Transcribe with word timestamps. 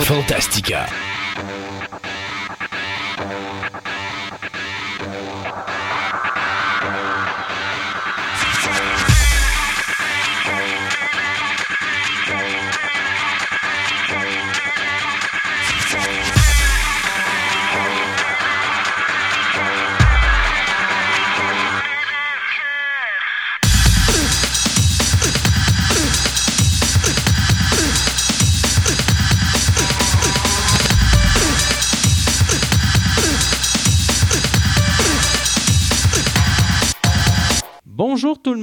Fantastica. 0.00 0.86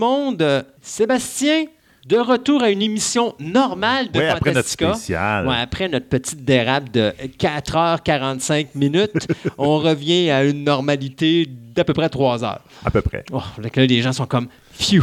Monde. 0.06 0.42
Euh, 0.42 0.62
Sébastien, 0.82 1.66
de 2.08 2.18
retour 2.18 2.62
à 2.62 2.70
une 2.70 2.82
émission 2.84 3.34
normale 3.40 4.12
de 4.12 4.20
Oui, 4.20 4.26
après 4.26 4.52
notre 4.52 4.68
Fantastica. 4.68 4.94
spécial. 4.94 5.48
Ouais, 5.48 5.56
après 5.60 5.90
notre 5.90 6.08
petite 6.08 6.46
dérape 6.46 6.92
de 6.92 7.12
4h45 7.40 8.68
minutes, 8.76 9.28
on 9.58 9.80
revient 9.80 10.30
à 10.30 10.44
une 10.44 10.64
normalité 10.64 11.48
d'à 11.50 11.84
peu 11.84 11.94
près 11.94 12.10
3 12.10 12.44
heures. 12.44 12.62
À 12.86 12.92
peu 12.92 13.02
près. 13.02 13.24
Oh, 13.32 13.42
donc 13.62 13.76
là, 13.76 13.86
les 13.86 14.02
gens 14.02 14.14
sont 14.14 14.28
comme 14.28 14.48
«phew». 14.74 15.02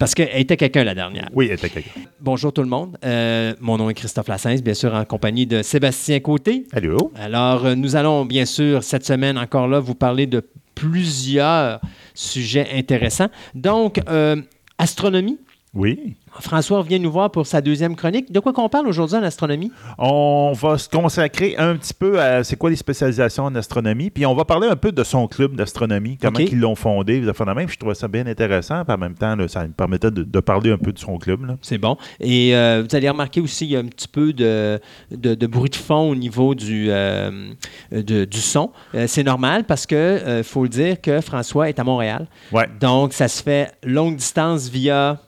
Parce 0.00 0.14
qu'elle 0.14 0.30
était 0.32 0.56
quelqu'un 0.56 0.82
la 0.82 0.94
dernière. 0.94 1.28
Oui, 1.34 1.48
elle 1.50 1.58
était 1.58 1.68
quelqu'un. 1.68 1.90
Bonjour 2.22 2.54
tout 2.54 2.62
le 2.62 2.68
monde. 2.68 2.96
Euh, 3.04 3.52
mon 3.60 3.76
nom 3.76 3.90
est 3.90 3.94
Christophe 3.94 4.28
Lassens, 4.28 4.62
bien 4.62 4.72
sûr 4.72 4.94
en 4.94 5.04
compagnie 5.04 5.46
de 5.46 5.60
Sébastien 5.60 6.20
Côté. 6.20 6.64
Allô? 6.72 7.12
Alors, 7.14 7.66
euh, 7.66 7.74
nous 7.74 7.96
allons 7.96 8.24
bien 8.24 8.46
sûr 8.46 8.82
cette 8.82 9.04
semaine 9.04 9.36
encore 9.36 9.68
là 9.68 9.78
vous 9.78 9.94
parler 9.94 10.26
de 10.26 10.42
plusieurs 10.74 11.82
sujets 12.14 12.66
intéressants. 12.74 13.28
Donc, 13.54 14.00
euh, 14.08 14.36
astronomie. 14.78 15.38
Oui. 15.72 16.16
François 16.40 16.82
vient 16.82 16.98
nous 16.98 17.10
voir 17.12 17.30
pour 17.30 17.46
sa 17.46 17.60
deuxième 17.60 17.94
chronique. 17.96 18.32
De 18.32 18.40
quoi 18.40 18.52
qu'on 18.52 18.68
parle 18.68 18.88
aujourd'hui 18.88 19.16
en 19.16 19.22
astronomie? 19.22 19.70
On 19.98 20.52
va 20.54 20.78
se 20.78 20.88
consacrer 20.88 21.56
un 21.58 21.76
petit 21.76 21.94
peu 21.94 22.20
à 22.20 22.42
c'est 22.44 22.56
quoi 22.56 22.70
les 22.70 22.76
spécialisations 22.76 23.44
en 23.44 23.54
astronomie, 23.54 24.10
puis 24.10 24.26
on 24.26 24.34
va 24.34 24.44
parler 24.44 24.68
un 24.68 24.76
peu 24.76 24.90
de 24.92 25.04
son 25.04 25.26
club 25.28 25.54
d'astronomie, 25.54 26.18
comment 26.20 26.38
ils 26.38 26.58
l'ont 26.58 26.74
fondé, 26.74 27.20
même. 27.20 27.66
Puis 27.66 27.74
je 27.74 27.78
trouvais 27.78 27.94
ça 27.94 28.08
bien 28.08 28.26
intéressant. 28.26 28.84
Puis 28.84 28.94
en 28.94 28.98
même 28.98 29.14
temps, 29.14 29.36
là, 29.36 29.46
ça 29.48 29.64
me 29.66 29.72
permettait 29.72 30.10
de, 30.10 30.22
de 30.24 30.40
parler 30.40 30.70
un 30.70 30.78
peu 30.78 30.92
de 30.92 30.98
son 30.98 31.18
club. 31.18 31.56
C'est 31.62 31.78
bon. 31.78 31.96
Et 32.20 32.54
euh, 32.54 32.84
vous 32.88 32.96
allez 32.96 33.08
remarquer 33.08 33.40
aussi 33.40 33.66
il 33.66 33.70
y 33.72 33.76
a 33.76 33.80
un 33.80 33.86
petit 33.86 34.08
peu 34.08 34.32
de, 34.32 34.80
de, 35.10 35.34
de 35.34 35.46
bruit 35.46 35.70
de 35.70 35.76
fond 35.76 36.10
au 36.10 36.14
niveau 36.14 36.54
du, 36.54 36.86
euh, 36.90 37.50
de- 37.92 38.24
du 38.24 38.40
son. 38.40 38.70
Euh, 38.94 39.06
c'est 39.06 39.24
normal 39.24 39.64
parce 39.64 39.86
que 39.86 40.42
faut 40.44 40.62
le 40.64 40.68
dire 40.68 41.00
que 41.00 41.20
François 41.20 41.68
est 41.68 41.78
à 41.78 41.84
Montréal. 41.84 42.26
Ouais. 42.52 42.68
Donc, 42.80 43.12
ça 43.12 43.28
se 43.28 43.42
fait 43.42 43.72
longue 43.84 44.16
distance 44.16 44.68
via 44.68 45.18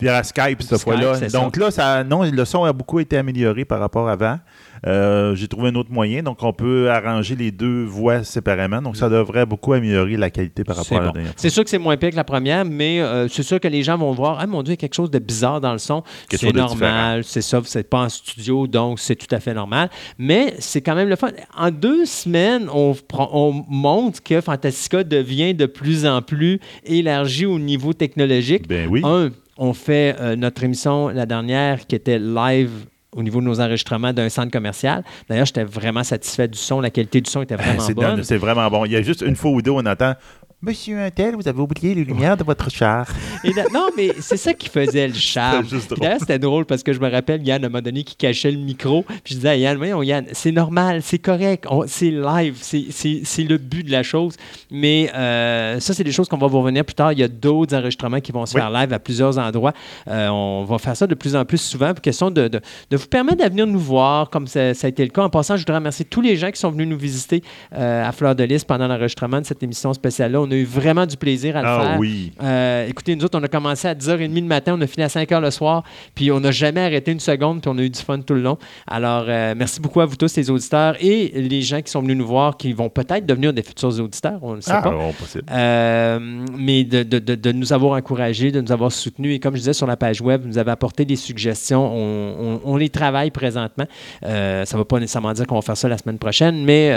Via 0.00 0.22
Skype, 0.22 0.62
cette 0.62 0.82
fois-là. 0.82 1.14
c'est 1.14 1.32
Donc 1.32 1.56
là, 1.56 1.70
ça, 1.70 2.02
non, 2.04 2.22
le 2.22 2.44
son 2.44 2.64
a 2.64 2.72
beaucoup 2.72 3.00
été 3.00 3.16
amélioré 3.16 3.64
par 3.64 3.78
rapport 3.80 4.08
à 4.08 4.16
avant. 4.16 4.38
Euh, 4.86 5.34
J'ai 5.34 5.48
trouvé 5.48 5.68
un 5.68 5.74
autre 5.74 5.90
moyen. 5.90 6.22
Donc, 6.22 6.42
on 6.42 6.52
peut 6.52 6.90
arranger 6.90 7.36
les 7.36 7.50
deux 7.50 7.84
voix 7.84 8.24
séparément. 8.24 8.80
Donc, 8.82 8.96
ça 8.96 9.08
devrait 9.08 9.46
beaucoup 9.46 9.72
améliorer 9.72 10.16
la 10.16 10.30
qualité 10.30 10.64
par 10.64 10.76
C'est 10.76 10.94
rapport 10.94 10.98
à 10.98 11.00
la 11.00 11.06
bon. 11.08 11.12
dernière. 11.14 11.32
C'est 11.36 11.50
sûr 11.50 11.64
que 11.64 11.70
c'est 11.70 11.78
moins 11.78 11.96
pire 11.96 12.10
que 12.10 12.16
la 12.16 12.24
première, 12.24 12.64
mais 12.64 13.00
euh, 13.00 13.28
c'est 13.28 13.42
sûr 13.42 13.60
que 13.60 13.68
les 13.68 13.82
gens 13.82 13.96
vont 13.98 14.12
voir 14.12 14.38
Ah 14.40 14.46
mon 14.46 14.62
Dieu, 14.62 14.72
il 14.72 14.76
y 14.76 14.78
a 14.78 14.80
quelque 14.80 14.94
chose 14.94 15.10
de 15.10 15.18
bizarre 15.18 15.60
dans 15.60 15.72
le 15.72 15.78
son. 15.78 16.02
C'est 16.30 16.54
normal, 16.54 17.24
c'est 17.24 17.42
ça, 17.42 17.58
vous 17.58 17.66
n'êtes 17.74 17.90
pas 17.90 18.00
en 18.00 18.08
studio, 18.08 18.66
donc 18.66 19.00
c'est 19.00 19.16
tout 19.16 19.34
à 19.34 19.40
fait 19.40 19.54
normal. 19.54 19.90
Mais 20.18 20.54
c'est 20.58 20.80
quand 20.82 20.94
même 20.94 21.08
le 21.08 21.16
fun. 21.16 21.28
En 21.56 21.70
deux 21.70 22.04
semaines, 22.06 22.68
on, 22.72 22.94
on 23.12 23.64
montre 23.68 24.22
que 24.22 24.40
Fantastica 24.40 25.04
devient 25.04 25.54
de 25.54 25.66
plus 25.66 26.06
en 26.06 26.22
plus 26.22 26.60
élargi 26.84 27.46
au 27.46 27.58
niveau 27.58 27.92
technologique. 27.92 28.68
Ben 28.68 28.88
oui. 28.88 29.00
Un, 29.04 29.30
on 29.58 29.72
fait 29.72 30.16
euh, 30.20 30.36
notre 30.36 30.62
émission, 30.64 31.08
la 31.08 31.26
dernière, 31.26 31.86
qui 31.86 31.94
était 31.94 32.18
live 32.18 32.86
au 33.12 33.22
niveau 33.22 33.40
de 33.40 33.46
nos 33.46 33.60
enregistrements 33.60 34.12
d'un 34.12 34.28
centre 34.28 34.50
commercial. 34.50 35.02
D'ailleurs, 35.28 35.46
j'étais 35.46 35.64
vraiment 35.64 36.04
satisfait 36.04 36.48
du 36.48 36.58
son. 36.58 36.80
La 36.80 36.90
qualité 36.90 37.20
du 37.20 37.30
son 37.30 37.42
était 37.42 37.56
vraiment 37.56 37.88
bonne. 37.94 38.22
c'est 38.22 38.36
vraiment 38.36 38.68
bon. 38.68 38.84
Il 38.84 38.92
y 38.92 38.96
a 38.96 39.02
juste 39.02 39.22
une 39.22 39.36
fois 39.36 39.50
ou 39.50 39.62
deux, 39.62 39.70
on 39.70 39.86
entend 39.86 40.14
Monsieur 40.62 40.98
Untel, 40.98 41.34
vous 41.36 41.46
avez 41.46 41.60
oublié 41.60 41.94
les 41.94 42.02
lumières 42.02 42.34
de 42.38 42.42
votre 42.42 42.70
char. 42.70 43.06
Et 43.44 43.52
là- 43.52 43.66
non, 43.74 43.88
mais 43.94 44.12
c'est 44.20 44.38
ça 44.38 44.54
qui 44.54 44.70
faisait 44.70 45.06
le 45.06 45.12
charme. 45.32 45.66
C'était 45.68 45.86
drôle. 45.86 45.98
D'ailleurs, 46.00 46.20
c'était 46.20 46.38
drôle 46.38 46.64
parce 46.64 46.82
que 46.82 46.94
je 46.94 46.98
me 46.98 47.10
rappelle, 47.10 47.46
Yann, 47.46 47.62
à 47.62 47.66
un 47.66 47.68
moment 47.68 47.82
donné, 47.82 48.02
qui 48.04 48.16
cachait 48.16 48.50
le 48.50 48.58
micro. 48.58 49.02
Puis 49.02 49.18
je 49.26 49.34
disais 49.34 49.50
à 49.50 49.56
Yann, 49.56 49.76
voyons, 49.76 50.02
Yann, 50.02 50.24
c'est 50.32 50.52
normal, 50.52 51.02
c'est 51.02 51.18
correct, 51.18 51.66
c'est 51.88 52.10
live, 52.10 52.56
c'est- 52.58 53.44
le 53.44 53.58
but 53.58 53.84
de 53.84 53.92
la 53.92 54.02
chose. 54.02 54.34
Mais 54.70 55.10
euh, 55.14 55.78
ça, 55.78 55.92
c'est 55.92 56.02
des 56.04 56.10
choses 56.10 56.26
qu'on 56.26 56.38
va 56.38 56.46
vous 56.46 56.60
revenir 56.60 56.86
plus 56.86 56.94
tard. 56.94 57.12
Il 57.12 57.18
y 57.18 57.22
a 57.22 57.28
d'autres 57.28 57.76
enregistrements 57.76 58.20
qui 58.20 58.32
vont 58.32 58.46
se 58.46 58.54
Oui. 58.54 58.60
faire 58.62 58.70
live 58.70 58.92
à 58.94 58.98
plusieurs 58.98 59.38
endroits. 59.38 59.74
Euh, 60.08 60.28
on 60.28 60.64
va 60.64 60.78
faire 60.78 60.96
ça 60.96 61.06
de 61.06 61.14
plus 61.14 61.36
en 61.36 61.44
plus 61.44 61.58
souvent 61.58 61.92
pour 61.92 62.00
question 62.00 62.30
de, 62.30 62.48
de, 62.48 62.60
de 62.90 62.96
vous 62.96 63.06
permettre 63.06 63.44
de 63.44 63.48
venir 63.50 63.66
nous 63.66 63.78
voir, 63.78 64.30
comme 64.30 64.46
ça, 64.46 64.72
ça 64.72 64.86
a 64.86 64.88
été 64.90 65.04
le 65.04 65.10
cas. 65.10 65.22
En 65.22 65.28
passant, 65.30 65.56
je 65.56 65.60
voudrais 65.62 65.76
remercier 65.76 66.06
tous 66.06 66.22
les 66.22 66.36
gens 66.36 66.50
qui 66.50 66.58
sont 66.58 66.70
venus 66.70 66.88
nous 66.88 66.96
visiter 66.98 67.42
euh, 67.74 68.08
à 68.08 68.10
Fleur 68.12 68.34
de 68.34 68.42
Lys 68.42 68.64
pendant 68.64 68.88
l'enregistrement 68.88 69.40
de 69.42 69.46
cette 69.46 69.62
émission 69.62 69.92
spéciale-là. 69.92 70.40
On 70.40 70.50
a 70.50 70.55
eu 70.60 70.64
vraiment 70.64 71.06
du 71.06 71.16
plaisir 71.16 71.56
à 71.56 71.62
le 71.62 71.68
Ah 71.68 71.80
faire. 71.82 71.98
oui. 71.98 72.32
Euh, 72.42 72.86
écoutez, 72.88 73.14
nous 73.16 73.24
autres, 73.24 73.38
on 73.38 73.42
a 73.42 73.48
commencé 73.48 73.86
à 73.88 73.94
10h30 73.94 74.34
le 74.34 74.40
matin, 74.42 74.74
on 74.78 74.80
a 74.80 74.86
fini 74.86 75.04
à 75.04 75.08
5h 75.08 75.40
le 75.40 75.50
soir, 75.50 75.82
puis 76.14 76.30
on 76.30 76.40
n'a 76.40 76.50
jamais 76.50 76.80
arrêté 76.82 77.12
une 77.12 77.20
seconde, 77.20 77.60
puis 77.62 77.70
on 77.74 77.78
a 77.78 77.82
eu 77.82 77.90
du 77.90 78.00
fun 78.00 78.20
tout 78.20 78.34
le 78.34 78.42
long. 78.42 78.58
Alors, 78.86 79.24
euh, 79.28 79.54
merci 79.56 79.80
beaucoup 79.80 80.00
à 80.00 80.06
vous 80.06 80.16
tous, 80.16 80.36
les 80.36 80.50
auditeurs, 80.50 80.96
et 81.00 81.28
les 81.40 81.62
gens 81.62 81.80
qui 81.82 81.90
sont 81.90 82.00
venus 82.02 82.16
nous 82.16 82.26
voir, 82.26 82.56
qui 82.56 82.72
vont 82.72 82.88
peut-être 82.88 83.26
devenir 83.26 83.52
des 83.52 83.62
futurs 83.62 83.98
auditeurs, 84.00 84.38
on 84.42 84.56
ne 84.56 84.60
sait 84.60 84.72
Ah, 84.74 84.82
pas. 84.82 84.92
possible. 85.18 85.44
Euh, 85.50 86.18
mais 86.56 86.84
de, 86.84 87.02
de- 87.02 87.18
de- 87.18 87.34
de 87.34 87.52
nous 87.52 87.72
avoir 87.72 87.96
encouragés, 87.98 88.50
de 88.52 88.60
nous 88.60 88.72
avoir 88.72 88.92
soutenus. 88.92 89.34
Et 89.36 89.38
comme 89.40 89.54
je 89.54 89.60
disais 89.60 89.72
sur 89.72 89.86
la 89.86 89.96
page 89.96 90.20
web, 90.20 90.42
vous 90.42 90.48
nous 90.48 90.58
avez 90.58 90.70
apporté 90.70 91.04
des 91.04 91.16
suggestions. 91.16 91.84
On, 91.94 92.34
on- 92.40 92.60
on 92.64 92.76
les 92.76 92.88
travaille 92.88 93.30
présentement. 93.30 93.86
Ça 94.22 94.28
ne 94.28 94.76
va 94.78 94.84
pas 94.84 94.98
nécessairement 95.00 95.32
dire 95.32 95.46
qu'on 95.46 95.56
va 95.56 95.62
faire 95.62 95.76
ça 95.76 95.88
la 95.88 95.98
semaine 95.98 96.18
prochaine, 96.18 96.64
mais. 96.64 96.90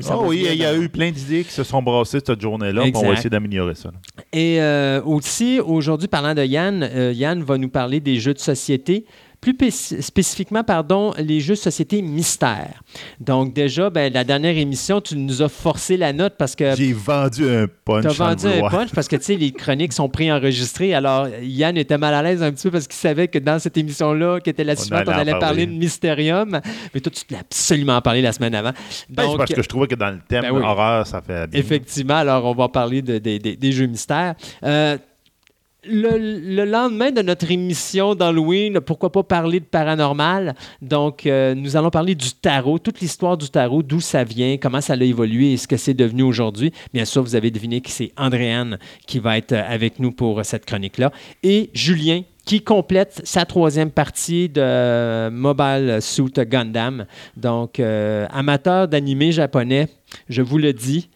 ça 0.00 0.16
Oh 0.16 0.22
va 0.22 0.28
oui, 0.28 0.46
il 0.50 0.56
y 0.56 0.64
a 0.64 0.74
eu 0.76 0.88
plein 0.88 1.10
d'idées 1.10 1.44
qui 1.44 1.52
se 1.52 1.62
sont 1.64 1.82
brassées 1.82 2.18
cette 2.24 2.40
journée-là. 2.50 2.82
On 2.94 3.02
va 3.02 3.12
essayer 3.12 3.30
d'améliorer 3.30 3.74
ça. 3.74 3.90
là. 3.90 4.24
Et 4.32 4.60
euh, 4.60 5.02
aussi, 5.02 5.60
aujourd'hui, 5.60 6.08
parlant 6.08 6.34
de 6.34 6.44
Yann, 6.44 6.82
euh, 6.82 7.12
Yann 7.12 7.42
va 7.42 7.58
nous 7.58 7.68
parler 7.68 8.00
des 8.00 8.18
jeux 8.20 8.34
de 8.34 8.38
société. 8.38 9.04
Plus 9.40 9.54
pé- 9.54 9.70
spécifiquement, 9.70 10.62
pardon, 10.62 11.14
les 11.18 11.40
jeux 11.40 11.54
société 11.54 12.02
mystères. 12.02 12.82
Donc, 13.20 13.54
déjà, 13.54 13.88
ben, 13.88 14.12
la 14.12 14.22
dernière 14.22 14.56
émission, 14.58 15.00
tu 15.00 15.16
nous 15.16 15.40
as 15.40 15.48
forcé 15.48 15.96
la 15.96 16.12
note 16.12 16.34
parce 16.38 16.54
que 16.54 16.76
J'ai 16.76 16.92
vendu 16.92 17.48
un 17.48 17.66
punch. 17.84 18.02
tu 18.02 18.08
as 18.08 18.12
vendu 18.12 18.46
un 18.46 18.68
punch 18.68 18.90
parce 18.94 19.08
que, 19.08 19.16
tu 19.16 19.22
sais, 19.22 19.36
les 19.36 19.52
chroniques 19.52 19.94
sont 19.94 20.10
préenregistrées. 20.10 20.92
Alors, 20.94 21.26
Yann 21.40 21.76
était 21.78 21.96
mal 21.96 22.12
à 22.14 22.22
l'aise 22.22 22.42
un 22.42 22.52
petit 22.52 22.64
peu 22.64 22.72
parce 22.72 22.86
qu'il 22.86 22.96
savait 22.98 23.28
que 23.28 23.38
dans 23.38 23.58
cette 23.58 23.76
émission-là, 23.78 24.40
qui 24.40 24.50
était 24.50 24.64
la 24.64 24.76
suivante, 24.76 25.04
on 25.06 25.10
allait 25.12 25.32
parler 25.32 25.40
parler. 25.40 25.66
de 25.66 25.72
Mystérium. 25.72 26.60
Mais 26.94 27.00
toi, 27.00 27.10
tu 27.10 27.22
voulais 27.28 27.40
absolument 27.40 27.96
en 27.96 28.02
parler 28.02 28.20
la 28.22 28.32
semaine 28.32 28.54
avant. 28.54 28.72
Ben, 29.08 29.26
c'est 29.30 29.36
parce 29.38 29.54
que 29.54 29.62
je 29.62 29.68
trouvais 29.68 29.86
que 29.86 29.94
dans 29.94 30.10
le 30.10 30.20
thème 30.28 30.42
Ben 30.42 30.50
oui. 30.52 30.62
horreur, 30.62 31.06
ça 31.06 31.22
fait 31.22 31.46
bien. 31.46 31.58
Effectivement, 31.60 32.16
alors 32.16 32.44
on 32.44 32.54
va 32.54 32.68
parler 32.68 33.00
de- 33.00 33.18
de- 33.18 33.38
de- 33.38 33.54
des 33.54 33.72
jeux 33.72 33.86
mystères. 33.86 34.34
Euh, 34.64 34.98
le, 35.84 36.18
le 36.18 36.64
lendemain 36.64 37.10
de 37.10 37.22
notre 37.22 37.50
émission 37.50 38.14
d'Halloween, 38.14 38.80
pourquoi 38.80 39.10
pas 39.10 39.22
parler 39.22 39.60
de 39.60 39.64
paranormal? 39.64 40.54
Donc, 40.82 41.26
euh, 41.26 41.54
nous 41.54 41.76
allons 41.76 41.90
parler 41.90 42.14
du 42.14 42.32
tarot, 42.32 42.78
toute 42.78 43.00
l'histoire 43.00 43.36
du 43.36 43.48
tarot, 43.48 43.82
d'où 43.82 44.00
ça 44.00 44.24
vient, 44.24 44.56
comment 44.58 44.80
ça 44.80 44.94
a 44.94 44.96
évolué 44.96 45.52
et 45.52 45.56
ce 45.56 45.66
que 45.66 45.76
c'est 45.76 45.94
devenu 45.94 46.22
aujourd'hui. 46.22 46.72
Bien 46.92 47.04
sûr, 47.04 47.22
vous 47.22 47.34
avez 47.34 47.50
deviné 47.50 47.80
que 47.80 47.90
c'est 47.90 48.12
Andréane 48.16 48.78
qui 49.06 49.18
va 49.18 49.38
être 49.38 49.52
euh, 49.52 49.62
avec 49.66 49.98
nous 49.98 50.12
pour 50.12 50.40
euh, 50.40 50.42
cette 50.42 50.66
chronique-là. 50.66 51.12
Et 51.42 51.70
Julien, 51.72 52.22
qui 52.44 52.62
complète 52.62 53.20
sa 53.24 53.44
troisième 53.44 53.90
partie 53.90 54.48
de 54.48 55.28
Mobile 55.28 55.98
Suit 56.00 56.32
Gundam. 56.46 57.06
Donc, 57.36 57.78
amateur 57.78 58.88
d'animé 58.88 59.30
japonais, 59.30 59.88
je 60.28 60.42
vous 60.42 60.58
le 60.58 60.72
dis, 60.72 61.10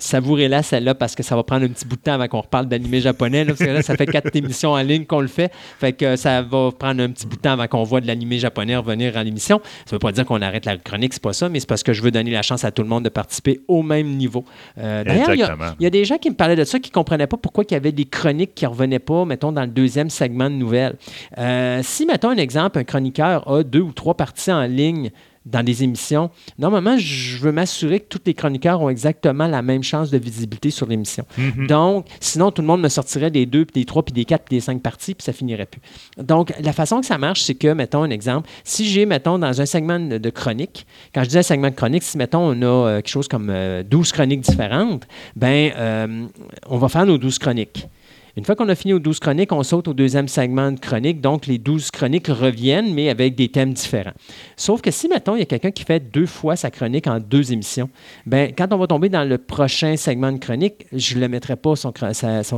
savourez-la 0.00 0.62
celle-là 0.62 0.94
parce 0.94 1.14
que 1.14 1.22
ça 1.22 1.36
va 1.36 1.42
prendre 1.42 1.64
un 1.64 1.68
petit 1.68 1.84
bout 1.86 1.96
de 1.96 2.00
temps 2.02 2.14
avant 2.14 2.26
qu'on 2.28 2.40
reparle 2.40 2.66
d'animé 2.66 3.00
japonais. 3.00 3.44
là, 3.44 3.52
parce 3.52 3.60
que 3.60 3.72
là, 3.72 3.82
ça 3.82 3.96
fait 3.96 4.06
quatre 4.06 4.30
émissions 4.34 4.72
en 4.72 4.82
ligne 4.82 5.04
qu'on 5.04 5.20
le 5.20 5.28
fait. 5.28 5.52
Fait 5.78 5.92
que 5.92 6.16
ça 6.16 6.42
va 6.42 6.70
prendre 6.76 7.02
un 7.02 7.10
petit 7.10 7.26
bout 7.26 7.36
de 7.36 7.42
temps 7.42 7.52
avant 7.52 7.66
qu'on 7.68 7.84
voit 7.84 8.00
de 8.00 8.06
l'animé 8.06 8.38
japonais 8.38 8.76
revenir 8.76 9.16
à 9.16 9.22
l'émission. 9.24 9.60
Ça 9.86 9.94
veut 9.96 9.98
pas 10.00 10.12
dire 10.12 10.24
qu'on 10.24 10.42
arrête 10.42 10.64
la 10.64 10.76
chronique, 10.76 11.12
c'est 11.12 11.22
pas 11.22 11.32
ça, 11.32 11.48
mais 11.48 11.60
c'est 11.60 11.68
parce 11.68 11.82
que 11.82 11.92
je 11.92 12.02
veux 12.02 12.10
donner 12.10 12.30
la 12.30 12.42
chance 12.42 12.64
à 12.64 12.70
tout 12.70 12.82
le 12.82 12.88
monde 12.88 13.04
de 13.04 13.08
participer 13.10 13.60
au 13.68 13.82
même 13.82 14.08
niveau. 14.16 14.44
Euh, 14.78 15.04
D'ailleurs, 15.04 15.34
il 15.34 15.40
y 15.40 15.42
a- 15.42 15.74
y, 15.80 15.90
des 15.90 16.04
gens 16.04 16.16
qui 16.18 16.30
me 16.30 16.34
parlaient 16.34 16.56
de 16.56 16.64
ça 16.64 16.78
qui 16.78 16.90
comprenaient 16.90 17.26
pas 17.26 17.36
pourquoi 17.36 17.64
il 17.68 17.72
y 17.72 17.76
avait 17.76 17.92
des 17.92 18.04
chroniques 18.06 18.54
qui 18.54 18.66
revenaient 18.66 18.98
pas, 18.98 19.24
mettons, 19.24 19.52
dans 19.52 19.62
le 19.62 19.68
deuxième 19.68 20.10
segment 20.10 20.48
de 20.48 20.54
nouvelles. 20.54 20.94
Euh, 21.38 21.80
si, 21.82 22.06
mettons 22.06 22.30
un 22.30 22.36
exemple, 22.36 22.78
un 22.78 22.84
chroniqueur 22.84 23.48
a 23.50 23.62
deux 23.62 23.80
ou 23.80 23.92
trois 23.92 24.14
parties 24.14 24.52
en 24.52 24.62
ligne 24.62 25.10
dans 25.46 25.62
des 25.62 25.82
émissions, 25.82 26.30
normalement, 26.58 26.98
je 26.98 27.38
veux 27.38 27.52
m'assurer 27.52 28.00
que 28.00 28.06
tous 28.08 28.20
les 28.26 28.34
chroniqueurs 28.34 28.80
ont 28.82 28.90
exactement 28.90 29.46
la 29.46 29.62
même 29.62 29.82
chance 29.82 30.10
de 30.10 30.18
visibilité 30.18 30.70
sur 30.70 30.86
l'émission. 30.86 31.24
Mhm. 31.38 31.66
Donc, 31.66 32.06
sinon, 32.20 32.50
tout 32.50 32.60
le 32.60 32.68
monde 32.68 32.82
me 32.82 32.88
sortirait 32.88 33.30
des 33.30 33.46
deux, 33.46 33.64
puis 33.64 33.80
des 33.80 33.86
trois, 33.86 34.02
puis 34.02 34.12
des 34.12 34.26
quatre, 34.26 34.44
puis 34.44 34.56
des 34.56 34.60
cinq 34.60 34.82
parties, 34.82 35.14
puis 35.14 35.24
ça 35.24 35.32
finirait 35.32 35.66
plus. 35.66 35.80
Donc, 36.18 36.52
la 36.60 36.72
façon 36.72 37.00
que 37.00 37.06
ça 37.06 37.16
marche, 37.16 37.42
c'est 37.42 37.54
que, 37.54 37.72
mettons 37.72 38.02
un 38.02 38.10
exemple, 38.10 38.48
si 38.64 38.86
j'ai, 38.86 39.06
mettons, 39.06 39.38
dans 39.38 39.60
un 39.60 39.66
segment 39.66 39.98
de, 39.98 40.30
chronique, 40.30 40.86
quand 41.14 41.24
je 41.24 41.30
dis 41.30 41.38
un 41.38 41.42
segment 41.42 41.70
de 41.70 41.74
chronique, 41.74 42.02
si, 42.02 42.18
mettons, 42.18 42.40
on 42.40 42.62
a 42.62 42.66
euh, 42.66 42.96
quelque 42.96 43.08
chose 43.08 43.28
comme 43.28 43.48
euh, 43.50 43.82
12 43.82 44.12
chroniques 44.12 44.42
différentes, 44.42 45.06
ben, 45.36 45.72
euh, 45.76 46.26
on 46.68 46.78
va 46.78 46.88
faire 46.88 47.06
nos 47.06 47.18
12 47.18 47.38
chroniques. 47.38 47.88
Une 48.36 48.44
fois 48.44 48.54
qu'on 48.54 48.68
a 48.68 48.74
fini 48.74 48.92
aux 48.92 48.98
12 48.98 49.18
chroniques, 49.18 49.52
on 49.52 49.62
saute 49.62 49.88
au 49.88 49.94
deuxième 49.94 50.28
segment 50.28 50.72
de 50.72 50.78
chronique. 50.78 51.20
Donc, 51.20 51.46
les 51.46 51.58
12 51.58 51.90
chroniques 51.90 52.28
reviennent, 52.28 52.94
mais 52.94 53.08
avec 53.08 53.34
des 53.34 53.48
thèmes 53.48 53.72
différents. 53.72 54.12
Sauf 54.56 54.80
que 54.80 54.90
si, 54.90 55.08
mettons, 55.08 55.34
il 55.36 55.40
y 55.40 55.42
a 55.42 55.46
quelqu'un 55.46 55.70
qui 55.70 55.84
fait 55.84 56.00
deux 56.00 56.26
fois 56.26 56.56
sa 56.56 56.70
chronique 56.70 57.06
en 57.06 57.18
deux 57.18 57.52
émissions, 57.52 57.90
ben, 58.26 58.52
quand 58.56 58.72
on 58.72 58.78
va 58.78 58.86
tomber 58.86 59.08
dans 59.08 59.24
le 59.24 59.38
prochain 59.38 59.96
segment 59.96 60.32
de 60.32 60.38
chronique, 60.38 60.86
je 60.92 61.16
ne 61.16 61.20
le 61.20 61.28
mettrai 61.28 61.56
pas 61.56 61.74
son, 61.76 61.92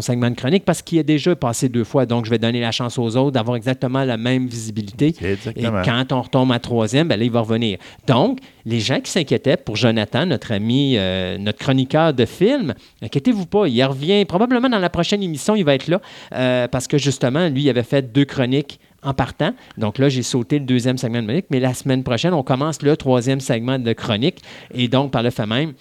segment 0.01 0.31
de 0.31 0.37
chronique 0.37 0.65
parce 0.65 0.83
qu'il 0.83 0.99
a 0.99 1.03
déjà 1.03 1.35
passé 1.37 1.69
deux 1.69 1.85
fois. 1.85 2.07
Donc, 2.07 2.27
je 2.27 2.31
vais 2.31 2.39
donner 2.39 2.61
la 2.61 2.73
chance 2.73 2.99
aux 2.99 3.17
autres 3.17 3.33
d'avoir 3.33 3.57
exactement 3.57 4.05
la 4.05 4.17
même 4.17 4.47
visibilité. 4.47 5.15
Et 5.21 5.33
Exactement. 5.33 5.83
quand 5.85 6.13
on 6.13 6.23
retombe 6.23 6.53
à 6.53 6.59
troisième, 6.59 7.09
ben 7.09 7.19
là, 7.19 7.25
il 7.25 7.31
va 7.31 7.41
revenir. 7.41 7.79
Donc, 8.07 8.39
les 8.65 8.81
gens 8.81 9.01
qui 9.01 9.11
s'inquiétaient 9.11 9.57
pour 9.57 9.77
Jonathan, 9.77 10.27
notre 10.27 10.53
ami, 10.53 10.95
euh, 10.97 11.39
notre 11.39 11.59
chroniqueur 11.59 12.15
de 12.15 12.25
film, 12.25 12.75
inquiétez-vous 13.03 13.47
pas, 13.47 13.67
il 13.67 13.83
revient 13.85 14.25
probablement 14.25 14.69
dans 14.69 14.79
la 14.79 14.91
prochaine 14.91 15.23
émission, 15.23 15.55
il 15.55 15.65
va 15.65 15.75
être 15.75 15.89
là, 15.89 16.01
euh, 16.35 16.69
parce 16.69 16.87
que 16.87 16.99
justement, 16.99 17.49
lui, 17.49 17.63
il 17.63 17.71
avait 17.71 17.83
fait 17.83 18.13
deux 18.13 18.25
chroniques 18.25 18.79
en 19.03 19.15
partant. 19.15 19.53
Donc 19.79 19.99
là, 19.99 20.09
j'ai 20.09 20.23
sauté 20.23 20.59
le 20.59 20.65
deuxième 20.65 20.99
segment 20.99 21.21
de 21.21 21.27
chronique, 21.27 21.47
mais 21.51 21.61
la 21.61 21.75
semaine 21.75 22.03
prochaine, 22.03 22.35
on 22.35 22.43
commence 22.43 22.83
le 22.83 22.97
troisième 22.97 23.41
segment 23.41 23.79
de 23.79 23.93
chronique. 23.93 24.43
Et 24.75 24.89
donc, 24.89 25.11
par 25.11 25.23
le 25.23 25.31
fait 25.31 25.47
même, 25.47 25.73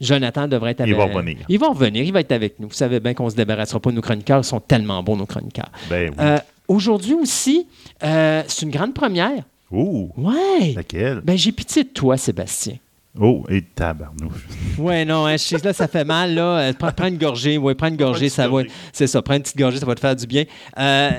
Jonathan 0.00 0.48
devrait 0.48 0.70
être 0.70 0.82
avec 0.82 0.94
Il 0.94 0.96
va 0.96 1.04
revenir. 1.04 1.38
Il 1.48 1.58
va 1.58 1.68
revenir, 1.68 2.04
il 2.04 2.12
va 2.12 2.20
être 2.20 2.32
avec 2.32 2.58
nous. 2.58 2.68
Vous 2.68 2.74
savez 2.74 3.00
bien 3.00 3.12
qu'on 3.12 3.26
ne 3.26 3.30
se 3.30 3.36
débarrassera 3.36 3.80
pas 3.80 3.90
de 3.90 3.96
nos 3.96 4.02
chroniqueurs, 4.02 4.38
ils 4.40 4.44
sont 4.44 4.60
tellement 4.60 5.02
bons, 5.02 5.16
nos 5.16 5.26
chroniqueurs. 5.26 5.70
Ben 5.90 6.10
oui. 6.10 6.16
Euh, 6.20 6.38
Aujourd'hui 6.70 7.14
aussi, 7.14 7.66
euh, 8.04 8.44
c'est 8.46 8.64
une 8.64 8.70
grande 8.70 8.94
première. 8.94 9.42
Oh, 9.70 10.10
Ouais. 10.16 10.72
laquelle? 10.74 11.20
Ben, 11.22 11.36
j'ai 11.36 11.52
pitié 11.52 11.84
de 11.84 11.88
toi, 11.90 12.16
Sébastien. 12.16 12.76
Oh, 13.18 13.44
et 13.48 13.62
tabarnouche. 13.62 14.46
Ouais, 14.78 15.04
non, 15.04 15.26
hein, 15.26 15.32
je 15.32 15.38
sais 15.44 15.58
que 15.60 15.64
là, 15.66 15.72
ça 15.72 15.88
fait 15.88 16.04
mal, 16.04 16.34
là. 16.34 16.58
Euh, 16.58 16.72
Prends, 16.78 16.92
prends 16.92 17.06
une 17.08 17.18
gorgée, 17.18 17.58
ouais, 17.58 17.74
prends 17.74 17.88
une 17.88 17.96
gorgée, 17.96 18.28
ça 18.28 18.48
va. 18.48 18.62
C'est 18.92 19.06
ça, 19.06 19.20
prends 19.20 19.34
une 19.34 19.42
petite 19.42 19.56
gorgée, 19.58 19.78
ça 19.78 19.86
va 19.86 19.94
te 19.94 20.00
faire 20.00 20.14
du 20.16 20.26
bien. 20.26 20.44
Euh, 20.78 21.10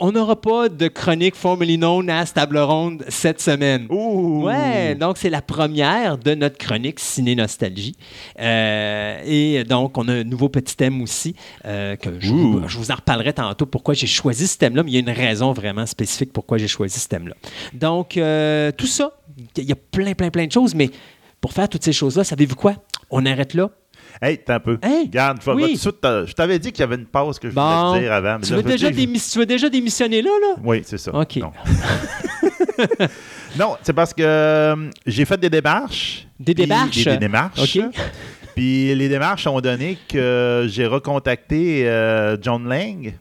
on 0.00 0.12
n'aura 0.12 0.40
pas 0.40 0.68
de 0.68 0.88
chronique 0.88 1.34
formerly 1.34 1.76
known 1.78 2.08
as 2.10 2.32
Table 2.32 2.58
Ronde 2.58 3.04
cette 3.08 3.40
semaine. 3.40 3.86
Ouais, 3.90 4.94
donc 4.94 5.18
c'est 5.18 5.30
la 5.30 5.42
première 5.42 6.18
de 6.18 6.34
notre 6.34 6.58
chronique 6.58 7.00
Ciné 7.00 7.34
Nostalgie. 7.34 7.94
Euh, 8.40 9.20
et 9.24 9.64
donc, 9.64 9.96
on 9.98 10.08
a 10.08 10.12
un 10.14 10.24
nouveau 10.24 10.48
petit 10.48 10.76
thème 10.76 11.02
aussi, 11.02 11.34
euh, 11.64 11.96
que 11.96 12.10
je, 12.20 12.28
vous- 12.32 12.58
Ouh. 12.58 12.68
je 12.68 12.78
vous 12.78 12.90
en 12.90 12.94
reparlerai 12.96 13.32
tantôt 13.32 13.66
pourquoi 13.66 13.94
j'ai 13.94 14.06
choisi 14.06 14.46
ce 14.46 14.58
thème-là, 14.58 14.82
mais 14.82 14.90
il 14.90 14.94
y 14.94 14.96
a 14.98 15.00
une 15.00 15.10
raison 15.10 15.52
vraiment 15.52 15.86
spécifique 15.86 16.32
pourquoi 16.32 16.58
j'ai 16.58 16.68
choisi 16.68 16.98
ce 17.00 17.08
thème-là. 17.08 17.34
Donc, 17.72 18.16
euh, 18.16 18.70
tout 18.76 18.86
ça, 18.86 19.12
il 19.56 19.64
y 19.64 19.72
a 19.72 19.76
plein, 19.76 20.14
plein, 20.14 20.30
plein 20.30 20.46
de 20.46 20.52
choses, 20.52 20.74
mais 20.74 20.90
pour 21.40 21.52
faire 21.52 21.68
toutes 21.68 21.84
ces 21.84 21.92
choses-là, 21.92 22.24
savez-vous 22.24 22.56
quoi? 22.56 22.74
On 23.10 23.24
arrête 23.26 23.54
là. 23.54 23.70
Hey, 24.20 24.38
t'as 24.38 24.56
un 24.56 24.60
peu. 24.60 24.78
Hey, 24.82 25.02
Regarde, 25.04 25.38
je 25.44 25.50
vais- 25.50 25.56
oui. 25.56 25.62
tout 25.68 25.72
de 25.74 25.78
suite, 25.78 26.04
euh, 26.04 26.26
je 26.26 26.32
t'avais 26.32 26.58
dit 26.58 26.72
qu'il 26.72 26.80
y 26.80 26.84
avait 26.84 26.96
une 26.96 27.06
pause 27.06 27.38
que 27.38 27.48
je 27.50 27.54
Bon. 27.54 27.88
voulais 27.88 28.00
te 28.00 28.04
dire 28.04 28.12
avant. 28.12 28.38
mais 28.38 28.44
Tu 28.46 28.50
là, 28.50 28.56
veux, 28.56 28.62
déjà 28.62 28.90
dire- 28.90 29.06
démis- 29.06 29.30
tu 29.32 29.38
veux 29.38 29.46
déjà 29.46 29.68
démissionner 29.68 30.22
là, 30.22 30.30
là? 30.40 30.56
Oui, 30.64 30.82
c'est 30.84 30.98
ça. 30.98 31.14
OK. 31.14 31.36
Non, 31.36 31.52
Non, 33.58 33.76
c'est 33.82 33.92
parce 33.92 34.14
que 34.14 34.22
euh, 34.22 34.76
j'ai 35.06 35.24
fait 35.24 35.38
des 35.38 35.50
démarches. 35.50 36.26
Des 36.38 36.54
démarches? 36.54 37.04
Des, 37.04 37.10
des 37.12 37.16
démarches. 37.16 37.76
OK. 37.76 37.84
Puis 38.54 38.94
les 38.94 39.08
démarches 39.08 39.46
ont 39.46 39.60
donné 39.60 39.98
que 40.08 40.66
j'ai 40.68 40.86
recontacté 40.86 41.88
euh, 41.88 42.36
John 42.40 42.68
Lang, 42.68 43.14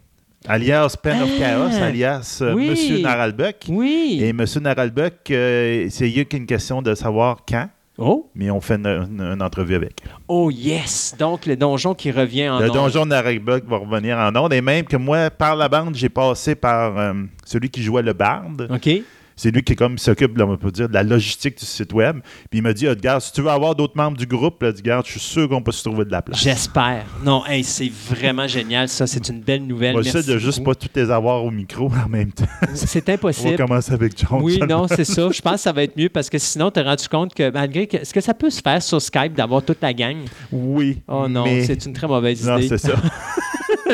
alias 0.48 0.96
Pen 1.02 1.22
of 1.22 1.30
Ah, 1.36 1.40
Chaos, 1.40 1.84
alias 1.84 2.44
oui. 2.54 2.70
Monsieur 2.70 3.00
Naralbuck. 3.02 3.56
Oui. 3.70 4.20
Et 4.22 4.34
Monsieur 4.34 4.60
Naralbuck, 4.60 5.32
euh, 5.32 5.88
c'est 5.90 6.10
juste 6.10 6.30
qu'une 6.30 6.46
question 6.46 6.82
de 6.82 6.94
savoir 6.96 7.38
quand, 7.48 7.70
Oh. 8.00 8.30
mais 8.36 8.52
on 8.52 8.62
fait 8.62 8.76
une, 8.76 8.86
une- 8.86 9.22
une 9.22 9.42
entrevue 9.42 9.74
avec. 9.76 10.02
oh, 10.28 10.52
yes! 10.52 11.16
Donc, 11.18 11.46
le 11.48 11.56
donjon 11.56 11.96
qui 11.96 12.12
revient 12.12 12.48
en 12.50 12.60
Le 12.60 12.70
donjon 12.70 13.06
de 13.06 13.10
Naralbuck 13.10 13.66
va 13.66 13.78
revenir 13.78 14.18
en 14.18 14.36
ondes. 14.36 14.54
Et 14.54 14.62
même 14.62 14.86
que 14.86 14.98
moi, 14.98 15.30
par 15.32 15.56
la 15.56 15.68
bande, 15.68 15.96
j'ai 15.96 16.10
passé 16.10 16.54
par 16.54 16.98
euh, 16.98 17.14
celui 17.44 17.70
qui 17.72 17.82
jouait 17.82 18.04
le 18.04 18.14
barde. 18.14 18.68
OK. 18.72 18.90
C'est 19.38 19.52
lui 19.52 19.64
qui 19.64 19.76
comme 19.76 19.98
s'occupe, 20.00 20.38
on 20.42 20.58
peut 20.58 20.72
dire, 20.72 20.90
de 20.90 20.94
la 20.96 21.04
logistique 21.04 21.58
du 21.60 21.66
site 21.66 21.94
web. 21.94 22.18
Puis 22.50 22.60
il 22.60 22.62
m'a 22.64 22.74
dit, 22.74 22.88
Edgar, 22.88 23.22
si 23.22 23.32
tu 23.32 23.42
veux 23.42 23.50
avoir 23.50 23.76
d'autres 23.76 23.96
membres 23.96 24.18
du 24.18 24.26
groupe, 24.26 24.62
là, 24.64 24.72
je 24.74 25.10
suis 25.12 25.20
sûr 25.20 25.48
qu'on 25.48 25.62
peut 25.62 25.72
se 25.72 25.84
trouver 25.84 26.06
de 26.06 26.12
la 26.12 26.24
place. 26.24 26.42
J'espère. 26.42 27.06
Non, 27.24 27.46
hey, 27.46 27.64
c'est 27.64 27.92
vraiment 28.10 28.48
génial. 28.48 28.90
Ça, 28.90 29.06
c'est 29.06 29.30
une 29.30 29.42
belle 29.42 29.66
nouvelle. 29.66 29.94
Moi, 29.94 30.02
Merci 30.04 30.28
de 30.28 30.38
juste 30.40 30.64
pas 30.64 30.74
tous 30.74 30.90
les 30.96 31.12
avoir 31.12 31.44
au 31.46 31.52
micro 31.52 31.88
en 31.88 32.10
même 32.10 32.32
temps. 32.32 32.46
C'est 32.74 33.04
On 33.04 33.12
va 33.12 33.14
impossible. 33.14 33.56
commencer 33.58 33.94
avec 33.94 34.14
John. 34.18 34.42
Oui, 34.42 34.60
non, 34.68 34.88
c'est 34.88 35.06
ça. 35.06 35.30
Je 35.32 35.42
pense 35.42 35.54
que 35.54 35.60
ça 35.60 35.72
va 35.72 35.84
être 35.84 35.96
mieux 35.96 36.10
parce 36.10 36.30
que 36.30 36.38
sinon, 36.38 36.72
tu 36.72 36.80
as 36.80 36.84
rendu 36.84 37.08
compte 37.08 37.34
que 37.34 37.52
malgré 37.52 37.86
que. 37.88 37.98
Est-ce 37.98 38.14
que 38.14 38.22
ça 38.22 38.34
peut 38.34 38.50
se 38.50 38.62
faire 38.62 38.82
sur 38.82 39.02
Skype 39.02 39.34
d'avoir 39.34 39.64
toute 39.64 39.82
la 39.82 39.94
gang? 39.94 40.18
Oui. 40.52 41.02
Oh 41.08 41.28
non, 41.28 41.44
mais- 41.46 41.64
c'est 41.66 41.86
une 41.86 41.94
très 41.94 42.08
mauvaise 42.08 42.46
Non, 42.48 42.58
idée 42.58 42.68
c'est 42.70 42.78
ça. 42.80 42.94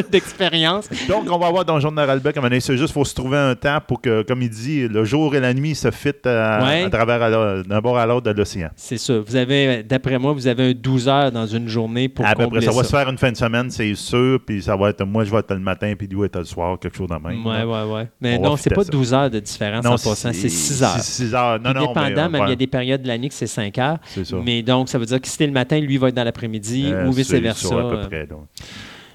d'expérience. 0.11 0.89
Donc, 1.07 1.25
on 1.31 1.37
va 1.37 1.47
avoir 1.47 1.65
Donjon 1.65 1.89
de 1.91 1.95
Naralbeck. 1.95 2.37
À 2.37 2.41
un 2.45 2.59
c'est 2.59 2.77
juste 2.77 2.93
faut 2.93 3.05
se 3.05 3.13
trouver 3.15 3.37
un 3.37 3.55
temps 3.55 3.79
pour 3.87 4.01
que, 4.01 4.21
comme 4.23 4.41
il 4.41 4.49
dit, 4.49 4.87
le 4.87 5.03
jour 5.03 5.35
et 5.35 5.39
la 5.39 5.53
nuit 5.53 5.75
se 5.75 5.91
fit 5.91 6.09
à, 6.25 6.63
Ouais. 6.63 6.83
à 6.83 6.89
travers 6.89 7.63
d'un 7.63 7.81
bord 7.81 7.97
à 7.97 8.05
l'autre 8.05 8.31
de 8.31 8.37
l'océan. 8.37 8.69
C'est 8.75 8.97
ça. 8.97 9.19
Vous 9.19 9.35
avez, 9.35 9.83
d'après 9.83 10.17
moi, 10.19 10.33
vous 10.33 10.47
avez 10.47 10.69
un 10.69 10.73
12 10.73 11.07
heures 11.07 11.31
dans 11.31 11.45
une 11.47 11.67
journée 11.67 12.09
pour 12.09 12.25
À 12.25 12.35
peu 12.35 12.43
combler 12.45 12.59
près, 12.59 12.67
ça 12.67 12.71
va 12.75 12.83
ça. 12.83 12.89
se 12.89 12.95
faire 12.95 13.09
une 13.09 13.17
fin 13.17 13.31
de 13.31 13.37
semaine, 13.37 13.69
c'est 13.71 13.95
sûr. 13.95 14.39
Puis 14.45 14.61
ça 14.61 14.75
va 14.75 14.89
être, 14.89 15.03
moi, 15.05 15.23
je 15.23 15.31
vais 15.31 15.39
être 15.39 15.53
le 15.53 15.59
matin, 15.59 15.93
puis 15.97 16.07
lui 16.07 16.17
va 16.19 16.25
être 16.25 16.39
le 16.39 16.45
soir, 16.45 16.77
quelque 16.79 16.97
chose 16.97 17.07
de 17.09 17.13
même. 17.15 17.45
Ouais, 17.45 17.57
là. 17.59 17.67
ouais, 17.67 17.93
ouais. 17.93 18.07
Mais 18.21 18.37
On 18.39 18.43
va 18.43 18.49
non, 18.49 18.57
c'est 18.57 18.73
pas 18.73 18.83
ça. 18.83 18.91
12 18.91 19.13
heures 19.13 19.29
de 19.29 19.39
différence 19.39 19.85
en 19.85 19.91
passant, 19.91 20.31
c'est 20.33 20.49
6 20.49 20.83
heures. 20.83 20.89
C'est 20.97 21.23
6 21.25 21.35
heures. 21.35 21.59
Non, 21.59 21.73
non, 21.73 21.93
mais, 21.95 22.01
euh, 22.01 22.15
même 22.29 22.31
il 22.33 22.37
y 22.37 22.41
a 22.41 22.45
ouais, 22.49 22.55
des 22.55 22.67
périodes 22.67 23.01
de 23.01 23.07
l'année 23.07 23.29
que 23.29 23.35
c'est 23.35 23.47
5 23.47 23.77
heures. 23.77 23.97
C'est 24.05 24.25
ça. 24.25 24.37
Mais 24.43 24.61
donc, 24.61 24.89
ça 24.89 24.97
veut 24.97 25.05
dire 25.05 25.19
que 25.21 25.27
si 25.27 25.33
c'était 25.33 25.47
le 25.47 25.53
matin, 25.53 25.79
lui 25.79 25.97
va 25.97 26.09
être 26.09 26.15
dans 26.15 26.23
l'après-midi 26.23 26.85
Euh, 26.93 27.07
ou 27.07 27.13
c'est 27.13 27.21
vice-versa. 27.21 27.67
ça, 27.69 27.75
à 27.79 27.83
peu 27.89 27.99
près. 28.07 28.27
Donc, 28.27 28.45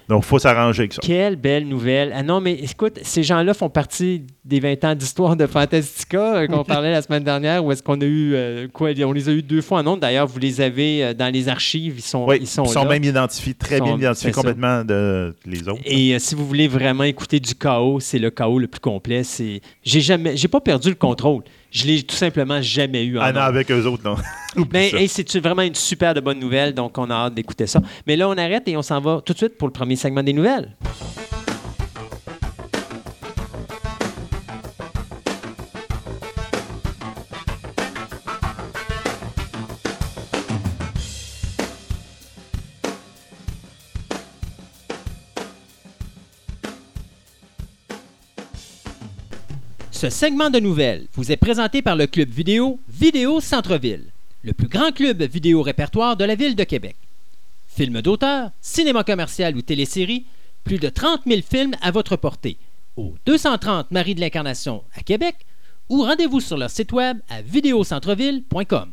donc 0.09 0.23
faut 0.23 0.39
s'arranger 0.39 0.81
avec 0.81 0.93
ça. 0.93 1.01
Quelle 1.03 1.35
belle 1.35 1.67
nouvelle. 1.67 2.11
Ah 2.15 2.23
non, 2.23 2.41
mais 2.41 2.53
écoute, 2.53 2.97
ces 3.03 3.21
gens-là 3.21 3.53
font 3.53 3.69
partie 3.69 4.23
des 4.43 4.59
20 4.59 4.83
ans 4.83 4.95
d'histoire 4.95 5.35
de 5.35 5.45
Fantastica 5.45 6.37
euh, 6.37 6.47
qu'on 6.47 6.63
parlait 6.65 6.91
la 6.91 7.03
semaine 7.03 7.23
dernière, 7.23 7.63
où 7.63 7.71
est-ce 7.71 7.83
qu'on 7.83 8.01
a 8.01 8.05
eu, 8.05 8.33
euh, 8.33 8.67
quoi, 8.73 8.89
on 9.05 9.11
les 9.11 9.29
a 9.29 9.31
eu 9.31 9.43
deux 9.43 9.61
fois 9.61 9.81
en 9.81 9.87
ondes. 9.87 9.99
D'ailleurs, 9.99 10.25
vous 10.25 10.39
les 10.39 10.61
avez 10.61 11.03
euh, 11.03 11.13
dans 11.13 11.31
les 11.31 11.47
archives, 11.47 11.93
ils 11.97 12.01
sont, 12.01 12.25
Oui, 12.25 12.39
ils 12.41 12.47
sont 12.47 12.63
ils 12.63 12.69
sont 12.71 12.85
là. 12.85 12.89
même 12.89 13.03
identifiés, 13.03 13.53
très 13.53 13.79
bien 13.79 13.95
identifiés 13.97 14.33
ça. 14.33 14.41
complètement 14.41 14.83
de 14.83 15.35
les 15.45 15.69
autres. 15.69 15.81
Et 15.85 16.15
euh, 16.15 16.19
si 16.19 16.33
vous 16.33 16.47
voulez 16.47 16.67
vraiment 16.67 17.03
écouter 17.03 17.39
du 17.39 17.53
chaos, 17.53 17.99
c'est 17.99 18.17
le 18.17 18.31
chaos 18.31 18.57
le 18.57 18.67
plus 18.67 18.79
complet. 18.79 19.23
C'est, 19.23 19.61
j'ai 19.83 20.01
jamais, 20.01 20.35
j'ai 20.35 20.47
pas 20.47 20.59
perdu 20.59 20.89
le 20.89 20.95
contrôle. 20.95 21.43
Je 21.71 21.85
l'ai 21.85 22.03
tout 22.03 22.15
simplement 22.15 22.61
jamais 22.61 23.05
eu. 23.05 23.17
En 23.19 23.21
Ah 23.21 23.31
non, 23.31 23.41
avec 23.41 23.69
eux 23.71 23.85
autres, 23.85 24.03
non. 24.03 24.15
Mais 24.73 24.91
hey, 24.93 25.07
c'est 25.07 25.39
vraiment 25.39 25.61
une 25.61 25.75
super 25.75 26.13
de 26.13 26.19
bonne 26.19 26.39
nouvelle, 26.39 26.73
donc 26.73 26.97
on 26.97 27.09
a 27.09 27.13
hâte 27.13 27.35
d'écouter 27.35 27.67
ça. 27.67 27.81
Mais 28.07 28.15
là, 28.15 28.27
on 28.27 28.37
arrête 28.37 28.67
et 28.67 28.75
on 28.75 28.81
s'en 28.81 28.99
va 28.99 29.21
tout 29.23 29.33
de 29.33 29.37
suite 29.37 29.57
pour 29.57 29.67
le 29.67 29.73
premier 29.73 29.95
segment 29.95 30.23
des 30.23 30.33
nouvelles. 30.33 30.75
Ce 49.99 50.09
segment 50.09 50.49
de 50.49 50.61
nouvelles 50.61 51.07
vous 51.13 51.29
est 51.29 51.35
présenté 51.35 51.81
par 51.81 51.97
le 51.97 52.07
club 52.07 52.29
vidéo 52.29 52.79
Vidéo 52.87 53.41
Centre-Ville, 53.41 54.05
le 54.43 54.53
plus 54.53 54.69
grand 54.69 54.93
club 54.93 55.21
vidéo 55.23 55.61
répertoire 55.61 56.15
de 56.15 56.23
la 56.23 56.35
ville 56.35 56.55
de 56.55 56.63
Québec. 56.63 56.95
Films 57.67 58.01
d'auteur, 58.01 58.51
cinéma 58.61 59.03
commercial 59.03 59.57
ou 59.57 59.61
télésérie, 59.61 60.25
plus 60.63 60.77
de 60.77 60.87
30 60.87 61.23
000 61.27 61.41
films 61.41 61.75
à 61.81 61.91
votre 61.91 62.15
portée 62.15 62.55
au 62.95 63.15
230 63.25 63.91
Marie 63.91 64.15
de 64.15 64.21
l'Incarnation 64.21 64.85
à 64.95 65.01
Québec 65.01 65.35
ou 65.89 66.03
rendez-vous 66.03 66.39
sur 66.39 66.55
leur 66.55 66.69
site 66.69 66.93
web 66.93 67.17
à 67.27 67.41
vidéocentreville.com. 67.41 68.91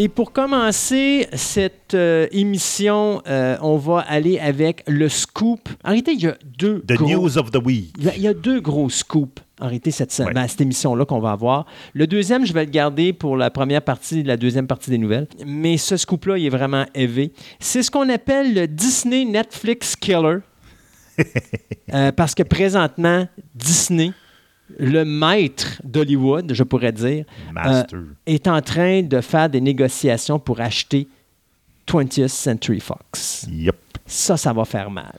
Et 0.00 0.08
pour 0.08 0.30
commencer 0.32 1.26
cette 1.32 1.94
euh, 1.94 2.28
émission, 2.30 3.20
euh, 3.26 3.56
on 3.62 3.76
va 3.78 3.98
aller 3.98 4.38
avec 4.38 4.84
le 4.86 5.08
scoop. 5.08 5.68
En 5.82 5.88
réalité, 5.88 6.12
il 6.12 6.20
y 6.20 6.28
a 6.28 6.36
deux 6.56 6.82
The 6.86 6.92
gros... 6.92 7.08
news 7.10 7.36
of 7.36 7.50
the 7.50 7.56
week. 7.56 7.92
Il 7.98 8.22
y 8.22 8.28
a- 8.28 8.32
deux 8.32 8.60
gros 8.60 8.88
scoops 8.90 9.42
en 9.60 9.64
réalité 9.64 9.90
cette, 9.90 10.16
Ouais. 10.20 10.32
ben, 10.32 10.46
cette 10.46 10.60
émission-là 10.60 11.04
qu'on 11.04 11.18
va 11.18 11.32
avoir. 11.32 11.66
Le 11.94 12.06
deuxième, 12.06 12.46
je 12.46 12.52
vais 12.52 12.64
le 12.64 12.70
garder 12.70 13.12
pour 13.12 13.36
la 13.36 13.50
première 13.50 13.82
partie, 13.82 14.22
la 14.22 14.36
deuxième 14.36 14.68
partie 14.68 14.90
des 14.90 14.98
nouvelles. 14.98 15.26
Mais 15.44 15.76
ce 15.78 15.96
scoop-là, 15.96 16.38
il 16.38 16.46
est 16.46 16.50
vraiment 16.50 16.84
élevé. 16.94 17.32
C'est 17.58 17.82
ce 17.82 17.90
qu'on 17.90 18.08
appelle 18.08 18.54
le 18.54 18.68
Disney 18.68 19.24
Netflix 19.24 19.96
Killer. 19.96 20.38
Euh, 21.94 22.12
parce 22.12 22.34
que 22.34 22.42
présentement, 22.42 23.26
Disney, 23.54 24.12
le 24.78 25.04
maître 25.04 25.80
d'Hollywood, 25.84 26.52
je 26.52 26.62
pourrais 26.62 26.92
dire, 26.92 27.24
Master. 27.52 28.00
est 28.26 28.46
en 28.46 28.60
train 28.60 29.02
de 29.02 29.20
faire 29.20 29.48
des 29.48 29.60
négociations 29.60 30.38
pour 30.38 30.60
acheter 30.60 31.08
20th 31.86 32.28
Century 32.28 32.80
Fox. 32.80 33.46
Yep. 33.50 33.76
Ça, 34.06 34.36
ça 34.36 34.52
va 34.52 34.64
faire 34.64 34.90
mal. 34.90 35.18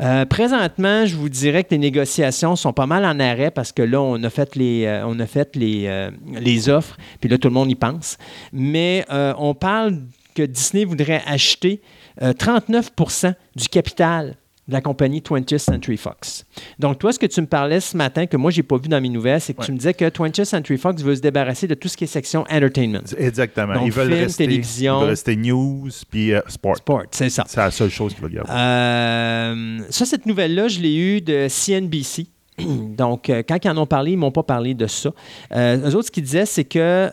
Euh, 0.00 0.24
présentement, 0.24 1.06
je 1.06 1.14
vous 1.14 1.28
dirais 1.28 1.62
que 1.62 1.70
les 1.70 1.78
négociations 1.78 2.56
sont 2.56 2.72
pas 2.72 2.86
mal 2.86 3.04
en 3.04 3.20
arrêt 3.20 3.52
parce 3.52 3.70
que 3.70 3.82
là, 3.82 4.00
on 4.00 4.22
a 4.24 4.30
fait 4.30 4.56
les, 4.56 4.86
euh, 4.86 5.06
on 5.06 5.18
a 5.20 5.26
fait 5.26 5.54
les, 5.54 5.84
euh, 5.86 6.10
les 6.32 6.68
offres, 6.68 6.96
puis 7.20 7.28
là, 7.28 7.38
tout 7.38 7.48
le 7.48 7.54
monde 7.54 7.70
y 7.70 7.76
pense. 7.76 8.18
Mais 8.52 9.04
euh, 9.10 9.34
on 9.38 9.54
parle 9.54 10.00
que 10.34 10.42
Disney 10.42 10.84
voudrait 10.84 11.22
acheter 11.26 11.80
euh, 12.22 12.32
39% 12.32 13.34
du 13.54 13.68
capital 13.68 14.36
de 14.66 14.72
la 14.72 14.80
compagnie 14.80 15.20
20th 15.20 15.58
Century 15.58 15.96
Fox. 15.98 16.46
Donc, 16.78 16.98
toi, 16.98 17.12
ce 17.12 17.18
que 17.18 17.26
tu 17.26 17.40
me 17.42 17.46
parlais 17.46 17.80
ce 17.80 17.96
matin, 17.96 18.26
que 18.26 18.36
moi, 18.38 18.50
j'ai 18.50 18.62
pas 18.62 18.76
vu 18.78 18.88
dans 18.88 19.00
mes 19.00 19.10
nouvelles, 19.10 19.40
c'est 19.40 19.52
que 19.52 19.60
Ouais. 19.60 19.66
tu 19.66 19.72
me 19.72 19.76
disais 19.76 19.92
que 19.92 20.06
20th 20.06 20.44
Century 20.44 20.78
Fox 20.78 21.02
veut 21.02 21.14
se 21.16 21.20
débarrasser 21.20 21.66
de 21.66 21.74
tout 21.74 21.88
ce 21.88 21.96
qui 21.96 22.04
est 22.04 22.06
section 22.06 22.42
entertainment. 22.50 23.02
Exactement. 23.18 23.74
Donc, 23.74 23.82
ils 23.86 23.92
veulent 23.92 24.08
film, 24.08 24.20
rester, 24.20 24.46
télévision. 24.46 24.96
Ils 24.96 25.00
veulent 25.00 25.08
rester 25.10 25.36
news 25.36 25.90
puis 26.10 26.32
euh, 26.32 26.40
sport. 26.48 26.76
Sport, 26.78 27.02
c'est 27.10 27.28
ça. 27.28 27.44
C'est 27.46 27.58
la 27.60 27.70
seule 27.70 27.90
chose 27.90 28.14
qu'ils 28.14 28.22
veulent 28.22 28.32
garder. 28.32 28.50
Euh, 28.52 29.78
ça, 29.90 30.04
cette 30.06 30.26
nouvelle-là, 30.26 30.68
je 30.68 30.80
l'ai 30.80 30.96
eue 30.96 31.20
de 31.20 31.46
CNBC. 31.48 32.26
Donc, 32.58 33.28
euh, 33.28 33.42
quand 33.46 33.62
ils 33.62 33.68
en 33.70 33.76
ont 33.76 33.86
parlé, 33.86 34.12
ils 34.12 34.16
ne 34.16 34.20
m'ont 34.20 34.30
pas 34.32 34.42
parlé 34.44 34.74
de 34.74 34.86
ça. 34.86 35.10
Euh, 35.54 35.90
eux 35.90 35.94
autres, 35.94 36.06
ce 36.06 36.10
qu'ils 36.10 36.24
disaient, 36.24 36.46
c'est 36.46 36.64
que 36.64 37.10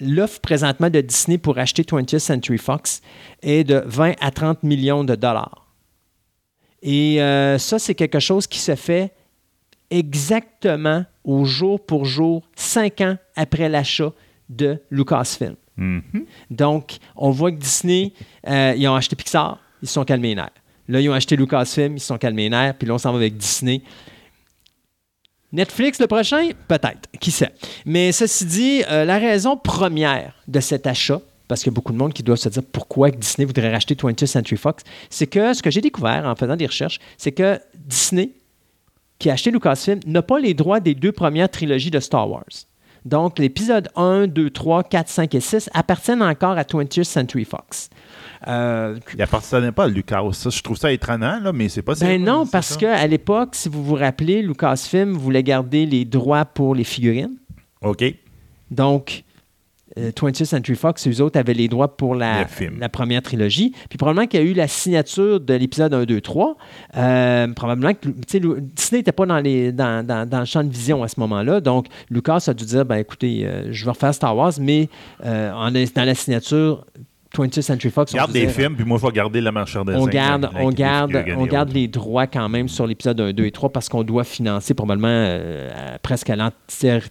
l'offre 0.00 0.40
présentement 0.40 0.90
de 0.90 1.00
Disney 1.00 1.38
pour 1.38 1.56
acheter 1.58 1.82
20th 1.82 2.18
Century 2.18 2.58
Fox 2.58 3.00
est 3.42 3.64
de 3.64 3.82
20 3.86 4.14
à 4.20 4.30
30 4.30 4.62
millions 4.64 5.04
de 5.04 5.14
dollars. 5.14 5.63
Et 6.84 7.20
euh, 7.20 7.56
ça, 7.58 7.78
c'est 7.78 7.94
quelque 7.94 8.20
chose 8.20 8.46
qui 8.46 8.58
se 8.58 8.76
fait 8.76 9.10
exactement 9.90 11.04
au 11.24 11.46
jour 11.46 11.84
pour 11.84 12.04
jour, 12.04 12.42
cinq 12.54 13.00
ans 13.00 13.16
après 13.36 13.70
l'achat 13.70 14.12
de 14.50 14.78
Lucasfilm. 14.90 15.56
Mhm. 15.78 16.26
Donc, 16.50 16.98
on 17.16 17.30
voit 17.30 17.50
que 17.50 17.56
Disney, 17.56 18.12
euh, 18.46 18.74
ils 18.76 18.86
ont 18.86 18.94
acheté 18.94 19.16
Pixar, 19.16 19.58
ils 19.82 19.88
se 19.88 19.94
sont 19.94 20.04
calmés 20.04 20.28
les 20.28 20.34
nerfs. 20.34 20.50
Là, 20.86 21.00
ils 21.00 21.08
ont 21.08 21.14
acheté 21.14 21.36
Lucasfilm, 21.36 21.96
ils 21.96 22.00
se 22.00 22.06
sont 22.06 22.18
calmés 22.18 22.44
les 22.44 22.50
nerfs. 22.50 22.74
Puis 22.74 22.86
là, 22.86 22.94
on 22.94 22.98
s'en 22.98 23.12
va 23.12 23.16
avec 23.16 23.38
Disney. 23.38 23.80
Netflix, 25.52 25.98
le 26.00 26.06
prochain? 26.06 26.50
Peut-être. 26.68 27.08
Qui 27.18 27.30
sait? 27.30 27.52
Mais 27.86 28.12
ceci 28.12 28.44
dit, 28.44 28.82
euh, 28.90 29.06
la 29.06 29.18
raison 29.18 29.56
première 29.56 30.34
de 30.46 30.60
cet 30.60 30.86
achat, 30.86 31.22
parce 31.48 31.62
qu'il 31.62 31.70
y 31.70 31.74
a 31.74 31.76
beaucoup 31.76 31.92
de 31.92 31.98
monde 31.98 32.12
qui 32.12 32.22
doit 32.22 32.36
se 32.36 32.48
dire 32.48 32.62
pourquoi 32.72 33.10
Disney 33.10 33.44
voudrait 33.44 33.70
racheter 33.72 33.94
20th 33.94 34.26
Century 34.26 34.56
Fox, 34.56 34.82
c'est 35.10 35.26
que 35.26 35.52
ce 35.54 35.62
que 35.62 35.70
j'ai 35.70 35.80
découvert 35.80 36.24
en 36.26 36.34
faisant 36.34 36.56
des 36.56 36.66
recherches, 36.66 36.98
c'est 37.16 37.32
que 37.32 37.58
Disney, 37.74 38.30
qui 39.18 39.30
a 39.30 39.34
acheté 39.34 39.50
Lucasfilm, 39.50 40.00
n'a 40.06 40.22
pas 40.22 40.38
les 40.38 40.54
droits 40.54 40.80
des 40.80 40.94
deux 40.94 41.12
premières 41.12 41.50
trilogies 41.50 41.90
de 41.90 42.00
Star 42.00 42.28
Wars. 42.30 42.44
Donc, 43.04 43.38
l'épisode 43.38 43.90
1, 43.96 44.28
2, 44.28 44.48
3, 44.48 44.84
4, 44.84 45.08
5 45.08 45.34
et 45.34 45.40
6 45.40 45.70
appartiennent 45.74 46.22
encore 46.22 46.56
à 46.56 46.62
20th 46.62 47.04
Century 47.04 47.44
Fox. 47.44 47.90
Euh, 48.48 48.98
Il 49.14 49.20
appartenait 49.20 49.72
pas 49.72 49.84
à 49.84 49.88
Lucas. 49.88 50.22
Ça, 50.32 50.48
je 50.48 50.62
trouve 50.62 50.78
ça 50.78 50.90
étonnant, 50.90 51.38
là, 51.38 51.52
mais 51.52 51.68
c'est 51.68 51.82
pas 51.82 51.94
ben 52.00 52.22
non, 52.22 52.46
parce 52.46 52.78
qu'à 52.78 53.06
l'époque, 53.06 53.50
si 53.52 53.68
vous 53.68 53.84
vous 53.84 53.94
rappelez, 53.94 54.40
Lucasfilm 54.40 55.12
voulait 55.12 55.42
garder 55.42 55.84
les 55.84 56.06
droits 56.06 56.46
pour 56.46 56.74
les 56.74 56.84
figurines. 56.84 57.36
OK. 57.82 58.04
Donc, 58.70 59.24
20th 59.96 60.44
Century 60.44 60.76
Fox, 60.76 61.06
eux 61.06 61.20
autres 61.22 61.38
avaient 61.38 61.54
les 61.54 61.68
droits 61.68 61.96
pour 61.96 62.14
la, 62.14 62.44
première 62.88 63.22
trilogie. 63.22 63.72
Puis 63.88 63.96
probablement 63.96 64.26
qu'il 64.26 64.40
y 64.40 64.42
a 64.42 64.46
eu 64.46 64.52
la 64.54 64.66
signature 64.68 65.40
de 65.40 65.54
l'épisode 65.54 65.94
1, 65.94 66.04
2, 66.04 66.20
3. 66.20 66.56
Euh, 66.96 67.46
probablement 67.54 67.94
que 67.94 68.08
Disney 68.08 68.98
n'était 69.00 69.12
pas 69.12 69.26
dans, 69.26 69.38
les, 69.38 69.72
dans, 69.72 70.04
dans- 70.06 70.28
dans 70.28 70.40
le 70.40 70.44
champ 70.46 70.64
de 70.64 70.70
vision 70.72 71.02
à 71.02 71.08
ce 71.08 71.18
moment-là. 71.20 71.60
Donc, 71.60 71.86
Lucas 72.10 72.44
a 72.48 72.54
dû 72.54 72.64
dire 72.64 72.84
ben 72.84 72.96
écoutez, 72.96 73.46
euh, 73.46 73.68
je 73.72 73.84
vais 73.84 73.90
refaire 73.90 74.14
Star 74.14 74.36
Wars, 74.36 74.52
mais 74.60 74.88
euh, 75.24 75.52
en- 75.52 75.70
dans 75.70 76.04
la 76.04 76.14
signature, 76.14 76.84
20th 77.36 77.62
Century 77.62 77.90
Fox. 77.90 78.12
on 78.14 78.16
Garde 78.16 78.32
des 78.32 78.46
films, 78.48 78.76
puis 78.76 78.84
moi, 78.84 78.96
je 79.00 79.06
vais 79.06 79.12
garder 79.12 79.40
la 79.40 79.50
marchandise. 79.52 79.94
on 79.96 80.06
garde, 80.12 80.50
on 80.60 80.68
garde, 80.70 81.12
on 81.36 81.46
garde 81.52 81.72
les 81.72 81.88
droits 81.88 82.26
quand 82.28 82.48
même 82.48 82.68
sur 82.68 82.86
l'épisode 82.86 83.20
1, 83.20 83.32
2 83.32 83.44
et 83.44 83.50
3 83.50 83.70
parce 83.72 83.88
qu'on 83.88 84.04
doit 84.04 84.22
financer 84.24 84.72
probablement 84.74 85.08
euh, 85.10 85.96
presque 86.02 86.30
à 86.30 86.36
l'entière- 86.36 87.08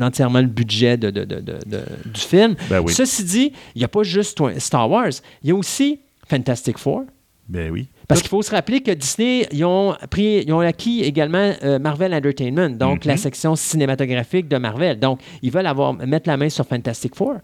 entièrement 0.00 0.40
le 0.40 0.46
budget 0.46 0.96
de- 0.96 1.10
du 1.10 2.20
film. 2.20 2.54
Ben 2.70 2.80
oui. 2.80 2.92
Ceci 2.92 3.24
dit, 3.24 3.52
il 3.74 3.78
n'y 3.78 3.84
a 3.84 3.88
pas 3.88 4.02
juste 4.02 4.40
Star 4.58 4.90
Wars, 4.90 5.10
il 5.42 5.48
y 5.48 5.52
a 5.52 5.54
aussi 5.56 6.00
Fantastic 6.28 6.78
Four. 6.78 7.04
Ben 7.48 7.70
oui. 7.70 7.88
Parce 8.08 8.20
qu'il 8.20 8.30
faut 8.30 8.40
se 8.42 8.50
rappeler 8.50 8.80
que 8.82 8.92
Disney, 8.92 9.46
ils 9.52 9.64
ont, 9.64 9.94
pris, 10.10 10.42
ils 10.46 10.52
ont 10.52 10.60
acquis 10.60 11.02
également 11.02 11.52
euh, 11.64 11.78
Marvel 11.78 12.14
Entertainment, 12.14 12.70
donc 12.70 13.04
Mhm. 13.04 13.10
la 13.10 13.16
section 13.16 13.56
cinématographique 13.56 14.48
de 14.48 14.56
Marvel. 14.58 14.98
Donc, 14.98 15.20
ils 15.42 15.50
veulent 15.50 15.66
avoir, 15.66 15.92
mettre 15.94 16.28
la 16.28 16.36
main 16.36 16.48
sur 16.48 16.66
Fantastic 16.66 17.14
Four. 17.16 17.34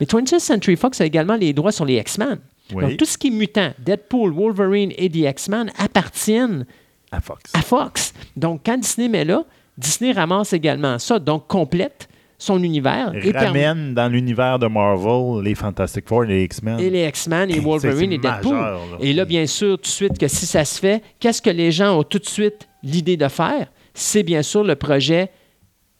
Mais 0.00 0.06
20th 0.06 0.40
Century 0.40 0.76
Fox 0.76 1.00
a 1.00 1.06
également 1.06 1.36
les 1.36 1.52
droits 1.52 1.72
sur 1.72 1.84
les 1.84 1.96
X-Men. 1.98 2.38
Oui. 2.74 2.82
Donc, 2.84 2.96
tout 2.96 3.04
ce 3.04 3.16
qui 3.16 3.28
est 3.28 3.30
mutant, 3.30 3.70
Deadpool, 3.78 4.32
Wolverine 4.32 4.92
et 4.96 5.08
The 5.08 5.16
X-Men 5.30 5.70
appartiennent 5.78 6.66
À 7.12 7.20
Fox. 7.20 7.52
à 7.54 7.62
Fox. 7.62 8.12
Donc, 8.36 8.62
quand 8.66 8.78
Disney 8.78 9.08
met 9.08 9.24
là, 9.24 9.44
Disney 9.76 10.12
ramasse 10.12 10.52
également 10.52 10.98
ça, 10.98 11.18
donc 11.18 11.46
complète 11.46 12.08
son 12.38 12.62
univers 12.62 13.12
et, 13.14 13.30
Ramène 13.30 13.94
dans 13.94 14.08
l'univers 14.08 14.58
de 14.58 14.66
Marvel 14.66 15.42
les 15.42 15.54
Fantastic 15.54 16.08
Four 16.08 16.24
et 16.24 16.28
les 16.28 16.44
X-Men. 16.44 16.80
et 16.80 16.90
les 16.90 17.06
X-Men 17.06 17.50
et 17.50 17.60
Wolverine 17.60 18.12
et 18.12 18.18
Deadpool. 18.18 18.54
majeur, 18.54 18.80
là. 18.92 18.96
Et 19.00 19.12
là, 19.12 19.24
bien 19.24 19.46
sûr, 19.46 19.76
tout 19.76 19.82
de 19.82 19.86
suite, 19.86 20.18
que 20.18 20.28
si 20.28 20.46
ça 20.46 20.64
se 20.64 20.78
fait, 20.78 21.02
qu'est-ce 21.20 21.40
que 21.40 21.50
les 21.50 21.70
gens 21.70 21.98
ont 21.98 22.02
tout 22.02 22.18
de 22.18 22.26
suite 22.26 22.68
l'idée 22.82 23.16
de 23.16 23.28
faire? 23.28 23.68
C'est 23.94 24.22
bien 24.24 24.42
sûr 24.42 24.64
le 24.64 24.74
projet 24.74 25.30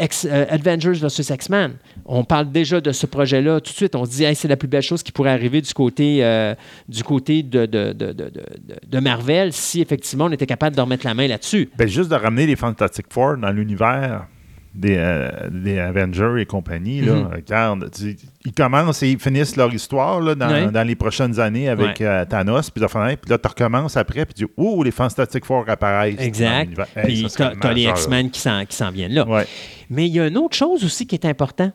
Euh, 0.01 0.47
Avengers 0.49 0.95
versus 0.95 1.31
X-Men. 1.31 1.77
On 2.05 2.25
parle 2.25 2.51
déjà 2.51 2.81
de 2.81 2.91
ce 2.91 3.07
projet-là 3.07 3.61
tout 3.61 3.71
de 3.71 3.77
suite. 3.77 3.95
On 3.95 4.05
se 4.05 4.11
dit, 4.11 4.35
c'est 4.35 4.49
la 4.49 4.57
plus 4.57 4.67
belle 4.67 4.83
chose 4.83 5.05
qui 5.05 5.13
pourrait 5.13 5.31
arriver 5.31 5.61
du 5.61 5.73
côté, 5.73 6.25
euh, 6.25 6.57
de 6.89 8.99
Marvel 8.99 9.53
si 9.53 9.81
effectivement 9.81 10.25
on 10.25 10.33
était 10.33 10.47
capable 10.47 10.75
de 10.75 10.81
remettre 10.81 11.07
la 11.07 11.15
main 11.15 11.29
là-dessus. 11.29 11.71
Ben, 11.79 11.87
juste 11.87 12.11
de 12.11 12.17
ramener 12.17 12.47
les 12.47 12.57
Fantastic 12.57 13.07
Four 13.09 13.37
dans 13.37 13.53
l'univers 13.53 14.27
des, 14.75 14.97
euh, 14.99 15.29
des 15.51 15.79
Avengers 15.79 16.35
et 16.41 16.47
compagnie, 16.47 17.01
là, 17.01 17.15
Mhm. 17.15 17.27
regarde, 17.33 17.91
tu- 17.93 18.17
ils 18.45 18.53
commencent 18.53 19.03
et 19.05 19.11
ils 19.13 19.19
finissent 19.21 19.55
leur 19.57 19.73
histoire 19.73 20.21
là, 20.21 20.35
dans, 20.35 20.49
Ouais. 20.51 20.71
dans 20.71 20.83
les 20.87 20.97
prochaines 20.97 21.39
années 21.39 21.69
avec 21.69 22.01
Ouais. 22.01 22.07
euh, 22.07 22.25
Thanos, 22.25 22.71
puis, 22.71 22.85
enfin, 22.85 23.15
puis 23.21 23.31
là, 23.31 23.39
tu 23.39 23.47
recommences 23.49 23.97
après, 23.97 24.25
puis 24.27 24.35
tu 24.35 24.45
dis, 24.47 24.51
ouh, 24.57 24.83
les 24.83 24.91
Fantastic 24.91 25.45
Four 25.45 25.65
apparaissent. 25.69 26.19
Exact. 26.19 26.71
Hey, 26.97 27.05
Puis 27.23 27.27
t'as, 27.37 27.55
t'as 27.55 27.73
les. 27.73 27.83
X-Men 27.85 28.31
qui 28.31 28.41
s'en, 28.41 28.65
qui 28.67 28.75
s'en 28.77 28.91
viennent 28.91 29.13
là. 29.15 29.27
Ouais. 29.29 29.47
Mais 29.91 30.07
il 30.09 30.15
y 30.15 30.19
a 30.21 30.27
une 30.27 30.39
autre 30.39 30.57
chose 30.57 30.85
aussi 30.85 31.07
qui 31.07 31.15
est 31.15 31.25
important, 31.27 31.71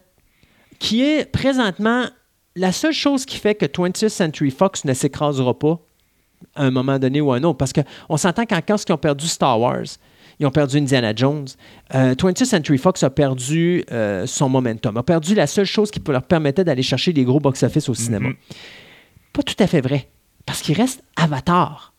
qui 0.77 1.01
est 1.03 1.31
présentement 1.31 2.03
la 2.55 2.71
seule 2.73 2.91
chose 2.93 3.25
qui 3.25 3.37
fait 3.37 3.55
que 3.55 3.65
20th 3.65 4.09
Century 4.09 4.51
Fox 4.51 4.83
ne 4.83 4.93
s'écrasera 4.93 5.57
pas 5.57 5.79
à 6.55 6.63
un 6.65 6.71
moment 6.71 6.99
donné 6.99 7.21
ou 7.21 7.31
à 7.31 7.37
un 7.37 7.43
autre. 7.43 7.57
Parce 7.57 7.71
qu'on 7.71 8.17
s'entend 8.17 8.45
qu'en 8.45 8.59
quand 8.65 8.75
ils 8.87 8.91
ont 8.91 8.97
perdu 8.97 9.27
Star 9.27 9.59
Wars, 9.59 9.85
ils 10.39 10.45
ont 10.45 10.51
perdu 10.51 10.77
Indiana 10.77 11.13
Jones. 11.15 11.47
Euh, 11.95 12.15
20th 12.15 12.45
Century 12.45 12.77
Fox 12.77 13.03
a 13.03 13.09
perdu 13.09 13.83
euh, 13.91 14.25
son 14.25 14.47
momentum, 14.49 14.95
a 14.97 15.03
perdu 15.03 15.35
la 15.35 15.47
seule 15.47 15.65
chose 15.65 15.91
qui 15.91 15.99
leur 16.07 16.23
permettait 16.23 16.63
d'aller 16.63 16.83
chercher 16.83 17.11
des 17.13 17.23
gros 17.25 17.39
box-office 17.39 17.89
au 17.89 17.93
cinéma. 17.93 18.29
Mhm. 18.29 18.35
Pas 19.33 19.43
tout 19.43 19.55
à 19.59 19.67
fait 19.67 19.81
vrai. 19.81 20.07
Parce 20.45 20.61
qu'il 20.61 20.75
reste 20.75 21.03
Avatar. 21.15 21.93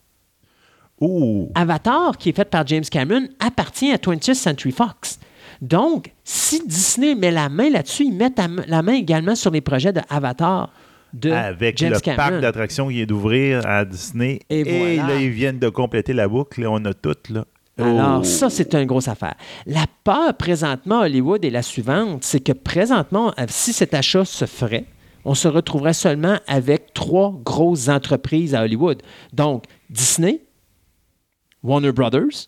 Avatar, 1.55 2.17
qui 2.17 2.29
est 2.29 2.35
fait 2.35 2.45
par 2.49 2.65
James 2.67 2.83
Cameron, 2.83 3.27
appartient 3.39 3.91
à 3.91 3.97
20th 3.97 4.33
Century 4.35 4.71
Fox. 4.71 5.19
Donc, 5.61 6.11
si 6.23 6.61
Disney 6.67 7.15
met 7.15 7.31
la 7.31 7.49
main 7.49 7.69
là-dessus, 7.69 8.05
ils 8.05 8.13
mettent 8.13 8.39
la 8.67 8.81
main- 8.81 8.93
également 8.93 9.35
sur 9.35 9.51
les 9.51 9.61
projets 9.61 9.93
de 9.93 10.01
Avatar 10.09 10.71
de 11.13 11.31
avec 11.31 11.77
James 11.77 11.93
le 11.93 11.99
Cameron. 11.99 12.17
parc 12.29 12.41
d'attractions 12.41 12.87
qui 12.89 13.01
est 13.01 13.05
d'ouvrir 13.05 13.65
à 13.67 13.83
Disney. 13.85 14.39
Et 14.49 14.63
voilà. 14.63 15.13
là, 15.13 15.21
ils 15.21 15.29
viennent 15.29 15.59
de 15.59 15.69
compléter 15.69 16.13
la 16.13 16.27
boucle. 16.27 16.65
On 16.67 16.83
a 16.85 16.93
tout, 16.93 17.15
là. 17.29 17.45
Alors, 17.81 18.19
Oh. 18.21 18.23
ça, 18.23 18.49
c'est 18.49 18.73
une 18.75 18.85
grosse 18.85 19.07
affaire. 19.07 19.35
La 19.65 19.85
peur 20.03 20.35
présentement 20.35 20.99
à 21.01 21.05
Hollywood 21.05 21.43
est 21.45 21.49
la 21.49 21.61
suivante, 21.61 22.23
c'est 22.23 22.39
que 22.39 22.51
présentement, 22.51 23.33
euh, 23.39 23.45
si 23.47 23.73
cet 23.73 23.93
achat 23.93 24.25
se 24.25 24.45
ferait, 24.45 24.85
on 25.25 25.35
se 25.35 25.47
retrouverait 25.47 25.93
seulement 25.93 26.37
avec 26.47 26.93
trois 26.93 27.31
grosses 27.43 27.89
entreprises 27.89 28.55
à 28.55 28.63
Hollywood. 28.63 29.01
Donc, 29.33 29.65
Disney, 29.89 30.41
Warner 31.63 31.91
Brothers 31.91 32.47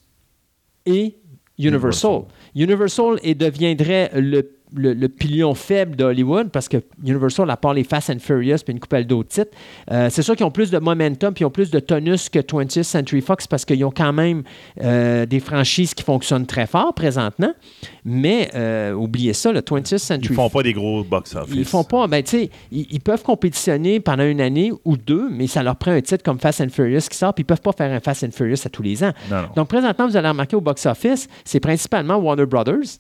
et 0.86 1.16
Universal. 1.60 2.24
Universal 2.56 3.20
et 3.22 3.36
deviendrait 3.36 4.10
le, 4.16 4.58
le, 4.76 4.94
le 4.94 5.10
pilion 5.10 5.54
faible 5.54 5.96
d'Hollywood 5.96 6.50
parce 6.50 6.68
que 6.68 6.78
Universal, 7.04 7.50
à 7.50 7.58
part 7.58 7.74
les 7.74 7.84
Fast 7.84 8.10
and 8.10 8.20
Furious 8.20 8.58
puis 8.64 8.74
une 8.74 8.80
couple 8.80 9.04
d'autres 9.06 9.30
titres, 9.30 9.52
euh, 9.92 10.10
c'est 10.10 10.22
sûr 10.22 10.36
qu'ils 10.36 10.46
ont 10.46 10.52
plus 10.52 10.72
de 10.72 10.80
momentum 10.80 11.34
puis 11.34 11.44
ils 11.44 11.46
ont 11.46 11.52
plus 11.52 11.72
de 11.72 11.80
tonus 11.80 12.30
que 12.30 12.40
20th 12.40 12.84
Century 12.84 13.22
Fox 13.22 13.48
parce 13.48 13.66
qu'ils 13.66 13.84
ont 13.86 13.92
quand 13.92 14.14
même 14.14 14.44
euh, 14.82 15.26
des 15.26 15.40
franchises 15.40 15.94
qui 15.94 16.04
fonctionnent 16.04 16.46
très 16.46 16.68
fort 16.68 16.94
présentement. 16.94 17.54
Mais 18.06 18.50
euh, 18.56 18.94
oubliez 18.94 19.34
ça, 19.34 19.52
le 19.52 19.62
20th 19.62 19.98
Century 19.98 20.34
Ils 20.34 20.36
font 20.36 20.50
pas 20.50 20.64
des 20.64 20.74
gros 20.74 21.04
box-office. 21.04 21.56
ils 21.56 21.66
font 21.66 21.84
pas. 21.84 22.08
Ben, 22.08 22.24
tu 22.24 22.32
sais, 22.32 22.50
ils, 22.72 22.88
ils 22.92 23.02
peuvent 23.02 23.24
compétitionner 23.24 24.00
pendant 24.00 24.24
une 24.26 24.42
année 24.42 24.72
ou 24.86 24.98
deux, 24.98 25.30
mais 25.30 25.48
ça 25.48 25.64
leur 25.64 25.76
prend 25.76 25.92
un 25.92 26.02
titre 26.02 26.24
comme 26.24 26.40
Fast 26.40 26.62
and 26.62 26.70
Furious 26.70 27.02
qui 27.10 27.18
sort, 27.18 27.34
puis 27.34 27.44
ils 27.44 27.46
peuvent 27.46 27.62
pas 27.62 27.72
faire 27.72 27.92
un 27.92 28.00
Fast 28.00 28.24
and 28.24 28.32
Furious 28.32 28.66
à 28.66 28.70
tous 28.70 28.84
les 28.84 29.04
ans. 29.04 29.12
Non, 29.30 29.42
non. 29.44 29.48
Donc, 29.56 29.68
présentement, 29.70 30.08
vous 30.08 30.18
allez 30.18 30.28
remarquer 30.28 30.56
au 30.56 30.62
box-office, 30.62 31.28
c'est 31.46 31.60
principalement 31.60 32.16
Warner 32.18 32.46
Brothers 32.46 33.00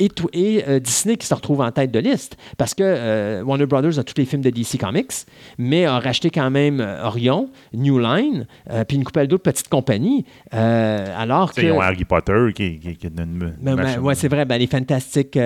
et, 0.00 0.64
euh, 0.66 0.80
Disney 0.80 1.16
qui 1.16 1.26
se 1.26 1.34
retrouvent 1.34 1.60
en 1.60 1.70
tête 1.70 1.90
de 1.90 1.98
liste. 1.98 2.36
Parce 2.56 2.74
que 2.74 2.82
euh, 2.84 3.42
Warner 3.44 3.66
Brothers 3.66 3.98
a 3.98 4.04
tous 4.04 4.14
les 4.16 4.24
films 4.24 4.42
de 4.42 4.50
DC 4.50 4.78
Comics, 4.78 5.12
mais 5.58 5.84
a 5.84 5.98
racheté 5.98 6.30
quand 6.30 6.50
même 6.50 6.80
euh, 6.80 7.04
Orion, 7.04 7.50
New 7.74 7.98
Line, 7.98 8.46
euh, 8.70 8.84
puis 8.84 8.96
une 8.96 9.04
couple 9.04 9.26
d'autres 9.26 9.42
petites 9.42 9.68
compagnies. 9.68 10.24
Alors 10.50 11.52
que. 11.52 11.60
Ils 11.60 11.72
ont 11.72 11.80
Harry 11.80 12.04
Potter 12.04 12.52
qui, 12.54 12.78
qui, 12.78 12.96
qui 12.96 13.06
est 13.06 13.10
une 13.10 13.54
Ben, 13.60 13.76
ben, 13.76 13.98
ouais, 14.00 14.14
c'est 14.14 14.28
vrai, 14.28 14.44
ben, 14.44 14.58
les 14.58 14.66
Fantastic, 14.66 15.36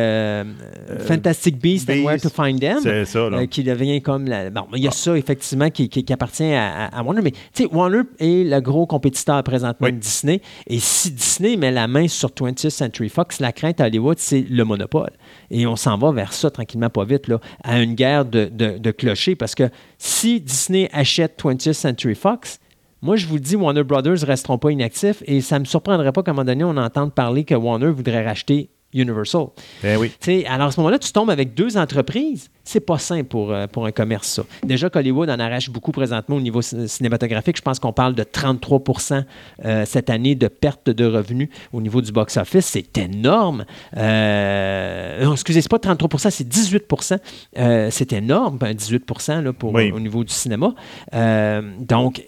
Fantastic 1.07 1.61
Beasts 1.61 1.91
and 1.91 2.05
Where 2.05 2.21
to 2.21 2.29
Find 2.29 2.61
Them. 2.61 2.79
C'est 2.83 3.05
ça, 3.07 3.29
là. 3.31 3.47
Qui 3.47 3.65
devient 3.65 4.01
comme 4.03 4.27
la. 4.27 4.51
Bon, 4.51 4.67
il 4.75 4.83
y 4.83 4.89
a 4.89 4.91
ça, 4.91 5.17
effectivement, 5.17 5.71
qui, 5.71 6.05
appartient 6.13 6.45
à, 6.45 6.87
à- 6.87 6.99
à 6.99 7.03
Warner. 7.03 7.23
Mais, 7.23 7.31
tu 7.31 7.39
sais, 7.55 7.67
Warner 7.67 8.03
est 8.19 8.45
le 8.45 8.61
gros 8.61 8.87
compétiteur 8.87 9.43
présentement 9.43 9.87
Oui. 9.87 9.93
de 9.93 9.99
Disney. 9.99 10.41
Et 10.67 10.79
si 10.79 11.11
Disney 11.11 11.57
met 11.57 11.71
la 11.71 11.89
main 11.89 12.07
sur 12.09 12.31
20th 12.31 12.71
Century 12.71 13.09
Fox, 13.09 13.41
la 13.41 13.53
crainte 13.53 13.81
à 13.81 13.87
Hollywood, 13.87 14.19
c'est 14.19 14.44
le 14.49 14.65
monopole. 14.65 15.11
Et 15.51 15.67
on 15.67 15.77
s'en 15.77 15.99
va 15.99 16.13
vers 16.13 16.33
ça 16.33 16.51
tranquillement, 16.51 16.91
pas 16.91 17.05
vite, 17.05 17.29
là, 17.29 17.41
à 17.63 17.81
une 17.81 17.95
guerre 17.95 18.25
de, 18.25 18.47
de, 18.47 18.91
clochers. 18.91 19.37
Parce 19.37 19.55
que 19.55 19.71
si 19.99 20.41
Disney 20.41 20.89
achète 20.93 21.43
20th 21.43 21.73
Century 21.73 22.15
Fox, 22.15 22.61
moi, 23.03 23.17
je 23.17 23.27
vous 23.27 23.39
dis, 23.39 23.57
Warner 23.57 23.85
Brothers 23.85 24.23
ne 24.23 24.27
resteront 24.27 24.59
pas 24.59 24.71
inactifs 24.71 25.23
et 25.27 25.41
ça 25.41 25.57
ne 25.57 25.61
me 25.61 25.65
surprendrait 25.67 26.13
pas 26.13 26.23
qu'à 26.23 26.31
un 26.31 26.35
moment 26.35 26.47
donné, 26.47 26.65
on 26.65 26.77
entende 26.77 27.13
parler 27.13 27.45
que 27.45 27.55
Warner 27.55 27.91
voudrait 27.91 28.25
racheter 28.25 28.71
Universal. 28.95 29.47
Ben 29.83 29.99
oui. 29.99 30.13
Alors 30.49 30.69
à 30.69 30.71
ce 30.71 30.81
moment-là, 30.81 30.99
tu 30.99 31.13
tombes 31.13 31.31
avec 31.31 31.55
deux 31.55 31.77
entreprises. 31.77 32.49
C'est 32.67 32.81
pas 32.81 32.97
simple 32.99 33.25
pour, 33.25 33.53
euh, 33.53 33.67
pour 33.67 33.85
un 33.85 33.93
commerce, 33.93 34.29
ça. 34.29 34.43
Déjà 34.65 34.89
qu'Hollywood 34.89 35.29
en 35.29 35.39
arrache 35.39 35.69
beaucoup 35.69 35.93
présentement 35.93 36.37
au 36.37 36.41
niveau 36.41 36.61
cin- 36.63 36.87
cinématographique. 36.87 37.57
Je 37.59 37.63
pense 37.63 37.79
qu'on 37.79 37.93
parle 37.93 38.15
de 38.15 38.23
33% 38.23 39.23
euh, 39.65 39.85
cette 39.85 40.09
année 40.09 40.35
de 40.35 40.49
perte 40.49 40.89
de 40.89 41.05
revenus 41.05 41.49
au 41.75 41.81
niveau 41.83 42.01
du 42.01 42.11
box-office. 42.13 42.65
C'est 42.65 42.97
énorme. 42.97 43.67
Euh, 43.97 45.25
non, 45.25 45.33
excusez, 45.33 45.61
c'est 45.61 45.71
pas 45.71 45.79
33% 45.79 46.31
c'est 46.31 46.49
18% 46.49 47.19
Euh, 47.59 47.89
C'est 47.91 48.13
énorme, 48.13 48.57
ben, 48.59 48.73
18 48.75 49.05
là, 49.43 49.53
pour, 49.53 49.75
Oui. 49.75 49.91
au 49.93 50.01
niveau 50.01 50.25
du 50.25 50.33
cinéma. 50.33 50.75
Donc, 51.81 52.23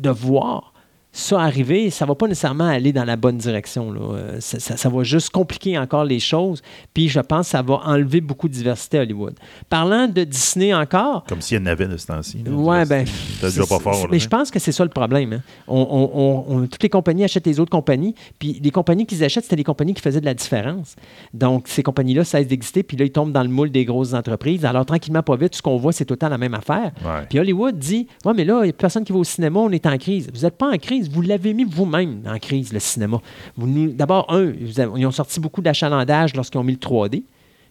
de 0.00 0.10
voir 0.10 0.71
ça 1.14 1.40
arriver, 1.42 1.90
ça 1.90 2.06
va 2.06 2.14
pas 2.14 2.26
nécessairement 2.26 2.68
aller 2.68 2.90
dans 2.92 3.04
la 3.04 3.16
bonne 3.16 3.36
direction. 3.36 3.92
là. 3.92 4.00
Euh, 4.00 4.36
Ça, 4.40 4.58
ça- 4.58 4.76
ça 4.78 4.88
va 4.88 5.02
juste 5.04 5.28
compliquer 5.30 5.76
encore 5.78 6.04
les 6.04 6.20
choses. 6.20 6.62
Puis 6.94 7.08
je 7.10 7.20
pense 7.20 7.46
que 7.46 7.50
ça 7.50 7.60
va 7.62 7.80
enlever 7.84 8.20
beaucoup 8.22 8.48
de 8.48 8.54
diversité 8.54 8.98
à 8.98 9.02
Hollywood. 9.02 9.34
Parlant 9.68 10.08
de 10.08 10.24
Disney 10.24 10.72
encore, 10.72 11.24
Comme 11.28 11.42
s'il 11.42 11.58
y 11.58 11.60
en 11.62 11.66
avait 11.66 11.86
de 11.86 11.96
ce 11.98 12.06
temps-ci. 12.06 12.38
Ouais, 12.48 12.84
ben. 12.86 13.04
T'as 13.40 13.48
déjà 13.48 13.62
c'est- 13.62 13.68
pas 13.68 13.78
fort. 13.78 13.94
c'est- 13.94 14.02
là, 14.04 14.08
Mais 14.10 14.16
hein. 14.16 14.20
je 14.20 14.28
pense 14.28 14.50
que 14.50 14.58
c'est 14.58 14.72
ça 14.72 14.84
le 14.84 14.90
problème. 14.90 15.34
hein. 15.34 15.40
On, 15.68 15.76
on- 15.78 16.10
on- 16.18 16.56
on- 16.56 16.66
toutes 16.66 16.82
les 16.82 16.88
compagnies 16.88 17.24
achètent 17.24 17.46
les 17.46 17.60
autres 17.60 17.70
compagnies, 17.70 18.14
puis 18.38 18.58
les 18.62 18.70
compagnies 18.70 19.04
qu'ils 19.06 19.22
achètent, 19.22 19.44
c'était 19.44 19.56
les 19.56 19.64
compagnies 19.64 19.92
qui 19.94 20.00
faisaient 20.02 20.20
de 20.20 20.24
la 20.26 20.34
différence. 20.34 20.96
Donc, 21.34 21.68
ces 21.68 21.82
compagnies-là 21.82 22.24
cessent 22.24 22.46
d'exister, 22.46 22.82
puis 22.82 22.96
là, 22.96 23.04
ils 23.04 23.12
tombent 23.12 23.32
dans 23.32 23.42
le 23.42 23.48
moule 23.50 23.70
des 23.70 23.84
grosses 23.84 24.14
entreprises. 24.14 24.64
Alors, 24.64 24.86
tranquillement, 24.86 25.22
pas 25.22 25.36
vite, 25.36 25.54
ce 25.54 25.62
qu'on 25.62 25.76
voit, 25.76 25.92
c'est 25.92 26.04
tout 26.06 26.14
le 26.14 26.18
temps 26.18 26.28
la 26.30 26.38
même 26.38 26.54
affaire. 26.54 26.92
Ouais. 27.04 27.26
Puis 27.28 27.38
Hollywood 27.38 27.78
dit 27.78 28.06
Ouais, 28.24 28.32
mais 28.34 28.44
là, 28.44 28.60
il 28.62 28.64
n'y 28.64 28.70
a 28.70 28.72
personne 28.72 29.04
qui 29.04 29.12
va 29.12 29.18
au 29.18 29.24
cinéma, 29.24 29.60
on 29.60 29.70
est 29.70 29.84
en 29.86 29.98
crise. 29.98 30.28
Vous 30.34 30.40
n'êtes 30.42 30.56
pas 30.56 30.70
en 30.72 30.76
crise, 30.78 31.01
vous 31.10 31.22
l'avez 31.22 31.54
mis 31.54 31.64
vous-même 31.64 32.22
en 32.26 32.38
crise, 32.38 32.72
le 32.72 32.80
cinéma. 32.80 33.20
D'abord, 33.56 34.32
un, 34.32 34.52
ils 34.96 35.06
ont 35.06 35.10
sorti 35.10 35.40
beaucoup 35.40 35.62
d'achalandage 35.62 36.34
lorsqu'ils 36.34 36.58
ont 36.58 36.64
mis 36.64 36.72
le 36.72 36.78
3D. 36.78 37.22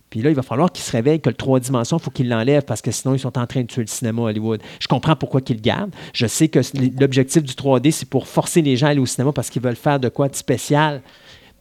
Puis 0.09 0.21
là, 0.21 0.29
il 0.29 0.35
va 0.35 0.41
falloir 0.41 0.69
qu'ils 0.69 0.83
se 0.83 0.91
réveillent 0.91 1.21
que 1.21 1.29
le 1.29 1.35
3 1.35 1.61
dimensions, 1.61 1.97
il 1.97 2.03
faut 2.03 2.11
qu'ils 2.11 2.27
l'enlèvent 2.27 2.65
parce 2.65 2.81
que 2.81 2.91
sinon, 2.91 3.13
ils 3.13 3.19
sont 3.19 3.38
en 3.38 3.47
train 3.47 3.61
de 3.61 3.67
tuer 3.67 3.81
le 3.81 3.88
cinéma 3.88 4.23
à 4.23 4.25
Hollywood. 4.25 4.61
Je 4.79 4.88
comprends 4.89 5.15
pourquoi 5.15 5.39
qu'ils 5.39 5.55
le 5.55 5.61
gardent. 5.61 5.95
Je 6.13 6.27
sais 6.27 6.50
que 6.50 6.59
l'objectif 7.00 7.41
du 7.41 7.53
3D, 7.53 7.91
c'est 7.91 8.09
pour 8.09 8.27
forcer 8.27 8.61
les 8.61 8.75
gens 8.75 8.88
à 8.88 8.89
aller 8.89 9.00
au 9.00 9.05
cinéma 9.05 9.31
parce 9.31 9.50
qu'ils 9.50 9.61
veulent 9.61 9.77
faire 9.77 10.01
de 10.01 10.09
quoi 10.09 10.27
de 10.27 10.35
spécial. 10.35 11.01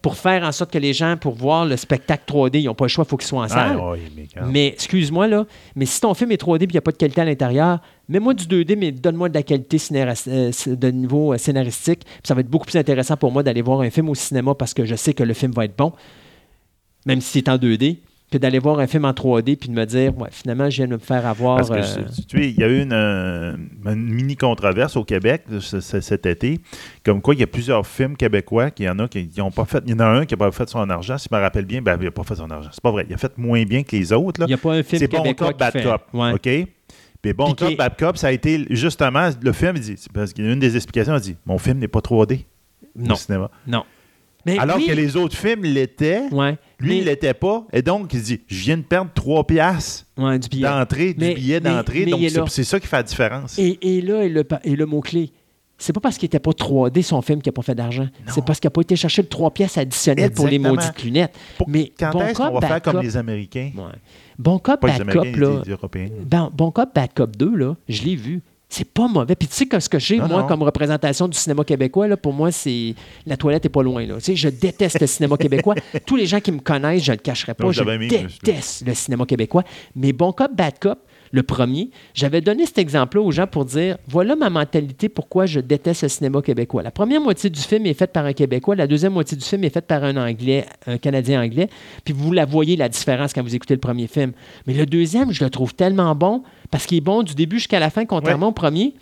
Pour 0.02 0.16
faire 0.16 0.44
en 0.44 0.52
sorte 0.52 0.72
que 0.72 0.78
les 0.78 0.94
gens, 0.94 1.16
pour 1.18 1.34
voir 1.34 1.66
le 1.66 1.76
spectacle 1.76 2.24
3D, 2.26 2.60
ils 2.60 2.64
n'ont 2.64 2.74
pas 2.74 2.86
le 2.86 2.88
choix, 2.88 3.04
il 3.06 3.10
faut 3.10 3.18
qu'ils 3.18 3.28
soient 3.28 3.42
en 3.42 3.48
salle. 3.48 3.76
Ah, 3.78 3.90
ouais, 3.90 4.00
mais 4.46 4.68
excuse-moi, 4.68 5.28
là, 5.28 5.44
mais 5.76 5.84
si 5.84 6.00
ton 6.00 6.14
film 6.14 6.32
est 6.32 6.42
3D 6.42 6.62
et 6.62 6.64
il 6.64 6.72
n'y 6.72 6.78
a 6.78 6.80
pas 6.80 6.92
de 6.92 6.96
qualité 6.96 7.20
à 7.20 7.24
l'intérieur, 7.26 7.80
mets-moi 8.08 8.32
du 8.32 8.44
2D, 8.44 8.76
mais 8.76 8.92
donne-moi 8.92 9.28
de 9.28 9.34
la 9.34 9.42
qualité 9.42 9.76
euh, 9.92 10.50
de 10.66 10.90
niveau 10.90 11.34
euh, 11.34 11.38
scénaristique. 11.38 12.04
Puis 12.04 12.20
ça 12.24 12.34
va 12.34 12.40
être 12.40 12.48
beaucoup 12.48 12.66
plus 12.66 12.78
intéressant 12.78 13.16
pour 13.16 13.30
moi 13.30 13.42
d'aller 13.42 13.62
voir 13.62 13.80
un 13.82 13.90
film 13.90 14.08
au 14.08 14.14
cinéma 14.14 14.54
parce 14.54 14.72
que 14.72 14.86
je 14.86 14.94
sais 14.94 15.12
que 15.12 15.22
le 15.22 15.34
film 15.34 15.52
va 15.52 15.66
être 15.66 15.76
bon, 15.76 15.92
même 17.04 17.20
si 17.20 17.32
c'est 17.32 17.48
en 17.50 17.56
2D, 17.56 17.98
que 18.30 18.38
d'aller 18.38 18.60
voir 18.60 18.78
un 18.78 18.86
film 18.86 19.04
en 19.04 19.10
3D 19.12 19.56
puis 19.56 19.68
de 19.68 19.74
me 19.74 19.84
dire, 19.84 20.16
ouais, 20.16 20.28
finalement, 20.30 20.70
je 20.70 20.76
viens 20.76 20.86
de 20.86 20.92
me 20.92 20.98
faire 20.98 21.26
avoir. 21.26 21.56
Parce 21.56 21.68
que 21.70 21.74
euh, 21.74 22.04
tu- 22.14 22.26
tu 22.26 22.38
sais, 22.38 22.48
il 22.50 22.58
y 22.58 22.62
a 22.62 22.68
eu 22.68 22.80
une, 22.82 22.92
euh, 22.92 23.56
une 23.86 24.14
mini 24.14 24.36
controverse 24.36 24.96
au 24.96 25.02
Québec 25.04 25.42
de 25.50 25.58
ce- 25.58 25.80
ce- 25.80 26.00
cet 26.00 26.26
été, 26.26 26.60
comme 27.04 27.20
quoi 27.20 27.34
il 27.34 27.40
y 27.40 27.42
a 27.42 27.48
plusieurs 27.48 27.84
films 27.86 28.16
québécois 28.16 28.70
qui 28.70 28.84
y 28.84 28.88
en 28.88 28.98
a 29.00 29.08
qui 29.08 29.28
n'ont 29.36 29.50
pas 29.50 29.64
fait. 29.64 29.82
Il 29.86 29.90
y 29.92 29.94
en 29.94 29.98
a 30.00 30.04
un 30.06 30.26
qui 30.26 30.34
n'a 30.34 30.38
pas 30.38 30.52
fait 30.52 30.68
son 30.68 30.88
argent, 30.90 31.18
si 31.18 31.26
je 31.30 31.36
me 31.36 31.40
rappelle 31.42 31.64
bien, 31.64 31.82
ben, 31.82 31.96
il 32.00 32.04
n'a 32.04 32.10
pas 32.12 32.22
fait 32.22 32.36
son 32.36 32.48
argent. 32.50 32.70
C'est 32.72 32.82
pas 32.82 32.92
vrai. 32.92 33.04
Il 33.08 33.14
a 33.14 33.18
fait 33.18 33.36
moins 33.36 33.64
bien 33.64 33.82
que 33.82 33.96
les 33.96 34.12
autres. 34.12 34.40
là. 34.40 34.46
il 34.46 34.50
n'y 34.50 34.54
a 34.54 34.58
pas 34.58 34.74
un 34.74 34.82
film 34.84 35.00
C'est 35.00 35.08
bon 35.10 35.22
québécois 35.22 35.48
cop, 35.48 35.56
qui 35.56 35.58
bad 35.58 35.72
fait- 35.72 35.82
cop. 35.82 36.02
Ouais. 36.14 36.32
OK? 36.32 36.68
Puis 37.22 37.32
bon 37.34 37.52
cop, 37.54 37.76
bad 37.76 37.96
cop, 37.98 38.16
ça 38.16 38.28
a 38.28 38.32
été 38.32 38.64
justement 38.70 39.28
le 39.42 39.52
film. 39.52 39.72
Il 39.76 39.82
dit, 39.82 39.96
parce 40.14 40.32
qu'il 40.32 40.44
y 40.46 40.48
a 40.48 40.52
une 40.52 40.60
des 40.60 40.76
explications, 40.76 41.16
il 41.16 41.20
dit 41.20 41.36
Mon 41.46 41.58
film 41.58 41.78
n'est 41.78 41.88
pas 41.88 42.00
3D 42.00 42.46
Non, 42.96 43.14
au 43.14 43.16
cinéma. 43.16 43.50
non. 43.66 43.84
Mais 44.46 44.58
Alors 44.58 44.78
que 44.78 44.92
les 44.92 45.16
autres 45.16 45.36
films 45.36 45.64
l'étaient. 45.64 46.22
ouais, 46.32 46.56
Lui, 46.78 46.88
mais- 46.88 46.98
il 46.98 47.04
l'était 47.04 47.34
pas. 47.34 47.66
Et 47.72 47.82
donc, 47.82 48.12
il 48.14 48.22
dit 48.22 48.40
Je 48.46 48.60
viens 48.62 48.76
de 48.78 48.82
perdre 48.82 49.10
3 49.14 49.46
piastres 49.46 50.06
ouais, 50.16 50.38
du 50.38 50.48
billet. 50.48 50.68
d'entrée, 50.68 51.14
Mais- 51.18 51.28
du 51.30 51.34
billet 51.34 51.60
mais- 51.62 51.70
d'entrée. 51.70 52.04
mais 52.06 52.10
Donc, 52.12 52.20
il 52.20 52.24
est 52.26 52.30
c'est 52.30 52.38
là. 52.40 52.44
c'est 52.48 52.64
ça 52.64 52.80
qui 52.80 52.86
fait 52.86 52.96
la 52.96 53.02
différence. 53.02 53.58
Et, 53.58 53.78
et 53.82 54.00
là, 54.00 54.22
et 54.24 54.28
le, 54.28 54.44
pa- 54.44 54.60
et 54.64 54.76
le 54.76 54.86
mot-clé, 54.86 55.30
c'est 55.76 55.92
pas 55.92 56.00
parce 56.00 56.16
qu'il 56.18 56.26
n'était 56.26 56.38
pas 56.40 56.52
3D 56.52 57.02
son 57.02 57.20
film 57.22 57.40
qu'il 57.42 57.50
n'a 57.50 57.54
pas 57.54 57.62
fait 57.62 57.74
d'argent. 57.74 58.06
C'est 58.28 58.44
parce 58.44 58.60
qu'il 58.60 58.66
n'a 58.68 58.72
pas 58.72 58.80
été 58.82 58.96
chercher 58.96 59.22
le 59.22 59.28
3 59.28 59.50
pièces 59.50 59.76
additionnelles 59.78 60.30
pour 60.32 60.46
les 60.48 60.56
Exactement. 60.56 60.82
maudites 60.82 61.04
lunettes. 61.04 61.34
Pour- 61.58 61.68
Mais 61.68 61.92
Quand 61.98 62.10
bon 62.12 62.20
est-ce 62.22 62.34
qu'on 62.34 62.44
cop, 62.44 62.54
va 62.54 62.60
bad 62.60 62.68
faire 62.70 62.82
comme 62.82 62.92
cop- 62.94 63.02
les 63.02 63.16
Américains? 63.16 63.70
Ouais. 63.76 63.82
Bon 64.38 64.58
cop, 64.58 64.80
Pas 64.80 64.86
les 64.86 64.92
bad 64.94 65.00
Américains, 65.02 65.32
cop, 65.32 65.40
là. 65.40 65.48
les, 65.58 65.64
les 65.66 65.70
Européens. 65.72 66.08
Ben, 66.24 66.50
bon 66.54 66.70
cop, 66.70 66.88
bad 66.94 67.10
cop 67.14 67.36
2, 67.36 67.54
là, 67.56 67.76
je 67.88 68.02
l'ai 68.02 68.16
vu. 68.16 68.40
C'est 68.72 68.88
pas 68.88 69.08
mauvais. 69.08 69.34
Puis 69.34 69.48
tu 69.48 69.54
sais 69.54 69.66
que 69.66 69.80
ce 69.80 69.88
que 69.88 69.98
j'ai, 69.98 70.18
moi, 70.18 70.28
non. 70.28 70.46
comme 70.46 70.62
représentation 70.62 71.26
du 71.26 71.36
cinéma 71.36 71.64
québécois, 71.64 72.06
là, 72.06 72.16
pour 72.16 72.32
moi, 72.32 72.52
c'est. 72.52 72.94
La 73.26 73.36
toilette 73.36 73.66
est 73.66 73.68
pas 73.68 73.82
loin. 73.82 74.06
Là. 74.06 74.14
Tu 74.14 74.20
sais, 74.20 74.36
je 74.36 74.48
déteste 74.48 75.00
le 75.00 75.08
cinéma 75.08 75.36
québécois. 75.36 75.74
Tous 76.06 76.14
les 76.14 76.26
gens 76.26 76.38
qui 76.40 76.52
me 76.52 76.60
connaissent, 76.60 77.02
je 77.02 77.10
le 77.10 77.18
cacherai 77.18 77.54
pas. 77.54 77.64
Non, 77.64 77.72
je- 77.72 77.82
déteste 77.82 78.86
le 78.86 78.94
cinéma 78.94 79.26
québécois. 79.26 79.64
Mais 79.96 80.12
bon 80.12 80.32
cop, 80.32 80.54
bad 80.54 80.78
cop, 80.78 81.00
le 81.32 81.42
premier, 81.42 81.90
j'avais 82.14 82.40
donné 82.40 82.66
cet 82.66 82.78
exemple-là 82.78 83.22
aux 83.22 83.30
gens 83.30 83.46
pour 83.46 83.64
dire 83.64 83.98
voilà 84.08 84.34
ma 84.36 84.50
mentalité 84.50 85.08
pourquoi 85.08 85.46
je 85.46 85.60
déteste 85.60 86.02
le 86.02 86.08
cinéma 86.08 86.42
québécois. 86.42 86.82
La 86.82 86.90
première 86.90 87.20
moitié 87.20 87.50
du 87.50 87.60
film 87.60 87.86
est 87.86 87.94
faite 87.94 88.12
par 88.12 88.24
un 88.24 88.32
Québécois, 88.32 88.74
la 88.76 88.86
deuxième 88.86 89.12
moitié 89.12 89.36
du 89.36 89.44
film 89.44 89.64
est 89.64 89.70
faite 89.70 89.86
par 89.86 90.02
un 90.04 90.16
Anglais, 90.16 90.66
un 90.86 90.98
Canadien 90.98 91.42
anglais. 91.42 91.68
Puis 92.04 92.14
vous 92.14 92.32
la 92.32 92.44
voyez 92.46 92.76
la 92.76 92.88
différence 92.88 93.32
quand 93.32 93.42
vous 93.42 93.54
écoutez 93.54 93.74
le 93.74 93.80
premier 93.80 94.06
film. 94.06 94.32
Mais 94.66 94.74
le 94.74 94.86
deuxième, 94.86 95.32
je 95.32 95.44
le 95.44 95.50
trouve 95.50 95.74
tellement 95.74 96.14
bon 96.14 96.42
parce 96.70 96.86
qu'il 96.86 96.98
est 96.98 97.02
bon 97.02 97.22
du 97.22 97.34
début 97.34 97.58
jusqu'à 97.58 97.80
la 97.80 97.90
fin, 97.90 98.04
contrairement 98.04 98.48
au 98.48 98.52
premier. 98.52 98.94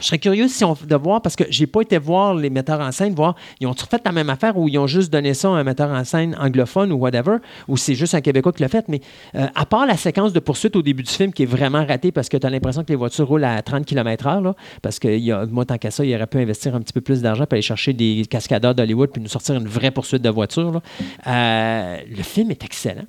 Je 0.00 0.06
serais 0.06 0.18
curieux 0.18 0.48
si 0.48 0.64
on, 0.64 0.76
de 0.82 0.96
voir, 0.96 1.20
parce 1.20 1.36
que 1.36 1.44
j'ai 1.50 1.66
pas 1.66 1.82
été 1.82 1.98
voir 1.98 2.34
les 2.34 2.50
metteurs 2.50 2.80
en 2.80 2.90
scène, 2.90 3.14
voir, 3.14 3.34
ils 3.60 3.66
ont 3.66 3.74
fait 3.74 4.00
la 4.04 4.12
même 4.12 4.30
affaire 4.30 4.56
ou 4.56 4.68
ils 4.68 4.78
ont 4.78 4.86
juste 4.86 5.12
donné 5.12 5.34
ça 5.34 5.48
à 5.48 5.52
un 5.52 5.64
metteur 5.64 5.90
en 5.90 6.04
scène 6.04 6.34
anglophone 6.40 6.90
ou 6.92 6.96
whatever, 6.96 7.36
ou 7.68 7.76
c'est 7.76 7.94
juste 7.94 8.14
un 8.14 8.20
Québécois 8.20 8.52
qui 8.52 8.62
l'a 8.62 8.68
fait. 8.68 8.88
Mais 8.88 9.00
euh, 9.34 9.46
à 9.54 9.66
part 9.66 9.86
la 9.86 9.96
séquence 9.96 10.32
de 10.32 10.40
poursuite 10.40 10.74
au 10.74 10.82
début 10.82 11.02
du 11.02 11.10
film 11.10 11.32
qui 11.32 11.42
est 11.42 11.46
vraiment 11.46 11.84
ratée 11.84 12.12
parce 12.12 12.28
que 12.28 12.36
tu 12.36 12.46
as 12.46 12.50
l'impression 12.50 12.82
que 12.82 12.88
les 12.88 12.96
voitures 12.96 13.28
roulent 13.28 13.44
à 13.44 13.60
30 13.60 13.84
km/h, 13.84 14.54
parce 14.80 14.98
que 14.98 15.08
il 15.08 15.24
y 15.24 15.32
a, 15.32 15.44
moi, 15.46 15.66
tant 15.66 15.76
qu'à 15.76 15.90
ça, 15.90 16.04
il 16.04 16.14
aurait 16.14 16.26
pu 16.26 16.38
investir 16.38 16.74
un 16.74 16.80
petit 16.80 16.92
peu 16.92 17.02
plus 17.02 17.20
d'argent 17.20 17.44
pour 17.44 17.54
aller 17.54 17.62
chercher 17.62 17.92
des 17.92 18.24
cascadeurs 18.28 18.74
d'Hollywood 18.74 19.10
puis 19.10 19.22
nous 19.22 19.28
sortir 19.28 19.56
une 19.56 19.68
vraie 19.68 19.90
poursuite 19.90 20.22
de 20.22 20.30
voiture. 20.30 20.72
là. 20.72 20.82
Euh, 21.26 21.98
le 22.08 22.22
film 22.22 22.50
est 22.50 22.64
excellent. 22.64 23.06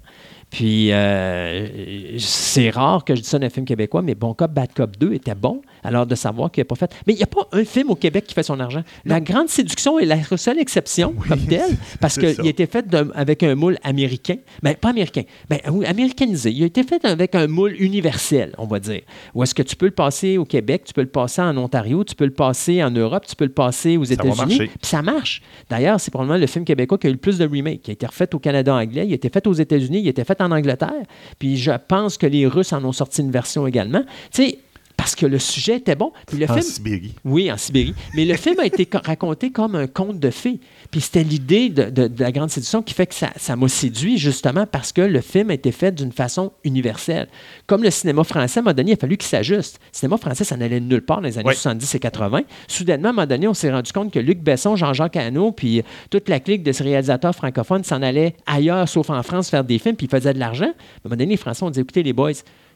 Puis, 0.52 0.92
euh, 0.92 2.18
c'est 2.20 2.70
rare 2.70 3.06
que 3.06 3.16
je 3.16 3.22
dise 3.22 3.30
ça 3.30 3.40
d'un 3.40 3.50
film 3.50 3.66
québécois, 3.66 4.02
mais 4.02 4.16
Bon 4.16 4.34
Cop, 4.34 4.52
Bad 4.52 4.74
Cop 4.74 4.98
2 4.98 5.14
était 5.14 5.34
bon. 5.34 5.62
Alors, 5.84 6.06
de 6.06 6.16
savoir 6.16 6.52
qu'il 6.52 6.62
n'a 6.62 6.66
pas 6.66 6.76
fait. 6.76 6.92
Mais 7.08 7.14
il 7.14 7.18
n'y 7.18 7.24
a 7.24 7.28
pas 7.28 7.48
un 7.52 7.64
film 7.64 7.90
au 7.90 7.96
Québec 7.96 8.26
qui 8.28 8.34
fait 8.34 8.44
son 8.44 8.60
argent. 8.60 8.84
La 9.06 9.20
Grande 9.20 9.50
Séduction 9.50 10.00
est 10.00 10.06
la 10.06 10.18
seule 10.38 10.60
exception, 10.60 11.14
comme 11.28 11.46
telle, 11.46 11.78
parce 12.00 12.18
qu'il 12.18 12.40
a 12.40 12.46
été 12.46 12.66
fait 12.66 12.86
avec 13.14 13.44
un 13.44 13.56
moule 13.56 13.78
américain. 13.84 14.36
Ben, 14.62 14.76
pas 14.76 14.90
américain. 14.90 15.24
Ben, 15.50 15.60
américanisé. 15.86 16.52
Il 16.52 16.64
a 16.64 16.66
été 16.66 16.84
fait 16.84 17.04
avec 17.06 17.36
un 17.36 17.48
moule 17.48 17.76
universel, 17.80 18.54
on 18.58 18.66
va 18.66 18.80
dire. 18.80 19.02
Où 19.34 19.44
est-ce 19.44 19.56
que 19.56 19.64
tu 19.64 19.76
peux 19.76 19.86
le 19.86 19.92
passer 19.92 20.38
au 20.38 20.46
Québec, 20.46 20.84
tu 20.86 20.94
peux 20.94 21.02
le 21.02 21.08
passer 21.08 21.42
en 21.42 21.58
Ontario, 21.58 22.04
tu 22.04 22.16
peux 22.16 22.26
le 22.26 22.32
passer 22.32 22.84
en 22.84 22.92
Europe, 22.92 23.26
tu 23.28 23.36
peux 23.36 23.46
le 23.46 23.52
passer 23.52 23.98
aux 23.98 24.04
États-Unis. 24.04 24.58
Puis 24.58 24.70
ça 24.82 25.02
marche. 25.02 25.42
D'ailleurs, 25.70 26.00
c'est 26.00 26.12
probablement 26.12 26.40
le 26.40 26.48
film 26.48 26.66
québécois 26.66 26.98
qui 26.98 27.08
a 27.08 27.10
eu 27.10 27.14
le 27.14 27.20
plus 27.20 27.38
de 27.38 27.46
remakes, 27.46 27.82
qui 27.82 27.92
a 27.92 27.94
été 27.94 28.06
refait 28.06 28.34
au 28.34 28.40
Canada 28.40 28.74
anglais, 28.74 29.06
il 29.06 29.12
a 29.12 29.16
été 29.16 29.30
fait 29.30 29.46
aux 29.48 29.54
États-Unis, 29.54 30.00
il 30.02 30.08
a 30.08 30.10
été 30.10 30.24
fait 30.24 30.40
en 30.42 30.52
Angleterre. 30.52 31.04
Puis 31.40 31.58
je 31.58 31.72
pense 31.88 32.18
que 32.18 32.28
les 32.28 32.48
Russes 32.48 32.74
en 32.74 32.84
ont 32.84 32.92
sorti 32.92 33.22
une 33.22 33.32
version 33.32 33.68
également. 33.68 34.02
Tu 34.32 34.44
sais, 34.44 34.60
parce 35.02 35.16
que 35.16 35.26
le 35.26 35.40
sujet 35.40 35.78
était 35.78 35.96
bon. 35.96 36.12
Puis 36.28 36.38
le 36.38 36.46
En 36.46 36.54
film, 36.54 36.62
Sibérie. 36.62 37.16
oui, 37.26 37.52
en 37.52 37.58
Sibérie. 37.58 37.96
Mais 38.14 38.24
le 38.24 38.36
film 38.36 38.60
a 38.60 38.68
été 38.68 38.86
co- 38.86 39.00
raconté 39.04 39.52
comme 39.52 39.74
un 39.74 39.88
conte 39.88 40.20
de 40.20 40.30
fées. 40.30 40.60
Puis 40.92 41.02
c'était 41.02 41.24
l'idée 41.24 41.70
de, 41.70 41.86
de- 41.90 42.08
de 42.08 42.22
la 42.24 42.32
grande 42.32 42.52
séduction 42.52 42.84
qui 42.84 42.94
fait 42.94 43.08
que 43.08 43.16
ça 43.16 43.32
ça 43.36 43.56
m'a 43.56 43.68
séduit 43.68 44.20
justement 44.20 44.68
parce 44.68 44.92
que 44.92 45.02
le 45.02 45.22
film 45.22 45.50
a 45.50 45.56
été 45.56 45.72
fait 45.72 45.92
d'une 45.92 46.12
façon 46.12 46.52
universelle. 46.64 47.28
Comme 47.66 47.82
le 47.82 47.90
cinéma 47.90 48.24
français, 48.24 48.60
à 48.60 48.62
un 48.62 48.64
moment 48.66 48.76
donné, 48.76 48.92
il 48.92 48.94
a 48.94 48.98
fallu 48.98 49.18
qu'il 49.18 49.28
s'ajuste. 49.28 49.80
Le 49.82 49.98
cinéma 49.98 50.18
français, 50.18 50.44
ça 50.44 50.56
n'allait 50.56 50.80
nulle 50.80 51.02
part 51.02 51.18
dans 51.22 51.28
les 51.28 51.40
années 51.40 51.48
Ouais. 51.48 51.56
70 51.56 51.96
et 51.96 52.00
80. 52.00 52.42
Soudainement, 52.68 53.08
à 53.08 53.10
un 53.10 53.14
moment 53.14 53.26
donné, 53.28 53.48
on 53.48 53.56
s'est 53.56 53.72
rendu 53.72 53.92
compte 53.92 54.14
que 54.14 54.20
Luc 54.20 54.40
Besson, 54.44 54.76
Jean-Jacques 54.76 55.16
Hano, 55.16 55.52
puis 55.52 55.80
euh, 55.80 55.84
toute 56.12 56.30
la 56.30 56.40
clique 56.40 56.62
de 56.62 56.72
ces 56.72 56.84
réalisateurs 56.84 57.34
francophones 57.34 57.84
s'en 57.84 58.04
allaient 58.04 58.36
ailleurs, 58.46 58.88
sauf 58.88 59.10
en 59.10 59.24
France, 59.24 59.50
faire 59.50 59.64
des 59.64 59.80
films, 59.80 59.96
puis 59.96 60.06
ils 60.06 60.16
faisaient 60.16 60.34
de 60.36 60.40
l'argent. 60.40 60.66
À 60.66 60.68
un 60.68 60.74
moment 61.06 61.16
donné, 61.16 61.26
les 61.32 61.38
Français 61.38 61.64
ont 61.64 61.72
dit 61.72 61.80
écoutez, 61.80 62.04
les 62.04 62.14
boys, 62.14 62.34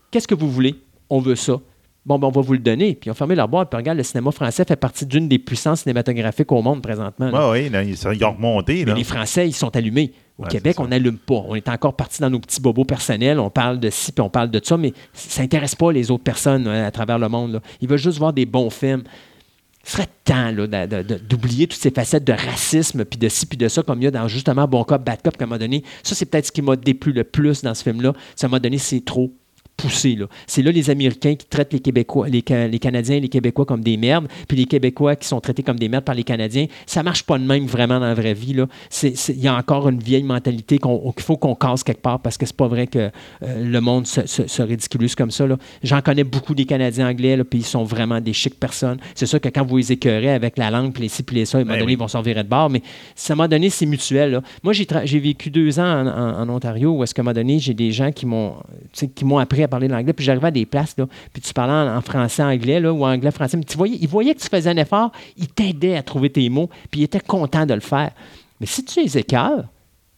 qu'est-ce 0.09 0.27
que 0.27 0.33
vous 0.33 0.49
voulez? 0.49 0.73
On 1.11 1.19
veut 1.19 1.35
ça. 1.35 1.59
Bon, 2.05 2.19
ben, 2.19 2.27
on 2.27 2.31
va 2.31 2.41
vous 2.41 2.53
le 2.53 2.59
donner. 2.59 2.93
Puis 2.93 3.07
ils 3.07 3.11
ont 3.11 3.15
fermé 3.15 3.33
leur 3.35 3.47
boîte. 3.47 3.69
Puis 3.71 3.77
regarde, 3.77 3.97
le 3.97 4.03
cinéma 4.03 4.31
français 4.31 4.63
fait 4.67 4.75
partie 4.75 5.05
d'une 5.07 5.27
des 5.27 5.39
puissances 5.39 5.81
cinématographiques 5.81 6.51
au 6.51 6.61
monde 6.61 6.81
présentement. 6.83 7.31
là. 7.31 7.49
Oui, 7.51 7.61
oui, 7.63 7.69
là, 7.69 7.81
ils, 7.83 7.97
sont- 7.97 8.11
ils 8.11 8.23
ont 8.23 8.33
remonté. 8.33 8.85
Mais 8.85 8.91
Là. 8.91 8.93
les 8.97 9.03
Français, 9.03 9.47
ils 9.47 9.53
sont 9.53 9.75
allumés. 9.75 10.11
Au 10.37 10.43
Ouais, 10.43 10.49
Québec, 10.49 10.75
ça. 10.75 10.83
on 10.83 10.87
n'allume 10.89 11.17
pas. 11.17 11.41
On 11.47 11.55
est 11.55 11.67
encore 11.69 11.95
parti 11.95 12.21
dans 12.21 12.29
nos 12.29 12.39
petits 12.39 12.61
bobos 12.61 12.83
personnels. 12.85 13.39
On 13.39 13.49
parle 13.49 13.79
de 13.79 13.89
ci, 13.89 14.11
puis 14.11 14.21
on 14.21 14.29
parle 14.29 14.51
de 14.51 14.59
ça, 14.63 14.77
mais 14.77 14.93
ça 15.13 15.41
n'intéresse 15.41 15.73
pas 15.75 15.91
les 15.91 16.11
autres 16.11 16.23
personnes 16.23 16.67
euh, 16.67 16.85
à 16.85 16.91
travers 16.91 17.17
le 17.17 17.27
monde. 17.29 17.53
là. 17.53 17.59
Ils 17.81 17.87
veulent 17.87 17.97
juste 17.97 18.17
voir 18.19 18.33
des 18.33 18.45
bons 18.45 18.69
films. 18.69 19.03
Ce 19.83 19.93
serait 19.93 20.07
temps 20.23 20.51
là, 20.51 20.87
d'oublier 21.29 21.67
toutes 21.67 21.79
ces 21.79 21.91
facettes 21.91 22.23
de 22.23 22.33
racisme, 22.33 23.05
puis 23.05 23.19
de 23.19 23.29
ci, 23.29 23.45
puis 23.45 23.55
de 23.57 23.67
ça, 23.67 23.83
comme 23.83 24.01
il 24.01 24.05
y 24.05 24.07
a 24.07 24.11
dans 24.11 24.27
justement 24.27 24.67
Bon 24.67 24.83
Cop, 24.83 25.03
Bad 25.03 25.21
Cop, 25.23 25.37
qu'à 25.37 25.43
un 25.45 25.47
moment 25.47 25.59
donné. 25.59 25.83
Ça, 26.03 26.15
c'est 26.15 26.25
peut-être 26.25 26.47
ce 26.47 26.51
qui 26.51 26.61
m'a 26.63 26.75
déplu 26.75 27.13
le 27.13 27.23
plus 27.23 27.61
dans 27.61 27.73
ce 27.75 27.83
film-là. 27.83 28.13
Un 28.43 28.47
moment 28.47 28.59
donné, 28.59 28.77
c'est 28.79 29.05
trop 29.05 29.31
poussé. 29.77 30.15
là. 30.15 30.27
C'est 30.47 30.61
là 30.61 30.71
les 30.71 30.89
Américains 30.89 31.35
qui 31.35 31.45
traitent 31.45 31.73
les 31.73 31.79
Québécois, 31.79 32.27
les, 32.29 32.43
Ca- 32.47 32.67
les 32.67 32.79
Canadiens 32.79 33.17
et 33.17 33.19
les 33.19 33.29
Québécois 33.29 33.65
comme 33.65 33.81
des 33.81 33.97
merdes, 33.97 34.27
puis 34.47 34.57
les 34.57 34.65
Québécois 34.65 35.15
qui 35.15 35.27
sont 35.27 35.39
traités 35.41 35.63
comme 35.63 35.77
des 35.79 35.89
merdes 35.89 36.05
par 36.05 36.15
les 36.15 36.23
Canadiens. 36.23 36.67
Ça 36.85 37.03
marche 37.03 37.23
pas 37.23 37.37
de 37.37 37.43
même 37.45 37.65
vraiment 37.65 37.99
dans 37.99 38.05
la 38.05 38.13
vraie 38.13 38.33
vie. 38.33 38.55
Il 39.03 39.39
y 39.39 39.47
a 39.47 39.55
encore 39.55 39.89
une 39.89 39.99
vieille 39.99 40.23
mentalité 40.23 40.77
qu'on- 40.77 41.11
qu'il 41.11 41.23
faut 41.23 41.37
qu'on 41.37 41.55
casse 41.55 41.83
quelque 41.83 42.01
part 42.01 42.19
parce 42.19 42.37
que 42.37 42.45
c'est 42.45 42.55
pas 42.55 42.67
vrai 42.67 42.87
que 42.87 42.99
euh, 43.43 43.63
le 43.63 43.81
monde 43.81 44.07
se, 44.07 44.25
se- 44.25 45.15
comme 45.15 45.31
ça. 45.31 45.45
là. 45.47 45.57
J'en 45.83 46.01
connais 46.01 46.23
beaucoup 46.23 46.55
des 46.55 46.65
Canadiens 46.65 47.09
anglais, 47.09 47.37
là, 47.37 47.43
puis 47.43 47.59
ils 47.59 47.65
sont 47.65 47.83
vraiment 47.83 48.19
des 48.21 48.33
chics 48.33 48.59
personnes. 48.59 48.97
C'est 49.13 49.25
sûr 49.25 49.39
que 49.39 49.49
quand 49.49 49.65
vous 49.65 49.77
les 49.77 49.91
écœurez 49.91 50.29
avec 50.31 50.57
la 50.57 50.71
langue, 50.71 50.93
puis 50.93 51.03
les 51.03 51.09
ci, 51.09 51.23
puis 51.23 51.35
les 51.35 51.45
ça, 51.45 51.57
à 51.57 51.61
un 51.61 51.63
moment 51.63 51.73
Ben 51.73 51.79
donné, 51.79 51.87
oui. 51.91 51.93
ils 51.93 51.99
vont 51.99 52.07
s'en 52.07 52.21
virer 52.21 52.43
de 52.43 52.49
bord. 52.49 52.69
Mais 52.69 52.81
ça 53.15 53.35
m'a 53.35 53.47
donné, 53.47 53.69
c'est 53.69 53.85
mutuel. 53.85 54.31
là. 54.31 54.41
Moi, 54.63 54.73
j'ai 54.73 55.19
vécu 55.19 55.49
deux 55.49 55.79
ans 55.79 55.83
en, 55.83 56.07
en- 56.07 56.41
en 56.41 56.49
Ontario 56.49 56.91
où 56.97 57.03
est-ce 57.03 57.13
qu'à 57.13 57.21
un 57.21 57.25
moment 57.25 57.33
donné, 57.33 57.59
j'ai 57.59 57.73
des 57.73 57.91
gens 57.91 58.11
qui 58.11 58.25
m'ont 58.25 58.55
appris 59.37 59.63
à 59.65 59.67
parler 59.67 59.87
l'anglais. 59.87 60.13
Puis 60.13 60.25
j'arrivais 60.25 60.47
à 60.47 60.51
des 60.51 60.65
places, 60.65 60.95
là, 60.97 61.05
puis 61.33 61.41
tu 61.41 61.53
parlais 61.53 61.73
en, 61.91 61.97
en 61.97 62.01
français, 62.01 62.43
anglais, 62.43 62.79
là, 62.79 62.93
ou 62.93 63.05
anglais-français. 63.05 63.57
Mais 63.57 63.63
tu 63.63 63.77
voyais, 63.77 63.97
ils 64.01 64.07
voyaient 64.07 64.33
que 64.35 64.41
tu 64.41 64.47
faisais 64.49 64.69
un 64.69 64.77
effort, 64.77 65.11
ils 65.37 65.47
t'aidaient 65.47 65.95
à 65.97 66.03
trouver 66.03 66.29
tes 66.29 66.47
mots, 66.49 66.69
puis 66.89 67.01
ils 67.01 67.03
étaient 67.03 67.19
contents 67.19 67.65
de 67.65 67.73
le 67.73 67.79
faire. 67.81 68.11
Mais 68.59 68.65
si 68.65 68.83
tu 68.85 69.01
les 69.01 69.17
écœures, 69.17 69.65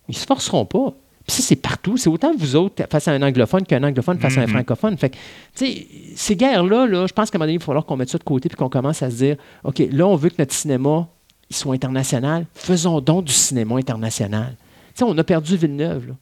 ils 0.08 0.16
se 0.16 0.26
forceront 0.26 0.66
pas. 0.66 0.94
Puis 1.26 1.36
ça, 1.36 1.44
c'est 1.44 1.58
partout. 1.58 1.98
C'est 1.98 2.10
autant 2.10 2.32
vous 2.38 2.56
autres 2.56 2.86
face 2.90 3.08
à 3.10 3.12
un 3.12 3.22
anglophone 3.22 3.66
qu'un 3.66 3.84
anglophone 3.84 4.18
face 4.18 4.38
à 4.38 4.42
un 4.42 4.44
Mhm. 4.46 4.52
francophone. 4.52 4.98
Fait 4.98 5.10
que, 5.10 5.16
tu 5.56 5.66
sais, 5.66 5.88
ces 6.16 6.36
guerres-là, 6.38 6.86
là, 6.86 7.06
je 7.06 7.12
pense 7.12 7.30
qu'à 7.30 7.36
un 7.36 7.40
moment 7.40 7.48
donné, 7.48 7.56
il 7.56 7.60
va 7.60 7.66
falloir 7.66 7.86
qu'on 7.86 7.98
mette 7.98 8.08
ça 8.10 8.18
de 8.18 8.24
côté 8.24 8.48
puis 8.48 8.56
qu'on 8.56 8.70
commence 8.70 9.04
à 9.04 9.10
se 9.12 9.16
dire, 9.18 9.36
OK, 9.66 9.84
là, 9.92 10.08
on 10.08 10.16
veut 10.16 10.30
que 10.30 10.36
notre 10.40 10.54
cinéma 10.54 11.08
il 11.50 11.56
soit 11.56 11.76
international. 11.76 12.46
Faisons 12.54 13.02
donc 13.02 13.26
du 13.26 13.34
cinéma 13.34 13.76
international. 13.76 14.56
Tu 14.58 15.00
sais, 15.00 15.04
on 15.04 15.18
a 15.18 15.24
perdu 15.26 15.58
Villeneuve. 15.58 16.08
là. 16.08 16.14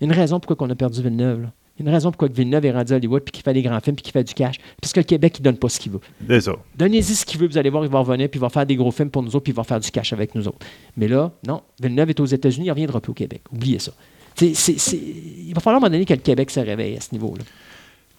Il 0.00 0.06
y 0.06 0.10
a 0.10 0.12
une 0.14 0.18
raison 0.20 0.38
pourquoi 0.38 0.64
on 0.66 0.70
a 0.70 0.74
perdu 0.76 1.02
Villeneuve. 1.02 1.42
là. 1.42 1.48
Il 1.78 1.84
y 1.84 1.86
a 1.86 1.88
une 1.88 1.94
raison 1.94 2.10
pourquoi 2.10 2.28
Villeneuve 2.28 2.66
est 2.66 2.70
rendu 2.72 2.92
à 2.92 2.96
Hollywood 2.96 3.22
puis 3.22 3.32
qu'il 3.32 3.42
fait 3.42 3.54
des 3.54 3.62
grands 3.62 3.80
films 3.80 3.96
puis 3.96 4.02
qu'il 4.02 4.12
fait 4.12 4.24
du 4.24 4.34
cash. 4.34 4.56
Parce 4.80 4.92
que 4.92 5.00
le 5.00 5.04
Québec, 5.04 5.36
il 5.38 5.42
donne 5.42 5.56
pas 5.56 5.68
ce 5.70 5.80
qu'il 5.80 5.92
veut. 5.92 6.00
C'est 6.28 6.40
ça. 6.42 6.52
Donnez-y 6.76 7.02
ce 7.02 7.24
qu'il 7.24 7.40
veut, 7.40 7.48
vous 7.48 7.56
allez 7.58 7.70
voir, 7.70 7.84
il 7.84 7.90
va 7.90 8.00
revenir, 8.00 8.28
puis 8.28 8.38
il 8.38 8.42
va 8.42 8.50
faire 8.50 8.66
des 8.66 8.76
gros 8.76 8.90
films 8.90 9.10
pour 9.10 9.22
nous 9.22 9.30
autres, 9.34 9.44
puis 9.44 9.52
il 9.52 9.56
va 9.56 9.64
faire 9.64 9.80
du 9.80 9.90
cash 9.90 10.12
avec 10.12 10.34
nous 10.34 10.46
autres. 10.48 10.66
Mais 10.96 11.08
là, 11.08 11.32
non, 11.46 11.62
Villeneuve 11.82 12.10
est 12.10 12.20
aux 12.20 12.26
États-Unis, 12.26 12.66
il 12.66 12.68
ne 12.68 12.72
reviendra 12.72 13.00
plus 13.00 13.10
au 13.12 13.14
Québec. 13.14 13.42
Oubliez 13.50 13.78
ça. 13.78 13.92
C'est- 14.34 14.54
c'est- 14.54 14.78
c'est- 14.78 14.96
Il 14.96 15.52
va 15.54 15.60
falloir 15.60 15.76
à 15.76 15.78
un 15.78 15.80
moment 15.80 15.92
donné 15.92 16.04
que 16.04 16.12
le 16.14 16.20
Québec 16.20 16.50
se 16.50 16.60
réveille 16.60 16.96
à 16.96 17.00
ce 17.00 17.08
niveau-là. 17.12 17.42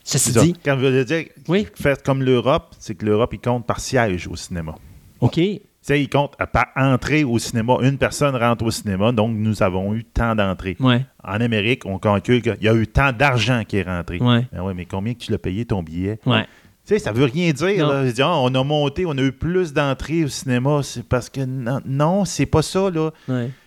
Ceci 0.04 0.32
C'est 0.32 0.40
ça. 0.40 0.44
dit, 0.46 0.54
Quand 0.66 0.78
je 0.80 0.86
veux 0.86 1.06
dire, 1.06 1.26
Oui. 1.48 1.66
faites 1.76 2.04
comme 2.04 2.24
l'Europe, 2.24 2.76
c'est 2.80 2.96
que 2.96 3.06
l'Europe, 3.06 3.34
il 3.34 3.40
compte 3.40 3.66
par 3.66 3.80
siège 3.80 4.28
au 4.28 4.36
cinéma. 4.36 4.76
OK, 5.22 5.40
sais, 5.88 6.02
il 6.02 6.10
compte 6.10 6.34
à 6.40 6.48
par 6.48 6.68
entrée 6.76 7.24
au 7.24 7.38
cinéma. 7.40 7.78
Une 7.82 7.98
personne 7.98 8.36
rentre 8.36 8.66
au 8.66 8.72
cinéma, 8.72 9.12
donc 9.12 9.36
nous 9.36 9.62
avons 9.64 9.94
eu 9.94 10.04
tant 10.04 10.36
d'entrées. 10.36 10.78
ouais, 10.80 11.06
En 11.24 11.42
Amérique, 11.42 11.84
on 11.86 11.98
calcule 12.00 12.42
qu'il 12.42 12.58
y 12.62 12.68
a 12.70 12.74
eu 12.74 12.88
tant 12.88 13.12
d'argent 13.12 13.64
qui 13.68 13.78
est 13.78 13.84
rentré. 13.84 14.20
ouais, 14.20 14.46
Ben 14.52 14.62
ouais, 14.62 14.74
mais 14.74 14.86
combien 14.86 15.14
que 15.14 15.20
tu 15.20 15.32
l'as 15.32 15.38
payé 15.38 15.66
ton 15.66 15.84
billet? 15.84 16.20
ouais. 16.26 16.46
Tu 16.86 16.96
sais, 16.96 17.00
ça 17.00 17.14
veut 17.14 17.24
rien 17.24 17.54
dire. 17.54 17.88
Là. 17.88 18.04
Dis, 18.12 18.22
ah, 18.22 18.38
on 18.40 18.54
a 18.54 18.62
monté, 18.62 19.06
on 19.06 19.12
a 19.18 19.22
eu 19.22 19.32
plus 19.32 19.72
d'entrées 19.72 20.26
au 20.26 20.28
cinéma. 20.28 20.82
C'est 20.84 21.08
parce 21.08 21.30
que 21.30 21.40
non, 21.40 21.80
non, 21.86 22.26
c'est 22.26 22.46
pas 22.46 22.62
ça. 22.62 22.90
là. 22.90 23.12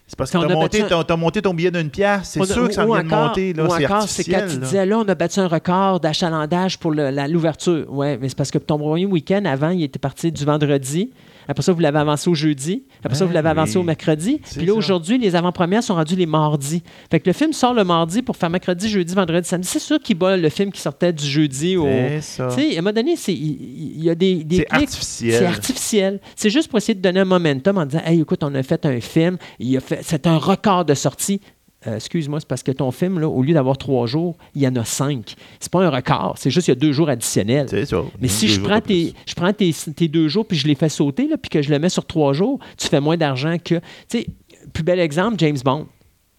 C'est 0.06 0.18
parce 0.18 0.30
que 0.30 0.36
on 0.36 0.42
tu 0.42 0.48
a 0.48 0.50
as, 0.50 0.54
monté, 0.54 0.82
un- 0.82 0.86
t'as- 0.86 1.02
t'as 1.04 1.16
monté 1.16 1.40
ton 1.40 1.54
billet 1.54 1.70
d'une 1.70 1.88
pièce. 1.88 2.24
C'est 2.34 2.44
sûr 2.44 2.68
que 2.68 2.74
ça 2.74 2.84
vient 2.84 3.02
de 3.02 3.08
monter. 3.08 3.54
Là. 3.54 3.64
ou 3.64 3.70
C'est 3.70 3.86
encore, 3.86 4.02
c'est 4.02 4.22
quand 4.24 4.46
tu 4.46 4.58
disais, 4.58 4.84
là, 4.84 4.98
on 4.98 5.08
a 5.08 5.14
battu 5.14 5.40
un 5.40 5.48
record 5.48 5.98
d'achalandage 6.00 6.78
pour 6.78 6.92
l'ouverture. 6.92 7.86
Oui, 7.88 8.18
mais 8.20 8.28
c'est 8.28 8.36
parce 8.36 8.50
que 8.50 8.58
ton 8.58 8.78
premier 8.78 9.06
week-end, 9.06 9.44
avant, 9.46 9.70
il 9.70 9.82
était 9.82 9.98
parti 9.98 10.30
du 10.30 10.44
vendredi. 10.44 11.10
Après 11.48 11.62
ça, 11.62 11.72
vous 11.72 11.80
l'avez 11.80 11.98
avancé 11.98 12.28
au 12.28 12.34
jeudi. 12.34 12.84
Après 13.04 13.16
ça, 13.16 13.24
vous 13.24 13.32
l'avez 13.32 13.48
avancé 13.48 13.76
oui. 13.76 13.78
au 13.78 13.82
mercredi. 13.82 14.40
Puis 14.56 14.66
là, 14.66 14.72
ça. 14.72 14.78
aujourd'hui, 14.78 15.18
les 15.18 15.36
avant-premières 15.36 15.82
sont 15.82 15.94
rendues 15.94 16.16
les 16.16 16.26
mardis. 16.26 16.82
Fait 17.10 17.20
que 17.20 17.28
le 17.28 17.32
film 17.32 17.52
sort 17.52 17.74
le 17.74 17.84
mardi 17.84 18.22
pour 18.22 18.36
faire 18.36 18.50
mercredi, 18.50 18.88
jeudi, 18.88 19.14
vendredi, 19.14 19.48
samedi. 19.48 19.68
C'est 19.68 19.78
sûr 19.78 19.98
qu'il 20.00 20.16
bat 20.18 20.36
le 20.36 20.48
film 20.48 20.72
qui 20.72 20.80
sortait 20.80 21.12
du 21.12 21.24
jeudi 21.24 21.76
au. 21.76 21.84
C'est 21.86 22.20
ça. 22.20 22.48
Tu 22.48 22.62
sais, 22.62 22.76
à 22.76 22.78
un 22.78 22.82
moment 22.82 22.92
donné, 22.92 23.14
il 23.28 24.02
y, 24.02 24.10
a 24.10 24.14
des, 24.14 24.44
des 24.44 24.56
C'est 24.56 24.72
artificiel. 24.72 25.38
C'est 25.38 25.46
artificiel. 25.46 26.20
C'est 26.34 26.50
juste 26.50 26.68
pour 26.68 26.78
essayer 26.78 26.94
de 26.94 27.00
donner 27.00 27.20
un 27.20 27.24
momentum 27.24 27.78
en 27.78 27.86
disant 27.86 28.02
Hey, 28.04 28.20
écoute, 28.20 28.42
on 28.42 28.54
a 28.54 28.62
fait 28.62 28.84
un 28.86 29.00
film, 29.00 29.38
il 29.58 29.76
a 29.76 29.80
fait, 29.80 30.00
c'est 30.02 30.26
un 30.26 30.38
record 30.38 30.84
de 30.84 30.94
sortie. 30.94 31.40
Euh, 31.86 31.96
excuse-moi, 31.96 32.40
c'est 32.40 32.48
parce 32.48 32.62
que 32.62 32.72
ton 32.72 32.90
film, 32.90 33.20
là, 33.20 33.28
au 33.28 33.42
lieu 33.42 33.54
d'avoir 33.54 33.78
trois 33.78 34.06
jours, 34.06 34.36
il 34.54 34.62
y 34.62 34.68
en 34.68 34.74
a 34.76 34.84
cinq. 34.84 35.34
C'est 35.60 35.70
pas 35.70 35.84
un 35.84 35.90
record, 35.90 36.34
c'est 36.38 36.50
juste 36.50 36.64
qu'il 36.64 36.74
y 36.74 36.76
a 36.76 36.80
deux 36.80 36.92
jours 36.92 37.08
additionnels. 37.08 37.66
C'est 37.68 37.86
ça. 37.86 38.02
Mais 38.20 38.28
si 38.28 38.48
je 38.48 38.60
prends, 38.60 38.80
tes, 38.80 39.14
je 39.26 39.34
prends 39.34 39.52
tes, 39.52 39.72
tes 39.94 40.08
deux 40.08 40.28
jours 40.28 40.46
puis 40.46 40.56
je 40.56 40.66
les 40.66 40.74
fais 40.74 40.88
sauter, 40.88 41.28
là, 41.28 41.36
puis 41.36 41.48
que 41.48 41.62
je 41.62 41.70
le 41.70 41.78
mets 41.78 41.88
sur 41.88 42.04
trois 42.04 42.32
jours, 42.32 42.58
tu 42.76 42.88
fais 42.88 43.00
moins 43.00 43.16
d'argent 43.16 43.56
que. 43.58 43.76
Tu 44.08 44.18
sais, 44.18 44.26
plus 44.72 44.82
bel 44.82 44.98
exemple, 44.98 45.36
James 45.38 45.58
Bond. 45.64 45.86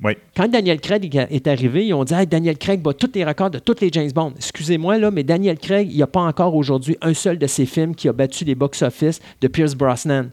Oui. 0.04 0.14
Quand 0.36 0.48
Daniel 0.48 0.80
Craig 0.80 1.16
est 1.16 1.48
arrivé, 1.48 1.88
ils 1.88 1.94
ont 1.94 2.04
dit 2.04 2.14
Hey, 2.14 2.28
Daniel 2.28 2.58
Craig 2.58 2.82
bat 2.82 2.94
tous 2.94 3.10
les 3.16 3.26
records 3.26 3.50
de 3.50 3.60
tous 3.60 3.82
les 3.82 3.90
James 3.92 4.12
Bond. 4.12 4.34
Excusez-moi, 4.36 5.00
là, 5.00 5.10
mais 5.10 5.24
Daniel 5.24 5.58
Craig, 5.58 5.88
il 5.90 5.96
n'y 5.96 6.04
a 6.04 6.08
pas 6.08 6.22
encore 6.22 6.56
aujourd'hui 6.56 6.98
un 7.02 7.14
seul 7.14 7.40
de 7.40 7.48
ses 7.48 7.66
films 7.66 7.96
qui 7.96 8.08
a 8.08 8.14
battu 8.14 8.44
les 8.44 8.54
box-office 8.54 9.20
de 9.42 9.48
Pierce 9.48 9.76
Brosnan, 9.76 10.30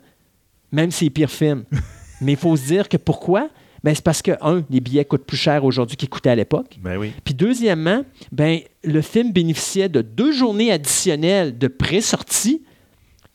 même 0.70 0.90
ses 0.90 1.08
pires 1.08 1.30
films. 1.30 1.64
mais 2.20 2.32
il 2.32 2.38
faut 2.38 2.56
se 2.56 2.66
dire 2.66 2.88
que 2.88 2.98
pourquoi 2.98 3.48
ben, 3.84 3.94
C'est 3.94 4.02
parce 4.02 4.22
que, 4.22 4.32
un, 4.40 4.64
les 4.70 4.80
billets 4.80 5.04
coûtent 5.04 5.26
plus 5.26 5.36
cher 5.36 5.64
aujourd'hui 5.64 5.96
qu'ils 5.96 6.08
coûtaient 6.08 6.30
à 6.30 6.34
l'époque. 6.34 6.78
Ben 6.82 6.96
oui. 6.96 7.12
Puis 7.22 7.34
deuxièmement, 7.34 8.02
ben, 8.32 8.60
le 8.82 9.00
film 9.00 9.30
bénéficiait 9.30 9.88
de 9.88 10.00
deux 10.00 10.32
journées 10.32 10.72
additionnelles 10.72 11.56
de 11.56 11.68
pré-sortie 11.68 12.62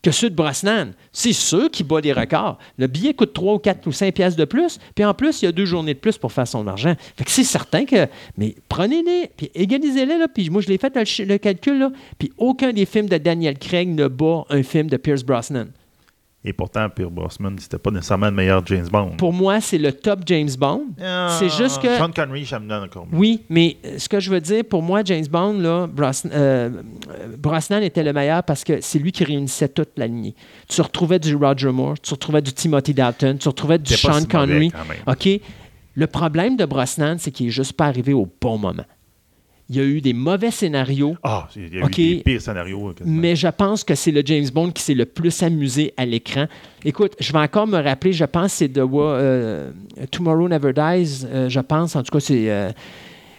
que 0.01 0.11
ceux 0.11 0.29
de 0.29 0.35
Brosnan. 0.35 0.91
C'est 1.11 1.33
sûr 1.33 1.69
qu'il 1.69 1.85
bat 1.85 1.99
les 1.99 2.13
records. 2.13 2.57
Le 2.77 2.87
billet 2.87 3.13
coûte 3.13 3.33
3 3.33 3.55
ou 3.55 3.59
4 3.59 3.85
ou 3.87 3.91
5 3.91 4.13
pièces 4.13 4.35
de 4.35 4.45
plus, 4.45 4.79
puis 4.95 5.03
en 5.03 5.13
plus, 5.13 5.41
il 5.41 5.45
y 5.45 5.47
a 5.47 5.51
deux 5.51 5.65
journées 5.65 5.93
de 5.93 5.99
plus 5.99 6.17
pour 6.17 6.31
faire 6.31 6.47
son 6.47 6.67
argent. 6.67 6.95
Fait 7.17 7.23
que 7.23 7.31
c'est 7.31 7.43
certain 7.43 7.85
que... 7.85 8.07
Mais 8.37 8.55
prenez-les, 8.69 9.29
puis 9.35 9.51
égalisez-les, 9.53 10.17
là, 10.17 10.27
puis 10.27 10.49
moi, 10.49 10.61
je 10.61 10.67
l'ai 10.67 10.77
fait 10.77 10.95
le, 10.95 11.25
le 11.25 11.37
calcul, 11.37 11.79
là, 11.79 11.91
puis 12.17 12.31
aucun 12.37 12.71
des 12.71 12.85
films 12.85 13.09
de 13.09 13.17
Daniel 13.17 13.57
Craig 13.57 13.89
ne 13.89 14.07
bat 14.07 14.45
un 14.49 14.63
film 14.63 14.89
de 14.89 14.97
Pierce 14.97 15.23
Brosnan. 15.23 15.67
Et 16.45 16.53
pourtant, 16.53 16.87
Pierre 16.89 17.11
Brosnan, 17.11 17.57
c'était 17.59 17.77
pas 17.77 17.91
nécessairement 17.91 18.27
le 18.27 18.31
meilleur 18.31 18.65
James 18.65 18.87
Bond. 18.89 19.17
Pour 19.17 19.33
moi, 19.33 19.59
c'est 19.59 19.77
le 19.77 19.91
top 19.91 20.21
James 20.25 20.49
Bond. 20.57 20.83
Ah, 21.03 21.35
c'est 21.37 21.49
juste 21.49 21.81
que- 21.81 21.97
Sean 21.97 22.11
Connery, 22.11 22.45
ça 22.45 22.59
me 22.59 22.69
donne 22.69 22.83
encore 22.85 23.05
mieux. 23.07 23.17
Oui, 23.17 23.41
mais 23.49 23.75
euh, 23.85 23.97
ce 23.97 24.07
que 24.07 24.21
je 24.21 24.29
veux 24.31 24.39
dire, 24.39 24.63
pour 24.63 24.81
moi, 24.81 25.01
James 25.03 25.25
Bond, 25.29 25.59
là, 25.59 25.85
Brosnan, 25.87 26.31
euh, 26.33 26.69
euh, 27.09 27.35
Brosnan 27.37 27.83
était 27.83 28.03
le 28.03 28.13
meilleur 28.13 28.41
parce 28.43 28.63
que 28.63 28.79
c'est 28.79 28.99
lui 28.99 29.11
qui 29.11 29.25
réunissait 29.25 29.67
toute 29.67 29.89
la 29.97 30.07
lignée. 30.07 30.33
Tu 30.69 30.79
retrouvais 30.81 31.19
du 31.19 31.35
Roger 31.35 31.71
Moore, 31.73 31.95
tu 32.01 32.13
retrouvais 32.13 32.41
du 32.41 32.53
Timothy 32.53 32.93
Dalton, 32.93 33.37
tu 33.37 33.49
retrouvais 33.49 33.77
du 33.77 33.91
pas 33.91 33.97
Sean 33.97 34.11
mauvais, 34.13 34.25
Connery. 34.27 34.71
quand 34.71 34.85
même. 34.87 34.97
OK? 35.07 35.41
Le 35.95 36.07
problème 36.07 36.55
de 36.55 36.63
Brosnan, 36.63 37.17
c'est 37.19 37.31
qu'il 37.31 37.47
est 37.47 37.51
juste 37.51 37.73
pas 37.73 37.87
arrivé 37.87 38.13
au 38.13 38.29
bon 38.39 38.57
moment. 38.57 38.85
Il 39.69 39.75
y 39.75 39.79
a 39.79 39.83
eu 39.83 40.01
des 40.01 40.13
mauvais 40.13 40.49
scénarios. 40.51 41.15
Ah, 41.21 41.47
il 41.55 41.75
y 41.75 41.79
a 41.79 41.85
Ok. 41.85 41.97
eu 41.99 42.15
des 42.17 42.21
pires 42.23 42.41
scénarios. 42.41 42.93
quasiment. 42.93 43.21
Mais 43.21 43.35
je 43.35 43.47
pense 43.49 43.83
que 43.83 43.93
c'est 43.93 44.11
le 44.11 44.23
James 44.25 44.47
Bond 44.51 44.71
qui 44.71 44.81
s'est 44.81 44.95
le 44.95 45.05
plus 45.05 45.43
amusé 45.43 45.93
à 45.95 46.05
l'écran. 46.05 46.47
Écoute, 46.83 47.13
je 47.19 47.31
vais 47.31 47.39
encore 47.39 47.67
me 47.67 47.77
rappeler, 47.79 48.11
je 48.13 48.25
pense 48.25 48.51
que 48.53 48.57
c'est 48.57 48.67
de 48.67 48.81
euh, 48.83 49.71
Tomorrow 50.11 50.49
Never 50.49 50.73
Dies, 50.73 51.25
euh, 51.25 51.49
je 51.49 51.59
pense, 51.59 51.95
en 51.95 52.01
tout 52.03 52.11
cas, 52.11 52.19
c'est... 52.19 52.73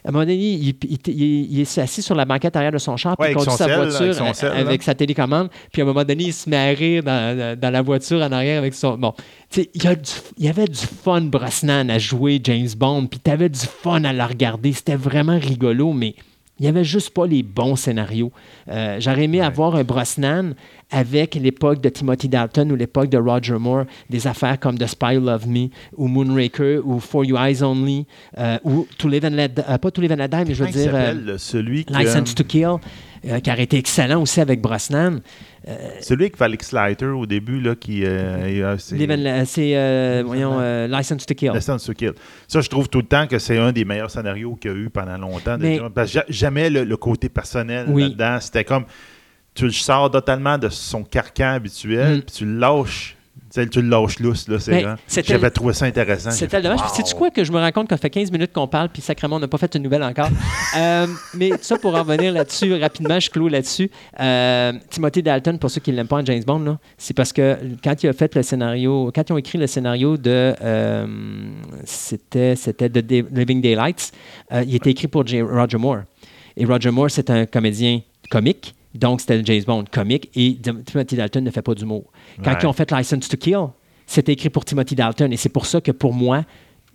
à 0.05 0.09
un 0.09 0.13
moment 0.13 0.25
donné, 0.25 0.37
il, 0.37 0.69
il- 0.69 0.99
il- 1.07 1.53
il 1.53 1.61
est 1.61 1.79
assis 1.79 2.03
sur 2.03 2.15
la 2.15 2.25
banquette 2.25 2.57
arrière 2.57 2.73
de 2.73 2.79
son 2.79 2.97
char, 2.97 3.17
puis 3.17 3.27
Ouais, 3.27 3.33
il 3.33 3.37
conduit 3.37 3.53
sa 3.53 3.65
sel, 3.67 3.77
voiture 3.77 4.23
avec 4.23 4.35
sel, 4.37 4.65
là. 4.65 4.77
sa 4.81 4.95
télécommande, 4.95 5.49
puis 5.73 5.83
à 5.83 5.85
un 5.85 5.89
moment 5.89 6.05
donné, 6.05 6.25
il 6.25 6.33
se 6.33 6.49
met 6.49 6.57
à 6.57 6.69
rire 6.77 7.03
dans, 7.03 7.59
dans 7.59 7.71
la 7.71 7.83
voiture 7.83 8.21
en 8.23 8.33
arrière 8.33 8.59
avec 8.59 8.75
son... 8.75 8.97
Bon, 8.97 9.13
tu 9.51 9.63
sais, 9.63 9.71
il 9.75 10.45
y 10.45 10.49
avait 10.49 10.67
du 10.67 10.79
fun, 10.81 11.21
Brosnan, 11.23 11.89
à 11.91 11.99
jouer 11.99 12.41
James 12.45 12.69
Bond, 12.77 13.07
puis 13.07 13.21
tu 13.23 13.31
avais 13.31 13.49
du 13.49 13.61
fun 13.61 14.05
à 14.05 14.13
la 14.13 14.27
regarder. 14.27 14.73
C'était 14.73 14.97
vraiment 14.97 15.39
rigolo, 15.39 15.93
mais 15.93 16.15
il 16.61 16.65
n'y 16.65 16.69
avait 16.69 16.85
juste 16.85 17.11
pas 17.11 17.27
les 17.27 17.43
bons 17.43 17.75
scénarios. 17.75 18.31
Euh, 18.69 18.99
J'aurais 19.01 19.25
aimé 19.25 19.41
avoir 19.41 19.75
un 19.77 19.83
Brosnan 19.83 20.53
avec 20.91 21.35
l'époque 21.35 21.81
de 21.81 21.89
Timothy 21.89 22.29
Dalton 22.29 22.71
ou 22.71 22.77
l'époque 22.77 23.09
de 23.09 23.17
Roger 23.17 23.59
Moore, 23.59 23.85
des 24.11 24.27
affaires 24.27 24.61
comme 24.61 24.77
The 24.77 24.87
Spy 24.87 25.17
Who 25.17 25.25
Loved 25.25 25.47
Me 25.49 25.69
ou 25.97 26.07
Moonraker 26.07 26.81
ou 26.85 27.01
For 27.01 27.25
Your 27.25 27.41
Eyes 27.41 27.63
Only 27.63 28.07
euh, 28.37 28.59
ou 28.65 28.87
To 28.99 29.09
Live 29.09 29.25
and 29.25 29.31
Let 29.31 29.55
euh, 29.67 29.79
pas 29.79 29.91
To 29.91 30.03
Live 30.03 30.13
and 30.13 30.17
Let 30.17 30.29
Die, 30.29 30.45
mais 30.49 30.55
je 30.55 30.65
veux 30.65 30.71
dire 30.71 30.93
euh, 30.95 31.39
celui 31.39 31.87
License 31.89 32.35
to 32.35 32.45
Kill, 32.45 32.77
euh, 33.27 33.39
qui 33.41 33.51
aurait 33.51 33.63
été 33.65 33.77
excellent 33.79 34.21
aussi 34.23 34.41
avec 34.41 34.61
Brosnan. 34.61 35.21
celui 36.01 36.31
qui 36.31 36.39
fait 36.39 36.45
Alex 36.45 36.73
Leiter 36.73 37.07
au 37.07 37.27
début, 37.27 37.61
là, 37.61 37.75
qui 37.75 38.05
euh, 38.05 38.77
c'est- 38.79 38.97
euh, 39.77 40.23
voyons, 40.25 40.59
euh, 40.59 40.87
License 40.89 41.27
to 41.27 41.35
Kill. 41.35 41.53
License 41.53 41.85
to 41.85 41.93
Kill. 41.93 42.13
Ça, 42.49 42.61
je 42.61 42.69
trouve 42.69 42.89
tout 42.89 43.01
le 43.01 43.07
temps 43.07 43.27
que 43.27 43.39
c'est 43.39 43.59
un 43.59 43.71
des 43.73 43.85
meilleurs 43.85 44.11
scénarios 44.11 44.57
qu'il 44.57 44.71
y 44.71 44.75
a 44.75 44.77
eu 44.77 44.89
pendant 44.91 45.19
longtemps. 45.19 45.59
de 45.59 45.63
Mais- 45.63 45.81
parce 45.95 46.09
que 46.09 46.15
ja- 46.15 46.25
jamais 46.29 46.71
le, 46.71 46.85
le 46.85 46.97
côté 46.97 47.29
personnel 47.29 47.87
Oui. 47.89 48.03
là-dedans. 48.05 48.39
C'était 48.41 48.65
comme 48.65 48.85
tu 49.55 49.65
le 49.65 49.73
sors 49.73 50.11
totalement 50.11 50.57
de 50.59 50.69
son 50.69 51.03
carcan 51.05 51.55
habituel, 51.55 52.19
Mm. 52.19 52.23
puis 52.23 52.35
tu 52.37 52.45
le 52.47 52.59
lâches. 52.59 53.17
Tu 53.53 53.61
sais, 53.61 53.67
tu 53.69 53.83
le 53.83 53.89
lâches 53.89 54.21
lousse. 54.21 54.47
Là, 54.49 54.59
c'est 54.61 54.81
grand. 54.83 54.95
c'était- 55.09 55.33
J'avais 55.33 55.51
trouvé 55.51 55.75
ça 55.75 55.85
intéressant. 55.87 56.31
Tellement 56.31 56.63
dommage. 56.63 56.79
fait, 56.81 56.87
Puis 56.87 56.97
Sais-tu 56.99 57.13
wow. 57.15 57.19
quoi 57.19 57.31
que 57.31 57.43
je 57.43 57.51
me 57.51 57.59
rends 57.59 57.73
compte 57.73 57.89
qu'on 57.89 57.97
fait 57.97 58.09
15 58.11 58.31
minutes 58.31 58.53
qu'on 58.53 58.69
parle, 58.69 58.89
puis 58.91 59.03
sacrément, 59.03 59.37
on 59.37 59.41
n'a 59.41 59.49
pas 59.49 59.59
fait 59.59 59.75
une 59.75 59.83
nouvelle 59.83 60.03
encore. 60.05 60.29
Euh, 60.77 61.09
mais 61.35 61.51
ça, 61.61 61.77
pour 61.79 61.97
en 61.97 62.05
revenir 62.05 62.33
là-dessus, 62.33 62.73
rapidement, 62.81 63.19
je 63.19 63.29
clôt 63.29 63.49
là-dessus. 63.49 63.91
Euh, 64.21 64.73
Timothy 64.89 65.21
Dalton, 65.21 65.59
pour 65.59 65.69
ceux 65.69 65.81
qui 65.81 65.91
ne 65.91 65.97
l'aiment 65.97 66.07
pas 66.07 66.19
en 66.19 66.25
James 66.25 66.45
Bond, 66.47 66.61
là, 66.61 66.79
c'est 66.97 67.13
parce 67.13 67.33
que 67.33 67.59
quand 67.83 68.01
il 68.05 68.09
a 68.09 68.13
fait 68.13 68.33
le 68.37 68.43
scénario, 68.45 69.11
quand 69.13 69.29
ils 69.29 69.33
ont 69.33 69.39
écrit 69.39 69.59
le 69.59 69.67
scénario 69.67 70.17
de. 70.17 70.55
euh, 70.63 71.07
c'était, 71.85 72.57
c'était 72.57 72.89
Day- 72.89 73.25
Living 73.33 73.61
Daylights, 73.61 74.13
euh, 74.53 74.63
il 74.67 74.75
était 74.77 74.91
écrit 74.91 75.09
pour 75.09 75.27
J- 75.27 75.43
Roger 75.43 75.79
Moore. 75.79 76.03
Et 76.57 76.65
Roger 76.65 76.91
Moore, 76.91 77.11
c'est 77.11 77.31
un 77.31 77.47
comédien 77.47 78.01
comique. 78.31 78.75
Donc, 78.95 79.21
c'était 79.21 79.41
James 79.45 79.63
Bond 79.67 79.85
comique. 79.91 80.31
Et 80.35 80.59
Timothy 80.85 81.17
Dalton 81.17 81.45
ne 81.45 81.51
fait 81.51 81.63
pas 81.63 81.75
d'humour. 81.75 82.05
Quand 82.43 82.51
Ouais. 82.53 82.59
ils 82.63 82.67
ont 82.67 82.73
fait 82.73 82.91
License 82.91 83.29
to 83.29 83.37
Kill, 83.37 83.67
c'était 84.07 84.33
écrit 84.33 84.51
pour 84.51 84.65
Timothy 84.65 84.95
Dalton. 84.95 85.33
Et 85.33 85.37
c'est 85.37 85.49
pour 85.49 85.67
ça 85.67 85.81
que 85.81 85.93
pour 85.93 86.13
moi, 86.13 86.45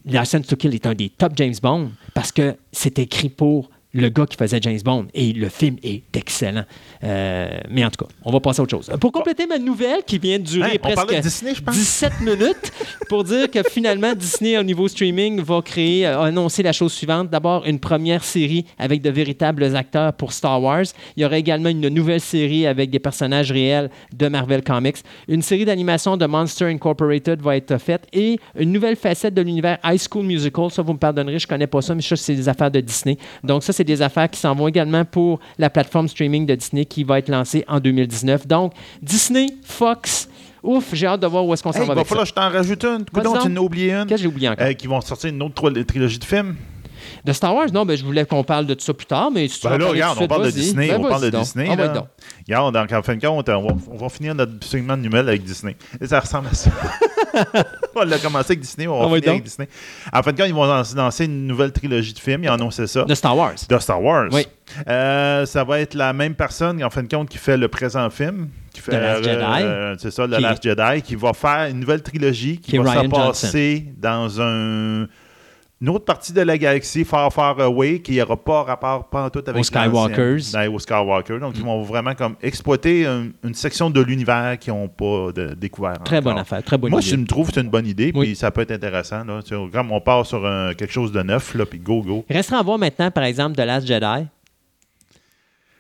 License 0.06 0.46
to 0.48 0.56
Kill 0.56 0.74
est 0.76 0.86
un 0.86 0.94
des 0.94 1.10
top 1.10 1.34
James 1.38 1.54
Bond 1.62 1.92
parce 2.14 2.32
que 2.32 2.56
c'est 2.72 3.00
écrit 3.00 3.30
pour 3.30 3.70
le 3.96 4.10
gars 4.10 4.26
qui 4.26 4.36
faisait 4.36 4.60
James 4.62 4.80
Bond. 4.84 5.08
Et 5.14 5.32
le 5.32 5.48
film 5.48 5.78
est 5.82 6.04
excellent. 6.16 6.66
Euh, 7.04 7.50
mais 7.70 7.86
en 7.86 7.90
tout 7.90 8.06
cas, 8.06 8.12
on 8.24 8.32
va 8.32 8.42
passer 8.42 8.60
à 8.60 8.64
autre 8.64 8.72
chose. 8.72 8.92
Pour 9.00 9.12
compléter 9.12 9.48
ma 9.48 9.58
nouvelle 9.58 10.04
qui 10.06 10.20
vient 10.20 10.38
de 10.38 10.44
durer 10.44 10.78
parlait 10.78 10.96
presque 10.96 11.22
Disney, 11.22 11.56
je 11.56 11.62
pense. 11.62 11.76
17 11.76 12.22
minutes 12.22 12.74
pour 13.08 13.24
dire 13.24 13.50
que 13.50 13.64
finalement, 13.64 14.14
Disney, 14.14 14.58
au 14.58 14.64
niveau 14.64 14.88
streaming, 14.90 15.42
va 15.42 15.62
créer, 15.62 16.06
euh, 16.06 16.22
annoncer 16.22 16.62
la 16.62 16.74
chose 16.74 16.92
suivante. 16.92 17.30
D'abord, 17.30 17.66
une 17.66 17.80
première 17.80 18.24
série 18.24 18.66
avec 18.78 19.02
de 19.02 19.10
véritables 19.10 19.76
acteurs 19.76 20.12
pour 20.14 20.34
Star 20.34 20.62
Wars. 20.62 20.86
Il 21.16 21.24
y 21.24 21.26
aura 21.26 21.38
également 21.38 21.70
une 21.70 21.88
nouvelle 21.88 22.22
série 22.22 22.68
avec 22.68 22.90
des 22.90 23.00
personnages 23.00 23.52
réels 23.52 23.90
de 24.14 24.28
Marvel 24.28 24.62
Comics. 24.62 24.98
Une 25.30 25.42
série 25.42 25.64
d'animation 25.64 26.18
de 26.18 26.26
Monster 26.26 26.66
Incorporated 26.66 27.42
va 27.42 27.56
être 27.56 27.78
faite 27.78 28.08
et 28.12 28.38
une 28.60 28.74
nouvelle 28.74 28.98
facette 28.98 29.34
de 29.34 29.42
l'univers 29.42 29.78
High 29.86 30.02
School 30.12 30.26
Musical. 30.26 30.70
Ça, 30.70 30.82
vous 30.82 30.94
me 30.94 30.98
pardonnerez, 30.98 31.40
je 31.40 31.48
connais 31.48 31.68
pas 31.68 31.82
ça, 31.82 31.96
mais 31.96 32.02
ça, 32.02 32.18
c'est 32.18 32.36
des 32.36 32.50
affaires 32.50 32.72
de 32.72 32.82
Disney. 32.82 33.18
Donc, 33.42 33.64
ça, 33.64 33.72
c'est 33.72 33.85
des 33.86 34.02
affaires 34.02 34.30
qui 34.30 34.40
s'en 34.40 34.54
vont 34.56 34.68
également 34.68 35.06
pour 35.06 35.40
la 35.58 35.70
plateforme 35.70 36.08
streaming 36.08 36.46
de 36.46 36.56
Disney 36.56 36.86
qui 36.86 37.04
va 37.04 37.20
être 37.20 37.30
lancée 37.30 37.64
en 37.68 37.80
2019. 37.80 38.48
Donc, 38.48 38.74
Disney, 39.02 39.48
Fox, 39.64 40.28
ouf, 40.64 40.90
j'ai 40.94 41.08
hâte 41.08 41.22
de 41.22 41.28
voir 41.28 41.46
où 41.46 41.54
est-ce 41.54 41.64
qu'on 41.64 41.72
s'en 41.72 41.82
Hey, 41.82 41.88
va 41.88 41.94
il 41.94 41.98
va 41.98 42.04
falloir 42.04 42.26
que 42.26 42.30
je 42.30 42.34
t'en 42.34 42.50
rajoute 42.50 42.84
une. 42.84 43.06
Coudonc, 43.06 43.34
donc. 43.34 43.44
tu 43.44 43.48
en 43.50 43.56
as 43.56 43.60
oublié 43.60 43.94
une. 43.94 44.06
Qu'est-ce 44.08 44.16
que 44.16 44.22
j'ai 44.24 44.28
oublié 44.28 44.50
encore? 44.50 44.66
Euh, 44.66 44.74
qui 44.74 44.88
vont 44.88 45.00
sortir 45.02 45.30
une 45.30 45.42
autre 45.42 45.70
trilogie 45.70 46.20
de 46.20 46.26
films. 46.26 46.56
De 47.26 47.34
Star 47.34 47.56
Wars, 47.56 47.72
non, 47.74 47.88
ben, 47.88 47.98
je 47.98 48.06
voulais 48.06 48.24
qu'on 48.24 48.44
parle 48.44 48.68
de 48.68 48.76
tout 48.76 48.84
ça 48.84 48.94
plus 48.94 49.08
tard, 49.08 49.32
mais 49.32 49.48
si 49.48 49.60
tu 49.60 49.68
Ben 49.68 49.80
là, 49.80 49.88
regarde, 49.88 50.20
on 50.22 50.28
parle 50.28 50.46
de. 50.46 50.52
Disney. 50.52 50.90
Ben, 50.90 51.04
on 51.04 51.10
parle 51.10 51.32
de. 51.32 51.36
Disney. 51.36 51.68
Regarde, 51.68 52.74
donc, 52.74 52.92
en 52.92 53.02
fin 53.02 53.16
de 53.16 53.26
compte, 53.26 53.50
on 53.50 53.62
va, 53.64 53.76
on 53.90 53.98
va 53.98 54.10
finir 54.10 54.36
notre 54.36 54.64
segment 54.64 54.96
de 54.96 55.02
nouvelles 55.02 55.28
avec 55.28 55.44
Disney. 55.44 55.76
Et 56.00 56.06
ça 56.06 56.20
ressemble 56.20 56.50
à 56.52 56.54
ça. 56.54 56.70
on 57.96 58.04
l'a 58.04 58.20
commencé 58.20 58.52
avec 58.52 58.60
Disney, 58.60 58.86
on 58.88 59.10
va 59.10 59.16
finir 59.16 59.32
avec. 59.32 59.44
Disney. 59.44 59.68
En 60.14 60.22
fin 60.22 60.34
de 60.34 60.38
compte, 60.38 60.48
ils 60.48 60.54
vont 60.54 60.66
lancer, 60.66 61.26
une 61.26 61.48
nouvelle 61.48 61.72
trilogie 61.72 62.14
de 62.14 62.20
films. 62.20 62.44
Ils 62.44 62.50
ont 62.50 62.54
annoncé 62.54 62.86
ça. 62.86 63.06
De 63.06 63.16
Star 63.16 63.36
Wars. 63.36 63.56
De 63.68 63.80
Star 63.80 64.04
Wars. 64.04 64.28
Oui. 64.32 64.46
Euh, 64.88 65.48
ça 65.48 65.64
va 65.64 65.80
être 65.80 65.96
la 65.96 66.14
même 66.14 66.36
personne, 66.36 66.84
en 66.84 66.92
fin 66.92 67.02
de 67.02 67.08
compte, 67.08 67.30
qui 67.30 67.40
fait 67.40 67.58
le 67.58 67.70
présent 67.70 68.08
film. 68.12 68.50
Qui 68.72 68.82
fait, 68.82 68.92
The 68.92 69.26
Last 69.26 69.28
euh, 69.64 69.96
c'est 69.98 70.12
ça, 70.12 70.28
The 70.28 70.36
Qui- 70.36 70.42
Last 70.42 70.64
Jedi, 70.64 71.02
qui 71.02 71.16
va 71.16 71.34
faire 71.34 71.70
une 71.70 71.80
nouvelle 71.80 72.04
trilogie 72.04 72.60
qui, 72.60 72.78
va 72.78 73.04
se 73.04 73.08
passer 73.08 73.86
dans 73.98 74.42
un, 74.42 75.08
une 75.82 75.90
autre 75.90 76.06
partie 76.06 76.32
de 76.32 76.40
la 76.42 76.58
galaxie, 76.58 77.04
Far 77.04 77.32
Far 77.34 77.60
Away, 77.60 78.00
qui 78.02 78.18
n'aura 78.18 78.38
pas 78.38 78.64
rapport 78.64 79.10
pas 79.10 79.26
en 79.26 79.30
tout 79.30 79.44
avec 79.46 79.60
Aux 79.60 79.64
Skywalkers. 79.64 80.40
aux 80.72 80.80
Skywalkers. 80.80 81.40
Donc, 81.42 81.54
ils 81.58 81.64
vont 81.64 81.82
vraiment 81.84 82.16
comme 82.16 82.36
exploiter 82.42 83.06
un- 83.06 83.28
une 83.44 83.54
section 83.54 83.90
de 83.90 84.02
l'univers 84.02 84.58
qu'ils 84.58 84.72
n'ont 84.74 84.88
pas 84.88 85.32
de- 85.34 85.54
découvert. 85.54 86.00
Très 86.06 86.22
bonne 86.22 86.38
affaire, 86.38 86.64
très 86.64 86.78
bonne 86.78 86.92
Moi, 86.92 87.02
idée. 87.02 87.10
je 87.12 87.16
me 87.18 87.26
trouve 87.28 87.50
que 87.50 87.56
c'est 87.56 87.62
une 87.62 87.70
bonne 87.70 87.88
idée, 87.88 88.12
Oui. 88.16 88.28
puis 88.28 88.36
ça 88.38 88.52
peut 88.52 88.62
être 88.62 88.72
intéressant. 88.72 89.26
Là. 89.26 89.42
Comme 89.72 89.92
on 89.92 90.00
part 90.00 90.26
sur 90.26 90.46
un- 90.46 90.74
quelque 90.74 90.94
chose 90.94 91.12
de 91.12 91.22
neuf, 91.22 91.54
là, 91.54 91.66
puis 91.66 91.78
go, 91.80 92.02
go. 92.02 92.26
Il 92.30 92.36
restera 92.38 92.60
à 92.60 92.64
voir 92.64 92.78
maintenant, 92.78 93.12
par 93.12 93.26
exemple, 93.26 93.56
The 93.58 93.66
Last 93.66 93.86
Jedi. 93.86 94.28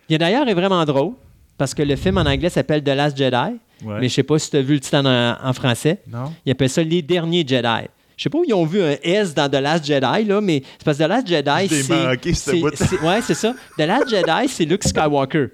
Il 0.10 0.18
d'ailleurs 0.18 0.48
est 0.48 0.54
vraiment 0.54 0.84
drôle, 0.86 1.14
parce 1.58 1.74
que 1.74 1.82
le 1.82 1.96
film 1.96 2.18
en 2.18 2.26
anglais 2.26 2.50
s'appelle 2.50 2.84
The 2.84 2.90
Last 2.90 3.18
Jedi, 3.18 3.36
Ouais. 3.84 4.00
mais 4.02 4.10
je 4.10 4.14
sais 4.14 4.24
pas 4.24 4.38
si 4.40 4.52
tu 4.52 4.58
as 4.58 4.62
vu 4.62 4.74
le 4.76 4.80
titre 4.80 4.98
en, 4.98 5.36
en 5.50 5.54
français. 5.54 6.02
Non? 6.08 6.34
Ils 6.46 6.52
appellent 6.52 6.70
ça 6.70 6.84
Les 6.84 7.02
Derniers 7.02 7.46
Jedi. 7.48 7.88
Je 8.18 8.24
sais 8.24 8.30
pas 8.30 8.38
où 8.38 8.44
ils 8.48 8.54
ont 8.54 8.66
vu 8.66 8.82
un 8.82 8.96
S 9.04 9.34
dans 9.34 9.50
The 9.50 9.56
Last 9.62 9.86
Jedi, 9.86 10.24
là, 10.26 10.40
mais 10.42 10.64
c'est 10.78 10.86
parce 10.86 10.98
que 10.98 11.04
The 11.04 11.08
Last 11.08 11.28
Jedi, 11.28 11.68
c'est... 11.70 12.34
c'est- 12.34 12.62
c'est- 12.76 13.02
Ouais, 13.02 13.22
c'est 13.22 13.34
ça. 13.34 13.54
The 13.78 13.82
Last 13.82 14.10
Jedi, 14.10 14.48
c'est 14.48 14.66
Luke 14.66 14.84
Skywalker. 14.84 15.48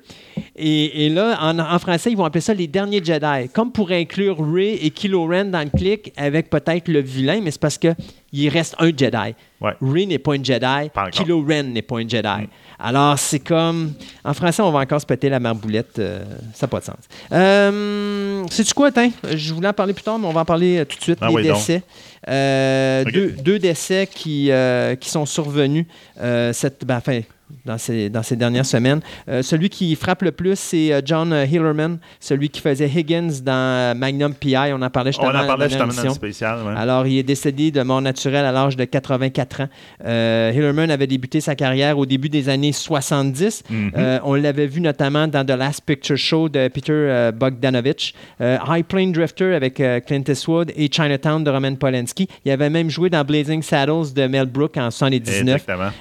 Et, 0.56 1.06
et 1.06 1.10
là, 1.10 1.38
en, 1.42 1.58
en 1.60 1.80
français, 1.80 2.12
ils 2.12 2.18
vont 2.18 2.24
appeler 2.26 2.42
ça 2.42 2.54
Les 2.54 2.68
Derniers 2.68 3.04
Jedi, 3.04 3.50
comme 3.54 3.72
pour 3.72 3.92
inclure 3.92 4.38
Rey 4.40 4.78
et 4.82 4.92
Kylo 4.92 5.26
Ren 5.28 5.46
dans 5.46 5.64
le 5.64 5.76
clic 5.76 6.14
avec 6.16 6.50
peut-être 6.50 6.88
le 6.88 7.00
vilain, 7.02 7.42
mais 7.44 7.52
c'est 7.52 7.60
parce 7.60 7.78
que 7.78 7.90
il 8.34 8.48
reste 8.48 8.76
un 8.80 8.88
Jedi. 8.96 9.36
Ouais. 9.60 9.74
Rey 9.82 10.06
n'est 10.06 10.20
pas 10.20 10.36
une 10.36 10.46
Jedi, 10.46 10.90
Pas. 10.94 11.10
Kylo 11.12 11.44
Ren 11.48 11.64
n'est 11.64 11.82
pas 11.82 12.00
une 12.00 12.10
Jedi. 12.10 12.48
Alors, 12.80 13.20
c'est 13.20 13.40
comme... 13.40 13.94
En 14.24 14.34
français, 14.34 14.62
on 14.62 14.72
va 14.72 14.80
encore 14.80 15.02
se 15.02 15.06
péter 15.06 15.30
la 15.30 15.40
marboulette. 15.40 16.00
euh, 16.00 16.24
ça 16.54 16.66
n'a 16.66 16.70
pas 16.70 16.80
de 16.80 16.86
sens. 16.86 16.96
Euh, 17.32 18.44
Sais-tu 18.50 18.74
quoi, 18.74 18.92
Tin? 18.92 19.10
Je 19.36 19.54
voulais 19.54 19.68
en 19.68 19.74
parler 19.74 19.94
plus 19.94 20.04
tard, 20.04 20.18
mais 20.18 20.28
on 20.28 20.32
va 20.34 20.42
en 20.42 20.46
parler 20.46 20.78
euh, 20.80 20.86
tout 20.86 20.98
de 20.98 21.04
suite. 21.04 21.20
Ah 21.22 21.28
les 21.28 21.36
oui, 21.36 21.44
décès. 21.44 21.84
Ok. 22.28 23.14
deux, 23.14 23.32
deux 23.32 23.60
décès 23.60 24.08
qui, 24.08 24.52
euh, 24.52 24.96
qui 24.96 25.10
sont 25.10 25.26
survenus 25.26 25.86
euh, 26.20 26.54
cette, 26.54 26.86
ben, 26.86 26.98
enfin, 26.98 27.22
dans, 27.66 27.78
ces, 27.78 28.10
dans 28.10 28.24
ces 28.24 28.36
dernières 28.36 28.66
semaines. 28.66 29.02
Euh, 29.30 29.42
celui 29.42 29.70
qui 29.70 29.96
frappe 29.96 30.22
le 30.22 30.32
plus, 30.32 30.58
c'est 30.58 30.92
euh, 30.94 31.02
John 31.04 31.32
euh, 31.34 31.46
Hillerman, 31.46 32.00
celui 32.20 32.50
qui 32.50 32.62
faisait 32.62 32.88
Higgins 32.88 33.42
dans 33.44 33.98
Magnum 33.98 34.34
PI. 34.34 34.56
On 34.74 34.82
en 34.82 34.90
parlait 34.90 35.10
On 35.10 35.12
justement 35.12 35.30
en 35.30 35.34
dans 35.34 35.40
la 35.42 35.46
parlait 35.46 35.70
justement 35.70 35.94
dans 35.94 36.04
le 36.04 36.10
spécial. 36.10 36.60
ouais. 36.66 36.74
Alors, 36.76 37.08
il 37.08 37.18
est 37.18 37.24
décédé 37.24 37.72
de 37.72 37.82
mort 37.82 38.02
naturelle 38.02 38.46
à 38.46 38.52
l'âge 38.52 38.76
de 38.76 38.86
84 38.86 39.62
ans. 39.62 39.68
Euh, 40.06 40.52
Hillerman 40.54 40.92
avait 40.92 41.08
débuté 41.08 41.42
sa 41.42 41.56
carrière 41.56 41.98
au 41.98 42.06
début 42.06 42.30
des 42.30 42.50
années 42.50 42.72
70. 42.72 43.64
Mhm. 43.70 43.92
Euh, 43.98 44.20
on 44.24 44.36
l'avait 44.36 44.68
vu 44.68 44.82
notamment 44.82 45.28
dans 45.28 45.46
The 45.46 45.58
Last 45.58 45.84
Picture 45.86 46.18
Show 46.18 46.50
de 46.50 46.68
Peter 46.68 47.30
Bogdanovich, 47.36 48.14
High 48.40 48.86
Plane 48.86 49.12
Drifter 49.12 49.54
avec 49.54 49.76
Clint 49.76 50.24
Eastwood 50.28 50.72
et 50.76 50.90
Chinatown 50.92 51.44
de 51.44 51.50
Roman 51.50 51.76
Polanski. 51.76 52.28
Il 52.46 52.52
avait 52.52 52.70
même 52.70 52.90
joué 52.90 53.10
dans 53.10 53.24
Blazing 53.24 53.62
Saddles 53.62 54.14
de 54.16 54.28
Mel 54.28 54.46
Brooks 54.46 54.78
en 54.78 54.92
79. 54.92 55.56
Exactement. 55.62 55.92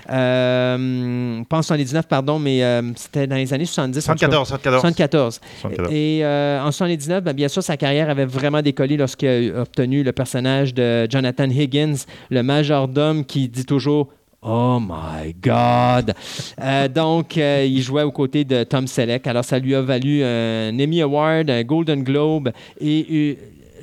Pas 1.49 1.59
en 1.59 1.63
79, 1.63 2.07
pardon, 2.07 2.39
mais 2.39 2.63
euh, 2.63 2.83
c'était 2.97 3.27
dans 3.27 3.37
les 3.37 3.53
années 3.53 3.65
70. 3.65 4.09
en 4.09 4.13
tout 4.13 4.19
cas. 4.19 4.27
74, 4.27 4.49
74. 4.49 4.81
74. 4.81 5.41
74. 5.61 5.93
Et 5.95 6.21
euh, 6.25 6.63
en 6.63 6.71
79, 6.73 7.23
ben, 7.25 7.33
bien 7.33 7.49
sûr, 7.49 7.63
sa 7.63 7.77
carrière 7.77 8.11
avait 8.11 8.27
vraiment 8.27 8.63
décollé 8.63 8.97
lorsqu'il 8.97 9.53
a 9.57 9.61
obtenu 9.63 10.03
le 10.03 10.13
personnage 10.13 10.75
de 10.75 11.07
Jonathan 11.11 11.49
Higgins, 11.51 11.97
le 12.31 12.43
majordome 12.43 13.25
qui 13.25 13.49
dit 13.49 13.65
toujours 13.65 14.09
Oh 14.43 14.79
my 14.81 15.35
God! 15.43 16.15
Euh, 16.63 16.89
donc, 16.89 17.37
euh, 17.37 17.67
il 17.69 17.83
jouait 17.83 18.05
aux 18.05 18.11
côtés 18.13 18.45
de 18.45 18.65
Tom 18.65 18.87
Selleck. 18.87 19.27
Alors, 19.27 19.45
ça 19.45 19.59
lui 19.59 19.75
a 19.75 19.83
valu 19.83 20.25
un 20.25 20.71
Emmy 20.79 21.03
Award, 21.03 21.51
un 21.51 21.63
Golden 21.63 22.03
Globe 22.03 22.51
et 22.81 23.07
euh, 23.11 23.35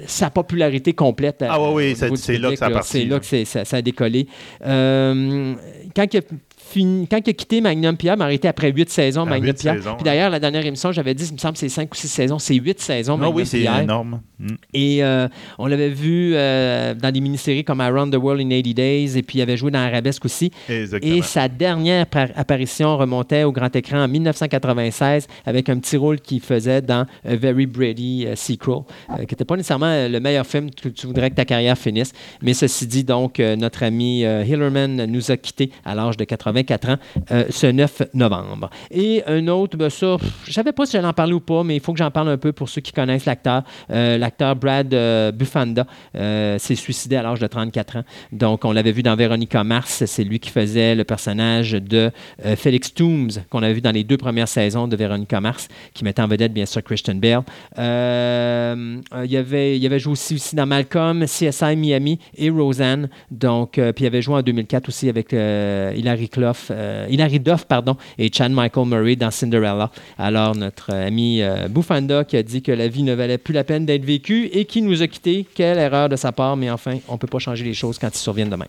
sa 0.07 0.31
popularité 0.31 0.93
complète. 0.93 1.43
Ah 1.47 1.61
oui, 1.61 1.93
oui, 1.93 2.17
c'est- 2.17 2.37
là 2.39 2.49
que 2.49 2.55
ça 2.55 2.65
a 2.67 2.81
C'est 2.81 3.05
là 3.05 3.19
que 3.19 3.45
ça, 3.45 3.65
ça 3.65 3.77
a 3.77 3.81
décollé. 3.83 4.27
Quand 4.59 6.13
il 6.13 6.17
a 6.17 6.21
fini- 6.67 7.07
quand 7.07 7.17
il 7.25 7.29
a 7.29 7.33
quitté 7.33 7.61
Magnum 7.61 7.95
PI, 7.97 8.07
il 8.07 8.15
m'a 8.17 8.25
arrêté 8.25 8.47
après 8.47 8.71
huit 8.71 8.89
saisons, 8.89 9.21
À 9.23 9.25
Magnum 9.25 9.55
saisons, 9.55 9.95
Puis 9.95 10.03
d'ailleurs, 10.03 10.29
la 10.29 10.39
dernière 10.39 10.65
émission, 10.65 10.91
j'avais 10.91 11.13
dit, 11.13 11.25
il 11.25 11.33
me 11.33 11.37
semble 11.37 11.53
que 11.53 11.59
c'est 11.59 11.69
cinq 11.69 11.91
ou 11.93 11.95
six 11.97 12.07
saisons. 12.07 12.39
C'est 12.39 12.55
huit 12.55 12.79
saisons, 12.79 13.13
Non, 13.13 13.25
Magnum 13.25 13.35
oui, 13.37 13.45
c'est 13.45 13.61
énorme. 13.61 14.21
Mm. 14.39 14.47
Et 14.73 15.03
euh, 15.03 15.27
on 15.57 15.65
l'avait 15.67 15.89
vu 15.89 16.33
euh, 16.35 16.93
dans 16.93 17.11
des 17.11 17.19
mini-séries 17.21 17.63
comme 17.63 17.81
Around 17.81 18.13
the 18.13 18.17
World 18.17 18.41
in 18.41 18.49
80 18.49 18.73
Days, 18.73 19.17
et 19.17 19.23
puis 19.23 19.39
il 19.39 19.41
avait 19.41 19.57
joué 19.57 19.71
dans 19.71 19.79
Arabesque 19.79 20.25
aussi. 20.25 20.51
Exactement. 20.69 21.15
Et 21.15 21.21
sa 21.21 21.47
dernière 21.47 22.05
par- 22.05 22.27
apparition 22.35 22.97
remontait 22.97 23.43
au 23.43 23.51
grand 23.51 23.75
écran 23.75 24.03
en 24.03 24.07
1996 24.07 25.27
avec 25.45 25.69
un 25.69 25.77
petit 25.79 25.97
rôle 25.97 26.19
qu'il 26.19 26.41
faisait 26.41 26.81
dans 26.81 27.05
A 27.27 27.35
Very 27.35 27.65
Brady 27.65 28.25
euh, 28.27 28.35
Sequel, 28.35 28.73
euh, 29.09 29.15
qui 29.17 29.33
n'était 29.33 29.45
pas 29.45 29.55
nécessairement 29.55 30.07
le 30.07 30.19
meilleur 30.19 30.45
film 30.45 30.69
que 30.71 30.89
tu 30.89 31.07
voudrais 31.07 31.29
que 31.29 31.35
ta 31.35 31.45
carrière 31.45 31.77
finisse. 31.77 32.11
Mais 32.41 32.53
ceci 32.53 32.87
dit, 32.87 33.03
donc, 33.03 33.39
notre 33.39 33.83
ami 33.83 34.21
Hillerman 34.21 35.05
nous 35.05 35.31
a 35.31 35.37
quittés 35.37 35.71
à 35.85 35.95
l'âge 35.95 36.17
de 36.17 36.23
84 36.63 36.89
ans 36.89 36.97
euh, 37.31 37.45
ce 37.49 37.67
9 37.67 38.03
novembre. 38.13 38.69
Et 38.91 39.23
un 39.27 39.47
autre, 39.47 39.77
ben 39.77 39.89
je 39.89 40.51
savais 40.51 40.71
pas 40.71 40.85
si 40.85 40.93
j'allais 40.93 41.07
en 41.07 41.13
parler 41.13 41.33
ou 41.33 41.39
pas, 41.39 41.63
mais 41.63 41.75
il 41.75 41.81
faut 41.81 41.93
que 41.93 41.99
j'en 41.99 42.11
parle 42.11 42.29
un 42.29 42.37
peu 42.37 42.51
pour 42.51 42.69
ceux 42.69 42.81
qui 42.81 42.91
connaissent 42.91 43.25
l'acteur. 43.25 43.63
Euh, 43.91 44.17
l'acteur 44.17 44.55
Brad 44.55 44.93
euh, 44.93 45.31
Bufanda 45.31 45.85
euh, 46.15 46.57
s'est 46.57 46.75
suicidé 46.75 47.15
à 47.15 47.23
l'âge 47.23 47.39
de 47.39 47.47
34 47.47 47.97
ans. 47.97 48.03
Donc, 48.31 48.65
on 48.65 48.71
l'avait 48.71 48.91
vu 48.91 49.03
dans 49.03 49.15
Veronica 49.15 49.63
Mars. 49.63 50.05
C'est 50.05 50.23
lui 50.23 50.39
qui 50.39 50.49
faisait 50.49 50.95
le 50.95 51.03
personnage 51.03 51.71
de 51.71 52.11
Felix 52.55 52.93
Toombs, 52.93 53.29
qu'on 53.49 53.63
avait 53.63 53.73
vu 53.73 53.81
dans 53.81 53.91
les 53.91 54.03
deux 54.03 54.17
premières 54.17 54.47
saisons 54.47 54.87
de 54.87 54.95
Veronica 54.95 55.41
Mars, 55.41 55.67
qui 55.93 56.03
mettait 56.03 56.21
en 56.21 56.27
vedette, 56.27 56.53
bien 56.53 56.65
sûr, 56.65 56.83
Christian 56.83 57.15
Bale. 57.15 57.43
Il, 57.77 59.37
avait, 59.37 59.77
il 59.77 59.85
avait 59.85 59.99
joué 59.99 60.13
aussi, 60.13 60.55
dans 60.55 60.65
Malcolm, 60.65 61.25
CSI 61.25 61.75
Miami 61.75 62.19
et 62.35 62.49
Roseanne. 62.49 63.09
Donc, 63.31 63.73
puis 63.73 64.03
il 64.03 64.07
avait 64.07 64.21
joué 64.21 64.35
en 64.35 64.41
2004 64.41 64.87
aussi 64.89 65.09
avec 65.09 65.31
Hilary 65.31 66.29
Clough, 66.53 66.71
euh, 66.75 67.05
Hilary 67.09 67.39
Duff, 67.39 67.65
pardon, 67.65 67.97
et 68.17 68.31
Chan 68.33 68.49
Michael 68.49 68.85
Murray 68.87 69.15
dans 69.15 69.31
Cinderella. 69.31 69.89
Alors, 70.17 70.55
notre 70.55 70.93
ami 70.93 71.41
euh, 71.41 71.67
Bufanda 71.67 72.23
qui 72.23 72.37
a 72.37 72.43
dit 72.43 72.61
que 72.61 72.71
la 72.71 72.87
vie 72.87 73.03
ne 73.03 73.13
valait 73.13 73.37
plus 73.37 73.53
la 73.53 73.63
peine 73.63 73.85
d'être 73.85 74.05
vécue 74.05 74.45
et 74.53 74.65
qui 74.65 74.81
nous 74.81 75.01
a 75.01 75.07
quittés. 75.07 75.45
Quelle 75.55 75.77
erreur 75.77 76.09
de 76.09 76.15
sa 76.15 76.31
part, 76.31 76.55
mais 76.57 76.69
enfin, 76.71 76.97
on 77.07 77.13
ne 77.13 77.17
peut 77.17 77.27
pas 77.27 77.39
changer 77.39 77.63
les 77.63 77.73
choses 77.73 77.97
quand 77.99 78.09
ils 78.13 78.17
surviennent 78.19 78.49
demain. 78.49 78.67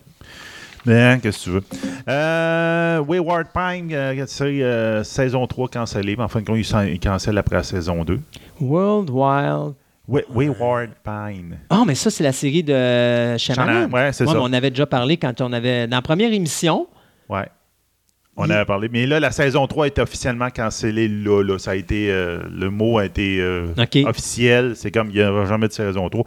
Mais 0.85 1.01
hein, 1.01 1.19
qu'est-ce 1.21 1.39
que 1.39 1.43
tu 1.43 1.49
veux? 1.51 1.63
Euh, 2.07 2.99
Wayward 2.99 3.47
Pine, 3.53 3.89
euh, 3.93 4.25
série, 4.27 4.63
euh, 4.63 5.03
saison 5.03 5.45
3 5.45 5.67
cancellée. 5.67 6.15
Mais 6.15 6.23
en 6.23 6.27
fin 6.29 6.39
de 6.41 6.45
compte, 6.45 6.57
ils 6.57 6.99
cancellent 6.99 7.37
après 7.37 7.57
la 7.57 7.63
saison 7.63 8.03
2. 8.03 8.19
World 8.61 9.09
Wild. 9.09 9.73
Wa- 10.07 10.21
Wayward 10.33 10.89
Pine. 11.03 11.57
Ah, 11.69 11.83
mais 11.85 11.95
ça, 11.95 12.09
c'est 12.09 12.23
la 12.23 12.31
série 12.31 12.63
de 12.63 13.37
Shyamalan. 13.37 13.37
Shyamalan, 13.37 13.89
ouais, 13.91 14.13
c'est 14.13 14.25
Ouais, 14.25 14.33
ça. 14.33 14.39
on 14.41 14.51
avait 14.53 14.69
déjà 14.71 14.85
parlé 14.85 15.17
quand 15.17 15.39
on 15.41 15.51
avait. 15.53 15.85
Dans 15.87 15.97
la 15.97 16.01
première 16.01 16.31
émission, 16.33 16.87
Ouais. 17.27 17.47
On 18.39 18.49
avait 18.49 18.65
parlé. 18.65 18.89
Mais 18.91 19.05
là, 19.05 19.19
la 19.19 19.31
saison 19.31 19.67
3 19.67 19.87
est 19.87 19.99
officiellement 19.99 20.49
cancellée 20.49 21.07
là. 21.07 21.43
là. 21.43 21.59
Ça 21.59 21.71
a 21.71 21.75
été, 21.75 22.09
euh, 22.11 22.39
le 22.51 22.69
mot 22.69 22.97
a 22.97 23.05
été 23.05 23.39
euh, 23.41 23.67
officiel. 24.05 24.73
C'est 24.75 24.91
comme 24.91 25.09
il 25.09 25.15
n'y 25.17 25.23
aura 25.23 25.45
jamais 25.45 25.67
de 25.67 25.73
saison 25.73 26.07
3. 26.09 26.23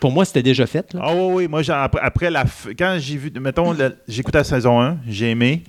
pour 0.00 0.12
moi, 0.12 0.24
c'était 0.24 0.42
déjà 0.42 0.66
fait. 0.66 0.92
là. 0.94 1.00
Ah 1.02 1.14
oui, 1.14 1.32
oui. 1.34 1.48
Moi, 1.48 1.62
après, 1.70 2.00
après 2.02 2.30
la 2.30 2.44
f- 2.44 2.74
quand 2.78 2.96
j'ai 3.00 3.16
vu, 3.16 3.32
mettons, 3.40 3.74
écouté 4.08 4.38
la 4.38 4.44
saison 4.44 4.80
1, 4.80 4.98
j'ai 5.08 5.30
aimé. 5.30 5.62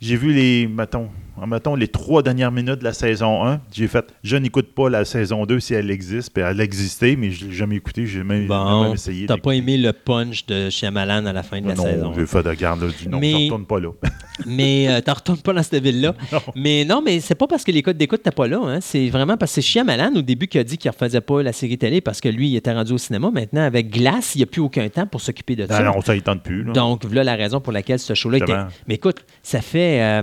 J'ai 0.00 0.16
vu 0.16 0.32
les, 0.32 0.66
mettons, 0.66 1.08
mettons, 1.46 1.74
les 1.74 1.88
trois 1.88 2.22
dernières 2.22 2.52
minutes 2.52 2.78
de 2.78 2.84
la 2.84 2.92
saison 2.92 3.44
1. 3.44 3.60
J'ai 3.72 3.88
fait, 3.88 4.04
je 4.22 4.36
n'écoute 4.36 4.74
pas 4.74 4.88
la 4.88 5.04
saison 5.04 5.46
2 5.46 5.60
si 5.60 5.74
elle 5.74 5.90
existe. 5.90 6.32
Puis 6.32 6.42
elle 6.42 6.60
existait, 6.60 7.16
mais 7.16 7.30
je 7.30 7.44
ne 7.44 7.50
l'ai 7.50 7.56
jamais 7.56 7.76
écouté. 7.76 8.06
J'ai 8.06 8.22
même, 8.22 8.46
Bon, 8.46 8.84
même 8.84 8.92
essayé. 8.94 9.26
t'as 9.26 9.36
pas 9.36 9.52
aimé 9.52 9.76
le 9.76 9.92
punch 9.92 10.46
de 10.46 10.70
Shyamalan 10.70 11.26
à 11.26 11.32
la 11.32 11.42
fin 11.42 11.60
de 11.60 11.68
la 11.68 11.74
non, 11.74 11.82
saison. 11.82 12.12
j'ai 12.16 12.26
fait 12.26 12.42
de 12.42 12.52
garde 12.54 12.82
là, 12.82 12.88
du 13.00 13.08
non, 13.08 13.18
Mais- 13.20 13.34
retourne 13.44 13.66
pas 13.66 13.80
là. 13.80 13.88
Mais 14.46 14.88
euh, 14.88 15.00
t'en 15.00 15.14
retournes 15.14 15.38
pas 15.40 15.52
dans 15.52 15.62
cette 15.62 15.82
ville-là. 15.82 16.14
Non. 16.32 16.40
Mais 16.56 16.84
non, 16.84 17.02
mais 17.04 17.20
c'est 17.20 17.34
pas 17.36 17.46
parce 17.46 17.62
que 17.62 17.70
les 17.70 17.82
codes 17.82 17.96
d'écoute 17.96 18.18
n'étaient 18.20 18.34
pas 18.34 18.48
là. 18.48 18.60
hein. 18.64 18.78
C'est 18.80 19.08
vraiment 19.08 19.36
parce 19.36 19.52
que 19.52 19.54
c'est 19.56 19.62
Shyamalan 19.62 20.12
au 20.16 20.22
début 20.22 20.48
qui 20.48 20.58
a 20.58 20.64
dit 20.64 20.76
qu'il 20.78 20.88
ne 20.88 20.92
refaisait 20.92 21.20
pas 21.20 21.42
la 21.42 21.52
série 21.52 21.78
télé 21.78 22.00
parce 22.00 22.20
que 22.20 22.28
lui, 22.28 22.48
il 22.50 22.56
était 22.56 22.72
rendu 22.72 22.92
au 22.92 22.98
cinéma. 22.98 23.30
Maintenant, 23.32 23.62
avec 23.62 23.90
Glace, 23.90 24.34
il 24.34 24.38
n'y 24.38 24.42
a 24.44 24.46
plus 24.46 24.60
aucun 24.60 24.88
temps 24.88 25.06
pour 25.06 25.20
s'occuper 25.20 25.54
de 25.54 25.66
ça. 25.66 25.78
Ah 25.78 25.82
non, 25.84 26.00
ça, 26.00 26.16
il 26.16 26.22
tente 26.22 26.42
plus. 26.42 26.64
là. 26.64 26.72
Donc, 26.72 27.04
voilà 27.04 27.22
la 27.24 27.34
raison 27.36 27.60
pour 27.60 27.72
laquelle 27.72 27.98
ce 28.00 28.14
show-là 28.14 28.38
était. 28.38 28.52
Mais 28.88 28.94
écoute, 28.96 29.24
ça 29.42 29.60
fait 29.60 30.02
euh, 30.02 30.22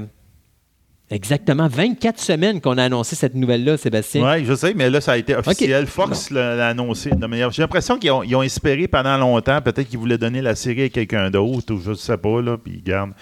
exactement 1.11 1.67
24 1.67 2.19
semaines 2.19 2.61
qu'on 2.61 2.77
a 2.77 2.83
annoncé 2.85 3.15
cette 3.15 3.35
nouvelle-là, 3.35 3.77
Sébastien. 3.77 4.23
Oui, 4.23 4.45
je 4.45 4.53
sais, 4.55 4.73
mais 4.73 4.89
là, 4.89 5.01
ça 5.01 5.13
a 5.13 5.17
été 5.17 5.35
officiel. 5.35 5.85
Fox 5.85 6.31
l'a 6.31 6.67
annoncé 6.67 7.11
de 7.11 7.25
manière. 7.25 7.51
J'ai 7.51 7.61
l'impression 7.61 7.97
qu'ils 7.97 8.11
ont, 8.11 8.41
espéré 8.41 8.87
pendant 8.87 9.17
longtemps. 9.17 9.61
Peut-être 9.61 9.89
qu'ils 9.89 9.99
voulaient 9.99 10.17
donner 10.17 10.41
la 10.41 10.55
série 10.55 10.83
à 10.83 10.89
quelqu'un 10.89 11.29
d'autre, 11.29 11.73
ou 11.73 11.81
je 11.81 11.91
ne 11.91 11.95
sais 11.95 12.17
pas, 12.17 12.41
là, 12.41 12.57
puis 12.57 12.75
ils 12.77 12.83
gardent. 12.83 13.13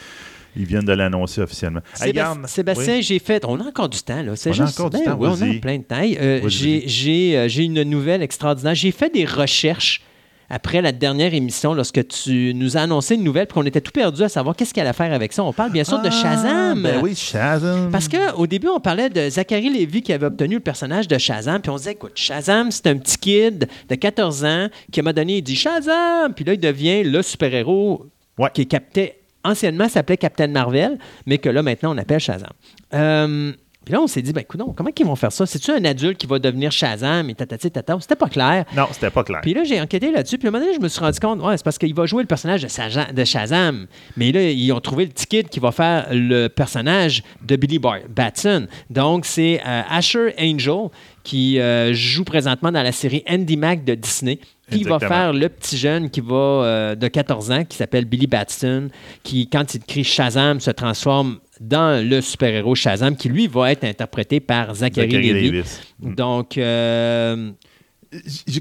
Ils 0.56 0.66
viennent 0.66 0.86
de 0.86 0.94
l'annoncer 0.94 1.42
officiellement. 1.42 1.82
Garde. 2.12 2.48
Sébastien, 2.48 2.96
Oui. 2.96 3.04
j'ai 3.04 3.20
fait. 3.20 3.46
On 3.46 3.60
a 3.60 3.66
encore 3.66 3.88
du 3.88 4.02
temps, 4.02 4.22
là. 4.22 4.36
C'est 4.36 4.50
On 4.50 4.64
a 4.64 4.70
encore 4.70 4.90
du 4.90 4.98
ben 4.98 5.06
temps, 5.06 5.18
oui, 5.20 5.30
on 5.32 5.42
a 5.42 5.60
plein 5.60 5.78
de 5.78 5.84
temps. 5.84 6.00
Hey, 6.00 6.18
euh, 6.20 6.42
euh, 6.44 7.48
j'ai 7.48 7.64
une 7.64 7.84
nouvelle 7.84 8.24
extraordinaire. 8.24 8.76
J'ai 8.76 8.92
fait 8.92 9.14
des 9.14 9.26
recherches 9.26 10.02
après 10.50 10.82
la 10.82 10.92
dernière 10.92 11.34
émission 11.34 11.74
lorsque 11.74 12.08
tu 12.08 12.54
nous 12.56 12.78
as 12.78 12.82
annoncé 12.82 13.16
une 13.16 13.24
nouvelle 13.24 13.46
puis 13.48 13.54
qu'on 13.56 13.66
était 13.66 13.82
tout 13.82 13.92
perdu 13.92 14.24
à 14.24 14.30
savoir 14.30 14.56
qu'est-ce 14.56 14.74
qu'elle 14.74 14.86
allait 14.88 14.94
faire 14.94 15.14
avec 15.14 15.32
ça. 15.34 15.44
On 15.44 15.54
parle 15.54 15.72
bien 15.72 15.84
sûr 15.84 16.02
de 16.02 16.08
Ah, 16.08 16.12
Shazam. 16.12 16.82
Ben 16.82 17.00
oui, 17.02 17.16
Shazam. 17.16 17.92
Parce 17.92 18.08
qu'au 18.08 18.48
début, 18.48 18.68
on 18.68 18.80
parlait 18.80 19.10
de 19.10 19.30
Zachary 19.30 19.70
Lévy 19.70 20.02
qui 20.02 20.12
avait 20.14 20.26
obtenu 20.26 20.56
le 20.56 20.60
personnage 20.62 21.08
de 21.08 21.18
Shazam. 21.18 21.62
Puis 21.62 21.70
on 21.70 21.76
disait, 21.78 21.92
écoute, 21.92 22.14
Shazam, 22.16 22.72
c'est 22.72 22.88
un 22.88 22.98
petit 22.98 23.18
kid 23.18 23.68
de 23.90 23.96
14 23.96 24.46
ans 24.46 24.68
qui, 24.92 25.02
moment 25.02 25.14
donné, 25.14 25.38
il 25.38 25.42
dit 25.42 25.56
Shazam! 25.56 26.34
Puis 26.36 26.46
là, 26.46 26.54
il 26.54 26.60
devient 26.60 27.04
le 27.04 27.22
super-héros 27.22 28.06
Ouais. 28.38 28.50
qui 28.54 28.62
est 28.62 28.66
capté, 28.66 29.16
anciennement 29.44 29.90
s'appelait 29.90 30.16
Captain 30.18 30.48
Marvel, 30.48 30.98
mais 31.26 31.38
que 31.40 31.50
là, 31.50 31.62
maintenant, 31.62 31.94
on 31.94 31.98
appelle 31.98 32.20
Shazam. 32.22 32.50
Euh, 32.94 33.52
puis 33.86 33.94
là, 33.94 34.02
on 34.02 34.08
s'est 34.08 34.22
dit, 34.22 34.34
ben, 34.34 34.42
écoute, 34.42 34.62
comment 34.76 34.90
ils 34.96 35.06
vont 35.06 35.16
faire 35.16 35.32
ça? 35.32 35.46
C'est-tu 35.46 35.72
un 35.72 35.84
adulte 35.86 36.18
qui 36.18 36.28
va 36.28 36.38
devenir 36.38 36.72
Shazam 36.72 37.30
et 37.30 37.34
tatati 37.34 37.72
tata? 37.72 37.98
C'était 38.02 38.16
pas 38.16 38.28
clair. 38.28 38.66
Non, 38.76 38.86
c'était 38.92 39.10
pas 39.10 39.24
clair. 39.24 39.40
Puis 39.42 39.54
là, 39.54 39.64
j'ai 39.64 39.80
enquêté 39.82 40.12
là-dessus. 40.12 40.38
Puis 40.38 40.48
à 40.48 40.50
un 40.50 40.52
moment 40.52 40.64
donné, 40.64 40.76
je 40.76 40.82
me 40.82 40.88
suis 40.90 41.00
rendu 41.00 41.20
compte, 41.20 41.42
ouais, 41.42 41.58
c'est 41.58 41.64
parce 41.64 41.78
qu'il 41.78 41.96
va 41.96 42.06
jouer 42.06 42.22
le 42.22 42.28
personnage 42.28 42.62
de, 42.62 43.24
Shazam. 43.26 43.88
Mais 44.18 44.32
là, 44.32 44.44
ils 44.44 44.72
ont 44.74 44.80
trouvé 44.82 45.06
le 45.06 45.12
petit 45.12 45.26
kid 45.26 45.50
qui 45.50 45.60
va 45.60 45.72
faire 45.72 46.08
le 46.12 46.48
personnage 46.50 47.24
de 47.42 47.56
Billy 47.56 47.80
Bar- 47.80 48.02
Batson. 48.10 48.68
Donc, 48.90 49.26
c'est 49.26 49.62
euh, 49.66 49.82
Asher 49.90 50.36
Angel 50.40 50.90
qui 51.24 51.60
euh, 51.60 51.94
joue 51.94 52.26
présentement 52.26 52.72
dans 52.72 52.84
la 52.84 52.92
série 52.92 53.24
Andy 53.30 53.58
Mac 53.58 53.84
de 53.86 53.96
Disney. 53.96 54.40
Qui 54.70 54.84
va 54.84 55.00
faire 55.00 55.34
le 55.34 55.50
petit 55.50 55.78
jeune 55.78 56.12
qui 56.12 56.22
va 56.22 56.36
euh, 56.36 56.96
de 56.96 57.08
14 57.08 57.50
ans, 57.52 57.66
qui 57.66 57.76
s'appelle 57.76 58.06
Billy 58.06 58.28
Batson, 58.28 58.90
qui, 59.24 59.50
quand 59.50 59.74
il 59.74 59.84
crie 59.84 60.04
Shazam, 60.04 60.60
se 60.60 60.70
transforme 60.70 61.40
dans 61.60 62.08
le 62.08 62.22
super-héros 62.22 62.76
Shazam, 62.76 63.16
qui 63.16 63.30
lui 63.30 63.48
va 63.48 63.72
être 63.72 63.84
interprété 63.84 64.40
par 64.40 64.74
Zachary, 64.76 65.12
Zachary 65.12 65.34
Levi. 65.34 65.52
Davis. 65.52 65.82
Donc, 66.00 66.58
euh, 66.58 67.52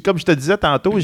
Comme 0.05 0.19
je 0.19 0.25
te 0.25 0.33
disais 0.33 0.59
tantôt, 0.59 0.99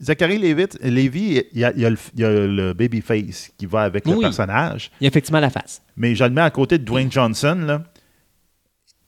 Zachary 0.00 0.38
Levitt, 0.38 0.78
Lévy, 0.82 1.42
il 1.52 1.60
y 1.60 1.64
a, 1.64 1.72
il 1.74 1.82
y 1.82 2.24
a 2.24 2.30
le, 2.30 2.72
babyface 2.72 3.50
qui 3.58 3.66
va 3.66 3.82
avec 3.82 4.06
le 4.06 4.18
personnage. 4.18 4.90
il 5.00 5.04
y 5.04 5.06
a 5.06 5.08
effectivement 5.08 5.40
la 5.40 5.50
face. 5.50 5.82
Mais 5.96 6.14
je 6.14 6.24
le 6.24 6.30
mets 6.30 6.40
à 6.40 6.50
côté 6.50 6.78
de 6.78 6.84
Dwayne 6.84 7.10
Johnson, 7.10 7.58
là. 7.66 7.82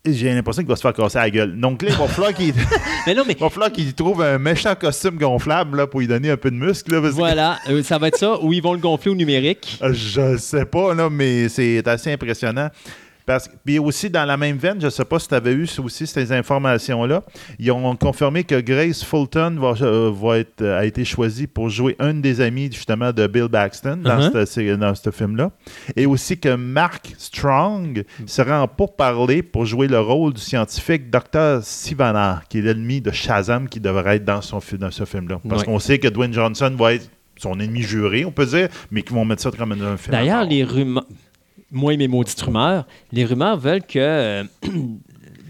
J'ai 0.07 0.33
l'impression 0.33 0.63
qu'il 0.63 0.69
va 0.69 0.77
se 0.77 0.83
faire 0.83 0.93
casser 0.93 1.19
la 1.19 1.31
gueule. 1.31 1.59
Donc 1.59 1.83
là, 1.83 1.89
il 1.91 1.97
va 1.97 2.07
falloir 2.09 2.33
qu'il 2.35 2.55
Mais 3.07 3.15
non, 3.15 3.23
mais 3.27 3.33
il 3.39 3.41
va 3.41 3.51
falloir 3.51 3.73
qu'il 3.73 3.93
trouve 3.95 4.23
un 4.23 4.39
méchant 4.39 4.75
costume 4.75 5.17
gonflable 5.19 5.79
là, 5.79 5.87
pour 5.87 6.01
lui 6.01 6.07
donner 6.07 6.31
un 6.31 6.37
peu 6.37 6.51
de 6.51 6.57
muscle. 6.57 6.93
Là, 6.95 7.01
parce 7.01 7.13
que- 7.13 7.19
Voilà, 7.19 7.59
euh, 7.69 7.83
ça 7.83 7.99
va 7.99 8.09
être 8.09 8.19
ça, 8.19 8.41
ou 8.43 8.53
ils 8.53 8.63
vont 8.63 8.73
le 8.73 8.79
gonfler 8.79 9.11
au 9.11 9.15
numérique. 9.15 9.79
Je 9.93 10.37
sais 10.37 10.65
pas, 10.65 10.95
là, 10.95 11.09
mais 11.11 11.49
c'est 11.49 11.87
assez 11.89 12.13
impressionnant. 12.13 12.69
Parce, 13.27 13.51
puis 13.65 13.79
aussi, 13.81 14.09
dans 14.09 14.25
la 14.25 14.37
même 14.37 14.57
veine, 14.57 14.81
je 14.81 14.87
ne 14.87 14.91
sais 14.91 15.05
pas 15.05 15.19
si 15.19 15.27
tu 15.29 15.35
avais 15.35 15.53
eu 15.53 15.67
aussi 15.83 16.07
ces 16.07 16.31
informations-là, 16.33 17.25
ils 17.59 17.71
ont 17.73 17.97
confirmé 17.97 18.45
que 18.45 18.61
Grace 18.61 19.03
Fulton 19.03 19.57
va, 19.59 19.75
euh, 19.83 20.13
va 20.15 20.39
être, 20.39 20.63
euh, 20.63 20.79
a 20.79 20.85
été 20.85 21.05
choisie 21.05 21.47
pour 21.49 21.69
jouer 21.69 21.97
une 21.99 22.21
des 22.23 22.41
amies 22.41 22.71
justement 22.73 23.13
de 23.13 23.27
Bill 23.27 23.49
Baxton 23.49 23.97
dans 23.99 24.17
Uh-huh. 24.31 24.77
dans 24.77 24.95
ce 24.95 25.11
film-là. 25.11 25.51
Et 25.97 26.07
aussi 26.07 26.39
que 26.39 26.55
Mark 26.55 27.15
Strong 27.19 28.05
sera 28.27 28.63
en 28.63 28.69
pourparler 28.69 29.43
pour 29.43 29.67
jouer 29.67 29.89
le 29.89 29.99
rôle 30.01 30.33
du 30.33 30.41
scientifique 30.41 31.11
Dr. 31.11 31.61
Sivana, 31.63 32.43
qui 32.49 32.59
est 32.59 32.63
l'ennemi 32.63 33.01
de 33.01 33.11
Shazam 33.11 33.69
qui 33.69 33.81
devrait 33.81 34.17
être 34.17 34.25
dans, 34.25 34.41
son, 34.43 34.61
fi- 34.61 34.79
dans 34.79 34.91
ce 34.91 35.05
film-là. 35.05 35.41
Parce 35.49 35.63
Ouais. 35.63 35.67
qu'on 35.67 35.79
sait 35.79 35.99
que 35.99 36.09
Dwayne 36.09 36.33
Johnson 36.33 36.73
va 36.79 36.95
être 36.95 37.11
son 37.39 37.61
ennemi 37.61 37.83
juré, 37.83 38.25
on 38.25 38.31
peut 38.31 38.47
dire, 38.47 38.69
mais 38.91 39.03
qu'ils 39.03 39.15
vont 39.15 39.25
mettre 39.27 39.43
ça 39.43 39.51
comme 39.51 39.73
un 39.73 39.97
film. 39.99 40.13
D'ailleurs, 40.13 40.45
les 40.45 40.65
rumeurs, 40.65 41.05
moi 41.71 41.93
et 41.95 41.97
mes 41.97 42.09
maudites 42.09 42.41
rumeurs, 42.41 42.87
les 43.13 43.25
rumeurs 43.25 43.57
veulent 43.59 43.83
que 43.83 43.99
euh, 43.99 44.45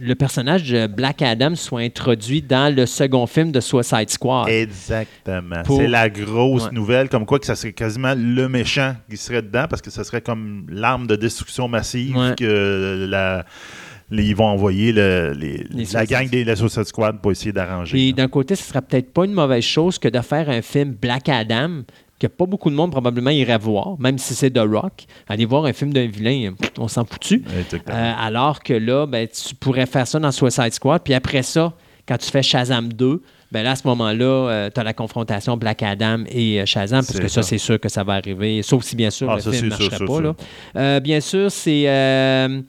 le 0.00 0.14
personnage 0.14 0.68
de 0.70 0.86
Black 0.86 1.22
Adam 1.22 1.54
soit 1.54 1.80
introduit 1.80 2.42
dans 2.42 2.74
le 2.74 2.84
second 2.86 3.26
film 3.26 3.50
de 3.50 3.60
Suicide 3.60 4.10
Squad. 4.10 4.48
Exactement. 4.48 5.62
Pour- 5.64 5.78
C'est 5.80 5.88
la 5.88 6.08
grosse 6.10 6.64
Ouais. 6.66 6.72
nouvelle, 6.72 7.08
comme 7.08 7.24
quoi 7.26 7.38
que 7.38 7.46
ça 7.46 7.56
serait 7.56 7.72
quasiment 7.72 8.14
le 8.16 8.46
méchant 8.48 8.94
qui 9.08 9.16
serait 9.16 9.42
dedans, 9.42 9.66
parce 9.68 9.80
que 9.82 9.90
ça 9.90 10.04
serait 10.04 10.20
comme 10.20 10.66
l'arme 10.70 11.06
de 11.06 11.16
destruction 11.16 11.66
massive 11.68 12.16
Ouais. 12.16 12.34
que 12.36 13.06
la, 13.08 13.44
ils 14.10 14.36
vont 14.36 14.44
envoyer 14.46 14.92
le- 14.92 15.32
les- 15.34 15.66
Les 15.70 15.84
la 15.94 16.04
gang 16.06 16.28
des 16.28 16.44
la 16.44 16.56
Suicide 16.56 16.84
Squad 16.84 17.20
pour 17.22 17.32
essayer 17.32 17.52
d'arranger. 17.52 17.96
Là. 18.08 18.12
d'un 18.12 18.28
côté, 18.28 18.54
ce 18.54 18.64
serait 18.64 18.82
peut-être 18.82 19.12
pas 19.14 19.24
une 19.24 19.32
mauvaise 19.32 19.64
chose 19.64 19.98
que 19.98 20.08
de 20.08 20.20
faire 20.20 20.50
un 20.50 20.60
film 20.62 20.92
Black 20.92 21.28
Adam 21.30 21.82
que 22.18 22.26
pas 22.26 22.46
beaucoup 22.46 22.70
de 22.70 22.74
monde 22.74 22.90
probablement 22.90 23.30
irait 23.30 23.58
voir, 23.58 23.96
même 23.98 24.18
si 24.18 24.34
c'est 24.34 24.50
The 24.50 24.58
Rock. 24.66 25.04
Aller 25.28 25.44
voir 25.44 25.64
un 25.66 25.72
film 25.72 25.92
d'un 25.92 26.06
vilain, 26.06 26.54
on 26.78 26.88
s'en 26.88 27.04
foutu. 27.04 27.44
Euh, 27.88 28.12
alors 28.18 28.62
que 28.62 28.72
là, 28.72 29.06
ben, 29.06 29.26
tu 29.28 29.54
pourrais 29.54 29.86
faire 29.86 30.06
ça 30.06 30.18
dans 30.18 30.32
Suicide 30.32 30.72
Squad. 30.72 31.02
Puis 31.04 31.12
après 31.14 31.42
ça, 31.42 31.74
quand 32.08 32.16
tu 32.16 32.30
fais 32.30 32.42
Shazam 32.42 32.92
2, 32.92 33.22
ben 33.52 33.62
là, 33.62 33.72
à 33.72 33.76
ce 33.76 33.86
moment-là, 33.86 34.70
tu 34.70 34.80
as 34.80 34.84
la 34.84 34.92
confrontation 34.94 35.56
Black 35.56 35.82
Adam 35.82 36.24
et 36.28 36.60
euh, 36.60 36.66
Shazam, 36.66 37.04
parce 37.06 37.20
que 37.20 37.28
ça, 37.28 37.42
ça. 37.42 37.48
c'est 37.48 37.58
sûr 37.58 37.78
que 37.78 37.88
ça 37.88 38.02
va 38.02 38.14
arriver. 38.14 38.62
Sauf 38.62 38.82
si, 38.82 38.96
bien 38.96 39.10
sûr, 39.10 39.30
Ah, 39.30 39.36
le 39.36 39.40
ça, 39.42 39.50
film 39.52 39.64
ne 39.66 39.68
marcherait 39.70 39.96
sûr, 39.96 40.06
pas. 40.06 40.12
sûr. 40.14 40.22
là. 40.22 40.34
Euh, 40.76 41.00
bien 41.00 41.20
sûr, 41.20 41.50
c'est. 41.50 41.84
euh, 41.86 42.60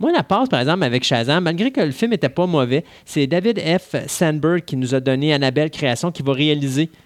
moi, 0.00 0.10
la 0.12 0.22
passe, 0.24 0.48
par 0.48 0.60
exemple, 0.60 0.82
avec 0.82 1.04
Shazam, 1.04 1.44
malgré 1.44 1.70
que 1.70 1.80
le 1.80 1.92
film 1.92 2.10
n'était 2.10 2.28
pas 2.28 2.46
mauvais, 2.46 2.84
c'est 3.04 3.26
David 3.26 3.60
F. 3.60 3.94
Sandberg 4.08 4.64
qui 4.64 4.76
nous 4.76 4.94
a 4.94 5.00
donné 5.00 5.32
Annabelle 5.32 5.70
Création 5.70 6.10
qui 6.10 6.22
va 6.22 6.32
réaliser 6.32 6.90
euh, 6.92 6.96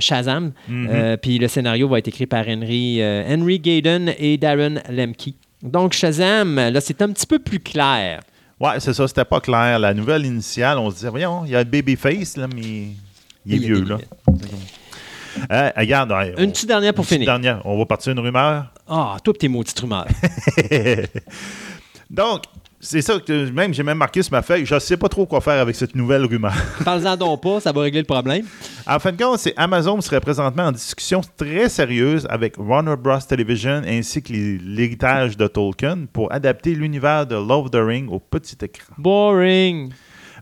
Shazam. 0.00 0.52
Mhm. 0.68 0.88
Euh, 0.90 1.16
Puis 1.16 1.38
le 1.38 1.48
scénario 1.48 1.88
va 1.88 1.98
être 1.98 2.08
écrit 2.08 2.26
par 2.26 2.46
Henry, 2.48 3.00
euh, 3.02 3.24
Henry 3.28 3.58
Gayden 3.58 4.12
et 4.18 4.36
Darren 4.36 4.80
Lemke. 4.88 5.34
Donc, 5.62 5.92
Shazam, 5.92 6.56
là, 6.56 6.80
c'est 6.80 7.02
un 7.02 7.08
petit 7.12 7.26
peu 7.26 7.38
plus 7.38 7.60
clair. 7.60 8.20
Ouais, 8.58 8.78
c'est 8.78 8.92
ça, 8.94 9.06
c'était 9.08 9.24
pas 9.24 9.40
clair. 9.40 9.78
La 9.78 9.92
nouvelle 9.94 10.24
initiale, 10.26 10.78
on 10.78 10.90
se 10.90 10.96
disait, 10.96 11.08
voyons, 11.08 11.42
il 11.44 11.50
y 11.52 11.56
a 11.56 11.58
le 11.62 11.68
Babyface, 11.70 12.36
là, 12.36 12.46
mais 12.54 12.60
il 13.46 13.54
est 13.54 13.56
Il 13.56 13.60
vieux, 13.60 13.84
là. 13.84 13.98
Euh, 15.52 15.70
regarde, 15.76 16.10
ouais, 16.12 16.34
on- 16.36 16.42
Une 16.42 16.50
petite 16.52 16.68
dernière 16.68 16.92
pour 16.92 17.02
une 17.04 17.06
petite 17.08 17.18
finir. 17.20 17.26
dernière. 17.32 17.62
On 17.64 17.78
va 17.78 17.86
partir 17.86 18.12
une 18.12 18.18
rumeur. 18.18 18.66
Ah, 18.88 19.16
toi, 19.22 19.32
pis 19.32 19.38
tes 19.38 19.48
maudites 19.48 19.78
rumeurs. 19.78 20.06
Donc, 22.10 22.42
c'est 22.82 23.02
ça 23.02 23.18
que 23.20 23.50
même 23.50 23.74
j'ai 23.74 23.82
même 23.82 23.98
marqué 23.98 24.22
sur 24.22 24.32
ma 24.32 24.40
feuille. 24.40 24.64
Je 24.64 24.78
sais 24.78 24.96
pas 24.96 25.08
trop 25.08 25.26
quoi 25.26 25.42
faire 25.42 25.60
avec 25.60 25.76
cette 25.76 25.94
nouvelle 25.94 26.24
rumeur. 26.24 26.54
Parle-en 26.84 27.16
donc 27.16 27.42
pas, 27.42 27.60
ça 27.60 27.72
va 27.72 27.82
régler 27.82 28.00
le 28.00 28.06
problème. 28.06 28.46
En 28.86 28.98
fin 28.98 29.12
de 29.12 29.22
compte, 29.22 29.38
c'est 29.38 29.52
Amazon 29.56 30.00
serait 30.00 30.20
présentement 30.20 30.64
en 30.64 30.72
discussion 30.72 31.20
très 31.36 31.68
sérieuse 31.68 32.26
avec 32.30 32.54
Warner 32.58 32.96
Bros. 32.96 33.18
Television 33.28 33.82
ainsi 33.86 34.22
que 34.22 34.32
l'héritage 34.32 35.36
de 35.36 35.46
Tolkien 35.46 36.06
pour 36.10 36.32
adapter 36.32 36.74
l'univers 36.74 37.26
de 37.26 37.34
Love 37.36 37.70
the 37.70 37.76
Ring 37.76 38.10
au 38.10 38.18
petit 38.18 38.56
écran. 38.62 38.94
Boring. 38.96 39.92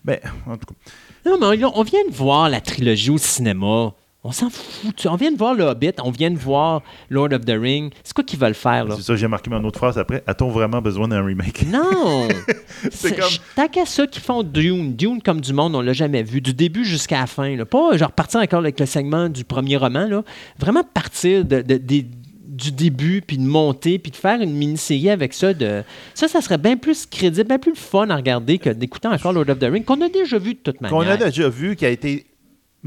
Ben, 0.05 0.19
en 0.47 0.57
tout 0.57 0.67
cas, 0.67 1.31
Non, 1.31 1.39
mais 1.41 1.65
on 1.65 1.83
vient 1.83 2.05
de 2.09 2.15
voir 2.15 2.49
la 2.49 2.61
trilogie 2.61 3.11
au 3.11 3.19
cinéma. 3.19 3.93
On 4.25 4.33
s'en 4.33 4.51
fout. 4.51 5.07
On 5.07 5.15
vient 5.15 5.31
de 5.31 5.37
voir 5.39 5.55
Le 5.55 5.63
Hobbit, 5.65 5.93
on 6.03 6.11
vient 6.11 6.31
de 6.31 6.37
voir 6.39 6.83
Lord 7.09 7.33
of 7.33 7.45
the 7.45 7.55
Ring. 7.59 7.93
C'est 8.03 8.13
quoi 8.13 8.25
qu'ils 8.25 8.39
veulent 8.39 8.53
faire, 8.53 8.85
là? 8.85 8.97
c'est 8.97 9.03
ça, 9.03 9.15
j'ai 9.15 9.29
marqué 9.29 9.49
mon 9.49 9.63
autre 9.63 9.79
phrase 9.79 9.97
après. 9.97 10.25
A-t-on 10.27 10.49
vraiment 10.51 10.83
besoin 10.83 11.07
d'un 11.07 11.25
remake? 11.25 11.67
Non! 11.69 12.27
C'est 12.91 13.17
comme- 13.17 13.29
Tant 13.55 13.69
qu'à 13.69 13.87
ceux 13.87 14.07
qui 14.07 14.19
font 14.21 14.43
Dune, 14.43 14.97
Dune 14.97 15.23
comme 15.23 15.41
du 15.41 15.53
monde, 15.53 15.77
on 15.77 15.81
l'a 15.81 15.93
jamais 15.93 16.25
vu, 16.25 16.41
du 16.41 16.53
début 16.53 16.85
jusqu'à 16.85 17.21
la 17.21 17.27
fin. 17.27 17.55
Là. 17.55 17.65
Pas 17.65 17.97
genre 17.97 18.11
partir 18.13 18.41
encore 18.41 18.59
avec 18.59 18.79
le 18.81 18.87
segment 18.87 19.29
du 19.29 19.45
premier 19.45 19.77
roman. 19.77 20.07
Là. 20.07 20.23
Vraiment 20.59 20.83
partir 20.83 21.45
de, 21.45 21.63
du 21.63 22.73
début, 22.73 23.23
puis 23.23 23.39
de 23.39 23.47
monter, 23.47 23.99
puis 23.99 24.11
de 24.11 24.17
faire 24.17 24.41
une 24.41 24.53
mini-série 24.53 25.11
avec 25.11 25.33
ça. 25.33 25.55
De... 25.55 25.85
Ça, 26.15 26.27
ça 26.29 26.41
serait 26.41 26.59
bien 26.59 26.77
plus 26.77 27.07
crédible, 27.07 27.49
bien 27.49 27.59
plus 27.59 27.77
fun 27.77 28.11
à 28.11 28.17
regarder 28.17 28.59
que 28.59 28.71
d'écouter 28.71 29.09
encore 29.09 29.33
Lord 29.33 29.49
of 29.49 29.59
the 29.61 29.65
Rings, 29.65 29.85
qu'on 29.85 30.01
a 30.01 30.09
déjà 30.09 30.39
vu 30.39 30.55
de 30.55 30.59
toute 30.59 30.81
manière. 30.81 30.99
Qu'on 30.99 31.09
a 31.09 31.17
déjà 31.17 31.49
vu, 31.49 31.77
qui 31.77 31.87
a 31.87 31.91
été, 31.91 32.27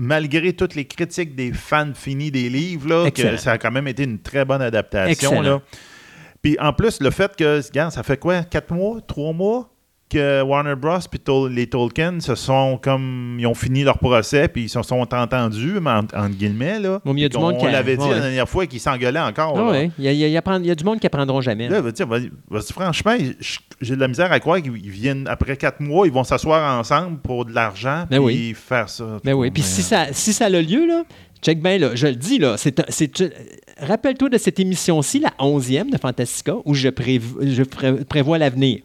malgré 0.02 0.54
toutes 0.54 0.74
les 0.74 0.86
critiques 0.86 1.36
des 1.36 1.54
fans 1.54 1.94
finis 1.94 2.32
des 2.32 2.50
livres, 2.50 2.90
là, 2.90 3.12
que 3.12 3.38
ça 3.38 3.52
a 3.52 3.58
quand 3.60 3.70
même 3.70 3.88
été 3.88 4.04
une 4.04 4.20
très 4.20 4.46
bonne 4.46 4.62
adaptation. 4.62 5.30
Excellent. 5.30 5.42
Là. 5.42 5.62
Puis 6.42 6.58
en 6.60 6.74
plus, 6.74 7.00
le 7.02 7.12
fait 7.12 7.36
que, 7.36 7.62
regarde, 7.68 7.92
ça 7.92 8.02
fait 8.02 8.18
quoi, 8.18 8.44
quatre 8.44 8.74
mois, 8.74 9.00
trois 9.02 9.32
mois? 9.32 9.71
Que 10.12 10.42
Warner 10.42 10.76
Bros. 10.76 11.00
puis 11.10 11.20
les 11.50 11.68
Tolkien 11.68 12.20
se 12.20 12.36
sont 12.36 12.78
comme 12.82 13.38
ils 13.40 13.48
ont 13.48 13.54
fini 13.54 13.84
leur 13.84 13.98
procès 13.98 14.48
puis 14.48 14.64
ils 14.64 14.70
se 14.70 14.82
sont 14.84 15.08
entendus 15.14 15.80
mais 15.82 15.90
en- 15.92 15.98
entre 16.00 16.30
guillemets 16.36 16.80
là. 16.80 17.02
Bon, 17.06 17.14
mais 17.14 17.22
il 17.22 17.24
y 17.24 17.26
a 17.26 17.30
du 17.30 17.38
monde 17.38 17.56
on 17.60 17.66
l'avait 17.68 17.98
dit 17.98 18.04
ouais. 18.04 18.12
la 18.12 18.20
dernière 18.20 18.50
fois 18.50 18.66
qu'ils 18.68 18.80
s'engueulaient 18.80 19.20
encore. 19.20 19.54
Ah 19.58 19.72
ouais. 19.72 19.92
il, 19.98 20.06
y 20.06 20.08
a, 20.08 20.12
il 20.12 20.18
y 20.20 20.24
a- 20.24 20.28
il 20.28 20.34
y 20.34 20.38
a 20.38 20.42
prendre- 20.42 20.66
il 20.66 20.68
y 20.68 20.72
a 20.72 20.76
du 20.76 20.84
monde 20.84 21.00
qui 21.00 21.08
apprendront 21.08 21.42
jamais. 21.42 21.70
Là, 21.70 21.82
franchement, 22.72 23.16
j'ai 23.80 23.96
de 23.96 24.00
la 24.02 24.08
misère 24.08 24.32
à 24.32 24.40
croire 24.40 24.62
qu'ils 24.62 24.76
ils 24.84 24.90
viennent 24.90 25.28
après 25.28 25.58
quatre 25.58 25.80
mois, 25.80 26.06
ils 26.08 26.14
vont 26.14 26.24
s'asseoir 26.24 26.80
ensemble 26.80 27.20
pour 27.20 27.46
de 27.46 27.54
l'argent 27.54 28.06
Ben 28.10 28.18
puis 28.18 28.26
oui. 28.26 28.54
faire 28.56 28.90
ça. 28.90 29.20
Ben 29.24 29.34
oui, 29.34 29.52
puis 29.52 29.64
si 29.64 29.82
ça, 29.82 30.08
si 30.12 30.34
ça 30.34 30.46
a 30.46 30.50
lieu, 30.50 30.86
là, 30.88 31.04
check 31.42 31.62
bien, 31.62 31.78
là, 31.78 31.92
je 31.96 32.08
le 32.08 32.16
dis, 32.16 32.38
là, 32.38 32.56
c'est, 32.58 32.76
tu- 33.12 33.30
rappelle-toi 33.80 34.30
de 34.30 34.38
cette 34.38 34.60
émission-ci, 34.60 35.20
la 35.20 35.32
11e 35.40 35.90
de 35.92 35.98
Fantastica, 35.98 36.56
où 36.66 36.74
je, 36.74 36.90
je 37.42 37.64
pré- 37.64 38.04
prévois 38.06 38.38
l'avenir. 38.38 38.80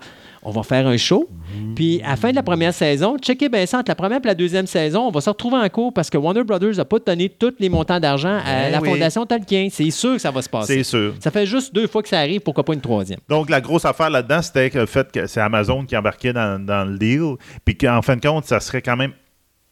On 0.48 0.52
va 0.52 0.62
faire 0.62 0.86
un 0.86 0.96
show, 0.96 1.28
puis 1.74 2.00
à 2.04 2.10
la 2.10 2.16
fin 2.16 2.30
de 2.30 2.36
la 2.36 2.44
première 2.44 2.72
saison, 2.72 3.18
checkez 3.18 3.48
bien 3.48 3.66
ça, 3.66 3.78
entre 3.80 3.90
la 3.90 3.96
première 3.96 4.20
et 4.22 4.26
la 4.26 4.34
deuxième 4.36 4.68
saison, 4.68 5.08
on 5.08 5.10
va 5.10 5.20
se 5.20 5.28
retrouver 5.28 5.56
en 5.56 5.68
cours 5.68 5.92
parce 5.92 6.08
que 6.08 6.16
Warner 6.16 6.44
Brothers 6.44 6.76
n'a 6.76 6.84
pas 6.84 6.98
donné 7.00 7.28
tous 7.28 7.54
les 7.58 7.68
montants 7.68 7.98
d'argent 7.98 8.38
à 8.44 8.44
Ben 8.66 8.70
la 8.72 8.80
oui. 8.80 8.90
Fondation 8.90 9.26
Tolkien. 9.26 9.66
C'est 9.72 9.90
sûr 9.90 10.12
que 10.14 10.18
ça 10.20 10.30
va 10.30 10.40
se 10.42 10.44
C'est 10.46 10.50
passer. 10.52 10.84
sûr. 10.84 11.14
Ça 11.18 11.32
fait 11.32 11.46
juste 11.46 11.74
deux 11.74 11.88
fois 11.88 12.00
que 12.00 12.08
ça 12.08 12.20
arrive, 12.20 12.40
pourquoi 12.42 12.64
pas 12.64 12.74
une 12.74 12.80
troisième? 12.80 13.18
Donc, 13.28 13.50
la 13.50 13.60
grosse 13.60 13.84
affaire 13.84 14.08
là-dedans, 14.08 14.40
c'était 14.40 14.70
le 14.72 14.86
fait 14.86 15.10
que 15.10 15.26
c'est 15.26 15.40
Amazon 15.40 15.84
qui 15.84 15.96
embarquait 15.96 16.32
dans, 16.32 16.64
dans 16.64 16.84
le 16.88 16.96
deal, 16.96 17.34
puis 17.64 17.76
qu'en 17.76 18.00
fin 18.02 18.14
de 18.14 18.20
compte, 18.24 18.44
ça 18.44 18.60
serait 18.60 18.82
quand 18.82 18.96
même 18.96 19.12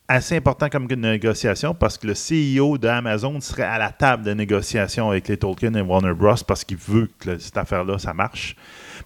assez 0.09 0.37
important 0.37 0.69
comme 0.69 0.87
une 0.91 1.01
négociation 1.01 1.73
parce 1.73 1.97
que 1.97 2.07
le 2.09 2.13
CEO 2.59 2.77
d'Amazon 2.79 3.41
serait 3.41 3.63
à 3.63 3.79
la 3.79 3.91
table 3.91 4.23
de 4.25 4.35
négociation 4.35 5.09
avec 5.09 5.29
les 5.29 5.37
Tolkien 5.37 5.73
et 5.75 5.81
Warner 5.81 6.13
Bros. 6.13 6.35
parce 6.47 6.63
qu'il 6.65 6.77
veut 6.77 7.09
que 7.19 7.39
cette 7.39 7.57
affaire-là, 7.57 7.99
ça 7.99 8.13
marche. 8.13 8.55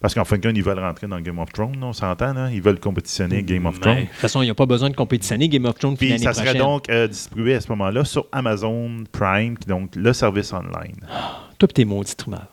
Parce 0.01 0.15
qu'en 0.15 0.25
fin 0.25 0.37
de 0.39 0.47
compte, 0.47 0.57
ils 0.57 0.63
veulent 0.63 0.79
rentrer 0.79 1.07
dans 1.09 1.21
Game 1.21 1.39
of 1.39 1.53
Thrones, 1.53 1.83
on 1.83 1.93
s'entend, 1.93 2.33
là? 2.33 2.51
Ils 2.53 2.63
veulent 2.63 2.79
compétitionner 2.81 3.43
Game 3.43 3.67
of 3.67 3.81
Thrones. 3.81 3.97
de 3.97 4.03
toute 4.03 4.13
façon, 4.15 4.43
il 4.43 4.47
n'y 4.47 4.51
a 4.51 4.55
pas 4.55 4.67
besoin 4.67 4.91
de 4.91 4.97
compétitionner. 4.97 5.49
Game 5.49 5.65
of 5.65 5.79
Thrones 5.79 5.97
Puis 5.97 6.19
ça 6.19 6.33
serait 6.33 6.45
prochaine. 6.47 6.63
donc 6.63 6.89
euh, 6.91 7.09
distribué 7.09 7.55
à 7.55 7.61
ce 7.61 7.69
moment-là 7.71 8.05
sur 8.05 8.27
Amazon 8.33 9.05
Prime, 9.13 9.57
donc 9.67 9.95
le 9.97 10.13
service 10.13 10.53
online. 10.53 10.97
Toi 11.59 11.67
pis 11.69 11.75
tes 11.75 11.85
maudits 11.85 12.15
rumeurs. 12.25 12.47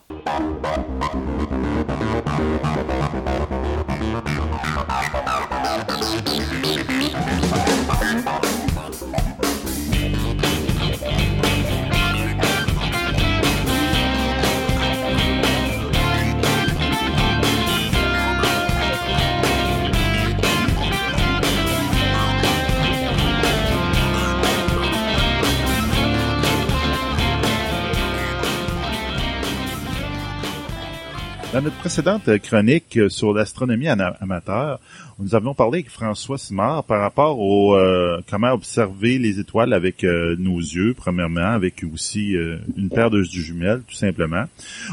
Dans 31.56 31.62
notre 31.62 31.76
précédente 31.78 32.28
chronique 32.42 32.98
euh, 32.98 33.08
sur 33.08 33.32
l'astronomie 33.32 33.88
amateur, 33.88 34.78
nous 35.18 35.34
avions 35.34 35.54
parlé 35.54 35.78
avec 35.78 35.88
François 35.90 36.36
Simard 36.36 36.84
par 36.84 37.00
rapport 37.00 37.40
au 37.40 37.74
euh, 37.74 38.20
comment 38.28 38.52
observer 38.52 39.18
les 39.18 39.40
étoiles 39.40 39.72
avec 39.72 40.04
euh, 40.04 40.36
nos 40.38 40.58
yeux, 40.58 40.92
premièrement, 40.94 41.46
avec 41.54 41.82
aussi 41.90 42.36
euh, 42.36 42.58
une 42.76 42.90
paire 42.90 43.08
de 43.08 43.22
jumelles, 43.22 43.80
tout 43.88 43.94
simplement. 43.94 44.44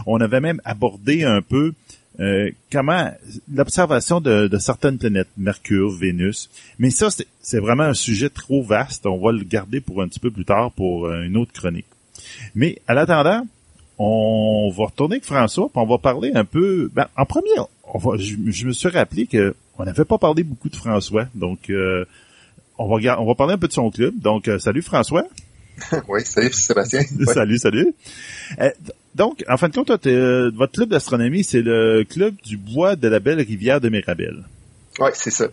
On 0.06 0.22
avait 0.22 0.40
même 0.40 0.62
abordé 0.64 1.26
un 1.26 1.42
peu 1.42 1.74
euh, 2.22 2.50
comment 2.72 3.12
l'observation 3.54 4.22
de, 4.22 4.48
de 4.48 4.58
certaines 4.58 4.98
planètes, 4.98 5.28
Mercure, 5.38 5.92
Vénus. 5.92 6.50
Mais 6.80 6.92
ça, 6.92 7.10
c'est- 7.10 7.60
vraiment 7.60 7.84
un 7.84 7.94
sujet 7.94 8.30
trop 8.30 8.64
vaste. 8.64 9.06
On 9.06 9.18
va 9.18 9.34
le 9.34 9.44
garder 9.44 9.82
pour 9.82 10.02
un 10.02 10.08
petit 10.08 10.22
peu 10.22 10.32
plus 10.32 10.46
tard 10.46 10.72
pour 10.72 11.08
euh, 11.08 11.24
une 11.24 11.36
autre 11.36 11.52
chronique. 11.52 11.88
Mais 12.56 12.80
à 12.88 12.94
l'attendant, 12.94 13.46
on 14.00 14.72
va 14.76 14.86
retourner 14.86 15.16
avec 15.16 15.26
François, 15.26 15.70
puis 15.70 15.80
on 15.82 15.86
va 15.86 15.98
parler 15.98 16.32
un 16.34 16.46
peu. 16.46 16.90
Ben, 16.94 17.08
en 17.18 17.26
premier, 17.26 17.50
on 17.84 17.98
va, 17.98 18.18
je, 18.18 18.36
je 18.48 18.66
me 18.68 18.72
suis 18.74 18.90
rappelé 18.90 19.28
que 19.28 19.56
on 19.78 19.86
n'avait 19.86 20.06
pas 20.06 20.18
parlé 20.18 20.44
beaucoup 20.44 20.70
de 20.70 20.76
François, 20.76 21.26
donc 21.36 21.70
euh, 21.70 22.06
on 22.78 22.88
va 22.88 22.96
regarder- 22.96 23.22
on 23.22 23.26
va 23.26 23.36
parler 23.36 23.54
un 23.54 23.58
peu 23.58 23.68
de 23.68 23.74
son 23.74 23.90
club. 23.92 24.20
Donc, 24.20 24.48
euh, 24.48 24.60
salut 24.60 24.82
François. 24.82 25.24
Oui, 26.08 26.22
salut 26.24 26.52
Sébastien. 26.54 27.02
Ouais. 27.20 27.34
Salut, 27.34 27.58
salut. 27.58 27.94
Euh, 28.60 28.70
donc, 29.16 29.44
en 29.50 29.58
fin 29.58 29.70
de 29.70 29.74
compte, 29.76 29.90
votre 29.90 30.74
club 30.74 30.90
d'astronomie, 30.90 31.44
c'est 31.44 31.62
le 31.62 32.04
club 32.04 32.36
du 32.44 32.58
bois 32.58 32.96
de 32.96 33.08
la 33.08 33.20
belle 33.20 33.40
rivière 33.42 33.82
de 33.82 33.90
Mirabel. 33.90 34.44
Oui, 35.00 35.10
c'est 35.14 35.32
ça. 35.32 35.48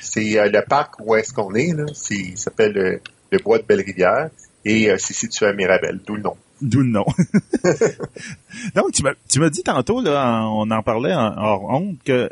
C'est 0.00 0.22
le 0.22 0.64
parc 0.68 0.94
où 1.00 1.14
est-ce 1.16 1.32
qu'on 1.32 1.54
est, 1.54 1.72
là. 1.72 1.86
C'est, 1.92 2.14
il 2.14 2.38
s'appelle 2.38 3.00
le, 3.32 3.38
bois 3.38 3.58
de 3.58 3.64
Belle-Rivière 3.64 4.30
et 4.64 4.88
c'est 4.98 5.14
situé 5.14 5.46
à 5.46 5.52
Mirabel, 5.52 5.98
d'où 6.06 6.14
le 6.14 6.22
nom. 6.22 6.36
D'où 6.64 6.80
le 6.80 6.88
nom. 6.88 7.04
Donc, 8.74 8.92
tu 8.92 9.02
m'as, 9.02 9.12
tu 9.28 9.38
m'as 9.38 9.50
dit 9.50 9.62
tantôt, 9.62 10.00
là, 10.00 10.44
on 10.46 10.70
en 10.70 10.82
parlait 10.82 11.12
en, 11.12 11.36
hors 11.36 11.64
honte, 11.64 11.98
que 12.04 12.30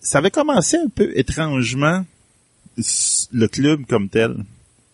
ça 0.00 0.18
avait 0.18 0.30
commencé 0.30 0.78
un 0.78 0.88
peu 0.88 1.12
étrangement, 1.14 2.06
le 2.78 3.46
club 3.46 3.84
comme 3.86 4.08
tel. 4.08 4.36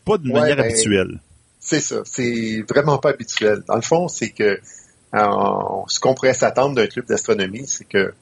Pas 0.05 0.18
de 0.18 0.28
Ouais, 0.28 0.41
manière 0.41 0.57
ben, 0.57 0.64
habituelle. 0.64 1.20
C'est 1.61 1.80
ça. 1.80 2.03
C'est 2.05 2.64
vraiment 2.68 2.99
pas 2.99 3.11
habituel. 3.11 3.62
Dans 3.68 3.76
le 3.76 3.82
fond, 3.82 4.09
c'est 4.09 4.30
que 4.30 4.59
euh, 5.14 5.82
ce 5.86 6.01
qu'on 6.01 6.14
pourrait 6.14 6.34
s'attendre 6.34 6.74
d'un 6.74 6.88
club 6.88 7.07
d'astronomie, 7.07 7.68
c'est 7.68 7.86
que 7.86 8.12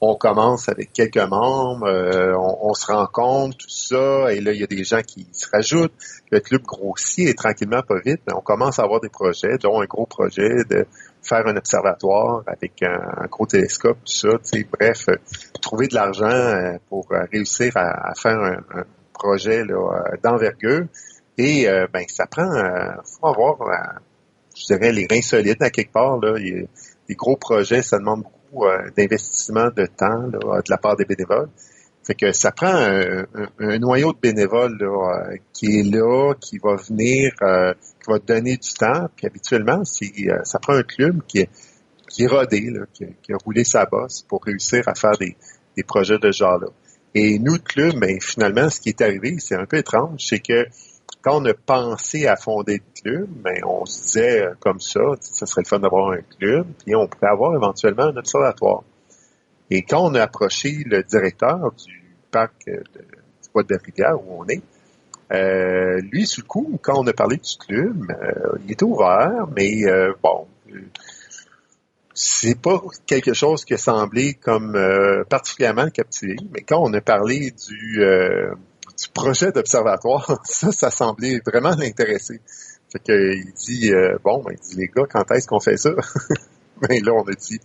on 0.00 0.14
commence 0.14 0.68
avec 0.68 0.92
quelques 0.92 1.16
membres, 1.16 1.86
euh, 1.86 2.32
on, 2.36 2.72
se 2.74 2.86
rencontre, 2.92 3.56
tout 3.56 3.68
ça, 3.68 4.32
et 4.32 4.40
là, 4.40 4.52
il 4.52 4.60
y 4.60 4.64
a 4.64 4.66
des 4.66 4.84
gens 4.84 5.02
qui 5.02 5.26
se 5.32 5.46
rajoutent. 5.52 5.92
Le 6.30 6.40
club 6.40 6.62
grossit 6.62 7.28
et 7.28 7.34
tranquillement, 7.34 7.82
pas 7.82 7.98
vite, 8.04 8.20
mais 8.26 8.34
on 8.34 8.40
commence 8.40 8.78
à 8.78 8.84
avoir 8.84 9.00
des 9.00 9.08
projets, 9.08 9.58
dont 9.58 9.80
un 9.80 9.86
gros 9.86 10.06
projet 10.06 10.64
de 10.70 10.86
faire 11.22 11.46
un 11.46 11.56
observatoire 11.56 12.42
avec 12.46 12.82
un, 12.82 13.26
gros 13.28 13.46
télescope, 13.46 13.98
tout 14.04 14.12
ça, 14.12 14.28
bref, 14.78 15.06
euh, 15.08 15.16
trouver 15.60 15.88
de 15.88 15.94
l'argent 15.94 16.26
euh, 16.26 16.78
pour 16.88 17.08
réussir 17.32 17.72
à, 17.76 18.14
faire 18.14 18.38
un, 18.38 18.84
projet 19.14 19.64
d'envergure. 20.22 20.86
Et 21.38 21.66
ben, 21.92 22.04
ça 22.06 22.26
prend, 22.26 22.48
faut 23.04 23.26
avoir, 23.26 23.56
je 24.56 24.72
dirais, 24.72 24.92
les 24.92 25.08
reins 25.10 25.22
solides 25.22 25.60
à 25.60 25.70
quelque 25.70 25.92
part. 25.92 26.20
Les 26.20 26.68
gros 27.16 27.36
projets, 27.36 27.82
ça 27.82 27.98
demande 27.98 28.22
beaucoup 28.22 28.37
euh, 28.54 28.90
d'investissement 28.96 29.68
de 29.76 29.86
temps 29.86 30.28
de 30.28 30.70
la 30.70 30.78
part 30.78 30.96
des 30.96 31.04
bénévoles. 31.04 31.48
Fait 32.08 32.14
que 32.14 32.32
ça 32.32 32.52
prend 32.52 32.72
un, 32.72 33.78
noyau 33.78 34.14
de 34.14 34.18
bénévoles 34.18 34.78
euh, 34.80 35.36
qui 35.52 35.80
est 35.80 35.82
là, 35.82 36.32
qui 36.40 36.56
va 36.56 36.76
venir, 36.76 37.32
euh, 37.42 37.74
qui 37.74 38.10
va 38.10 38.18
donner 38.18 38.56
du 38.56 38.72
temps. 38.72 39.08
Puis 39.14 39.26
habituellement, 39.26 39.82
ça 39.84 40.58
prend 40.58 40.72
un 40.72 40.82
club 40.82 41.20
qui 41.28 41.40
est, 41.40 41.50
qui 42.08 42.22
est 42.22 42.26
rodé, 42.26 42.72
qui, 42.94 43.04
a 43.04 43.36
roulé 43.44 43.64
sa 43.64 43.84
bosse 43.84 44.22
pour 44.22 44.42
réussir 44.42 44.84
à 44.86 44.94
faire 44.94 45.18
des, 45.18 45.36
projets 45.86 46.18
de 46.18 46.32
ce 46.32 46.38
genre-là. 46.38 46.68
Et 47.14 47.38
nous, 47.38 47.52
le 47.54 47.58
club, 47.58 47.94
mais 47.96 48.18
finalement, 48.20 48.70
ce 48.70 48.80
qui 48.80 48.88
est 48.88 49.02
arrivé, 49.02 49.36
c'est 49.38 49.56
un 49.56 49.66
peu 49.66 49.76
étrange, 49.76 50.24
c'est 50.26 50.40
que 50.40 50.66
quand 51.22 51.42
on 51.42 51.44
a 51.46 51.54
pensé 51.54 52.26
à 52.26 52.36
fonder 52.36 52.80
le 52.80 53.02
club, 53.02 53.28
ben, 53.28 53.60
on 53.64 53.84
se 53.86 54.02
disait 54.02 54.42
euh, 54.42 54.54
comme 54.60 54.80
ça, 54.80 55.00
ça 55.20 55.46
serait 55.46 55.62
le 55.62 55.68
fun 55.68 55.80
d'avoir 55.80 56.12
un 56.12 56.20
club, 56.38 56.66
puis 56.84 56.94
on 56.94 57.06
pourrait 57.06 57.30
avoir 57.30 57.54
éventuellement 57.54 58.04
un 58.04 58.16
observatoire. 58.16 58.82
Et 59.70 59.82
quand 59.82 60.10
on 60.10 60.14
a 60.14 60.22
approché 60.22 60.84
le 60.86 61.02
directeur 61.02 61.72
du 61.72 62.02
parc 62.30 62.68
euh, 62.68 62.82
du 62.94 63.50
Bois 63.52 63.64
de 63.64 63.76
Rivière 63.84 64.14
où 64.22 64.42
on 64.42 64.46
est, 64.46 64.62
euh, 65.32 66.00
lui, 66.10 66.26
sous 66.26 66.42
le 66.42 66.46
coup, 66.46 66.78
quand 66.80 66.98
on 66.98 67.06
a 67.06 67.12
parlé 67.12 67.36
du 67.36 67.56
club, 67.58 68.06
il 68.64 68.72
était 68.72 68.84
ouvert, 68.84 69.46
mais 69.54 69.84
bon, 70.22 70.46
c'est 72.14 72.58
pas 72.58 72.80
quelque 73.06 73.34
chose 73.34 73.66
qui 73.66 73.74
a 73.74 73.76
semblé 73.76 74.32
comme 74.32 74.74
particulièrement 75.28 75.90
captivé. 75.90 76.36
Mais 76.50 76.62
quand 76.62 76.80
on 76.82 76.94
a 76.94 77.02
parlé 77.02 77.50
du 77.50 78.02
du 78.98 79.08
projet 79.10 79.52
d'observatoire, 79.52 80.40
ça, 80.44 80.72
ça 80.72 80.90
semblait 80.90 81.40
vraiment 81.46 81.74
l'intéresser. 81.76 82.40
Fait 82.90 82.98
que, 82.98 83.34
il 83.34 83.52
dit, 83.52 83.92
euh, 83.92 84.18
bon, 84.24 84.42
ben, 84.42 84.52
il 84.52 84.60
dit, 84.60 84.76
les 84.76 84.88
gars, 84.88 85.06
quand 85.08 85.30
est-ce 85.30 85.46
qu'on 85.46 85.60
fait 85.60 85.76
ça? 85.76 85.90
ben 86.80 87.04
là, 87.04 87.12
on 87.12 87.22
a 87.22 87.34
dit, 87.34 87.60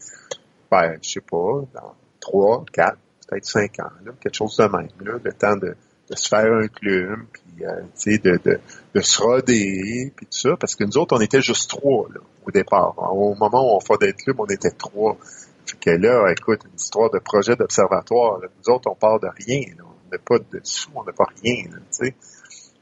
ben, 0.69 0.97
je 1.01 1.09
sais 1.09 1.21
pas, 1.21 1.61
dans 1.73 1.95
trois, 2.19 2.63
quatre, 2.71 2.97
peut-être 3.27 3.45
cinq 3.45 3.79
ans, 3.79 3.91
là, 4.05 4.11
quelque 4.19 4.35
chose 4.35 4.57
de 4.57 4.63
même, 4.63 4.89
là, 5.01 5.13
le 5.23 5.33
temps 5.33 5.55
de, 5.55 5.75
de 6.09 6.15
se 6.15 6.27
faire 6.27 6.51
un 6.51 6.67
club, 6.67 7.19
puis, 7.31 7.65
euh, 7.65 7.81
tu 7.97 8.11
sais, 8.11 8.17
de, 8.17 8.37
de, 8.43 8.59
de, 8.93 9.01
se 9.01 9.21
roder, 9.21 10.11
puis 10.15 10.25
tout 10.25 10.37
ça, 10.37 10.57
parce 10.59 10.75
que 10.75 10.83
nous 10.83 10.97
autres, 10.97 11.15
on 11.15 11.21
était 11.21 11.41
juste 11.41 11.69
trois, 11.69 12.07
là, 12.13 12.19
au 12.45 12.51
départ. 12.51 12.93
Au 12.97 13.33
moment 13.35 13.73
où 13.73 13.77
on 13.77 13.79
fait 13.79 14.05
le 14.05 14.11
club, 14.11 14.39
on 14.39 14.45
était 14.47 14.71
trois. 14.71 15.17
Fait 15.65 15.77
que 15.79 15.89
là, 15.91 16.29
écoute, 16.31 16.59
une 16.65 16.75
histoire 16.75 17.09
de 17.09 17.19
projet 17.19 17.55
d'observatoire, 17.55 18.39
nous 18.41 18.73
autres, 18.73 18.91
on 18.91 18.95
part 18.95 19.21
de 19.21 19.29
rien, 19.47 19.61
là 19.77 19.85
n'a 20.13 20.19
pas 20.19 20.39
de 20.39 20.59
sous, 20.63 20.89
on 20.95 21.03
n'a 21.03 21.13
pas 21.13 21.25
rien, 21.43 21.63
tu 21.65 21.79
sais. 21.91 22.15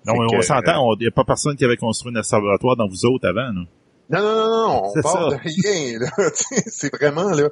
Non, 0.05 0.13
mais 0.13 0.37
on 0.37 0.41
s'entend, 0.41 0.93
il 0.95 1.01
n'y 1.01 1.07
a 1.07 1.11
pas 1.11 1.23
personne 1.23 1.55
qui 1.55 1.65
avait 1.65 1.77
construit 1.77 2.11
un 2.13 2.19
observatoire 2.19 2.75
dans 2.75 2.87
vous 2.87 3.05
autres 3.05 3.27
avant, 3.27 3.53
non? 3.53 3.65
Non, 4.09 4.21
non, 4.21 4.35
non, 4.35 4.67
non, 4.67 4.91
on 4.95 5.01
part 5.01 5.29
de 5.29 5.35
rien, 5.35 5.99
là. 5.99 6.09
c'est 6.67 6.93
vraiment, 6.93 7.29
là. 7.29 7.49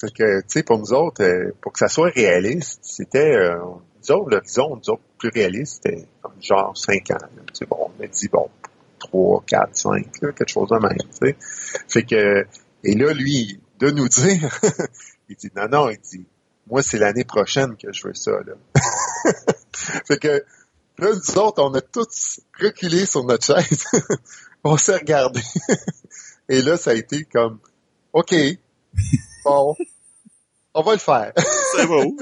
Fait 0.00 0.10
que, 0.10 0.40
tu 0.40 0.46
sais, 0.48 0.62
pour 0.62 0.78
nous 0.78 0.92
autres, 0.92 1.22
euh, 1.22 1.52
pour 1.60 1.72
que 1.72 1.78
ça 1.78 1.88
soit 1.88 2.10
réaliste, 2.10 2.80
c'était, 2.82 3.36
euh, 3.36 3.56
nous 3.58 4.12
autres, 4.12 4.30
l'horizon, 4.30 4.76
nous 4.76 4.90
autres, 4.90 5.02
plus 5.18 5.30
réaliste, 5.32 5.82
c'était 5.84 6.06
comme 6.20 6.32
genre 6.40 6.76
5 6.76 7.10
ans, 7.12 7.18
bon, 7.68 7.90
on 7.98 8.02
a 8.02 8.06
dit, 8.06 8.28
bon, 8.28 8.48
3, 8.98 9.44
4, 9.46 9.76
5, 9.76 10.20
quelque 10.20 10.48
chose 10.48 10.68
de 10.70 10.78
même, 10.78 10.98
tu 10.98 11.28
sais. 11.28 11.36
Fait 11.88 12.02
que, 12.02 12.44
et 12.82 12.94
là, 12.94 13.12
lui, 13.12 13.60
de 13.78 13.90
nous 13.90 14.08
dire, 14.08 14.58
il 15.28 15.36
dit, 15.36 15.50
non, 15.54 15.68
non, 15.68 15.90
il 15.90 15.98
dit, 15.98 16.26
moi, 16.66 16.82
c'est 16.82 16.98
l'année 16.98 17.24
prochaine 17.24 17.76
que 17.76 17.92
je 17.92 18.06
veux 18.06 18.14
ça. 18.14 18.32
Là. 18.32 18.54
fait 20.06 20.18
que 20.18 20.44
là, 20.98 21.10
nous 21.12 21.38
autres, 21.38 21.62
on 21.62 21.74
a 21.74 21.80
tous 21.80 22.40
reculé 22.58 23.06
sur 23.06 23.24
notre 23.24 23.44
chaise. 23.44 23.84
on 24.64 24.76
s'est 24.76 24.96
regardé. 24.96 25.40
Et 26.48 26.62
là, 26.62 26.76
ça 26.76 26.90
a 26.90 26.94
été 26.94 27.24
comme 27.24 27.58
OK, 28.12 28.34
bon, 29.44 29.74
on 30.74 30.82
va 30.82 30.92
le 30.92 30.98
faire. 30.98 31.32
C'est 31.72 31.86
beau. 31.86 32.16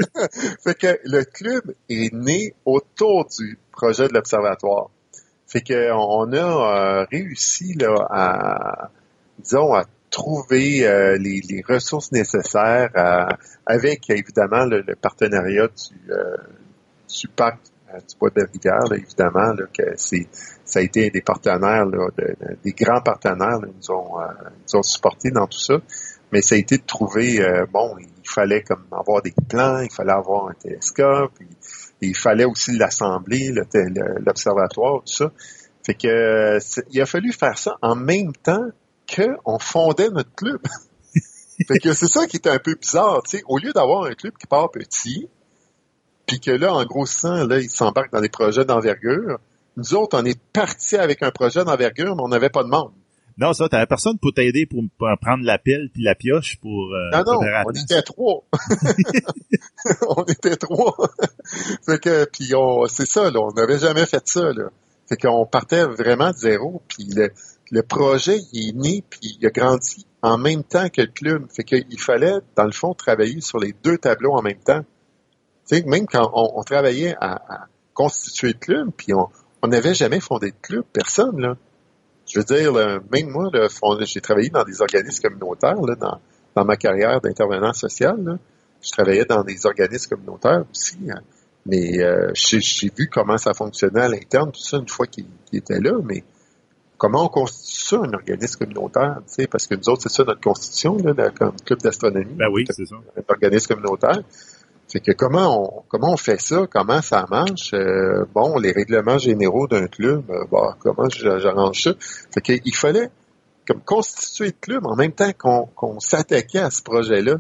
fait 0.63 0.75
que 0.75 1.01
le 1.05 1.25
club 1.25 1.75
est 1.89 2.13
né 2.13 2.55
autour 2.65 3.27
du 3.27 3.59
projet 3.73 4.09
de 4.09 4.15
l'observatoire. 4.15 4.91
Fait 5.47 5.61
que 5.61 5.93
on 5.93 6.33
a 6.33 7.03
euh, 7.03 7.07
réussi 7.11 7.75
là 7.75 7.95
à 8.11 8.91
disons 9.39 9.75
à 9.75 9.85
trouver 10.13 10.87
euh, 10.87 11.17
les, 11.19 11.65
ressources 11.67 12.13
nécessaires 12.13 12.91
avec 13.67 14.09
évidemment 14.11 14.67
le, 14.67 14.95
partenariat 14.95 15.67
du, 15.67 16.13
euh, 16.13 16.37
du 17.09 17.29
parc 17.29 17.59
euh, 17.89 17.99
du 17.99 18.17
bois 18.21 18.31
de 18.31 18.43
rivière, 18.43 18.93
évidemment, 18.93 19.55
que 19.77 19.83
c'est 19.97 20.29
ça 20.65 20.79
a 20.79 20.83
été 20.83 21.11
des 21.11 21.21
partenaires, 21.23 21.87
des 22.65 22.73
grands 22.73 23.03
partenaires 23.03 23.59
nous, 23.61 23.91
ont, 23.91 24.19
nous 24.21 24.79
ont 24.79 24.83
supportés 24.83 25.31
dans 25.31 25.47
tout 25.47 25.59
ça. 25.59 25.75
Mais 26.31 26.41
ça 26.41 26.55
a 26.55 26.59
été 26.59 26.79
de 26.79 26.85
trouver, 26.87 27.45
bon, 27.71 27.97
il 27.99 28.09
fallait 28.25 28.63
comme 28.63 28.87
avoir 28.91 29.21
des 29.21 29.35
plans, 29.51 29.81
il 29.81 29.93
fallait 29.93 30.13
avoir 30.13 30.49
un 30.49 30.55
télescope, 30.55 31.33
il 32.01 32.17
fallait 32.17 32.47
aussi 32.47 32.73
l'assembler, 32.79 33.53
l'observatoire, 34.25 35.03
tout 35.05 35.13
ça. 35.13 35.31
Fait 35.85 35.95
que 35.95 36.59
il 36.91 37.03
a 37.03 37.07
fallu 37.07 37.33
faire 37.33 37.59
ça 37.59 37.77
en 37.83 37.97
même 37.97 38.33
temps 38.33 38.71
qu'on 39.15 39.59
fondait 39.59 40.11
notre 40.11 40.35
club. 40.35 40.61
fait 41.69 41.79
que 41.79 41.93
c'est 41.93 42.09
ça 42.09 42.27
qui 42.27 42.37
était 42.37 42.51
un 42.51 42.59
peu 42.59 42.75
bizarre, 42.75 43.23
tu 43.25 43.39
sais. 43.39 43.43
Au 43.47 43.59
lieu 43.59 43.73
d'avoir 43.73 44.05
un 44.05 44.15
club 44.15 44.35
qui 44.39 44.47
part 44.47 44.71
petit, 44.71 45.29
puis 46.27 46.41
que 46.41 46.51
là, 46.51 46.73
en 46.73 46.85
gros 46.85 47.07
sang, 47.07 47.47
là, 47.47 47.59
il 47.59 47.71
s'embarque 47.71 48.13
dans 48.13 48.21
des 48.21 48.29
projets 48.29 48.65
d'envergure, 48.65 49.39
nous 49.77 49.95
autres, 49.95 50.19
on 50.21 50.25
est 50.25 50.39
partis 50.53 50.97
avec 50.97 51.23
un 51.23 51.31
projet 51.31 51.65
d'envergure, 51.65 52.15
mais 52.15 52.23
on 52.23 52.29
n'avait 52.29 52.51
pas 52.51 52.63
de 52.63 52.69
monde. 52.69 52.93
Non, 53.39 53.55
ça, 53.55 53.69
t'avais 53.69 53.87
personne 53.87 54.19
pour 54.19 54.35
t'aider 54.35 54.67
pour, 54.67 54.83
prendre 55.19 55.45
la 55.45 55.59
pelle 55.59 55.89
puis 55.93 56.03
la 56.03 56.15
pioche 56.15 56.59
pour. 56.61 56.93
Euh, 56.93 57.11
non, 57.13 57.41
non, 57.41 57.41
on 57.67 57.71
était 57.73 58.03
trois. 58.03 58.45
on 60.09 60.25
était 60.25 60.57
trois. 60.57 60.95
fait 61.87 61.99
que, 61.99 62.25
puis 62.27 62.55
on, 62.55 62.87
c'est 62.87 63.07
ça, 63.07 63.31
là, 63.31 63.41
on 63.41 63.53
n'avait 63.53 63.79
jamais 63.79 64.05
fait 64.05 64.27
ça, 64.27 64.53
là. 64.53 64.65
Fait 65.09 65.17
qu'on 65.17 65.47
partait 65.47 65.85
vraiment 65.85 66.31
de 66.31 66.37
zéro, 66.37 66.83
puis 66.89 67.05
le, 67.15 67.33
le 67.73 67.83
projet 67.83 68.39
il 68.53 68.69
est 68.69 68.73
né 68.73 69.05
puis 69.09 69.39
il 69.41 69.47
a 69.47 69.51
grandi 69.51 70.07
en 70.21 70.39
même 70.39 70.63
temps 70.63 70.89
que 70.89 71.01
le 71.01 71.09
club. 71.09 71.47
Fait 71.51 71.65
qu'il 71.65 71.99
fallait, 71.99 72.39
dans 72.55 72.65
le 72.65 72.71
fond, 72.71 72.95
travailler 72.95 73.41
sur 73.41 73.59
les 73.59 73.75
deux 73.83 73.99
tableaux 73.99 74.35
en 74.35 74.43
même 74.43 74.59
temps. 74.59 74.85
Tu 75.67 75.83
même 75.85 76.07
quand 76.07 76.31
on, 76.35 76.63
travaillait 76.63 77.17
à, 77.21 77.67
constituer 77.95 78.49
le 78.49 78.59
club, 78.59 78.91
puis 78.97 79.13
on 79.15 79.69
n'avait 79.69 79.95
jamais 79.95 80.21
fondé 80.21 80.51
de 80.51 80.57
club, 80.61 80.85
personne, 80.93 81.41
là. 81.41 81.57
Je 82.27 82.39
veux 82.39 82.45
dire, 82.45 82.73
même 83.11 83.29
moi, 83.29 83.51
j'ai 84.03 84.21
travaillé 84.21 84.49
dans 84.49 84.65
des 84.65 84.81
organismes 84.81 85.29
communautaires, 85.29 85.81
là, 85.81 85.95
dans, 86.55 86.65
ma 86.65 86.77
carrière 86.77 87.21
d'intervenant 87.21 87.73
social. 87.73 88.39
Je 88.83 88.91
travaillais 88.91 89.25
dans 89.25 89.43
des 89.43 89.67
organismes 89.67 90.15
communautaires 90.15 90.65
aussi. 90.71 90.99
Hein. 91.11 91.21
Mais 91.67 92.01
euh, 92.03 92.31
j'ai 92.35 92.93
vu 92.97 93.09
comment 93.09 93.39
ça 93.39 93.55
fonctionnait 93.55 94.03
à 94.03 94.09
l'interne, 94.09 94.51
tout 94.53 94.63
ça, 94.63 94.79
une 94.79 94.89
fois 94.89 95.07
qu'il 95.07 95.27
était 95.53 95.81
là, 95.81 95.93
mais 96.05 96.25
comment 97.03 97.25
on 97.25 97.29
constitue 97.29 97.85
ça, 97.85 97.97
un 97.97 98.13
organisme 98.13 98.61
communautaire, 98.61 99.17
tu 99.27 99.35
sais, 99.35 99.47
parce 99.49 99.67
que 99.67 99.75
nous 99.75 99.89
autres, 99.89 100.03
c'est 100.03 100.09
ça 100.09 100.23
notre 100.23 100.41
constitution, 100.41 100.97
là, 100.99 101.31
comme 101.37 101.57
club 101.67 101.81
d'astronomie. 101.81 102.35
Ben 102.35 102.47
oui, 102.53 102.65
c'est 102.71 102.87
ça. 102.87 102.95
Un 102.95 103.23
organisme 103.29 103.75
communautaire. 103.75 104.21
C'est 104.87 105.01
que 105.01 105.11
comment 105.11 105.65
on 105.65 105.83
comment 105.89 106.13
on 106.13 106.17
fait 106.17 106.41
ça, 106.41 106.65
comment 106.71 107.03
ça 107.03 107.27
marche, 107.29 107.73
euh, 107.75 108.25
bon, 108.33 108.57
les 108.57 108.71
règlements 108.71 109.19
généraux 109.19 109.67
d'un 109.67 109.89
club, 109.89 110.31
euh, 110.31 110.45
bon, 110.49 110.75
comment 110.79 111.09
j'arrange 111.11 111.83
ça? 111.83 111.93
Fait 112.33 112.41
qu'il 112.41 112.77
fallait 112.77 113.11
comme 113.67 113.81
constituer 113.81 114.47
le 114.47 114.55
club 114.61 114.87
en 114.87 114.95
même 114.95 115.13
temps 115.13 115.33
qu'on 115.75 115.99
s'attaquait 115.99 116.61
à 116.61 116.71
ce 116.71 116.85
projet-là. 116.85 117.35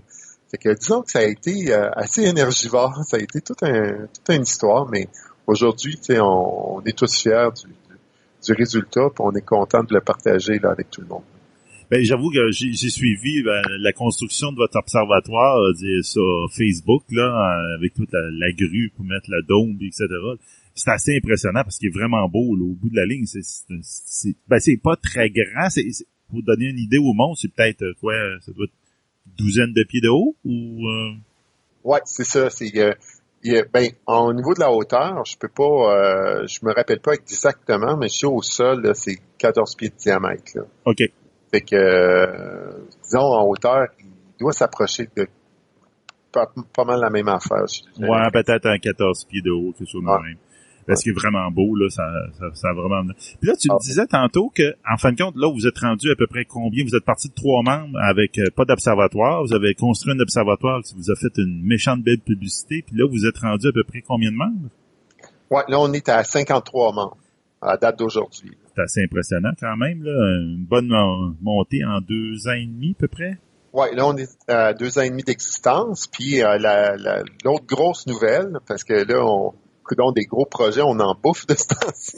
Fait 0.50 0.58
que 0.58 0.70
disons 0.70 1.02
que 1.02 1.12
ça 1.12 1.20
a 1.20 1.22
été 1.22 1.72
euh, 1.72 1.88
assez 1.92 2.22
énergivore, 2.22 2.98
ça 3.06 3.16
a 3.16 3.20
été 3.20 3.40
toute, 3.40 3.62
un, 3.62 4.08
toute 4.12 4.28
une 4.34 4.42
histoire, 4.42 4.88
mais 4.90 5.06
aujourd'hui, 5.46 6.00
on, 6.18 6.78
on 6.78 6.82
est 6.84 6.98
tous 6.98 7.14
fiers 7.14 7.48
du, 7.54 7.72
du 8.42 8.52
résultat, 8.52 9.08
puis 9.14 9.20
on 9.20 9.32
est 9.32 9.44
content 9.44 9.82
de 9.84 9.94
le 9.94 10.00
partager 10.00 10.58
là, 10.58 10.70
avec 10.70 10.90
tout 10.90 11.00
le 11.00 11.06
monde. 11.06 11.22
Ben, 11.92 12.02
j'avoue 12.02 12.30
que 12.30 12.50
j'ai 12.50 12.88
suivi 12.88 13.42
ben, 13.42 13.62
la 13.80 13.92
construction 13.92 14.50
de 14.50 14.56
votre 14.56 14.78
observatoire 14.78 15.58
euh, 15.58 16.02
sur 16.02 16.48
Facebook, 16.50 17.02
là, 17.10 17.22
euh, 17.22 17.76
avec 17.76 17.92
toute 17.92 18.12
la, 18.12 18.52
grue 18.52 18.90
pour 18.96 19.04
mettre 19.04 19.30
la 19.30 19.42
dôme, 19.42 19.76
etc. 19.82 20.06
C'est 20.74 20.90
assez 20.90 21.16
impressionnant 21.18 21.62
parce 21.64 21.76
qu'il 21.76 21.88
est 21.88 21.92
vraiment 21.94 22.26
beau 22.30 22.56
au 22.56 22.74
bout 22.74 22.88
de 22.88 22.96
la 22.96 23.04
ligne. 23.04 23.26
C'est 23.26 24.36
ben, 24.48 24.58
pas 24.82 24.96
très 24.96 25.28
grand. 25.28 25.68
C'est 25.68 25.84
pour 26.30 26.42
donner 26.42 26.70
une 26.70 26.78
idée 26.78 26.96
au 26.96 27.12
monde, 27.12 27.36
c'est 27.36 27.52
peut-être 27.52 27.82
euh, 27.82 27.92
quoi, 28.00 28.14
ça 28.40 28.52
doit 28.52 28.64
être 28.64 28.72
une 29.26 29.32
douzaine 29.36 29.74
de 29.74 29.84
pieds 29.84 30.00
de 30.00 30.08
haut 30.08 30.34
ou 30.46 30.88
Oui, 31.84 31.98
c'est 32.06 32.24
ça. 32.24 32.48
C'est 32.48 32.74
euh, 32.78 32.94
ben, 33.44 33.90
au 34.06 34.32
niveau 34.32 34.54
de 34.54 34.60
la 34.60 34.70
hauteur, 34.70 35.24
je 35.24 35.36
peux 35.36 35.48
pas, 35.48 35.64
euh, 35.64 36.46
je 36.46 36.64
me 36.64 36.72
rappelle 36.72 37.00
pas 37.00 37.12
exactement, 37.14 37.96
mais 37.96 38.08
je 38.08 38.14
suis 38.14 38.26
au 38.26 38.42
sol, 38.42 38.92
c'est 38.94 39.18
14 39.38 39.74
pieds 39.76 39.88
de 39.88 39.96
diamètre. 39.96 40.52
Là. 40.54 40.62
OK. 40.84 41.02
Fait 41.50 41.60
que, 41.60 41.76
euh, 41.76 42.70
disons, 43.02 43.20
en 43.20 43.46
hauteur, 43.46 43.88
il 44.00 44.06
doit 44.38 44.52
s'approcher 44.52 45.08
de 45.16 45.26
pas, 46.32 46.84
mal 46.84 47.00
la 47.00 47.10
même 47.10 47.28
affaire. 47.28 47.64
Ouais, 47.98 48.30
peut-être 48.32 48.66
un 48.66 48.78
14 48.78 49.26
pieds 49.26 49.42
de 49.42 49.50
haut, 49.50 49.72
quelque 49.76 49.90
chose 49.90 50.02
de 50.02 50.06
même. 50.06 50.36
Parce 50.86 51.02
qu'il 51.02 51.12
est 51.12 51.14
vraiment 51.14 51.50
beau, 51.50 51.74
là, 51.76 51.88
ça, 51.90 52.04
ça, 52.38 52.46
ça 52.54 52.72
vraiment... 52.72 53.02
Puis 53.40 53.48
là, 53.48 53.54
tu 53.56 53.68
me 53.68 53.74
ah. 53.74 53.78
disais 53.80 54.06
tantôt 54.06 54.50
que, 54.54 54.74
en 54.90 54.96
fin 54.96 55.12
de 55.12 55.22
compte, 55.22 55.36
là, 55.36 55.50
vous 55.52 55.66
êtes 55.66 55.78
rendu 55.78 56.10
à 56.10 56.16
peu 56.16 56.26
près 56.26 56.44
combien? 56.44 56.84
Vous 56.84 56.96
êtes 56.96 57.04
parti 57.04 57.28
de 57.28 57.34
trois 57.34 57.62
membres 57.62 57.98
avec 58.00 58.38
euh, 58.38 58.50
pas 58.54 58.64
d'observatoire. 58.64 59.44
Vous 59.44 59.54
avez 59.54 59.74
construit 59.74 60.12
un 60.12 60.20
observatoire 60.20 60.82
qui 60.82 60.94
vous 60.94 61.10
a 61.10 61.14
fait 61.14 61.32
une 61.38 61.62
méchante 61.62 62.02
belle 62.02 62.20
publicité. 62.20 62.82
Puis 62.86 62.96
là, 62.96 63.06
vous 63.08 63.26
êtes 63.26 63.38
rendu 63.38 63.68
à 63.68 63.72
peu 63.72 63.84
près 63.84 64.02
combien 64.02 64.30
de 64.30 64.36
membres? 64.36 64.68
Ouais, 65.50 65.62
là, 65.68 65.78
on 65.78 65.92
est 65.92 66.08
à 66.08 66.24
53 66.24 66.92
membres 66.92 67.18
à 67.60 67.76
date 67.76 67.98
d'aujourd'hui. 67.98 68.56
C'est 68.74 68.82
assez 68.82 69.02
impressionnant 69.04 69.52
quand 69.60 69.76
même, 69.76 70.02
là. 70.02 70.12
Une 70.40 70.64
bonne 70.64 70.90
montée 71.42 71.84
en 71.84 72.00
deux 72.00 72.48
ans 72.48 72.54
et 72.54 72.66
demi, 72.66 72.96
à 72.98 73.00
peu 73.00 73.08
près. 73.08 73.38
Oui, 73.72 73.86
là, 73.94 74.06
on 74.06 74.16
est 74.16 74.30
à 74.48 74.74
deux 74.74 74.98
ans 74.98 75.02
et 75.02 75.10
demi 75.10 75.22
d'existence. 75.22 76.06
Puis 76.06 76.42
euh, 76.42 76.58
l'autre 77.44 77.66
grosse 77.66 78.06
nouvelle, 78.06 78.58
parce 78.66 78.84
que 78.84 78.94
là, 78.94 79.24
on, 79.24 79.54
donc 79.96 80.14
des 80.14 80.24
gros 80.24 80.46
projets, 80.46 80.82
on 80.82 80.98
en 81.00 81.14
bouffe 81.14 81.46
de 81.46 81.54
ce 81.54 81.66
temps-ci. 81.68 82.16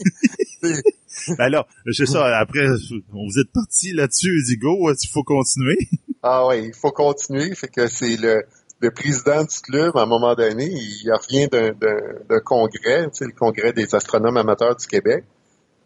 ben 1.28 1.44
alors, 1.44 1.66
c'est 1.92 2.06
ça, 2.06 2.38
après, 2.38 2.66
vous 3.12 3.38
êtes 3.38 3.52
parti 3.52 3.92
là-dessus, 3.92 4.42
dit 4.46 4.56
go, 4.56 4.90
il 4.90 5.08
faut 5.08 5.22
continuer? 5.22 5.78
ah 6.22 6.46
oui, 6.48 6.66
il 6.66 6.74
faut 6.74 6.92
continuer, 6.92 7.54
fait 7.54 7.68
que 7.68 7.86
c'est 7.86 8.16
le, 8.16 8.44
le 8.80 8.90
président 8.90 9.42
du 9.42 9.60
club, 9.62 9.96
à 9.96 10.02
un 10.02 10.06
moment 10.06 10.34
donné, 10.34 10.66
il 10.66 11.10
revient 11.12 11.48
d'un 11.48 12.40
congrès, 12.40 13.08
le 13.20 13.32
congrès 13.32 13.72
des 13.72 13.94
astronomes 13.94 14.36
amateurs 14.36 14.76
du 14.76 14.86
Québec. 14.86 15.24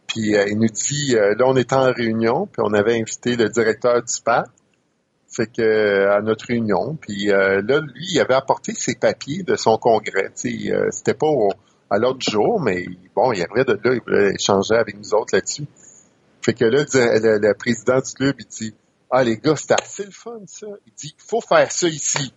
Puis 0.09 0.35
euh, 0.35 0.47
il 0.49 0.59
nous 0.59 0.69
dit, 0.69 1.15
euh, 1.15 1.35
là 1.39 1.45
on 1.47 1.57
était 1.57 1.77
en 1.77 1.93
réunion, 1.93 2.47
puis 2.47 2.63
on 2.65 2.73
avait 2.73 2.99
invité 2.99 3.37
le 3.37 3.49
directeur 3.49 4.03
du 4.03 4.13
SPAC, 4.13 4.47
fait 5.31 5.47
que 5.47 5.63
euh, 5.63 6.17
à 6.17 6.23
notre 6.23 6.47
réunion, 6.47 6.97
puis 7.01 7.27
là 7.27 7.61
lui 7.61 8.07
il 8.13 8.21
avait 8.21 8.35
apporté 8.35 8.73
ses 8.73 8.95
papiers 8.97 9.43
de 9.43 9.55
son 9.55 9.77
congrès, 9.77 10.31
sais, 10.35 10.73
c'était 10.91 11.15
pas 11.15 11.27
au, 11.27 11.51
à 11.91 11.99
l'autre 11.99 12.21
jour, 12.21 12.61
mais 12.61 12.85
bon, 13.15 13.33
il 13.33 13.43
arrivait 13.43 13.65
de 13.65 13.73
là, 13.73 13.95
il 13.95 14.01
voulait 14.01 14.35
échanger 14.35 14.75
avec 14.75 14.97
nous 14.97 15.15
autres 15.15 15.35
là-dessus. 15.35 15.67
Fait 16.43 16.55
que 16.55 16.65
là, 16.65 16.85
le, 16.93 17.53
président 17.55 18.01
du 18.01 18.13
club, 18.13 18.37
il 18.39 18.47
dit 18.47 18.75
Ah 19.11 19.25
les 19.25 19.37
gars, 19.37 19.57
c'était 19.57 19.81
assez 19.81 20.05
le 20.05 20.11
fun, 20.11 20.41
ça. 20.47 20.67
Il 20.87 20.93
dit 20.95 21.15
Il 21.19 21.25
faut 21.25 21.41
faire 21.41 21.71
ça 21.71 21.89
ici. 21.89 22.33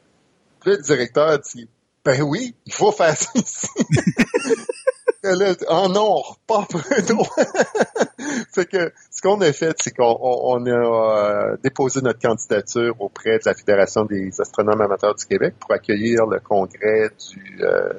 Puis 0.59 0.71
là, 0.71 0.77
le 0.77 0.83
directeur 0.83 1.39
dit 1.39 1.67
Ben 2.03 2.21
oui, 2.21 2.55
il 2.65 2.73
faut 2.73 2.91
faire 2.91 3.15
ça 3.15 3.29
ici. 3.35 3.67
là, 5.23 5.53
oh 5.69 5.87
non, 5.89 6.15
on 6.15 6.21
repart 6.21 6.71
fait 8.53 8.65
que 8.65 8.91
ce 9.09 9.21
qu'on 9.21 9.39
a 9.41 9.51
fait, 9.53 9.75
c'est 9.81 9.95
qu'on 9.95 10.65
a 10.65 10.69
euh, 10.69 11.57
déposé 11.63 12.01
notre 12.01 12.19
candidature 12.19 12.95
auprès 12.99 13.37
de 13.37 13.43
la 13.45 13.53
Fédération 13.53 14.05
des 14.05 14.39
astronomes 14.41 14.81
amateurs 14.81 15.15
du 15.15 15.25
Québec 15.25 15.55
pour 15.59 15.71
accueillir 15.71 16.25
le 16.25 16.39
congrès 16.39 17.09
du 17.31 17.63
euh, 17.63 17.91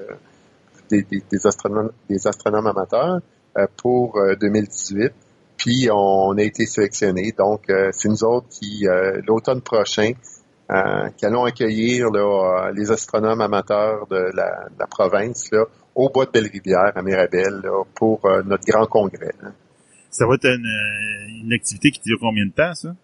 des, 1.00 1.46
astronomes, 1.46 1.92
des 2.08 2.26
astronomes 2.26 2.66
amateurs 2.66 3.20
euh, 3.56 3.66
pour 3.76 4.18
2018. 4.40 5.02
Euh, 5.02 5.08
Puis 5.56 5.88
on 5.92 6.36
a 6.36 6.42
été 6.42 6.66
sélectionnés. 6.66 7.32
Donc, 7.36 7.68
euh, 7.70 7.90
c'est 7.92 8.08
nous 8.08 8.24
autres 8.24 8.48
qui, 8.48 8.86
l'automne 9.26 9.60
prochain, 9.60 10.12
qui 11.16 11.26
allons 11.26 11.44
accueillir 11.44 12.08
les 12.74 12.90
astronomes 12.90 13.40
amateurs 13.40 14.06
de 14.08 14.30
la, 14.34 14.86
province 14.86 15.50
au 15.94 16.08
bois 16.08 16.24
de 16.24 16.30
Belle-Rivière, 16.30 16.92
à 16.94 17.02
Mirabel, 17.02 17.62
pour 17.94 18.20
notre 18.46 18.64
grand 18.64 18.86
congrès. 18.86 19.34
Ça 20.10 20.26
va 20.26 20.34
être 20.34 20.46
une, 20.46 21.44
une, 21.44 21.52
activité 21.52 21.90
qui 21.90 22.00
dure 22.00 22.18
combien 22.20 22.46
de 22.46 22.52
temps, 22.52 22.74
ça? 22.74 22.94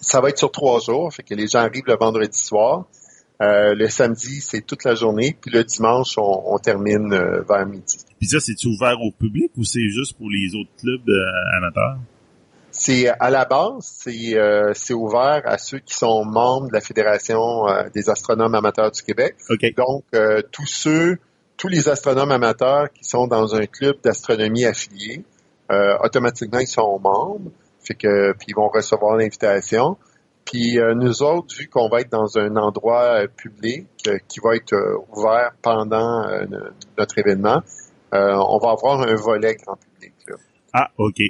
Ça 0.00 0.20
va 0.20 0.30
être 0.30 0.38
sur 0.38 0.50
trois 0.50 0.80
jours, 0.80 1.12
fait 1.12 1.22
que 1.22 1.34
les 1.34 1.46
gens 1.46 1.60
arrivent 1.60 1.86
le 1.86 1.96
vendredi 1.96 2.38
soir. 2.38 2.86
Euh, 3.42 3.74
le 3.74 3.88
samedi, 3.88 4.40
c'est 4.40 4.60
toute 4.60 4.84
la 4.84 4.94
journée, 4.94 5.36
puis 5.40 5.50
le 5.50 5.64
dimanche, 5.64 6.14
on, 6.16 6.58
termine 6.58 7.12
euh, 7.12 7.42
vers 7.48 7.66
midi. 7.66 7.98
Puis 8.20 8.28
ça, 8.28 8.38
c'est 8.38 8.64
ouvert 8.66 8.96
au 9.00 9.10
public 9.10 9.50
ou 9.56 9.64
c'est 9.64 9.88
juste 9.88 10.16
pour 10.16 10.30
les 10.30 10.54
autres 10.54 10.70
clubs 10.78 11.08
euh, 11.08 11.56
amateurs? 11.58 11.98
C'est 12.70 13.08
à 13.08 13.30
la 13.30 13.44
base, 13.44 13.84
c'est 14.06 14.94
ouvert 14.94 15.42
à 15.44 15.58
ceux 15.58 15.80
qui 15.80 15.94
sont 15.94 16.24
membres 16.24 16.68
de 16.68 16.72
la 16.72 16.80
Fédération 16.80 17.66
des 17.94 18.08
astronomes 18.08 18.54
amateurs 18.54 18.90
du 18.90 19.02
Québec. 19.02 19.36
Donc 19.76 20.04
tous 20.50 20.66
ceux, 20.66 21.18
tous 21.58 21.68
les 21.68 21.90
astronomes 21.90 22.30
amateurs 22.30 22.90
qui 22.90 23.04
sont 23.04 23.26
dans 23.26 23.54
un 23.54 23.66
club 23.66 23.96
d'astronomie 24.02 24.64
affilié, 24.64 25.22
automatiquement 26.02 26.60
ils 26.60 26.66
sont 26.66 26.98
membres, 26.98 27.50
fait 27.84 27.94
que 27.94 28.32
puis 28.38 28.46
ils 28.48 28.56
vont 28.56 28.68
recevoir 28.68 29.18
l'invitation. 29.18 29.98
Puis 30.44 30.78
euh, 30.78 30.94
nous 30.94 31.22
autres, 31.22 31.54
vu 31.56 31.68
qu'on 31.68 31.88
va 31.88 32.00
être 32.00 32.10
dans 32.10 32.38
un 32.38 32.56
endroit 32.56 33.22
euh, 33.22 33.26
public 33.28 33.86
euh, 34.06 34.18
qui 34.28 34.40
va 34.42 34.56
être 34.56 34.74
ouvert 35.14 35.52
pendant 35.62 36.24
notre 36.98 37.18
événement, 37.18 37.62
on 38.12 38.58
va 38.58 38.70
avoir 38.70 39.00
un 39.02 39.14
volet 39.14 39.54
grand 39.54 39.76
public. 39.76 40.12
Ah, 40.72 40.88
OK. 40.98 41.20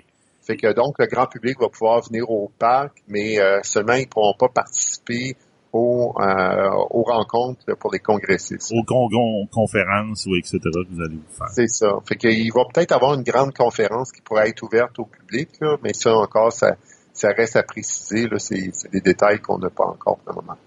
Fait 0.44 0.56
que 0.56 0.72
donc 0.72 0.98
le 0.98 1.06
grand 1.06 1.26
public 1.26 1.60
va 1.60 1.68
pouvoir 1.68 2.02
venir 2.02 2.28
au 2.28 2.50
parc, 2.58 2.96
mais 3.06 3.36
seulement 3.62 3.94
ils 3.94 4.02
ne 4.02 4.08
pourront 4.08 4.34
pas 4.36 4.48
participer 4.48 5.36
aux, 5.72 6.12
aux 6.16 7.02
rencontres 7.02 7.76
pour 7.78 7.92
les 7.92 8.00
congressistes. 8.00 8.72
Aux 8.72 8.82
con 8.82 9.08
conférences 9.52 10.26
ou 10.26 10.34
etc. 10.34 10.58
que 10.58 10.92
vous 10.92 11.00
allez 11.00 11.14
vous 11.14 11.36
faire. 11.36 11.48
C'est 11.50 11.68
ça. 11.68 11.92
Fait 12.08 12.16
qu'il 12.16 12.52
va 12.52 12.64
peut-être 12.72 12.90
avoir 12.90 13.14
une 13.14 13.22
grande 13.22 13.54
conférence 13.54 14.10
qui 14.10 14.20
pourrait 14.20 14.48
être 14.48 14.62
ouverte 14.64 14.98
au 14.98 15.04
public, 15.04 15.48
mais 15.84 15.94
ça 15.94 16.12
encore, 16.16 16.52
ça 16.52 16.74
ça 17.12 17.32
reste 17.32 17.56
à 17.56 17.62
préciser. 17.62 18.28
Là, 18.28 18.38
c'est, 18.38 18.70
des 18.92 19.00
détails 19.00 19.40
qu'on 19.40 19.58
n'a 19.58 19.70
pas 19.70 19.84
encore 19.84 20.18
pour 20.18 20.34
le 20.34 20.42
moment. 20.42 20.58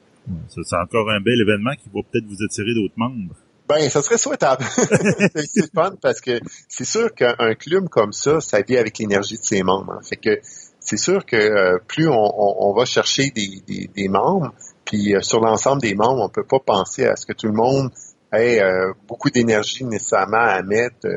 c'est 0.49 0.75
encore 0.75 1.09
un 1.09 1.21
bel 1.21 1.39
événement 1.41 1.73
qui 1.73 1.89
va 1.93 2.01
peut-être 2.09 2.25
vous 2.25 2.43
attirer 2.43 2.73
d'autres 2.73 2.97
membres. 2.97 3.35
Ben, 3.67 3.89
ça 3.89 4.03
serait 4.03 4.17
souhaitable. 4.17 4.63
c'est 4.73 5.73
fun 5.73 5.95
parce 5.99 6.21
que 6.21 6.39
c'est 6.67 6.85
sûr 6.85 7.13
qu'un 7.15 7.55
club 7.55 7.89
comme 7.89 8.13
ça, 8.13 8.39
ça 8.39 8.61
vit 8.61 8.77
avec 8.77 8.99
l'énergie 8.99 9.37
de 9.37 9.43
ses 9.43 9.63
membres. 9.63 9.93
Hein. 9.93 10.01
Fait 10.03 10.17
que 10.17 10.39
c'est 10.79 10.97
sûr 10.97 11.25
que 11.25 11.35
euh, 11.35 11.79
plus 11.87 12.07
on, 12.07 12.73
va 12.73 12.85
chercher 12.85 13.31
des, 13.31 14.07
membres, 14.07 14.53
puis 14.85 15.15
euh, 15.15 15.21
sur 15.21 15.39
l'ensemble 15.39 15.81
des 15.81 15.95
membres, 15.95 16.21
on 16.21 16.29
peut 16.29 16.43
pas 16.43 16.59
penser 16.59 17.07
à 17.07 17.15
ce 17.15 17.25
que 17.25 17.33
tout 17.33 17.47
le 17.47 17.53
monde 17.53 17.89
ait 18.31 18.61
euh, 18.61 18.93
beaucoup 19.07 19.31
d'énergie 19.31 19.83
nécessairement 19.83 20.37
à 20.37 20.61
mettre 20.61 21.07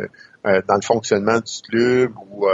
dans 0.44 0.76
le 0.76 0.82
fonctionnement 0.82 1.40
du 1.40 1.60
club 1.68 2.12
ou 2.30 2.46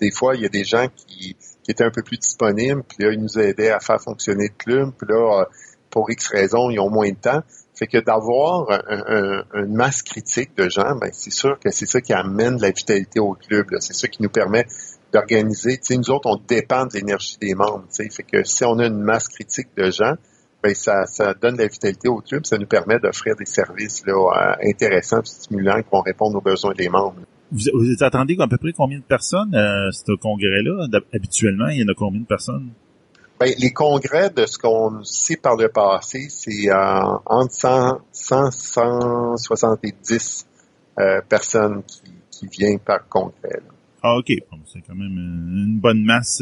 des 0.00 0.10
fois 0.10 0.36
il 0.36 0.42
y 0.42 0.46
a 0.46 0.48
des 0.48 0.64
gens 0.64 0.86
qui 0.96 1.36
qui 1.62 1.70
était 1.70 1.84
un 1.84 1.90
peu 1.90 2.02
plus 2.02 2.18
disponible. 2.18 2.82
Puis 2.88 3.04
là, 3.04 3.12
ils 3.12 3.20
nous 3.20 3.38
aidaient 3.38 3.70
à 3.70 3.80
faire 3.80 4.00
fonctionner 4.00 4.48
le 4.48 4.56
club. 4.56 4.92
Puis 4.98 5.06
là, 5.08 5.40
euh, 5.40 5.44
pour 5.90 6.10
X 6.10 6.28
raisons, 6.28 6.70
ils 6.70 6.80
ont 6.80 6.90
moins 6.90 7.10
de 7.10 7.16
temps. 7.16 7.42
Fait 7.74 7.86
que 7.86 7.98
d'avoir 7.98 8.68
une 9.54 9.74
masse 9.74 10.02
critique 10.02 10.56
de 10.56 10.68
gens, 10.68 10.94
ben 11.00 11.10
c'est 11.12 11.32
sûr 11.32 11.58
que 11.58 11.70
c'est 11.70 11.86
ça 11.86 12.00
qui 12.00 12.12
amène 12.12 12.56
de 12.56 12.62
la 12.62 12.70
vitalité 12.70 13.18
au 13.18 13.34
club. 13.34 13.66
C'est 13.80 13.94
ça 13.94 14.08
qui 14.08 14.22
nous 14.22 14.28
permet 14.28 14.66
d'organiser. 15.12 15.78
Nous 15.90 16.10
autres, 16.10 16.28
on 16.30 16.36
dépend 16.36 16.86
de 16.86 16.94
l'énergie 16.94 17.36
des 17.40 17.54
membres. 17.54 17.84
Tu 17.88 18.04
sais, 18.04 18.10
fait 18.10 18.22
que 18.22 18.44
si 18.44 18.64
on 18.64 18.78
a 18.78 18.86
une 18.86 19.02
masse 19.02 19.28
critique 19.28 19.68
de 19.76 19.90
gens, 19.90 20.14
ben 20.62 20.74
ça, 20.74 21.06
ça 21.06 21.34
donne 21.34 21.56
de 21.56 21.62
la 21.62 21.68
vitalité 21.68 22.08
au 22.08 22.20
club. 22.20 22.46
Ça 22.46 22.56
nous 22.56 22.66
permet 22.66 22.98
d'offrir 22.98 23.34
des 23.36 23.46
services 23.46 24.04
là, 24.06 24.14
euh, 24.14 24.68
intéressants, 24.70 25.24
stimulants, 25.24 25.82
qui 25.82 25.88
vont 25.90 26.02
répondre 26.02 26.38
aux 26.38 26.40
besoins 26.40 26.72
des 26.74 26.88
membres. 26.88 27.16
Vous, 27.52 27.60
vous 27.74 28.02
attendez 28.02 28.36
à 28.40 28.48
peu 28.48 28.56
près 28.56 28.72
combien 28.72 28.98
de 28.98 29.04
personnes 29.04 29.54
à 29.54 29.88
euh, 29.88 29.92
ce 29.92 30.16
congrès-là? 30.16 30.88
Habituellement, 31.12 31.68
il 31.68 31.82
y 31.82 31.84
en 31.84 31.88
a 31.88 31.94
combien 31.94 32.22
de 32.22 32.26
personnes? 32.26 32.70
Ben, 33.38 33.52
les 33.58 33.72
congrès, 33.72 34.30
de 34.30 34.46
ce 34.46 34.56
qu'on 34.56 35.04
sait 35.04 35.36
par 35.36 35.56
le 35.56 35.68
passé, 35.68 36.28
c'est 36.30 36.70
euh, 36.70 37.18
entre 37.26 37.52
100, 37.52 38.00
170 38.12 40.46
euh, 40.98 41.20
personnes 41.28 41.82
qui, 41.82 42.00
qui, 42.30 42.46
viennent 42.46 42.78
par 42.78 43.06
congrès. 43.08 43.60
Ah, 44.02 44.16
OK. 44.16 44.32
c'est 44.72 44.80
quand 44.86 44.94
même 44.94 45.18
une 45.18 45.78
bonne 45.78 46.02
masse 46.02 46.40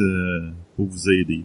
pour 0.76 0.86
vous 0.86 1.10
aider. 1.10 1.42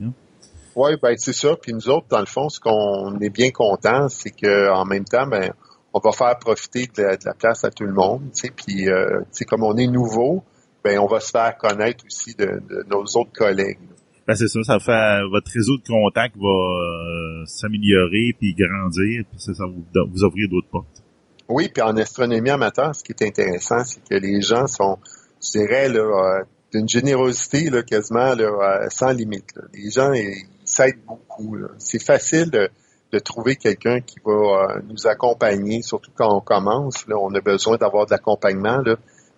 Oui, 0.75 0.91
ben 1.01 1.15
c'est 1.17 1.33
ça. 1.33 1.55
Puis 1.61 1.73
nous 1.73 1.89
autres, 1.89 2.07
dans 2.09 2.19
le 2.19 2.25
fond, 2.25 2.49
ce 2.49 2.59
qu'on 2.59 3.17
est 3.19 3.29
bien 3.29 3.51
content, 3.51 4.09
c'est 4.09 4.31
qu'en 4.31 4.83
même 4.85 5.05
temps, 5.05 5.27
ben 5.27 5.53
on 5.95 5.99
va 5.99 6.11
faire 6.11 6.37
profiter 6.37 6.89
de 6.93 7.03
la, 7.03 7.33
place 7.33 7.63
à 7.63 7.71
tout 7.71 7.85
le 7.85 7.93
monde. 7.93 8.29
Puis, 8.57 8.89
euh, 8.89 9.21
comme 9.47 9.63
on 9.63 9.77
est 9.77 9.87
nouveau, 9.87 10.43
ben 10.83 10.99
on 10.99 11.07
va 11.07 11.21
se 11.21 11.31
faire 11.31 11.57
connaître 11.57 12.03
aussi 12.05 12.35
de, 12.35 12.61
nos 12.89 13.03
autres 13.15 13.31
collègues. 13.33 13.79
Ben 14.27 14.35
c'est 14.35 14.49
ça, 14.49 14.61
ça 14.63 14.79
fait 14.79 15.21
votre 15.31 15.49
réseau 15.53 15.77
de 15.77 15.87
contacts 15.87 16.35
va 16.35 16.49
euh, 16.49 17.45
s'améliorer 17.45 18.35
puis 18.37 18.53
grandir, 18.55 19.23
puis 19.29 19.39
ça, 19.39 19.53
va 19.57 19.67
vous, 19.67 20.11
vous 20.11 20.23
ouvrir 20.25 20.49
d'autres 20.49 20.67
portes. 20.67 21.01
Oui, 21.47 21.69
puis 21.73 21.81
en 21.81 21.95
astronomie 21.95 22.49
amateur, 22.49 22.93
ce 22.93 23.01
qui 23.01 23.13
est 23.13 23.27
intéressant, 23.27 23.85
c'est 23.85 24.03
que 24.03 24.15
les 24.15 24.41
gens 24.41 24.67
sont, 24.67 24.97
je 25.41 25.59
dirais, 25.59 25.87
là, 25.87 26.01
euh, 26.01 26.43
d'une 26.73 26.89
générosité 26.89 27.69
là, 27.69 27.83
quasiment 27.83 28.33
là, 28.35 28.89
sans 28.89 29.11
limite. 29.11 29.53
Les 29.73 29.91
gens, 29.91 30.11
ils 30.11 30.43
s'aident 30.65 31.05
beaucoup. 31.07 31.55
C'est 31.77 32.03
facile 32.03 32.49
de, 32.51 32.69
de 33.15 33.19
trouver 33.19 33.55
quelqu'un 33.55 34.01
qui 34.01 34.17
va 34.25 34.31
euh, 34.31 34.81
nous 34.89 35.07
accompagner, 35.07 35.81
surtout 35.81 36.11
quand 36.13 36.35
on 36.35 36.41
commence. 36.41 37.07
Là, 37.07 37.15
on 37.17 37.33
a 37.33 37.39
besoin 37.39 37.77
d'avoir 37.77 38.05
de 38.05 38.11
l'accompagnement. 38.11 38.81
Là. 38.85 38.95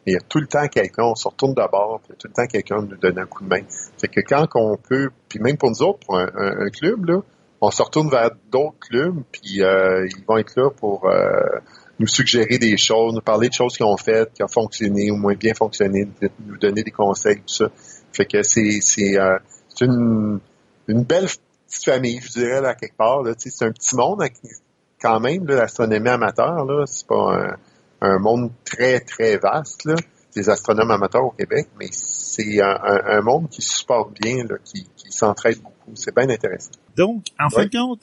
Il 0.08 0.14
y 0.14 0.16
a 0.16 0.20
tout 0.20 0.40
le 0.40 0.48
temps 0.48 0.68
quelqu'un, 0.68 1.04
on 1.04 1.16
se 1.16 1.28
retourne 1.28 1.54
d'abord, 1.54 2.02
il 2.08 2.12
y 2.12 2.14
a 2.14 2.16
tout 2.16 2.28
le 2.28 2.34
temps 2.34 2.48
quelqu'un 2.48 2.78
nous 2.82 2.98
donne 2.98 3.20
un 3.20 3.26
coup 3.26 3.44
de 3.44 3.50
main. 3.50 3.62
Fait 4.00 4.08
que 4.08 4.22
quand 4.22 4.48
on 4.56 4.78
peut, 4.78 5.10
puis 5.30 5.40
même 5.40 5.58
pour 5.58 5.70
nous 5.70 5.84
autres, 5.84 6.00
pour 6.06 6.18
un, 6.18 6.70
club, 6.70 7.06
là, 7.06 7.20
on 7.62 7.70
se 7.70 7.84
retourne 7.84 8.10
vers 8.10 8.32
d'autres 8.52 8.80
clubs, 8.80 9.22
puis 9.32 9.62
euh, 9.62 10.08
ils 10.08 10.26
vont 10.26 10.38
être 10.38 10.54
là 10.56 10.70
pour 10.72 11.08
euh, 11.10 11.60
nous 12.00 12.08
suggérer 12.08 12.58
des 12.58 12.78
choses, 12.78 13.14
nous 13.14 13.22
parler 13.22 13.50
de 13.50 13.54
choses 13.54 13.76
qui 13.76 13.84
ont 13.84 13.98
fait, 13.98 14.32
qui 14.34 14.44
ont 14.44 14.48
fonctionné 14.48 15.12
ou 15.12 15.18
moins 15.18 15.36
bien 15.36 15.54
fonctionné, 15.54 16.08
nous 16.46 16.58
donner 16.58 16.84
des 16.84 16.92
conseils, 16.92 17.38
tout 17.38 17.54
ça. 17.54 17.66
Fait 18.14 18.26
que 18.26 18.42
c'est 18.44 18.80
c'est 18.82 19.18
une, 19.82 20.40
une 20.88 21.04
belle 21.04 21.28
petite 21.68 21.86
famille, 21.86 22.20
je 22.22 22.32
dirais, 22.32 22.62
là, 22.62 22.76
quelque 22.76 22.98
part. 22.98 23.24
C'est 23.38 23.66
un 23.66 23.72
petit 23.72 23.96
monde 23.96 24.24
quand 25.02 25.20
même, 25.20 25.46
l'astronomie 25.46 26.10
amateur, 26.10 26.66
là, 26.66 26.86
c'est 26.86 27.08
pas 27.08 27.58
un, 28.02 28.20
monde 28.20 28.52
très, 28.66 29.00
très 29.00 29.38
vaste, 29.38 29.86
là, 29.86 29.96
des 30.36 30.50
astronomes 30.50 30.92
amateurs 30.92 31.26
au 31.26 31.32
Québec, 31.32 31.68
mais 31.80 31.88
c'est 31.92 32.62
un, 32.62 33.22
monde 33.22 33.50
qui 33.50 33.62
supporte 33.62 34.20
bien, 34.20 34.44
là, 34.44 34.56
qui, 34.64 34.88
qui 34.96 35.12
s'entraide 35.12 35.62
beaucoup. 35.62 35.92
C'est 35.96 36.16
bien 36.16 36.30
intéressant. 36.30 36.72
Donc, 36.96 37.26
en 37.40 37.50
fin 37.50 37.66
de 37.66 37.70
compte, 37.70 38.02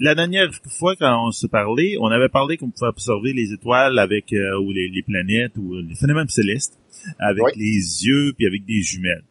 la 0.00 0.14
dernière 0.14 0.50
fois 0.78 0.96
quand 0.96 1.26
on 1.26 1.30
se 1.30 1.46
parlait, 1.46 1.96
on 2.00 2.08
avait 2.08 2.28
parlé 2.28 2.56
qu'on 2.56 2.70
pouvait 2.70 2.88
observer 2.88 3.32
les 3.32 3.52
étoiles 3.52 3.98
avec 3.98 4.32
euh, 4.32 4.58
ou 4.60 4.72
les, 4.72 5.02
planètes 5.06 5.52
ou 5.56 5.74
les 5.74 5.94
phénomènes 5.94 6.28
célestes 6.28 6.78
avec 7.18 7.44
les 7.56 8.04
yeux 8.04 8.32
puis 8.36 8.46
avec 8.46 8.64
des 8.64 8.80
jumelles. 8.82 9.24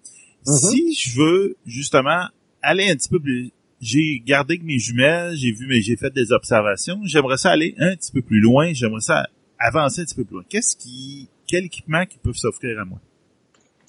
Mm-hmm. 0.46 0.70
Si 0.70 0.94
je 0.94 1.20
veux 1.20 1.56
justement 1.66 2.28
aller 2.62 2.90
un 2.90 2.96
petit 2.96 3.10
peu 3.10 3.20
plus 3.20 3.52
j'ai 3.84 4.22
gardé 4.26 4.58
que 4.58 4.64
mes 4.64 4.80
jumelles, 4.80 5.36
j'ai 5.36 5.52
vu, 5.52 5.68
mais 5.68 5.82
j'ai 5.82 5.96
fait 5.96 6.12
des 6.12 6.32
observations. 6.32 7.00
J'aimerais 7.04 7.38
ça 7.38 7.52
aller 7.52 7.76
un 7.78 7.96
petit 7.96 8.12
peu 8.12 8.22
plus 8.22 8.40
loin. 8.40 8.74
J'aimerais 8.74 9.02
ça 9.02 9.28
avancer 9.60 10.02
un 10.02 10.06
petit 10.06 10.16
peu 10.16 10.24
plus 10.24 10.36
loin. 10.36 10.44
Qu'est-ce 10.50 10.76
qui, 10.76 11.30
quel 11.48 11.66
équipement 11.66 12.06
qui 12.06 12.18
peut 12.18 12.34
s'offrir 12.34 12.80
à 12.80 12.86
moi? 12.86 13.00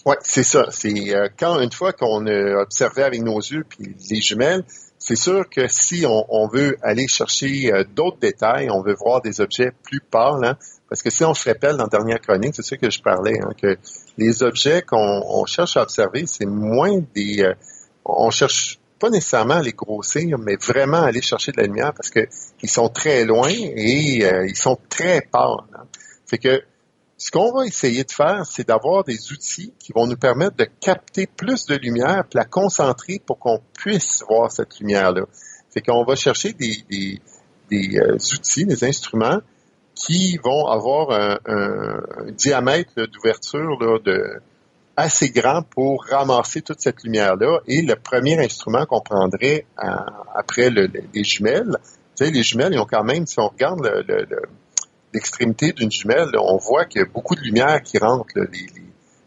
Oui, 0.07 0.17
c'est 0.23 0.43
ça. 0.45 0.67
C'est 0.71 1.15
euh, 1.15 1.29
quand 1.39 1.61
une 1.61 1.73
fois 1.73 1.93
qu'on 1.93 2.27
a 2.27 2.61
observé 2.61 3.03
avec 3.03 3.23
nos 3.23 3.39
yeux 3.39 3.65
puis 3.67 3.97
les 4.11 4.21
jumelles, 4.21 4.65
c'est 4.99 5.17
sûr 5.17 5.49
que 5.49 5.67
si 5.69 6.05
on, 6.07 6.47
veut 6.49 6.77
aller 6.83 7.09
chercher 7.09 7.73
euh, 7.73 7.85
d'autres 7.85 8.19
détails, 8.19 8.71
on 8.71 8.83
veut 8.83 8.95
voir 8.95 9.23
des 9.23 9.41
objets 9.41 9.71
plus 9.83 10.01
pâles, 10.01 10.45
hein, 10.45 10.57
parce 10.89 11.03
que 11.03 11.11
si 11.11 11.25
on 11.25 11.35
se 11.35 11.49
rappelle 11.49 11.77
dans 11.77 11.85
la 11.85 11.89
dernière 11.89 12.21
chronique, 12.21 12.55
c'est 12.55 12.63
ça 12.63 12.77
que 12.77 12.91
je 12.91 13.01
parlais, 13.01 13.39
hein, 13.43 13.51
que 13.61 13.77
les 14.19 14.43
objets 14.43 14.83
qu'on 14.83 15.45
cherche 15.47 15.77
à 15.77 15.83
observer, 15.83 16.25
c'est 16.27 16.47
moins 16.47 17.03
des, 17.15 17.43
euh, 17.43 17.55
on 18.05 18.31
cherche 18.31 18.79
pas 19.05 19.11
nécessairement 19.11 19.61
les 19.61 19.73
grossir, 19.73 20.39
mais 20.39 20.57
vraiment 20.57 21.03
aller 21.03 21.21
chercher 21.21 21.53
de 21.53 21.59
la 21.59 21.67
lumière 21.67 21.93
parce 21.93 22.09
que 22.09 22.27
ils 22.63 22.71
sont 22.71 22.89
très 22.89 23.27
loin 23.27 23.51
et 23.51 24.25
euh, 24.25 24.47
ils 24.49 24.57
sont 24.57 24.79
très 24.89 25.21
pâles. 25.21 25.59
Hein. 25.75 25.85
Que 26.43 26.63
ce 27.19 27.31
qu'on 27.31 27.53
va 27.53 27.67
essayer 27.67 28.03
de 28.03 28.11
faire, 28.11 28.45
c'est 28.47 28.67
d'avoir 28.67 29.05
des 29.05 29.31
outils 29.31 29.75
qui 29.79 29.93
vont 29.95 30.07
nous 30.07 30.17
permettre 30.17 30.57
de 30.57 30.67
capter 30.81 31.27
plus 31.27 31.67
de 31.67 31.77
lumière, 31.77 32.25
puis 32.29 32.39
la 32.39 32.47
concentrer 32.47 33.21
pour 33.25 33.39
qu'on 33.39 33.61
puisse 33.77 34.25
voir 34.27 34.51
cette 34.51 34.81
lumière-là. 34.81 35.27
Fait 35.71 35.83
qu'on 35.83 36.03
va 36.05 36.17
chercher 36.17 36.55
des, 36.55 37.21
des, 37.71 37.99
euh, 37.99 38.15
outils, 38.15 38.65
des 38.65 38.85
instruments 38.85 39.41
qui 39.95 40.39
vont 40.43 40.67
avoir 40.67 41.11
un, 41.11 41.39
un 41.47 42.33
diamètre 42.33 42.95
d'ouverture 42.97 44.01
de 44.03 44.41
assez 44.97 45.31
grand 45.31 45.63
pour 45.63 46.05
ramasser 46.09 46.63
toute 46.63 46.81
cette 46.81 47.03
lumière-là. 47.03 47.61
Et 47.67 47.83
le 47.83 47.97
premier 47.97 48.39
instrument 48.39 48.87
qu'on 48.87 49.01
prendrait 49.01 49.67
euh, 49.83 49.89
après 50.35 50.71
les 50.71 51.25
jumelles, 51.25 51.77
tu 52.17 52.25
sais, 52.25 52.31
les 52.31 52.43
jumelles, 52.43 52.73
ils 52.73 52.79
ont 52.79 52.87
quand 52.87 53.05
même, 53.05 53.27
si 53.27 53.41
on 53.41 53.49
regarde 53.49 53.81
l'extrémité 55.13 55.73
d'une 55.73 55.91
jumelle, 55.91 56.29
on 56.39 56.59
voit 56.59 56.85
qu'il 56.85 57.01
y 57.01 57.05
a 57.05 57.09
beaucoup 57.13 57.35
de 57.35 57.41
lumière 57.41 57.83
qui 57.83 57.99
rentre, 57.99 58.27
les, 58.37 58.67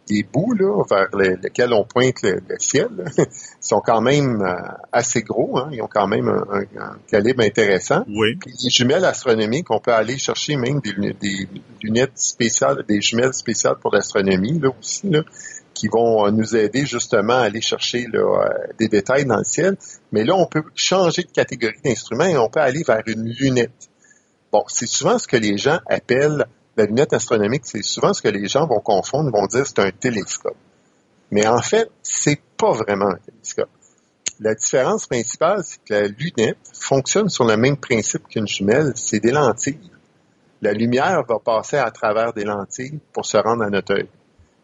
les, 0.09 0.23
bouts 0.23 0.53
là, 0.53 0.83
vers 0.89 1.09
lesquels 1.43 1.73
on 1.73 1.83
pointe 1.83 2.21
le, 2.23 2.39
ciel, 2.59 2.87
sont 3.59 3.81
quand 3.81 3.99
même 3.99 4.41
euh, 4.41 4.55
assez 4.93 5.21
gros, 5.21 5.57
hein, 5.57 5.69
ils 5.73 5.81
ont 5.81 5.89
quand 5.91 6.07
même 6.07 6.29
un, 6.29 6.95
calibre 7.11 7.43
intéressant. 7.43 8.05
Oui. 8.07 8.37
Puis 8.37 8.53
les 8.63 8.69
jumelles 8.69 9.03
astronomiques, 9.03 9.69
on 9.69 9.79
peut 9.79 9.93
aller 9.93 10.17
chercher 10.17 10.55
même 10.55 10.79
des, 10.79 11.13
des 11.13 11.49
lunettes 11.83 12.17
spéciales, 12.17 12.85
des 12.87 13.01
jumelles 13.01 13.33
spéciales 13.33 13.75
pour 13.81 13.93
l'astronomie, 13.93 14.59
là 14.59 14.69
aussi, 14.79 15.09
là, 15.09 15.23
qui 15.77 15.87
vont 15.87 16.25
euh, 16.25 16.31
nous 16.31 16.55
aider 16.55 16.85
justement 16.85 17.33
à 17.33 17.41
aller 17.41 17.61
chercher 17.61 18.07
euh, 18.13 18.49
des 18.79 18.87
détails 18.87 19.25
dans 19.25 19.37
le 19.37 19.43
ciel. 19.43 19.77
Mais 20.11 20.23
là, 20.23 20.35
on 20.35 20.47
peut 20.47 20.63
changer 20.73 21.23
de 21.23 21.31
catégorie 21.31 21.79
d'instrument 21.85 22.25
et 22.25 22.37
on 22.37 22.49
peut 22.49 22.61
aller 22.61 22.83
vers 22.83 23.03
une 23.05 23.25
lunette. 23.25 23.89
Bon, 24.51 24.63
c'est 24.67 24.87
souvent 24.87 25.19
ce 25.19 25.27
que 25.27 25.37
les 25.37 25.57
gens 25.57 25.79
appellent 25.87 26.45
la 26.77 26.85
lunette 26.85 27.13
astronomique, 27.13 27.63
c'est 27.65 27.83
souvent 27.83 28.13
ce 28.13 28.21
que 28.21 28.27
les 28.27 28.47
gens 28.47 28.67
vont 28.67 28.79
confondre, 28.79 29.31
vont 29.31 29.47
dire 29.47 29.65
c'est 29.65 29.79
un 29.79 29.91
télescope. 29.91 30.57
Mais 31.31 31.47
en 31.47 31.61
fait, 31.61 31.89
c'est 32.03 32.39
pas 32.55 32.71
vraiment 32.71 33.09
un 33.09 33.17
télescope. 33.17 33.69
La 34.39 34.53
différence 34.53 35.07
principale, 35.07 35.61
c'est 35.63 35.83
que 35.83 35.93
la 35.93 36.07
lunette 36.07 36.57
fonctionne 36.73 37.29
sur 37.29 37.45
le 37.45 37.57
même 37.57 37.77
principe 37.77 38.27
qu'une 38.27 38.47
jumelle, 38.47 38.93
c'est 38.95 39.19
des 39.19 39.31
lentilles. 39.31 39.91
La 40.61 40.73
lumière 40.73 41.23
va 41.27 41.39
passer 41.39 41.77
à 41.77 41.89
travers 41.89 42.33
des 42.33 42.43
lentilles 42.43 42.99
pour 43.11 43.25
se 43.25 43.37
rendre 43.37 43.63
à 43.63 43.69
notre 43.69 43.93
œil. 43.93 44.09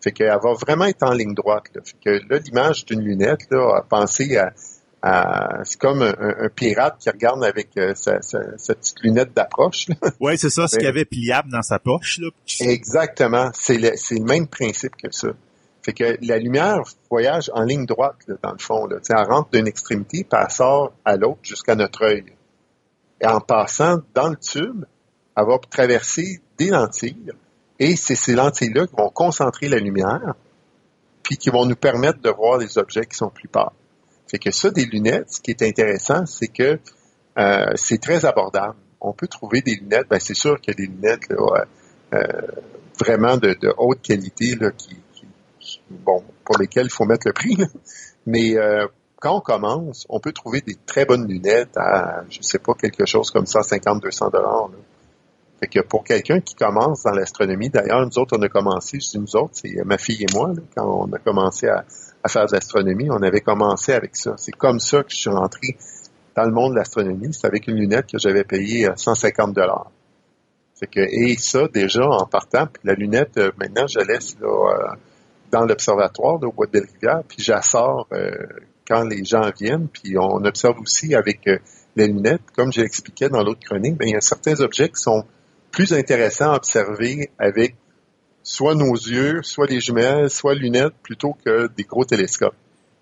Fait 0.04 0.12
qu'elle 0.12 0.28
va 0.28 0.54
vraiment 0.54 0.86
être 0.86 1.04
en 1.04 1.14
ligne 1.14 1.34
droite. 1.34 1.66
Là. 1.74 1.82
Fait 1.86 2.20
que 2.20 2.34
là, 2.34 2.40
l'image 2.40 2.86
d'une 2.86 3.02
lunette, 3.02 3.42
là, 3.50 3.78
à 3.78 3.82
penser 3.82 4.38
à, 4.38 4.52
c'est 5.64 5.80
comme 5.80 6.02
un, 6.02 6.50
pirate 6.50 6.98
qui 7.00 7.10
regarde 7.10 7.44
avec 7.44 7.70
euh, 7.78 7.94
sa, 7.96 8.20
petite 8.20 9.02
lunette 9.02 9.34
d'approche. 9.34 9.88
Oui, 10.20 10.38
c'est 10.38 10.50
ça, 10.50 10.68
ce 10.68 10.76
qu'il 10.76 10.86
y 10.86 10.90
avait 10.90 11.06
pliable 11.06 11.50
dans 11.52 11.62
sa 11.62 11.80
poche. 11.80 12.20
Là. 12.20 12.30
Exactement. 12.62 13.50
C'est 13.54 13.78
le, 13.78 13.92
c'est 13.96 14.16
le 14.16 14.26
même 14.26 14.48
principe 14.48 14.96
que 14.96 15.12
ça. 15.12 15.30
Fait 15.82 15.94
que 15.94 16.18
la 16.22 16.38
lumière 16.38 16.82
voyage 17.10 17.52
en 17.54 17.64
ligne 17.64 17.86
droite, 17.86 18.16
dans 18.42 18.52
le 18.52 18.58
fond. 18.58 18.86
Là. 18.88 18.98
elle 19.10 19.16
rentre 19.18 19.50
d'une 19.52 19.68
extrémité, 19.68 20.26
puis 20.30 20.40
elle 20.42 20.50
sort 20.50 20.94
à 21.04 21.18
l'autre 21.18 21.42
jusqu'à 21.44 21.76
notre 21.76 22.04
œil. 22.04 22.26
Et 23.20 23.28
en 23.28 23.42
passant 23.42 24.00
dans 24.14 24.30
le 24.30 24.38
tube, 24.38 24.86
elle 25.36 25.46
va 25.46 25.58
traverser 25.70 26.42
des 26.58 26.70
lentilles 26.70 27.34
et 27.80 27.96
c'est 27.96 28.16
ces 28.16 28.34
lentilles-là 28.34 28.88
qui 28.88 28.96
vont 28.98 29.10
concentrer 29.10 29.68
la 29.68 29.78
lumière, 29.78 30.36
puis 31.24 31.38
qui 31.38 31.50
vont 31.50 31.66
nous 31.66 31.76
permettre 31.76 32.22
de 32.22 32.30
voir 32.30 32.60
des 32.60 32.78
objets 32.78 33.06
qui 33.06 33.16
sont 33.16 33.30
plus 33.30 33.48
pâles. 33.48 33.72
Fait 34.30 34.40
que 34.40 34.52
ça, 34.52 34.70
des 34.70 34.86
lunettes, 34.86 35.32
ce 35.32 35.42
qui 35.42 35.52
est 35.52 35.62
intéressant, 35.62 36.26
c'est 36.26 36.48
que 36.48 36.80
euh, 37.38 37.66
c'est 37.76 38.02
très 38.02 38.26
abordable. 38.26 38.76
On 39.00 39.14
peut 39.14 39.28
trouver 39.28 39.62
des 39.62 39.76
lunettes, 39.76 40.08
ben 40.10 40.20
c'est 40.20 40.34
sûr 40.34 40.60
qu'il 40.60 40.74
y 40.74 40.84
a 40.84 40.86
des 40.86 40.92
lunettes 40.92 41.22
euh, 41.32 42.18
vraiment 43.00 43.38
de, 43.38 43.56
haute 43.78 44.02
qualité 44.02 44.56
là, 44.56 44.72
qui, 44.72 44.98
bon, 45.90 46.24
pour 46.46 46.58
lesquelles 46.58 46.86
il 46.86 46.92
faut 46.92 47.06
mettre 47.06 47.28
le 47.28 47.34
prix. 47.34 47.58
Mais 48.26 48.56
euh, 48.56 48.88
quand 49.18 49.38
on 49.38 49.42
commence, 49.42 50.06
on 50.10 50.20
peut 50.20 50.32
trouver 50.32 50.62
des 50.62 50.76
très 50.86 51.06
bonnes 51.06 51.28
lunettes 51.28 51.78
à, 51.78 52.24
je 52.30 52.42
sais 52.42 52.60
pas, 52.60 52.74
quelque 52.74 53.06
chose 53.06 53.32
comme 53.32 53.46
ça, 53.46 53.62
50, 53.64 54.02
200 54.02 54.30
dollars. 54.30 54.70
Fait 55.64 55.70
que 55.70 55.80
pour 55.80 56.04
quelqu'un 56.04 56.42
qui 56.42 56.56
commence 56.56 57.04
dans 57.04 57.12
l'astronomie, 57.12 57.70
d'ailleurs, 57.70 58.06
nous 58.06 58.20
autres, 58.20 58.38
on 58.38 58.42
a 58.42 58.50
commencé, 58.50 59.00
je 59.00 59.12
dis 59.12 59.18
nous 59.18 59.34
autres, 59.38 59.54
c'est 59.54 59.74
ma 59.86 59.98
fille 59.98 60.22
et 60.22 60.34
moi, 60.34 60.52
quand 60.76 61.08
on 61.08 61.14
a 61.14 61.20
commencé 61.20 61.70
à, 61.70 61.86
faire 62.28 62.48
de 62.48 62.52
l'astronomie, 62.52 63.08
on 63.10 63.24
avait 63.24 63.40
commencé 63.40 63.94
avec 63.94 64.18
ça. 64.18 64.34
C'est 64.36 64.52
comme 64.52 64.82
ça 64.82 65.04
que 65.04 65.12
je 65.12 65.16
suis 65.16 65.30
rentré 65.30 65.78
dans 66.36 66.44
le 66.44 66.52
monde 66.52 66.74
de 66.74 66.80
l'astronomie. 66.80 67.30
C'est 67.32 67.48
avec 67.48 67.68
une 67.68 67.78
lunette 67.78 68.08
que 68.12 68.18
j'avais 68.18 68.44
payée 68.44 68.90
150 68.94 69.50
euh, 69.50 69.54
dollars. 69.54 69.90
que 70.92 71.00
et 71.00 71.38
ça 71.38 71.70
déjà 71.70 72.10
en 72.10 72.26
partant, 72.26 72.68
puis 72.68 72.82
la 72.84 72.96
lunette 72.96 73.38
euh, 73.38 73.52
maintenant 73.58 73.88
je 73.88 74.00
la 74.00 74.04
laisse 74.04 74.36
euh, 74.42 74.48
dans 75.50 75.64
l'observatoire 75.64 76.44
au 76.44 76.52
bois 76.52 76.66
de 76.66 76.72
Belle-Rivière, 76.72 77.22
puis 77.26 77.38
j'assors 77.40 78.10
quand 78.86 79.06
les 79.06 79.24
gens 79.24 79.50
viennent, 79.58 79.88
puis 79.88 80.18
on 80.18 80.44
observe 80.44 80.78
aussi 80.82 81.16
avec 81.16 81.48
les 81.96 82.08
lunettes, 82.08 82.42
comme 82.54 82.74
j'ai 82.74 82.82
expliqué 82.82 83.30
dans 83.30 83.42
l'autre 83.44 83.62
chronique, 83.66 83.96
ben, 83.96 84.10
il 84.10 84.12
y 84.12 84.18
a 84.18 84.22
certains 84.22 84.60
objets 84.60 84.90
qui 84.90 85.02
sont 85.02 85.24
plus 85.74 85.92
intéressant 85.92 86.52
à 86.52 86.56
observer 86.56 87.30
avec 87.38 87.76
soit 88.44 88.76
nos 88.76 88.94
yeux, 88.94 89.42
soit 89.42 89.68
les 89.68 89.82
jumelles, 89.82 90.30
soit 90.30 90.56
lunettes, 90.56 90.94
plutôt 91.02 91.36
que 91.44 91.68
des 91.76 91.84
gros 91.84 92.06
télescopes. 92.06 92.56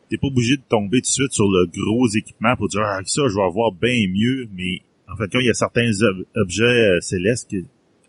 T'es 0.09 0.17
pas 0.17 0.28
obligé 0.28 0.57
de 0.57 0.63
tomber 0.67 0.97
tout 1.01 1.07
de 1.09 1.13
suite 1.13 1.34
sur 1.34 1.45
le 1.45 1.67
gros 1.67 2.07
équipement 2.15 2.55
pour 2.55 2.69
dire 2.69 2.82
ah, 2.84 2.99
ça, 3.05 3.22
je 3.28 3.36
vais 3.36 3.43
avoir 3.43 3.72
bien 3.72 4.07
mieux, 4.09 4.47
mais 4.55 4.80
en 5.11 5.15
fait, 5.17 5.28
quand 5.32 5.39
il 5.39 5.47
y 5.47 5.49
a 5.49 5.53
certains 5.53 5.91
objets 6.36 6.63
euh, 6.63 7.01
célestes 7.01 7.49
qui 7.49 7.65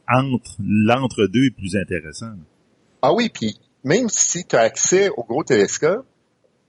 entre 0.09 0.57
l'entre-deux 0.61 1.47
est 1.47 1.57
plus 1.57 1.77
intéressant. 1.77 2.33
Ah 3.03 3.13
oui, 3.13 3.31
puis 3.33 3.59
même 3.85 4.09
si 4.09 4.45
tu 4.45 4.57
as 4.57 4.61
accès 4.61 5.11
au 5.17 5.25
gros 5.25 5.45
télescope, 5.45 6.05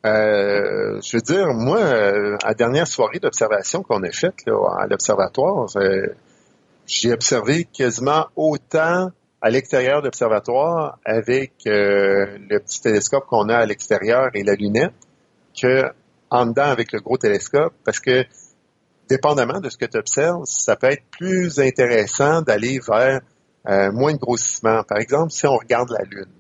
euh, 0.06 1.00
je 1.02 1.18
veux 1.18 1.22
dire, 1.22 1.54
moi, 1.54 1.80
euh, 1.80 2.38
à 2.44 2.50
la 2.50 2.54
dernière 2.54 2.88
soirée 2.88 3.20
d'observation 3.20 3.84
qu'on 3.84 4.04
a 4.04 4.12
faite 4.12 4.36
à 4.48 4.88
l'observatoire, 4.88 5.68
j'ai 6.86 7.14
observé 7.14 7.66
quasiment 7.66 8.28
autant 8.36 9.12
à 9.42 9.50
l'extérieur 9.50 10.02
de 10.02 10.06
l'observatoire 10.06 11.00
avec 11.06 11.54
euh, 11.68 12.38
le 12.50 12.60
petit 12.60 12.82
télescope 12.82 13.26
qu'on 13.28 13.50
a 13.50 13.58
à 13.58 13.66
l'extérieur 13.66 14.30
et 14.34 14.44
la 14.44 14.56
lunette 14.56 14.94
que 15.60 15.84
en 16.30 16.46
dedans 16.48 16.64
avec 16.64 16.92
le 16.92 17.00
gros 17.00 17.18
télescope 17.18 17.74
parce 17.84 18.00
que 18.00 18.26
dépendamment 19.10 19.60
de 19.60 19.70
ce 19.70 19.78
que 19.78 19.86
tu 19.86 19.98
observes, 19.98 20.44
ça 20.46 20.76
peut 20.76 20.92
être 20.92 21.04
plus 21.12 21.60
intéressant 21.60 22.42
d'aller 22.42 22.80
vers 22.88 23.22
euh, 23.68 23.92
moins 23.92 24.14
de 24.14 24.18
grossissement. 24.18 24.84
Par 24.84 24.98
exemple, 24.98 25.32
si 25.32 25.46
on 25.46 25.58
regarde 25.58 25.90
la 25.92 26.04
Lune, 26.06 26.32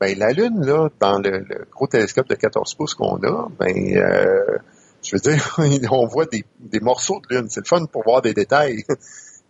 ben 0.00 0.18
la 0.18 0.32
Lune, 0.32 0.64
là, 0.64 0.88
dans 1.00 1.18
le, 1.18 1.44
gros 1.70 1.86
télescope 1.86 2.28
de 2.28 2.34
14 2.34 2.74
pouces 2.74 2.94
qu'on 2.94 3.16
a, 3.22 3.48
ben 3.58 3.96
euh, 3.96 4.58
je 5.02 5.16
veux 5.16 5.20
dire, 5.20 5.56
on 5.92 6.06
voit 6.06 6.26
des, 6.26 6.44
morceaux 6.80 7.20
de 7.28 7.36
Lune. 7.36 7.46
C'est 7.48 7.60
le 7.60 7.66
fun 7.66 7.84
pour 7.86 8.04
voir 8.04 8.22
des 8.22 8.34
détails. 8.34 8.84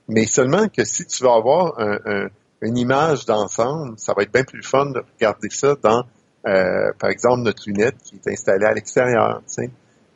Mais 0.08 0.26
seulement 0.26 0.68
que 0.68 0.84
si 0.84 1.06
tu 1.06 1.22
veux 1.22 1.30
avoir 1.30 1.78
une 2.64 2.78
image 2.78 3.26
d'ensemble, 3.26 3.94
ça 3.98 4.14
va 4.16 4.22
être 4.22 4.32
bien 4.32 4.44
plus 4.44 4.62
fun 4.62 4.86
de 4.86 5.00
regarder 5.00 5.48
ça 5.50 5.76
dans, 5.82 6.04
euh, 6.46 6.92
par 6.98 7.10
exemple, 7.10 7.42
notre 7.42 7.62
lunette 7.66 7.96
qui 8.02 8.16
est 8.16 8.32
installée 8.32 8.66
à 8.66 8.72
l'extérieur. 8.72 9.42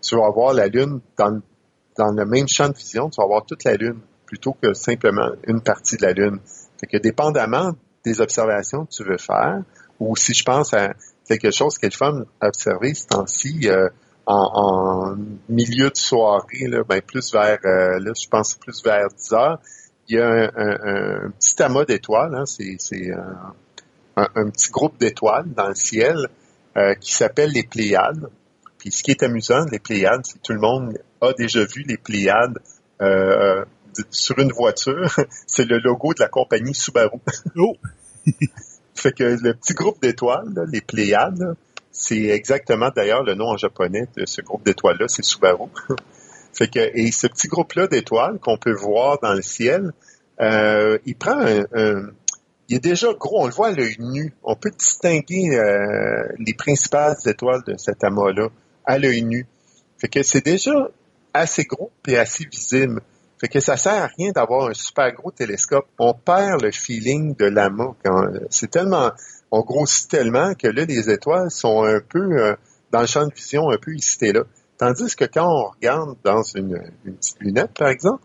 Tu 0.00 0.16
vas 0.16 0.26
avoir 0.26 0.54
la 0.54 0.68
Lune 0.68 1.00
dans, 1.16 1.40
dans 1.96 2.10
le 2.10 2.24
même 2.24 2.48
champ 2.48 2.68
de 2.68 2.76
vision, 2.76 3.10
tu 3.10 3.16
vas 3.20 3.24
avoir 3.24 3.44
toute 3.44 3.64
la 3.64 3.74
Lune 3.74 4.00
plutôt 4.24 4.54
que 4.62 4.72
simplement 4.72 5.30
une 5.46 5.60
partie 5.60 5.96
de 5.96 6.02
la 6.02 6.12
Lune. 6.12 6.38
Fait 6.80 6.86
que 6.86 6.96
dépendamment 6.96 7.72
des 8.04 8.20
observations 8.20 8.86
que 8.86 8.90
tu 8.90 9.04
veux 9.04 9.18
faire, 9.18 9.62
ou 10.00 10.16
si 10.16 10.32
je 10.32 10.44
pense 10.44 10.72
à 10.72 10.94
quelque 11.26 11.50
chose 11.50 11.76
qui 11.76 11.86
est 11.86 11.92
le 11.92 11.96
fun 11.96 12.24
observer 12.40 12.94
ce 12.94 13.06
temps-ci, 13.06 13.68
euh, 13.68 13.88
en, 14.28 15.16
milieu 15.48 15.90
de 15.90 15.96
soirée, 15.96 16.66
là, 16.68 16.82
ben 16.86 17.00
plus 17.00 17.32
vers, 17.32 17.58
euh, 17.64 17.98
là, 17.98 18.12
je 18.14 18.28
pense 18.28 18.54
plus 18.54 18.82
vers 18.84 19.08
10 19.08 19.32
heures, 19.32 19.58
il 20.08 20.16
y 20.16 20.20
a 20.20 20.50
un, 20.54 21.30
petit 21.30 21.62
amas 21.62 21.84
d'étoiles, 21.84 22.34
hein, 22.34 22.44
c'est 22.46 23.10
un, 24.16 24.50
petit 24.50 24.70
groupe 24.70 24.98
d'étoiles 24.98 25.52
dans 25.54 25.68
le 25.68 25.74
ciel 25.74 26.28
euh, 26.76 26.94
qui 26.94 27.12
s'appelle 27.12 27.50
les 27.50 27.62
Pléiades. 27.62 28.28
Puis 28.78 28.92
ce 28.92 29.02
qui 29.02 29.10
est 29.10 29.22
amusant, 29.22 29.64
les 29.70 29.78
Pléiades, 29.78 30.24
c'est 30.24 30.34
que 30.34 30.42
tout 30.42 30.52
le 30.52 30.60
monde 30.60 30.98
a 31.20 31.32
déjà 31.32 31.64
vu 31.64 31.84
les 31.86 31.96
Pléiades 31.96 32.58
euh, 33.00 33.64
sur 34.10 34.38
une 34.38 34.52
voiture. 34.52 35.10
c'est 35.46 35.64
le 35.64 35.78
logo 35.78 36.14
de 36.14 36.20
la 36.20 36.28
compagnie 36.28 36.74
Subaru. 36.74 37.18
oh! 37.56 37.76
fait 38.94 39.12
que 39.12 39.24
le 39.24 39.54
petit 39.54 39.74
groupe 39.74 40.00
d'étoiles, 40.02 40.66
les 40.70 40.80
Pléiades, 40.80 41.56
c'est 41.92 42.26
exactement 42.26 42.90
d'ailleurs 42.94 43.22
le 43.22 43.34
nom 43.34 43.46
en 43.46 43.56
japonais 43.56 44.06
de 44.16 44.26
ce 44.26 44.40
groupe 44.40 44.64
d'étoiles-là, 44.64 45.06
c'est 45.08 45.24
Subaru. 45.24 45.68
fait 46.52 46.68
que, 46.68 46.90
et 46.94 47.10
ce 47.12 47.26
petit 47.26 47.48
groupe-là 47.48 47.86
d'étoiles 47.86 48.38
qu'on 48.40 48.56
peut 48.56 48.74
voir 48.74 49.18
dans 49.20 49.34
le 49.34 49.42
ciel, 49.42 49.92
euh, 50.40 50.98
il 51.06 51.16
prend 51.16 51.40
un, 51.40 52.10
il 52.68 52.76
est 52.76 52.80
déjà 52.80 53.12
gros, 53.14 53.42
on 53.42 53.46
le 53.46 53.52
voit 53.52 53.68
à 53.68 53.72
l'œil 53.72 53.96
nu. 53.98 54.34
On 54.42 54.54
peut 54.54 54.70
distinguer 54.70 55.56
euh, 55.56 56.28
les 56.38 56.52
principales 56.52 57.16
étoiles 57.24 57.62
de 57.66 57.74
cet 57.78 58.04
amas-là 58.04 58.48
à 58.84 58.98
l'œil 58.98 59.22
nu. 59.22 59.46
Fait 59.98 60.08
que 60.08 60.22
c'est 60.22 60.44
déjà 60.44 60.90
assez 61.32 61.64
gros 61.64 61.90
et 62.06 62.18
assez 62.18 62.44
visible. 62.44 63.00
Fait 63.40 63.48
que 63.48 63.60
ça 63.60 63.76
sert 63.76 64.02
à 64.02 64.06
rien 64.06 64.32
d'avoir 64.32 64.68
un 64.68 64.74
super 64.74 65.12
gros 65.14 65.30
télescope. 65.30 65.86
On 65.98 66.12
perd 66.12 66.62
le 66.62 66.70
feeling 66.70 67.34
de 67.36 67.46
l'amas. 67.46 67.94
C'est 68.50 68.70
tellement, 68.70 69.12
on 69.50 69.60
grossit 69.60 70.10
tellement 70.10 70.54
que 70.54 70.68
là, 70.68 70.84
les 70.84 71.10
étoiles 71.10 71.50
sont 71.50 71.84
un 71.84 72.00
peu 72.00 72.18
euh, 72.18 72.54
dans 72.92 73.00
le 73.00 73.06
champ 73.06 73.26
de 73.26 73.34
vision, 73.34 73.70
un 73.70 73.78
peu 73.78 73.94
ici 73.94 74.32
là. 74.32 74.42
Tandis 74.76 75.16
que 75.16 75.24
quand 75.24 75.46
on 75.46 75.70
regarde 75.70 76.16
dans 76.22 76.42
une, 76.42 76.78
petite 77.04 77.40
lunette, 77.40 77.72
par 77.76 77.88
exemple, 77.88 78.22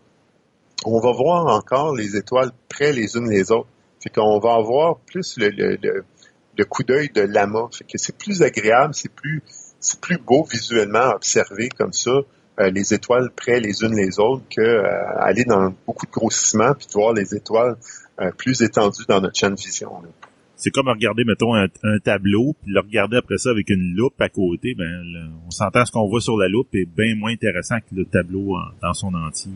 on 0.84 1.00
va 1.00 1.12
voir 1.12 1.46
encore 1.46 1.94
les 1.94 2.16
étoiles 2.16 2.52
près 2.68 2.92
les 2.92 3.16
unes 3.16 3.28
les 3.28 3.50
autres. 3.50 3.68
Fait 4.00 4.10
qu'on 4.10 4.38
va 4.38 4.54
avoir 4.54 4.98
plus 4.98 5.36
le, 5.38 6.64
coup 6.64 6.84
d'œil 6.84 7.08
de 7.08 7.22
l'amas. 7.22 7.68
Fait 7.72 7.84
que 7.84 7.98
c'est 7.98 8.16
plus 8.16 8.42
agréable, 8.42 8.94
c'est 8.94 9.12
plus, 9.12 9.42
c'est 9.80 9.98
plus 9.98 10.18
beau 10.18 10.44
visuellement 10.44 11.10
observer 11.14 11.70
comme 11.70 11.92
ça. 11.92 12.12
Euh, 12.60 12.70
les 12.70 12.94
étoiles 12.94 13.30
près 13.34 13.58
les 13.58 13.82
unes 13.82 13.96
les 13.96 14.20
autres 14.20 14.44
que 14.48 14.60
euh, 14.60 15.18
aller 15.18 15.42
dans 15.44 15.74
beaucoup 15.86 16.06
de 16.06 16.12
grossissement 16.12 16.72
puis 16.74 16.86
de 16.86 16.92
voir 16.92 17.12
les 17.14 17.34
étoiles 17.34 17.76
plus 18.38 18.62
étendues 18.62 19.06
dans 19.08 19.20
notre 19.20 19.36
champ 19.36 19.50
de 19.50 19.56
vision. 19.56 19.90
C'est 20.56 20.70
comme 20.70 20.88
regarder, 20.88 21.24
mettons, 21.24 21.54
un, 21.54 21.68
tableau, 22.04 22.54
puis 22.62 22.72
le 22.72 22.80
regarder 22.80 23.16
après 23.16 23.38
ça 23.38 23.50
avec 23.50 23.70
une 23.70 23.94
loupe 23.96 24.20
à 24.20 24.28
côté. 24.28 24.74
Ben, 24.74 25.30
on 25.46 25.50
s'entend 25.50 25.84
ce 25.84 25.92
qu'on 25.92 26.08
voit 26.08 26.20
sur 26.20 26.36
la 26.36 26.48
loupe 26.48 26.74
est 26.74 26.86
bien 26.86 27.14
moins 27.16 27.32
intéressant 27.32 27.78
que 27.80 27.94
le 27.94 28.04
tableau 28.04 28.56
dans 28.80 28.94
son 28.94 29.12
entier. 29.14 29.52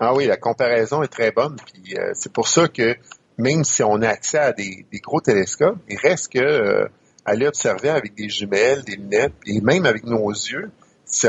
Ah 0.00 0.14
oui, 0.14 0.26
la 0.26 0.36
comparaison 0.36 1.02
est 1.02 1.08
très 1.08 1.30
bonne. 1.30 1.56
Puis 1.72 1.94
c'est 2.14 2.32
pour 2.32 2.48
ça 2.48 2.68
que 2.68 2.96
même 3.38 3.64
si 3.64 3.82
on 3.82 4.02
a 4.02 4.08
accès 4.08 4.38
à 4.38 4.52
des, 4.52 4.84
gros 5.02 5.20
télescopes, 5.20 5.78
il 5.88 5.98
reste 5.98 6.32
que 6.32 6.88
aller 7.24 7.46
observer 7.46 7.90
avec 7.90 8.14
des 8.14 8.28
jumelles, 8.28 8.82
des 8.84 8.96
lunettes, 8.96 9.34
et 9.46 9.60
même 9.60 9.84
avec 9.84 10.04
nos 10.04 10.30
yeux, 10.30 10.70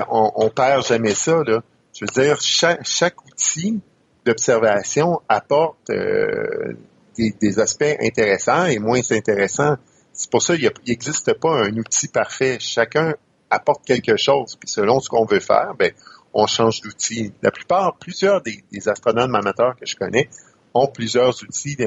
on, 0.10 0.32
on 0.36 0.50
perd 0.50 0.86
jamais 0.86 1.16
ça. 1.16 1.44
Là. 1.46 1.64
Je 1.94 2.06
veux 2.06 2.24
dire, 2.24 2.40
chaque, 2.40 3.26
outil 3.26 3.80
d'observation 4.26 5.22
apporte 5.28 5.90
euh, 5.90 6.74
des, 7.18 7.60
aspects 7.60 7.96
intéressants 8.02 8.66
et 8.66 8.80
moins 8.80 9.02
intéressants. 9.12 9.76
C'est 10.14 10.30
pour 10.30 10.42
ça 10.42 10.56
qu'il 10.56 10.72
n'existe 10.88 11.34
pas 11.34 11.64
un 11.64 11.76
outil 11.78 12.08
parfait. 12.08 12.58
Chacun 12.60 13.16
apporte 13.50 13.86
quelque 13.86 14.18
chose. 14.18 14.56
Puis 14.60 14.70
selon 14.70 15.00
ce 15.00 15.10
qu'on 15.10 15.26
veut 15.26 15.40
faire, 15.40 15.74
ben, 15.78 15.92
on 16.34 16.48
change 16.48 16.82
d'outil. 16.82 17.34
La 17.42 17.52
plupart, 17.52 17.98
plusieurs 17.98 18.42
des, 18.42 18.64
astronomes 18.88 19.36
amateurs 19.36 19.76
que 19.76 19.86
je 19.86 19.96
connais 19.96 20.30
ont 20.74 20.88
plusieurs 20.88 21.42
outils 21.44 21.78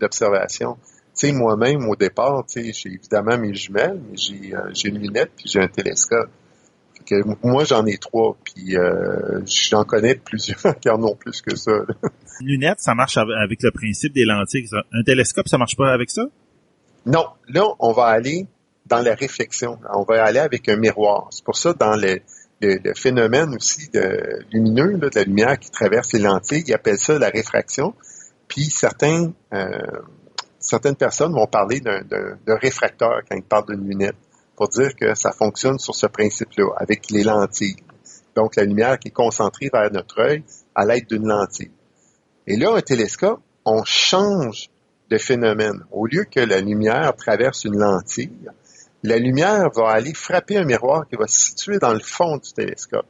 d'observation. 0.00 0.76
Moi-même, 1.22 1.88
au 1.88 1.96
départ, 1.96 2.44
j'ai 2.54 2.72
évidemment 2.86 3.38
mes 3.38 3.54
jumelles, 3.54 4.00
mais 4.10 4.16
j'ai 4.16 4.54
euh, 4.54 4.72
une 4.84 4.98
lunette 4.98 5.30
puis 5.36 5.48
j'ai 5.48 5.60
un 5.60 5.68
télescope 5.68 6.28
moi, 7.42 7.64
j'en 7.64 7.84
ai 7.86 7.98
trois, 7.98 8.36
puis 8.44 8.76
euh, 8.76 9.40
j'en 9.46 9.84
connais 9.84 10.14
plusieurs 10.14 10.78
qui 10.80 10.88
en 10.88 11.02
ont 11.02 11.16
plus 11.16 11.42
que 11.42 11.56
ça. 11.56 11.72
Une 12.40 12.46
lunette, 12.46 12.80
ça 12.80 12.94
marche 12.94 13.16
avec 13.16 13.62
le 13.62 13.70
principe 13.70 14.12
des 14.12 14.24
lentilles. 14.24 14.68
Un 14.92 15.02
télescope, 15.02 15.48
ça 15.48 15.58
marche 15.58 15.76
pas 15.76 15.92
avec 15.92 16.10
ça? 16.10 16.24
Non. 17.06 17.26
Là, 17.48 17.64
on 17.78 17.92
va 17.92 18.06
aller 18.06 18.46
dans 18.86 19.00
la 19.00 19.14
réflexion. 19.14 19.78
On 19.92 20.04
va 20.04 20.24
aller 20.24 20.38
avec 20.38 20.68
un 20.68 20.76
miroir. 20.76 21.28
C'est 21.30 21.44
pour 21.44 21.56
ça, 21.56 21.72
dans 21.74 21.96
le, 21.96 22.20
phénomène 22.96 23.54
aussi 23.54 23.90
de 23.90 24.42
lumineux, 24.52 24.96
de 24.96 25.10
la 25.14 25.24
lumière 25.24 25.58
qui 25.58 25.70
traverse 25.70 26.12
les 26.12 26.20
lentilles, 26.20 26.64
ils 26.66 26.74
appellent 26.74 26.98
ça 26.98 27.18
la 27.18 27.28
réfraction. 27.28 27.94
Puis 28.48 28.64
certains, 28.64 29.32
euh, 29.52 29.68
certaines 30.58 30.96
personnes 30.96 31.32
vont 31.32 31.46
parler 31.46 31.80
d'un 31.80 32.56
réfracteur 32.56 33.20
quand 33.28 33.36
ils 33.36 33.42
parlent 33.42 33.66
d'une 33.66 33.86
lunette 33.86 34.16
pour 34.56 34.68
dire 34.68 34.94
que 34.94 35.14
ça 35.14 35.32
fonctionne 35.32 35.78
sur 35.78 35.94
ce 35.94 36.06
principe-là, 36.06 36.66
avec 36.76 37.10
les 37.10 37.24
lentilles. 37.24 37.76
Donc, 38.36 38.56
la 38.56 38.64
lumière 38.64 38.98
qui 38.98 39.08
est 39.08 39.12
concentrée 39.12 39.70
vers 39.72 39.90
notre 39.92 40.20
œil 40.20 40.44
à 40.74 40.84
l'aide 40.84 41.06
d'une 41.06 41.26
lentille. 41.26 41.70
Et 42.46 42.56
là, 42.56 42.74
un 42.74 42.80
télescope, 42.80 43.40
on 43.64 43.82
change 43.84 44.68
de 45.10 45.18
phénomène. 45.18 45.84
Au 45.90 46.06
lieu 46.06 46.24
que 46.24 46.40
la 46.40 46.60
lumière 46.60 47.14
traverse 47.16 47.64
une 47.64 47.78
lentille, 47.78 48.50
la 49.02 49.18
lumière 49.18 49.70
va 49.74 49.90
aller 49.90 50.14
frapper 50.14 50.56
un 50.56 50.64
miroir 50.64 51.06
qui 51.08 51.16
va 51.16 51.26
se 51.26 51.38
situer 51.38 51.78
dans 51.78 51.92
le 51.92 52.00
fond 52.00 52.38
du 52.38 52.52
télescope. 52.52 53.06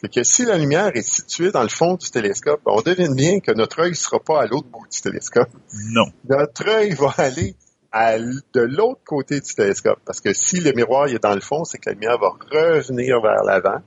Fait 0.00 0.08
que 0.08 0.24
si 0.24 0.44
la 0.44 0.58
lumière 0.58 0.90
est 0.94 1.08
située 1.08 1.52
dans 1.52 1.62
le 1.62 1.68
fond 1.68 1.94
du 1.94 2.10
télescope, 2.10 2.60
on 2.66 2.82
devine 2.82 3.14
bien 3.14 3.38
que 3.38 3.52
notre 3.52 3.82
œil 3.82 3.90
ne 3.90 3.94
sera 3.94 4.18
pas 4.18 4.42
à 4.42 4.46
l'autre 4.46 4.66
bout 4.66 4.84
du 4.90 5.00
télescope. 5.00 5.48
Non. 5.92 6.06
Notre 6.28 6.68
œil 6.68 6.90
va 6.90 7.14
aller 7.18 7.54
de 7.94 8.60
l'autre 8.60 9.00
côté 9.04 9.40
du 9.40 9.54
télescope. 9.54 9.98
Parce 10.04 10.20
que 10.20 10.32
si 10.32 10.60
le 10.60 10.72
miroir 10.72 11.06
est 11.08 11.22
dans 11.22 11.34
le 11.34 11.40
fond, 11.40 11.64
c'est 11.64 11.78
que 11.78 11.90
la 11.90 11.94
lumière 11.94 12.18
va 12.18 12.30
revenir 12.50 13.20
vers 13.20 13.44
l'avant 13.44 13.82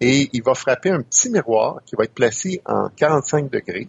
et 0.00 0.28
il 0.32 0.42
va 0.42 0.54
frapper 0.54 0.90
un 0.90 1.02
petit 1.02 1.30
miroir 1.30 1.80
qui 1.86 1.94
va 1.96 2.04
être 2.04 2.14
placé 2.14 2.60
en 2.64 2.88
45 2.88 3.50
degrés. 3.50 3.88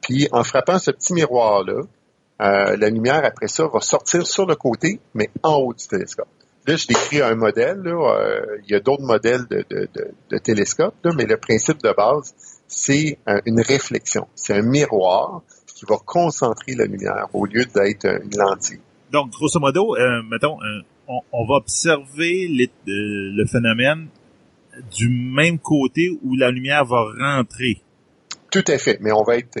Puis 0.00 0.28
en 0.32 0.44
frappant 0.44 0.78
ce 0.78 0.90
petit 0.90 1.14
miroir-là, 1.14 1.82
euh, 2.42 2.76
la 2.76 2.90
lumière 2.90 3.24
après 3.24 3.48
ça 3.48 3.66
va 3.66 3.80
sortir 3.80 4.26
sur 4.26 4.46
le 4.46 4.56
côté, 4.56 5.00
mais 5.14 5.30
en 5.42 5.54
haut 5.56 5.74
du 5.74 5.86
télescope. 5.86 6.28
Là, 6.66 6.76
je 6.76 6.86
décris 6.86 7.20
un 7.20 7.34
modèle. 7.34 7.82
Euh, 7.86 8.58
il 8.64 8.70
y 8.70 8.74
a 8.76 8.80
d'autres 8.80 9.02
modèles 9.02 9.46
de, 9.48 9.64
de, 9.68 10.38
télescopes, 10.38 10.94
mais 11.16 11.24
le 11.24 11.36
principe 11.36 11.82
de 11.82 11.92
base, 11.92 12.34
c'est 12.68 13.18
euh, 13.28 13.40
une 13.46 13.60
réflexion. 13.60 14.28
C'est 14.36 14.54
un 14.54 14.62
miroir 14.62 15.42
qui 15.82 15.92
va 15.92 15.98
concentrer 16.04 16.74
la 16.74 16.84
lumière 16.84 17.28
au 17.32 17.44
lieu 17.44 17.64
d'être 17.64 18.06
une 18.06 18.38
lentille. 18.38 18.80
Donc, 19.10 19.30
grosso 19.30 19.58
modo, 19.58 19.96
euh, 19.96 20.22
mettons, 20.30 20.56
euh, 20.62 20.80
on, 21.32 21.44
va 21.46 21.56
observer 21.56 22.46
euh, 22.48 22.66
le 22.86 23.46
phénomène 23.46 24.08
du 24.96 25.08
même 25.08 25.58
côté 25.58 26.08
où 26.22 26.34
la 26.36 26.50
lumière 26.50 26.84
va 26.84 27.04
rentrer. 27.18 27.82
Tout 28.50 28.64
à 28.68 28.78
fait, 28.78 28.98
mais 29.00 29.12
on 29.12 29.22
va 29.22 29.36
être 29.36 29.58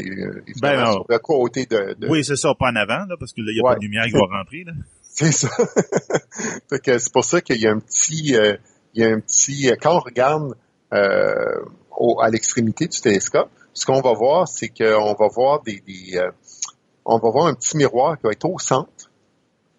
ben, 0.60 0.92
sur 0.92 1.06
le 1.08 1.18
côté 1.18 1.66
de, 1.66 1.96
Oui, 2.08 2.24
c'est 2.24 2.36
ça, 2.36 2.54
pas 2.54 2.70
en 2.70 2.76
avant, 2.76 3.06
là, 3.06 3.16
parce 3.18 3.32
que 3.32 3.40
là, 3.40 3.48
il 3.50 3.54
n'y 3.54 3.60
a 3.60 3.72
pas 3.72 3.76
de 3.76 3.82
lumière 3.82 4.04
qui 4.04 4.12
va 4.12 4.38
rentrer. 4.38 4.64
c'est 5.02 5.32
ça. 5.32 5.48
c'est 6.70 7.12
pour 7.12 7.24
ça 7.24 7.40
qu'il 7.40 7.60
y 7.60 7.66
a 7.66 7.72
un 7.72 7.80
petit, 7.80 8.34
il 8.94 9.02
y 9.02 9.04
a 9.04 9.08
un 9.08 9.20
petit, 9.20 9.70
quand 9.80 9.96
on 9.96 10.00
regarde 10.00 10.54
à 10.90 12.30
l'extrémité 12.30 12.86
du 12.86 13.00
télescope, 13.00 13.50
ce 13.74 13.86
qu'on 13.86 14.00
va 14.00 14.12
voir, 14.12 14.48
c'est 14.48 14.68
qu'on 14.68 15.14
va 15.14 15.28
voir 15.28 15.62
des, 15.62 15.82
euh, 16.14 16.30
on 17.04 17.18
va 17.18 17.30
voir 17.30 17.46
un 17.46 17.54
petit 17.54 17.76
miroir 17.76 18.16
qui 18.16 18.24
va 18.24 18.32
être 18.32 18.44
au 18.44 18.58
centre. 18.58 19.10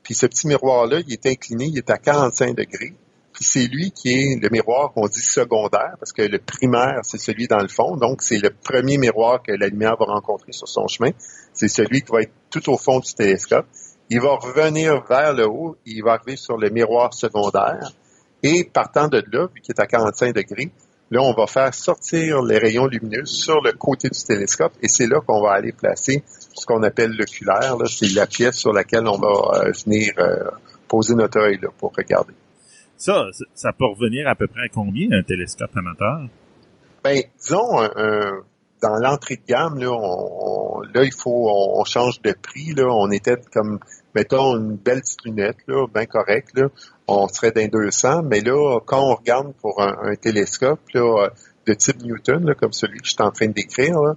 Puis 0.03 0.15
ce 0.15 0.25
petit 0.25 0.47
miroir-là, 0.47 0.99
il 1.07 1.13
est 1.13 1.25
incliné, 1.25 1.65
il 1.65 1.77
est 1.77 1.89
à 1.89 1.97
45 1.97 2.55
degrés. 2.55 2.93
Puis 3.33 3.45
c'est 3.45 3.67
lui 3.67 3.91
qui 3.91 4.13
est 4.13 4.39
le 4.41 4.49
miroir 4.49 4.91
qu'on 4.93 5.07
dit 5.07 5.21
secondaire, 5.21 5.95
parce 5.99 6.11
que 6.11 6.21
le 6.21 6.37
primaire, 6.37 6.99
c'est 7.03 7.17
celui 7.17 7.47
dans 7.47 7.61
le 7.61 7.67
fond. 7.67 7.95
Donc, 7.95 8.21
c'est 8.21 8.37
le 8.37 8.51
premier 8.51 8.97
miroir 8.97 9.41
que 9.41 9.51
la 9.51 9.67
lumière 9.67 9.95
va 9.97 10.05
rencontrer 10.05 10.51
sur 10.51 10.67
son 10.67 10.87
chemin. 10.87 11.09
C'est 11.53 11.67
celui 11.67 12.01
qui 12.03 12.11
va 12.11 12.21
être 12.21 12.33
tout 12.51 12.69
au 12.69 12.77
fond 12.77 12.99
du 12.99 13.11
télescope. 13.13 13.65
Il 14.09 14.21
va 14.21 14.35
revenir 14.35 15.03
vers 15.09 15.33
le 15.33 15.47
haut, 15.47 15.77
il 15.85 16.03
va 16.03 16.13
arriver 16.13 16.35
sur 16.35 16.57
le 16.57 16.69
miroir 16.69 17.13
secondaire. 17.13 17.91
Et 18.43 18.65
partant 18.65 19.07
de 19.07 19.23
là, 19.31 19.47
vu 19.47 19.61
qu'il 19.61 19.73
est 19.75 19.81
à 19.81 19.87
45 19.87 20.35
degrés, 20.35 20.71
là, 21.11 21.21
on 21.21 21.33
va 21.33 21.47
faire 21.47 21.73
sortir 21.73 22.41
les 22.41 22.57
rayons 22.57 22.87
lumineux 22.87 23.25
sur 23.25 23.61
le 23.61 23.71
côté 23.73 24.09
du 24.09 24.19
télescope. 24.23 24.73
Et 24.81 24.87
c'est 24.87 25.07
là 25.07 25.21
qu'on 25.21 25.41
va 25.41 25.51
aller 25.51 25.71
placer 25.71 26.23
ce 26.27 26.65
qu'on 26.65 26.83
appelle 26.83 27.11
l'oculaire. 27.17 27.77
C'est 27.87 28.13
la 28.13 28.27
pièce 28.27 28.57
sur 28.57 28.73
laquelle 28.73 29.07
on 29.07 29.17
va 29.17 29.65
euh, 29.67 29.71
venir 29.85 30.13
euh, 30.17 30.49
poser 30.87 31.15
notre 31.15 31.39
œil 31.39 31.59
là, 31.61 31.69
pour 31.77 31.93
regarder. 31.95 32.33
Ça, 32.97 33.25
ça 33.53 33.71
peut 33.73 33.85
revenir 33.85 34.27
à 34.27 34.35
peu 34.35 34.47
près 34.47 34.61
à 34.61 34.69
combien 34.69 35.07
un 35.11 35.23
télescope 35.23 35.71
amateur? 35.75 36.27
Ben, 37.03 37.21
disons, 37.39 37.81
dans 38.83 38.97
l'entrée 38.97 39.37
de 39.37 39.45
gamme, 39.47 39.79
là, 39.79 39.91
on, 39.91 40.81
là, 40.93 41.03
il 41.03 41.13
faut, 41.13 41.49
on, 41.49 41.83
change 41.85 42.21
de 42.21 42.33
prix. 42.33 42.73
Là, 42.75 42.85
on 42.89 43.09
était 43.11 43.37
comme, 43.51 43.79
mettons, 44.15 44.57
une 44.57 44.75
belle 44.75 45.01
petite 45.01 45.25
lunette, 45.25 45.57
là, 45.67 45.85
bien 45.93 46.05
correcte. 46.05 46.49
Là, 46.55 46.67
on 47.07 47.27
serait 47.27 47.51
d'un 47.51 47.67
200, 47.67 48.23
mais 48.23 48.41
là, 48.41 48.79
quand 48.85 49.01
on 49.01 49.15
regarde 49.15 49.53
pour 49.61 49.81
un, 49.81 50.15
télescope 50.15 50.79
là, 50.93 51.29
de 51.65 51.73
type 51.73 52.01
Newton, 52.03 52.45
là, 52.45 52.53
comme 52.55 52.73
celui 52.73 52.99
que 52.99 53.05
je 53.05 53.11
suis 53.11 53.21
en 53.21 53.31
train 53.31 53.47
de 53.47 53.53
décrire, 53.53 53.99
là, 53.99 54.15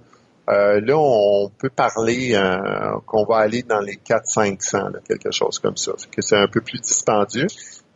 euh, 0.49 0.79
là, 0.79 0.97
on 0.97 1.49
peut 1.57 1.69
parler 1.69 2.33
euh, 2.33 2.99
qu'on 3.05 3.25
va 3.25 3.37
aller 3.37 3.63
dans 3.63 3.81
les 3.81 3.95
400-500, 3.95 5.01
quelque 5.05 5.31
chose 5.31 5.59
comme 5.59 5.75
ça. 5.75 5.91
que 6.09 6.21
c'est 6.21 6.37
un 6.37 6.47
peu 6.47 6.61
plus 6.61 6.79
dispendieux 6.79 7.47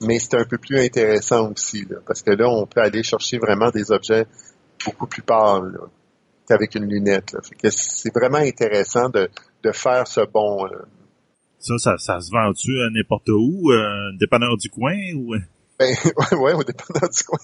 mais 0.02 0.20
c'est 0.20 0.36
un 0.36 0.46
peu 0.46 0.58
plus 0.58 0.80
intéressant 0.80 1.52
aussi, 1.52 1.88
parce 2.06 2.22
que 2.22 2.32
là, 2.32 2.50
on 2.50 2.66
peut 2.66 2.82
aller 2.82 3.04
chercher 3.04 3.38
vraiment 3.38 3.70
des 3.70 3.92
objets 3.92 4.26
beaucoup 4.84 5.06
plus 5.06 5.22
pâles 5.22 5.80
qu'avec 6.48 6.74
une 6.76 6.90
lunette. 6.90 7.36
que 7.62 7.70
c'est 7.70 8.14
vraiment 8.14 8.40
intéressant 8.40 9.10
de, 9.10 9.30
de 9.64 9.72
faire 9.72 10.08
ce 10.08 10.22
bond. 10.22 10.68
Là. 11.70 11.78
Ça, 11.78 11.98
ça, 11.98 11.98
ça 11.98 12.22
se 12.22 12.32
vend-tu 12.32 12.72
n'importe 12.92 13.30
où, 13.30 13.72
euh, 13.72 14.12
dépanneur 14.20 14.58
du 14.58 14.70
coin 14.70 14.96
ou? 15.16 15.36
Ben, 15.80 15.96
ouais, 16.40 16.54
au 16.54 16.64
dépanneur 16.64 17.10
du 17.10 17.24
coin. 17.24 17.40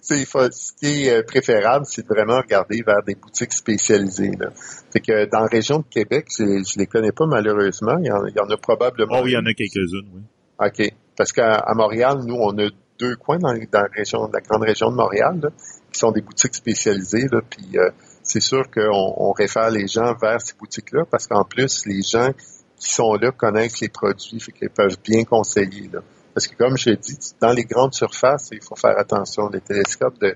C'est, 0.00 0.24
ce 0.24 0.72
qui 0.74 1.06
est 1.06 1.18
euh, 1.18 1.22
préférable, 1.22 1.84
c'est 1.86 2.02
de 2.02 2.08
vraiment 2.08 2.38
regarder 2.40 2.82
vers 2.86 3.02
des 3.04 3.14
boutiques 3.14 3.52
spécialisées. 3.52 4.32
Là. 4.38 4.50
Fait 4.92 5.00
que 5.00 5.28
dans 5.28 5.40
la 5.40 5.46
région 5.46 5.78
de 5.78 5.84
Québec, 5.90 6.26
je, 6.36 6.44
je 6.44 6.78
les 6.78 6.86
connais 6.86 7.12
pas 7.12 7.26
malheureusement. 7.26 7.98
Il 7.98 8.06
y 8.06 8.12
en, 8.12 8.24
il 8.26 8.34
y 8.34 8.40
en 8.40 8.48
a 8.48 8.56
probablement. 8.56 9.20
Oh, 9.22 9.26
il 9.26 9.32
y 9.32 9.36
en 9.36 9.46
a 9.46 9.54
quelques-unes, 9.54 10.08
oui. 10.14 10.22
OK. 10.60 10.92
Parce 11.16 11.32
qu'à 11.32 11.64
Montréal, 11.74 12.18
nous, 12.24 12.36
on 12.36 12.56
a 12.58 12.68
deux 13.00 13.16
coins 13.16 13.38
dans, 13.38 13.52
la 13.52 13.88
région, 13.94 14.30
la 14.32 14.40
grande 14.40 14.62
région 14.62 14.90
de 14.90 14.96
Montréal, 14.96 15.50
qui 15.92 15.98
sont 15.98 16.12
des 16.12 16.20
boutiques 16.20 16.54
spécialisées. 16.54 17.26
Là, 17.32 17.40
puis 17.48 17.76
euh, 17.76 17.90
c'est 18.22 18.40
sûr 18.40 18.70
qu'on 18.70 19.14
on 19.16 19.32
réfère 19.32 19.70
les 19.70 19.86
gens 19.86 20.14
vers 20.20 20.40
ces 20.40 20.54
boutiques-là, 20.54 21.04
parce 21.10 21.26
qu'en 21.26 21.44
plus, 21.44 21.86
les 21.86 22.02
gens 22.02 22.30
qui 22.80 22.92
sont 22.92 23.14
là 23.14 23.30
connaissent 23.30 23.80
les 23.80 23.88
produits, 23.88 24.40
fait 24.40 24.52
qu'ils 24.52 24.70
peuvent 24.70 24.96
bien 25.04 25.22
conseiller. 25.24 25.88
Là. 25.92 26.00
Parce 26.34 26.48
que 26.48 26.56
comme 26.56 26.76
je 26.76 26.90
l'ai 26.90 26.96
dit, 26.96 27.16
dans 27.40 27.52
les 27.52 27.64
grandes 27.64 27.94
surfaces, 27.94 28.48
il 28.50 28.62
faut 28.62 28.76
faire 28.76 28.98
attention. 28.98 29.48
Les 29.50 29.60
télescopes 29.60 30.18
de, 30.20 30.34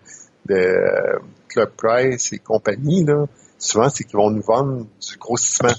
euh, 0.51 1.19
Club 1.49 1.71
Price 1.77 2.33
et 2.33 2.39
compagnie, 2.39 3.05
là, 3.05 3.25
souvent, 3.59 3.89
c'est 3.89 4.05
qu'ils 4.05 4.17
vont 4.17 4.31
nous 4.31 4.43
vendre 4.43 4.85
du 4.85 5.17
grossissement 5.19 5.73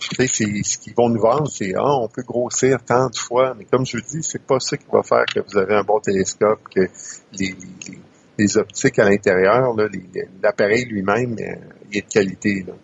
c'est 0.00 0.26
ce 0.26 0.78
qu'ils 0.78 0.94
vont 0.94 1.08
nous 1.08 1.20
vendre, 1.20 1.48
c'est 1.48 1.72
ah, 1.76 1.96
on 2.00 2.08
peut 2.08 2.22
grossir 2.22 2.78
tant 2.84 3.08
de 3.08 3.16
fois, 3.16 3.54
mais 3.56 3.64
comme 3.64 3.86
je 3.86 3.96
vous 3.96 4.02
dis, 4.02 4.22
c'est 4.22 4.42
pas 4.42 4.60
ça 4.60 4.76
qui 4.76 4.86
va 4.92 5.02
faire 5.02 5.24
que 5.26 5.40
vous 5.40 5.58
avez 5.58 5.74
un 5.74 5.84
bon 5.84 6.00
télescope, 6.00 6.60
que 6.74 6.88
les, 8.38 8.56
optiques 8.56 8.98
à 8.98 9.08
l'intérieur, 9.08 9.74
l'appareil 10.42 10.84
lui-même, 10.86 11.36
euh, 11.38 11.54
il 11.90 11.98
est 11.98 12.02
de 12.02 12.12
qualité. 12.12 12.64
Là. 12.66 12.74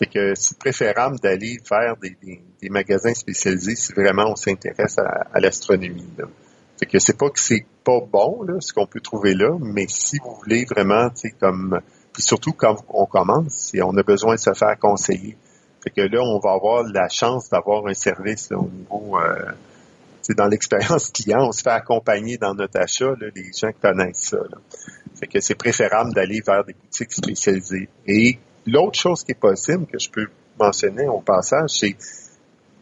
Fait 0.00 0.06
que 0.06 0.34
c'est 0.34 0.58
préférable 0.58 1.18
d'aller 1.20 1.58
faire 1.62 1.94
des, 2.00 2.70
magasins 2.70 3.12
spécialisés 3.12 3.76
si 3.76 3.92
vraiment 3.92 4.30
on 4.30 4.34
s'intéresse 4.34 4.96
à, 4.98 5.38
l'astronomie. 5.38 6.08
Fait 6.78 6.86
que 6.86 6.98
c'est 6.98 7.18
pas 7.18 7.28
que 7.28 7.38
c'est 7.38 7.66
pas 7.84 8.00
bon 8.10 8.42
là, 8.44 8.54
ce 8.60 8.72
qu'on 8.72 8.86
peut 8.86 9.00
trouver 9.00 9.34
là, 9.34 9.58
mais 9.60 9.84
si 9.88 10.16
vous 10.24 10.34
voulez 10.42 10.64
vraiment, 10.64 11.10
tu 11.10 11.28
sais, 11.28 11.34
comme 11.38 11.80
puis 12.14 12.22
surtout 12.22 12.54
quand 12.54 12.76
on 12.88 13.04
commence, 13.04 13.72
on 13.82 13.94
a 13.98 14.02
besoin 14.02 14.36
de 14.36 14.40
se 14.40 14.54
faire 14.54 14.78
conseiller. 14.78 15.36
Fait 15.84 15.90
que 15.90 16.00
là, 16.00 16.22
on 16.22 16.38
va 16.38 16.52
avoir 16.52 16.82
la 16.82 17.10
chance 17.10 17.50
d'avoir 17.50 17.86
un 17.86 17.92
service 17.92 18.48
au 18.52 18.70
niveau, 18.70 19.18
euh, 19.18 19.52
dans 20.34 20.46
l'expérience 20.46 21.10
client, 21.12 21.46
on 21.48 21.52
se 21.52 21.60
fait 21.60 21.70
accompagner 21.70 22.38
dans 22.38 22.54
notre 22.54 22.80
achat, 22.80 23.10
là, 23.20 23.26
les 23.36 23.50
gens 23.52 23.70
connaissent 23.82 24.30
ça. 24.30 24.38
Là. 24.38 24.58
Fait 25.18 25.26
que 25.26 25.40
c'est 25.40 25.56
préférable 25.56 26.14
d'aller 26.14 26.40
vers 26.40 26.64
des 26.64 26.72
boutiques 26.72 27.12
spécialisées. 27.12 27.90
Et 28.06 28.38
l'autre 28.66 28.98
chose 28.98 29.24
qui 29.24 29.32
est 29.32 29.40
possible, 29.40 29.86
que 29.86 29.98
je 29.98 30.10
peux 30.10 30.26
mentionner 30.58 31.08
au 31.08 31.20
passage, 31.20 31.70
c'est 31.70 31.96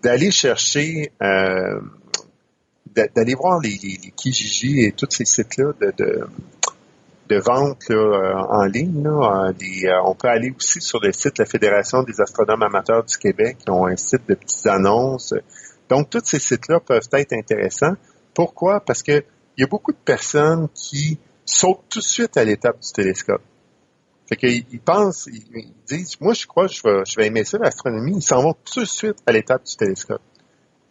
d'aller 0.03 0.31
chercher, 0.31 1.13
euh, 1.23 1.81
d'aller 2.95 3.35
voir 3.35 3.61
les, 3.61 3.79
les, 3.83 4.13
Kijiji 4.17 4.81
et 4.81 4.93
tous 4.93 5.09
ces 5.11 5.25
sites-là 5.25 5.73
de, 5.81 5.93
de 5.97 6.27
de 7.29 7.37
vente 7.37 7.91
euh, 7.91 8.35
en 8.35 8.65
ligne. 8.65 9.07
Euh, 9.07 9.53
euh, 9.53 10.01
on 10.05 10.15
peut 10.15 10.29
aller 10.29 10.53
aussi 10.57 10.81
sur 10.81 11.01
le 11.01 11.13
site 11.13 11.37
de 11.37 11.43
la 11.43 11.47
Fédération 11.47 12.03
des 12.03 12.21
astronomes 12.21 12.63
amateurs 12.63 13.05
du 13.05 13.17
Québec, 13.17 13.59
qui 13.65 13.71
ont 13.71 13.87
un 13.87 13.97
site 13.97 14.23
de 14.29 14.35
petites 14.35 14.67
annonces. 14.67 15.35
Donc, 15.89 16.11
tous 16.11 16.23
ces 16.25 16.39
sites-là 16.39 16.81
peuvent 16.81 17.09
être 17.13 17.33
intéressants. 17.33 17.95
Pourquoi? 18.35 18.81
Parce 18.81 19.03
que 19.03 19.25
il 19.57 19.63
y 19.63 19.65
a 19.65 19.67
beaucoup 19.67 19.93
de 19.93 19.99
personnes 20.05 20.69
qui 20.75 21.19
sautent 21.45 21.85
tout 21.89 21.99
de 21.99 22.05
suite 22.05 22.37
à 22.37 22.45
l'étape 22.45 22.81
du 22.81 22.93
télescope. 22.93 23.43
Fait 24.29 24.37
qu'ils 24.37 24.81
pensent, 24.81 25.27
ils, 25.33 25.73
disent, 25.87 26.21
moi 26.21 26.35
je 26.35 26.47
crois 26.47 26.69
que 26.69 26.75
je 26.75 27.17
vais, 27.17 27.27
aimer 27.27 27.45
ça 27.45 27.57
l'astronomie, 27.57 28.17
ils 28.17 28.23
s'en 28.23 28.43
vont 28.43 28.55
tout 28.55 28.81
de 28.81 28.85
suite 28.85 29.17
à 29.27 29.33
l'étape 29.33 29.65
du 29.65 29.75
télescope. 29.75 30.21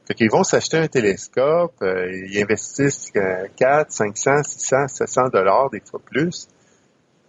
Fait 0.08 0.16
qu'ils 0.16 0.32
vont 0.32 0.44
s'acheter 0.44 0.78
un 0.78 0.88
télescope, 0.88 1.76
euh, 1.84 2.10
ils 2.12 2.42
investissent 2.42 3.12
4, 3.12 3.92
500, 3.92 4.44
600, 4.44 4.88
700 4.88 5.30
dollars, 5.30 5.70
des 5.70 5.82
fois 5.82 6.00
plus. 6.04 6.48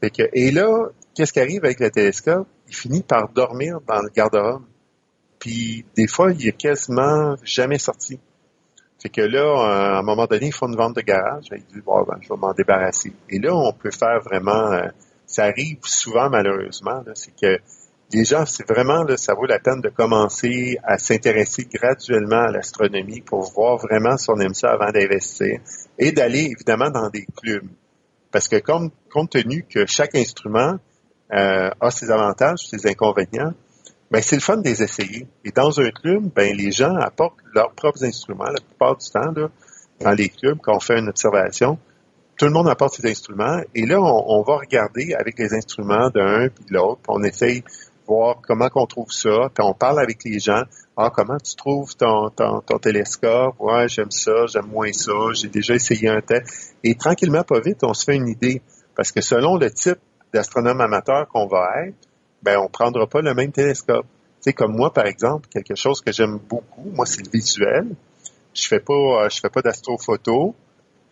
Fait 0.00 0.10
que, 0.10 0.22
et 0.32 0.50
là, 0.50 0.88
qu'est-ce 1.14 1.32
qui 1.32 1.40
arrive 1.40 1.64
avec 1.64 1.80
le 1.80 1.90
télescope? 1.90 2.46
Il 2.68 2.74
finit 2.74 3.02
par 3.02 3.28
dormir 3.28 3.80
dans 3.86 4.00
le 4.00 4.08
garde-robe. 4.08 4.62
Puis 5.38 5.84
des 5.94 6.06
fois, 6.06 6.32
il 6.32 6.48
est 6.48 6.56
quasiment 6.56 7.36
jamais 7.42 7.78
sorti. 7.78 8.18
Fait 9.00 9.08
que 9.08 9.20
là, 9.20 9.96
à 9.96 9.98
un 9.98 10.02
moment 10.02 10.26
donné, 10.26 10.46
ils 10.46 10.54
font 10.54 10.68
une 10.68 10.76
vente 10.76 10.96
de 10.96 11.02
garage. 11.02 11.46
Ils 11.52 11.64
disent, 11.64 11.82
bon, 11.84 12.02
ben, 12.02 12.16
je 12.20 12.28
vais 12.28 12.36
m'en 12.36 12.52
débarrasser. 12.52 13.12
Et 13.28 13.38
là, 13.38 13.54
on 13.54 13.72
peut 13.72 13.90
faire 13.90 14.20
vraiment... 14.20 14.80
Ça 15.28 15.44
arrive 15.44 15.78
souvent, 15.84 16.28
malheureusement, 16.28 17.04
c'est 17.14 17.34
que 17.40 17.60
les 18.12 18.24
gens, 18.24 18.46
c'est 18.46 18.66
vraiment, 18.66 19.04
là, 19.04 19.16
ça 19.16 19.34
vaut 19.34 19.44
la 19.44 19.58
peine 19.58 19.82
de 19.82 19.90
commencer 19.90 20.78
à 20.82 20.98
s'intéresser 20.98 21.68
graduellement 21.72 22.44
à 22.48 22.50
l'astronomie 22.50 23.20
pour 23.20 23.42
voir 23.52 23.76
vraiment 23.76 24.16
si 24.16 24.30
on 24.30 24.40
aime 24.40 24.54
ça 24.54 24.70
avant 24.70 24.90
d'investir 24.90 25.60
et 25.98 26.12
d'aller 26.12 26.50
évidemment 26.50 26.90
dans 26.90 27.10
des 27.10 27.26
clubs. 27.36 27.68
Parce 28.30 28.48
que 28.48 28.56
comme, 28.56 28.90
compte 29.12 29.30
tenu 29.30 29.64
que 29.68 29.84
chaque 29.86 30.14
instrument 30.14 30.76
euh, 31.32 31.70
a 31.80 31.90
ses 31.90 32.10
avantages, 32.10 32.66
ses 32.66 32.86
inconvénients, 32.86 33.52
ben 34.10 34.22
c'est 34.22 34.36
le 34.36 34.42
fun 34.42 34.56
de 34.56 34.68
les 34.68 34.82
essayer. 34.82 35.26
Et 35.44 35.50
dans 35.50 35.78
un 35.80 35.90
club, 35.90 36.30
ben 36.34 36.56
les 36.56 36.72
gens 36.72 36.94
apportent 36.96 37.38
leurs 37.54 37.72
propres 37.72 38.04
instruments 38.04 38.44
la 38.44 38.60
plupart 38.60 38.96
du 38.96 39.10
temps 39.10 39.32
là, 39.36 39.48
dans 40.00 40.12
les 40.12 40.30
clubs 40.30 40.58
quand 40.62 40.76
on 40.76 40.80
fait 40.80 40.98
une 40.98 41.08
observation. 41.08 41.78
Tout 42.38 42.44
le 42.44 42.52
monde 42.52 42.68
apporte 42.68 42.94
ses 42.94 43.10
instruments 43.10 43.60
et 43.74 43.84
là 43.84 44.00
on, 44.00 44.42
va 44.42 44.58
regarder 44.58 45.12
avec 45.14 45.38
les 45.38 45.52
instruments 45.54 46.08
d'un 46.10 46.48
puis 46.48 46.64
de 46.70 46.74
l'autre. 46.74 47.00
On 47.08 47.22
essaye 47.24 47.64
voir 48.06 48.40
comment 48.42 48.68
qu'on 48.68 48.86
trouve 48.86 49.10
ça, 49.10 49.50
puis 49.54 49.64
on 49.64 49.74
parle 49.74 50.00
avec 50.00 50.24
les 50.24 50.38
gens. 50.38 50.62
Ah, 50.96 51.10
comment 51.14 51.36
tu 51.36 51.54
trouves 51.56 51.94
ton, 51.96 52.30
ton, 52.30 52.78
télescope? 52.78 53.54
Ouais, 53.58 53.88
j'aime 53.88 54.10
ça, 54.10 54.46
j'aime 54.46 54.66
moins 54.66 54.92
ça, 54.92 55.12
j'ai 55.34 55.48
déjà 55.48 55.74
essayé 55.74 56.08
un 56.08 56.20
test. 56.20 56.76
Et 56.82 56.94
tranquillement, 56.94 57.42
pas 57.42 57.60
vite, 57.60 57.84
on 57.84 57.92
se 57.92 58.04
fait 58.04 58.16
une 58.16 58.28
idée. 58.28 58.62
Parce 58.94 59.12
que 59.12 59.20
selon 59.20 59.56
le 59.56 59.70
type 59.70 59.98
d'astronome 60.32 60.80
amateur 60.80 61.28
qu'on 61.28 61.46
va 61.46 61.86
être, 61.86 61.96
ben, 62.42 62.58
on 62.58 62.68
prendra 62.68 63.06
pas 63.06 63.20
le 63.20 63.34
même 63.34 63.52
télescope. 63.52 64.06
Tu 64.06 64.50
sais, 64.50 64.52
comme 64.52 64.74
moi, 64.74 64.92
par 64.92 65.06
exemple, 65.06 65.48
quelque 65.48 65.74
chose 65.74 66.00
que 66.00 66.12
j'aime 66.12 66.38
beaucoup, 66.48 66.90
moi, 66.94 67.04
c'est 67.04 67.24
le 67.24 67.30
visuel. 67.30 67.94
Je 68.54 68.66
fais 68.66 68.80
pas, 68.80 68.94
euh, 68.94 69.28
je 69.28 69.40
fais 69.40 69.50
pas 69.50 69.62
d'astrophoto. 69.62 70.54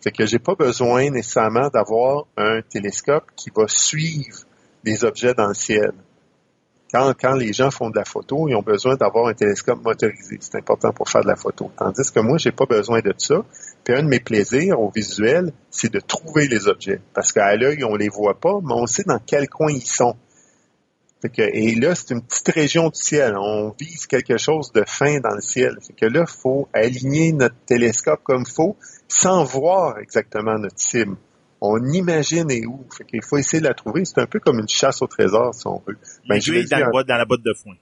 Fait 0.01 0.11
que 0.11 0.25
j'ai 0.25 0.39
pas 0.39 0.55
besoin 0.55 1.09
nécessairement 1.09 1.69
d'avoir 1.69 2.25
un 2.37 2.61
télescope 2.61 3.25
qui 3.35 3.51
va 3.55 3.65
suivre 3.67 4.39
les 4.83 5.03
objets 5.03 5.33
dans 5.33 5.47
le 5.47 5.53
ciel. 5.53 5.91
Quand, 6.93 7.13
quand 7.19 7.33
les 7.33 7.51
gens 7.51 7.69
font 7.69 7.89
de 7.89 7.97
la 7.97 8.05
photo, 8.05 8.47
ils 8.47 8.55
ont 8.55 8.61
besoin 8.61 8.95
d'avoir 8.95 9.27
un 9.27 9.33
télescope 9.33 9.83
motorisé. 9.83 10.37
C'est 10.39 10.55
important 10.55 10.93
pour 10.93 11.09
faire 11.09 11.21
de 11.21 11.27
la 11.27 11.35
photo. 11.35 11.69
Tandis 11.77 12.11
que 12.11 12.21
moi, 12.21 12.37
j'ai 12.37 12.53
pas 12.53 12.65
besoin 12.65 13.01
de 13.01 13.13
ça. 13.17 13.43
Puis 13.83 13.93
un 13.93 14.03
de 14.03 14.07
mes 14.07 14.21
plaisirs 14.21 14.79
au 14.79 14.89
visuel, 14.89 15.51
c'est 15.69 15.91
de 15.91 15.99
trouver 15.99 16.47
les 16.47 16.67
objets. 16.69 17.01
Parce 17.13 17.33
qu'à 17.33 17.53
l'œil, 17.57 17.83
on 17.83 17.95
les 17.95 18.07
voit 18.07 18.39
pas, 18.39 18.59
mais 18.63 18.73
on 18.73 18.87
sait 18.87 19.03
dans 19.05 19.19
quel 19.19 19.49
coin 19.49 19.69
ils 19.69 19.85
sont. 19.85 20.15
Et 21.37 21.75
là, 21.75 21.95
c'est 21.95 22.13
une 22.13 22.21
petite 22.21 22.49
région 22.49 22.89
du 22.89 22.99
ciel. 22.99 23.35
On 23.37 23.73
vise 23.79 24.07
quelque 24.07 24.37
chose 24.37 24.71
de 24.71 24.83
fin 24.87 25.19
dans 25.19 25.35
le 25.35 25.41
ciel. 25.41 25.77
Fait 25.85 25.93
que 25.93 26.05
là, 26.05 26.25
il 26.27 26.41
faut 26.41 26.67
aligner 26.73 27.33
notre 27.33 27.55
télescope 27.65 28.21
comme 28.23 28.43
il 28.47 28.51
faut 28.51 28.75
sans 29.07 29.43
voir 29.43 29.99
exactement 29.99 30.57
notre 30.57 30.79
cible. 30.79 31.17
On 31.61 31.83
imagine 31.91 32.51
et 32.51 32.65
où. 32.65 32.85
Fait 32.95 33.03
qu'il 33.03 33.23
faut 33.23 33.37
essayer 33.37 33.61
de 33.61 33.67
la 33.67 33.73
trouver. 33.73 34.05
C'est 34.05 34.19
un 34.19 34.27
peu 34.27 34.39
comme 34.39 34.59
une 34.59 34.67
chasse 34.67 35.01
au 35.01 35.07
trésor, 35.07 35.53
si 35.55 35.65
on 35.67 35.81
veut. 35.87 35.97
Ben, 36.29 36.39
je 36.39 36.53
dans, 36.69 36.89
boîte, 36.91 37.07
dans 37.07 37.17
la 37.17 37.25
boîte 37.25 37.41
de 37.43 37.53
foin. 37.53 37.75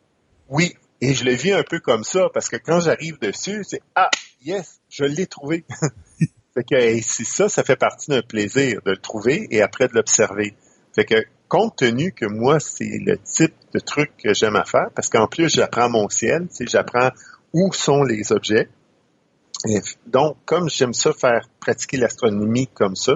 Oui, 0.47 0.73
et 1.01 1.13
je 1.13 1.25
le 1.25 1.33
vis 1.33 1.51
un 1.51 1.63
peu 1.63 1.79
comme 1.79 2.03
ça, 2.03 2.29
parce 2.33 2.49
que 2.49 2.55
quand 2.55 2.79
j'arrive 2.79 3.19
dessus, 3.19 3.63
c'est 3.63 3.81
Ah, 3.95 4.09
yes, 4.43 4.79
je 4.89 5.03
l'ai 5.03 5.27
trouvé. 5.27 5.65
fait 6.53 6.63
que 6.63 7.01
c'est 7.01 7.25
ça, 7.25 7.49
ça 7.49 7.63
fait 7.63 7.75
partie 7.75 8.11
d'un 8.11 8.21
plaisir 8.21 8.79
de 8.85 8.91
le 8.91 8.97
trouver 8.97 9.47
et 9.51 9.61
après 9.61 9.87
de 9.87 9.93
l'observer. 9.93 10.55
Fait 10.93 11.05
que 11.05 11.15
compte 11.47 11.75
tenu 11.77 12.11
que 12.11 12.25
moi, 12.25 12.59
c'est 12.59 12.99
le 13.05 13.17
type 13.17 13.53
de 13.73 13.79
truc 13.79 14.11
que 14.17 14.33
j'aime 14.33 14.55
à 14.55 14.65
faire, 14.65 14.89
parce 14.95 15.09
qu'en 15.09 15.27
plus, 15.27 15.49
j'apprends 15.49 15.89
mon 15.89 16.09
ciel, 16.09 16.47
j'apprends 16.61 17.09
où 17.53 17.71
sont 17.73 18.03
les 18.03 18.31
objets. 18.31 18.69
donc, 20.05 20.37
comme 20.45 20.69
j'aime 20.69 20.93
ça 20.93 21.13
faire 21.13 21.47
pratiquer 21.59 21.97
l'astronomie 21.97 22.67
comme 22.67 22.95
ça, 22.95 23.13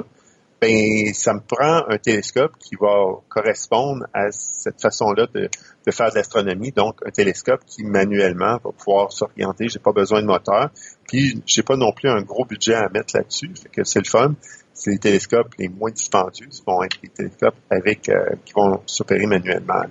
ben 0.62 1.14
ça 1.14 1.34
me 1.34 1.40
prend 1.40 1.84
un 1.88 1.98
télescope 1.98 2.54
qui 2.60 2.76
va 2.76 3.06
correspondre 3.30 4.06
à 4.14 4.32
cette 4.32 4.82
façon-là 4.82 5.28
de, 5.34 5.50
faire 5.92 6.12
de 6.12 6.16
l'astronomie. 6.16 6.72
Donc, 6.72 7.00
un 7.06 7.10
télescope 7.10 7.62
qui 7.66 7.84
manuellement 7.84 8.60
va 8.64 8.72
pouvoir 8.78 9.12
s'orienter. 9.12 9.70
J'ai 9.70 9.80
pas 9.80 9.92
besoin 9.92 10.22
de 10.22 10.28
moteur. 10.28 10.70
Puis, 11.08 11.42
j'ai 11.46 11.64
pas 11.64 11.78
non 11.78 11.92
plus 11.92 12.10
un 12.10 12.22
gros 12.22 12.46
budget 12.46 12.76
à 12.76 12.90
mettre 12.90 13.16
là-dessus. 13.16 13.52
Fait 13.60 13.70
que 13.70 13.84
c'est 13.84 14.00
le 14.00 14.10
fun. 14.10 14.36
C'est 14.74 14.92
les 14.92 15.00
télescopes 15.00 15.56
les 15.58 15.68
moins 15.68 15.92
dispendieux 15.92 16.48
vont 16.66 16.84
être 16.84 16.98
les 17.02 17.10
télescopes 17.10 17.56
avec 17.70 18.08
euh, 18.08 18.36
qui 18.46 18.54
vont 18.54 18.82
s'opérer 18.86 19.26
manuellement. 19.26 19.82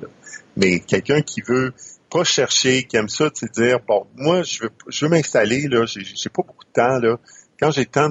Mais 0.56 0.80
quelqu'un 0.80 1.20
qui 1.20 1.42
veut 1.42 1.72
pas 2.10 2.24
chercher, 2.24 2.84
qui 2.84 2.96
aime 2.96 3.08
ça, 3.08 3.30
tu 3.30 3.46
dire 3.52 3.80
bon, 3.86 4.06
moi 4.16 4.42
je 4.42 4.62
veux 4.62 4.70
je 4.88 5.04
veux 5.04 5.10
m'installer 5.10 5.68
là, 5.68 5.84
j'ai 5.84 6.30
pas 6.30 6.42
beaucoup 6.42 6.64
de 6.64 6.72
temps 6.72 6.98
là 7.00 7.18
quand 7.58 7.70
j'ai 7.70 7.82
le 7.82 7.86
temps 7.86 8.10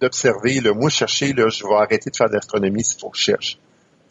d'observer, 0.00 0.60
moi 0.74 0.90
chercher, 0.90 1.28
je 1.28 1.66
vais 1.66 1.74
arrêter 1.74 2.10
de 2.10 2.16
faire 2.16 2.28
de 2.28 2.34
l'astronomie 2.34 2.84
s'il 2.84 3.00
faut 3.00 3.10
que 3.10 3.18
je 3.18 3.22
cherche. 3.22 3.58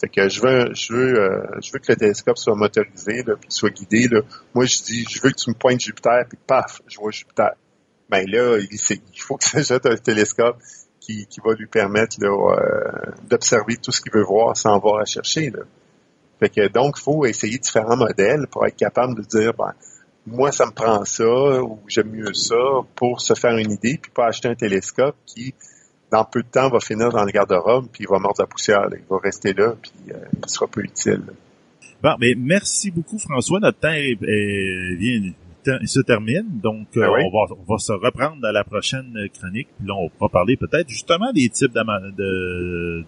Fait 0.01 0.09
que 0.09 0.28
je 0.28 0.41
veux, 0.41 0.74
je 0.74 0.93
veux, 0.93 1.20
euh, 1.20 1.59
je 1.63 1.72
veux 1.72 1.80
que 1.80 1.91
le 1.91 1.95
télescope 1.95 2.38
soit 2.38 2.55
motorisé, 2.55 3.24
là, 3.24 3.36
puis 3.39 3.49
soit 3.49 3.70
guidé. 3.70 4.09
Moi, 4.53 4.66
je 4.66 4.84
dis, 4.84 5.05
je 5.09 5.22
veux 5.22 5.30
que 5.30 5.38
tu 5.38 5.49
me 5.49 5.55
pointes 5.55 5.80
Jupiter, 5.80 6.26
puis 6.28 6.38
paf, 6.45 6.82
je 6.88 6.97
vois 6.99 7.11
Jupiter. 7.11 7.51
Ben 8.09 8.26
là, 8.30 8.57
il, 8.59 8.68
il 8.72 9.22
faut 9.22 9.38
que 9.38 9.45
ça 9.45 9.61
jette 9.61 9.86
un 9.86 9.95
télescope 9.95 10.57
qui, 10.99 11.28
qui 11.28 11.39
va 11.43 11.53
lui 11.53 11.68
permettre 11.68 12.18
euh, 12.24 13.11
d'observer 13.30 13.78
tout 13.78 13.91
ce 13.91 14.01
qu'il 14.01 14.11
veut 14.11 14.24
voir 14.24 14.57
sans 14.57 14.76
avoir 14.76 14.99
à 14.99 15.05
chercher. 15.05 15.49
Là. 15.49 15.61
Fait 16.39 16.49
que 16.49 16.68
donc, 16.68 16.95
il 16.97 17.01
faut 17.01 17.26
essayer 17.26 17.57
différents 17.57 17.95
modèles 17.95 18.47
pour 18.51 18.66
être 18.66 18.76
capable 18.76 19.16
de 19.16 19.22
dire, 19.22 19.53
ben, 19.53 19.74
moi, 20.28 20.51
ça 20.51 20.65
me 20.65 20.71
prend 20.71 21.05
ça 21.05 21.61
ou 21.63 21.80
j'aime 21.88 22.09
mieux 22.09 22.34
ça 22.34 22.55
pour 22.95 23.21
se 23.21 23.34
faire 23.36 23.57
une 23.57 23.71
idée, 23.71 23.99
puis 24.01 24.11
pas 24.11 24.28
acheter 24.28 24.47
un 24.47 24.55
télescope 24.55 25.15
qui, 25.26 25.53
dans 26.11 26.26
peu 26.26 26.41
de 26.41 26.47
temps, 26.47 26.69
va 26.69 26.80
finir 26.80 27.09
dans 27.09 27.23
le 27.23 27.32
garde-robe, 27.32 27.88
puis 27.91 28.03
il 28.03 28.09
va 28.09 28.19
mordre 28.19 28.41
la 28.41 28.47
poussière. 28.47 28.88
Il 28.91 29.05
va 29.09 29.17
rester 29.17 29.53
là, 29.53 29.73
puis 29.82 29.91
euh, 30.11 30.17
il 30.43 30.49
sera 30.49 30.67
peu 30.67 30.82
utile. 30.82 31.23
Bon, 32.01 32.15
mais 32.19 32.34
merci 32.38 32.91
beaucoup, 32.91 33.19
François. 33.19 33.59
Notre 33.59 33.80
temps 33.80 33.91
est, 33.91 34.17
vient, 34.19 35.34
il 35.82 35.88
se 35.88 35.99
termine, 36.01 36.45
donc 36.61 36.88
ben 36.93 37.03
euh, 37.03 37.09
on, 37.09 37.32
va, 37.32 37.55
on 37.59 37.73
va 37.73 37.78
se 37.80 37.91
reprendre 37.91 38.45
à 38.45 38.51
la 38.51 38.63
prochaine 38.63 39.15
chronique. 39.34 39.67
Puis 39.78 39.88
là, 39.88 39.93
on 39.95 40.09
va 40.21 40.30
parler 40.30 40.57
peut-être 40.57 40.89
justement 40.89 41.32
des 41.34 41.49
types 41.49 41.73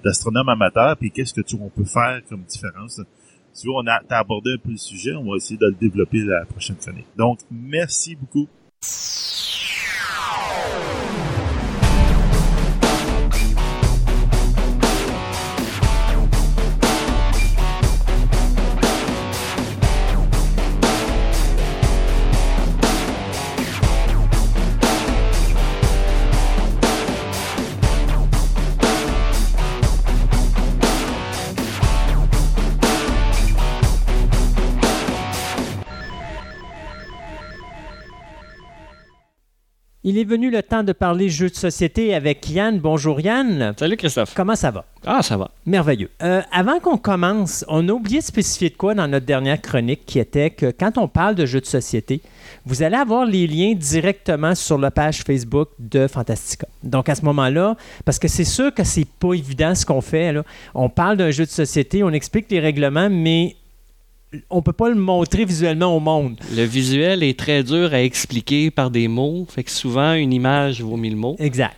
d'astronomes 0.03 0.49
amateurs, 0.49 0.97
puis 0.97 1.11
qu'est-ce 1.11 1.33
que 1.33 1.41
tu, 1.41 1.55
on 1.61 1.69
peut 1.69 1.85
faire 1.85 2.21
comme 2.29 2.41
différence 2.43 3.01
tu 3.59 3.67
vois, 3.67 3.81
on 3.81 3.87
a 3.87 3.99
abordé 4.09 4.51
un 4.53 4.57
peu 4.57 4.71
le 4.71 4.77
sujet, 4.77 5.13
on 5.15 5.31
va 5.31 5.37
essayer 5.37 5.57
de 5.57 5.65
le 5.65 5.73
développer 5.73 6.19
la 6.19 6.45
prochaine 6.45 6.75
chronique. 6.75 7.07
Donc, 7.17 7.39
merci 7.51 8.15
beaucoup. 8.15 8.47
Il 40.09 40.17
est 40.17 40.23
venu 40.23 40.49
le 40.49 40.63
temps 40.63 40.83
de 40.83 40.93
parler 40.93 41.27
jeux 41.27 41.49
de 41.49 41.55
société 41.55 42.15
avec 42.15 42.49
Yann. 42.49 42.79
Bonjour 42.79 43.19
Yann. 43.19 43.73
Salut 43.77 43.97
Christophe. 43.97 44.33
Comment 44.33 44.55
ça 44.55 44.71
va? 44.71 44.85
Ah, 45.05 45.21
ça 45.21 45.35
va. 45.35 45.51
Merveilleux. 45.65 46.09
Euh, 46.23 46.41
avant 46.49 46.79
qu'on 46.79 46.95
commence, 46.95 47.65
on 47.67 47.89
a 47.89 47.91
oublié 47.91 48.19
de 48.19 48.23
spécifier 48.23 48.69
de 48.69 48.77
quoi 48.77 48.93
dans 48.93 49.05
notre 49.09 49.25
dernière 49.25 49.61
chronique 49.61 50.05
qui 50.05 50.19
était 50.19 50.49
que 50.49 50.71
quand 50.71 50.97
on 50.97 51.09
parle 51.09 51.35
de 51.35 51.45
jeux 51.45 51.59
de 51.59 51.65
société, 51.65 52.21
vous 52.65 52.83
allez 52.83 52.95
avoir 52.95 53.25
les 53.25 53.47
liens 53.47 53.73
directement 53.73 54.55
sur 54.55 54.77
la 54.77 54.91
page 54.91 55.23
Facebook 55.25 55.67
de 55.77 56.07
Fantastica. 56.07 56.67
Donc 56.83 57.09
à 57.09 57.15
ce 57.15 57.25
moment-là, 57.25 57.75
parce 58.05 58.17
que 58.17 58.29
c'est 58.29 58.45
sûr 58.45 58.73
que 58.73 58.85
c'est 58.85 59.09
pas 59.19 59.33
évident 59.33 59.75
ce 59.75 59.85
qu'on 59.85 59.99
fait, 59.99 60.31
là. 60.31 60.43
on 60.73 60.87
parle 60.87 61.17
d'un 61.17 61.31
jeu 61.31 61.43
de 61.43 61.49
société, 61.49 62.01
on 62.01 62.11
explique 62.11 62.49
les 62.49 62.61
règlements, 62.61 63.09
mais 63.09 63.57
on 64.49 64.61
peut 64.61 64.73
pas 64.73 64.89
le 64.89 64.95
montrer 64.95 65.45
visuellement 65.45 65.95
au 65.95 65.99
monde. 65.99 66.39
Le 66.55 66.63
visuel 66.63 67.23
est 67.23 67.37
très 67.37 67.63
dur 67.63 67.93
à 67.93 68.01
expliquer 68.01 68.71
par 68.71 68.91
des 68.91 69.07
mots, 69.07 69.45
fait 69.49 69.63
que 69.63 69.71
souvent 69.71 70.13
une 70.13 70.33
image 70.33 70.81
vaut 70.81 70.97
mille 70.97 71.15
mots. 71.15 71.35
Exact. 71.39 71.75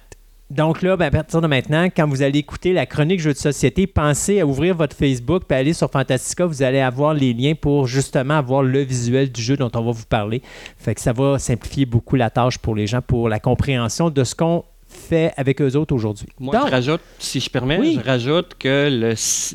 Donc 0.49 0.81
là, 0.81 0.97
ben, 0.97 1.05
à 1.05 1.11
partir 1.11 1.41
de 1.41 1.47
maintenant, 1.47 1.85
quand 1.95 2.07
vous 2.07 2.23
allez 2.23 2.39
écouter 2.39 2.73
la 2.73 2.87
chronique 2.87 3.19
jeux 3.19 3.33
de 3.33 3.37
société, 3.37 3.85
pensez 3.85 4.39
à 4.39 4.47
ouvrir 4.47 4.75
votre 4.75 4.95
Facebook 4.95 5.43
puis 5.47 5.55
aller 5.55 5.73
sur 5.73 5.91
Fantastica. 5.91 6.47
Vous 6.47 6.63
allez 6.63 6.79
avoir 6.79 7.13
les 7.13 7.33
liens 7.33 7.53
pour 7.53 7.85
justement 7.85 8.33
avoir 8.33 8.63
le 8.63 8.79
visuel 8.79 9.31
du 9.31 9.43
jeu 9.43 9.57
dont 9.57 9.69
on 9.75 9.81
va 9.81 9.91
vous 9.91 10.07
parler. 10.07 10.41
Fait 10.79 10.95
que 10.95 11.01
ça 11.01 11.13
va 11.13 11.37
simplifier 11.37 11.85
beaucoup 11.85 12.15
la 12.15 12.31
tâche 12.31 12.57
pour 12.57 12.73
les 12.73 12.87
gens 12.87 13.01
pour 13.03 13.29
la 13.29 13.39
compréhension 13.39 14.09
de 14.09 14.23
ce 14.23 14.33
qu'on 14.33 14.63
fait 14.89 15.31
avec 15.37 15.61
eux 15.61 15.75
autres 15.75 15.93
aujourd'hui. 15.95 16.27
Moi, 16.39 16.59
je 16.65 16.71
rajoute, 16.71 17.01
si 17.19 17.39
je 17.39 17.49
permets, 17.49 17.93
je 17.93 17.99
rajoute 17.99 18.55
que 18.59 18.89
le, 18.91 19.13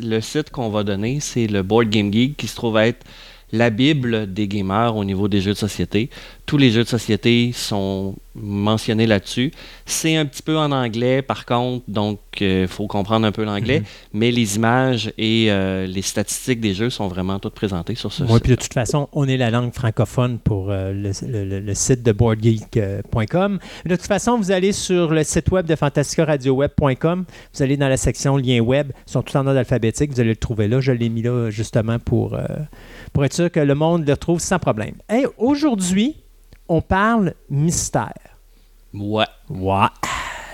le 0.09 0.21
site 0.21 0.51
qu'on 0.51 0.71
va 0.71 0.85
donner, 0.85 1.21
c'est 1.21 1.47
le 1.47 1.63
Board 1.63 1.91
Game 1.91 2.13
Geek 2.13 2.37
qui 2.37 2.47
se 2.47 2.57
trouve 2.57 2.79
être 2.79 3.05
la 3.53 3.71
Bible 3.71 4.33
des 4.33 4.49
gamers 4.49 4.97
au 4.97 5.05
niveau 5.05 5.29
des 5.29 5.41
jeux 5.41 5.53
de 5.53 5.59
société. 5.59 6.11
Tous 6.47 6.59
les 6.59 6.71
jeux 6.71 6.85
de 6.85 6.89
société 6.89 7.53
sont 7.53 8.17
mentionnés 8.35 9.07
là-dessus. 9.07 9.53
C'est 9.87 10.17
un 10.17 10.27
petit 10.27 10.43
peu 10.43 10.59
en 10.59 10.73
anglais, 10.73 11.23
par 11.23 11.47
contre, 11.47 11.85
donc 11.89 12.19
il 12.41 12.47
euh, 12.47 12.67
faut 12.67 12.87
comprendre 12.87 13.27
un 13.27 13.33
peu 13.33 13.45
l'anglais. 13.45 13.81
Mhm. 13.81 13.87
Mais 14.13 14.31
les 14.31 14.57
images 14.57 15.13
et 15.17 15.47
euh, 15.51 15.87
les 15.87 16.03
statistiques 16.03 16.61
des 16.61 16.75
jeux 16.75 16.91
sont 16.91 17.09
vraiment 17.09 17.39
toutes 17.39 17.55
présentées 17.55 17.95
sur 17.95 18.13
ce 18.13 18.25
site. 18.25 18.35
Oui, 18.35 18.41
puis 18.41 18.51
de 18.51 18.57
toute 18.57 18.75
façon, 18.75 19.09
on 19.13 19.29
est 19.29 19.37
la 19.37 19.51
langue 19.51 19.73
francophone 19.73 20.39
pour 20.39 20.71
euh, 20.71 20.93
le, 20.93 21.75
site 21.75 22.03
de 22.03 22.13
boardgeek.com. 22.13 23.59
De 23.87 23.97
toute 23.97 24.07
façon, 24.07 24.37
vous 24.37 24.51
allez 24.51 24.73
sur 24.73 25.13
le 25.13 25.23
site 25.23 25.51
web 25.51 25.67
de 25.67 25.77
fantascaradioweb.com. 25.77 27.25
Vous 27.55 27.63
allez 27.63 27.77
dans 27.77 27.89
la 27.89 27.97
section 27.97 28.37
lien 28.37 28.61
web. 28.61 28.91
Ils 29.07 29.13
sont 29.13 29.23
tous 29.23 29.37
en 29.37 29.47
ordre 29.47 29.59
alphabétique. 29.59 30.13
Vous 30.13 30.21
allez 30.21 30.31
le 30.31 30.37
trouver 30.37 30.69
là. 30.69 30.81
Je 30.81 30.93
l'ai 30.93 31.09
mis 31.09 31.23
là 31.23 31.51
justement 31.51 31.99
pour 31.99 32.37
pour 33.13 33.25
être 33.25 33.33
sûr 33.33 33.51
que 33.51 33.61
le 33.61 33.75
monde 33.75 34.07
le 34.07 34.13
retrouve 34.13 34.41
sans 34.41 34.59
problème. 34.59 34.95
Et 35.13 35.25
aujourd'hui, 35.39 36.17
on 36.69 36.81
parle 36.81 37.35
mystère. 37.51 38.13
Ouais. 38.93 39.25
Ouais. 39.51 39.87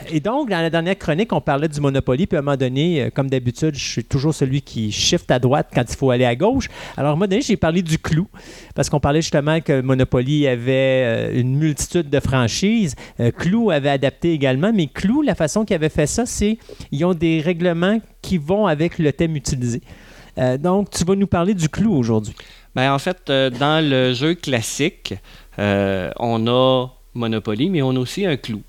Et 0.08 0.20
donc, 0.20 0.48
dans 0.48 0.60
la 0.60 0.70
dernière 0.70 0.98
chronique, 0.98 1.32
on 1.32 1.42
parlait 1.42 1.68
du 1.68 1.78
Monopoly, 1.80 2.26
puis 2.26 2.36
à 2.36 2.40
un 2.40 2.42
moment 2.42 2.56
donné, 2.56 3.02
euh, 3.02 3.10
comme 3.10 3.28
d'habitude, 3.28 3.74
je 3.74 3.84
suis 3.84 4.04
toujours 4.04 4.34
celui 4.34 4.62
qui 4.62 4.90
shift 4.90 5.30
à 5.30 5.38
droite 5.38 5.68
quand 5.74 5.84
il 5.86 5.94
faut 5.94 6.10
aller 6.10 6.24
à 6.24 6.34
gauche. 6.34 6.68
Alors, 6.96 7.10
à 7.10 7.12
un 7.12 7.16
moment 7.16 7.28
donné, 7.28 7.42
j'ai 7.42 7.56
parlé 7.56 7.82
du 7.82 7.98
clou, 7.98 8.26
parce 8.74 8.88
qu'on 8.88 8.98
parlait 8.98 9.20
justement 9.20 9.60
que 9.60 9.82
Monopoly 9.82 10.46
avait 10.48 10.72
euh, 11.32 11.38
une 11.40 11.54
multitude 11.56 12.08
de 12.08 12.18
franchises. 12.20 12.96
Euh, 13.20 13.30
clou 13.30 13.70
avait 13.70 13.90
adapté 13.90 14.32
également, 14.32 14.72
mais 14.72 14.86
Clou, 14.86 15.22
la 15.22 15.34
façon 15.34 15.64
qu'il 15.64 15.76
avait 15.76 15.90
fait 15.90 16.06
ça, 16.06 16.24
c'est 16.24 16.58
ils 16.90 17.04
ont 17.04 17.14
des 17.14 17.40
règlements 17.40 18.00
qui 18.22 18.38
vont 18.38 18.66
avec 18.66 18.98
le 18.98 19.12
thème 19.12 19.36
utilisé. 19.36 19.82
Euh, 20.38 20.56
donc, 20.56 20.90
tu 20.90 21.04
vas 21.04 21.14
nous 21.14 21.26
parler 21.26 21.54
du 21.54 21.68
clou 21.68 21.94
aujourd'hui. 21.94 22.34
Ben, 22.74 22.92
en 22.92 22.98
fait, 22.98 23.18
euh, 23.28 23.50
dans 23.50 23.84
le 23.84 24.14
jeu 24.14 24.34
classique, 24.34 25.14
euh, 25.58 26.10
on 26.18 26.46
a 26.46 26.88
Monopoly, 27.14 27.70
mais 27.70 27.82
on 27.82 27.90
a 27.90 27.98
aussi 27.98 28.26
un 28.26 28.36
clou. 28.36 28.62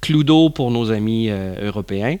Cluedo 0.00 0.50
pour 0.50 0.70
nos 0.70 0.92
amis 0.92 1.28
européens. 1.28 2.18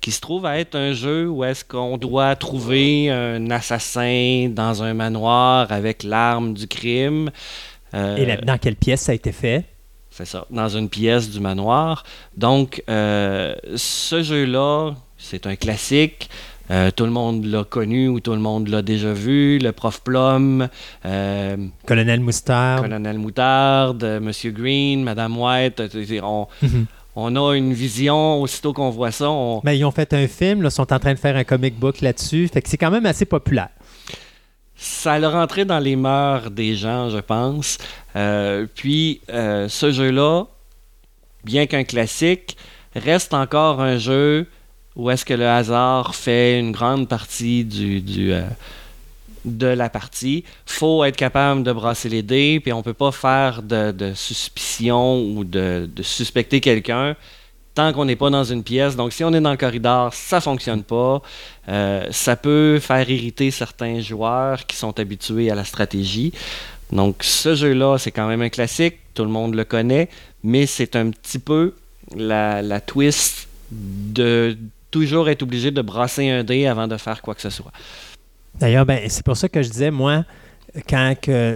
qui 0.00 0.10
se 0.10 0.20
trouve 0.20 0.46
à 0.46 0.58
être 0.58 0.74
un 0.74 0.92
jeu 0.94 1.28
où 1.28 1.44
est-ce 1.44 1.64
qu'on 1.64 1.96
doit 1.96 2.34
trouver 2.34 3.08
un 3.08 3.50
assassin 3.50 4.48
dans 4.50 4.82
un 4.82 4.92
manoir 4.92 5.70
avec 5.70 6.02
l'arme 6.02 6.54
du 6.54 6.66
crime. 6.66 7.30
Et 7.94 8.36
dans 8.44 8.58
quelle 8.58 8.74
pièce 8.74 9.02
ça 9.02 9.12
a 9.12 9.14
été 9.14 9.30
fait? 9.30 9.64
C'est 10.10 10.24
ça, 10.24 10.44
dans 10.50 10.68
une 10.68 10.88
pièce 10.88 11.30
du 11.30 11.38
manoir. 11.38 12.02
Donc, 12.36 12.82
ce 12.88 14.22
jeu-là, 14.22 14.94
c'est 15.16 15.46
un 15.46 15.54
classique. 15.54 16.28
Euh, 16.72 16.90
tout 16.90 17.04
le 17.04 17.10
monde 17.10 17.44
l'a 17.44 17.64
connu 17.64 18.08
ou 18.08 18.20
tout 18.20 18.32
le 18.32 18.38
monde 18.38 18.68
l'a 18.68 18.80
déjà 18.80 19.12
vu. 19.12 19.58
Le 19.58 19.72
prof 19.72 20.00
Plum, 20.00 20.68
euh, 21.04 21.56
Colonel 21.86 22.20
Moutarde, 22.20 22.82
Colonel 22.82 23.18
Moutarde, 23.18 24.18
Monsieur 24.22 24.52
Green, 24.52 25.02
Madame 25.02 25.38
White. 25.38 25.82
On, 26.22 26.46
mhm. 26.62 26.86
on 27.14 27.36
a 27.36 27.54
une 27.56 27.74
vision 27.74 28.40
aussitôt 28.40 28.72
qu'on 28.72 28.88
voit 28.88 29.10
ça. 29.10 29.28
Mais 29.64 29.76
ils 29.76 29.84
ont 29.84 29.90
fait 29.90 30.14
un 30.14 30.26
film, 30.26 30.64
ils 30.64 30.70
sont 30.70 30.90
en 30.92 30.98
train 30.98 31.12
de 31.12 31.18
faire 31.18 31.36
un 31.36 31.44
comic 31.44 31.78
book 31.78 32.00
là-dessus. 32.00 32.48
Fait 32.48 32.62
que 32.62 32.70
c'est 32.70 32.78
quand 32.78 32.90
même 32.90 33.06
assez 33.06 33.26
populaire. 33.26 33.68
Ça 34.74 35.12
a 35.12 35.28
rentré 35.28 35.66
dans 35.66 35.78
les 35.78 35.94
mœurs 35.94 36.50
des 36.50 36.74
gens, 36.74 37.10
je 37.10 37.18
pense. 37.18 37.76
puis 38.74 39.20
ce 39.28 39.90
jeu-là, 39.92 40.44
bien 41.44 41.66
qu'un 41.66 41.84
classique, 41.84 42.56
reste 42.96 43.34
encore 43.34 43.82
un 43.82 43.98
jeu 43.98 44.46
où 44.96 45.10
est-ce 45.10 45.24
que 45.24 45.34
le 45.34 45.48
hasard 45.48 46.14
fait 46.14 46.58
une 46.58 46.72
grande 46.72 47.08
partie 47.08 47.64
du, 47.64 48.00
du 48.00 48.32
euh, 48.32 48.42
de 49.44 49.66
la 49.66 49.88
partie? 49.88 50.44
faut 50.66 51.04
être 51.04 51.16
capable 51.16 51.62
de 51.62 51.72
brasser 51.72 52.08
les 52.08 52.22
dés, 52.22 52.60
puis 52.60 52.72
on 52.72 52.82
peut 52.82 52.94
pas 52.94 53.12
faire 53.12 53.62
de, 53.62 54.12
suspicion 54.14 55.22
ou 55.22 55.44
de, 55.44 55.88
suspecter 56.02 56.60
quelqu'un 56.60 57.16
tant 57.74 57.94
qu'on 57.94 58.04
n'est 58.04 58.16
pas 58.16 58.28
dans 58.28 58.44
une 58.44 58.62
pièce. 58.62 58.96
Donc, 58.96 59.14
si 59.14 59.24
on 59.24 59.32
est 59.32 59.40
dans 59.40 59.50
le 59.50 59.56
corridor, 59.56 60.12
ça 60.12 60.42
fonctionne 60.42 60.82
pas. 60.82 61.22
Euh, 61.70 62.06
ça 62.10 62.36
peut 62.36 62.78
faire 62.78 63.08
irriter 63.08 63.50
certains 63.50 64.00
joueurs 64.00 64.66
qui 64.66 64.76
sont 64.76 65.00
habitués 65.00 65.50
à 65.50 65.54
la 65.54 65.64
stratégie. 65.64 66.34
Donc, 66.90 67.22
ce 67.22 67.54
jeu-là, 67.54 67.96
c'est 67.96 68.10
quand 68.10 68.28
même 68.28 68.42
un 68.42 68.50
classique. 68.50 68.98
Tout 69.14 69.24
le 69.24 69.30
monde 69.30 69.54
le 69.54 69.64
connaît, 69.64 70.10
mais 70.44 70.66
c'est 70.66 70.96
un 70.96 71.08
petit 71.08 71.38
peu 71.38 71.74
la, 72.14 72.60
la 72.60 72.82
twist 72.82 73.48
de 73.70 74.58
toujours 74.92 75.28
être 75.28 75.42
obligé 75.42 75.72
de 75.72 75.82
brasser 75.82 76.28
un 76.28 76.44
dé 76.44 76.68
avant 76.68 76.86
de 76.86 76.96
faire 76.96 77.20
quoi 77.20 77.34
que 77.34 77.40
ce 77.40 77.50
soit. 77.50 77.72
D'ailleurs, 78.60 78.86
ben, 78.86 79.00
c'est 79.08 79.24
pour 79.24 79.36
ça 79.36 79.48
que 79.48 79.62
je 79.62 79.68
disais, 79.68 79.90
moi, 79.90 80.24
quand 80.88 81.14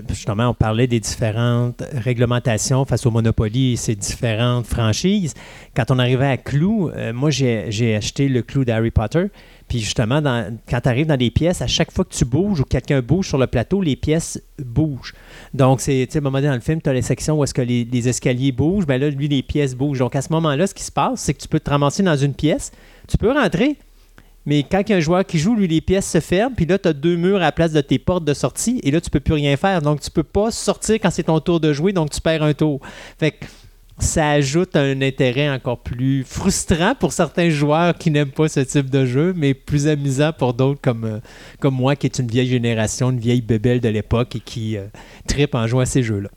justement 0.09 0.51
on 0.51 0.55
parlait 0.55 0.87
des 0.87 1.01
différentes 1.01 1.83
réglementations 1.93 2.85
face 2.85 3.07
au 3.07 3.11
Monopoly 3.11 3.73
et 3.73 3.77
ses 3.77 3.95
différentes 3.95 4.67
franchises, 4.67 5.35
quand 5.75 5.91
on 5.91 5.99
arrivait 5.99 6.27
à 6.27 6.37
Clou, 6.37 6.91
euh, 6.91 7.13
moi 7.13 7.31
j'ai 7.31 7.97
acheté 7.97 8.29
le 8.29 8.43
Clou 8.43 8.65
d'Harry 8.65 8.91
Potter. 8.91 9.27
Puis 9.69 9.81
justement, 9.81 10.23
quand 10.69 10.81
tu 10.81 10.89
arrives 10.89 11.07
dans 11.07 11.17
des 11.17 11.31
pièces, 11.31 11.61
à 11.61 11.67
chaque 11.67 11.91
fois 11.91 12.05
que 12.05 12.15
tu 12.15 12.25
bouges 12.25 12.61
ou 12.61 12.65
quelqu'un 12.65 13.01
bouge 13.01 13.29
sur 13.29 13.39
le 13.39 13.49
plateau, 13.49 13.83
les 13.83 13.97
pièces 13.97 14.41
bougent. 14.59 15.13
Donc, 15.55 15.81
c'est, 15.81 16.09
à 16.15 16.19
un 16.19 16.21
moment 16.21 16.39
donné 16.39 16.49
dans 16.49 16.55
le 16.55 16.61
film, 16.61 16.81
tu 16.81 16.89
as 16.89 16.93
les 16.93 17.03
sections 17.03 17.37
où 17.39 17.43
est-ce 17.43 17.55
que 17.55 17.63
les, 17.63 18.09
escaliers 18.09 18.53
bougent. 18.53 18.87
Ben 18.87 19.01
là, 19.01 19.11
lui, 19.11 19.27
les 19.27 19.43
pièces 19.43 19.75
bougent. 19.75 19.99
Donc, 19.99 20.15
à 20.15 20.23
ce 20.23 20.33
moment-là, 20.33 20.69
ce 20.69 20.75
qui 20.75 20.85
se 20.85 20.93
passe, 20.93 21.21
c'est 21.21 21.35
que 21.35 21.41
tu 21.41 21.49
peux 21.49 21.59
te 21.59 21.69
ramasser 21.69 22.05
dans 22.05 22.17
une 22.17 22.35
pièce. 22.35 22.71
Tu 23.09 23.19
peux 23.19 23.33
rentrer, 23.33 23.77
mais 24.47 24.63
quand 24.63 24.81
il 24.87 24.91
y 24.91 24.93
a 24.95 24.97
un 24.97 25.01
joueur 25.01 25.27
qui 25.27 25.39
joue, 25.39 25.57
lui, 25.57 25.67
les 25.67 25.81
pièces 25.81 26.09
se 26.09 26.21
ferment, 26.21 26.55
puis 26.55 26.67
là, 26.67 26.79
tu 26.79 26.89
as 26.89 26.93
deux 26.93 27.17
murs 27.17 27.37
à 27.37 27.41
la 27.41 27.53
place 27.53 27.73
de 27.73 27.81
tes 27.81 27.99
portes 27.99 28.25
de 28.25 28.33
sortie, 28.33 28.81
et 28.85 28.93
là, 28.93 29.01
tu 29.01 29.11
peux 29.11 29.21
plus 29.21 29.35
rien 29.35 29.57
faire. 29.57 29.83
Donc, 29.83 30.01
tu 30.01 30.11
peux 30.11 30.23
pas 30.23 30.53
sortir 30.53 30.97
quand 30.97 31.11
c'est 31.11 31.25
ton 31.25 31.41
tour 31.41 31.59
de 31.59 31.73
jouer, 31.73 31.93
donc 31.93 32.11
tu 32.11 32.21
perds 32.21 32.45
un 32.45 32.55
tour. 32.55 32.81
Fait 33.19 33.33
que 33.33 33.45
ça 33.99 34.31
ajoute 34.31 34.77
un 34.77 35.03
intérêt 35.03 35.49
encore 35.51 35.83
plus 35.83 36.23
frustrant 36.23 36.95
pour 36.95 37.13
certains 37.13 37.49
joueurs 37.49 37.97
qui 37.97 38.11
n'aiment 38.11 38.31
pas 38.31 38.49
ce 38.49 38.61
type 38.61 38.89
de 38.89 39.05
jeu, 39.05 39.33
mais 39.37 39.53
plus 39.53 39.89
amusant 39.89 40.33
pour 40.33 40.55
d'autres 40.55 40.81
comme, 40.81 41.05
euh, 41.05 41.19
comme 41.59 41.75
moi, 41.75 41.97
qui 41.97 42.07
est 42.07 42.19
une 42.19 42.29
vieille 42.29 42.49
génération, 42.49 43.11
une 43.11 43.19
vieille 43.19 43.41
bébelle 43.41 43.81
de 43.81 43.89
l'époque 43.89 44.37
et 44.37 44.41
qui 44.41 44.77
euh, 44.77 44.87
tripe 45.27 45.55
en 45.55 45.67
jouant 45.67 45.81
à 45.81 45.87
ces 45.87 46.03
jeux-là. 46.03 46.29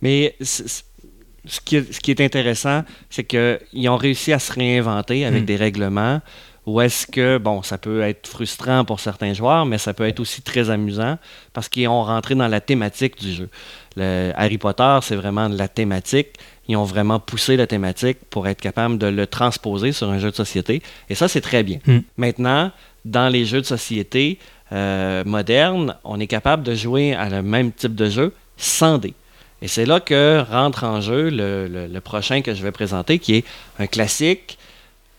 Mais 0.00 0.34
ce 0.40 1.60
qui, 1.64 1.76
est, 1.76 1.92
ce 1.92 2.00
qui 2.00 2.10
est 2.10 2.20
intéressant, 2.20 2.82
c'est 3.10 3.24
qu'ils 3.24 3.88
ont 3.88 3.96
réussi 3.96 4.32
à 4.32 4.38
se 4.38 4.52
réinventer 4.52 5.24
avec 5.24 5.42
hmm. 5.42 5.46
des 5.46 5.56
règlements 5.56 6.20
ou 6.68 6.80
est-ce 6.80 7.06
que, 7.06 7.38
bon, 7.38 7.62
ça 7.62 7.78
peut 7.78 8.02
être 8.02 8.28
frustrant 8.28 8.84
pour 8.84 9.00
certains 9.00 9.32
joueurs, 9.32 9.64
mais 9.66 9.78
ça 9.78 9.94
peut 9.94 10.06
être 10.06 10.20
aussi 10.20 10.42
très 10.42 10.70
amusant 10.70 11.18
parce 11.52 11.68
qu'ils 11.68 11.88
ont 11.88 12.04
rentré 12.04 12.34
dans 12.34 12.48
la 12.48 12.60
thématique 12.60 13.18
du 13.20 13.32
jeu. 13.32 13.48
Le 13.96 14.32
Harry 14.36 14.58
Potter, 14.58 14.98
c'est 15.02 15.16
vraiment 15.16 15.48
de 15.48 15.56
la 15.56 15.68
thématique 15.68 16.38
ils 16.68 16.76
ont 16.76 16.84
vraiment 16.84 17.18
poussé 17.18 17.56
la 17.56 17.66
thématique 17.66 18.18
pour 18.28 18.46
être 18.46 18.60
capable 18.60 18.98
de 18.98 19.06
le 19.06 19.26
transposer 19.26 19.92
sur 19.92 20.10
un 20.10 20.18
jeu 20.18 20.30
de 20.30 20.36
société. 20.36 20.82
Et 21.08 21.14
ça, 21.14 21.26
c'est 21.26 21.40
très 21.40 21.62
bien. 21.62 21.78
Hmm. 21.86 22.00
Maintenant, 22.18 22.70
dans 23.06 23.28
les 23.30 23.46
jeux 23.46 23.62
de 23.62 23.66
société 23.66 24.38
euh, 24.72 25.24
modernes, 25.24 25.96
on 26.04 26.20
est 26.20 26.26
capable 26.26 26.62
de 26.62 26.74
jouer 26.74 27.14
à 27.14 27.30
le 27.30 27.42
même 27.42 27.72
type 27.72 27.94
de 27.94 28.10
jeu 28.10 28.34
sans 28.58 28.98
dés. 28.98 29.14
Et 29.62 29.68
c'est 29.68 29.86
là 29.86 29.98
que 29.98 30.44
rentre 30.48 30.84
en 30.84 31.00
jeu 31.00 31.30
le, 31.30 31.98
prochain 32.00 32.42
que 32.42 32.54
je 32.54 32.62
vais 32.62 32.70
présenter, 32.70 33.18
qui 33.18 33.36
est 33.36 33.44
un 33.78 33.86
classique 33.86 34.58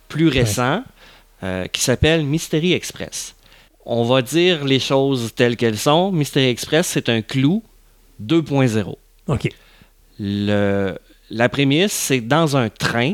plus 0.08 0.30
récent, 0.30 0.84
euh, 1.44 1.68
qui 1.68 1.82
s'appelle 1.82 2.24
Mystery 2.24 2.74
Express. 2.74 3.36
On 3.86 4.04
va 4.04 4.22
dire 4.22 4.66
les 4.66 4.80
choses 4.80 5.34
telles 5.36 5.58
qu'elles 5.58 5.78
sont. 5.78 6.12
Mystery 6.12 6.48
Express, 6.48 6.88
c'est 6.88 7.10
un 7.10 7.22
clou 7.22 7.64
2.0. 8.24 8.96
OK. 9.28 9.50
Le, 10.20 10.98
la 11.30 11.50
prémisse, 11.50 11.94
c'est 11.94 12.22
dans 12.22 12.58
un 12.58 12.70
train, 12.70 13.14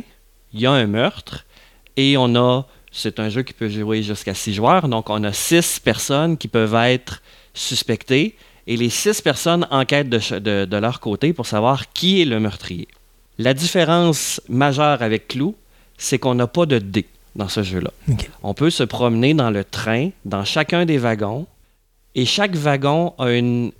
il 0.53 0.59
y 0.59 0.65
a 0.65 0.71
un 0.71 0.87
meurtre 0.87 1.45
et 1.97 2.17
on 2.17 2.35
a. 2.35 2.65
C'est 2.91 3.19
un 3.19 3.27
jeu 3.27 3.43
qui 3.43 3.51
peut 3.51 3.67
jouer 3.67 4.03
jusqu'à 4.03 4.33
six 4.33 4.53
joueurs, 4.53 4.87
donc 4.87 5.09
on 5.09 5.23
a 5.25 5.33
six 5.33 5.79
personnes 5.79 6.37
qui 6.37 6.47
peuvent 6.47 6.75
être 6.75 7.21
suspectées 7.53 8.35
et 8.67 8.77
les 8.77 8.89
six 8.89 9.21
personnes 9.21 9.67
enquêtent 9.69 10.09
de, 10.09 10.77
leur 10.77 10.99
côté 10.99 11.33
pour 11.33 11.45
savoir 11.45 11.91
qui 11.91 12.21
est 12.21 12.25
le 12.25 12.39
meurtrier. 12.39 12.87
La 13.37 13.53
différence 13.53 14.41
majeure 14.47 15.01
avec 15.01 15.27
Clou, 15.27 15.55
c'est 15.97 16.19
qu'on 16.19 16.35
n'a 16.35 16.47
pas 16.47 16.65
de 16.65 16.79
dés 16.79 17.07
dans 17.35 17.47
ce 17.47 17.63
jeu-là. 17.63 17.91
On 18.43 18.53
peut 18.53 18.69
se 18.69 18.83
promener 18.83 19.33
dans 19.33 19.49
le 19.49 19.63
train, 19.63 20.09
dans 20.23 20.45
chacun 20.45 20.85
des 20.85 20.97
wagons, 20.97 21.45
et 22.15 22.25
chaque 22.25 22.55
wagon 22.55 23.13
a 23.17 23.31
une 23.31 23.71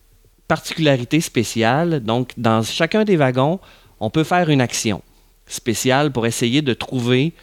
particularité 0.47 1.21
spéciale. 1.21 2.01
Donc, 2.01 2.33
dans 2.37 2.63
chacun 2.63 3.03
des 3.05 3.15
wagons, 3.15 3.59
on 3.99 4.09
peut 4.09 4.25
faire 4.25 4.49
une 4.49 4.61
action 4.61 5.01
spéciale 5.47 6.11
pour 6.11 6.25
essayer 6.25 6.61
de 6.61 6.73
trouver 6.73 7.33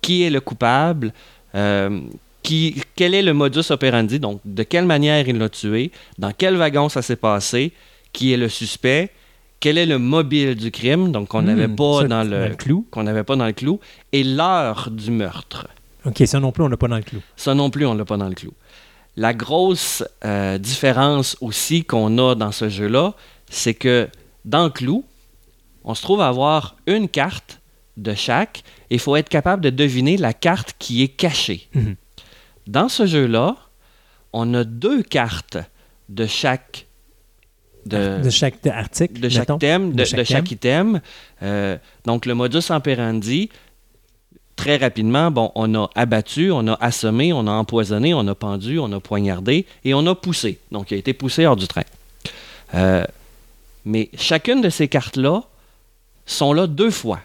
qui 0.00 0.22
est 0.22 0.30
le 0.30 0.40
coupable, 0.40 1.12
euh, 1.54 2.00
qui, 2.42 2.82
quel 2.94 3.14
est 3.14 3.22
le 3.22 3.32
modus 3.32 3.70
operandi, 3.70 4.20
donc 4.20 4.40
de 4.44 4.62
quelle 4.64 4.84
manière 4.84 5.26
il 5.26 5.38
l'a 5.38 5.48
tué, 5.48 5.90
dans 6.18 6.32
quel 6.32 6.56
wagon 6.56 6.90
ça 6.90 7.00
s'est 7.00 7.16
passé, 7.16 7.72
qui 8.12 8.32
est 8.32 8.36
le 8.36 8.50
suspect, 8.50 9.10
quel 9.64 9.78
est 9.78 9.86
le 9.86 9.98
mobile 9.98 10.56
du 10.56 10.70
crime, 10.70 11.10
donc 11.10 11.28
qu'on 11.28 11.40
n'avait 11.40 11.68
hmm, 11.68 11.76
pas 11.76 12.04
dans 12.04 12.22
le, 12.22 12.54
clou, 12.54 12.86
qu'on 12.90 13.04
n'avait 13.04 13.24
pas 13.24 13.34
dans 13.34 13.46
le 13.46 13.54
clou, 13.54 13.80
et 14.12 14.22
l'heure 14.22 14.90
du 14.90 15.10
meurtre. 15.10 15.68
Ok, 16.04 16.22
ça 16.26 16.38
non 16.38 16.52
plus 16.52 16.62
on 16.64 16.68
l'a 16.68 16.76
pas 16.76 16.86
dans 16.86 16.98
le 16.98 17.02
clou. 17.02 17.22
Ça 17.34 17.54
non 17.54 17.70
plus 17.70 17.86
on 17.86 17.94
l'a 17.94 18.04
pas 18.04 18.18
dans 18.18 18.28
le 18.28 18.34
clou. 18.34 18.52
La 19.16 19.32
grosse 19.32 20.04
euh, 20.22 20.58
différence 20.58 21.38
aussi 21.40 21.82
qu'on 21.82 22.18
a 22.18 22.34
dans 22.34 22.52
ce 22.52 22.68
jeu-là, 22.68 23.14
c'est 23.48 23.72
que 23.72 24.06
dans 24.44 24.64
le 24.64 24.70
clou, 24.70 25.02
on 25.84 25.94
se 25.94 26.02
trouve 26.02 26.20
à 26.20 26.28
avoir 26.28 26.76
une 26.86 27.08
carte 27.08 27.62
de 27.96 28.12
chaque 28.12 28.64
et 28.90 28.96
il 28.96 29.00
faut 29.00 29.16
être 29.16 29.30
capable 29.30 29.62
de 29.62 29.70
deviner 29.70 30.18
la 30.18 30.34
carte 30.34 30.74
qui 30.78 31.02
est 31.02 31.08
cachée. 31.08 31.70
Mhm. 31.72 31.96
Dans 32.66 32.90
ce 32.90 33.06
jeu-là, 33.06 33.56
on 34.34 34.52
a 34.52 34.64
deux 34.64 35.02
cartes 35.02 35.56
de 36.10 36.26
chaque 36.26 36.86
de, 37.86 38.30
chaque 38.30 38.66
article, 38.66 39.20
de 39.20 39.28
chaque 39.28 39.58
thème, 39.58 39.92
de, 39.92 40.04
chaque, 40.04 40.50
item. 40.50 41.00
Euh, 41.42 41.76
donc 42.04 42.26
le 42.26 42.34
modus 42.34 42.70
operandi, 42.70 43.50
très 44.56 44.76
rapidement, 44.76 45.30
bon, 45.30 45.52
on 45.54 45.74
a 45.74 45.90
abattu, 45.94 46.50
on 46.50 46.66
a 46.68 46.74
assommé, 46.74 47.32
on 47.32 47.46
a 47.46 47.50
empoisonné, 47.50 48.14
on 48.14 48.26
a 48.26 48.34
pendu, 48.34 48.78
on 48.78 48.90
a 48.92 49.00
poignardé 49.00 49.66
et 49.84 49.94
on 49.94 50.06
a 50.06 50.14
poussé. 50.14 50.58
Donc 50.72 50.90
il 50.90 50.94
a 50.94 50.98
été 50.98 51.12
poussé 51.12 51.46
hors 51.46 51.56
du 51.56 51.66
train. 51.66 51.82
Euh, 52.74 53.04
mais 53.84 54.10
chacune 54.16 54.60
de 54.60 54.70
ces 54.70 54.88
cartes-là 54.88 55.42
sont 56.26 56.52
là 56.52 56.66
deux 56.66 56.90
fois. 56.90 57.20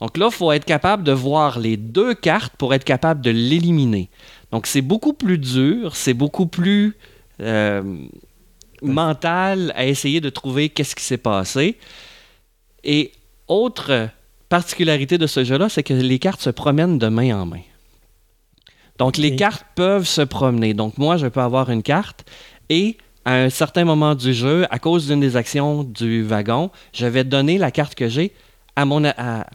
Donc 0.00 0.18
là, 0.18 0.26
il 0.30 0.34
faut 0.34 0.52
être 0.52 0.64
capable 0.64 1.04
de 1.04 1.12
voir 1.12 1.58
les 1.58 1.76
deux 1.76 2.14
cartes 2.14 2.54
pour 2.56 2.74
être 2.74 2.84
capable 2.84 3.22
de 3.22 3.30
l'éliminer. 3.30 4.10
Donc 4.52 4.66
c'est 4.66 4.82
beaucoup 4.82 5.14
plus 5.14 5.38
dur, 5.38 5.96
c'est 5.96 6.14
beaucoup 6.14 6.46
plus 6.46 6.96
euh, 7.40 7.82
mental 8.82 9.72
à 9.74 9.86
essayer 9.86 10.20
de 10.20 10.30
trouver 10.30 10.68
qu'est-ce 10.68 10.94
qui 10.94 11.04
s'est 11.04 11.16
passé. 11.16 11.78
Et 12.84 13.12
autre 13.48 14.08
particularité 14.48 15.18
de 15.18 15.26
ce 15.26 15.44
jeu-là, 15.44 15.68
c'est 15.68 15.82
que 15.82 15.94
les 15.94 16.18
cartes 16.18 16.40
se 16.40 16.50
promènent 16.50 16.98
de 16.98 17.08
main 17.08 17.40
en 17.40 17.46
main. 17.46 17.62
Donc 18.98 19.16
les 19.18 19.36
cartes 19.36 19.66
peuvent 19.74 20.06
se 20.06 20.22
promener. 20.22 20.72
Donc 20.72 20.98
moi, 20.98 21.16
je 21.16 21.26
peux 21.26 21.40
avoir 21.40 21.70
une 21.70 21.82
carte 21.82 22.24
et 22.68 22.96
à 23.24 23.34
un 23.34 23.50
certain 23.50 23.84
moment 23.84 24.14
du 24.14 24.32
jeu, 24.32 24.66
à 24.70 24.78
cause 24.78 25.08
d'une 25.08 25.20
des 25.20 25.36
actions 25.36 25.82
du 25.82 26.22
wagon, 26.22 26.70
je 26.92 27.06
vais 27.06 27.24
donner 27.24 27.58
la 27.58 27.70
carte 27.70 27.94
que 27.96 28.08
j'ai 28.08 28.32
à 28.76 28.84
mon, 28.84 29.04
à, 29.04 29.46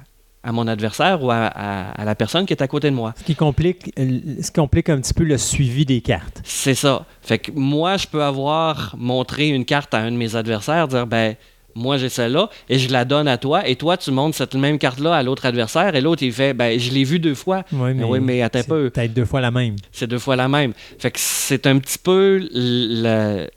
mon 0.46 0.68
adversaire 0.68 1.24
ou 1.24 1.30
à, 1.32 1.94
la 2.04 2.16
personne 2.16 2.46
qui 2.46 2.54
est 2.54 2.62
à 2.62 2.68
côté 2.68 2.90
de 2.90 2.96
moi. 2.96 3.14
Ce 3.18 3.24
qui 3.24 3.36
complique, 3.36 3.94
euh, 4.00 4.20
ce 4.42 4.52
complique 4.52 4.90
un 4.90 5.00
petit 5.00 5.14
peu 5.14 5.24
le 5.24 5.38
suivi 5.38 5.86
des 5.86 6.02
cartes. 6.02 6.42
C'est 6.44 6.74
ça. 6.74 7.06
Fait 7.22 7.38
que 7.38 7.52
moi, 7.52 7.98
je 7.98 8.08
peux 8.08 8.24
avoir 8.24 8.96
montré 8.98 9.50
une 9.50 9.66
carte 9.66 9.94
à 9.94 10.00
un 10.00 10.12
de 10.12 10.18
mes 10.18 10.36
adversaires, 10.36 10.88
dire 10.88 11.06
ben 11.06 11.36
moi 11.74 11.98
j'ai 11.98 12.10
celle-là 12.10 12.50
et 12.68 12.80
je 12.80 12.90
la 12.90 13.06
donne 13.06 13.30
à 13.30 13.38
toi 13.38 13.66
et 13.66 13.78
toi 13.78 13.96
tu 13.96 14.12
montres 14.12 14.36
cette 14.36 14.56
même 14.56 14.78
carte-là 14.78 15.16
à 15.16 15.24
l'autre 15.24 15.46
adversaire 15.46 15.96
et 15.96 16.02
l'autre 16.02 16.22
il 16.22 16.34
fait 16.34 16.54
ben 16.54 16.78
je 16.78 16.92
l'ai 16.92 17.06
vu 17.06 17.20
deux 17.20 17.36
fois. 17.36 17.64
Oui, 17.72 17.94
mais, 17.94 18.04
oui, 18.04 18.20
mais 18.20 18.42
attends 18.42 18.64
peu. 18.64 18.90
Peut-être 18.90 19.14
deux 19.14 19.26
fois 19.26 19.40
la 19.40 19.52
même. 19.52 19.76
C'est 19.92 20.08
deux 20.08 20.20
fois 20.20 20.36
la 20.36 20.50
même. 20.50 20.74
Fait 21.00 21.12
que 21.12 21.20
c'est 21.20 21.68
un 21.68 21.80
petit 21.80 21.98
peu 21.98 22.46
le, 22.54 23.48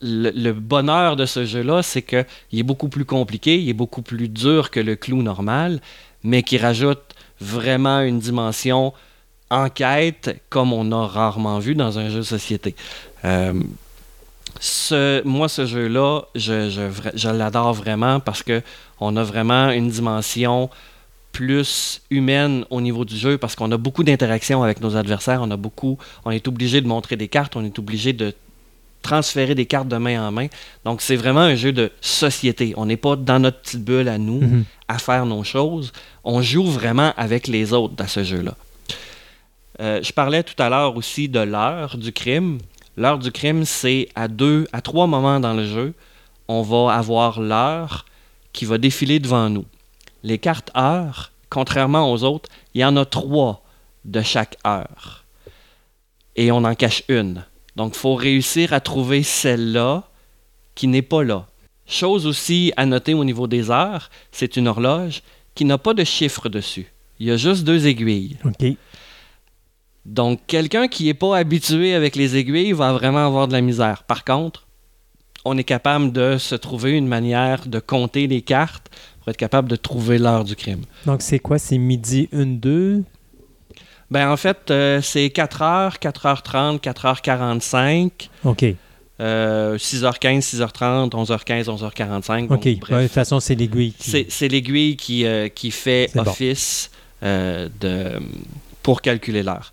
le, 0.00 0.30
le 0.34 0.52
bonheur 0.52 1.16
de 1.16 1.26
ce 1.26 1.44
jeu-là, 1.44 1.82
c'est 1.82 2.02
qu'il 2.02 2.24
est 2.52 2.64
beaucoup 2.64 2.88
plus 2.88 3.04
compliqué, 3.04 3.58
il 3.58 3.68
est 3.68 3.74
beaucoup 3.74 4.02
plus 4.02 4.28
dur 4.28 4.70
que 4.70 4.80
le 4.80 4.96
clou 4.96 5.22
normal, 5.22 5.80
mais 6.24 6.42
qui 6.42 6.58
rajoute 6.58 7.00
vraiment 7.40 8.00
une 8.00 8.18
dimension 8.18 8.92
enquête 9.50 10.40
comme 10.48 10.72
on 10.72 10.90
a 10.92 11.06
rarement 11.06 11.58
vu 11.58 11.74
dans 11.74 11.98
un 11.98 12.08
jeu 12.08 12.18
de 12.18 12.22
société. 12.22 12.74
Euh, 13.24 13.52
ce, 14.60 15.22
moi, 15.24 15.48
ce 15.48 15.66
jeu-là, 15.66 16.22
je, 16.34 16.70
je, 16.70 16.82
je 17.14 17.28
l'adore 17.28 17.72
vraiment 17.74 18.20
parce 18.20 18.42
que 18.42 18.62
on 19.00 19.16
a 19.16 19.22
vraiment 19.24 19.70
une 19.70 19.88
dimension 19.88 20.70
plus 21.32 22.02
humaine 22.10 22.64
au 22.70 22.80
niveau 22.80 23.04
du 23.04 23.16
jeu 23.16 23.38
parce 23.38 23.56
qu'on 23.56 23.70
a 23.72 23.76
beaucoup 23.78 24.04
d'interactions 24.04 24.62
avec 24.62 24.80
nos 24.80 24.96
adversaires, 24.96 25.40
on 25.42 25.50
a 25.50 25.56
beaucoup, 25.56 25.98
on 26.24 26.30
est 26.30 26.46
obligé 26.46 26.80
de 26.80 26.86
montrer 26.86 27.16
des 27.16 27.28
cartes, 27.28 27.56
on 27.56 27.64
est 27.64 27.78
obligé 27.78 28.12
de 28.12 28.34
transférer 29.00 29.54
des 29.54 29.66
cartes 29.66 29.88
de 29.88 29.96
main 29.96 30.28
en 30.28 30.30
main. 30.30 30.46
Donc 30.84 31.00
c'est 31.02 31.16
vraiment 31.16 31.40
un 31.40 31.56
jeu 31.56 31.72
de 31.72 31.90
société. 32.00 32.74
On 32.76 32.86
n'est 32.86 32.96
pas 32.98 33.16
dans 33.16 33.40
notre 33.40 33.60
petite 33.60 33.84
bulle 33.84 34.08
à 34.08 34.18
nous 34.18 34.40
Mhm. 34.40 34.64
à 34.88 34.98
faire 34.98 35.26
nos 35.26 35.42
choses. 35.42 35.92
On 36.24 36.40
joue 36.40 36.64
vraiment 36.64 37.12
avec 37.16 37.46
les 37.46 37.72
autres 37.72 37.94
dans 37.94 38.06
ce 38.06 38.22
jeu-là. 38.22 38.54
Euh, 39.80 40.02
je 40.02 40.12
parlais 40.12 40.42
tout 40.42 40.60
à 40.62 40.68
l'heure 40.68 40.96
aussi 40.96 41.28
de 41.28 41.40
l'heure 41.40 41.96
du 41.96 42.12
crime. 42.12 42.58
L'heure 42.96 43.18
du 43.18 43.32
crime, 43.32 43.64
c'est 43.64 44.08
à 44.14 44.28
deux, 44.28 44.68
à 44.72 44.82
trois 44.82 45.06
moments 45.06 45.40
dans 45.40 45.54
le 45.54 45.66
jeu, 45.66 45.94
on 46.46 46.62
va 46.62 46.94
avoir 46.94 47.40
l'heure 47.40 48.04
qui 48.52 48.64
va 48.64 48.78
défiler 48.78 49.18
devant 49.18 49.48
nous. 49.48 49.64
Les 50.22 50.38
cartes 50.38 50.70
heures, 50.76 51.32
contrairement 51.48 52.12
aux 52.12 52.22
autres, 52.22 52.50
il 52.74 52.82
y 52.82 52.84
en 52.84 52.96
a 52.96 53.04
trois 53.04 53.62
de 54.04 54.20
chaque 54.20 54.56
heure. 54.66 55.24
Et 56.36 56.52
on 56.52 56.64
en 56.64 56.74
cache 56.74 57.02
une. 57.08 57.44
Donc, 57.76 57.94
il 57.94 57.98
faut 57.98 58.14
réussir 58.14 58.72
à 58.72 58.80
trouver 58.80 59.22
celle-là 59.22 60.04
qui 60.74 60.86
n'est 60.86 61.02
pas 61.02 61.24
là. 61.24 61.46
Chose 61.86 62.26
aussi 62.26 62.72
à 62.76 62.86
noter 62.86 63.14
au 63.14 63.24
niveau 63.24 63.46
des 63.46 63.70
heures, 63.70 64.10
c'est 64.30 64.56
une 64.56 64.68
horloge 64.68 65.22
qui 65.54 65.64
n'a 65.64 65.78
pas 65.78 65.94
de 65.94 66.04
chiffre 66.04 66.48
dessus. 66.48 66.86
Il 67.18 67.26
y 67.26 67.30
a 67.30 67.36
juste 67.36 67.64
deux 67.64 67.86
aiguilles. 67.86 68.36
OK. 68.44 68.76
Donc, 70.04 70.40
quelqu'un 70.46 70.88
qui 70.88 71.04
n'est 71.04 71.14
pas 71.14 71.36
habitué 71.36 71.94
avec 71.94 72.16
les 72.16 72.36
aiguilles 72.36 72.72
va 72.72 72.92
vraiment 72.92 73.24
avoir 73.24 73.46
de 73.46 73.52
la 73.52 73.60
misère. 73.60 74.02
Par 74.02 74.24
contre, 74.24 74.66
on 75.44 75.56
est 75.56 75.64
capable 75.64 76.12
de 76.12 76.38
se 76.38 76.54
trouver 76.54 76.92
une 76.92 77.06
manière 77.06 77.66
de 77.66 77.78
compter 77.78 78.26
les 78.26 78.42
cartes 78.42 78.90
pour 79.20 79.28
être 79.28 79.36
capable 79.36 79.68
de 79.68 79.76
trouver 79.76 80.18
l'heure 80.18 80.44
du 80.44 80.56
crime. 80.56 80.82
Donc, 81.06 81.22
c'est 81.22 81.38
quoi? 81.38 81.58
C'est 81.58 81.78
midi 81.78 82.28
1, 82.32 82.46
2? 82.46 83.04
Ben, 84.10 84.30
en 84.30 84.36
fait, 84.36 84.70
euh, 84.70 85.00
c'est 85.00 85.26
4h, 85.28 85.98
4h30, 85.98 86.80
4h45, 86.80 88.10
OK. 88.44 88.64
Euh, 89.20 89.76
6h15, 89.76 90.40
6h30, 90.40 91.10
11h15, 91.10 91.64
11h45. 91.66 92.48
Donc, 92.48 92.58
OK. 92.58 92.64
Ouais, 92.64 92.74
de 92.74 93.02
toute 93.02 93.12
façon, 93.12 93.40
c'est 93.40 93.54
l'aiguille. 93.54 93.92
qui- 93.92 94.26
c'est 94.28 94.48
l'aiguille 94.48 94.96
qui, 94.96 95.24
euh, 95.26 95.48
qui 95.48 95.70
fait 95.70 96.10
bon. 96.14 96.22
office 96.22 96.90
euh, 97.22 97.68
de, 97.80 98.20
pour 98.82 99.00
calculer 99.02 99.42
l'heure. 99.42 99.70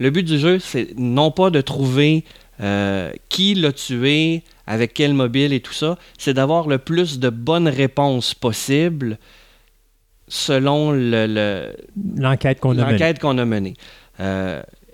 Le 0.00 0.10
but 0.10 0.22
du 0.24 0.38
jeu, 0.38 0.58
c'est 0.58 0.88
non 0.96 1.30
pas 1.30 1.50
de 1.50 1.60
trouver 1.60 2.24
euh, 2.60 3.12
qui 3.28 3.54
l'a 3.54 3.72
tué, 3.72 4.42
avec 4.66 4.92
quel 4.94 5.14
mobile 5.14 5.52
et 5.52 5.60
tout 5.60 5.72
ça, 5.72 5.96
c'est 6.18 6.34
d'avoir 6.34 6.66
le 6.66 6.78
plus 6.78 7.18
de 7.20 7.30
bonnes 7.30 7.68
réponses 7.68 8.34
possibles 8.34 9.18
selon 10.26 10.90
le- 10.92 11.26
le, 11.26 11.72
L'enquête 12.16 12.60
qu'on 12.60 12.70
a 12.72 12.74
menée. 12.84 12.92
l'enquête 12.92 13.18
qu'on 13.18 13.38
a 13.38 13.44
menée. 13.44 13.74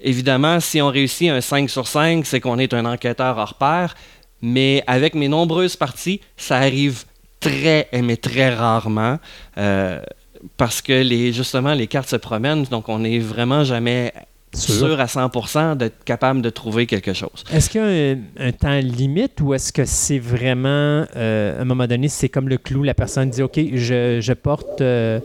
Évidemment, 0.04 0.60
si 0.60 0.80
on 0.82 0.88
réussit 0.88 1.30
un 1.30 1.40
5 1.40 1.68
sur 1.70 1.88
5, 1.88 2.26
c'est 2.26 2.38
qu'on 2.38 2.58
est 2.58 2.74
un 2.74 2.84
enquêteur 2.84 3.38
hors 3.38 3.54
pair, 3.54 3.94
mais 4.42 4.84
avec 4.86 5.14
mes 5.14 5.28
nombreuses 5.28 5.76
parties, 5.76 6.20
ça 6.36 6.58
arrive 6.58 7.04
très, 7.40 7.88
mais 7.92 8.16
très 8.16 8.54
rarement, 8.54 9.18
euh, 9.56 10.00
parce 10.58 10.82
que 10.82 10.92
les, 10.92 11.32
justement, 11.32 11.72
les 11.72 11.86
cartes 11.86 12.10
se 12.10 12.16
promènent, 12.16 12.64
donc 12.64 12.88
on 12.90 12.98
n'est 12.98 13.18
vraiment 13.18 13.64
jamais 13.64 14.12
Sûr. 14.54 14.74
sûr 14.74 15.00
à 15.00 15.06
100% 15.06 15.76
d'être 15.76 16.04
capable 16.04 16.40
de 16.40 16.50
trouver 16.50 16.86
quelque 16.86 17.12
chose. 17.12 17.42
Est-ce 17.52 17.68
qu'il 17.68 17.80
y 17.80 17.84
a 17.84 17.86
un, 17.88 18.48
un 18.48 18.52
temps 18.52 18.78
limite 18.78 19.40
ou 19.40 19.52
est-ce 19.54 19.72
que 19.72 19.84
c'est 19.84 20.20
vraiment, 20.20 21.04
euh, 21.16 21.58
à 21.58 21.62
un 21.62 21.64
moment 21.64 21.86
donné, 21.86 22.08
c'est 22.08 22.28
comme 22.28 22.48
le 22.48 22.58
clou, 22.58 22.82
la 22.82 22.94
personne 22.94 23.30
dit, 23.30 23.42
OK, 23.42 23.58
je, 23.72 24.20
je 24.20 24.32
porte, 24.32 24.80
euh, 24.80 25.18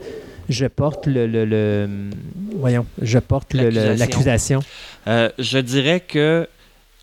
je 0.50 0.66
porte 0.66 1.06
le, 1.08 1.28
le- 1.28 1.46
le- 1.46 2.10
voyons, 2.56 2.86
je 3.02 3.20
porte 3.20 3.54
l'accusation. 3.98 4.60
Euh, 5.08 5.30
je 5.40 5.60
dirais 5.60 6.00
que 6.02 6.48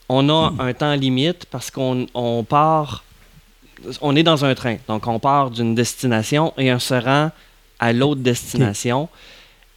on 0.09 0.28
a 0.28 0.52
un 0.59 0.73
temps 0.74 0.94
limite 0.94 1.47
parce 1.51 1.70
qu'on 1.70 2.06
on 2.14 2.44
part, 2.44 3.05
on 4.01 4.14
est 4.16 4.23
dans 4.23 4.44
un 4.44 4.55
train, 4.55 4.77
donc 4.89 5.06
on 5.06 5.18
part 5.18 5.51
d'une 5.51 5.74
destination 5.74 6.52
et 6.59 6.73
on 6.73 6.78
se 6.78 6.94
rend 6.94 7.31
à 7.78 7.93
l'autre 7.93 8.20
destination. 8.20 9.09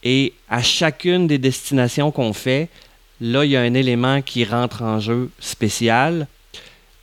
Et 0.02 0.32
à 0.48 0.62
chacune 0.62 1.26
des 1.26 1.36
destinations 1.38 2.10
qu'on 2.10 2.32
fait, 2.32 2.68
là, 3.20 3.44
il 3.44 3.50
y 3.50 3.56
a 3.56 3.60
un 3.60 3.74
élément 3.74 4.22
qui 4.22 4.44
rentre 4.44 4.82
en 4.82 4.98
jeu 4.98 5.30
spécial. 5.40 6.26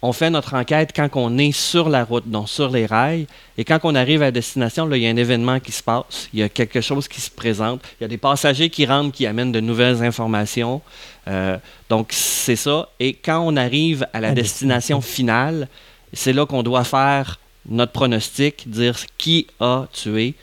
On 0.01 0.13
fait 0.13 0.29
notre 0.29 0.53
enquête 0.53 0.91
quand 0.95 1.09
on 1.15 1.37
est 1.39 1.51
sur 1.51 1.89
la 1.89 2.03
route, 2.03 2.29
donc 2.29 2.49
sur 2.49 2.69
les 2.69 2.85
rails. 2.85 3.25
Et 3.57 3.63
quand 3.63 3.79
on 3.83 3.95
arrive 3.95 4.21
à 4.21 4.29
destination, 4.29 4.85
là, 4.85 4.95
il 4.95 5.03
y 5.03 5.07
a 5.07 5.09
un 5.09 5.17
événement 5.17 5.59
qui 5.59 5.71
se 5.71 5.81
passe. 5.81 6.29
Il 6.33 6.39
y 6.39 6.43
a 6.43 6.49
quelque 6.49 6.81
chose 6.81 7.07
qui 7.07 7.19
se 7.19 7.31
présente. 7.31 7.81
Il 7.99 8.03
y 8.03 8.05
a 8.05 8.07
des 8.07 8.17
passagers 8.17 8.69
qui 8.69 8.85
rentrent, 8.85 9.11
qui 9.11 9.25
amènent 9.25 9.51
de 9.51 9.59
nouvelles 9.59 10.03
informations. 10.03 10.81
Euh, 11.27 11.57
donc, 11.89 12.09
c'est 12.11 12.55
ça. 12.55 12.89
Et 12.99 13.13
quand 13.13 13.39
on 13.39 13.55
arrive 13.55 14.07
à 14.13 14.19
la 14.21 14.33
destination 14.33 15.01
finale, 15.01 15.67
c'est 16.13 16.33
là 16.33 16.45
qu'on 16.45 16.61
doit 16.61 16.83
faire 16.83 17.39
notre 17.67 17.91
pronostic, 17.91 18.69
dire 18.69 18.97
qui 19.17 19.47
a 19.59 19.87
tué, 19.91 20.35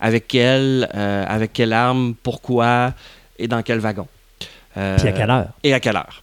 avec 0.00 0.26
quelle, 0.26 0.88
euh, 0.94 1.24
avec 1.28 1.52
quelle 1.52 1.72
arme, 1.74 2.14
pourquoi 2.22 2.94
et 3.38 3.46
dans 3.46 3.62
quel 3.62 3.78
wagon. 3.78 4.08
Euh, 4.76 4.96
Puis 4.98 5.08
à 5.08 5.12
quelle 5.12 5.30
heure? 5.30 5.48
et 5.62 5.74
à 5.74 5.80
quelle 5.80 5.96
heure. 5.96 6.21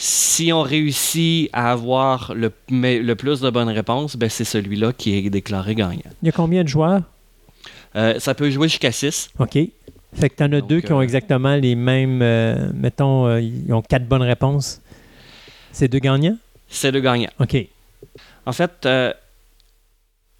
Si 0.00 0.52
on 0.52 0.62
réussit 0.62 1.50
à 1.52 1.72
avoir 1.72 2.32
le, 2.32 2.50
plus 2.50 3.40
de 3.40 3.50
bonnes 3.50 3.68
réponses, 3.68 4.14
ben 4.14 4.28
c'est 4.30 4.44
celui-là 4.44 4.92
qui 4.92 5.16
est 5.16 5.28
déclaré 5.28 5.74
gagnant. 5.74 5.98
Il 6.22 6.26
y 6.26 6.28
a 6.28 6.32
combien 6.32 6.62
de 6.62 6.68
joueurs? 6.68 7.02
Euh, 7.96 8.20
ça 8.20 8.36
peut 8.36 8.48
jouer 8.48 8.68
jusqu'à 8.68 8.92
6. 8.92 9.30
OK. 9.40 9.58
Fait 10.14 10.30
que 10.30 10.36
tu 10.36 10.44
en 10.44 10.52
as 10.52 10.60
Donc, 10.60 10.68
deux 10.68 10.80
qui 10.82 10.92
ont 10.92 11.00
euh, 11.00 11.02
exactement 11.02 11.56
les 11.56 11.74
mêmes, 11.74 12.22
euh, 12.22 12.70
mettons, 12.74 13.26
euh, 13.26 13.40
ils 13.40 13.72
ont 13.72 13.82
quatre 13.82 14.06
bonnes 14.06 14.22
réponses. 14.22 14.80
C'est 15.72 15.88
deux 15.88 15.98
gagnants? 15.98 16.38
C'est 16.68 16.92
deux 16.92 17.00
gagnants. 17.00 17.32
OK. 17.40 17.56
En 18.46 18.52
fait, 18.52 18.86
à, 18.86 19.14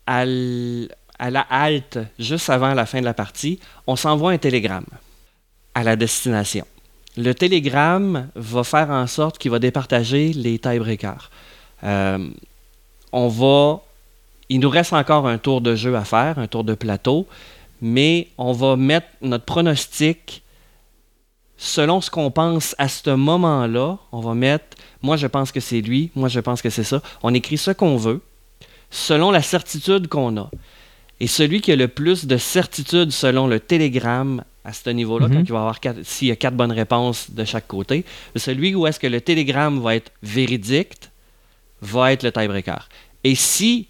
à 0.06 0.24
la 1.30 1.40
halte, 1.50 1.98
juste 2.16 2.48
avant 2.48 2.74
la 2.74 2.86
fin 2.86 3.00
de 3.00 3.04
la 3.04 3.14
partie, 3.14 3.58
on 3.88 3.96
s'envoie 3.96 4.30
un 4.30 4.38
télégramme 4.38 4.86
à 5.74 5.82
la 5.82 5.96
destination. 5.96 6.64
Le 7.16 7.34
télégramme 7.34 8.28
va 8.34 8.64
faire 8.64 8.90
en 8.90 9.06
sorte 9.06 9.38
qu'il 9.38 9.50
va 9.50 9.58
départager 9.58 10.32
les 10.32 10.58
tiebreakers. 10.58 11.30
Euh, 11.84 12.28
on 13.12 13.28
va. 13.28 13.80
Il 14.48 14.60
nous 14.60 14.70
reste 14.70 14.92
encore 14.92 15.26
un 15.26 15.38
tour 15.38 15.60
de 15.60 15.74
jeu 15.74 15.96
à 15.96 16.04
faire, 16.04 16.38
un 16.38 16.46
tour 16.46 16.64
de 16.64 16.74
plateau, 16.74 17.26
mais 17.82 18.28
on 18.38 18.52
va 18.52 18.76
mettre 18.76 19.08
notre 19.20 19.44
pronostic 19.44 20.42
selon 21.56 22.00
ce 22.00 22.10
qu'on 22.10 22.30
pense 22.30 22.74
à 22.78 22.88
ce 22.88 23.10
moment-là. 23.10 23.98
On 24.12 24.20
va 24.20 24.34
mettre 24.34 24.76
moi 25.02 25.16
je 25.16 25.26
pense 25.26 25.52
que 25.52 25.60
c'est 25.60 25.80
lui, 25.80 26.10
moi 26.14 26.28
je 26.28 26.40
pense 26.40 26.62
que 26.62 26.70
c'est 26.70 26.84
ça. 26.84 27.02
On 27.22 27.34
écrit 27.34 27.58
ce 27.58 27.70
qu'on 27.70 27.96
veut, 27.96 28.20
selon 28.90 29.30
la 29.30 29.42
certitude 29.42 30.08
qu'on 30.08 30.36
a. 30.36 30.50
Et 31.20 31.26
celui 31.26 31.60
qui 31.60 31.72
a 31.72 31.76
le 31.76 31.88
plus 31.88 32.26
de 32.26 32.36
certitude 32.36 33.10
selon 33.10 33.46
le 33.46 33.60
télégramme 33.60 34.44
à 34.68 34.72
ce 34.72 34.90
niveau-là, 34.90 35.26
Mhm. 35.28 35.34
quand 35.34 35.40
il 35.48 35.52
va 35.52 35.60
avoir 35.60 35.80
quatre- 35.80 36.02
s'il 36.04 36.28
y 36.28 36.30
a 36.30 36.36
quatre 36.36 36.54
bonnes 36.56 36.72
réponses 36.72 37.30
de 37.30 37.44
chaque 37.44 37.66
côté, 37.66 38.04
celui 38.36 38.74
où 38.74 38.86
est-ce 38.86 39.00
que 39.00 39.06
le 39.06 39.20
télégramme 39.20 39.80
va 39.80 39.94
être 39.96 40.10
véridique 40.22 40.94
va 41.80 42.12
être 42.12 42.22
le 42.24 42.32
tiebreaker. 42.32 42.88
Et 43.24 43.34
si 43.34 43.86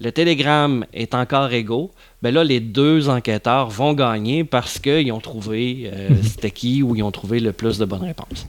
le 0.00 0.10
télégramme 0.12 0.84
est 0.92 1.14
encore 1.14 1.52
égaux, 1.52 1.90
ben 2.22 2.32
là, 2.34 2.42
les 2.44 2.60
deux 2.60 3.08
enquêteurs 3.08 3.68
vont 3.70 3.92
gagner 3.94 4.44
parce 4.44 4.78
qu'ils 4.78 5.12
ont 5.12 5.20
trouvé 5.20 5.90
euh, 5.92 6.10
Mhm. 6.10 6.22
c'était 6.22 6.50
qui 6.50 6.82
ou 6.82 6.94
ils 6.96 7.02
ont 7.02 7.10
trouvé 7.20 7.40
le 7.40 7.52
plus 7.52 7.78
de 7.78 7.84
bonnes 7.84 8.04
réponses. 8.12 8.46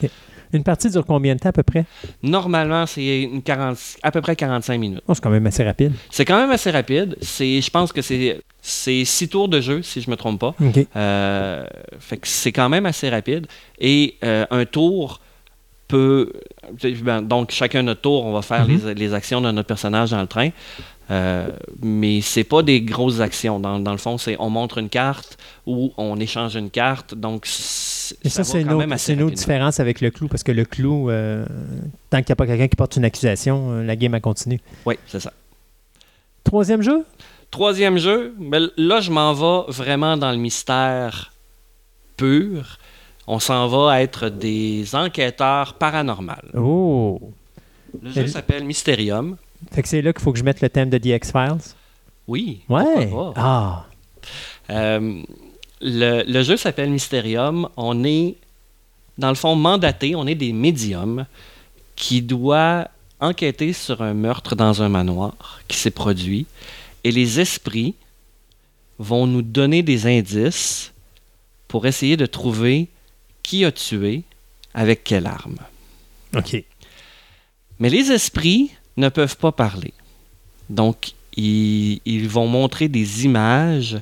Une 0.53 0.63
partie 0.63 0.89
dure 0.89 1.05
combien 1.05 1.35
de 1.35 1.39
temps 1.39 1.49
à 1.49 1.53
peu 1.53 1.63
près? 1.63 1.85
Normalement, 2.23 2.85
c'est 2.85 3.21
une 3.23 3.41
40 3.41 3.77
à 4.03 4.11
peu 4.11 4.21
près 4.21 4.35
45 4.35 4.77
minutes. 4.77 5.01
Oh, 5.07 5.13
c'est 5.13 5.21
quand 5.21 5.29
même 5.29 5.47
assez 5.47 5.63
rapide. 5.63 5.93
C'est 6.09 6.25
quand 6.25 6.37
même 6.37 6.51
assez 6.51 6.71
rapide. 6.71 7.15
C'est, 7.21 7.61
je 7.61 7.69
pense 7.69 7.91
que 7.93 8.01
c'est, 8.01 8.41
c'est 8.61 9.05
six 9.05 9.27
tours 9.29 9.47
de 9.47 9.61
jeu, 9.61 9.81
si 9.81 10.01
je 10.01 10.09
me 10.09 10.15
trompe 10.15 10.39
pas. 10.39 10.55
Euh, 10.95 11.63
fait 11.99 12.17
que 12.17 12.27
c'est 12.27 12.51
quand 12.51 12.69
même 12.69 12.85
assez 12.85 13.09
rapide. 13.09 13.47
Et 13.79 14.15
euh, 14.23 14.45
un 14.51 14.65
tour 14.65 15.21
peut. 15.87 16.31
ben, 17.03 17.21
donc, 17.21 17.51
chacun 17.51 17.83
notre 17.83 18.01
tour, 18.01 18.25
on 18.25 18.33
va 18.33 18.41
faire 18.41 18.67
Mhm. 18.67 18.81
les, 18.87 18.93
les 18.95 19.13
actions 19.13 19.41
de 19.41 19.51
notre 19.51 19.67
personnage 19.67 20.11
dans 20.11 20.21
le 20.21 20.27
train. 20.27 20.49
Euh, 21.09 21.49
mais 21.81 22.21
c'est 22.21 22.45
pas 22.45 22.61
des 22.63 22.79
grosses 22.79 23.19
actions. 23.19 23.59
Dans, 23.59 23.79
dans 23.79 23.91
le 23.91 23.97
fond, 23.97 24.17
c'est 24.17 24.37
on 24.39 24.49
montre 24.49 24.77
une 24.77 24.87
carte 24.87 25.37
ou 25.65 25.91
on 25.97 26.17
échange 26.21 26.55
une 26.55 26.69
carte. 26.69 27.13
Donc, 27.15 27.45
et 28.23 28.29
ça, 28.29 28.43
c'est 28.43 28.61
une, 28.61 28.71
autre 28.71 29.35
différence 29.35 29.79
avec 29.79 30.01
le 30.01 30.11
clou, 30.11 30.27
parce 30.27 30.43
que 30.43 30.51
le 30.51 30.65
clou, 30.65 31.09
euh, 31.09 31.45
tant 32.09 32.17
qu'il 32.17 32.27
n'y 32.27 32.33
a 32.33 32.35
pas 32.35 32.47
quelqu'un 32.47 32.67
qui 32.67 32.75
porte 32.75 32.95
une 32.95 33.05
accusation, 33.05 33.71
euh, 33.71 33.83
la 33.83 33.95
game 33.95 34.13
a 34.13 34.19
continué. 34.19 34.59
Oui, 34.85 34.95
c'est 35.07 35.19
ça. 35.19 35.33
Troisième 36.43 36.81
jeu? 36.81 37.05
Troisième 37.49 37.97
jeu, 37.97 38.33
ben, 38.39 38.69
là, 38.77 39.01
je 39.01 39.11
m'en 39.11 39.33
vais 39.33 39.71
vraiment 39.71 40.17
dans 40.17 40.31
le 40.31 40.37
mystère 40.37 41.31
pur. 42.17 42.77
On 43.27 43.39
s'en 43.39 43.67
va 43.67 44.01
être 44.01 44.29
des 44.29 44.95
enquêteurs 44.95 45.75
paranormaux. 45.75 46.33
Oh! 46.55 47.19
Le 48.01 48.11
jeu 48.11 48.27
s'appelle 48.27 48.63
Mysterium. 48.63 49.37
Fait 49.71 49.81
que 49.81 49.87
c'est 49.87 50.01
là 50.01 50.13
qu'il 50.13 50.23
faut 50.23 50.31
que 50.31 50.39
je 50.39 50.43
mette 50.43 50.61
le 50.61 50.69
thème 50.69 50.89
de 50.89 50.97
The 50.97 51.07
X-Files? 51.07 51.75
Oui. 52.27 52.61
Ouais. 52.69 53.11
Ah! 53.35 53.85
Euh, 54.69 55.21
le, 55.81 56.43
jeu 56.43 56.57
s'appelle 56.57 56.89
Mysterium. 56.89 57.67
On 57.77 58.03
est, 58.03 58.35
dans 59.17 59.29
le 59.29 59.35
fond, 59.35 59.55
mandaté. 59.55 60.15
On 60.15 60.27
est 60.27 60.35
des 60.35 60.53
médiums 60.53 61.25
qui 61.95 62.21
doivent 62.21 62.87
enquêter 63.19 63.73
sur 63.73 64.01
un 64.01 64.13
meurtre 64.13 64.55
dans 64.55 64.81
un 64.81 64.89
manoir 64.89 65.61
qui 65.67 65.77
s'est 65.77 65.91
produit. 65.91 66.45
Et 67.03 67.11
les 67.11 67.39
esprits 67.39 67.95
vont 68.99 69.27
nous 69.27 69.41
donner 69.41 69.83
des 69.83 70.05
indices 70.05 70.93
pour 71.67 71.87
essayer 71.87 72.17
de 72.17 72.25
trouver 72.25 72.87
qui 73.43 73.65
a 73.65 73.71
tué 73.71 74.23
avec 74.73 75.03
quelle 75.03 75.27
arme. 75.27 75.57
OK. 76.35 76.63
Mais 77.79 77.89
les 77.89 78.11
esprits 78.11 78.71
ne 78.97 79.09
peuvent 79.09 79.37
pas 79.37 79.51
parler. 79.51 79.93
Donc, 80.69 81.13
ils, 81.35 81.99
ils 82.05 82.29
vont 82.29 82.47
montrer 82.47 82.87
des 82.87 83.25
images 83.25 83.97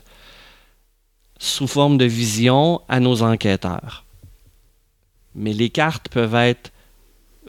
sous 1.40 1.68
forme 1.68 1.98
de 1.98 2.06
vision 2.06 2.82
à 2.88 3.00
nos 3.00 3.24
enquêteurs. 3.24 4.06
Mais 5.36 5.54
les 5.54 5.70
cartes 5.70 6.10
peuvent 6.10 6.36
être 6.36 6.72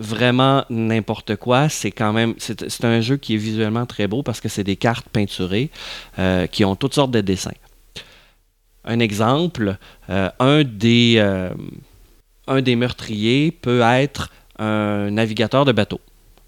vraiment 0.00 0.64
n'importe 0.70 1.36
quoi. 1.36 1.68
C'est 1.68 1.90
quand 1.90 2.12
même 2.12 2.34
c'est 2.38 2.84
un 2.84 3.00
jeu 3.00 3.16
qui 3.16 3.34
est 3.34 3.38
visuellement 3.38 3.86
très 3.86 4.08
beau 4.08 4.22
parce 4.22 4.40
que 4.40 4.48
c'est 4.48 4.64
des 4.64 4.76
cartes 4.76 5.08
peinturées 5.08 5.70
euh, 6.18 6.46
qui 6.46 6.64
ont 6.64 6.74
toutes 6.74 6.94
sortes 6.94 7.10
de 7.10 7.20
dessins. 7.20 7.50
Un 8.84 8.98
exemple, 8.98 9.76
euh, 10.08 10.30
un, 10.38 10.64
des, 10.64 11.16
euh, 11.18 11.50
un 12.46 12.62
des 12.62 12.76
meurtriers 12.76 13.50
peut 13.50 13.82
être 13.82 14.30
un 14.58 15.10
navigateur 15.10 15.64
de 15.64 15.72
bateau. 15.72 16.00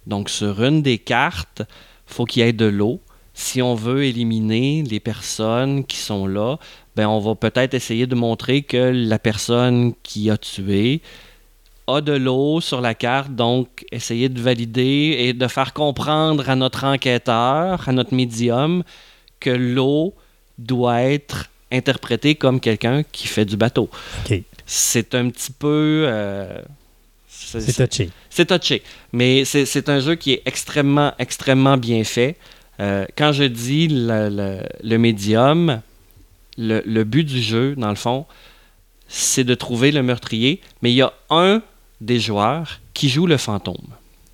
Donc 0.06 0.30
sur 0.30 0.62
une 0.62 0.82
des 0.82 0.98
cartes, 0.98 1.62
faut 2.06 2.24
qu'il 2.24 2.42
y 2.42 2.48
ait 2.48 2.52
de 2.52 2.64
l'eau. 2.64 3.00
Si 3.34 3.62
on 3.62 3.74
veut 3.74 4.04
éliminer 4.04 4.82
les 4.82 5.00
personnes 5.00 5.84
qui 5.84 5.96
sont 5.96 6.26
là, 6.26 6.58
ben 6.96 7.06
on 7.08 7.20
va 7.20 7.34
peut-être 7.34 7.74
essayer 7.74 8.06
de 8.06 8.14
montrer 8.14 8.62
que 8.62 8.92
la 8.94 9.18
personne 9.18 9.94
qui 10.02 10.30
a 10.30 10.36
tué 10.36 11.00
a 11.86 12.00
de 12.00 12.12
l'eau 12.12 12.60
sur 12.60 12.80
la 12.80 12.94
carte, 12.94 13.34
donc 13.34 13.84
essayer 13.90 14.28
de 14.28 14.40
valider 14.40 15.16
et 15.18 15.32
de 15.32 15.48
faire 15.48 15.72
comprendre 15.72 16.48
à 16.48 16.56
notre 16.56 16.84
enquêteur, 16.84 17.88
à 17.88 17.92
notre 17.92 18.14
médium, 18.14 18.84
que 19.40 19.50
l'eau 19.50 20.14
doit 20.58 21.02
être 21.02 21.48
interprétée 21.72 22.34
comme 22.34 22.60
quelqu'un 22.60 23.02
qui 23.10 23.26
fait 23.26 23.44
du 23.44 23.56
bateau. 23.56 23.88
C'est 24.66 25.14
un 25.14 25.30
petit 25.30 25.52
peu... 25.52 26.04
Euh, 26.06 26.60
c'est 27.26 27.88
touché. 27.88 28.10
C'est 28.30 28.46
touché. 28.46 28.82
Mais 29.12 29.44
c'est 29.44 29.88
un 29.88 30.00
jeu 30.00 30.14
qui 30.14 30.34
est 30.34 30.42
extrêmement, 30.46 31.12
extrêmement 31.18 31.76
bien 31.76 32.04
fait. 32.04 32.36
Euh, 32.80 33.04
quand 33.16 33.32
je 33.32 33.44
dis 33.44 33.88
le 33.90 34.96
médium, 34.96 35.82
le, 36.62 37.04
but 37.04 37.24
du 37.24 37.40
jeu, 37.42 37.74
dans 37.76 37.90
le 37.90 37.96
fond, 37.96 38.26
c'est 39.08 39.44
de 39.44 39.54
trouver 39.54 39.92
le 39.92 40.02
meurtrier, 40.02 40.60
mais 40.80 40.92
il 40.92 40.96
y 40.96 41.02
a 41.02 41.12
un 41.30 41.62
des 42.00 42.18
joueurs 42.18 42.80
qui 42.94 43.08
joue 43.08 43.26
le 43.26 43.36
fantôme. 43.36 43.88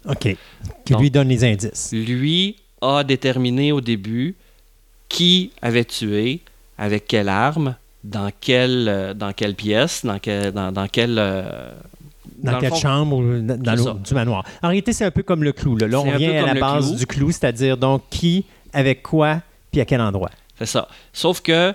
OK. 0.08 0.36
Qui 0.84 0.94
lui 0.94 1.10
donne 1.10 1.28
les 1.28 1.44
indices. 1.44 1.92
Lui 1.92 2.56
a 2.80 3.04
déterminé 3.04 3.72
au 3.72 3.80
début 3.80 4.36
qui 5.08 5.50
avait 5.62 5.84
tué, 5.84 6.40
avec 6.76 7.06
quelle 7.06 7.28
arme, 7.28 7.76
dans 8.04 8.30
quelle, 8.40 8.88
euh, 8.88 9.14
dans 9.14 9.32
quelle 9.32 9.54
pièce, 9.54 10.04
dans, 10.04 10.18
quel, 10.18 10.52
dans, 10.52 10.70
dans 10.70 10.86
quelle. 10.86 11.18
Euh, 11.18 11.72
dans, 12.38 12.60
quelle 12.60 12.74
chambre 12.74 13.16
ou 13.16 13.40
dans 13.40 13.94
du 13.94 14.14
manoir. 14.14 14.44
En 14.62 14.68
réalité, 14.68 14.92
c'est 14.92 15.04
un 15.04 15.10
peu 15.10 15.22
comme 15.24 15.42
le 15.42 15.52
clou. 15.52 15.76
Là, 15.76 15.86
on 15.98 16.04
revient 16.04 16.36
à 16.36 16.54
la 16.54 16.60
base 16.60 16.94
du 16.94 17.06
clou, 17.06 17.32
c'est-à-dire 17.32 17.76
donc 17.76 18.02
qui, 18.10 18.44
avec 18.72 19.02
quoi, 19.02 19.40
puis 19.72 19.80
à 19.80 19.84
quel 19.84 20.00
endroit. 20.00 20.30
C'est 20.58 20.66
ça. 20.66 20.88
Sauf 21.12 21.40
que 21.40 21.74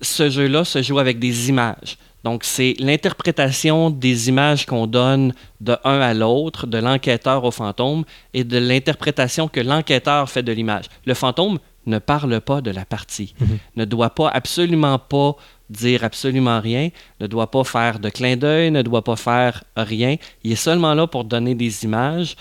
ce 0.00 0.30
jeu-là 0.30 0.64
se 0.64 0.82
joue 0.82 0.98
avec 0.98 1.18
des 1.18 1.48
images. 1.48 1.98
Donc, 2.24 2.44
c'est 2.44 2.74
l'interprétation 2.78 3.88
des 3.90 4.28
images 4.28 4.66
qu'on 4.66 4.86
donne 4.86 5.32
de 5.60 5.76
un 5.84 6.00
à 6.00 6.12
l'autre, 6.12 6.66
de 6.66 6.78
l'enquêteur 6.78 7.44
au 7.44 7.50
fantôme, 7.50 8.04
et 8.34 8.44
de 8.44 8.58
l'interprétation 8.58 9.48
que 9.48 9.60
l'enquêteur 9.60 10.28
fait 10.28 10.42
de 10.42 10.52
l'image. 10.52 10.84
Le 11.06 11.14
fantôme 11.14 11.58
ne 11.86 11.98
parle 11.98 12.40
pas 12.40 12.60
de 12.60 12.70
la 12.70 12.84
partie, 12.84 13.34
mhm. 13.40 13.58
ne 13.76 13.84
doit 13.86 14.10
pas 14.10 14.28
absolument 14.28 14.98
pas 14.98 15.36
dire 15.70 16.04
absolument 16.04 16.60
rien, 16.60 16.90
ne 17.20 17.26
doit 17.26 17.50
pas 17.50 17.64
faire 17.64 18.00
de 18.00 18.10
clin 18.10 18.36
d'œil, 18.36 18.70
ne 18.70 18.82
doit 18.82 19.04
pas 19.04 19.16
faire 19.16 19.64
rien. 19.76 20.16
Il 20.42 20.52
est 20.52 20.56
seulement 20.56 20.94
là 20.94 21.06
pour 21.06 21.24
donner 21.24 21.54
des 21.54 21.84
images 21.84 22.36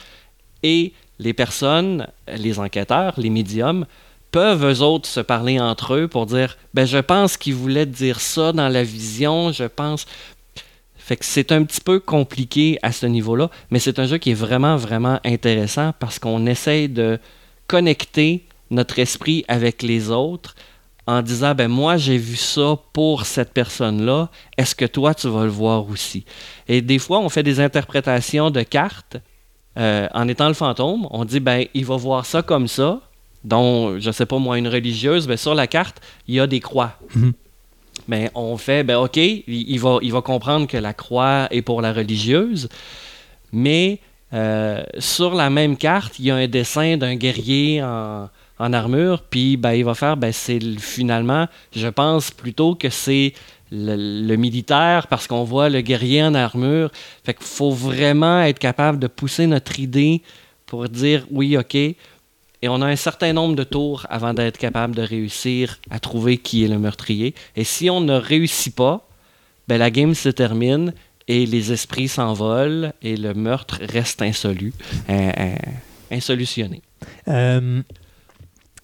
et 0.63 0.93
les 1.19 1.33
personnes, 1.33 2.07
les 2.27 2.59
enquêteurs, 2.59 3.13
les 3.17 3.29
médiums, 3.29 3.85
peuvent 4.31 4.65
eux 4.65 4.81
autres 4.81 5.07
se 5.07 5.19
parler 5.19 5.59
entre 5.59 5.95
eux 5.95 6.07
pour 6.07 6.25
dire 6.25 6.57
ben 6.73 6.85
je 6.85 6.97
pense 6.97 7.37
qu'il 7.37 7.55
voulait 7.55 7.85
dire 7.85 8.19
ça 8.19 8.51
dans 8.51 8.69
la 8.69 8.83
vision, 8.83 9.51
je 9.51 9.65
pense. 9.65 10.05
Fait 10.95 11.17
que 11.17 11.25
c'est 11.25 11.51
un 11.51 11.63
petit 11.63 11.81
peu 11.81 11.99
compliqué 11.99 12.77
à 12.83 12.91
ce 12.91 13.07
niveau-là, 13.07 13.49
mais 13.71 13.79
c'est 13.79 13.97
un 13.97 14.05
jeu 14.05 14.17
qui 14.17 14.31
est 14.31 14.35
vraiment 14.35 14.75
vraiment 14.75 15.19
intéressant 15.25 15.91
parce 15.99 16.19
qu'on 16.19 16.45
essaye 16.45 16.87
de 16.87 17.19
connecter 17.67 18.45
notre 18.69 18.99
esprit 18.99 19.43
avec 19.47 19.81
les 19.81 20.11
autres 20.11 20.55
en 21.07 21.23
disant 21.23 21.55
ben 21.55 21.67
moi 21.67 21.97
j'ai 21.97 22.17
vu 22.17 22.35
ça 22.35 22.77
pour 22.93 23.25
cette 23.25 23.51
personne-là, 23.51 24.29
est-ce 24.57 24.75
que 24.75 24.85
toi 24.85 25.15
tu 25.15 25.27
vas 25.27 25.43
le 25.45 25.49
voir 25.49 25.89
aussi? 25.89 26.23
Et 26.67 26.81
des 26.81 26.99
fois 26.99 27.19
on 27.19 27.29
fait 27.29 27.41
des 27.41 27.59
interprétations 27.59 28.51
de 28.51 28.61
cartes 28.61 29.17
euh, 29.77 30.07
en 30.13 30.27
étant 30.27 30.47
le 30.47 30.53
fantôme, 30.53 31.07
on 31.09 31.25
dit 31.25 31.39
ben 31.39 31.65
il 31.73 31.85
va 31.85 31.95
voir 31.95 32.27
ça 32.27 32.43
comme 32.43 32.67
ça, 32.67 33.01
dont, 33.43 33.99
je 33.99 34.11
sais 34.11 34.25
pas 34.25 34.37
moi, 34.37 34.57
une 34.57 34.67
religieuse, 34.67 35.27
ben, 35.27 35.37
sur 35.37 35.55
la 35.55 35.67
carte, 35.67 36.01
il 36.27 36.35
y 36.35 36.39
a 36.39 36.47
des 36.47 36.59
croix. 36.59 36.93
Mhm. 37.15 37.33
Mais 38.07 38.31
on 38.33 38.57
fait, 38.57 38.83
ben 38.83 38.97
OK, 38.97 39.17
il, 39.17 39.79
va, 39.79 39.99
il 40.01 40.11
va 40.11 40.21
comprendre 40.21 40.67
que 40.67 40.77
la 40.77 40.93
croix 40.93 41.47
est 41.51 41.61
pour 41.61 41.81
la 41.81 41.93
religieuse, 41.93 42.69
mais 43.51 43.99
euh, 44.33 44.83
sur 44.97 45.33
la 45.35 45.49
même 45.49 45.77
carte, 45.77 46.17
il 46.19 46.25
y 46.25 46.31
a 46.31 46.35
un 46.35 46.47
dessin 46.47 46.97
d'un 46.97 47.15
guerrier 47.15 47.83
en, 47.83 48.29
armure, 48.59 49.23
puis 49.29 49.57
ben, 49.57 49.73
il 49.73 49.85
va 49.85 49.93
faire, 49.93 50.17
ben, 50.17 50.33
c'est 50.33 50.59
finalement, 50.79 51.47
je 51.75 51.87
pense 51.87 52.31
plutôt 52.31 52.75
que 52.75 52.89
c'est 52.89 53.33
le, 53.71 54.35
militaire 54.35 55.07
parce 55.07 55.27
qu'on 55.27 55.43
voit 55.43 55.69
le 55.69 55.81
guerrier 55.81 56.23
en 56.23 56.33
armure. 56.33 56.91
Fait 57.23 57.33
qu'il 57.33 57.45
faut 57.45 57.71
vraiment 57.71 58.41
être 58.41 58.59
capable 58.59 58.99
de 58.99 59.07
pousser 59.07 59.47
notre 59.47 59.79
idée 59.79 60.21
pour 60.65 60.89
dire, 60.89 61.25
oui, 61.31 61.57
OK, 61.57 61.77
et 62.61 62.69
on 62.69 62.81
a 62.81 62.87
un 62.87 62.95
certain 62.95 63.33
nombre 63.33 63.55
de 63.55 63.63
tours 63.63 64.05
avant 64.09 64.33
d'être 64.33 64.57
capable 64.57 64.95
de 64.95 65.01
réussir 65.01 65.79
à 65.89 65.99
trouver 65.99 66.37
qui 66.37 66.63
est 66.63 66.67
le 66.67 66.77
meurtrier. 66.77 67.33
Et 67.55 67.63
si 67.63 67.89
on 67.89 68.01
ne 68.01 68.13
réussit 68.13 68.75
pas, 68.75 69.07
ben 69.67 69.77
la 69.77 69.91
game 69.91 70.13
se 70.13 70.29
termine 70.29 70.93
et 71.27 71.45
les 71.45 71.71
esprits 71.71 72.07
s'envolent 72.07 72.91
et 73.01 73.15
le 73.15 73.33
meurtre 73.33 73.79
reste 73.81 74.21
insolu, 74.21 74.73
insolutionné. 76.11 76.81
Euh, 77.27 77.81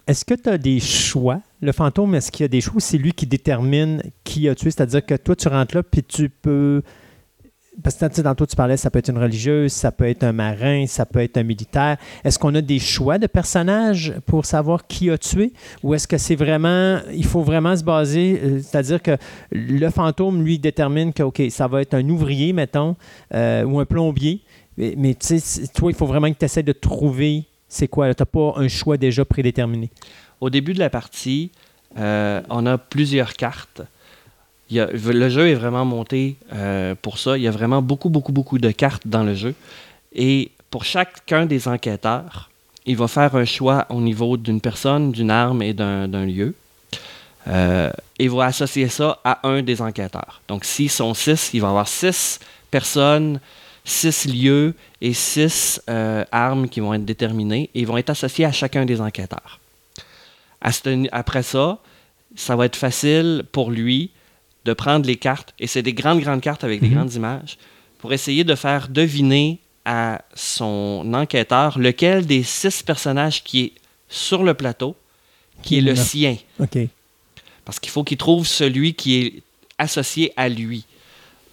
est-ce 0.08 0.24
que 0.24 0.36
tu 0.36 0.50
as 0.50 0.58
des 0.58 0.80
choix? 0.80 1.42
Le 1.62 1.72
fantôme, 1.72 2.14
est-ce 2.14 2.32
qu'il 2.32 2.44
y 2.44 2.46
a 2.46 2.50
des 2.50 2.62
choix 2.62 2.80
c'est 2.80 3.00
lui 3.00 3.14
qui 3.14 3.26
détermine 3.26 4.04
qui 4.24 4.48
a 4.48 4.56
tué? 4.56 4.70
C'est-à-dire 4.70 5.04
que 5.06 5.16
toi, 5.16 5.36
tu 5.36 5.48
rentres 5.48 5.76
là 5.76 5.84
puis 5.84 6.04
tu 6.04 6.30
peux 6.30 6.84
parce 7.84 7.96
que 7.96 8.22
dans 8.22 8.36
toi, 8.36 8.48
tu 8.48 8.56
parlais, 8.56 8.78
ça 8.78 8.90
peut 8.90 9.00
être 9.00 9.10
une 9.10 9.18
religieuse, 9.18 9.72
ça 9.72 9.92
peut 9.92 10.08
être 10.08 10.24
un 10.24 10.32
marin, 10.32 10.86
ça 10.88 11.06
peut 11.06 11.20
être 11.20 11.38
un 11.38 11.44
militaire. 11.44 11.98
Est-ce 12.24 12.40
qu'on 12.40 12.54
a 12.56 12.62
des 12.62 12.80
choix 12.80 13.18
de 13.18 13.28
personnages 13.28 14.14
pour 14.26 14.46
savoir 14.46 14.88
qui 14.88 15.10
a 15.10 15.18
tué? 15.18 15.54
Ou 15.84 15.94
est-ce 15.94 16.08
que 16.08 16.18
c'est 16.18 16.36
vraiment, 16.36 17.00
il 17.14 17.26
faut 17.26 17.42
vraiment 17.42 17.76
se 17.76 17.84
baser, 17.84 18.40
euh, 18.44 18.60
c'est-à-dire 18.62 19.02
que 19.02 19.18
le 19.52 19.90
fantôme, 19.90 20.44
lui, 20.44 20.60
détermine 20.60 21.14
que, 21.14 21.24
OK, 21.24 21.42
ça 21.50 21.68
va 21.68 21.82
être 21.82 21.94
un 21.94 22.08
ouvrier, 22.10 22.54
mettons, 22.54 22.96
euh, 23.34 23.64
ou 23.64 23.80
un 23.80 23.86
plombier. 23.86 24.42
Mais, 24.78 25.14
tu 25.14 25.40
sais, 25.40 25.68
toi, 25.74 25.92
il 25.92 25.96
faut 25.96 26.06
vraiment 26.06 26.32
que 26.32 26.38
tu 26.38 26.46
essaies 26.46 26.64
de 26.64 26.74
trouver 26.74 27.46
c'est 27.68 27.88
quoi. 27.88 28.14
Tu 28.14 28.22
n'as 28.22 28.26
pas 28.26 28.54
un 28.58 28.68
choix 28.68 28.98
déjà 28.98 29.26
prédéterminé. 29.26 29.90
Au 30.42 30.50
début 30.50 30.74
de 30.74 30.80
la 30.80 30.90
partie, 30.90 31.52
euh, 31.98 32.42
on 32.50 32.66
a 32.66 32.78
plusieurs 32.78 33.34
cartes 33.34 33.82
le 34.72 35.30
jeu 35.30 35.50
est 35.50 35.54
vraiment 35.56 35.86
monté 35.86 36.36
euh, 36.54 36.96
pour 37.02 37.20
ça. 37.20 37.38
Il 37.38 37.44
y 37.44 37.48
a 37.48 37.52
vraiment 37.52 37.82
beaucoup, 37.82 38.10
beaucoup, 38.10 38.32
beaucoup 38.32 38.58
de 38.58 38.72
cartes 38.72 39.08
dans 39.08 39.24
le 39.24 39.36
jeu. 39.36 39.54
Et 40.14 40.52
pour 40.70 40.84
chacun 40.84 41.46
des 41.46 41.68
enquêteurs 41.68 42.50
il 42.86 42.96
va 42.96 43.08
faire 43.08 43.36
un 43.36 43.46
choix 43.46 43.86
au 43.90 44.00
niveau 44.00 44.38
d'une 44.38 44.62
personne, 44.62 45.12
d'une 45.12 45.32
arme 45.32 45.62
et 45.62 45.74
d'un 45.74 46.26
lieu. 46.26 46.54
Euh, 47.48 47.92
et 48.18 48.28
va 48.28 48.46
associer 48.46 48.88
ça 48.90 49.20
à 49.24 49.48
un 49.48 49.62
des 49.62 49.82
enquêteurs. 49.82 50.42
Donc, 50.48 50.66
s'ils 50.66 50.90
sont 50.90 51.14
six, 51.14 51.52
il 51.54 51.62
va 51.62 51.70
avoir 51.70 51.88
six 51.88 52.40
personnes, 52.72 53.40
six 53.84 54.26
lieux 54.26 54.74
et 55.00 55.14
six 55.14 55.80
euh, 55.90 56.26
armes 56.32 56.68
qui 56.68 56.80
vont 56.80 56.94
être 56.94 57.06
déterminées 57.06 57.70
et 57.76 57.86
vont 57.86 57.98
être 57.98 58.10
associées 58.10 58.46
à 58.46 58.52
chacun 58.52 58.86
des 58.86 59.00
enquêteurs. 59.00 59.60
après 61.12 61.44
ça, 61.44 61.78
ça 62.36 62.56
va 62.56 62.66
être 62.66 62.76
facile 62.76 63.44
pour 63.52 63.70
lui 63.70 64.10
de 64.66 64.74
prendre 64.74 65.06
les 65.06 65.16
cartes, 65.16 65.54
et 65.60 65.68
c'est 65.68 65.84
des 65.84 65.94
grandes, 65.94 66.20
grandes 66.20 66.42
cartes 66.42 66.64
avec 66.64 66.82
des 66.82 66.88
mhm. 66.88 66.96
grandes 66.96 67.14
images, 67.14 67.58
pour 68.00 68.12
essayer 68.12 68.44
de 68.44 68.56
faire 68.56 68.88
deviner 68.90 69.60
à 69.86 70.24
son 70.34 71.12
enquêteur 71.14 71.78
lequel 71.78 72.26
des 72.26 72.44
six 72.44 72.82
personnages 72.82 73.44
qui 73.44 73.62
est 73.62 73.72
sur 74.10 74.44
le 74.44 74.56
plateau, 74.56 74.96
qui 75.62 75.78
est 75.78 75.82
le 75.82 75.96
sien. 75.96 76.38
Parce 77.64 77.80
qu'il 77.80 77.92
faut 77.92 78.04
qu'il 78.04 78.18
trouve 78.18 78.46
celui 78.46 78.94
qui 78.94 79.22
est 79.22 79.34
associé 79.78 80.34
à 80.36 80.50
lui. 80.50 80.86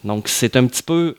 Donc, 0.05 0.28
c'est 0.28 0.56
un 0.56 0.66
petit 0.66 0.82
peu. 0.82 1.16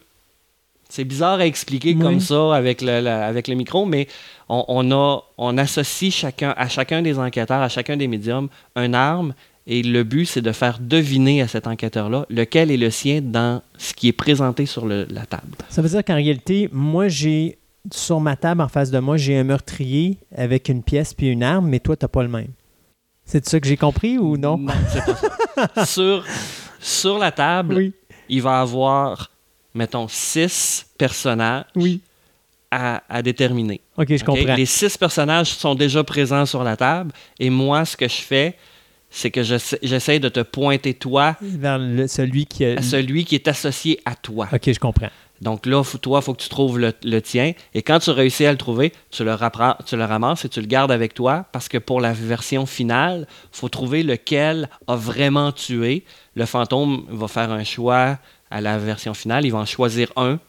C'est 0.90 1.06
bizarre 1.06 1.40
à 1.40 1.48
expliquer 1.48 1.96
comme 1.96 2.20
ça 2.20 2.56
avec 2.56 2.82
le, 2.82 3.08
avec 3.08 3.48
le 3.48 3.56
micro, 3.56 3.86
mais 3.86 4.08
on, 4.48 4.92
a, 4.92 5.24
on 5.40 5.58
associe 5.58 6.14
chacun, 6.14 6.54
à 6.56 6.70
chacun 6.70 7.02
des 7.02 7.18
enquêteurs, 7.18 7.62
à 7.62 7.70
chacun 7.70 7.98
des 7.98 8.08
médiums, 8.08 8.48
une 8.76 8.94
arme 8.94 9.34
et 9.66 9.82
le 9.82 10.04
but, 10.04 10.26
c'est 10.26 10.42
de 10.42 10.52
faire 10.52 10.80
deviner 10.80 11.42
à 11.42 11.48
cet 11.48 11.68
enquêteur-là 11.68 12.26
lequel 12.30 12.70
est 12.70 12.78
le 12.78 12.90
sien 12.90 13.22
dans 13.22 13.62
ce 13.78 13.94
qui 13.94 14.10
est 14.10 14.14
présenté 14.14 14.66
sur 14.66 14.86
la 14.86 15.26
table. 15.26 15.56
Ça 15.70 15.82
veut 15.82 15.90
dire 15.90 16.04
qu'en 16.04 16.16
réalité, 16.16 16.70
moi, 16.72 17.08
j'ai 17.08 17.58
sur 17.92 18.20
ma 18.20 18.36
table 18.36 18.62
en 18.62 18.68
face 18.68 18.92
de 18.92 19.00
moi, 19.00 19.18
j'ai 19.18 19.38
un 19.38 19.44
meurtrier 19.44 20.18
avec 20.36 20.70
une 20.70 20.84
pièce 20.84 21.14
puis 21.14 21.28
une 21.28 21.44
arme, 21.44 21.68
mais 21.68 21.80
toi, 21.80 21.96
tu 21.96 22.04
n'as 22.04 22.10
pas 22.10 22.24
le 22.24 22.30
même. 22.30 22.52
C'est 23.26 23.46
ça 23.48 23.60
que 23.60 23.68
j'ai 23.68 23.78
compris 23.78 24.18
ou 24.18 24.38
non? 24.38 24.58
Non, 24.58 24.74
c'est 24.92 25.06
pas 25.06 25.16
ça. 25.16 25.86
sur, 25.86 26.26
sur 26.80 27.18
la 27.18 27.32
table, 27.32 27.92
il 28.28 28.42
va 28.42 28.60
avoir, 28.60 29.32
mettons, 29.74 30.08
six 30.10 30.86
personnages 30.98 31.66
oui. 31.76 32.02
à, 32.70 33.02
à, 33.08 33.22
déterminer. 33.22 33.80
OK, 33.98 34.14
je 34.16 34.24
comprends. 34.26 34.56
Les 34.56 34.66
six 34.66 34.98
personnages 34.98 35.52
sont 35.52 35.76
déjà 35.76 36.04
présents 36.04 36.46
sur 36.46 36.64
la 36.64 36.76
table 36.76 37.14
et 37.40 37.50
moi, 37.50 37.86
ce 37.86 37.96
que 37.96 38.08
je 38.08 38.22
fais, 38.22 38.58
c'est 39.16 39.30
que 39.30 39.44
j'essaie 39.44 40.20
de 40.20 40.28
te 40.28 40.40
pointer 40.40 40.96
toi 40.96 41.38
vers 41.40 41.80
celui 42.10 42.48
qui 42.48 42.64
est... 42.64 42.82
celui 42.82 43.26
qui 43.26 43.36
est 43.36 43.48
associé 43.48 44.00
à 44.06 44.16
toi. 44.16 44.50
OK, 44.52 44.74
je 44.74 44.80
comprends. 44.80 45.10
Donc 45.40 45.68
là, 45.68 45.84
toi, 46.02 46.20
il 46.20 46.26
faut 46.26 46.34
que 46.34 46.42
tu 46.42 46.50
trouves 46.50 46.80
le, 46.80 47.22
tien. 47.22 47.52
Et 47.76 47.84
quand 47.84 48.00
tu 48.00 48.10
réussis 48.10 48.46
à 48.46 48.52
le 48.52 48.58
trouver, 48.58 48.92
tu 49.12 49.24
le, 49.24 49.36
tu 49.86 49.98
le 49.98 50.06
ramasses 50.06 50.46
et 50.46 50.50
tu 50.50 50.62
le 50.62 50.66
gardes 50.66 50.92
avec 50.92 51.14
toi 51.14 51.46
parce 51.52 51.68
que 51.70 51.78
pour 51.78 52.02
la 52.02 52.12
version 52.12 52.66
finale, 52.66 53.28
il 53.30 53.58
faut 53.58 53.70
trouver 53.70 54.02
lequel 54.02 54.68
a 54.88 54.96
vraiment 54.96 55.52
tué. 55.52 56.06
Le 56.36 56.46
fantôme 56.46 57.06
va 57.10 57.28
faire 57.28 57.52
un 57.52 57.64
choix 57.64 58.18
à 58.50 58.62
la 58.62 58.80
version 58.80 59.14
finale. 59.14 59.46
Il 59.46 59.52
va 59.52 59.60
en 59.60 59.66
choisir 59.66 60.12
un 60.16 60.40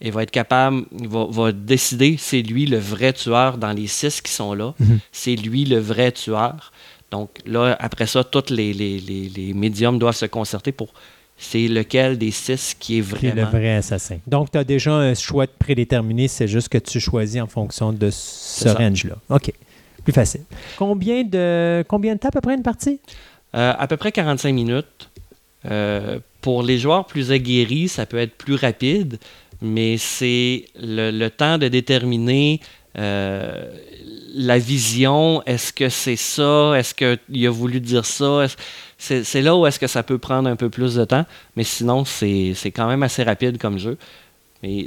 et 0.00 0.10
va 0.10 0.24
être 0.24 0.30
capable, 0.30 0.84
il 0.98 1.08
va, 1.08 1.52
décider 1.52 2.16
c'est 2.18 2.42
lui 2.42 2.66
le 2.66 2.78
vrai 2.78 3.12
tueur 3.12 3.56
dans 3.56 3.72
les 3.72 3.86
six 3.86 4.20
qui 4.20 4.32
sont 4.32 4.52
là. 4.52 4.74
Mhm. 4.78 4.98
C'est 5.12 5.36
lui 5.36 5.64
le 5.64 5.78
vrai 5.78 6.12
tueur. 6.12 6.72
Donc 7.14 7.38
là, 7.46 7.76
après 7.78 8.08
ça, 8.08 8.24
tous 8.24 8.50
les, 8.50 9.52
médiums 9.54 10.00
doivent 10.00 10.16
se 10.16 10.26
concerter 10.26 10.72
pour 10.72 10.88
c'est 11.36 11.68
lequel 11.68 12.18
des 12.18 12.32
six 12.32 12.74
qui 12.74 12.98
est 12.98 13.00
vraiment... 13.00 13.34
le 13.34 13.42
vrai 13.44 13.74
assassin. 13.74 14.18
Donc, 14.26 14.50
tu 14.50 14.58
as 14.58 14.64
déjà 14.64 14.92
un 14.92 15.14
choix 15.14 15.46
prédéterminé, 15.46 16.26
c'est 16.26 16.48
juste 16.48 16.68
que 16.68 16.78
tu 16.78 16.98
choisis 16.98 17.40
en 17.40 17.46
fonction 17.46 17.92
de 17.92 18.10
ce 18.10 18.68
range-là. 18.68 19.16
OK. 19.30 19.52
Plus 20.02 20.12
facile. 20.12 20.42
Combien 20.76 21.22
de, 21.22 21.84
combien 21.86 22.14
de 22.14 22.18
temps 22.18 22.28
à 22.28 22.32
peu 22.32 22.40
près 22.40 22.54
une 22.54 22.62
partie? 22.62 22.98
Euh, 23.54 23.72
à 23.78 23.86
peu 23.86 23.96
près 23.96 24.10
45 24.10 24.52
minutes. 24.52 25.10
Euh, 25.70 26.18
pour 26.40 26.64
les 26.64 26.78
joueurs 26.78 27.06
plus 27.06 27.30
aguerris, 27.30 27.88
ça 27.88 28.06
peut 28.06 28.18
être 28.18 28.36
plus 28.36 28.56
rapide, 28.56 29.18
mais 29.62 29.98
c'est 29.98 30.64
le, 30.76 31.28
temps 31.28 31.58
de 31.58 31.68
déterminer 31.68 32.60
euh, 32.98 33.72
la 34.34 34.58
vision, 34.58 35.42
est-ce 35.46 35.72
que 35.72 35.88
c'est 35.88 36.16
ça? 36.16 36.74
Est-ce 36.76 36.94
qu'il 36.94 37.46
a 37.46 37.50
voulu 37.50 37.80
dire 37.80 38.04
ça? 38.04 38.46
C'est 38.98 39.42
là 39.42 39.56
où 39.56 39.66
est-ce 39.66 39.78
que 39.78 39.86
ça 39.86 40.02
peut 40.02 40.18
prendre 40.18 40.48
un 40.48 40.56
peu 40.56 40.70
plus 40.70 40.94
de 40.94 41.04
temps, 41.04 41.24
mais 41.56 41.64
sinon, 41.64 42.04
c'est 42.04 42.54
quand 42.74 42.88
même 42.88 43.02
assez 43.02 43.22
rapide 43.22 43.58
comme 43.58 43.78
jeu. 43.78 43.96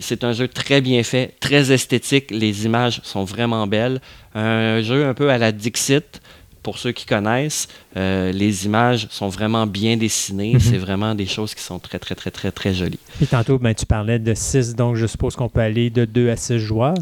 C'est 0.01 0.23
un 0.23 0.33
jeu 0.33 0.47
très 0.47 0.81
bien 0.81 1.03
fait, 1.03 1.35
très 1.39 1.71
esthétique. 1.71 2.31
Les 2.31 2.65
images 2.65 2.99
sont 3.03 3.25
vraiment 3.25 3.67
belles. 3.67 4.01
Un 4.33 4.81
jeu 4.81 5.05
un 5.05 5.13
peu 5.13 5.29
à 5.29 5.37
la 5.37 5.51
Dixit, 5.51 6.19
pour 6.67 6.79
ceux 6.79 6.91
qui 6.91 7.05
connaissent. 7.05 7.69
Euh, 7.95 8.33
les 8.33 8.65
images 8.65 9.07
sont 9.09 9.29
vraiment 9.29 9.65
bien 9.65 9.95
dessinées. 9.95 10.55
Mhm. 10.55 10.59
C'est 10.59 10.77
vraiment 10.77 11.15
des 11.15 11.25
choses 11.25 11.55
qui 11.55 11.63
sont 11.63 11.79
très, 11.79 11.97
très, 11.97 12.13
très, 12.13 12.29
très, 12.29 12.51
très 12.51 12.73
jolies. 12.73 12.99
Et 13.21 13.25
tantôt, 13.25 13.57
ben, 13.57 13.73
tu 13.73 13.85
parlais 13.85 14.19
de 14.19 14.33
6, 14.33 14.75
donc 14.75 14.97
je 14.97 15.05
suppose 15.05 15.37
qu'on 15.37 15.47
peut 15.47 15.61
aller 15.61 15.89
de 15.89 16.03
2 16.03 16.29
à 16.29 16.35
6 16.35 16.59
joueurs. 16.59 16.97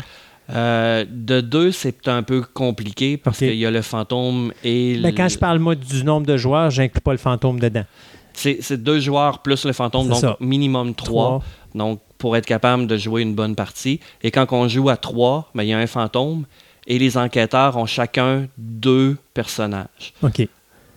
Euh, 0.49 1.05
de 1.09 1.41
deux, 1.41 1.71
c'est 1.71 2.07
un 2.07 2.21
peu 2.21 2.41
compliqué 2.41 3.17
parce 3.17 3.39
qu'il 3.39 3.55
y 3.55 3.65
a 3.65 3.71
le 3.71 3.81
fantôme 3.81 4.53
et. 4.63 4.97
Ben, 4.99 5.13
quand 5.13 5.27
je 5.27 5.37
parle 5.37 5.59
moi 5.59 5.75
du 5.75 6.03
nombre 6.03 6.27
de 6.27 6.37
joueurs, 6.37 6.69
j'inclus 6.69 7.01
pas 7.01 7.11
le 7.11 7.17
fantôme 7.17 7.59
dedans. 7.59 7.85
C'est 8.33 8.83
deux 8.83 8.99
joueurs 8.99 9.39
plus 9.39 9.65
le 9.65 9.73
fantôme, 9.73 10.09
donc 10.09 10.39
minimum 10.39 10.93
trois. 10.93 11.41
Donc 11.73 11.99
pour 12.17 12.37
être 12.37 12.45
capable 12.45 12.87
de 12.87 12.97
jouer 12.97 13.21
une 13.21 13.35
bonne 13.35 13.55
partie. 13.55 13.99
Et 14.23 14.31
quand 14.31 14.45
on 14.51 14.67
joue 14.67 14.89
à 14.89 14.97
trois, 14.97 15.49
ben, 15.55 15.63
il 15.63 15.69
y 15.69 15.73
a 15.73 15.77
un 15.77 15.87
fantôme 15.87 16.45
et 16.87 16.99
les 16.99 17.17
enquêteurs 17.17 17.77
ont 17.77 17.85
chacun 17.85 18.47
deux 18.57 19.17
personnages. 19.33 20.13
OK. 20.21 20.47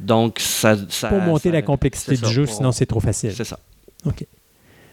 Donc 0.00 0.38
ça. 0.38 0.76
pour 1.08 1.20
monter 1.20 1.50
la 1.50 1.62
complexité 1.62 2.16
du 2.16 2.32
jeu, 2.32 2.46
sinon 2.46 2.72
c'est 2.72 2.86
trop 2.86 3.00
facile. 3.00 3.32
C'est 3.34 3.44
ça. 3.44 3.58
OK. 4.04 4.24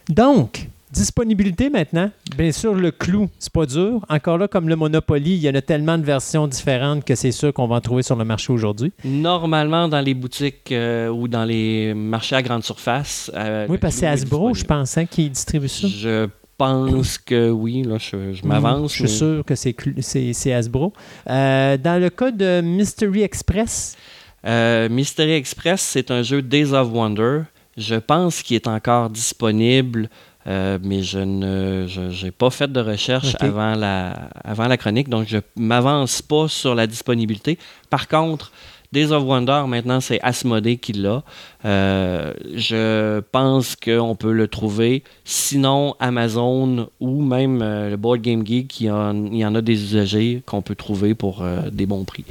Donc, 0.10 0.68
Disponibilité 0.96 1.70
maintenant, 1.70 2.10
bien 2.38 2.54
sûr, 2.54 2.74
le 2.74 2.90
clou, 2.90 3.28
c'est 3.38 3.52
pas 3.52 3.66
dur. 3.66 4.06
Encore 4.08 4.38
là, 4.38 4.48
comme 4.48 4.70
le 4.70 4.78
Monopoly, 4.78 5.34
il 5.36 5.42
y 5.42 5.50
en 5.50 5.54
a 5.54 5.62
tellement 5.62 5.98
de 5.98 6.06
versions 6.06 6.48
différentes 6.48 7.04
que 7.04 7.16
c'est 7.16 7.34
sûr 7.34 7.54
qu'on 7.54 7.68
va 7.68 7.76
en 7.76 7.82
trouver 7.82 8.02
sur 8.02 8.16
le 8.16 8.24
marché 8.24 8.54
aujourd'hui. 8.54 8.94
Normalement, 9.04 9.90
dans 9.90 10.00
les 10.00 10.14
boutiques 10.14 10.72
euh, 10.72 11.10
ou 11.10 11.28
dans 11.28 11.44
les 11.44 11.94
marchés 11.94 12.38
à 12.38 12.42
grande 12.42 12.64
surface. 12.64 13.30
Euh, 13.36 13.68
oui, 13.68 13.78
parce 13.78 13.96
que 13.96 14.00
c'est 14.00 14.08
Hasbro, 14.08 14.54
je 14.54 14.64
pense, 14.64 14.98
hein, 14.98 15.06
qui 15.06 15.30
distribue 15.30 15.68
ça. 15.68 15.86
Je 15.86 16.30
pense 16.58 17.18
que 17.18 17.50
oui, 17.50 17.84
là, 17.84 17.98
je, 17.98 18.48
m'avance. 18.48 18.94
Je 18.94 19.06
suis 19.06 19.18
sûr 19.18 19.44
que 19.44 19.56
c'est 19.56 20.54
Hasbro. 20.54 20.94
Euh, 21.30 21.76
dans 21.76 22.02
le 22.02 22.10
cas 22.10 22.32
de 22.32 22.62
Mystery 22.62 23.24
Express? 23.24 23.98
Mystery 24.46 25.34
Express, 25.34 25.82
c'est 25.82 26.10
un 26.10 26.22
jeu 26.22 26.42
Days 26.42 26.72
of 26.72 26.90
Wonder. 26.94 27.42
Je 27.76 27.96
pense 27.96 28.42
qu'il 28.42 28.56
est 28.56 28.68
encore 28.68 29.10
disponible 29.10 30.08
euh, 30.48 30.78
mais 30.84 31.02
je 31.02 31.20
n'ai 31.20 32.32
pas 32.32 32.50
fait 32.50 32.72
de 32.72 32.80
recherche 32.80 33.36
avant, 33.40 33.76
la, 33.76 34.30
avant 34.44 34.68
la 34.68 34.78
chronique, 34.78 35.10
donc 35.10 35.28
je 35.28 35.38
m'avance 35.56 36.22
pas 36.22 36.48
sur 36.48 36.76
la 36.76 36.88
disponibilité. 36.88 37.58
Par 37.90 38.08
contre, 38.08 38.52
Days 38.92 39.12
of 39.12 39.24
Wonder, 39.24 39.64
maintenant, 39.68 40.00
c'est 40.00 40.22
Asmodee 40.22 40.78
qui 40.78 40.94
l'a. 40.94 41.24
Euh, 41.66 42.34
je 42.56 43.20
pense 43.32 43.76
qu'on 43.76 44.16
peut 44.16 44.32
le 44.32 44.48
trouver. 44.48 45.04
Sinon, 45.26 45.96
Amazon 46.00 46.90
ou 47.00 47.22
même 47.22 47.62
euh, 47.62 47.90
le 47.90 47.98
Board 47.98 48.22
Game 48.22 48.46
Geek, 48.46 48.80
il 48.80 48.86
y, 48.86 48.92
en, 48.92 49.26
il 49.26 49.38
y 49.38 49.46
en 49.46 49.56
a 49.56 49.62
des 49.62 49.82
usagers 49.82 50.44
qu'on 50.46 50.62
peut 50.62 50.76
trouver 50.76 51.16
pour 51.16 51.44
des 51.72 51.86
bons 51.86 52.06
prix. 52.06 52.26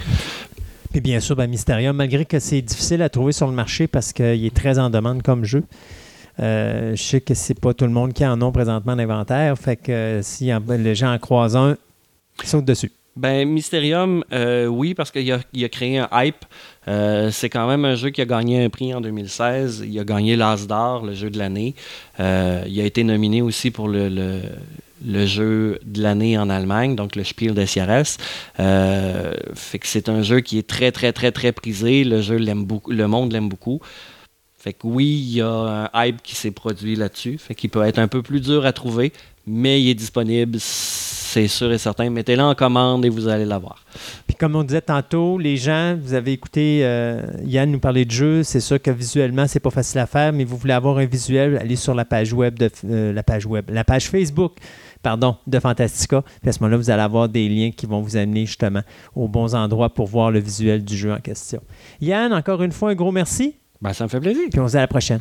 Et 0.95 1.01
bien 1.01 1.19
sûr, 1.19 1.35
ben, 1.35 1.51
Mysterium, 1.51 1.97
malgré 1.97 2.25
que 2.25 2.39
c'est 2.39 2.63
difficile 2.63 3.03
à 3.03 3.09
trouver 3.09 3.33
sur 3.33 3.49
le 3.49 3.53
marché 3.53 3.89
parce 3.89 4.13
qu'il 4.13 4.47
est 4.47 4.55
très 4.55 4.79
en 4.79 4.91
demande 4.91 5.23
comme 5.23 5.45
jeu. 5.45 5.65
Euh, 6.41 6.97
je 6.97 7.03
sais 7.03 7.21
que 7.21 7.35
c'est 7.35 7.59
pas 7.59 7.75
tout 7.75 7.85
le 7.85 7.93
monde 7.93 8.13
qui 8.13 8.27
en 8.27 8.41
a 8.41 8.53
présentement 8.53 8.97
d'inventaire. 8.97 9.57
Fait 9.59 9.77
que 9.77 9.93
euh, 9.93 10.23
si 10.23 10.51
les 10.69 10.95
gens 10.95 11.13
en 11.13 11.19
croisent 11.19 11.57
un, 11.57 11.77
ils 12.43 12.49
sautent 12.49 12.65
dessus. 12.65 12.91
Ben, 13.17 13.49
Mysterium, 13.49 14.25
euh, 14.33 14.67
oui, 14.67 14.93
parce 14.93 15.13
qu'il 15.13 15.31
a, 15.31 15.37
a, 15.39 15.69
créé 15.69 15.99
un 15.99 16.09
hype. 16.13 16.45
c'est 17.31 17.49
quand 17.49 17.69
même 17.69 17.85
un 17.85 17.95
jeu 17.95 18.11
qui 18.11 18.21
a 18.21 18.25
gagné 18.25 18.65
un 18.65 18.69
prix 18.69 18.93
en 18.93 19.01
2016. 19.01 19.85
Il 19.89 19.97
a 20.01 20.05
gagné 20.05 20.35
l'As 20.35 20.67
d'or, 20.67 21.07
le 21.07 21.15
jeu 21.15 21.31
de 21.31 21.39
l'année. 21.39 21.77
il 22.19 22.25
a 22.25 22.85
été 22.85 23.05
nominé 23.05 23.41
aussi 23.41 23.71
pour 23.71 23.87
le, 23.87 24.41
jeu 25.27 25.79
de 25.85 26.03
l'année 26.03 26.37
en 26.37 26.51
Allemagne, 26.51 26.97
donc 26.97 27.15
le 27.15 27.23
Spiel 27.23 27.55
des 27.55 27.67
Jahres. 27.67 28.17
fait 28.57 29.79
que 29.79 29.87
c'est 29.87 30.09
un 30.09 30.23
jeu 30.23 30.41
qui 30.41 30.59
est 30.59 30.67
très, 30.67 30.91
très, 30.91 31.13
très, 31.13 31.31
très 31.31 31.53
prisé. 31.53 32.03
Le 32.03 32.21
jeu 32.21 32.35
l'aime 32.35 32.65
beaucoup, 32.65 32.91
le 32.91 33.07
monde 33.07 33.33
l'aime 33.33 33.49
beaucoup. 33.49 33.81
Fait 34.65 34.73
que 34.73 34.87
oui, 34.87 35.05
il 35.05 35.35
y 35.35 35.43
a 35.43 35.91
un 35.95 36.07
hype 36.07 36.23
qui 36.23 36.35
s'est 36.35 36.51
produit 36.51 36.97
là-dessus. 36.97 37.37
Fait 37.37 37.55
qu'il 37.55 37.69
peut 37.69 37.83
être 37.83 37.99
un 37.99 38.09
peu 38.09 38.23
plus 38.23 38.41
dur 38.41 38.65
à 38.65 38.73
trouver, 38.73 39.13
mais 39.47 39.79
il 39.79 39.91
est 39.91 39.95
disponible, 39.95 40.57
c'est 40.59 41.49
sûr 41.49 41.71
et 41.71 41.77
certain. 41.77 42.09
Mettez-le 42.09 42.43
en 42.43 42.55
commande 42.55 43.05
et 43.05 43.11
vous 43.11 43.29
allez 43.29 43.45
l'avoir. 43.45 43.85
Puis 44.27 44.35
comme 44.35 44.57
on 44.57 44.63
disait 44.63 44.81
tantôt, 44.81 45.37
les 45.37 45.59
gens, 45.59 45.99
vous 46.01 46.15
avez 46.15 46.33
écouté 46.33 46.81
euh, 46.83 47.21
Yann 47.45 47.71
nous 47.71 47.79
parler 47.79 48.07
de 48.07 48.11
jeu, 48.11 48.43
c'est 48.43 48.61
sûr 48.61 48.81
que 48.81 48.91
visuellement, 48.91 49.47
c'est 49.47 49.61
pas 49.61 49.69
facile 49.69 49.99
à 49.99 50.07
faire, 50.07 50.33
mais 50.33 50.45
vous 50.45 50.57
voulez 50.57 50.73
avoir 50.73 50.97
un 50.97 51.05
visuel, 51.05 51.59
allez 51.59 51.77
sur 51.77 51.93
la 51.95 52.07
page 52.07 52.33
web 52.33 52.59
de 52.59 52.71
euh, 52.87 53.13
la 53.13 53.23
page 53.23 53.45
web, 53.45 53.69
la 53.71 53.85
page 53.85 54.09
Facebook 54.09 54.53
pardon, 55.03 55.37
de 55.47 55.61
Fantastica. 55.61 56.23
Puis 56.41 56.49
à 56.49 56.53
ce 56.55 56.61
moment-là, 56.61 56.79
vous 56.79 56.89
allez 56.89 57.03
avoir 57.03 57.29
des 57.29 57.51
liens 57.51 57.71
qui 57.71 57.85
vont 57.85 58.01
vous 58.01 58.17
amener 58.17 58.47
justement 58.47 58.81
aux 59.15 59.29
bons 59.29 59.55
endroits 59.55 59.93
pour 59.93 60.07
voir 60.07 60.31
le 60.31 60.39
visuel 60.39 60.83
du 60.83 60.97
jeu 60.97 61.13
en 61.13 61.21
question. 61.21 61.61
Yann, 62.01 62.33
encore 62.33 62.63
une 62.63 62.73
fois, 62.73 62.93
un 62.93 62.95
gros 62.95 63.13
merci. 63.13 63.57
Ben, 63.85 63.93
ça 63.93 64.05
me 64.05 64.09
fait 64.09 64.19
plaisir. 64.19 64.45
Puis 64.51 64.61
on 64.61 64.67
se 64.67 64.73
dit 64.73 64.79
à 64.79 64.81
la 64.81 64.89
prochaine. 64.89 65.21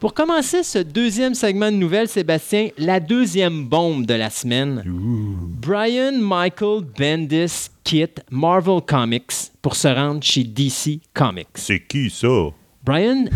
Pour 0.00 0.14
commencer 0.14 0.62
ce 0.62 0.78
deuxième 0.78 1.34
segment 1.34 1.70
de 1.70 1.76
nouvelles, 1.76 2.08
Sébastien, 2.08 2.68
la 2.78 3.00
deuxième 3.00 3.66
bombe 3.66 4.06
de 4.06 4.14
la 4.14 4.30
semaine. 4.30 4.82
Brian 4.86 6.12
Michael 6.18 6.84
Bendis 6.98 7.68
quitte 7.84 8.22
Marvel 8.30 8.80
Comics 8.80 9.52
pour 9.60 9.76
se 9.76 9.88
rendre 9.88 10.22
chez 10.22 10.42
DC 10.42 11.00
Comics. 11.12 11.48
C'est 11.56 11.80
qui 11.80 12.08
ça? 12.08 12.48
Brian 12.82 13.26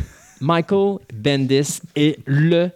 Michael 0.41 1.01
Bendis 1.13 1.83
est 1.95 2.19
le 2.25 2.71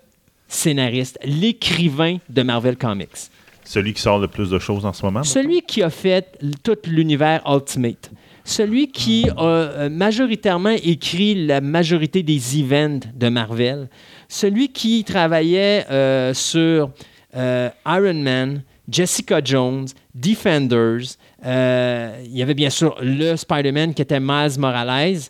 scénariste, 0.49 1.19
l'écrivain 1.25 2.19
de 2.29 2.43
Marvel 2.43 2.77
Comics. 2.77 3.31
Celui 3.65 3.95
qui 3.95 4.03
sort 4.03 4.19
le 4.19 4.29
plus 4.29 4.51
de 4.51 4.59
choses 4.59 4.85
en 4.85 4.93
ce 4.93 5.03
moment? 5.03 5.23
Celui 5.23 5.63
qui 5.63 5.83
a 5.83 5.89
fait 5.89 6.39
tout 6.63 6.77
l'univers 6.85 7.43
Ultimate. 7.47 8.11
Celui 8.49 8.89
qui 8.89 9.29
a 9.37 9.45
euh, 9.45 9.91
majoritairement 9.91 10.75
écrit 10.83 11.47
la 11.47 11.61
majorité 11.61 12.23
des 12.23 12.59
events 12.59 13.01
de 13.15 13.29
Marvel. 13.29 13.91
Celui 14.27 14.71
qui 14.71 15.05
travaillait 15.05 15.85
euh, 15.91 16.33
sur 16.33 16.91
euh, 17.37 17.69
Iron 17.87 18.15
Man, 18.15 18.63
Jessica 18.91 19.43
Jones, 19.45 19.87
Defenders. 20.15 21.19
Il 21.45 22.31
y 22.33 22.43
avait 22.43 22.55
bien 22.55 22.71
sûr 22.71 22.97
le 23.03 23.37
Spider-Man 23.37 23.93
qui 23.93 24.01
était 24.01 24.19
Miles 24.19 24.59
Morales. 24.59 25.29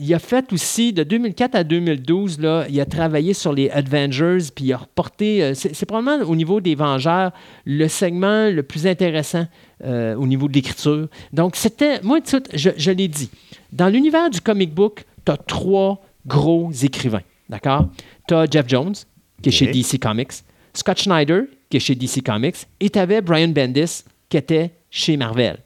Il 0.00 0.14
a 0.14 0.18
fait 0.18 0.50
aussi, 0.50 0.94
de 0.94 1.02
2004 1.02 1.56
à 1.56 1.62
2012, 1.62 2.40
là, 2.40 2.64
il 2.70 2.80
a 2.80 2.86
travaillé 2.86 3.34
sur 3.34 3.52
les 3.52 3.68
Avengers, 3.68 4.48
puis 4.54 4.64
il 4.64 4.72
a 4.72 4.78
reporté, 4.78 5.52
c'est 5.54 5.86
probablement 5.86 6.24
au 6.24 6.34
niveau 6.34 6.62
des 6.62 6.74
Vengeurs, 6.74 7.32
le 7.66 7.86
segment 7.86 8.48
le 8.48 8.62
plus 8.62 8.86
intéressant 8.86 9.46
euh, 9.84 10.14
au 10.14 10.26
niveau 10.26 10.48
de 10.48 10.54
l'écriture. 10.54 11.08
Donc, 11.32 11.56
c'était, 11.56 12.00
moi, 12.02 12.20
je, 12.54 12.70
je 12.76 12.90
l'ai 12.90 13.08
dit, 13.08 13.30
dans 13.72 13.88
l'univers 13.88 14.30
du 14.30 14.40
comic 14.40 14.72
book, 14.72 15.04
tu 15.24 15.32
as 15.32 15.36
trois 15.36 16.02
gros 16.26 16.70
écrivains, 16.72 17.22
d'accord? 17.48 17.88
Tu 18.26 18.34
as 18.34 18.46
Jeff 18.50 18.68
Jones, 18.68 18.94
qui 19.42 19.50
est 19.50 19.52
chez. 19.52 19.66
DC 19.66 20.00
Comics, 20.00 20.32
Scott 20.72 20.98
Schneider, 20.98 21.42
qui 21.68 21.76
est 21.76 21.80
chez 21.80 21.94
DC 21.94 22.22
Comics, 22.24 22.56
et 22.80 22.90
tu 22.90 22.98
avais 22.98 23.20
Brian 23.20 23.48
Bendis, 23.48 24.04
qui 24.28 24.36
était 24.36 24.70
chez 24.90 25.16
Marvel. 25.16 25.58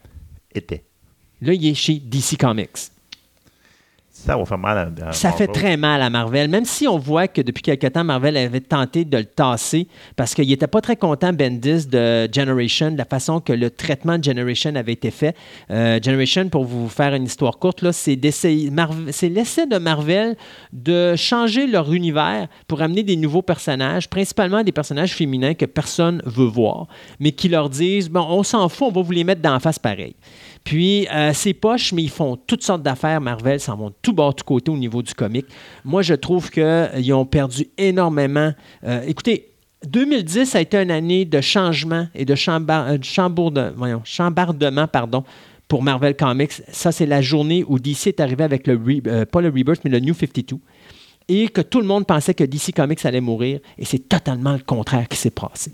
Était. 0.55 0.85
Là, 1.41 1.55
il 1.55 1.66
est 1.66 1.74
chez 1.74 1.95
DC 1.95 2.37
Comics. 2.39 2.91
Ça 4.26 4.36
va 4.36 4.44
faire 4.44 4.59
mal 4.59 4.92
à, 5.02 5.09
à 5.09 5.12
Ça 5.12 5.32
fait 5.32 5.47
très 5.47 5.76
mal 5.76 6.02
à 6.02 6.10
Marvel, 6.10 6.48
même 6.48 6.64
si 6.64 6.86
on 6.86 6.98
voit 6.98 7.26
que 7.28 7.40
depuis 7.40 7.62
quelque 7.62 7.86
temps, 7.86 8.05
Marvel 8.05 8.36
avait 8.36 8.60
tenté 8.60 9.05
de 9.05 9.16
le 9.16 9.24
tasser 9.24 9.88
parce 10.16 10.34
qu'il 10.34 10.48
n'était 10.48 10.66
pas 10.66 10.80
très 10.80 10.97
content, 10.97 11.32
Bendis, 11.32 11.86
de 11.86 12.28
Generation, 12.32 12.90
de 12.90 12.98
la 12.98 13.05
façon 13.05 13.40
que 13.40 13.52
le 13.52 13.70
traitement 13.70 14.18
de 14.18 14.24
Generation 14.24 14.74
avait 14.74 14.92
été 14.92 15.10
fait. 15.10 15.34
Euh, 15.70 15.98
Generation, 16.02 16.48
pour 16.48 16.64
vous 16.64 16.88
faire 16.88 17.14
une 17.14 17.24
histoire 17.24 17.59
courte, 17.59 17.90
c'est, 17.92 18.16
l'essai 18.16 19.66
de 19.66 19.78
Marvel 19.78 20.36
de 20.72 21.16
changer 21.16 21.66
leur 21.66 21.92
univers 21.92 22.48
pour 22.66 22.82
amener 22.82 23.02
des 23.02 23.16
nouveaux 23.16 23.42
personnages, 23.42 24.09
principalement 24.09 24.62
des 24.62 24.72
personnages 24.72 25.14
féminins 25.14 25.55
que 25.55 25.64
personne 25.64 26.22
veut 26.26 26.47
voir, 26.47 26.86
mais 27.18 27.32
qui 27.32 27.48
leur 27.48 27.70
disent, 27.70 28.10
bon, 28.10 28.26
on 28.28 28.42
s'en 28.42 28.68
fout, 28.68 28.88
on 28.88 28.92
va 28.92 29.02
vous 29.02 29.12
les 29.12 29.24
mettre 29.24 29.40
d'en 29.40 29.59
face 29.60 29.78
pareil. 29.78 30.14
Puis, 30.65 31.09
euh, 31.09 31.32
c'est 31.35 31.55
poche, 31.55 31.93
mais 31.93 32.03
ils 32.03 32.11
font 32.11 32.37
toutes 32.37 32.62
sortes 32.62 32.82
d'affaires. 32.82 33.20
Marvel 33.20 33.59
s'en 33.61 33.77
vont 33.77 33.93
tout 34.03 34.12
bas, 34.12 34.31
tout 34.37 34.45
côté 34.45 34.70
au 34.70 34.77
niveau 34.77 35.03
du 35.03 35.15
comic. 35.15 35.47
Moi, 35.85 36.03
je 36.03 36.15
trouve 36.15 36.51
qu'ils 36.51 37.12
ont 37.12 37.24
perdu 37.24 37.66
énormément. 37.78 38.53
Euh, 38.85 39.03
écoutez, 39.07 39.49
2010 39.87 40.55
a 40.55 40.61
été 40.61 40.77
une 40.77 40.91
année 40.91 41.24
de 41.24 41.41
changement 41.41 42.07
et 42.15 42.24
de 42.24 42.35
euh, 42.35 43.99
chambardement 44.05 44.87
pardon, 44.87 45.24
pour 45.66 45.82
Marvel 45.82 46.15
Comics. 46.15 46.53
Ça, 46.69 46.93
c'est 46.93 47.07
la 47.07 47.23
journée 47.23 47.65
où 47.66 47.78
DC 47.78 48.09
est 48.09 48.20
arrivé 48.20 48.45
avec 48.45 48.66
le, 48.66 48.77
re- 48.77 49.03
euh, 49.07 49.41
le 49.41 49.49
Rebirth, 49.49 49.81
mais 49.85 49.91
le 49.91 50.01
New 50.01 50.15
52 50.15 50.59
et 51.28 51.49
que 51.49 51.61
tout 51.61 51.81
le 51.81 51.87
monde 51.87 52.07
pensait 52.07 52.35
que 52.35 52.43
DC 52.43 52.74
Comics 52.74 53.07
allait 53.07 53.20
mourir, 53.20 53.61
et 53.78 53.85
c'est 53.85 54.09
totalement 54.09 54.53
le 54.53 54.59
contraire 54.59 55.07
qui 55.07 55.16
s'est 55.16 55.31
passé. 55.31 55.73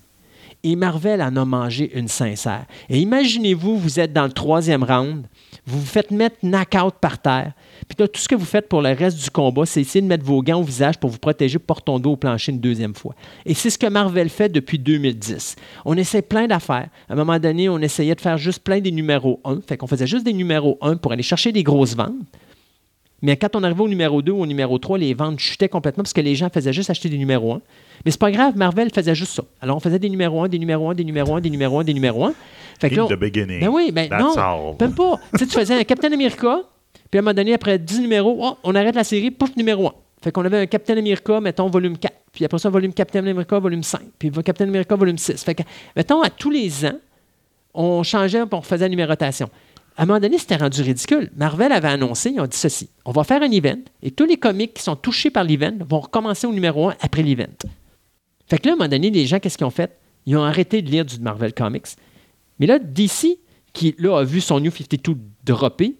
Et 0.68 0.74
Marvel 0.74 1.22
en 1.22 1.36
a 1.36 1.44
mangé 1.44 1.96
une 1.96 2.08
sincère. 2.08 2.66
Et 2.90 2.98
imaginez-vous, 2.98 3.78
vous 3.78 4.00
êtes 4.00 4.12
dans 4.12 4.24
le 4.24 4.32
troisième 4.32 4.82
round, 4.82 5.24
vous 5.64 5.78
vous 5.78 5.86
faites 5.86 6.10
mettre 6.10 6.38
knock-out 6.42 6.96
par 7.00 7.22
terre, 7.22 7.52
puis 7.86 7.94
tout 7.94 8.08
ce 8.20 8.26
que 8.26 8.34
vous 8.34 8.44
faites 8.44 8.68
pour 8.68 8.82
le 8.82 8.88
reste 8.88 9.22
du 9.22 9.30
combat, 9.30 9.64
c'est 9.64 9.82
essayer 9.82 10.02
de 10.02 10.08
mettre 10.08 10.24
vos 10.24 10.42
gants 10.42 10.58
au 10.58 10.64
visage 10.64 10.98
pour 10.98 11.08
vous 11.08 11.18
protéger, 11.18 11.60
pour 11.60 11.82
tomber 11.82 12.08
au 12.08 12.16
plancher 12.16 12.50
une 12.50 12.58
deuxième 12.58 12.96
fois. 12.96 13.14
Et 13.44 13.54
c'est 13.54 13.70
ce 13.70 13.78
que 13.78 13.86
Marvel 13.86 14.28
fait 14.28 14.48
depuis 14.48 14.80
2010. 14.80 15.54
On 15.84 15.96
essaie 15.96 16.22
plein 16.22 16.48
d'affaires. 16.48 16.88
À 17.08 17.12
un 17.12 17.16
moment 17.16 17.38
donné, 17.38 17.68
on 17.68 17.78
essayait 17.78 18.16
de 18.16 18.20
faire 18.20 18.36
juste 18.36 18.64
plein 18.64 18.80
des 18.80 18.90
numéros 18.90 19.40
1, 19.44 19.60
fait 19.68 19.76
qu'on 19.76 19.86
faisait 19.86 20.08
juste 20.08 20.24
des 20.24 20.32
numéros 20.32 20.78
1 20.80 20.96
pour 20.96 21.12
aller 21.12 21.22
chercher 21.22 21.52
des 21.52 21.62
grosses 21.62 21.94
ventes. 21.94 22.10
Mais 23.22 23.36
quand 23.36 23.56
on 23.56 23.62
arrivait 23.62 23.82
au 23.82 23.88
numéro 23.88 24.20
2 24.20 24.32
ou 24.32 24.42
au 24.42 24.46
numéro 24.46 24.78
3, 24.78 24.98
les 24.98 25.14
ventes 25.14 25.38
chutaient 25.38 25.68
complètement 25.68 26.02
parce 26.02 26.12
que 26.12 26.20
les 26.20 26.34
gens 26.34 26.48
faisaient 26.52 26.72
juste 26.72 26.90
acheter 26.90 27.08
des 27.08 27.18
numéros 27.18 27.54
1. 27.54 27.60
Mais 28.04 28.10
c'est 28.10 28.20
pas 28.20 28.30
grave, 28.30 28.56
Marvel 28.56 28.90
faisait 28.92 29.14
juste 29.14 29.32
ça. 29.32 29.42
Alors 29.60 29.76
on 29.76 29.80
faisait 29.80 29.98
des 29.98 30.10
numéros 30.10 30.42
1, 30.42 30.48
des 30.48 30.58
numéros 30.58 30.90
1, 30.90 30.94
des 30.94 31.04
numéros 31.04 31.36
1, 31.36 31.40
des 31.40 31.50
numéros 31.50 31.80
1, 31.80 31.84
des 31.84 31.94
numéros 31.94 32.26
1. 32.26 32.34
Fait 32.78 32.90
que 32.90 32.96
là, 32.96 33.06
the 33.08 33.18
beginning. 33.18 33.60
ben 33.60 33.68
oui, 33.68 33.90
ben 33.90 34.08
That's 34.08 34.20
non, 34.20 34.36
all. 34.36 34.74
même 34.78 34.94
pas. 34.94 35.18
tu 35.32 35.38
sais, 35.38 35.46
tu 35.46 35.58
faisais 35.58 35.74
un 35.74 35.84
Captain 35.84 36.12
America, 36.12 36.60
puis 37.10 37.18
à 37.18 37.20
un 37.20 37.22
moment 37.22 37.34
donné, 37.34 37.54
après 37.54 37.78
10 37.78 38.00
numéros, 38.00 38.38
oh, 38.38 38.56
on 38.62 38.74
arrête 38.74 38.94
la 38.94 39.04
série, 39.04 39.30
pouf, 39.30 39.56
numéro 39.56 39.86
1. 39.88 39.92
Fait 40.22 40.32
qu'on 40.32 40.44
avait 40.44 40.60
un 40.60 40.66
Captain 40.66 40.96
America, 40.96 41.40
mettons, 41.40 41.68
volume 41.70 41.96
4. 41.96 42.14
Puis 42.32 42.44
après 42.44 42.58
ça, 42.58 42.68
volume 42.68 42.92
Captain 42.92 43.20
America, 43.20 43.58
volume 43.58 43.82
5. 43.82 44.00
Puis 44.18 44.30
Captain 44.44 44.68
America, 44.68 44.94
volume 44.94 45.16
6. 45.16 45.42
Fait 45.42 45.54
que, 45.54 45.62
mettons, 45.94 46.20
à 46.20 46.28
tous 46.28 46.50
les 46.50 46.84
ans, 46.84 46.98
on 47.72 48.02
changeait, 48.02 48.44
puis 48.44 48.58
on 48.58 48.62
faisait 48.62 48.84
la 48.84 48.88
numérotation. 48.88 49.48
À 49.96 50.02
un 50.02 50.06
moment 50.06 50.20
donné, 50.20 50.38
c'était 50.38 50.56
rendu 50.56 50.82
ridicule. 50.82 51.30
Marvel 51.36 51.72
avait 51.72 51.88
annoncé, 51.88 52.30
ils 52.30 52.40
ont 52.40 52.46
dit 52.46 52.56
ceci. 52.56 52.90
On 53.06 53.12
va 53.12 53.24
faire 53.24 53.42
un 53.42 53.50
event 53.50 53.80
et 54.02 54.10
tous 54.10 54.26
les 54.26 54.36
comics 54.36 54.74
qui 54.74 54.82
sont 54.82 54.96
touchés 54.96 55.30
par 55.30 55.44
l'event 55.44 55.76
vont 55.88 56.00
recommencer 56.00 56.46
au 56.46 56.52
numéro 56.52 56.90
1 56.90 56.96
après 57.00 57.22
l'event. 57.22 57.46
Fait 58.46 58.58
que 58.58 58.66
là, 58.66 58.72
à 58.72 58.74
un 58.74 58.76
moment 58.76 58.90
donné, 58.90 59.10
les 59.10 59.26
gens, 59.26 59.38
qu'est-ce 59.38 59.56
qu'ils 59.56 59.66
ont 59.66 59.70
fait? 59.70 59.98
Ils 60.26 60.36
ont 60.36 60.44
arrêté 60.44 60.82
de 60.82 60.90
lire 60.90 61.04
du 61.04 61.18
Marvel 61.18 61.54
Comics. 61.54 61.86
Mais 62.58 62.66
là, 62.66 62.78
DC, 62.78 63.38
qui 63.72 63.94
là 63.98 64.18
a 64.18 64.24
vu 64.24 64.40
son 64.40 64.60
New 64.60 64.70
52 64.70 65.16
dropper, 65.44 65.96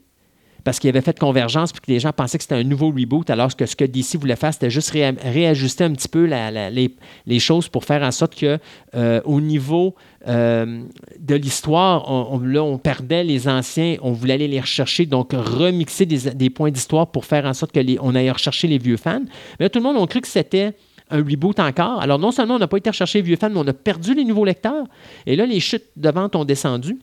parce 0.67 0.81
qu'il 0.81 0.91
avait 0.91 1.01
fait 1.01 1.17
convergence 1.17 1.71
puis 1.71 1.81
que 1.81 1.93
les 1.93 2.01
gens 2.01 2.11
pensaient 2.13 2.39
que 2.39 2.43
c'était 2.43 2.57
un 2.57 2.65
nouveau 2.65 2.89
reboot, 2.89 3.31
alors 3.31 3.55
que 3.55 3.67
ce 3.67 3.77
que 3.77 3.85
DC 3.85 4.17
voulait 4.17 4.35
faire, 4.35 4.53
c'était 4.53 4.69
juste 4.69 4.91
ré- 4.91 5.15
réajuster 5.23 5.85
un 5.85 5.93
petit 5.93 6.09
peu 6.09 6.25
les, 6.25 7.39
choses 7.39 7.69
pour 7.69 7.85
faire 7.85 8.03
en 8.03 8.11
sorte 8.11 8.35
que 8.35 8.59
euh, 8.97 9.21
au 9.25 9.41
niveau 9.41 9.95
euh, 10.27 10.83
de 11.21 11.35
l'histoire, 11.37 12.11
on, 12.11 12.35
on- 12.35 12.39
là, 12.41 12.65
on 12.65 12.79
perdait 12.79 13.23
les 13.23 13.47
anciens, 13.47 13.97
on 14.03 14.11
voulait 14.11 14.35
aller 14.35 14.49
les 14.49 14.61
rechercher, 14.61 15.07
donc 15.07 15.35
remixer 15.35 16.05
des, 16.05 16.51
points 16.51 16.73
d'histoire 16.73 17.07
pour 17.13 17.27
faire 17.27 17.45
en 17.45 17.55
sorte 17.55 17.71
que 17.71 17.79
les, 17.79 17.97
on 18.03 18.17
aille 18.17 18.33
rechercher 18.33 18.67
les 18.67 18.79
vieux 18.79 18.97
fans. 18.97 19.23
Mais 19.61 19.67
là, 19.67 19.71
tout 19.71 19.79
le 19.79 19.85
monde 19.85 20.03
a 20.03 20.07
cru 20.09 20.21
que 20.21 20.27
c'était 20.27 20.73
un 21.11 21.19
reboot 21.19 21.61
encore. 21.61 22.01
Alors, 22.03 22.19
non 22.19 22.33
seulement 22.33 22.57
on 22.57 22.59
n'a 22.59 22.67
pas 22.67 22.79
été 22.79 22.91
rechercher 22.91 23.21
les 23.21 23.25
vieux 23.25 23.37
fans, 23.37 23.51
mais 23.51 23.61
on 23.61 23.69
a 23.69 23.73
perdu 23.73 24.15
les 24.15 24.25
nouveaux 24.25 24.45
lecteurs. 24.45 24.87
Et 25.27 25.37
là, 25.37 25.47
les 25.47 25.61
chutes 25.61 25.85
de 25.95 26.11
vente 26.11 26.35
ont 26.35 26.45
descendu. 26.45 26.99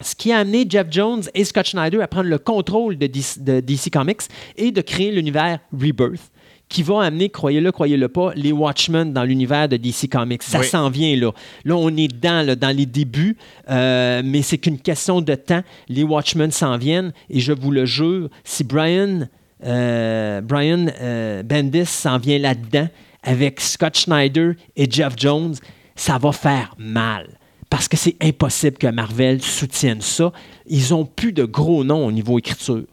Ce 0.00 0.14
qui 0.14 0.32
a 0.32 0.38
amené 0.38 0.66
Jeff 0.68 0.88
Jones 0.90 1.22
et 1.34 1.44
Scott 1.44 1.66
Schneider 1.66 2.02
à 2.02 2.08
prendre 2.08 2.28
le 2.28 2.38
contrôle 2.38 2.98
de 2.98 3.06
DC, 3.06 3.90
Comics 3.90 4.22
et 4.56 4.70
de 4.70 4.80
créer 4.82 5.10
l'univers 5.10 5.58
Rebirth 5.72 6.30
qui 6.68 6.82
va 6.82 7.02
amener, 7.02 7.28
croyez-le, 7.28 7.70
croyez-le 7.70 8.08
pas, 8.08 8.32
les 8.34 8.50
Watchmen 8.50 9.12
dans 9.12 9.22
l'univers 9.22 9.68
de 9.68 9.76
DC 9.76 10.10
Comics. 10.10 10.42
Ça 10.42 10.64
s'en 10.64 10.90
vient 10.90 11.16
là. 11.16 11.30
Là, 11.64 11.76
on 11.76 11.96
est 11.96 12.08
dans, 12.08 12.58
dans 12.58 12.76
les 12.76 12.86
débuts, 12.86 13.36
euh, 13.70 14.20
mais 14.24 14.42
c'est 14.42 14.58
qu'une 14.58 14.80
question 14.80 15.20
de 15.20 15.34
temps. 15.36 15.62
Les 15.88 16.02
Watchmen 16.02 16.50
s'en 16.50 16.76
viennent 16.76 17.12
et 17.30 17.38
je 17.38 17.52
vous 17.52 17.70
le 17.70 17.84
jure, 17.86 18.28
si 18.42 18.64
Brian, 18.64 19.28
euh, 19.64 20.40
Brian 20.40 20.86
euh, 21.00 21.44
Bendis 21.44 21.86
s'en 21.86 22.18
vient 22.18 22.38
là-dedans 22.38 22.88
avec 23.22 23.60
Scott 23.60 23.96
Schneider 23.96 24.54
et 24.74 24.90
Jeff 24.90 25.14
Jones, 25.16 25.54
ça 25.94 26.18
va 26.18 26.32
faire 26.32 26.74
mal 26.78 27.28
parce 27.70 27.88
que 27.88 27.96
c'est 27.96 28.16
impossible 28.22 28.78
que 28.78 28.86
Marvel 28.86 29.42
soutienne 29.42 30.00
ça. 30.00 30.32
Ils 30.66 30.94
ont 30.94 31.04
plus 31.04 31.32
de 31.32 31.44
gros 31.44 31.84
noms 31.84 32.06
au 32.06 32.12
niveau 32.12 32.38
écriture. 32.38 32.84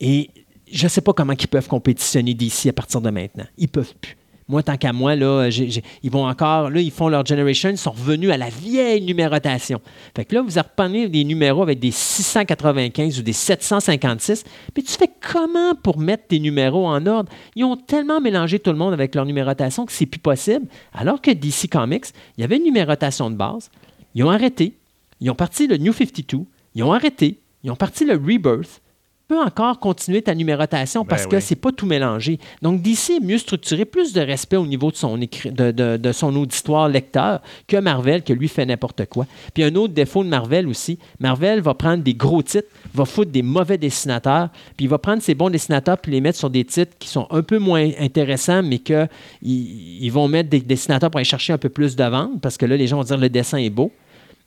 Et 0.00 0.30
je 0.70 0.84
ne 0.84 0.88
sais 0.88 1.00
pas 1.00 1.12
comment 1.12 1.32
ils 1.32 1.48
peuvent 1.48 1.68
compétitionner 1.68 2.34
d'ici 2.34 2.68
à 2.68 2.72
partir 2.72 3.00
de 3.00 3.10
maintenant. 3.10 3.46
Ils 3.56 3.68
peuvent 3.68 3.94
plus. 4.00 4.16
Moi, 4.50 4.62
tant 4.62 4.78
qu'à 4.78 4.94
moi, 4.94 5.14
là, 5.14 5.50
ils 5.50 6.10
vont 6.10 6.26
encore, 6.26 6.70
là, 6.70 6.80
ils 6.80 6.90
font 6.90 7.08
leur 7.08 7.26
generation, 7.26 7.68
ils 7.68 7.76
sont 7.76 7.90
revenus 7.90 8.30
à 8.30 8.38
la 8.38 8.48
vieille 8.48 9.02
numérotation. 9.02 9.78
Fait 10.16 10.24
que 10.24 10.34
là, 10.34 10.40
vous 10.40 10.58
reprenez 10.58 11.06
des 11.10 11.22
numéros 11.24 11.62
avec 11.62 11.78
des 11.80 11.90
695 11.90 13.18
ou 13.18 13.22
des 13.22 13.34
756, 13.34 14.44
puis 14.72 14.82
tu 14.82 14.92
fais 14.92 15.10
comment 15.20 15.74
pour 15.74 15.98
mettre 15.98 16.28
tes 16.28 16.40
numéros 16.40 16.86
en 16.86 17.04
ordre? 17.04 17.30
Ils 17.56 17.64
ont 17.64 17.76
tellement 17.76 18.22
mélangé 18.22 18.58
tout 18.58 18.70
le 18.70 18.78
monde 18.78 18.94
avec 18.94 19.14
leur 19.14 19.26
numérotation 19.26 19.84
que 19.84 19.92
c'est 19.92 20.06
plus 20.06 20.18
possible. 20.18 20.64
Alors 20.94 21.20
que 21.20 21.30
DC 21.30 21.68
Comics, 21.70 22.06
il 22.38 22.40
y 22.40 22.44
avait 22.44 22.56
une 22.56 22.64
numérotation 22.64 23.28
de 23.30 23.36
base. 23.36 23.70
Ils 24.14 24.24
ont 24.24 24.30
arrêté. 24.30 24.74
Ils 25.20 25.30
ont 25.30 25.34
parti 25.34 25.66
le 25.66 25.76
New 25.76 25.92
52. 25.92 26.44
Ils 26.74 26.82
ont 26.82 26.92
arrêté. 26.92 27.40
Ils 27.64 27.70
ont 27.70 27.76
parti 27.76 28.04
le 28.04 28.14
Rebirth 28.14 28.80
peux 29.28 29.38
encore 29.38 29.78
continuer 29.78 30.22
ta 30.22 30.34
numérotation 30.34 31.04
parce 31.04 31.24
ben 31.24 31.32
que 31.32 31.40
c'est 31.40 31.54
pas 31.54 31.70
tout 31.70 31.84
mélangé. 31.84 32.38
Donc, 32.62 32.80
DC 32.80 33.10
est 33.10 33.20
mieux 33.20 33.36
structuré, 33.36 33.84
plus 33.84 34.14
de 34.14 34.22
respect 34.22 34.56
au 34.56 34.66
niveau 34.66 34.90
de 34.90 34.96
son, 34.96 35.18
de, 35.18 36.12
son 36.12 36.34
auditoire 36.34 36.88
lecteur 36.88 37.42
que 37.66 37.76
Marvel, 37.76 38.24
que 38.24 38.32
lui 38.32 38.48
fait 38.48 38.64
n'importe 38.64 39.04
quoi. 39.04 39.26
Puis 39.52 39.62
un 39.62 39.74
autre 39.74 39.92
défaut 39.92 40.24
de 40.24 40.30
Marvel 40.30 40.66
aussi, 40.66 40.98
Marvel 41.20 41.60
va 41.60 41.74
prendre 41.74 42.02
des 42.02 42.14
gros 42.14 42.42
titres, 42.42 42.68
va 42.94 43.04
foutre 43.04 43.30
des 43.30 43.42
mauvais 43.42 43.76
dessinateurs, 43.76 44.48
puis 44.76 44.86
il 44.86 44.88
va 44.88 44.98
prendre 44.98 45.22
ses 45.22 45.34
bons 45.34 45.50
dessinateurs 45.50 45.98
puis 45.98 46.10
les 46.10 46.22
mettre 46.22 46.38
sur 46.38 46.48
des 46.48 46.64
titres 46.64 46.96
qui 46.98 47.08
sont 47.08 47.26
un 47.30 47.42
peu 47.42 47.58
moins 47.58 47.90
intéressants, 48.00 48.62
mais 48.62 48.78
qu'ils 48.78 49.08
ils 49.42 50.10
vont 50.10 50.26
mettre 50.26 50.48
des 50.48 50.60
dessinateurs 50.60 51.10
pour 51.10 51.18
aller 51.18 51.24
chercher 51.24 51.52
un 51.52 51.58
peu 51.58 51.68
plus 51.68 51.96
de 51.96 52.04
ventes, 52.04 52.40
parce 52.40 52.56
que 52.56 52.64
là, 52.64 52.78
les 52.78 52.86
gens 52.86 52.96
vont 52.96 53.04
dire 53.04 53.18
le 53.18 53.28
dessin 53.28 53.58
est 53.58 53.70
beau. 53.70 53.92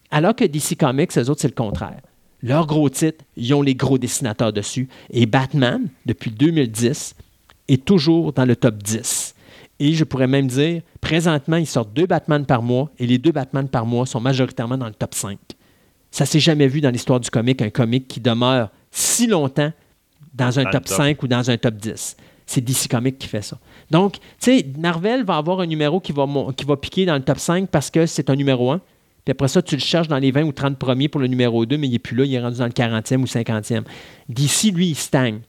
Alors 0.09 0.35
que 0.35 0.43
DC 0.43 0.75
Comics, 0.77 1.15
eux 1.17 1.29
autres, 1.29 1.41
c'est 1.41 1.47
le 1.47 1.53
contraire. 1.53 2.01
Leurs 2.43 2.65
gros 2.65 2.89
titres, 2.89 3.23
ils 3.37 3.53
ont 3.53 3.61
les 3.61 3.75
gros 3.75 3.97
dessinateurs 3.97 4.53
dessus. 4.53 4.89
Et 5.11 5.25
Batman, 5.25 5.87
depuis 6.05 6.31
2010, 6.31 7.15
est 7.67 7.85
toujours 7.85 8.33
dans 8.33 8.45
le 8.45 8.55
top 8.55 8.81
10. 8.81 9.35
Et 9.79 9.93
je 9.93 10.03
pourrais 10.03 10.27
même 10.27 10.47
dire, 10.47 10.81
présentement, 10.99 11.57
ils 11.57 11.67
sortent 11.67 11.93
deux 11.93 12.05
Batman 12.05 12.45
par 12.45 12.61
mois 12.61 12.89
et 12.99 13.07
les 13.07 13.17
deux 13.17 13.31
Batman 13.31 13.67
par 13.67 13.85
mois 13.85 14.05
sont 14.05 14.19
majoritairement 14.19 14.77
dans 14.77 14.87
le 14.87 14.93
top 14.93 15.13
5. 15.15 15.37
Ça 16.11 16.25
s'est 16.25 16.39
jamais 16.39 16.67
vu 16.67 16.81
dans 16.81 16.91
l'histoire 16.91 17.19
du 17.19 17.29
comic, 17.29 17.61
un 17.61 17.69
comic 17.69 18.07
qui 18.07 18.19
demeure 18.19 18.69
si 18.91 19.27
longtemps 19.27 19.71
dans 20.33 20.59
un 20.59 20.65
top, 20.65 20.87
5 20.87 21.21
ou 21.23 21.27
dans 21.27 21.49
un 21.49 21.57
top 21.57 21.75
10. 21.75 22.17
C'est 22.45 22.61
DC 22.61 22.89
Comics 22.89 23.17
qui 23.17 23.27
fait 23.27 23.41
ça. 23.41 23.57
Donc, 23.89 24.13
tu 24.13 24.19
sais, 24.39 24.65
Marvel 24.77 25.23
va 25.23 25.37
avoir 25.37 25.61
un 25.61 25.65
numéro 25.65 25.99
qui 25.99 26.11
va, 26.11 26.25
qui 26.55 26.65
va 26.65 26.75
piquer 26.75 27.05
dans 27.05 27.15
le 27.15 27.21
top 27.21 27.39
5 27.39 27.69
parce 27.69 27.89
que 27.89 28.05
c'est 28.05 28.29
un 28.29 28.35
numéro 28.35 28.71
1. 28.71 28.81
Puis 29.23 29.31
après 29.31 29.47
ça, 29.47 29.61
tu 29.61 29.75
le 29.75 29.81
cherches 29.81 30.07
dans 30.07 30.17
les 30.17 30.31
20 30.31 30.43
ou 30.43 30.51
30 30.51 30.77
premiers 30.77 31.07
pour 31.07 31.21
le 31.21 31.27
numéro 31.27 31.65
2, 31.65 31.77
mais 31.77 31.87
il 31.87 31.91
n'est 31.91 31.99
plus 31.99 32.15
là, 32.15 32.25
il 32.25 32.33
est 32.33 32.39
rendu 32.39 32.57
dans 32.57 32.65
le 32.65 32.71
40e 32.71 33.21
ou 33.21 33.25
50e. 33.25 33.83
D'ici, 34.29 34.71
lui, 34.71 34.89
il 34.89 34.95
stagne. 34.95 35.41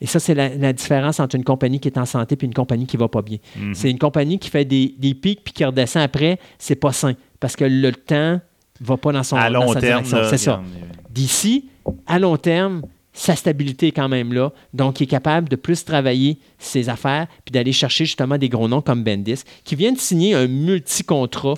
Et 0.00 0.06
ça, 0.06 0.20
c'est 0.20 0.34
la, 0.34 0.72
différence 0.72 1.18
entre 1.18 1.34
une 1.34 1.44
compagnie 1.44 1.80
qui 1.80 1.88
est 1.88 1.98
en 1.98 2.06
santé 2.06 2.36
et 2.40 2.44
une 2.44 2.54
compagnie 2.54 2.86
qui 2.86 2.96
ne 2.96 3.00
va 3.00 3.08
pas 3.08 3.22
bien. 3.22 3.38
Mhm. 3.56 3.74
C'est 3.74 3.90
une 3.90 3.98
compagnie 3.98 4.38
qui 4.38 4.48
fait 4.48 4.64
des, 4.64 4.94
pics 5.20 5.42
puis 5.42 5.52
qui 5.52 5.64
redescend 5.64 6.02
après, 6.02 6.38
c'est 6.58 6.76
pas 6.76 6.92
sain. 6.92 7.14
Parce 7.40 7.56
que 7.56 7.64
le 7.64 7.92
temps 7.92 8.40
ne 8.80 8.86
va 8.86 8.96
pas 8.96 9.12
dans 9.12 9.22
son 9.24 9.36
à 9.36 9.50
long 9.50 9.74
terme. 9.74 10.04
C'est 10.04 10.38
ça. 10.38 10.62
D'ici, 11.10 11.68
à 12.06 12.18
long 12.18 12.36
terme, 12.36 12.82
sa 13.12 13.34
stabilité 13.34 13.88
est 13.88 13.92
quand 13.92 14.08
même 14.08 14.32
là. 14.32 14.52
Donc, 14.74 15.00
il 15.00 15.04
est 15.04 15.08
capable 15.08 15.48
de 15.48 15.56
plus 15.56 15.84
travailler 15.84 16.38
ses 16.58 16.88
affaires 16.88 17.26
puis 17.44 17.52
d'aller 17.52 17.72
chercher 17.72 18.04
justement 18.04 18.38
des 18.38 18.48
gros 18.48 18.68
noms 18.68 18.80
comme 18.80 19.02
Bendis 19.02 19.42
qui 19.64 19.74
viennent 19.74 19.94
de 19.94 20.00
signer 20.00 20.34
un 20.34 20.46
multi-contrat 20.46 21.54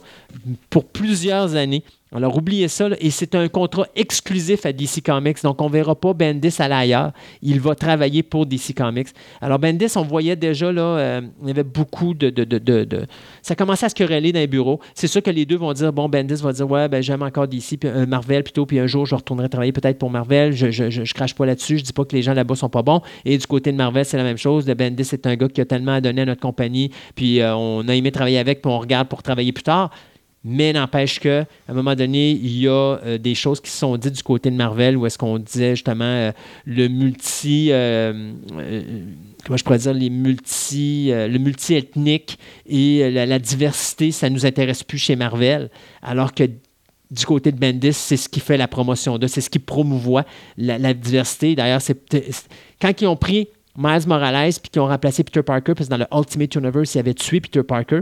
pour 0.70 0.85
plusieurs 0.85 1.55
années 1.56 1.85
alors, 2.12 2.37
oubliez 2.37 2.66
ça, 2.66 2.89
et 2.99 3.11
c'est 3.11 3.37
un 3.37 3.47
contrat 3.47 3.87
exclusif 3.95 4.66
à 4.66 4.73
DC 4.73 5.01
Comics, 5.05 5.43
donc 5.45 5.62
on 5.62 5.69
ne 5.69 5.73
verra 5.73 5.95
pas 5.95 6.12
Bendis 6.12 6.57
à 6.59 6.66
l'ailleurs. 6.66 7.12
Il 7.41 7.61
va 7.61 7.77
travailler 7.77 8.24
pour 8.24 8.47
DC 8.47 8.74
Comics. 8.77 9.09
Alors, 9.41 9.61
Bendis, 9.61 9.93
on 9.95 10.03
voyait 10.03 10.35
déjà, 10.35 10.73
là, 10.73 10.82
euh, 10.82 11.20
il 11.43 11.49
y 11.49 11.51
avait 11.53 11.62
beaucoup 11.62 12.15
de, 12.15 12.31
de, 12.31 13.07
Ça 13.43 13.55
commençait 13.55 13.87
à 13.87 13.89
se 13.91 13.95
quereller 13.95 14.32
dans 14.32 14.41
les 14.41 14.49
bureaux. 14.49 14.81
C'est 14.95 15.07
sûr 15.07 15.23
que 15.23 15.31
les 15.31 15.47
deux 15.47 15.57
vont 15.57 15.73
dire, 15.73 15.93
bon, 15.93 16.09
Bendis 16.09 16.43
va 16.43 16.53
dire, 16.53 16.69
ouais, 16.69 16.89
ben, 16.89 17.01
j'aime 17.01 17.23
encore 17.23 17.47
DC, 17.47 17.78
puis 17.78 17.89
un 17.89 18.07
Marvel 18.07 18.43
plutôt, 18.43 18.66
puis 18.66 18.81
un 18.81 18.89
jour, 18.89 19.07
je 19.07 19.15
retournerai 19.15 19.49
travailler 19.49 19.73
peut-être 19.73 19.99
pour 19.99 20.11
Marvel. 20.11 20.53
Je, 20.53 20.70
je, 20.73 21.15
crache 21.15 21.37
pas 21.37 21.47
là-dessus, 21.47 21.78
je 21.78 21.85
dis 21.85 21.93
pas 21.93 22.05
que 22.05 22.16
les 22.16 22.23
gens 22.23 22.35
là-bas 22.35 22.57
sont 22.57 22.69
pas 22.69 22.82
bons. 22.82 23.03
Et 23.24 23.39
du 23.39 23.47
côté 23.47 23.70
de 23.70 23.77
Marvel, 23.77 24.05
c'est 24.05 24.16
la 24.16 24.24
même 24.24 24.37
chose. 24.37 24.65
De 24.65 24.74
Bendis, 24.74 25.05
c'est 25.05 25.28
un 25.28 25.37
gars 25.37 25.49
qui 25.49 25.61
a 25.61 25.65
tellement 25.65 25.93
à 25.93 26.01
donner 26.01 26.23
à 26.23 26.27
notre 26.27 26.41
compagnie, 26.41 26.91
puis 27.15 27.41
euh, 27.41 27.55
on 27.55 27.87
a 27.87 27.95
aimé 27.95 28.11
travailler 28.11 28.39
avec, 28.39 28.62
puis 28.62 28.73
on 28.73 28.81
regarde 28.81 29.07
pour 29.07 29.23
travailler 29.23 29.53
plus 29.53 29.62
tard. 29.62 29.91
Mais 30.43 30.73
n'empêche 30.73 31.21
qu'à 31.21 31.45
un 31.69 31.75
moment 31.75 31.95
donné, 31.95 32.31
il 32.31 32.59
y 32.59 32.67
a 32.67 32.71
euh, 32.73 33.19
des 33.19 33.35
choses 33.35 33.61
qui 33.61 33.71
se 33.71 33.77
sont 33.77 33.97
dites 33.99 34.15
du 34.15 34.23
côté 34.23 34.51
de 34.51 34.57
Marvel 34.57 34.97
où 34.97 35.05
est-ce 35.05 35.19
qu'on 35.19 35.39
disait 35.39 35.77
justement 35.77 36.05
euh, 36.05 36.33
le 36.65 36.89
multi. 36.89 37.69
Euh, 37.71 38.33
comment 39.45 39.59
je 39.59 39.65
pourrais 39.65 39.79
dire, 39.79 39.93
les 39.93 40.09
multi, 40.09 41.11
le 41.11 41.39
multi-ethnique 41.39 42.39
et 42.67 43.11
la, 43.11 43.39
diversité, 43.39 44.12
ça 44.12 44.31
ne 44.31 44.35
nous 44.35 44.47
intéresse 44.47 44.83
plus 44.83 44.99
chez 44.99 45.15
Marvel. 45.15 45.71
Alors 46.03 46.33
que 46.33 46.45
du 46.45 47.27
côté 47.27 47.53
de 47.53 47.59
Bendis, 47.59 47.93
c'est 47.93 48.17
ce 48.17 48.29
qui 48.29 48.41
fait 48.41 48.57
la 48.57 48.69
promotion 48.69 49.19
de, 49.19 49.27
c'est 49.27 49.41
ce 49.41 49.51
qui 49.51 49.59
promouvoit 49.59 50.25
la, 50.57 50.95
diversité. 50.95 51.55
D'ailleurs, 51.55 51.83
c'est, 51.83 51.99
quand 52.81 53.01
ils 53.01 53.07
ont 53.07 53.17
pris 53.17 53.49
Miles 53.77 54.07
Morales 54.07 54.53
puis 54.62 54.71
qu'ils 54.71 54.81
ont 54.81 54.87
remplacé 54.87 55.23
Peter 55.23 55.43
Parker, 55.43 55.75
parce 55.75 55.89
que 55.89 55.95
dans 55.95 55.99
le 55.99 56.07
Ultimate 56.15 56.55
Universe, 56.55 56.95
ils 56.95 56.99
avaient 56.99 57.15
tué 57.15 57.41
Peter 57.41 57.62
Parker 57.62 58.01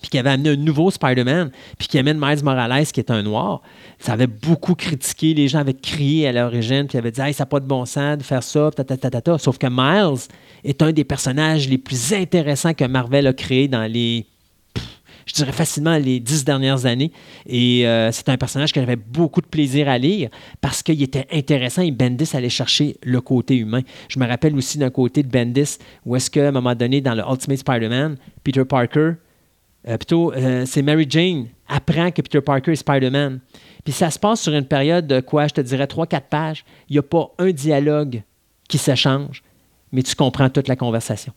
puis 0.00 0.10
qui 0.10 0.18
avait 0.18 0.30
amené 0.30 0.50
un 0.50 0.56
nouveau 0.56 0.90
Spider-Man, 0.90 1.50
puis 1.78 1.88
qui 1.88 1.98
amène 1.98 2.18
Miles 2.20 2.42
Morales, 2.42 2.86
qui 2.86 3.00
est 3.00 3.10
un 3.10 3.22
noir, 3.22 3.62
ça 3.98 4.12
avait 4.12 4.26
beaucoup 4.26 4.74
critiqué. 4.74 5.34
Les 5.34 5.48
gens 5.48 5.58
avaient 5.58 5.74
crié 5.74 6.28
à 6.28 6.32
l'origine, 6.32 6.86
puis 6.86 6.98
avaient 6.98 7.10
dit 7.10 7.20
hey, 7.20 7.34
ça 7.34 7.42
n'a 7.42 7.46
pas 7.46 7.60
de 7.60 7.66
bon 7.66 7.84
sens 7.84 8.18
de 8.18 8.22
faire 8.22 8.42
ça, 8.42 8.70
ta, 8.70 8.84
ta, 8.84 8.96
ta, 8.96 9.38
Sauf 9.38 9.58
que 9.58 9.66
Miles 9.70 10.20
est 10.64 10.82
un 10.82 10.92
des 10.92 11.04
personnages 11.04 11.68
les 11.68 11.78
plus 11.78 12.12
intéressants 12.12 12.74
que 12.74 12.84
Marvel 12.84 13.26
a 13.26 13.32
créé 13.32 13.68
dans 13.68 13.90
les 13.90 14.26
je 15.30 15.34
dirais 15.34 15.52
facilement 15.52 15.96
les 15.96 16.18
dix 16.18 16.44
dernières 16.44 16.86
années. 16.86 17.12
Et 17.46 17.86
euh, 17.86 18.10
c'est 18.10 18.28
un 18.28 18.36
personnage 18.36 18.72
que 18.72 18.80
j'avais 18.80 18.96
beaucoup 18.96 19.40
de 19.40 19.46
plaisir 19.46 19.88
à 19.88 19.96
lire 19.96 20.28
parce 20.60 20.82
qu'il 20.82 21.00
était 21.02 21.26
intéressant 21.32 21.82
et 21.82 21.92
Bendis 21.92 22.30
allait 22.34 22.48
chercher 22.48 22.96
le 23.04 23.20
côté 23.20 23.56
humain. 23.56 23.82
Je 24.08 24.18
me 24.18 24.26
rappelle 24.26 24.56
aussi 24.56 24.78
d'un 24.78 24.90
côté 24.90 25.22
de 25.22 25.28
Bendis 25.28 25.78
où 26.04 26.16
est-ce 26.16 26.30
qu'à 26.30 26.48
un 26.48 26.50
moment 26.50 26.74
donné, 26.74 27.00
dans 27.00 27.14
le 27.14 27.22
Ultimate 27.22 27.58
Spider-Man, 27.58 28.16
Peter 28.42 28.64
Parker 28.64 29.12
euh, 29.88 29.96
plutôt, 29.96 30.32
euh, 30.32 30.64
c'est 30.66 30.82
Mary 30.82 31.06
Jane 31.08 31.48
apprend 31.68 32.10
que 32.10 32.20
Peter 32.20 32.40
Parker 32.40 32.72
est 32.72 32.76
Spider-Man. 32.76 33.40
Puis 33.84 33.92
ça 33.92 34.10
se 34.10 34.18
passe 34.18 34.42
sur 34.42 34.52
une 34.52 34.66
période 34.66 35.06
de 35.06 35.20
quoi, 35.20 35.46
je 35.46 35.54
te 35.54 35.60
dirais, 35.60 35.86
3-4 35.86 36.22
pages. 36.28 36.64
Il 36.88 36.94
n'y 36.94 36.98
a 36.98 37.02
pas 37.02 37.30
un 37.38 37.50
dialogue 37.50 38.22
qui 38.68 38.76
s'échange, 38.76 39.42
mais 39.92 40.02
tu 40.02 40.14
comprends 40.14 40.50
toute 40.50 40.68
la 40.68 40.76
conversation. 40.76 41.32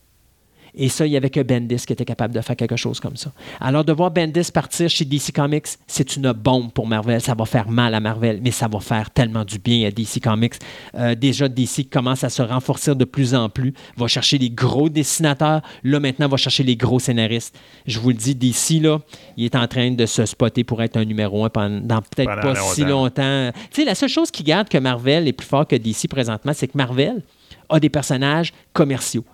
Et 0.76 0.88
ça, 0.88 1.06
il 1.06 1.10
n'y 1.10 1.16
avait 1.16 1.30
que 1.30 1.40
Bendis 1.40 1.84
qui 1.86 1.92
était 1.92 2.04
capable 2.04 2.34
de 2.34 2.40
faire 2.40 2.56
quelque 2.56 2.76
chose 2.76 2.98
comme 3.00 3.16
ça. 3.16 3.32
Alors, 3.60 3.84
de 3.84 3.92
voir 3.92 4.10
Bendis 4.10 4.50
partir 4.52 4.88
chez 4.88 5.04
DC 5.04 5.32
Comics, 5.32 5.66
c'est 5.86 6.16
une 6.16 6.32
bombe 6.32 6.72
pour 6.72 6.86
Marvel. 6.86 7.20
Ça 7.20 7.34
va 7.34 7.44
faire 7.44 7.68
mal 7.68 7.94
à 7.94 8.00
Marvel, 8.00 8.40
mais 8.42 8.50
ça 8.50 8.66
va 8.68 8.80
faire 8.80 9.10
tellement 9.10 9.44
du 9.44 9.58
bien 9.58 9.86
à 9.86 9.90
DC 9.90 10.20
Comics. 10.22 10.54
Euh, 10.96 11.14
déjà, 11.14 11.48
DC 11.48 11.88
commence 11.90 12.24
à 12.24 12.28
se 12.28 12.42
renforcer 12.42 12.94
de 12.94 13.04
plus 13.04 13.34
en 13.34 13.48
plus, 13.48 13.72
va 13.96 14.06
chercher 14.08 14.38
les 14.38 14.50
gros 14.50 14.88
dessinateurs. 14.88 15.62
Là, 15.84 16.00
maintenant, 16.00 16.28
va 16.28 16.36
chercher 16.36 16.64
les 16.64 16.76
gros 16.76 16.98
scénaristes. 16.98 17.56
Je 17.86 17.98
vous 18.00 18.08
le 18.08 18.16
dis, 18.16 18.34
DC, 18.34 18.82
là, 18.82 18.98
il 19.36 19.44
est 19.44 19.56
en 19.56 19.66
train 19.68 19.90
de 19.90 20.06
se 20.06 20.26
spotter 20.26 20.64
pour 20.64 20.82
être 20.82 20.96
un 20.96 21.04
numéro 21.04 21.44
un 21.44 21.50
pendant 21.50 22.02
peut-être 22.02 22.40
pas 22.40 22.54
si 22.54 22.84
longtemps. 22.84 23.50
Tu 23.70 23.82
sais, 23.82 23.84
la 23.84 23.94
seule 23.94 24.08
chose 24.08 24.30
qui 24.30 24.42
garde 24.42 24.68
que 24.68 24.78
Marvel 24.78 25.28
est 25.28 25.32
plus 25.32 25.46
fort 25.46 25.66
que 25.66 25.76
DC 25.76 26.08
présentement, 26.08 26.52
c'est 26.54 26.68
que 26.68 26.76
Marvel 26.76 27.22
a 27.68 27.80
des 27.80 27.88
personnages 27.88 28.52
commerciaux. 28.72 29.24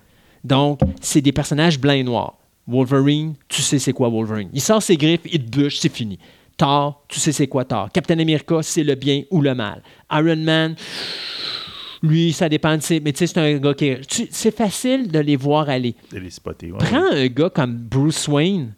Donc, 0.45 0.81
c'est 1.01 1.21
des 1.21 1.33
personnages 1.33 1.79
blancs 1.79 1.97
et 1.97 2.05
noirs. 2.05 2.37
Wolverine, 2.67 3.35
tu 3.49 3.62
sais 3.62 3.79
c'est 3.79 3.93
quoi 3.93 4.09
Wolverine. 4.09 4.49
Il 4.53 4.61
sort 4.61 4.83
ses 4.83 4.97
griffes, 4.97 5.23
il 5.25 5.45
te 5.45 5.51
bûche, 5.51 5.79
c'est 5.79 5.93
fini. 5.93 6.19
Thor, 6.57 7.05
tu 7.09 7.19
sais 7.19 7.33
c'est 7.33 7.49
quoi 7.49 7.65
Thor. 7.65 7.91
Captain 7.93 8.19
America, 8.19 8.62
c'est 8.62 8.85
le 8.85 8.95
bien 8.95 9.23
ou 9.31 9.41
le 9.41 9.55
mal. 9.55 9.83
Iron 10.12 10.37
Man, 10.37 10.77
lui, 12.03 12.33
ça 12.33 12.49
dépend 12.49 12.77
de 12.77 12.83
ses. 12.83 13.01
Mais 13.01 13.12
tu 13.12 13.19
sais, 13.19 13.27
c'est 13.27 13.39
un 13.41 13.59
gars 13.59 13.75
qui. 13.75 13.97
C'est 14.31 14.55
facile 14.57 15.11
de 15.11 15.19
les 15.19 15.37
voir 15.37 15.69
aller. 15.69 15.95
De 16.12 16.19
les 16.19 16.31
spotter, 16.31 16.73
Prends 16.79 17.12
un 17.12 17.27
gars 17.27 17.51
comme 17.51 17.77
Bruce 17.77 18.29
Wayne, 18.29 18.73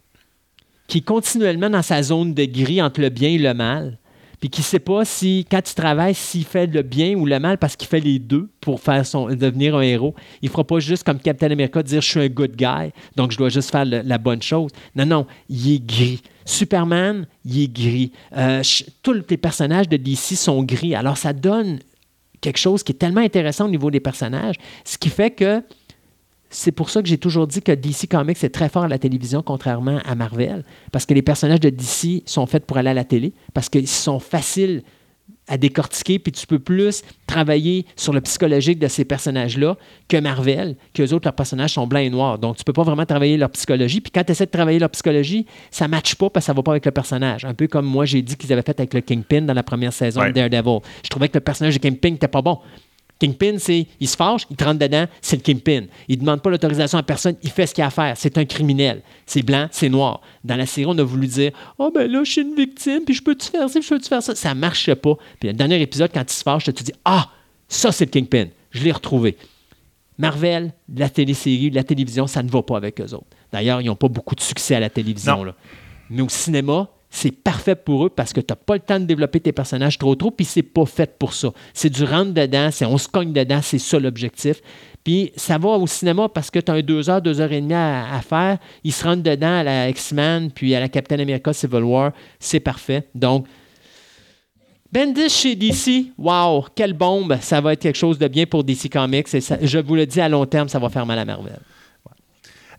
qui 0.87 0.99
est 0.99 1.01
continuellement 1.01 1.69
dans 1.69 1.81
sa 1.81 2.01
zone 2.01 2.33
de 2.33 2.45
gris 2.45 2.81
entre 2.81 3.01
le 3.01 3.09
bien 3.09 3.29
et 3.29 3.37
le 3.37 3.53
mal 3.53 3.97
puis 4.43 4.49
qui 4.49 4.59
ne 4.59 4.65
sait 4.65 4.79
pas 4.79 5.05
si, 5.05 5.47
quand 5.49 5.61
il 5.71 5.73
travaille, 5.73 6.13
s'il 6.13 6.43
fait 6.43 6.67
le 6.67 6.81
bien 6.81 7.15
ou 7.15 7.25
le 7.25 7.39
mal 7.39 7.57
parce 7.57 7.77
qu'il 7.77 7.87
fait 7.87 8.01
les 8.01 8.19
deux 8.19 8.49
pour 8.59 8.81
faire 8.81 9.05
son, 9.05 9.27
devenir 9.27 9.73
un 9.77 9.81
héros. 9.83 10.15
Il 10.41 10.47
ne 10.47 10.51
fera 10.51 10.65
pas 10.65 10.79
juste 10.79 11.05
comme 11.05 11.17
Captain 11.17 11.49
America 11.49 11.81
dire 11.81 12.01
je 12.01 12.09
suis 12.09 12.19
un 12.19 12.27
good 12.27 12.53
guy, 12.53 12.91
donc 13.15 13.31
je 13.31 13.37
dois 13.37 13.47
juste 13.47 13.71
faire 13.71 13.85
la 13.85 14.17
bonne 14.17 14.41
chose. 14.41 14.69
Non, 14.97 15.05
non, 15.05 15.27
il 15.47 15.75
est 15.75 15.85
gris. 15.85 16.21
Superman, 16.43 17.25
il 17.45 17.61
est 17.61 17.73
gris. 17.73 18.11
Euh, 18.35 18.61
tous 19.01 19.13
les 19.29 19.37
personnages 19.37 19.87
de 19.87 19.95
DC 19.95 20.35
sont 20.35 20.61
gris. 20.61 20.93
Alors, 20.93 21.15
ça 21.15 21.31
donne 21.31 21.79
quelque 22.41 22.59
chose 22.59 22.83
qui 22.83 22.91
est 22.91 22.95
tellement 22.95 23.21
intéressant 23.21 23.67
au 23.67 23.69
niveau 23.69 23.91
des 23.91 24.01
personnages, 24.01 24.57
ce 24.83 24.97
qui 24.97 25.07
fait 25.07 25.31
que 25.31 25.63
c'est 26.53 26.71
pour 26.71 26.89
ça 26.89 27.01
que 27.01 27.07
j'ai 27.07 27.17
toujours 27.17 27.47
dit 27.47 27.61
que 27.61 27.71
DC 27.71 28.07
Comics 28.09 28.43
est 28.43 28.49
très 28.49 28.69
fort 28.69 28.83
à 28.83 28.87
la 28.87 28.99
télévision, 28.99 29.41
contrairement 29.41 29.99
à 30.05 30.15
Marvel, 30.15 30.63
parce 30.91 31.05
que 31.05 31.13
les 31.13 31.21
personnages 31.21 31.59
de 31.59 31.69
DC 31.69 32.23
sont 32.25 32.45
faits 32.45 32.65
pour 32.65 32.77
aller 32.77 32.91
à 32.91 32.93
la 32.93 33.03
télé, 33.03 33.33
parce 33.53 33.69
qu'ils 33.69 33.87
sont 33.87 34.19
faciles 34.19 34.83
à 35.47 35.57
décortiquer, 35.57 36.19
puis 36.19 36.31
tu 36.31 36.47
peux 36.47 36.59
plus 36.59 37.01
travailler 37.27 37.85
sur 37.95 38.13
le 38.13 38.21
psychologique 38.21 38.79
de 38.79 38.87
ces 38.87 39.03
personnages-là 39.03 39.77
que 40.07 40.17
Marvel, 40.17 40.77
que 40.93 41.01
les 41.01 41.11
autres, 41.11 41.27
leurs 41.27 41.35
personnages 41.35 41.73
sont 41.73 41.85
blancs 41.85 42.03
et 42.03 42.09
noirs. 42.09 42.39
Donc, 42.39 42.55
tu 42.55 42.61
ne 42.61 42.63
peux 42.63 42.73
pas 42.73 42.83
vraiment 42.83 43.05
travailler 43.05 43.35
leur 43.35 43.49
psychologie. 43.49 43.99
Puis 43.99 44.11
quand 44.11 44.23
tu 44.23 44.31
essaies 44.31 44.45
de 44.45 44.51
travailler 44.51 44.79
leur 44.79 44.89
psychologie, 44.91 45.45
ça 45.69 45.85
ne 45.85 45.91
matche 45.91 46.15
pas 46.15 46.29
parce 46.29 46.45
que 46.45 46.47
ça 46.47 46.53
ne 46.53 46.57
va 46.57 46.63
pas 46.63 46.71
avec 46.71 46.85
le 46.85 46.91
personnage. 46.91 47.43
Un 47.43 47.53
peu 47.53 47.67
comme 47.67 47.85
moi, 47.85 48.05
j'ai 48.05 48.21
dit 48.21 48.37
qu'ils 48.37 48.53
avaient 48.53 48.61
fait 48.61 48.79
avec 48.79 48.93
le 48.93 49.01
Kingpin 49.01 49.41
dans 49.41 49.53
la 49.53 49.63
première 49.63 49.91
saison 49.91 50.23
de 50.23 50.31
Daredevil. 50.31 50.79
Je 51.03 51.09
trouvais 51.09 51.27
que 51.27 51.37
le 51.37 51.43
personnage 51.43 51.73
de 51.73 51.79
Kingpin 51.79 52.11
n'était 52.11 52.27
pas 52.29 52.41
bon. 52.41 52.59
Kingpin, 53.23 53.55
c'est 53.57 53.87
il 54.01 54.07
se 54.07 54.17
fâche, 54.17 54.45
il 54.49 54.57
te 54.57 54.65
rentre 54.65 54.79
dedans, 54.79 55.05
c'est 55.21 55.37
le 55.37 55.41
Kingpin. 55.41 55.85
Il 56.09 56.15
ne 56.17 56.21
demande 56.21 56.41
pas 56.41 56.49
l'autorisation 56.49 56.97
à 56.97 57.03
personne, 57.03 57.35
il 57.41 57.49
fait 57.49 57.65
ce 57.65 57.73
qu'il 57.73 57.81
a 57.81 57.87
à 57.87 57.89
faire. 57.89 58.17
C'est 58.17 58.37
un 58.37 58.43
criminel. 58.43 59.01
C'est 59.25 59.43
blanc, 59.43 59.69
c'est 59.71 59.87
noir. 59.87 60.19
Dans 60.43 60.57
la 60.57 60.65
série, 60.65 60.87
on 60.87 60.97
a 60.97 61.03
voulu 61.03 61.27
dire 61.27 61.51
Oh, 61.77 61.89
ben 61.93 62.11
là, 62.11 62.23
je 62.25 62.31
suis 62.33 62.41
une 62.41 62.53
victime, 62.53 63.05
puis 63.05 63.15
je 63.15 63.23
peux-tu 63.23 63.47
faire 63.47 63.69
ça, 63.69 63.79
je 63.79 63.87
peux-tu 63.87 64.09
faire 64.09 64.21
ça. 64.21 64.35
Ça 64.35 64.53
ne 64.53 64.59
marche 64.59 64.93
pas. 64.93 65.15
Puis 65.39 65.47
le 65.47 65.53
dernier 65.53 65.81
épisode, 65.81 66.11
quand 66.13 66.29
il 66.29 66.33
se 66.33 66.43
fâche, 66.43 66.65
tu 66.65 66.73
te 66.73 66.83
dis 66.83 66.91
Ah, 67.05 67.29
ça, 67.69 67.93
c'est 67.93 68.05
le 68.05 68.11
Kingpin. 68.11 68.47
Je 68.71 68.83
l'ai 68.83 68.91
retrouvé. 68.91 69.37
Marvel, 70.17 70.73
la 70.93 71.09
télésérie, 71.09 71.69
la 71.69 71.85
télévision, 71.85 72.27
ça 72.27 72.43
ne 72.43 72.49
va 72.49 72.61
pas 72.61 72.75
avec 72.75 72.99
eux 72.99 73.13
autres. 73.13 73.27
D'ailleurs, 73.53 73.79
ils 73.79 73.87
n'ont 73.87 73.95
pas 73.95 74.09
beaucoup 74.09 74.35
de 74.35 74.41
succès 74.41 74.75
à 74.75 74.81
la 74.81 74.89
télévision. 74.89 75.45
Là. 75.45 75.55
Mais 76.09 76.21
au 76.21 76.29
cinéma, 76.29 76.89
c'est 77.15 77.31
parfait 77.31 77.75
pour 77.75 78.07
eux 78.07 78.09
parce 78.09 78.33
que 78.33 78.41
tu 78.41 78.47
n'as 78.49 78.55
pas 78.55 78.73
le 78.73 78.79
temps 78.79 78.99
de 78.99 79.05
développer 79.05 79.39
tes 79.39 79.51
personnages 79.51 79.99
trop 79.99 80.15
trop, 80.15 80.31
puis 80.31 80.47
c'est 80.47 80.63
pas 80.63 80.87
fait 80.87 81.15
pour 81.19 81.35
ça. 81.35 81.49
C'est 81.71 81.91
du 81.91 82.03
rentre 82.03 82.33
dedans, 82.33 82.69
c'est 82.71 82.85
on 82.85 82.97
se 82.97 83.07
cogne 83.07 83.31
dedans, 83.31 83.59
c'est 83.61 83.77
ça 83.77 83.99
l'objectif. 83.99 84.61
Puis 85.03 85.31
ça 85.35 85.59
va 85.59 85.69
au 85.69 85.85
cinéma 85.85 86.27
parce 86.27 86.49
que 86.49 86.57
tu 86.57 86.71
as 86.71 86.73
un 86.73 86.81
deux 86.81 87.11
heures, 87.11 87.21
deux 87.21 87.39
heures 87.39 87.51
et 87.51 87.61
demie 87.61 87.75
à, 87.75 88.19
faire. 88.27 88.57
Ils 88.83 88.91
se 88.91 89.03
rentrent 89.03 89.21
dedans 89.21 89.59
à 89.59 89.63
la 89.63 89.89
X-Men, 89.89 90.49
puis 90.49 90.73
à 90.73 90.79
la 90.79 90.89
Captain 90.89 91.19
America 91.19 91.53
Civil 91.53 91.83
War. 91.83 92.13
C'est 92.39 92.59
parfait. 92.59 93.07
Donc, 93.13 93.45
Bendis 94.91 95.29
chez 95.29 95.55
DC, 95.55 96.13
wow, 96.17 96.65
quelle 96.75 96.93
bombe! 96.93 97.37
Ça 97.41 97.61
va 97.61 97.73
être 97.73 97.81
quelque 97.81 97.97
chose 97.97 98.17
de 98.17 98.27
bien 98.27 98.45
pour 98.47 98.63
DC 98.63 98.91
Comics. 98.91 99.33
Et 99.33 99.39
je 99.41 99.79
vous 99.79 99.95
le 99.95 100.07
dis, 100.07 100.19
à 100.19 100.29
long 100.29 100.45
terme, 100.47 100.67
ça 100.67 100.79
va 100.79 100.89
faire 100.89 101.05
mal 101.05 101.19
à 101.19 101.25
Marvel. 101.25 101.59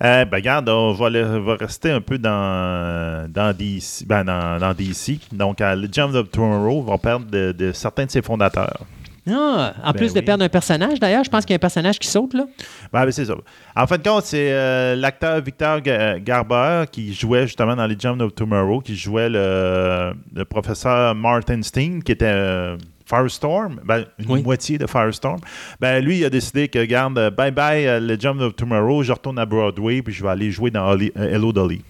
Euh, 0.03 0.25
ben, 0.25 0.37
regarde, 0.37 0.69
on 0.69 0.93
va, 0.93 1.57
rester 1.57 1.91
un 1.91 2.01
peu 2.01 2.19
dans, 2.19 3.31
dans, 3.31 3.57
DC, 3.57 4.07
ben, 4.07 4.25
dans, 4.25 4.75
DC. 4.75 5.21
Donc, 5.33 5.61
à 5.61 5.77
Legend 5.77 6.15
of 6.17 6.31
Tomorrow, 6.31 6.83
va 6.83 6.99
perdre 6.99 7.27
de, 7.27 7.73
certains 7.73 8.07
de 8.07 8.11
ses 8.11 8.23
fondateurs. 8.23 8.81
Ah, 9.27 9.73
en 9.83 9.93
ben 9.93 9.99
plus 9.99 10.13
de 10.13 10.21
perdre 10.21 10.45
un 10.45 10.51
personnage, 10.51 11.01
d'ailleurs, 11.01 11.25
je 11.25 11.31
pense 11.31 11.47
qu'il 11.47 11.53
y 11.53 11.55
a 11.55 11.57
un 11.57 11.59
personnage 11.59 11.99
qui 11.99 12.09
saute, 12.09 12.35
là. 12.35 12.45
Ben, 12.93 13.07
ben 13.07 13.11
c'est 13.11 13.25
ça. 13.25 13.35
En 13.75 13.87
fin 13.87 13.97
de 13.97 14.03
compte, 14.03 14.25
c'est 14.25 14.53
euh, 14.53 14.97
l'acteur 14.97 15.41
Victor 15.41 15.81
Garber 15.81 16.85
qui 16.93 17.15
jouait 17.15 17.47
justement 17.47 17.75
dans 17.75 17.87
Legend 17.87 18.21
of 18.21 18.35
Tomorrow, 18.35 18.81
qui 18.81 18.97
jouait 18.97 19.31
le, 19.31 20.13
le 20.35 20.45
professeur 20.45 21.15
Martin 21.15 21.63
Steen, 21.63 22.03
qui 22.03 22.13
était 22.13 22.27
euh, 22.27 22.77
Firestorm, 23.07 23.81
ben, 23.85 24.07
une 24.19 24.43
moitié 24.43 24.79
de 24.79 24.87
Firestorm, 24.87 25.39
ben, 25.81 26.03
lui, 26.03 26.19
il 26.19 26.25
a 26.25 26.31
décidé 26.31 26.69
que, 26.69 26.85
garde, 26.85 27.35
bye 27.37 27.51
bye, 27.51 27.87
euh, 27.87 28.01
Legend 28.01 28.41
of 28.41 28.57
Tomorrow, 28.57 29.03
je 29.03 29.13
retourne 29.13 29.39
à 29.39 29.47
Broadway, 29.47 30.03
puis 30.03 30.13
je 30.13 30.23
vais 30.23 30.31
aller 30.31 30.51
jouer 30.51 30.71
dans 30.71 30.91
euh, 30.97 31.09
Hello 31.17 31.53
Dolly. 31.53 31.83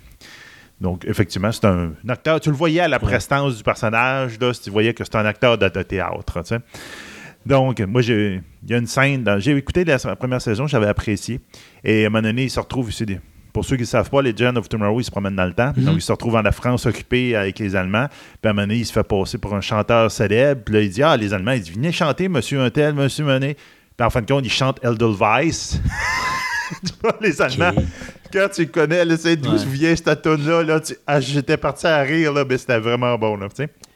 Donc, 0.81 1.05
effectivement, 1.07 1.53
c'est 1.53 1.67
un, 1.67 1.93
acteur. 2.09 2.41
Tu 2.41 2.51
le 2.51 2.57
voyais 2.57 2.81
à 2.81 2.89
la 2.89 2.99
prestance 2.99 3.57
du 3.57 3.63
personnage, 3.63 4.39
là, 4.41 4.53
si 4.53 4.63
tu 4.63 4.71
voyais 4.71 4.93
que 4.93 5.05
c'est 5.05 5.15
un 5.17 5.25
acteur 5.25 5.57
de, 5.57 5.69
théâtre. 5.69 6.43
Tu 6.43 6.49
sais. 6.49 6.59
Donc, 7.47 7.81
moi, 7.81 8.03
il 8.03 8.43
y 8.67 8.75
a 8.75 8.79
une 8.79 8.87
scène. 8.87 9.39
J'ai 9.39 9.57
écouté 9.57 9.85
la, 9.85 9.99
première 10.17 10.43
saison, 10.43 10.67
j'avais 10.67 10.89
apprécié. 10.89 11.41
Et 11.85 12.05
à 12.05 12.07
un 12.07 12.11
moment 12.11 12.23
donné, 12.23 12.45
il 12.45 12.51
se 12.51 12.59
retrouve 12.59 12.91
ici 12.91 13.07
pour 13.55 13.65
ceux 13.65 13.77
qui 13.77 13.83
ne 13.83 13.87
savent 13.87 14.11
pas, 14.11 14.21
les 14.21 14.33
Legend 14.33 14.59
of 14.59 14.69
Tomorrow, 14.69 15.01
ils 15.01 15.05
se 15.05 15.13
promènent 15.13 15.37
dans 15.37 15.47
le 15.47 15.55
temps. 15.55 15.73
Mhm. 15.77 15.85
Donc, 15.85 15.95
ils 15.99 16.03
se 16.03 16.11
retrouvent 16.11 16.35
en 16.35 16.43
la 16.43 16.51
France 16.51 16.87
occupée 16.87 17.37
avec 17.37 17.61
les 17.61 17.77
Allemands. 17.77 18.09
Puis 18.09 18.49
à 18.49 18.51
un 18.51 18.53
moment 18.53 18.67
donné, 18.67 18.79
il 18.79 18.85
se 18.85 18.93
fait 18.93 19.05
passer 19.05 19.39
pour 19.39 19.55
un 19.55 19.61
chanteur 19.61 20.11
célèbre. 20.11 20.63
Puis 20.65 20.75
là, 20.75 20.81
il 20.81 20.91
dit 20.91 21.03
Ah, 21.05 21.17
les 21.17 21.33
Allemands, 21.33 21.53
ils 21.53 21.63
disent 21.63 21.75
Venez 21.75 21.93
chanter, 21.93 22.29
monsieur 22.29 22.61
un 22.61 22.71
tel, 22.71 22.95
monsieur 22.95 23.25
Menet. 23.25 23.57
Puis 23.97 24.05
en 24.05 24.11
fin 24.11 24.23
de 24.23 24.27
compte, 24.27 24.45
il 24.45 24.51
chante 24.51 24.85
Edelweiss. 24.85 25.81
tu 26.85 26.93
vois, 27.01 27.17
les 27.21 27.41
Allemands. 27.41 27.81
Quand 28.33 28.49
tu 28.53 28.67
connais, 28.67 29.05
c'est 29.17 29.37
d'où 29.37 29.53
ouais. 29.53 29.65
vient 29.67 29.95
cette 29.95 30.23
tune-là, 30.23 30.65
là, 30.65 30.81
ah, 31.07 31.21
j'étais 31.21 31.57
parti 31.57 31.87
à 31.87 32.01
rire, 32.01 32.33
là, 32.33 32.45
mais 32.49 32.59
c'était 32.59 32.81
vraiment 32.81 33.17
bon. 33.17 33.37
Là, 33.37 33.47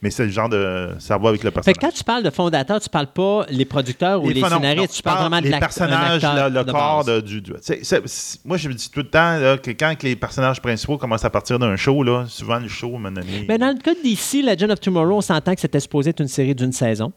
mais 0.03 0.11
c'est 0.11 0.25
le 0.25 0.31
genre 0.31 0.49
de. 0.49 0.91
Ça 0.99 1.19
va 1.19 1.31
avec 1.31 1.43
le 1.43 1.51
personnage. 1.51 1.75
Fait 1.75 1.81
quand 1.81 1.93
tu 1.93 2.05
parles 2.05 2.23
de 2.23 2.31
fondateur, 2.31 2.81
tu 2.81 2.89
parles 2.89 3.09
pas 3.09 3.47
les 3.51 3.65
producteurs 3.65 4.23
ou 4.23 4.29
les, 4.29 4.43
scénaristes, 4.43 4.95
tu 4.95 5.03
parles 5.03 5.21
vraiment 5.21 5.41
de 5.41 5.49
Les 5.49 5.59
personnages, 5.59 6.23
le 6.23 6.65
corps 6.65 7.05
du. 7.23 7.43
moi, 8.45 8.57
je 8.57 8.69
me 8.69 8.75
dis 8.75 8.91
tout 8.91 9.01
le 9.01 9.09
temps 9.09 9.57
que 9.63 9.71
quand 9.73 10.03
les 10.03 10.17
personnages 10.17 10.61
principaux 10.61 10.99
commencent 10.99 11.25
à 11.25 11.31
partir 11.31 11.59
d'un 11.59 11.77
show, 11.77 12.03
là, 12.03 12.25
souvent 12.29 12.59
le 12.59 12.69
show 12.69 12.99
donné. 12.99 13.47
Mais 13.49 13.59
dans 13.59 13.75
le 13.75 13.81
cas 13.81 13.95
d'ici, 14.03 14.43
Legend 14.43 14.71
of 14.71 14.81
Tomorrow, 14.81 15.17
on 15.17 15.21
s'entend 15.21 15.55
que 15.55 15.61
c'était 15.61 15.81
supposé 15.81 16.11
être 16.11 16.21
une 16.21 16.29
série 16.29 16.55
d'une 16.55 16.73
saison. 16.73 17.13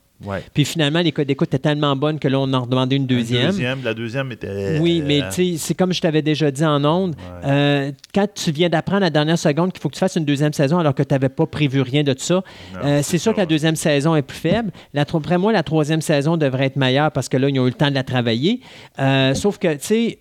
Puis 0.53 0.66
finalement, 0.66 0.99
les 0.99 1.12
codes 1.12 1.28
d'écoute 1.28 1.48
étaient 1.48 1.60
tellement 1.60 1.95
bonnes 1.95 2.20
que 2.20 2.28
là, 2.28 2.40
on 2.40 2.53
en 2.53 2.62
redemandait 2.62 2.95
une 2.95 3.08
deuxième. 3.08 3.53
la 3.84 3.94
deuxième 3.94 4.32
était. 4.32 4.80
Oui, 4.80 5.03
mais 5.06 5.22
tu 5.30 5.53
sais, 5.53 5.58
c'est 5.58 5.74
comme 5.74 5.94
je 5.94 6.02
t'avais 6.02 6.22
déjà 6.22 6.52
dit 6.52 6.66
en 6.66 6.84
ondes. 6.86 7.16
Euh, 7.44 7.91
quand 8.14 8.28
tu 8.34 8.52
viens 8.52 8.70
d'apprendre 8.70 8.98
à 8.98 9.08
la 9.08 9.10
dernière 9.10 9.40
seconde 9.40 9.72
qu'il 9.72 9.82
faut 9.82 9.90
que 9.90 9.95
tu 9.95 9.99
fasses 9.99 10.16
une 10.16 10.26
deuxième 10.26 10.53
saison 10.53 10.78
alors 10.78 10.94
que 10.94 11.03
tu 11.03 11.14
n'avais 11.14 11.30
pas 11.30 11.45
prévu 11.45 11.82
rien 11.82 12.03
de 12.03 12.14
tout 12.14 12.24
ça, 12.24 12.44
euh, 12.84 13.02
c'est 13.03 13.18
sûr 13.18 13.34
que 13.34 13.39
la 13.39 13.45
deuxième 13.45 13.76
saison 13.76 14.15
est 14.15 14.22
plus 14.22 14.38
faible. 14.38 14.72
Après 14.95 15.38
moi, 15.38 15.52
la 15.52 15.64
troisième 15.64 16.02
saison 16.02 16.38
devrait 16.38 16.68
être 16.68 16.76
meilleure 16.76 17.11
parce 17.11 17.30
que 17.30 17.38
là, 17.38 17.49
ils 17.49 17.60
ont 17.60 17.65
eu 17.65 17.69
le 17.69 17.76
temps 17.76 17.89
de 17.89 17.95
la 17.95 18.03
travailler. 18.03 18.61
Euh, 18.99 19.34
sauf 19.34 19.57
que, 19.57 19.73
tu 19.73 19.80
sais, 19.81 20.19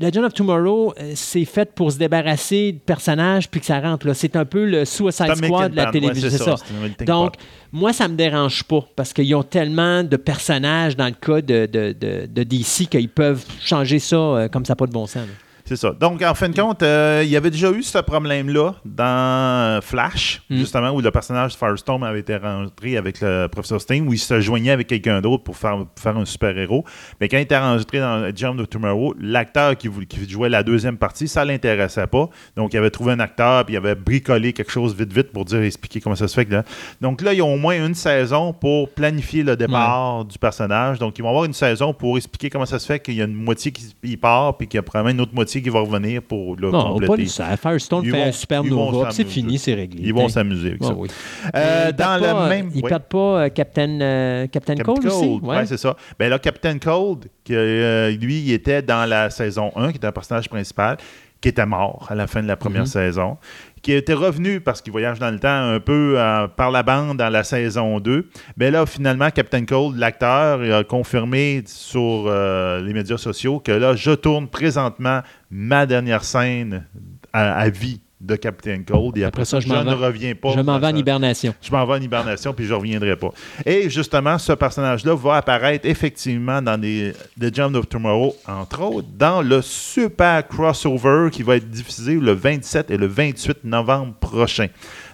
Legend 0.00 0.24
of 0.24 0.34
Tomorrow, 0.34 0.94
euh, 0.98 1.12
c'est 1.14 1.44
fait 1.44 1.74
pour 1.74 1.92
se 1.92 1.98
débarrasser 1.98 2.72
de 2.72 2.78
personnages 2.78 3.50
puis 3.50 3.60
que 3.60 3.66
ça 3.66 3.80
rentre. 3.80 4.12
C'est 4.14 4.36
un 4.36 4.44
peu 4.44 4.64
le 4.64 4.84
Suicide 4.84 5.34
Squad 5.34 5.72
de 5.72 5.76
la 5.76 5.90
télévision. 5.90 6.30
c'est 6.30 6.38
ça. 6.38 6.56
Donc, 7.04 7.34
moi, 7.72 7.92
ça 7.92 8.08
me 8.08 8.14
dérange 8.14 8.64
pas 8.64 8.84
parce 8.96 9.12
qu'ils 9.12 9.34
ont 9.34 9.42
tellement 9.42 10.04
de 10.04 10.16
personnages 10.16 10.96
dans 10.96 11.06
le 11.06 11.12
cas 11.12 11.40
de, 11.40 11.66
de, 11.66 12.26
de, 12.26 12.42
DC 12.42 12.88
qu'ils 12.88 13.08
peuvent 13.08 13.44
changer 13.60 13.98
ça 13.98 14.48
comme 14.50 14.64
ça, 14.64 14.76
pas 14.76 14.86
de 14.86 14.92
bon 14.92 15.06
sens. 15.06 15.26
C'est 15.68 15.76
ça. 15.76 15.90
Donc, 15.90 16.22
en 16.22 16.32
fin 16.32 16.48
de 16.48 16.58
compte, 16.58 16.82
euh, 16.82 17.20
il 17.22 17.28
y 17.28 17.36
avait 17.36 17.50
déjà 17.50 17.70
eu 17.70 17.82
ce 17.82 17.98
problème-là 17.98 18.76
dans 18.86 19.82
Flash, 19.82 20.40
hmm. 20.48 20.56
justement, 20.56 20.92
où 20.92 21.02
le 21.02 21.10
personnage 21.10 21.52
de 21.52 21.58
Firestorm 21.58 22.02
avait 22.04 22.20
été 22.20 22.36
rentré 22.36 22.96
avec 22.96 23.20
le 23.20 23.48
professeur 23.48 23.78
Sting, 23.78 24.08
où 24.08 24.14
il 24.14 24.18
se 24.18 24.40
joignait 24.40 24.70
avec 24.70 24.86
quelqu'un 24.86 25.20
d'autre 25.20 25.44
pour 25.44 25.58
faire, 25.58 25.84
faire 26.00 26.16
un 26.16 26.24
super-héros. 26.24 26.86
Mais 27.20 27.28
quand 27.28 27.36
il 27.36 27.42
était 27.42 27.58
rentré 27.58 27.98
dans 27.98 28.34
Jump 28.34 28.58
of 28.60 28.70
Tomorrow, 28.70 29.14
l'acteur 29.20 29.76
qui, 29.76 29.90
qui, 30.06 30.26
jouait 30.26 30.48
la 30.48 30.62
deuxième 30.62 30.96
partie, 30.96 31.28
ça 31.28 31.44
l'intéressait 31.44 32.06
pas. 32.06 32.30
Donc, 32.56 32.72
il 32.72 32.78
avait 32.78 32.88
trouvé 32.88 33.12
un 33.12 33.20
acteur, 33.20 33.66
puis 33.66 33.74
il 33.74 33.76
avait 33.76 33.94
bricolé 33.94 34.54
quelque 34.54 34.72
chose 34.72 34.96
vite, 34.96 35.12
vite 35.12 35.32
pour 35.32 35.44
dire, 35.44 35.60
expliquer 35.60 36.00
comment 36.00 36.16
ça 36.16 36.28
se 36.28 36.34
fait. 36.34 36.46
Que 36.46 36.52
là. 36.52 36.64
Donc 37.02 37.20
là, 37.20 37.34
il 37.34 37.40
y 37.40 37.42
a 37.42 37.44
au 37.44 37.58
moins 37.58 37.76
une 37.76 37.94
saison 37.94 38.54
pour 38.54 38.88
planifier 38.88 39.42
le 39.42 39.54
départ 39.54 40.24
du 40.24 40.38
personnage. 40.38 40.98
Donc, 40.98 41.18
ils 41.18 41.22
vont 41.22 41.28
avoir 41.28 41.44
une 41.44 41.52
saison 41.52 41.92
pour 41.92 42.16
expliquer 42.16 42.48
comment 42.48 42.64
ça 42.64 42.78
se 42.78 42.86
fait 42.86 43.00
qu'il 43.00 43.16
y 43.16 43.20
a 43.20 43.26
une 43.26 43.34
moitié 43.34 43.70
qui 43.70 44.16
part, 44.16 44.56
puis 44.56 44.66
qu'il 44.66 44.78
y 44.78 44.80
a 44.80 44.82
probablement 44.82 45.14
une 45.14 45.20
autre 45.20 45.34
moitié 45.34 45.57
qui 45.62 45.68
va 45.68 45.80
revenir 45.80 46.22
pour 46.22 46.56
le 46.56 46.70
non, 46.70 46.94
compléter. 46.94 47.24
Pas 47.24 47.28
ça. 47.28 47.56
Firestone 47.56 48.04
fait 48.04 48.22
un 48.22 48.32
supernova, 48.32 49.10
c'est 49.10 49.24
fini, 49.24 49.58
c'est 49.58 49.74
réglé. 49.74 50.02
Ils 50.04 50.14
vont 50.14 50.28
s'amuser 50.28 50.68
avec 50.70 50.84
ça. 50.84 50.94
Oui. 50.94 51.08
Euh, 51.54 51.92
dans 51.92 52.16
le 52.20 52.48
même... 52.48 52.70
Ils 52.74 52.82
ne 52.82 52.88
perdent 52.88 53.02
pas 53.04 53.18
euh, 53.18 53.48
Captain, 53.48 54.00
euh, 54.00 54.46
Captain, 54.46 54.76
Cold, 54.76 55.06
aussi? 55.06 55.40
Oui, 55.42 55.56
c'est 55.66 55.76
ça. 55.76 55.96
Ben 56.18 56.28
là, 56.28 56.38
Captain 56.38 56.78
Cold, 56.78 57.26
lui, 57.48 58.40
il 58.40 58.52
était 58.52 58.82
dans 58.82 59.08
la 59.08 59.30
saison 59.30 59.72
1, 59.76 59.90
qui 59.90 59.96
était 59.96 60.06
un 60.06 60.12
personnage 60.12 60.48
principal, 60.48 60.96
qui 61.40 61.48
était 61.48 61.66
mort 61.66 62.06
à 62.08 62.14
la 62.14 62.26
fin 62.26 62.42
de 62.42 62.48
la 62.48 62.56
première 62.56 62.84
mm-hmm. 62.84 62.86
saison 62.86 63.36
qui 63.82 63.92
était 63.92 64.14
revenu 64.14 64.60
parce 64.60 64.82
qu'il 64.82 64.92
voyage 64.92 65.18
dans 65.18 65.30
le 65.30 65.38
temps 65.38 65.48
un 65.48 65.80
peu 65.80 66.14
euh, 66.16 66.48
par 66.48 66.70
la 66.70 66.82
bande 66.82 67.16
dans 67.16 67.28
la 67.28 67.44
saison 67.44 68.00
2. 68.00 68.28
Mais 68.56 68.70
là, 68.70 68.86
finalement, 68.86 69.30
Captain 69.30 69.64
Cold, 69.64 69.96
l'acteur, 69.96 70.60
a 70.60 70.84
confirmé 70.84 71.62
sur 71.66 72.24
euh, 72.26 72.80
les 72.80 72.92
médias 72.92 73.18
sociaux 73.18 73.60
que 73.60 73.72
là, 73.72 73.94
je 73.94 74.10
tourne 74.12 74.48
présentement 74.48 75.20
ma 75.50 75.86
dernière 75.86 76.24
scène 76.24 76.84
à, 77.32 77.68
vie 77.68 78.00
de 78.20 78.36
Captain 78.36 78.82
Cold. 78.82 79.16
Et 79.16 79.24
après, 79.24 79.42
Après 79.42 79.44
ça, 79.44 79.60
je 79.60 79.68
m'en 79.68 79.84
ne 79.84 79.94
reviens 79.94 80.34
pas. 80.34 80.50
Je 80.54 80.60
m'en 80.60 80.78
vais 80.78 80.86
en 80.88 80.96
hibernation. 80.96 81.54
je 81.60 81.70
m'en 81.70 81.84
vais 81.86 81.94
en 81.94 82.00
hibernation 82.00 82.52
puis 82.52 82.66
je 82.66 82.74
reviendrai 82.74 83.16
pas. 83.16 83.30
Et 83.64 83.88
justement, 83.88 84.38
ce 84.38 84.52
personnage-là 84.52 85.14
va 85.14 85.36
apparaître 85.36 85.86
effectivement 85.86 86.60
dans 86.60 86.80
les 86.80 87.12
Legends 87.40 87.74
of 87.74 87.88
Tomorrow, 87.88 88.34
entre 88.46 88.82
autres, 88.82 89.08
dans 89.16 89.42
le 89.42 89.62
super 89.62 90.46
crossover 90.46 91.30
qui 91.30 91.42
va 91.42 91.56
être 91.56 91.70
diffusé 91.70 92.14
le 92.14 92.32
27 92.32 92.90
et 92.90 92.96
le 92.96 93.06
28 93.06 93.64
novembre 93.64 94.14
prochain. 94.14 94.66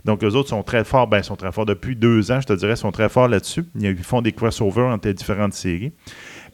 Donc, 0.05 0.23
eux 0.23 0.35
autres 0.35 0.51
sont 0.51 0.63
très 0.63 0.85
forts, 0.85 1.07
ben, 1.07 1.19
ils 1.19 1.25
sont 1.25 1.37
très 1.37 1.51
forts 1.51 1.65
depuis 1.65 1.97
deux 1.97 2.31
ans, 2.31 2.41
je 2.41 2.47
te 2.47 2.53
dirais, 2.53 2.75
ils 2.75 2.79
sont 2.79 2.93
très 2.93 3.09
forts 3.09 3.29
là-dessus. 3.29 3.65
Ils 3.79 3.97
font 3.97 4.21
des 4.21 4.33
crossovers 4.33 4.83
entre 4.83 5.09
les 5.09 5.15
différentes 5.15 5.55
séries. 5.55 5.93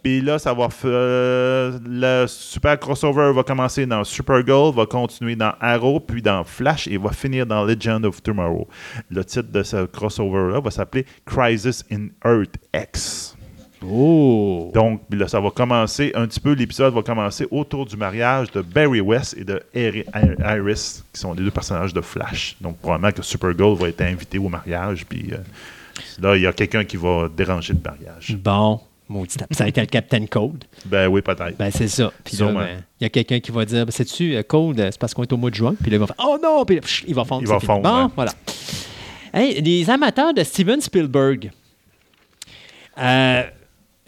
Puis 0.02 0.20
là, 0.20 0.38
ça 0.38 0.54
va 0.54 0.66
f- 0.68 0.82
euh, 0.84 1.78
le 1.84 2.26
super 2.26 2.78
crossover 2.78 3.32
va 3.34 3.42
commencer 3.42 3.86
dans 3.86 4.02
Supergirl, 4.04 4.74
va 4.74 4.86
continuer 4.86 5.36
dans 5.36 5.52
Arrow, 5.60 6.00
puis 6.00 6.22
dans 6.22 6.42
Flash 6.44 6.88
et 6.88 6.96
va 6.96 7.10
finir 7.10 7.46
dans 7.46 7.64
Legend 7.64 8.04
of 8.04 8.22
Tomorrow. 8.22 8.66
Le 9.10 9.24
titre 9.24 9.50
de 9.52 9.62
ce 9.62 9.84
crossover-là 9.86 10.60
va 10.60 10.70
s'appeler 10.70 11.06
Crisis 11.26 11.84
in 11.92 12.08
Earth 12.24 12.56
X. 12.74 13.36
Oh! 13.82 14.70
Donc, 14.74 15.00
là, 15.10 15.26
ça 15.26 15.40
va 15.40 15.50
commencer 15.50 16.12
un 16.14 16.26
petit 16.26 16.40
peu, 16.40 16.52
l'épisode 16.52 16.92
va 16.92 17.02
commencer 17.02 17.46
autour 17.50 17.86
du 17.86 17.96
mariage 17.96 18.50
de 18.50 18.60
Barry 18.60 19.00
West 19.00 19.34
et 19.38 19.44
de 19.44 19.62
Iris, 19.74 21.02
qui 21.12 21.18
sont 21.20 21.32
les 21.32 21.42
deux 21.42 21.50
personnages 21.50 21.94
de 21.94 22.02
Flash. 22.02 22.56
Donc, 22.60 22.76
probablement 22.78 23.10
que 23.10 23.22
Supergirl 23.22 23.74
va 23.76 23.88
être 23.88 24.02
invité 24.02 24.38
au 24.38 24.50
mariage, 24.50 25.06
puis 25.06 25.30
euh, 25.32 25.38
là, 26.20 26.36
il 26.36 26.42
y 26.42 26.46
a 26.46 26.52
quelqu'un 26.52 26.84
qui 26.84 26.98
va 26.98 27.28
déranger 27.34 27.72
le 27.72 27.80
mariage. 27.82 28.36
Bon, 28.36 28.80
maudit. 29.10 29.36
Ça 29.50 29.64
a 29.64 29.68
été 29.68 29.80
le 29.80 29.86
Captain 29.86 30.24
Code. 30.26 30.64
Ben 30.86 31.06
oui, 31.08 31.20
peut-être. 31.20 31.56
Ben, 31.58 31.70
c'est 31.70 31.88
ça. 31.88 32.12
Puis 32.24 32.36
là, 32.38 32.52
ben, 32.52 32.82
il 33.00 33.04
y 33.04 33.06
a 33.06 33.08
quelqu'un 33.10 33.40
qui 33.40 33.50
va 33.50 33.64
dire 33.64 33.84
ben, 33.84 33.92
Sais-tu, 33.92 34.34
euh, 34.36 34.42
Code, 34.42 34.80
euh, 34.80 34.88
c'est 34.90 34.98
parce 35.00 35.12
qu'on 35.12 35.22
est 35.22 35.32
au 35.32 35.36
mois 35.36 35.50
de 35.50 35.54
juin? 35.56 35.74
Puis 35.80 35.90
là, 35.90 35.96
il 35.96 36.00
va 36.00 36.06
faire 36.06 36.16
Oh 36.24 36.38
non! 36.42 36.64
Puis 36.64 36.80
pff, 36.80 37.04
il 37.06 37.14
va 37.14 37.24
fondre. 37.24 37.42
Il 37.42 37.48
va 37.48 37.60
fondre, 37.60 37.82
Bon, 37.82 38.04
ouais. 38.04 38.10
voilà. 38.16 38.32
Hey, 39.34 39.60
les 39.60 39.88
amateurs 39.90 40.32
de 40.34 40.42
Steven 40.42 40.80
Spielberg, 40.80 41.50
euh, 42.98 43.42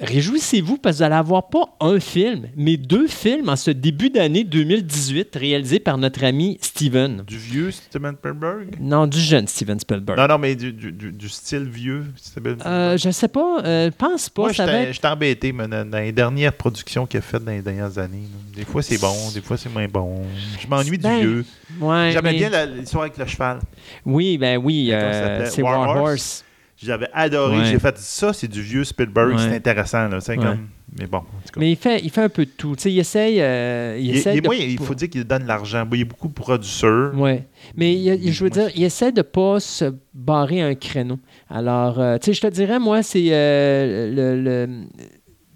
réjouissez-vous 0.02 0.76
parce 0.78 0.96
que 0.96 0.98
vous 0.98 1.04
allez 1.04 1.14
avoir 1.14 1.48
pas 1.48 1.64
un 1.80 1.98
film, 2.00 2.48
mais 2.56 2.76
deux 2.76 3.06
films 3.06 3.48
en 3.48 3.56
ce 3.56 3.70
début 3.70 4.10
d'année 4.10 4.44
2018 4.44 5.34
réalisés 5.36 5.80
par 5.80 5.96
notre 5.98 6.24
ami 6.24 6.58
Steven. 6.60 7.22
Du 7.26 7.38
vieux 7.38 7.70
Steven 7.70 8.14
Spielberg? 8.16 8.76
Non, 8.80 9.06
du 9.06 9.18
jeune 9.20 9.46
Steven 9.48 9.78
Spielberg. 9.80 10.18
Non, 10.18 10.26
non, 10.26 10.38
mais 10.38 10.54
du, 10.54 10.72
du- 10.72 10.92
du- 10.92 11.28
style 11.28 11.68
vieux 11.68 12.04
Steven 12.16 12.58
Euh, 12.66 12.96
je 12.98 13.10
sais 13.10 13.28
pas, 13.28 13.62
euh, 13.64 13.90
pense 13.96 14.28
pas. 14.28 14.42
Moi, 14.42 14.52
ça 14.52 14.66
j'étais 14.66 14.90
être- 14.90 15.04
embêté 15.04 15.52
mais 15.52 15.68
dans, 15.68 15.88
les 15.98 16.12
dernières 16.12 16.52
productions 16.52 17.06
qu'il 17.06 17.18
a 17.18 17.22
faites 17.22 17.44
dans 17.44 17.52
les 17.52 17.62
dernières 17.62 17.96
années. 17.98 18.22
Des 18.54 18.64
fois, 18.64 18.82
c'est 18.82 19.00
bon, 19.00 19.14
des 19.32 19.40
fois, 19.40 19.56
c'est 19.56 19.68
moins 19.72 19.88
bon. 19.88 20.22
Je 20.60 20.66
m'ennuie 20.66 20.98
du 20.98 21.02
Ben, 21.04 21.20
vieux. 21.20 21.44
Ouais, 21.80 22.10
J'aimais 22.12 22.32
mais- 22.32 22.38
bien 22.48 22.66
l'histoire 22.66 23.04
avec 23.04 23.16
le 23.16 23.26
cheval. 23.26 23.60
Oui, 24.04 24.36
ben 24.38 24.58
oui, 24.58 24.90
euh, 24.92 25.46
c'est 25.48 25.62
War 25.62 25.78
War 25.80 25.96
Horse? 25.96 26.00
Horse. 26.10 26.44
J'avais 26.82 27.09
adoré. 27.12 27.59
Ouais. 27.59 27.64
J'ai 27.66 27.78
fait 27.78 27.96
ça, 27.98 28.32
c'est 28.32 28.48
du 28.48 28.60
vieux 28.62 28.84
Spielberg. 28.84 29.32
Ouais. 29.34 29.38
C'est 29.38 29.54
intéressant. 29.56 30.09
Là. 30.09 30.20
C'est 30.20 30.36
Ouais. 30.36 30.44
comme... 30.44 30.68
Mais 30.98 31.06
bon, 31.06 31.18
en 31.18 31.20
tout 31.22 31.52
cas. 31.54 31.60
Mais 31.60 31.70
il 31.72 31.76
fait, 31.76 32.00
il 32.02 32.10
fait 32.10 32.20
un 32.22 32.28
peu 32.28 32.44
de 32.44 32.50
tout. 32.50 32.76
Tu 32.76 32.82
sais, 32.82 32.92
il 32.92 32.98
essaye. 32.98 33.40
euh, 33.40 33.96
il 33.98 34.06
Il, 34.09 34.16
essaye 34.16 34.36
il- 34.36 34.42
de 34.42 34.46
moi, 34.46 34.54
il 34.56 34.78
faut 34.78 34.94
dire 34.94 35.09
qu'il 35.09 35.24
donne 35.24 35.46
l'argent. 35.46 35.88
Il 35.92 35.98
y 35.98 36.02
a 36.02 36.04
beaucoup 36.04 36.28
de 36.28 36.34
producteurs. 36.34 37.14
Ouais. 37.18 37.46
Mais 37.76 37.94
il, 37.94 38.06
il- 38.24 38.32
je 38.32 38.44
veux 38.44 38.50
Moi, 38.54 38.64
dire, 38.68 38.72
il 38.76 38.82
essaie 38.84 39.10
de 39.12 39.22
pas 39.22 39.59
se 39.60 39.94
barrer 40.12 40.60
un 40.60 40.74
créneau. 40.74 41.18
Alors, 41.48 41.98
euh, 41.98 42.18
tu 42.18 42.26
sais, 42.26 42.32
je 42.34 42.40
te 42.42 42.46
dirais, 42.48 42.78
moi, 42.78 43.02
c'est 43.02 43.28
euh, 43.30 44.12
le, 44.36 44.42
le 44.42 44.82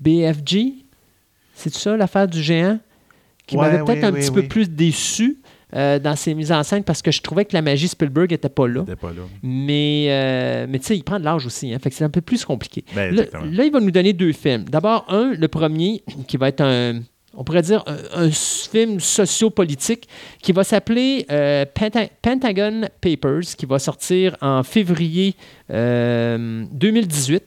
BFG. 0.01 0.75
C'est 1.55 1.73
ça, 1.75 1.97
l'affaire 1.97 2.29
du 2.29 2.43
géant? 2.43 2.79
Qui 3.47 3.57
Ouais, 3.57 3.63
m'avait 3.71 3.85
peut-être 3.85 3.99
oui, 4.01 4.05
un 4.05 4.13
oui, 4.13 4.21
petit 4.21 4.31
oui. 4.31 4.43
peu 4.43 4.49
plus 4.49 4.69
déçu 4.71 5.37
euh, 5.75 5.99
dans 5.99 6.15
ses 6.15 6.35
mises 6.35 6.53
en 6.53 6.63
scène 6.63 6.85
parce 6.85 7.03
que 7.03 7.11
je 7.11 7.21
trouvais 7.23 7.45
que 7.45 7.53
la 7.53 7.63
magie 7.63 7.89
Spielberg 7.89 8.33
était 8.33 8.49
pas 8.49 8.69
là. 8.69 8.83
Était 8.83 8.95
pas 8.97 9.09
là. 9.13 9.23
Mais, 9.43 10.07
euh, 10.11 10.67
mais 10.69 10.79
tu 10.79 10.87
sais, 10.87 10.97
il 10.97 11.03
prend 11.03 11.19
de 11.19 11.25
l'âge 11.25 11.45
aussi. 11.47 11.73
Hein, 11.75 11.79
fait 11.83 11.91
que 11.91 11.97
c'est 11.97 12.05
un 12.05 12.11
peu 12.11 12.21
plus 12.21 12.45
compliqué. 12.45 12.85
Ben, 12.95 13.15
Là, 13.51 13.65
il 13.65 13.73
va 13.73 13.81
nous 13.81 13.91
donner 13.91 14.13
deux 14.13 14.33
films. 14.33 14.65
D'abord, 14.65 15.05
un, 15.09 15.33
le 15.35 15.49
premier, 15.49 16.03
qui 16.29 16.37
va 16.37 16.49
être 16.49 16.61
un, 16.61 17.01
on 17.35 17.43
pourrait 17.45 17.63
dire, 17.63 17.83
un, 17.87 18.27
un 18.27 18.31
film 18.31 19.01
sociopolitique 19.01 20.09
qui 20.43 20.53
va 20.53 20.63
s'appeler 20.65 21.27
euh, 21.31 21.65
Penta- 21.65 22.09
Pentagon 22.23 22.83
Papers, 23.01 23.43
qui 23.59 23.67
va 23.67 23.79
sortir 23.79 24.37
en 24.41 24.63
février 24.63 25.35
euh, 25.71 26.65
2018 26.73 27.43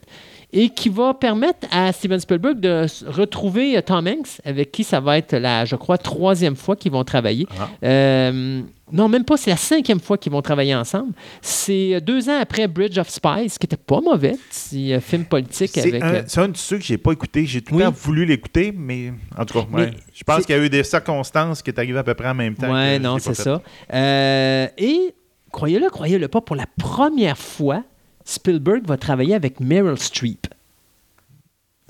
et 0.52 0.68
qui 0.70 0.88
va 0.88 1.14
permettre 1.14 1.66
à 1.70 1.92
Steven 1.92 2.18
Spielberg 2.18 2.58
de 2.60 2.86
retrouver 3.06 3.76
euh, 3.76 3.82
Tom 3.82 4.06
Hanks, 4.06 4.40
avec 4.44 4.72
qui 4.72 4.84
ça 4.84 5.00
va 5.00 5.18
être 5.18 5.36
la, 5.36 5.64
je 5.64 5.76
crois, 5.76 5.98
troisième 5.98 6.56
fois 6.56 6.76
qu'ils 6.76 6.92
vont 6.92 7.04
travailler. 7.04 7.46
Ah. 7.58 7.68
Euh, 7.84 8.62
non, 8.92 9.08
même 9.08 9.24
pas, 9.24 9.36
c'est 9.36 9.50
la 9.50 9.56
cinquième 9.56 10.00
fois 10.00 10.18
qu'ils 10.18 10.32
vont 10.32 10.42
travailler 10.42 10.74
ensemble. 10.74 11.12
C'est 11.40 12.00
deux 12.00 12.28
ans 12.28 12.38
après 12.40 12.66
Bridge 12.66 12.98
of 12.98 13.08
Spies, 13.08 13.50
qui 13.58 13.66
était 13.66 13.76
pas 13.76 14.00
mauvais, 14.00 14.36
petit 14.50 14.92
euh, 14.92 15.00
film 15.00 15.24
politique 15.24 15.70
C'est 15.74 15.88
avec... 15.88 16.02
un, 16.02 16.14
euh, 16.14 16.22
c'est 16.26 16.40
un 16.40 16.48
de 16.48 16.56
ceux 16.56 16.78
que 16.78 16.84
j'ai 16.84 16.98
pas 16.98 17.12
écouté. 17.12 17.46
J'ai 17.46 17.60
tout 17.60 17.74
Oui. 17.74 17.82
le 17.82 17.88
temps 17.88 17.96
voulu 17.96 18.24
l'écouter, 18.24 18.72
mais 18.76 19.12
en 19.38 19.44
tout 19.44 19.60
cas, 19.60 19.66
ouais. 19.72 19.92
je 20.12 20.24
pense 20.24 20.44
qu'il 20.44 20.56
y 20.56 20.58
a 20.58 20.62
eu 20.62 20.68
des 20.70 20.82
circonstances 20.82 21.62
qui 21.62 21.70
est 21.70 21.78
arrivé 21.78 21.98
à 21.98 22.02
peu 22.02 22.14
près 22.14 22.28
en 22.28 22.34
même 22.34 22.54
temps. 22.54 22.66
Je 22.66 22.98
non, 22.98 23.18
c'est 23.18 23.34
ça. 23.34 23.62
Euh, 23.92 24.66
et 24.76 25.14
croyez-le, 25.52 25.88
croyez-le 25.90 26.28
pas, 26.28 26.40
pour 26.40 26.56
la 26.56 26.66
première 26.78 27.38
fois, 27.38 27.84
Spielberg 28.24 28.86
va 28.86 28.96
travailler 28.96 29.34
avec 29.34 29.60
Meryl 29.60 29.98
Streep. 29.98 30.46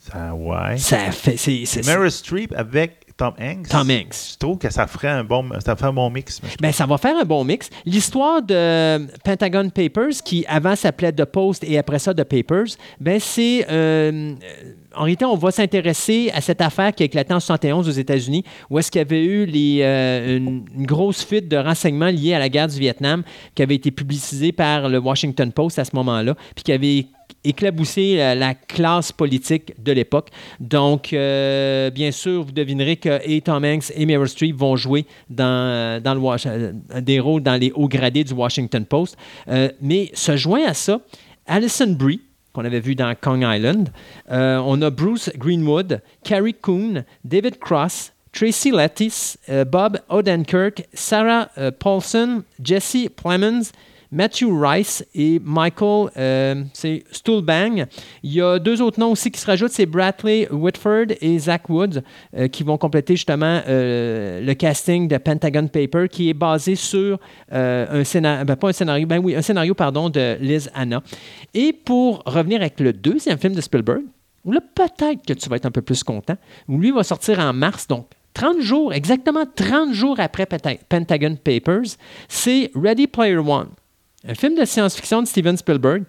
Ça, 0.03 0.35
ouais. 0.35 0.79
Ça 0.79 1.11
fait, 1.13 1.37
c'est, 1.37 1.65
c'est- 1.67 1.87
Meryl 1.87 2.11
Streep 2.11 2.53
avec 2.57 3.07
Tom 3.17 3.35
Hanks? 3.39 3.69
Tom 3.69 3.91
Hanks. 3.91 4.31
Je 4.33 4.39
trouve 4.39 4.57
que 4.57 4.71
ça 4.71 4.87
ferait 4.87 5.09
un 5.09 5.23
bon, 5.25 5.47
ça 5.63 5.77
ferait 5.77 5.89
un 5.89 5.93
bon 5.93 6.09
mix. 6.09 6.41
Ben, 6.59 6.73
ça 6.73 6.87
va 6.87 6.97
faire 6.97 7.17
un 7.21 7.25
bon 7.25 7.45
mix. 7.45 7.69
L'histoire 7.85 8.41
de 8.41 9.07
Pentagon 9.23 9.69
Papers, 9.69 10.23
qui 10.25 10.47
avant 10.49 10.75
s'appelait 10.75 11.13
The 11.13 11.27
Post 11.27 11.63
et 11.65 11.77
après 11.77 11.99
ça 11.99 12.15
The 12.15 12.25
Papers, 12.25 12.77
ben 12.99 13.21
c'est 13.21 13.67
euh, 13.69 14.33
en 14.95 15.05
réalité, 15.05 15.25
on 15.25 15.37
va 15.37 15.51
s'intéresser 15.51 16.31
à 16.35 16.41
cette 16.41 16.61
affaire 16.61 16.95
qui 16.95 17.03
a 17.03 17.07
éclaté 17.07 17.33
en 17.33 17.41
71 17.41 17.89
aux 17.89 17.93
États-Unis, 17.93 18.45
où 18.69 18.79
est-ce 18.79 18.91
qu'il 18.91 18.99
y 18.99 19.03
avait 19.03 19.25
eu 19.25 19.47
euh, 19.83 20.37
une, 20.37 20.65
grosse 20.79 21.25
fuite 21.25 21.49
de 21.49 21.57
renseignements 21.57 22.09
liés 22.09 22.35
à 22.35 22.39
la 22.39 22.49
guerre 22.49 22.69
du 22.69 22.79
Vietnam, 22.79 23.23
qui 23.55 23.63
avait 23.63 23.77
été 23.77 23.91
publicisée 23.91 24.53
par 24.53 24.89
le 24.89 24.99
Washington 24.99 25.53
Post 25.53 25.79
à 25.79 25.85
ce 25.85 25.95
moment-là, 25.95 26.35
puis 26.55 26.65
qui 26.65 26.73
avait 26.73 27.07
éclaboussé 27.45 28.17
la, 28.17 28.35
la 28.35 28.55
classe 28.55 29.13
politique 29.13 29.73
de 29.83 29.93
l'époque. 29.93 30.31
Donc, 30.59 31.13
euh, 31.13 31.91
bien 31.91 32.11
sûr, 32.11 32.43
vous 32.43 32.53
devinerez 32.53 32.97
que 32.97 33.21
et 33.25 33.41
Tom 33.41 33.65
Hanks 33.65 33.93
et 33.95 34.05
Meryl 34.05 34.29
Streep 34.29 34.57
vont 34.57 34.77
jouer 34.77 35.07
dans, 35.31 36.01
euh, 36.05 36.73
des 37.01 37.21
rôles 37.21 37.43
dans 37.43 37.57
les 37.57 37.71
hauts 37.73 37.89
gradés 37.89 38.25
du 38.25 38.35
Washington 38.35 38.85
Post. 38.85 39.17
Mais 39.81 40.11
se 40.13 40.37
joint 40.37 40.65
à 40.67 40.75
ça, 40.75 41.01
Alison 41.47 41.93
Brie, 41.93 42.21
qu'on 42.53 42.65
avait 42.65 42.81
vu 42.81 42.95
dans 42.95 43.15
Kong 43.21 43.43
Island. 43.43 43.91
Euh, 44.31 44.59
on 44.59 44.81
a 44.83 44.91
Bruce 44.91 45.31
Greenwood, 45.37 46.01
Carrie 46.25 46.55
Coon, 46.55 47.05
David 47.25 47.59
Cross, 47.59 48.13
Tracy 48.33 48.71
Lettis, 48.71 49.37
euh, 49.49 49.65
Bob 49.65 49.99
Odenkirk, 50.09 50.87
Sarah 50.95 51.49
euh, 51.59 51.71
Paulson, 51.77 52.45
Jesse 52.63 53.09
Plemons, 53.15 53.73
Matthew 54.13 54.47
Rice 54.51 55.05
et 55.15 55.41
Michael 55.45 56.11
euh, 56.17 56.63
c'est 56.73 57.05
Stuhlbang. 57.13 57.87
Il 58.23 58.33
y 58.33 58.41
a 58.43 58.59
deux 58.59 58.83
autres 58.83 58.99
noms 58.99 59.13
aussi 59.13 59.31
qui 59.31 59.41
se 59.41 59.47
rajoutent, 59.47 59.71
c'est 59.71 59.87
Bradley 59.87 60.49
Whitford 60.51 61.07
et 61.21 61.39
Zach 61.39 61.69
Woods, 61.69 62.01
euh, 62.37 62.49
qui 62.49 62.63
vont 62.65 62.77
compléter 62.77 63.15
justement 63.15 63.61
euh, 63.69 64.41
le 64.41 64.55
casting 64.55 65.07
de 65.07 65.17
Pentagon 65.19 65.69
Paper, 65.69 66.09
qui 66.11 66.29
est 66.31 66.35
basé 66.35 66.75
sur 66.75 67.19
un 67.53 68.05
scénario, 68.05 68.45
ben, 68.45 68.57
pas 68.57 68.69
un 68.69 68.73
scénario, 68.73 69.07
ben 69.07 69.19
oui, 69.19 69.35
un 69.35 69.43
scénario 69.43 69.75
pardon 69.75 70.09
de 70.11 70.37
Liz 70.41 70.71
Anna. 70.75 71.03
Et 71.55 71.73
pour 71.73 72.23
revenir 72.27 72.61
avec 72.61 72.81
le 72.81 72.93
deuxième 72.93 73.39
film 73.39 73.55
de 73.55 73.61
Spielberg, 73.61 74.03
là 74.45 74.61
peut-être 74.75 75.25
que 75.27 75.33
tu 75.33 75.49
vas 75.49 75.57
être 75.57 75.67
un 75.67 75.71
peu 75.71 75.83
plus 75.83 76.03
content, 76.03 76.37
où 76.69 76.79
lui 76.79 76.91
va 76.91 77.03
sortir 77.03 77.39
en 77.39 77.53
mars, 77.53 77.87
donc 77.87 78.07
30 78.35 78.61
jours, 78.61 78.93
exactement 78.93 79.45
30 79.55 79.93
jours 79.93 80.19
après 80.19 80.45
Penta- 80.45 80.79
Pentagon 80.89 81.37
Papers, 81.43 81.97
c'est 82.29 82.71
Ready 82.75 83.07
Player 83.07 83.37
One, 83.37 83.69
un 84.27 84.35
film 84.35 84.55
de 84.59 84.65
science-fiction 84.65 85.23
de 85.23 85.27
Steven 85.27 85.57
Spielberg 85.57 86.05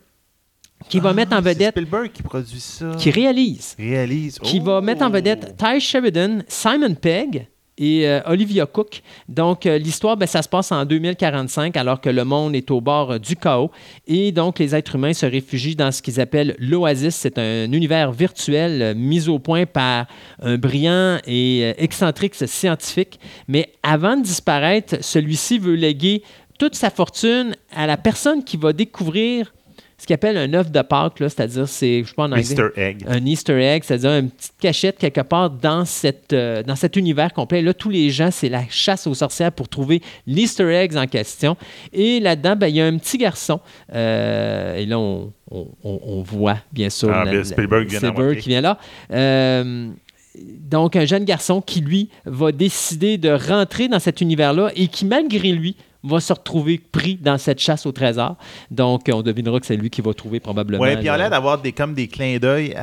qui 0.89 0.99
va 0.99 1.09
Ah, 1.09 1.13
mettre 1.13 1.33
en 1.35 1.41
vedette, 1.41 1.71
Spielberg 1.75 2.11
qui 2.11 2.23
produit 2.23 2.59
ça. 2.59 2.91
qui 2.97 3.11
réalise, 3.11 3.75
réalise. 3.77 4.39
qui 4.39 4.59
Oh! 4.61 4.65
va 4.65 4.81
mettre 4.81 5.03
en 5.03 5.09
vedette 5.09 5.55
Ty 5.57 5.79
Sheridan, 5.79 6.39
Simon 6.47 6.95
Pegg 6.95 7.47
et 7.77 8.07
euh, 8.07 8.19
Olivia 8.25 8.65
Cook. 8.65 9.01
Donc, 9.29 9.65
euh, 9.65 9.77
l'histoire, 9.77 10.17
ben, 10.17 10.25
ça 10.27 10.41
se 10.41 10.49
passe 10.49 10.71
en 10.71 10.83
2045, 10.85 11.77
alors 11.77 12.01
que 12.01 12.09
le 12.09 12.23
monde 12.25 12.55
est 12.55 12.69
au 12.69 12.81
bord 12.81 13.11
euh, 13.13 13.17
du 13.19 13.35
chaos. 13.35 13.71
Et 14.07 14.31
donc, 14.31 14.59
les 14.59 14.75
êtres 14.75 14.95
humains 14.95 15.13
se 15.13 15.25
réfugient 15.25 15.75
dans 15.75 15.91
ce 15.91 16.01
qu'ils 16.01 16.19
appellent 16.19 16.55
l'Oasis. 16.59 17.15
C'est 17.15 17.37
un 17.39 17.71
univers 17.71 18.11
virtuel 18.11 18.93
mis 18.95 19.29
au 19.29 19.39
point 19.39 19.65
par 19.65 20.05
un 20.41 20.57
brillant 20.57 21.19
et 21.25 21.73
excentrique 21.77 22.35
scientifique. 22.35 23.19
Mais 23.47 23.71
avant 23.83 24.17
de 24.17 24.23
disparaître, 24.23 24.97
celui-ci 25.01 25.57
veut 25.57 25.75
léguer 25.75 26.23
toute 26.61 26.75
sa 26.75 26.91
fortune 26.91 27.55
à 27.75 27.87
la 27.87 27.97
personne 27.97 28.43
qui 28.43 28.55
va 28.55 28.71
découvrir 28.71 29.51
ce 29.97 30.05
qu'ils 30.05 30.13
appellent 30.13 30.37
un 30.37 30.53
œuf 30.53 30.69
de 30.71 30.81
Pâques, 30.83 31.13
c'est-à-dire, 31.17 31.67
c'est, 31.67 32.03
je 32.03 32.09
sais 32.09 32.13
pas 32.15 32.23
en 32.25 32.31
anglais. 32.31 32.41
Easter 32.41 32.67
egg. 32.75 33.03
Un 33.07 33.25
Easter 33.25 33.59
egg, 33.63 33.83
c'est-à-dire 33.83 34.11
une 34.11 34.29
petite 34.29 34.53
cachette 34.59 34.97
quelque 34.99 35.21
part 35.21 35.49
dans, 35.49 35.85
cette, 35.85 36.33
euh, 36.33 36.61
dans 36.61 36.75
cet 36.75 36.97
univers 36.97 37.33
complet. 37.33 37.63
Là, 37.63 37.73
tous 37.73 37.89
les 37.89 38.11
gens, 38.11 38.29
c'est 38.29 38.49
la 38.49 38.63
chasse 38.69 39.07
aux 39.07 39.13
sorcières 39.15 39.51
pour 39.51 39.69
trouver 39.69 40.01
l'Easter 40.27 40.71
egg 40.71 40.95
en 40.97 41.07
question. 41.07 41.57
Et 41.93 42.19
là-dedans, 42.19 42.55
ben, 42.55 42.67
il 42.67 42.75
y 42.75 42.81
a 42.81 42.85
un 42.85 42.97
petit 42.99 43.17
garçon. 43.17 43.59
euh, 43.95 44.75
et 44.75 44.85
là, 44.85 44.99
on, 44.99 45.31
on- 45.51 46.21
voit, 46.21 46.57
bien 46.71 46.91
sûr, 46.91 47.09
Ah, 47.11 47.25
la- 47.25 47.31
bien, 47.31 47.39
la- 47.39 47.45
Spielberg 47.45 47.87
vient 47.89 47.99
d'en 48.01 48.07
Spielberg 48.07 48.27
montrer. 48.27 48.41
qui 48.41 48.49
vient 48.49 48.61
là. 48.61 48.77
Euh, 49.11 49.87
donc, 50.35 50.95
un 50.95 51.05
jeune 51.05 51.25
garçon 51.25 51.61
qui, 51.61 51.81
lui, 51.81 52.09
va 52.25 52.51
décider 52.51 53.17
de 53.17 53.29
rentrer 53.29 53.87
dans 53.87 53.99
cet 53.99 54.21
univers-là 54.21 54.71
et 54.75 54.87
qui, 54.87 55.05
malgré 55.05 55.51
lui, 55.51 55.75
va 56.03 56.19
se 56.19 56.33
retrouver 56.33 56.79
pris 56.79 57.15
dans 57.15 57.37
cette 57.37 57.59
chasse 57.59 57.85
au 57.85 57.91
trésor. 57.91 58.35
Donc, 58.71 59.09
on 59.13 59.21
devinera 59.21 59.59
que 59.59 59.65
c'est 59.65 59.75
lui 59.77 59.89
qui 59.89 60.01
va 60.01 60.13
trouver 60.13 60.39
probablement. 60.39 60.81
Oui, 60.83 60.95
puis 60.95 61.05
il 61.05 61.09
a 61.09 61.13
le- 61.13 61.19
l'air 61.19 61.29
d'avoir 61.29 61.61
des, 61.61 61.71
comme 61.73 61.93
des 61.93 62.07
clins 62.07 62.37
d'œil 62.37 62.75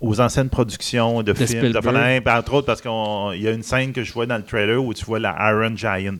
aux 0.00 0.20
anciennes 0.20 0.48
productions 0.48 1.22
de, 1.22 1.34
films. 1.34 1.48
Spielberg. 1.48 2.24
de 2.24 2.30
entre 2.30 2.54
autres, 2.54 2.66
parce 2.66 2.80
qu'il 2.80 3.42
y 3.42 3.48
a 3.48 3.52
une 3.52 3.62
scène 3.62 3.92
que 3.92 4.02
je 4.04 4.12
vois 4.12 4.26
dans 4.26 4.36
le 4.36 4.44
trailer 4.44 4.82
où 4.82 4.94
tu 4.94 5.04
vois 5.04 5.18
la 5.18 5.34
Iron 5.50 5.74
Giant. 5.76 6.18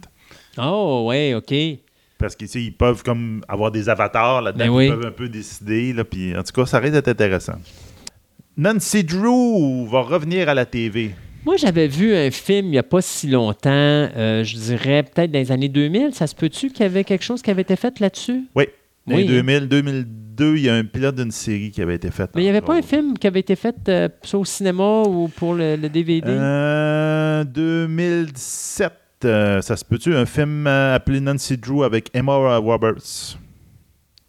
Oh, 0.58 1.04
ouais, 1.08 1.34
OK. 1.34 1.54
Parce 2.18 2.36
qu'ils 2.36 2.48
ils 2.62 2.72
peuvent 2.72 3.02
comme 3.02 3.44
avoir 3.48 3.70
des 3.70 3.88
avatars 3.88 4.40
là-dedans, 4.42 4.64
Ben 4.66 4.70
oui. 4.70 4.86
ils 4.86 4.90
peuvent 4.94 5.06
un 5.06 5.10
peu 5.12 5.28
décider. 5.28 5.92
Là, 5.92 6.04
puis, 6.04 6.36
en 6.36 6.42
tout 6.42 6.52
cas, 6.52 6.64
ça 6.66 6.78
risque 6.78 6.94
d'être 6.94 7.08
intéressant. 7.08 7.54
Nancy 8.56 9.02
Drew 9.02 9.86
va 9.90 10.00
revenir 10.02 10.48
à 10.48 10.54
la 10.54 10.64
TV. 10.64 11.14
Moi, 11.44 11.56
j'avais 11.56 11.88
vu 11.88 12.14
un 12.14 12.30
film 12.30 12.66
il 12.68 12.70
n'y 12.70 12.78
a 12.78 12.82
pas 12.82 13.02
si 13.02 13.28
longtemps, 13.28 13.68
euh, 13.70 14.42
je 14.44 14.56
dirais 14.56 15.02
peut-être 15.02 15.30
dans 15.30 15.38
les 15.38 15.52
années 15.52 15.68
2000. 15.68 16.14
Ça 16.14 16.26
se 16.26 16.34
peut-tu 16.34 16.70
qu'il 16.70 16.80
y 16.80 16.86
avait 16.86 17.04
quelque 17.04 17.22
chose 17.24 17.42
qui 17.42 17.50
avait 17.50 17.62
été 17.62 17.76
fait 17.76 18.00
là-dessus? 18.00 18.44
Oui. 18.54 18.64
Dans 19.06 19.16
Oui, 19.16 19.24
les 19.26 19.34
hein. 19.34 19.42
2000, 19.42 19.68
2002, 19.68 20.56
il 20.56 20.62
y 20.62 20.68
a 20.70 20.74
un 20.74 20.84
pilote 20.84 21.16
d'une 21.16 21.30
série 21.30 21.70
qui 21.70 21.82
avait 21.82 21.96
été 21.96 22.10
fait. 22.10 22.30
Mais 22.34 22.40
il 22.40 22.44
n'y 22.44 22.50
avait 22.50 22.62
pas 22.62 22.74
un 22.76 22.82
film 22.82 23.18
qui 23.18 23.26
avait 23.26 23.40
été 23.40 23.56
fait 23.56 23.76
euh, 23.88 24.08
soit 24.22 24.40
au 24.40 24.44
cinéma 24.46 25.02
ou 25.02 25.28
pour 25.28 25.52
le, 25.52 25.76
le 25.76 25.88
DVD? 25.90 26.26
Euh, 26.30 27.44
2017, 27.44 28.92
euh, 29.26 29.60
ça 29.60 29.76
se 29.76 29.84
peut-tu? 29.84 30.14
Un 30.16 30.24
film 30.24 30.66
euh, 30.66 30.94
appelé 30.94 31.20
Nancy 31.20 31.58
Drew 31.58 31.84
avec 31.84 32.08
Emma 32.14 32.34
Roberts? 32.58 33.36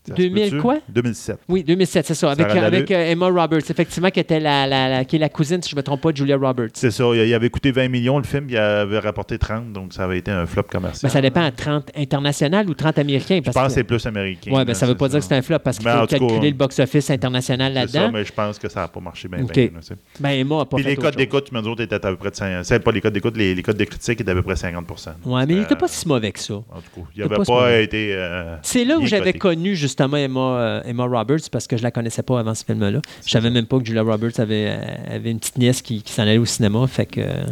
Ça 0.08 0.16
se 0.16 0.22
2000 0.22 0.50
peut-tu? 0.52 0.62
quoi? 0.62 0.78
2007. 0.90 1.38
Oui, 1.50 1.64
2007, 1.64 2.06
c'est 2.08 2.14
ça. 2.14 2.32
Avec, 2.32 2.92
euh, 2.92 3.12
Emma 3.12 3.28
Roberts, 3.28 3.70
effectivement, 3.70 4.10
qui, 4.10 4.20
était 4.20 4.40
la, 4.40 4.68
la- 4.68 4.90
la- 4.90 5.06
qui 5.06 5.16
est 5.16 5.20
la 5.20 5.30
cousine, 5.30 5.62
si 5.62 5.70
je 5.70 5.76
ne 5.76 5.80
me 5.80 5.84
trompe 5.84 6.02
pas, 6.02 6.12
de 6.12 6.18
Julia 6.18 6.38
Roberts. 6.38 6.70
C'est 6.74 6.92
ça. 6.92 7.04
Il 7.14 7.34
avait 7.34 7.50
coûté 7.50 7.72
20 7.72 7.88
millions 7.90 8.18
le 8.18 8.24
film, 8.24 8.48
il 8.50 8.58
avait 8.58 9.00
rapporté 9.00 9.38
30, 9.38 9.72
donc 9.74 9.94
ça 9.94 10.04
avait 10.04 10.18
été 10.20 10.32
un 10.32 10.46
flop 10.46 10.64
commercial. 10.64 11.10
Ben, 11.10 11.14
ça 11.14 11.22
dépend 11.22 11.44
à 11.44 11.52
30 11.52 11.92
international 11.98 12.70
ou 12.70 12.74
30 12.74 13.00
américains? 13.00 13.38
Je 13.38 13.42
Parce 13.42 13.56
pense 13.56 13.68
que 13.68 13.74
c'est 13.74 13.84
plus 13.84 14.06
américain. 14.06 14.52
ouais, 14.52 14.66
ben, 14.66 14.74
ça 14.74 14.86
ne 14.86 14.92
veut 14.92 14.98
pas 14.98 15.08
dire 15.10 15.20
que 15.20 15.26
c'est 15.26 15.36
un 15.36 15.42
flop 15.42 15.60
parce 15.60 15.78
qu'il 15.80 15.90
faut 15.90 16.02
tout 16.02 16.08
cas, 16.08 16.20
calculer 16.20 16.50
le 16.52 16.56
box-office 16.58 17.10
international 17.10 17.74
C'est 17.74 17.88
ça, 17.88 18.00
là-dedans. 18.00 18.12
mais 18.18 18.26
je 18.26 18.34
pense 18.34 18.60
que 18.60 18.70
ça 18.70 18.82
n'a 18.82 18.88
pas 18.88 19.00
marché 19.00 19.28
bien. 19.28 19.44
OK. 19.44 19.54
bien, 19.54 19.66
là, 19.74 19.80
tu. 19.86 19.94
Ben, 20.20 20.30
Emma 20.30 20.58
n'a 20.60 20.66
pas 20.66 20.76
Puis 20.78 20.84
fait 20.84 20.90
les 20.92 20.96
codes 20.98 21.16
d'écoute, 21.16 21.50
nous 21.52 21.68
autres, 21.68 21.82
étaient 21.82 21.96
à 21.96 22.00
peu 22.00 22.16
près 22.18 22.30
de 22.32 22.36
5 22.36 22.64
C'est 22.64 22.80
pas 22.80 22.92
les 22.92 23.02
codes 23.02 23.14
d'écoute, 23.14 23.36
les, 23.38 23.56
les 23.56 23.64
codes 23.64 23.78
de 23.78 23.84
critique 23.86 24.22
étaient 24.22 24.32
à 24.32 24.36
peu 24.36 24.44
près 24.44 24.56
50 24.56 24.86
Ouais, 25.26 25.46
mais 25.46 25.54
il 25.54 25.58
Euh, 25.58 25.62
n'était 25.62 25.76
pas 25.76 25.88
si 25.88 26.08
mauvais 26.08 26.32
que 26.32 26.40
ça. 26.40 26.54
En 26.54 26.62
tout 26.62 27.02
cas, 27.02 27.08
il 27.16 27.22
n'avait 27.24 27.44
pas 27.44 27.80
été. 27.82 28.14
euh, 28.14 28.56
C'est 28.62 28.86
là 28.86 28.98
où 29.00 29.06
j'avais 29.08 29.34
connu 29.34 29.76
justement 29.76 29.95
Emma, 30.02 30.40
euh, 30.40 30.82
Emma 30.86 31.06
Roberts 31.06 31.50
parce 31.52 31.68
que 31.68 31.78
je 31.78 31.84
la 31.84 31.92
connaissais 31.92 32.24
pas 32.24 32.40
avant 32.40 32.54
ce 32.56 32.64
film-là. 32.66 33.02
Je 33.26 33.32
savais 33.32 33.50
même 33.50 33.66
pas 33.66 33.80
que 33.80 33.86
Julia 33.86 34.02
Roberts 34.02 34.40
avait, 34.40 34.68
euh, 34.70 35.16
avait 35.16 35.32
une 35.32 35.40
petite 35.40 35.58
nièce 35.58 35.82
qui, 35.82 36.02
qui 36.02 36.12
s'en 36.12 36.24
allait 36.24 36.38
au 36.38 36.46
cinéma. 36.46 36.86
Fait 36.88 37.06
que, 37.06 37.22
euh, 37.22 37.46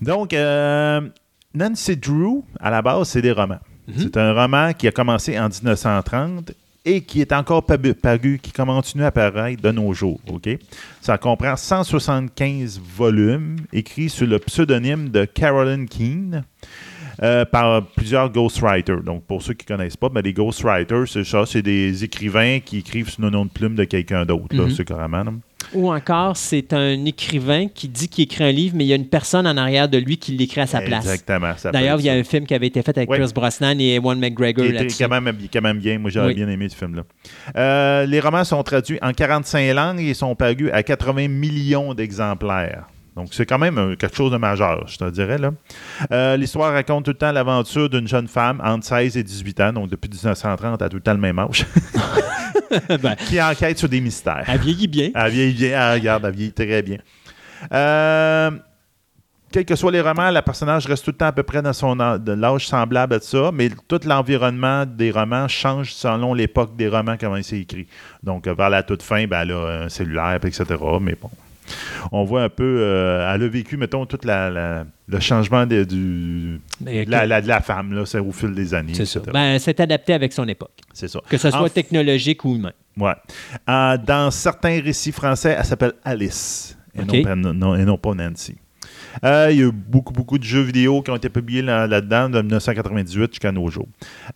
Donc, 0.00 0.32
euh, 0.32 1.00
Nancy 1.54 1.96
Drew, 1.96 2.42
à 2.58 2.70
la 2.70 2.82
base, 2.82 3.08
c'est 3.08 3.22
des 3.22 3.32
romans. 3.32 3.60
Mhm. 3.88 3.94
C'est 3.98 4.16
un 4.16 4.32
roman 4.32 4.72
qui 4.72 4.88
a 4.88 4.92
commencé 4.92 5.38
en 5.38 5.48
1930 5.48 6.52
et 6.84 7.02
qui 7.02 7.20
est 7.20 7.32
encore 7.32 7.64
paru, 7.64 7.94
paru, 7.94 8.38
qui 8.42 8.52
continue 8.52 9.04
à 9.04 9.10
paraître 9.10 9.62
de 9.62 9.70
nos 9.70 9.92
jours. 9.92 10.20
Ça 11.00 11.18
comprend 11.18 11.56
175 11.56 12.80
volumes 12.80 13.56
écrits 13.72 14.08
sous 14.08 14.26
le 14.26 14.38
pseudonyme 14.38 15.10
de 15.10 15.24
Carolyn 15.24 15.86
Keene. 15.86 16.44
Euh, 17.22 17.44
par 17.44 17.84
plusieurs 17.86 18.30
ghostwriters. 18.30 19.02
Donc, 19.02 19.24
pour 19.24 19.42
ceux 19.42 19.54
qui 19.54 19.70
ne 19.70 19.76
connaissent 19.76 19.96
pas, 19.96 20.08
ben, 20.08 20.22
les 20.22 20.32
ghostwriters, 20.32 21.06
c'est 21.06 21.24
ça, 21.24 21.44
c'est 21.46 21.62
des 21.62 22.02
écrivains 22.04 22.60
qui 22.60 22.78
écrivent 22.78 23.10
sous 23.10 23.20
le 23.22 23.30
nom 23.30 23.44
de 23.44 23.50
plume 23.50 23.74
de 23.74 23.84
quelqu'un 23.84 24.24
d'autre, 24.24 24.54
Mhm. 24.54 24.70
c'est 24.70 24.84
carrément. 24.84 25.22
là. 25.24 25.32
Ou 25.74 25.92
encore, 25.92 26.36
c'est 26.36 26.72
un 26.72 27.04
écrivain 27.04 27.68
qui 27.68 27.86
dit 27.86 28.08
qu'il 28.08 28.24
écrit 28.24 28.42
un 28.44 28.50
livre, 28.50 28.74
mais 28.76 28.84
il 28.84 28.88
y 28.88 28.92
a 28.92 28.96
une 28.96 29.06
personne 29.06 29.46
en 29.46 29.56
arrière 29.56 29.88
de 29.88 29.98
lui 29.98 30.16
qui 30.16 30.32
l'écrit 30.32 30.62
à 30.62 30.66
sa 30.66 30.80
place. 30.80 31.04
Exactement. 31.04 31.52
D'ailleurs, 31.70 32.00
il 32.00 32.06
y 32.06 32.08
a 32.08 32.14
un 32.14 32.24
film 32.24 32.46
qui 32.46 32.54
avait 32.54 32.66
été 32.68 32.82
fait 32.82 32.96
avec 32.96 33.08
Ouais. 33.10 33.18
Chris 33.20 33.30
Brosnan 33.34 33.78
et 33.78 33.94
Ewan 33.96 34.18
McGregor 34.18 34.64
Il 34.64 34.74
était 34.74 34.86
quand 35.04 35.08
même, 35.20 35.36
quand 35.52 35.60
même 35.60 35.78
bien. 35.78 35.98
Moi, 35.98 36.10
j'aurais 36.10 36.28
Oui. 36.28 36.34
bien 36.34 36.48
aimé 36.48 36.68
ce 36.70 36.76
film-là. 36.76 37.02
Euh, 37.56 38.06
les 38.06 38.18
romans 38.20 38.42
sont 38.44 38.62
traduits 38.62 38.98
en 39.02 39.12
45 39.12 39.72
langues 39.74 40.00
et 40.00 40.14
sont 40.14 40.34
parus 40.34 40.70
à 40.72 40.82
80 40.82 41.28
millions 41.28 41.92
d'exemplaires. 41.94 42.86
Donc, 43.16 43.28
c'est 43.32 43.44
quand 43.46 43.58
même 43.58 43.76
euh, 43.78 43.96
quelque 43.96 44.16
chose 44.16 44.30
de 44.30 44.36
majeur, 44.36 44.86
je 44.86 44.96
te 44.96 45.10
dirais. 45.10 45.36
là. 45.38 45.50
Euh, 46.12 46.36
L'histoire 46.36 46.72
raconte 46.72 47.04
tout 47.04 47.10
le 47.10 47.16
temps 47.16 47.32
l'aventure 47.32 47.88
d'une 47.90 48.06
jeune 48.06 48.28
femme 48.28 48.60
entre 48.64 48.84
16 48.86 49.16
et 49.16 49.22
18 49.22 49.60
ans, 49.60 49.72
donc 49.72 49.90
depuis 49.90 50.08
1930, 50.08 50.80
elle 50.80 50.86
a 50.86 50.88
tout 50.88 50.96
le 50.96 51.02
temps 51.02 51.12
le 51.14 51.18
même 51.18 51.38
âge, 51.38 51.66
Ben, 53.02 53.16
qui 53.16 53.42
enquête 53.42 53.78
sur 53.78 53.88
des 53.88 54.00
mystères. 54.00 54.44
elle 54.46 54.60
vieillit 54.60 54.86
bien. 54.86 55.10
Elle 55.14 55.32
vieillit 55.32 55.54
bien, 55.54 55.80
elle 55.92 55.98
regarde, 56.00 56.24
elle 56.24 56.34
vieillit 56.34 56.52
très 56.52 56.82
bien. 56.82 56.98
Euh, 57.72 58.50
quels 59.52 59.64
que 59.64 59.74
soient 59.74 59.90
les 59.90 60.00
romans, 60.00 60.30
le 60.30 60.40
personnage 60.42 60.86
reste 60.86 61.04
tout 61.04 61.10
le 61.10 61.16
temps 61.16 61.26
à 61.26 61.32
peu 61.32 61.42
près 61.42 61.60
dans 61.60 61.72
son 61.72 61.96
l'âge 61.96 62.68
semblable 62.68 63.14
à 63.14 63.20
ça, 63.20 63.50
mais 63.52 63.70
tout 63.88 64.00
l'environnement 64.06 64.86
des 64.86 65.10
romans 65.10 65.48
change 65.48 65.92
selon 65.92 66.32
l'époque 66.32 66.76
des 66.76 66.86
romans, 66.88 67.16
comment 67.18 67.36
il 67.36 67.42
s'est 67.44 67.58
écrit. 67.58 67.88
Donc, 68.22 68.46
vers 68.46 68.70
la 68.70 68.84
toute 68.84 69.02
fin, 69.02 69.26
ben, 69.26 69.40
elle 69.42 69.50
a 69.50 69.82
un 69.84 69.88
cellulaire, 69.88 70.36
etc. 70.44 70.64
Mais 71.00 71.16
bon, 71.20 71.30
on 72.12 72.24
voit 72.24 72.42
un 72.42 72.48
peu, 72.48 72.78
euh, 72.80 73.32
elle 73.34 73.42
a 73.42 73.48
vécu, 73.48 73.76
mettons, 73.76 74.06
tout 74.06 74.18
la, 74.24 74.50
la- 74.50 74.84
le 75.08 75.20
changement 75.20 75.66
de, 75.66 75.84
du, 75.84 76.60
Mais, 76.80 77.04
de 77.04 77.10
la, 77.10 77.26
la- 77.26 77.40
de 77.40 77.48
la 77.48 77.60
femme, 77.60 77.92
là, 77.92 78.02
au 78.02 78.32
fil 78.32 78.52
des 78.54 78.74
années. 78.74 78.94
C'est 78.94 79.06
ça. 79.06 79.20
Ben, 79.32 79.58
c'est 79.58 79.80
adapté 79.80 80.12
avec 80.12 80.32
son 80.32 80.46
époque. 80.48 80.72
c'est 80.92 81.08
ça. 81.08 81.20
Que 81.28 81.36
ce 81.36 81.50
soit 81.50 81.60
En 81.62 81.68
technologique 81.68 82.44
ou 82.44 82.54
humain. 82.56 82.72
Ouais. 82.96 83.12
Euh, 83.68 83.96
dans 83.98 84.30
certains 84.30 84.80
récits 84.80 85.12
français, 85.12 85.56
elle 85.58 85.64
s'appelle 85.64 85.92
Alice 86.04 86.76
et, 86.94 87.04
non, 87.04 87.22
pas- 87.22 87.34
non- 87.36 87.74
et 87.76 87.84
non 87.84 87.96
pas 87.98 88.14
Nancy. 88.14 88.56
Euh, 89.24 89.48
il 89.50 89.58
y 89.58 89.62
a 89.62 89.66
eu 89.66 89.72
beaucoup, 89.72 90.12
beaucoup 90.12 90.38
de 90.38 90.44
jeux 90.44 90.60
vidéo 90.62 91.02
qui 91.02 91.10
ont 91.10 91.16
été 91.16 91.28
publiés 91.28 91.62
là- 91.62 91.86
là-dedans 91.88 92.28
de 92.30 92.40
1998 92.42 93.30
jusqu'à 93.32 93.50
nos 93.50 93.68
jours. 93.68 93.88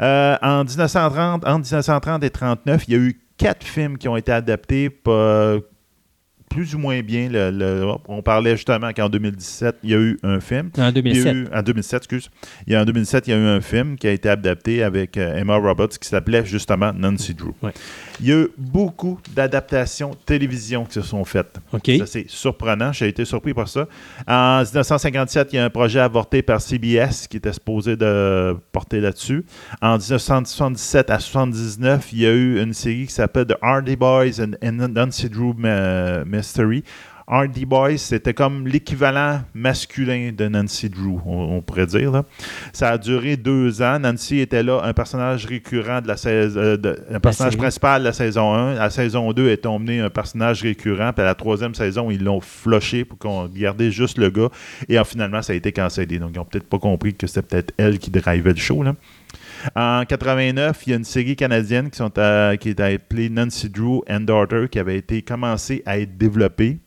Euh, 0.03 0.37
en 0.43 0.65
1930, 0.65 1.45
entre 1.47 1.61
1930 1.61 2.23
et 2.25 2.27
1939, 2.27 2.85
il 2.89 2.95
y 2.95 2.97
a 2.97 3.01
eu 3.01 3.21
quatre 3.37 3.65
films 3.65 3.99
qui 3.99 4.09
ont 4.09 4.17
été 4.17 4.33
adaptés 4.33 4.91
pas- 4.91 5.57
plus 6.55 6.75
ou 6.75 6.79
moins 6.79 7.01
bien. 7.03 7.29
le- 7.29 7.51
le- 7.51 7.85
on 8.07 8.23
parlait 8.23 8.57
justement 8.57 8.93
qu'en 8.93 9.09
2017, 9.09 9.77
il 9.83 9.91
y 9.91 9.95
a 9.95 9.99
eu 9.99 10.17
un 10.23 10.39
film. 10.41 10.71
En 10.79 10.83
Il 10.83 10.85
y 10.85 10.87
a 10.87 10.93
2007. 10.93 11.35
eu- 11.35 11.47
en 11.53 11.63
2007, 11.63 11.97
excuse. 11.99 12.31
Il 12.67 12.73
y 12.73 12.77
a, 12.77 12.83
en 12.83 12.85
2007, 12.85 13.27
il 13.27 13.31
y 13.31 13.35
a 13.35 13.37
eu 13.39 13.47
un 13.47 13.61
film 13.61 13.97
qui 13.97 14.07
a 14.07 14.13
été 14.13 14.29
adapté 14.29 14.83
avec 14.85 15.17
euh, 15.17 15.37
Emma 15.37 15.57
Roberts 15.57 15.89
qui 16.01 16.09
s'appelait 16.09 16.45
justement 16.47 16.93
Nancy 16.93 17.35
Drew. 17.35 17.53
Ouais. 17.63 17.73
Il 18.21 18.27
y 18.29 18.33
a 18.33 18.37
eu 18.43 18.49
beaucoup 18.57 19.19
d'adaptations 19.35 20.13
télévision 20.25 20.85
qui 20.85 20.95
se 20.95 21.03
sont 21.03 21.25
faites. 21.25 21.57
OK. 21.73 21.91
Ça, 21.99 22.07
c'est 22.07 22.27
surprenant. 22.29 22.93
J'ai 22.93 23.09
été 23.09 23.25
surpris 23.25 23.53
par 23.55 23.69
ça. 23.69 23.89
En 24.29 24.61
1957, 24.63 25.53
il 25.53 25.57
y 25.57 25.59
a 25.59 25.65
un 25.65 25.71
projet 25.71 25.99
avorté 26.01 26.43
par 26.43 26.61
CBS 26.61 27.27
qui 27.29 27.39
était 27.39 27.53
supposé 27.53 27.97
de 27.97 28.57
porter 28.71 29.01
là-dessus. 29.01 29.45
En 29.83 29.99
1977 29.99 31.11
à 31.11 31.19
79, 31.19 32.13
il 32.13 32.21
y 32.21 32.27
a 32.27 32.33
eu 32.33 32.63
une 32.63 32.73
série 32.75 33.07
qui 33.07 33.13
s'appelle 33.13 33.47
The 33.47 33.57
Hardy 33.61 33.97
Boys 33.97 34.41
and, 34.41 34.53
and 34.65 34.89
Nancy 34.95 35.29
Drew 35.29 35.53
Ma- 35.57 36.25
Mystery. 36.45 36.85
Hardy 37.27 37.65
Boys, 37.65 37.97
c'était 37.97 38.35
comme 38.35 38.67
l'équivalent 38.69 39.41
masculin 39.55 40.31
de 40.37 40.47
Nancy 40.47 40.91
Drew, 40.91 41.19
on, 41.25 41.57
on 41.57 41.63
pourrait 41.63 41.87
dire. 41.87 42.11
là. 42.13 42.25
Ça 42.75 42.91
a 42.91 42.99
duré 42.99 43.39
deux 43.39 43.81
ans. 43.81 43.99
Nancy 43.99 44.41
était 44.41 44.63
là, 44.63 44.83
un 44.85 44.93
personnage 44.93 45.47
récurrent 45.47 46.03
de 46.03 46.09
la 46.09 46.19
saison, 46.19 46.61
euh, 46.61 46.77
de- 46.77 46.99
un 47.11 47.21
personnage 47.21 47.57
principal 47.57 48.03
de 48.03 48.09
la 48.09 48.13
saison 48.13 48.53
1. 48.53 48.73
À 48.77 48.81
la 48.81 48.91
saison 48.91 49.33
2 49.33 49.49
est 49.49 49.57
tombé 49.63 50.01
un 50.01 50.11
personnage 50.11 50.61
récurrent. 50.61 51.15
Puis 51.15 51.23
à 51.23 51.25
la 51.25 51.35
troisième 51.35 51.75
saison, 51.75 52.11
ils 52.11 52.23
l'ont 52.23 52.43
flushé 52.43 53.07
pour 53.07 53.17
qu'on 53.19 53.47
gardait 53.47 53.91
juste 53.91 54.19
le 54.19 54.29
gars. 54.29 54.51
Et 54.91 54.99
euh, 54.99 55.05
finalement, 55.05 55.41
ça 55.41 55.55
a 55.55 55.57
été 55.57 55.73
cancellé. 55.73 56.19
Donc, 56.19 56.33
ils 56.35 56.39
n'ont 56.39 56.45
peut-être 56.45 56.69
pas 56.69 56.79
compris 56.79 57.15
que 57.15 57.27
c'était 57.27 57.41
peut-être 57.41 57.73
elle 57.79 57.99
qui 57.99 58.11
drivait 58.11 58.53
le 58.53 58.59
show. 58.61 58.83
Là. 58.83 58.95
En 59.77 60.05
89, 60.07 60.83
il 60.87 60.91
y 60.91 60.93
a 60.93 60.97
une 60.97 61.05
série 61.05 61.37
canadienne 61.37 61.91
qui, 61.91 61.97
sont 61.99 62.13
à- 62.19 62.57
qui 62.57 62.71
est 62.71 62.81
appelée 62.81 63.29
Nancy 63.31 63.69
Drew 63.69 64.03
and 64.09 64.21
Daughter 64.21 64.67
qui 64.71 64.79
avait 64.79 64.99
été 64.99 65.23
commencée 65.23 65.83
à 65.87 65.99
être 65.99 66.17
développée. 66.17 66.79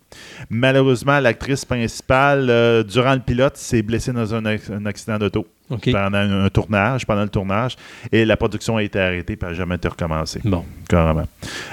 Malheureusement, 0.49 1.19
l'actrice 1.19 1.65
principale, 1.65 2.47
euh, 2.49 2.83
durant 2.83 3.13
le 3.13 3.19
pilote, 3.19 3.57
s'est 3.57 3.81
blessée 3.81 4.13
dans 4.13 4.33
un, 4.33 4.41
ac- 4.43 4.71
un 4.71 4.85
accident 4.85 5.17
d'auto 5.17 5.45
pendant 5.91 6.17
un, 6.17 6.45
un 6.45 6.49
tournage, 6.49 7.05
pendant 7.05 7.23
le 7.23 7.29
tournage, 7.29 7.75
et 8.11 8.23
la 8.23 8.37
production 8.37 8.77
a 8.77 8.83
été 8.83 8.99
arrêtée 8.99 9.33
et 9.33 9.45
n'a 9.45 9.53
jamais 9.53 9.75
été 9.75 9.87
recommencée. 9.89 10.39
Bon. 10.45 10.63
Carrément. 10.87 11.25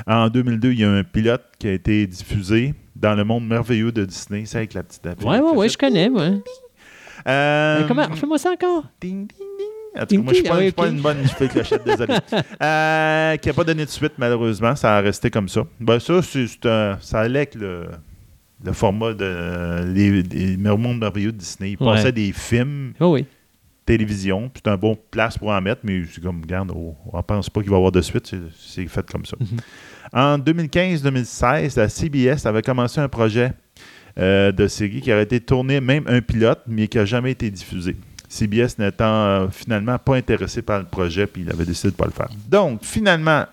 En 0.07 0.29
2002, 0.29 0.73
il 0.73 0.81
y 0.81 0.85
a 0.85 0.91
un 0.91 1.05
pilote 1.05 1.45
qui 1.61 1.69
a 1.69 1.73
été 1.73 2.07
diffusé 2.09 2.75
dans 2.97 3.15
le 3.15 3.23
monde 3.25 3.47
merveilleux 3.47 3.93
de 3.93 4.05
Disney. 4.05 4.45
C'est 4.47 4.59
avec 4.59 4.75
la 4.75 4.83
petite 4.83 5.05
Ouais, 5.23 5.39
ouais, 5.41 5.51
ouais, 5.57 5.69
je 5.69 5.79
connais. 5.79 6.11
Euh, 7.27 7.81
Mais 7.81 7.87
comment? 7.89 8.09
Fais-moi 8.15 8.39
ça 8.39 8.51
encore. 8.51 8.85
Ding, 9.01 9.27
ding, 9.29 9.47
ding, 9.59 9.69
En 9.97 10.07
tout 10.07 10.17
cas, 10.17 10.23
moi, 10.23 10.33
je 10.33 10.39
suis 10.39 10.43
pas, 10.49 10.51
Tinky, 10.51 10.61
je 10.61 10.65
suis 10.65 10.73
pas 10.73 10.89
une 10.89 11.01
bonne 11.01 11.25
fée 11.29 11.49
clochette, 11.49 11.85
désolé. 11.85 12.15
Euh, 12.63 13.37
qui 13.37 13.49
n'a 13.49 13.55
pas 13.55 13.65
donné 13.65 13.85
de 13.85 13.91
suite, 13.91 14.13
malheureusement. 14.19 14.75
Ça 14.77 14.97
a 14.97 15.01
resté 15.01 15.31
comme 15.31 15.49
ça. 15.49 15.63
Ben, 15.81 15.99
ça, 16.01 16.21
c'est 16.23 16.67
un- 16.67 16.99
ça 17.01 17.21
allait 17.21 17.41
avec 17.41 17.55
le, 17.55 17.87
le 18.65 18.73
format 18.73 19.13
de 19.15 19.85
les, 19.93 20.57
mondes 20.57 20.99
merveilleux 20.99 21.33
de 21.33 21.37
Disney. 21.39 21.77
Ils 21.79 21.85
Ouais. 21.85 21.95
passaient 21.95 22.13
des 22.13 22.33
films, 22.33 22.93
Oh 23.01 23.13
oui. 23.15 23.25
télévision, 23.87 24.49
puis 24.49 24.63
c'est 24.65 24.71
un 24.71 24.77
bon 24.77 24.97
place 25.11 25.37
pour 25.39 25.51
en 25.51 25.61
mettre, 25.61 25.83
mais 25.85 26.03
c'est 26.13 26.23
comme, 26.23 26.41
regarde, 26.43 26.73
on 26.75 26.97
ne 27.17 27.23
pense 27.23 27.49
pas 27.51 27.61
qu'il 27.61 27.71
va 27.71 27.77
y 27.77 27.79
avoir 27.79 27.93
de 27.93 28.01
suite. 28.01 28.27
C'est- 28.27 28.39
C'est 28.59 28.87
fait 28.89 29.09
comme 29.11 29.25
ça. 29.27 29.37
Mhm. 29.39 29.59
En 30.13 30.39
2015-2016, 30.39 31.77
la 31.77 31.89
CBS 31.89 32.47
avait 32.47 32.63
commencé 32.63 33.01
un 33.01 33.09
projet 33.09 33.53
euh, 34.17 34.53
de 34.53 34.69
série 34.69 35.01
qui 35.01 35.13
aurait 35.13 35.25
été 35.25 35.41
tourné, 35.41 35.81
même 35.81 36.05
un 36.07 36.21
pilote, 36.21 36.61
mais 36.69 36.87
qui 36.87 36.99
n'a 36.99 37.05
jamais 37.05 37.33
été 37.33 37.51
diffusé. 37.51 37.97
CBS 38.35 38.79
n'étant 38.79 39.05
euh, 39.27 39.47
finalement 39.51 39.99
pas 39.99 40.17
intéressé 40.17 40.61
par 40.63 40.79
le 40.79 40.85
projet, 40.87 41.27
puis 41.27 41.43
il 41.43 41.51
avait 41.51 41.65
décidé 41.65 41.89
de 41.91 41.95
ne 41.95 41.99
pas 41.99 42.07
le 42.07 42.13
faire. 42.13 42.29
Donc, 42.49 42.81
finalement, 42.83 43.45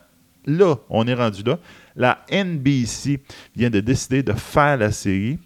là, 0.46 0.76
on 0.90 1.06
est 1.08 1.14
rendu 1.14 1.44
là. 1.44 1.58
La 1.96 2.20
NBC 2.32 3.20
vient 3.56 3.70
de 3.70 3.80
décider 3.80 4.24
de 4.24 4.34
faire 4.34 4.78
la 4.78 4.92
série. 4.92 5.38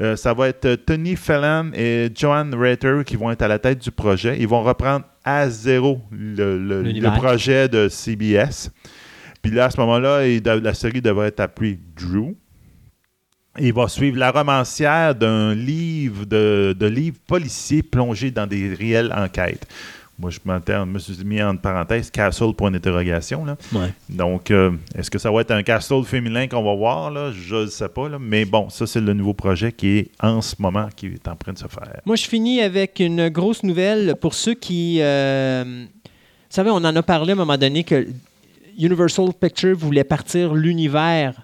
Euh, 0.00 0.14
ça 0.14 0.34
va 0.34 0.48
être 0.48 0.74
Tony 0.84 1.16
Fallon 1.16 1.70
et 1.74 2.10
Joan 2.14 2.54
Rater 2.54 3.02
qui 3.06 3.16
vont 3.16 3.30
être 3.30 3.42
à 3.42 3.48
la 3.48 3.58
tête 3.58 3.78
du 3.78 3.90
projet. 3.90 4.36
Ils 4.38 4.46
vont 4.48 4.62
reprendre 4.62 5.04
à 5.24 5.48
zéro 5.48 6.00
le, 6.12 6.58
le- 6.58 6.82
projet 7.18 7.68
de 7.68 7.88
CBS. 7.88 8.70
Puis 9.42 9.50
là, 9.52 9.66
à 9.66 9.70
ce 9.70 9.80
moment-là, 9.80 10.20
la 10.60 10.74
série 10.74 11.00
devrait 11.00 11.28
être 11.28 11.40
appelée 11.40 11.78
Drew. 11.96 12.34
Il 13.58 13.72
va 13.72 13.88
suivre 13.88 14.18
la 14.18 14.30
romancière 14.30 15.14
d'un 15.14 15.54
livre 15.54 16.24
de, 16.24 16.74
de 16.78 16.86
livres 16.86 17.18
policiers 17.26 17.82
plongés 17.82 18.30
dans 18.30 18.46
des 18.46 18.74
réelles 18.74 19.12
enquêtes. 19.16 19.66
Moi, 20.18 20.30
je 20.30 20.38
m'interne- 20.46 20.88
me 20.90 20.98
suis 20.98 21.22
mis 21.24 21.42
en 21.42 21.56
parenthèse 21.56 22.10
Castle 22.10 22.54
point 22.54 22.70
d'interrogation. 22.70 23.44
là. 23.44 23.56
Ouais. 23.74 23.92
Donc, 24.08 24.50
euh, 24.50 24.70
est-ce 24.94 25.10
que 25.10 25.18
ça 25.18 25.30
va 25.30 25.42
être 25.42 25.50
un 25.50 25.62
Castle 25.62 26.04
féminin 26.04 26.46
qu'on 26.48 26.62
va 26.62 26.74
voir? 26.74 27.10
Là? 27.10 27.32
Je 27.32 27.56
ne 27.56 27.66
sais 27.66 27.88
pas. 27.90 28.08
là. 28.08 28.18
Mais 28.18 28.46
bon, 28.46 28.70
ça, 28.70 28.86
c'est 28.86 29.00
le 29.02 29.12
nouveau 29.12 29.34
projet 29.34 29.72
qui 29.72 29.98
est 29.98 30.10
en 30.22 30.40
ce 30.40 30.54
moment, 30.58 30.88
qui 30.96 31.08
est 31.08 31.28
en 31.28 31.36
train 31.36 31.52
de 31.52 31.58
se 31.58 31.68
faire. 31.68 32.00
Moi, 32.06 32.16
je 32.16 32.24
finis 32.26 32.62
avec 32.62 32.98
une 33.00 33.28
grosse 33.28 33.62
nouvelle 33.62 34.16
pour 34.18 34.32
ceux 34.32 34.54
qui. 34.54 34.98
euh, 35.02 35.84
vous 35.84 36.46
savez, 36.48 36.70
on 36.70 36.76
en 36.76 36.96
a 36.96 37.02
parlé 37.02 37.30
à 37.30 37.34
un 37.34 37.36
moment 37.36 37.58
donné 37.58 37.84
que 37.84 38.06
Universal 38.78 39.26
Pictures 39.38 39.76
voulait 39.76 40.04
partir 40.04 40.54
l'univers 40.54 41.34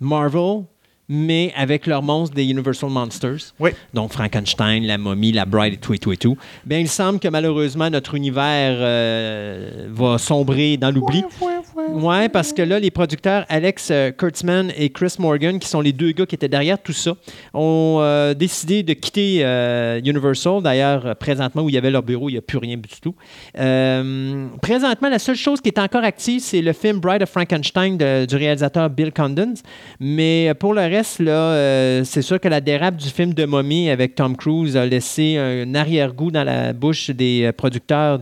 Marvel, 0.00 0.64
mais 1.08 1.52
avec 1.56 1.86
leurs 1.86 2.02
monstres 2.02 2.34
des 2.34 2.44
Universal 2.44 2.90
Monsters. 2.90 3.52
Oui. 3.60 3.70
Donc 3.94 4.12
Frankenstein, 4.12 4.84
la 4.86 4.98
momie, 4.98 5.32
la 5.32 5.44
Bride 5.44 5.74
et 5.74 5.76
tout 5.76 5.94
et 5.94 5.98
tout 5.98 6.12
et 6.12 6.16
tout. 6.16 6.36
Bien, 6.64 6.78
il 6.78 6.88
semble 6.88 7.18
que 7.20 7.28
malheureusement, 7.28 7.88
notre 7.90 8.14
univers 8.14 8.76
euh, 8.78 9.86
va 9.90 10.18
sombrer 10.18 10.76
dans 10.76 10.90
l'oubli. 10.90 11.22
Ouais, 11.92 12.28
parce 12.28 12.52
que 12.52 12.62
là, 12.62 12.78
les 12.80 12.90
producteurs 12.90 13.44
Alex 13.48 13.88
euh, 13.90 14.10
Kurtzman 14.10 14.72
et 14.76 14.88
Chris 14.90 15.14
Morgan, 15.18 15.58
qui 15.58 15.68
sont 15.68 15.80
les 15.80 15.92
deux 15.92 16.12
gars 16.12 16.26
qui 16.26 16.34
étaient 16.34 16.48
derrière 16.48 16.82
tout 16.82 16.92
ça, 16.92 17.12
ont 17.54 17.98
euh, 18.00 18.34
décidé 18.34 18.82
de 18.82 18.92
quitter 18.94 19.40
euh, 19.44 20.00
Universal. 20.04 20.62
D'ailleurs, 20.62 21.14
présentement, 21.16 21.62
où 21.62 21.68
il 21.68 21.74
y 21.74 21.78
avait 21.78 21.90
leur 21.90 22.02
bureau, 22.02 22.28
il 22.28 22.32
n'y 22.32 22.38
a 22.38 22.42
plus 22.42 22.58
rien 22.58 22.76
du 22.76 22.88
tout. 23.00 23.14
Présentement, 24.62 25.08
la 25.08 25.18
seule 25.18 25.36
chose 25.36 25.60
qui 25.60 25.68
est 25.68 25.78
encore 25.78 26.04
active, 26.04 26.40
c'est 26.40 26.62
le 26.62 26.72
film 26.72 26.98
Bride 26.98 27.22
of 27.22 27.30
Frankenstein 27.30 27.96
de- 27.96 28.24
du 28.26 28.36
réalisateur 28.36 28.88
Bill 28.90 29.12
Condon. 29.12 29.54
Mais 30.00 30.52
pour 30.58 30.74
le 30.74 30.80
reste, 30.80 30.95
euh, 31.20 32.04
c'est 32.04 32.22
sûr 32.22 32.40
que 32.40 32.48
la 32.48 32.60
dérape 32.60 32.96
du 32.96 33.08
film 33.08 33.34
de 33.34 33.44
momie 33.44 33.90
avec 33.90 34.14
Tom 34.14 34.36
Cruise 34.36 34.76
a 34.76 34.86
laissé 34.86 35.36
un 35.36 35.74
arrière-goût 35.74 36.30
dans 36.30 36.44
la 36.44 36.72
bouche 36.72 37.10
des 37.10 37.44
euh, 37.44 37.52
producteurs 37.52 38.20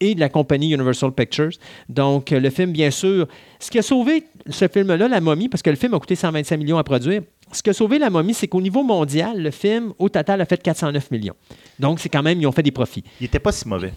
et 0.00 0.14
de 0.14 0.20
la 0.20 0.28
compagnie 0.28 0.72
Universal 0.72 1.12
Pictures. 1.12 1.52
Donc, 1.88 2.32
euh, 2.32 2.40
le 2.40 2.50
film, 2.50 2.72
bien 2.72 2.90
sûr, 2.90 3.26
ce 3.60 3.70
qui 3.70 3.78
a 3.78 3.82
sauvé 3.82 4.24
ce 4.48 4.66
film-là, 4.68 5.08
La 5.08 5.20
momie, 5.20 5.48
parce 5.48 5.62
que 5.62 5.70
le 5.70 5.76
film 5.76 5.94
a 5.94 5.98
coûté 5.98 6.14
125 6.14 6.56
millions 6.56 6.78
à 6.78 6.84
produire, 6.84 7.22
ce 7.52 7.62
qui 7.62 7.70
a 7.70 7.72
sauvé 7.72 7.98
La 7.98 8.10
momie, 8.10 8.34
c'est 8.34 8.48
qu'au 8.48 8.60
niveau 8.60 8.82
mondial, 8.82 9.40
le 9.40 9.50
film, 9.50 9.92
au 9.98 10.08
total, 10.08 10.40
a 10.40 10.44
fait 10.44 10.62
409 10.62 11.10
millions. 11.10 11.34
Donc, 11.78 12.00
c'est 12.00 12.08
quand 12.08 12.22
même, 12.22 12.40
ils 12.40 12.46
ont 12.46 12.52
fait 12.52 12.62
des 12.62 12.72
profits. 12.72 13.04
Il 13.20 13.24
n'était 13.24 13.38
pas 13.38 13.52
si 13.52 13.68
mauvais. 13.68 13.92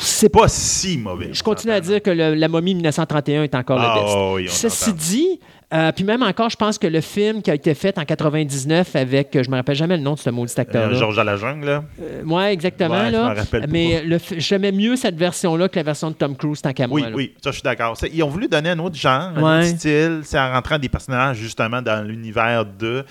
C'est 0.00 0.28
pas. 0.28 0.48
Si 0.48 0.98
mauvais. 0.98 1.30
Je 1.32 1.42
continue 1.42 1.72
à 1.72 1.80
dire 1.80 2.02
que 2.02 2.10
le- 2.10 2.34
La 2.34 2.48
momie 2.48 2.74
1931 2.74 3.44
est 3.44 3.54
encore 3.54 3.78
Ah, 3.80 3.94
le 3.96 4.02
best. 4.02 4.16
oui, 4.34 4.48
Ceci 4.48 4.92
dit, 4.92 5.40
euh, 5.72 5.92
puis 5.92 6.04
même 6.04 6.22
encore, 6.22 6.50
je 6.50 6.56
pense 6.56 6.78
que 6.78 6.86
le 6.86 7.00
film 7.00 7.42
qui 7.42 7.50
a 7.50 7.54
été 7.54 7.74
fait 7.74 7.98
en 7.98 8.04
99 8.04 8.96
avec, 8.96 9.38
je 9.42 9.50
me 9.50 9.56
rappelle 9.56 9.76
jamais 9.76 9.96
le 9.96 10.02
nom 10.02 10.14
de 10.14 10.18
ce 10.18 10.30
maudit 10.30 10.52
Euh, 10.58 10.60
acteur-là. 10.62 10.98
Georges 10.98 11.18
à 11.18 11.24
la 11.24 11.36
jungle, 11.36 11.66
là. 11.66 11.84
Euh, 12.00 12.22
ouais, 12.24 12.52
exactement. 12.52 13.00
Ouais, 13.00 13.10
là. 13.10 13.34
Mais 13.68 14.02
le 14.02 14.18
j'aimais 14.38 14.72
mieux 14.72 14.96
cette 14.96 15.16
version-là 15.16 15.68
que 15.68 15.76
la 15.76 15.82
version 15.84 16.10
de 16.10 16.14
Tom 16.16 16.36
Cruise, 16.36 16.60
tant 16.62 16.72
qu'à 16.72 16.86
moi. 16.86 17.00
Oui, 17.00 17.06
oui, 17.14 17.34
ça, 17.42 17.50
je 17.50 17.56
suis 17.56 17.62
d'accord. 17.62 17.96
C'est- 17.96 18.10
Ils 18.12 18.22
ont 18.22 18.28
voulu 18.28 18.48
donner 18.48 18.70
un 18.70 18.78
autre 18.78 18.96
genre, 18.96 19.30
un 19.36 19.60
autre 19.60 19.66
style, 19.76 20.20
c'est 20.24 20.38
en 20.38 20.52
rentrant 20.52 20.78
des 20.78 20.88
personnages, 20.88 21.36
justement, 21.36 21.80
dans 21.82 22.06
l'univers 22.06 22.64
de. 22.64 23.04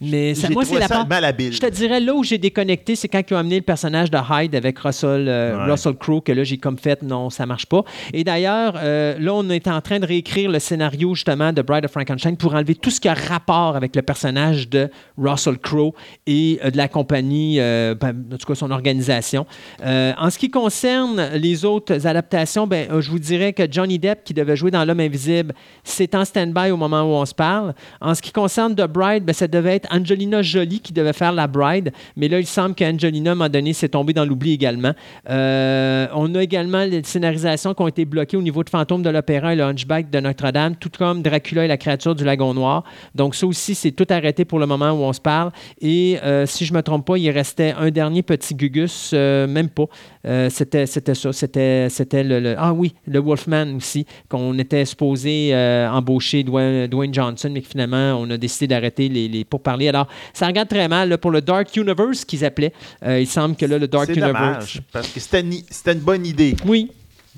Mais 0.00 0.34
ça- 0.34 0.48
moi, 0.48 0.64
c'est 0.64 0.78
la 0.78 0.88
part. 0.88 1.06
Je 1.10 1.58
te 1.58 1.68
dirais, 1.70 2.00
là 2.00 2.14
où 2.14 2.24
j'ai 2.24 2.38
déconnecté, 2.38 2.96
c'est 2.96 3.06
quand 3.08 3.20
ils 3.30 3.34
ont 3.34 3.38
amené 3.38 3.56
le 3.56 3.62
personnage 3.62 4.10
de 4.10 4.16
Hyde 4.18 4.54
avec 4.54 4.78
Russell, 4.78 5.26
euh, 5.28 5.56
Ouais. 5.66 5.70
Russell 5.72 5.94
Crowe, 5.94 6.22
que 6.22 6.32
là, 6.32 6.42
j'ai 6.42 6.56
comme 6.56 6.78
fait, 6.78 7.02
non, 7.02 7.28
ça 7.28 7.44
marche 7.44 7.66
pas. 7.66 7.84
Et 8.14 8.24
d'ailleurs, 8.24 8.74
euh, 8.78 9.16
là, 9.18 9.34
on 9.34 9.48
est 9.50 9.68
en 9.68 9.80
train 9.82 9.98
de 9.98 10.06
réécrire 10.06 10.50
le 10.50 10.58
scénario, 10.58 11.14
justement, 11.14 11.52
de 11.52 11.60
Bride 11.60 11.84
of 11.84 11.90
Frankenstein 11.90 12.36
pour 12.36 12.54
enlever 12.54 12.74
tout 12.76 12.90
ce 12.90 12.98
qui 13.00 13.08
a 13.08 13.14
rapport 13.14 13.76
avec 13.76 13.94
le 13.94 14.02
personnage 14.02 14.68
de 14.70 14.88
Russell 15.18 15.58
Crowe 15.58 15.92
et 16.26 16.58
euh, 16.64 16.70
de 16.70 16.76
la 16.78 16.88
compagnie, 16.88 17.58
ben, 17.58 18.14
en 18.32 18.36
tout 18.36 18.46
cas, 18.46 18.54
son 18.54 18.70
organisation. 18.70 19.44
En 19.84 20.30
ce 20.30 20.38
qui 20.38 20.50
concerne 20.50 21.30
les 21.34 21.64
autres 21.64 22.06
adaptations, 22.06 22.66
ben, 22.66 23.00
je 23.00 23.10
vous 23.10 23.18
dirais 23.18 23.52
que 23.52 23.64
Johnny 23.70 23.98
Depp, 23.98 24.24
qui 24.24 24.32
devait 24.34 24.56
jouer 24.56 24.70
dans 24.70 24.84
L'Homme 24.84 25.00
Invisible, 25.00 25.52
c'est 25.84 26.14
en 26.14 26.24
stand-by 26.24 26.70
au 26.70 26.76
moment 26.76 27.02
où 27.02 27.14
on 27.14 27.26
se 27.26 27.34
parle. 27.34 27.74
En 28.00 28.14
ce 28.14 28.22
qui 28.22 28.32
concerne 28.32 28.74
The 28.74 28.86
Bride, 28.86 29.24
ben, 29.24 29.32
ça 29.32 29.46
devait 29.48 29.76
être 29.76 29.89
Angelina 29.90 30.42
Jolie 30.42 30.80
qui 30.80 30.92
devait 30.92 31.12
faire 31.12 31.32
la 31.32 31.46
Bride, 31.46 31.92
mais 32.16 32.28
là, 32.28 32.40
il 32.40 32.46
semble 32.46 32.74
qu'Angelina, 32.74 33.30
à 33.30 33.32
un 33.32 33.36
moment 33.36 33.48
donné, 33.48 33.72
s'est 33.72 33.88
tombée 33.88 34.12
dans 34.12 34.24
l'oubli 34.24 34.52
également. 34.52 34.92
Euh, 35.28 36.06
on 36.14 36.34
a 36.34 36.42
également 36.42 36.84
les 36.84 37.02
scénarisations 37.02 37.74
qui 37.74 37.82
ont 37.82 37.88
été 37.88 38.04
bloquées 38.04 38.36
au 38.36 38.42
niveau 38.42 38.64
de 38.64 38.70
Fantôme 38.70 39.02
de 39.02 39.10
l'Opéra 39.10 39.52
et 39.52 39.56
le 39.56 39.64
Hunchback 39.64 40.10
de 40.10 40.20
Notre-Dame, 40.20 40.76
tout 40.76 40.90
comme 40.96 41.22
Dracula 41.22 41.64
et 41.64 41.68
la 41.68 41.76
créature 41.76 42.14
du 42.14 42.24
Lagon 42.24 42.54
Noir. 42.54 42.84
Donc, 43.14 43.34
ça 43.34 43.46
aussi, 43.46 43.74
c'est 43.74 43.92
tout 43.92 44.06
arrêté 44.10 44.44
pour 44.44 44.58
le 44.58 44.66
moment 44.66 44.90
où 44.90 45.02
on 45.02 45.12
se 45.12 45.20
parle. 45.20 45.50
Et 45.80 46.18
euh, 46.22 46.46
si 46.46 46.64
je 46.64 46.72
ne 46.72 46.78
me 46.78 46.82
trompe 46.82 47.06
pas, 47.06 47.16
il 47.16 47.30
restait 47.30 47.74
un 47.78 47.90
dernier 47.90 48.22
petit 48.22 48.54
Gugus, 48.54 49.10
euh, 49.14 49.46
même 49.46 49.68
pas. 49.68 49.86
Euh, 50.26 50.50
c'était, 50.50 50.84
c'était 50.86 51.14
ça. 51.14 51.32
C'était, 51.32 51.88
c'était 51.88 52.22
le, 52.22 52.40
le- 52.40 52.54
Ah 52.58 52.72
oui, 52.74 52.94
le 53.06 53.18
Wolfman 53.20 53.74
aussi, 53.76 54.04
qu'on 54.28 54.58
était 54.58 54.84
supposé 54.84 55.50
euh, 55.54 55.88
embaucher 55.90 56.42
Dwayne, 56.42 56.86
Dwayne 56.88 57.14
Johnson, 57.14 57.48
mais 57.52 57.62
que 57.62 57.68
finalement, 57.68 58.16
on 58.20 58.28
a 58.30 58.36
décidé 58.36 58.66
d'arrêter 58.68 59.08
les, 59.08 59.28
les 59.28 59.44
pourparlers. 59.44 59.88
Alors, 59.88 60.08
ça 60.34 60.46
regarde 60.46 60.68
très 60.68 60.88
mal 60.88 61.08
là, 61.08 61.16
pour 61.18 61.30
le 61.30 61.40
Dark 61.40 61.74
Universe 61.74 62.24
qu'ils 62.26 62.44
appelaient. 62.44 62.72
Euh, 63.04 63.20
il 63.20 63.26
semble 63.26 63.56
que 63.56 63.64
là, 63.64 63.78
le 63.78 63.88
Dark 63.88 64.06
C'est 64.06 64.12
Universe. 64.16 64.34
dommage, 64.34 64.82
parce 64.92 65.08
que 65.08 65.20
c'était 65.20 65.40
une 65.40 66.00
bonne 66.00 66.26
idée. 66.26 66.54
Oui, 66.66 66.90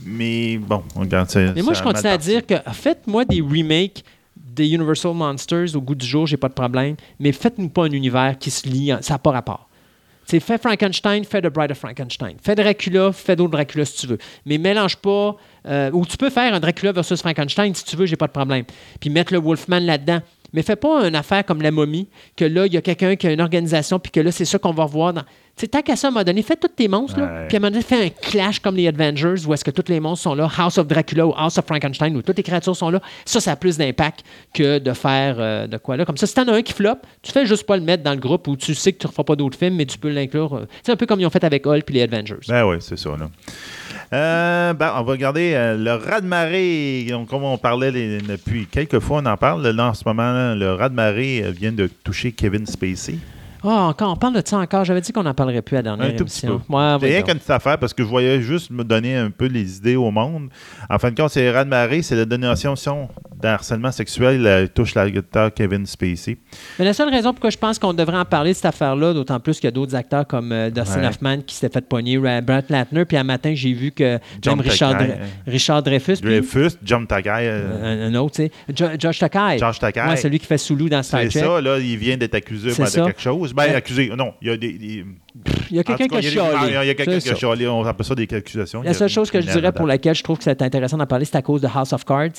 Mais 0.05 0.59
bon, 0.59 0.83
on 0.97 1.01
regarde 1.01 1.31
ça. 1.31 1.39
mais 1.55 1.63
moi, 1.63 1.75
je 1.75 1.83
continue 1.83 2.09
à 2.13 2.19
dire 2.19 2.45
que 2.45 2.55
faites-moi 2.73 3.25
des 3.25 3.41
remakes 3.41 4.03
des 4.37 4.69
Universal 4.71 5.15
Monsters 5.15 5.75
au 5.77 5.81
goût 5.81 5.95
du 5.95 6.05
jour, 6.05 6.27
j'ai 6.27 6.37
pas 6.37 6.49
de 6.49 6.55
problème, 6.55 6.97
mais 7.21 7.31
faites-nous 7.33 7.69
pas 7.69 7.85
un 7.85 7.91
univers 7.93 8.37
qui 8.39 8.51
se 8.51 8.69
lie, 8.69 8.93
en- 8.93 9.01
ça 9.01 9.15
n'a 9.15 9.19
pas 9.19 9.31
rapport. 9.31 9.69
C'est 10.33 10.41
fais 10.41 10.57
Frankenstein, 10.57 11.25
fais 11.25 11.43
The 11.43 11.49
Bride 11.49 11.73
of 11.73 11.79
Frankenstein. 11.79 12.37
Fais 12.43 12.55
Dracula, 12.55 13.13
fais 13.13 13.37
d'autres 13.37 13.51
Dracula 13.51 13.85
si 13.85 13.99
tu 13.99 14.07
veux. 14.07 14.19
Mais 14.47 14.57
mélange 14.57 14.97
pas. 14.97 15.37
euh, 15.69 15.91
ou 15.93 16.07
tu 16.07 16.17
peux 16.17 16.31
faire 16.31 16.55
un 16.55 16.59
Dracula 16.59 16.91
versus 16.93 17.21
Frankenstein 17.21 17.75
si 17.75 17.85
tu 17.85 17.97
veux, 17.97 18.07
j'ai 18.07 18.17
pas 18.17 18.29
de 18.29 18.33
problème. 18.33 18.65
Puis 18.99 19.11
mettre 19.11 19.35
le 19.35 19.39
Wolfman 19.41 19.81
là-dedans. 19.81 20.23
Mais 20.53 20.63
fais 20.63 20.77
pas 20.77 21.07
une 21.09 21.15
affaire 21.17 21.45
comme 21.45 21.63
la 21.63 21.71
momie, 21.71 22.09
que 22.37 22.45
là, 22.45 22.67
il 22.67 22.75
y 22.75 22.77
a 22.77 22.81
quelqu'un 22.83 23.17
qui 23.17 23.27
a 23.27 23.33
une 23.33 23.41
organisation, 23.41 23.99
puis 23.99 24.13
que 24.13 24.21
là, 24.21 24.31
c'est 24.33 24.45
ça 24.45 24.59
qu'on 24.59 24.73
va 24.73 24.85
revoir. 24.85 25.13
Dans... 25.13 25.23
Tu 25.57 25.69
tant 25.69 25.83
qu'à 25.83 25.97
ça, 25.97 26.07
à 26.07 26.11
un 26.11 26.13
moment 26.13 26.25
donné, 26.25 26.43
fais 26.43 26.57
tous 26.57 26.69
tes 26.69 26.89
monstres, 26.89 27.19
là, 27.21 27.25
Ouais. 27.27 27.47
puis 27.49 27.57
à 27.57 27.59
un 27.59 27.61
moment 27.61 27.71
donné, 27.71 27.83
fais 27.83 28.07
un 28.07 28.09
clash 28.09 28.59
comme 28.61 28.77
les 28.77 28.89
Avengers, 28.89 29.35
où 29.47 29.53
est-ce 29.55 29.65
que 29.65 29.71
tous 29.71 29.91
les 29.91 30.01
monstres 30.01 30.23
sont 30.25 30.35
là, 30.35 30.49
House 30.59 30.79
of 30.79 30.87
Dracula 30.87 31.27
ou 31.27 31.35
House 31.37 31.59
of 31.59 31.67
Frankenstein, 31.67 32.17
où 32.17 32.23
toutes 32.23 32.37
les 32.37 32.43
créatures 32.43 32.77
sont 32.77 32.91
là. 32.91 33.01
Ça, 33.25 33.41
ça 33.41 33.53
a 33.53 33.57
plus 33.57 33.77
d'impact 33.79 34.25
que 34.55 34.79
de 34.79 34.93
faire 34.93 35.37
euh, 35.39 35.67
de 35.67 35.77
quoi 35.79 35.97
là. 35.97 36.05
Comme 36.05 36.17
ça, 36.17 36.27
si 36.27 36.35
t'en 36.35 36.47
as 36.49 36.53
un 36.55 36.63
qui 36.63 36.73
floppe, 36.73 37.07
tu 37.23 37.33
fais 37.33 37.45
juste 37.47 37.65
pas 37.65 37.77
le 37.77 37.83
mettre 37.83 38.03
dans 38.03 38.13
le 38.13 38.21
groupe 38.21 38.47
où 38.49 38.57
tu 38.57 38.75
sais 38.75 38.93
que 38.93 38.99
tu 38.99 39.07
ne 39.07 39.09
referas 39.09 39.25
pas 39.25 39.37
d'autres 39.37 39.59
films, 39.59 39.75
mais 39.77 39.87
tu 39.87 39.99
peux 39.99 40.11
l'inclure. 40.11 40.55
euh, 40.55 40.65
C'est 40.83 40.93
un 40.93 40.97
peu 40.97 41.07
comme 41.07 41.21
ils 41.21 41.27
ont 41.27 41.31
fait 41.31 41.45
avec 41.45 41.67
Hulk 41.67 41.85
et 41.91 41.93
les 41.93 42.03
Avengers. 42.03 42.37
Ben 42.49 42.65
oui, 42.67 42.77
c'est 42.81 42.99
ça. 42.99 43.11
Là. 43.11 43.29
Euh, 44.13 44.75
ben, 44.75 44.93
on 44.97 45.03
va 45.05 45.13
regarder 45.13 45.55
euh, 45.55 45.77
le 45.79 45.93
raz-de-marée. 45.93 47.07
Donc, 47.09 47.29
comme 47.29 47.45
on 47.45 47.57
parlait 47.57 47.91
depuis 47.93 48.67
quelques 48.67 48.99
fois, 48.99 49.23
on 49.23 49.27
en 49.27 49.39
parle. 49.39 49.67
Là, 49.67 49.89
en 49.89 49.95
ce 49.95 50.03
moment, 50.05 50.55
le 50.55 50.75
raz-de-marée 50.75 51.45
euh, 51.45 51.51
vient 51.51 51.73
de 51.73 51.87
toucher 51.87 52.33
Kevin 52.33 52.67
Spacey. 52.67 53.19
Ah, 53.65 53.83
encore, 53.89 54.13
on 54.13 54.17
parle 54.17 54.35
de 54.35 54.43
ça 54.45 54.59
encore. 54.59 54.85
J'avais 54.85 55.01
dit 55.01 55.13
qu'on 55.13 55.23
n'en 55.23 55.35
parlerait 55.35 55.63
plus 55.63 55.77
à 55.77 55.79
la 55.79 55.83
dernière 55.83 56.07
Un 56.09 56.11
tout 56.17 56.25
petit 56.25 56.47
émission. 56.47 56.63
peu. 56.69 56.75
Ouais, 56.75 56.97
C'est 57.01 57.07
rien 57.07 57.23
qu'une 57.23 57.35
petite 57.35 57.51
affaire 57.51 57.79
parce 57.79 57.95
que 57.95 58.03
je 58.03 58.09
voyais 58.09 58.41
juste 58.43 58.71
me 58.71 58.83
donner 58.85 59.17
un 59.17 59.31
peu 59.31 59.47
les 59.47 59.77
idées 59.77 59.97
au 59.97 60.11
monde. 60.11 60.49
En 60.91 60.99
fin 60.99 61.11
de 61.11 61.17
compte, 61.17 61.31
c'est 61.31 61.51
Raz 61.51 61.65
Maré, 61.65 62.03
c'est 62.03 62.17
la 62.17 62.25
dénonciation 62.25 63.09
d'harcèlement 63.41 63.91
sexuel 63.93 64.47
euh, 64.47 64.67
touche 64.73 64.95
l'acteur 64.95 65.53
Kevin 65.53 65.85
Spacey. 65.87 66.39
Mais 66.79 66.85
la 66.85 66.93
seule 66.93 67.09
raison 67.11 67.33
pourquoi 67.33 67.51
je 67.51 67.57
pense 67.59 67.79
qu'on 67.79 67.93
devrait 67.93 68.19
en 68.19 68.25
parler 68.25 68.51
de 68.51 68.57
cette 68.57 68.67
affaire-là, 68.67 69.13
d'autant 69.15 69.41
plus 69.41 69.55
qu'il 69.57 69.65
y 69.65 69.69
a 69.69 69.73
d'autres 69.73 69.95
acteurs 69.97 70.27
comme 70.27 70.53
euh, 70.53 70.71
Dustin 70.71 71.01
Ouais. 71.01 71.07
Hoffman 71.09 71.39
qui 71.47 71.55
s'était 71.57 71.73
fait 71.73 71.87
pogner, 71.89 72.19
Brad 72.19 72.65
Latner, 72.69 73.05
puis 73.05 73.17
un 73.17 73.25
matin, 73.25 73.53
j'ai 73.55 73.73
vu 73.73 73.91
que 73.91 74.19
John 74.41 74.57
même 74.59 74.67
Richard, 75.47 75.83
Dreyfus, 75.83 76.17
puis 76.21 76.41
Dreyfus, 76.41 76.77
John 76.85 77.07
Takei, 77.07 77.31
euh, 77.49 78.09
un, 78.09 78.15
autre, 78.17 78.37
tu 78.37 78.43
sais, 78.45 78.51
Jo- 78.75 78.97
Josh 78.99 79.19
Takei. 79.19 79.59
Josh 79.59 79.79
Takei. 79.79 80.01
Ouais, 80.09 80.17
celui 80.17 80.39
qui 80.39 80.47
fait 80.47 80.59
Soulou 80.59 80.89
dans 80.89 81.03
Star 81.03 81.21
c'est 81.23 81.29
Trek. 81.31 81.41
ça, 81.41 81.61
là, 81.61 81.79
il 81.79 81.97
vient 81.97 82.17
d'être 82.17 82.35
accusé 82.35 82.71
C'est 82.71 83.01
de 83.01 83.05
quelque 83.07 83.21
chose. 83.21 83.52
Ben, 83.55 83.65
Ouais. 83.65 83.75
accusé, 83.75 84.11
non, 84.17 84.35
il 84.41 84.49
y 84.49 84.51
a 84.51 84.57
des... 84.57 84.73
des- 84.73 85.05
Il 85.71 85.77
y 85.77 85.79
a 85.79 85.85
quelqu'un 85.85 86.07
qui 86.09 86.17
a 86.17 86.23
chialé. 86.23 86.69
Il 86.69 86.73
y 86.87 86.91
a 86.91 86.95
quelqu'un 86.95 87.19
qui 87.19 87.31
a 87.31 87.35
chialé, 87.35 87.67
on 87.69 87.85
appelle 87.85 88.07
ça 88.07 88.15
des 88.15 88.29
accusations. 88.35 88.83
La 88.83 88.95
seule 88.95 89.09
chose 89.09 89.31
que 89.31 89.41
je 89.41 89.47
dirais 89.51 89.73
pour 89.73 89.87
laquelle 89.87 90.15
je 90.15 90.23
trouve 90.23 90.39
que 90.39 90.45
c'est 90.45 90.61
intéressant 90.63 90.97
d'en 90.99 91.07
parler, 91.07 91.25
c'est 91.25 91.37
à 91.37 91.43
cause 91.43 91.61
de 91.61 91.69
House 91.73 91.93
of 91.93 92.05
Cards. 92.05 92.31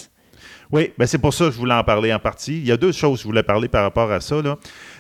Oui, 0.72 0.92
ben 0.98 1.06
c'est 1.06 1.18
pour 1.20 1.34
ça 1.34 1.46
que 1.46 1.52
je 1.52 1.58
voulais 1.58 1.74
en 1.74 1.84
parler 1.84 2.12
en 2.14 2.20
partie. 2.20 2.58
Il 2.58 2.66
y 2.66 2.72
a 2.72 2.78
deux 2.78 2.92
choses 2.92 3.18
que 3.20 3.24
je 3.24 3.28
voulais 3.28 3.44
parler 3.44 3.68
par 3.68 3.84
rapport 3.84 4.12
à 4.12 4.20
ça. 4.22 4.38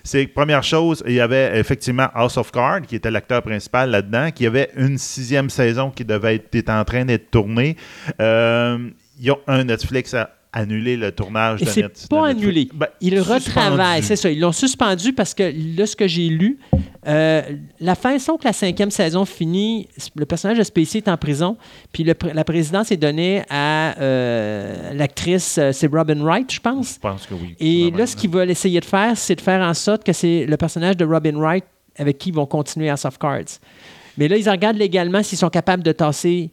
C'est 0.03 0.27
que, 0.27 0.33
première 0.33 0.61
chose, 0.61 1.03
il 1.07 1.13
y 1.13 1.19
avait 1.19 1.57
effectivement 1.59 2.07
House 2.13 2.37
of 2.37 2.51
Cards, 2.51 2.81
qui 2.81 2.95
était 2.95 3.09
l'acteur 3.09 3.41
principal 3.41 3.89
là-dedans, 3.89 4.29
qui 4.31 4.45
avait 4.45 4.69
une 4.75 4.97
sixième 4.97 5.49
saison 5.49 5.89
qui 5.89 6.05
devait 6.05 6.35
être 6.35 6.53
était 6.55 6.71
en 6.71 6.83
train 6.83 7.05
d'être 7.05 7.31
tournée. 7.31 7.75
Euh, 8.21 8.77
il 9.19 9.25
y 9.25 9.29
a 9.31 9.35
un 9.47 9.63
Netflix 9.63 10.13
a 10.13 10.29
annulé 10.53 10.95
le 10.95 11.11
tournage 11.11 11.61
de 11.61 11.65
c'est 11.65 12.07
pas 12.07 12.27
annulé. 12.27 12.69
Ben, 12.73 12.87
Ils 13.01 13.19
retravaillent, 13.19 14.03
c'est 14.03 14.15
ça. 14.15 14.29
Ils 14.29 14.39
l'ont 14.39 14.51
suspendu 14.51 15.11
parce 15.11 15.33
que 15.33 15.51
là, 15.77 15.87
ce 15.87 15.95
que 15.95 16.07
j'ai 16.07 16.29
lu, 16.29 16.59
euh, 17.07 17.41
la 17.79 17.95
façon 17.95 18.37
que 18.37 18.45
la 18.45 18.53
cinquième 18.53 18.91
saison 18.91 19.25
finit, 19.25 19.87
le 20.15 20.25
personnage 20.25 20.59
de 20.59 20.63
Spacey 20.63 20.99
est 20.99 21.07
en 21.07 21.17
prison, 21.17 21.57
puis 21.91 22.03
le 22.03 22.13
la 22.33 22.43
présidence 22.43 22.91
est 22.91 22.97
donnée 22.97 23.41
à 23.49 23.99
euh, 23.99 24.93
l'actrice, 24.93 25.57
euh, 25.57 25.71
c'est 25.73 25.87
Robin 25.87 26.23
Wright, 26.23 26.53
je 26.53 26.59
pense. 26.59 26.93
Je 26.95 26.99
pense 26.99 27.25
que 27.25 27.33
oui. 27.33 27.55
Et 27.59 27.91
là, 27.91 28.05
ce 28.05 28.15
qu'ils 28.15 28.29
veulent 28.29 28.51
essayer 28.51 28.79
de 28.79 28.85
faire, 28.85 29.17
c'est 29.17 29.35
de 29.35 29.41
faire 29.41 29.61
en 29.61 29.73
sorte 29.73 30.03
que 30.03 30.13
c'est 30.13 30.45
le 30.45 30.55
personnage 30.55 30.95
de 30.95 31.03
Robin 31.05 31.35
Wright 31.35 31.65
avec 31.97 32.19
qui 32.19 32.29
ils 32.29 32.35
vont 32.35 32.45
continuer 32.45 32.89
à 32.89 32.97
Soft 32.97 33.19
Cards. 33.19 33.59
Mais 34.17 34.27
là, 34.27 34.37
ils 34.37 34.49
regardent 34.49 34.77
légalement 34.77 35.23
s'ils 35.23 35.37
sont 35.37 35.49
capables 35.49 35.83
de 35.83 35.91
tasser 35.91 36.51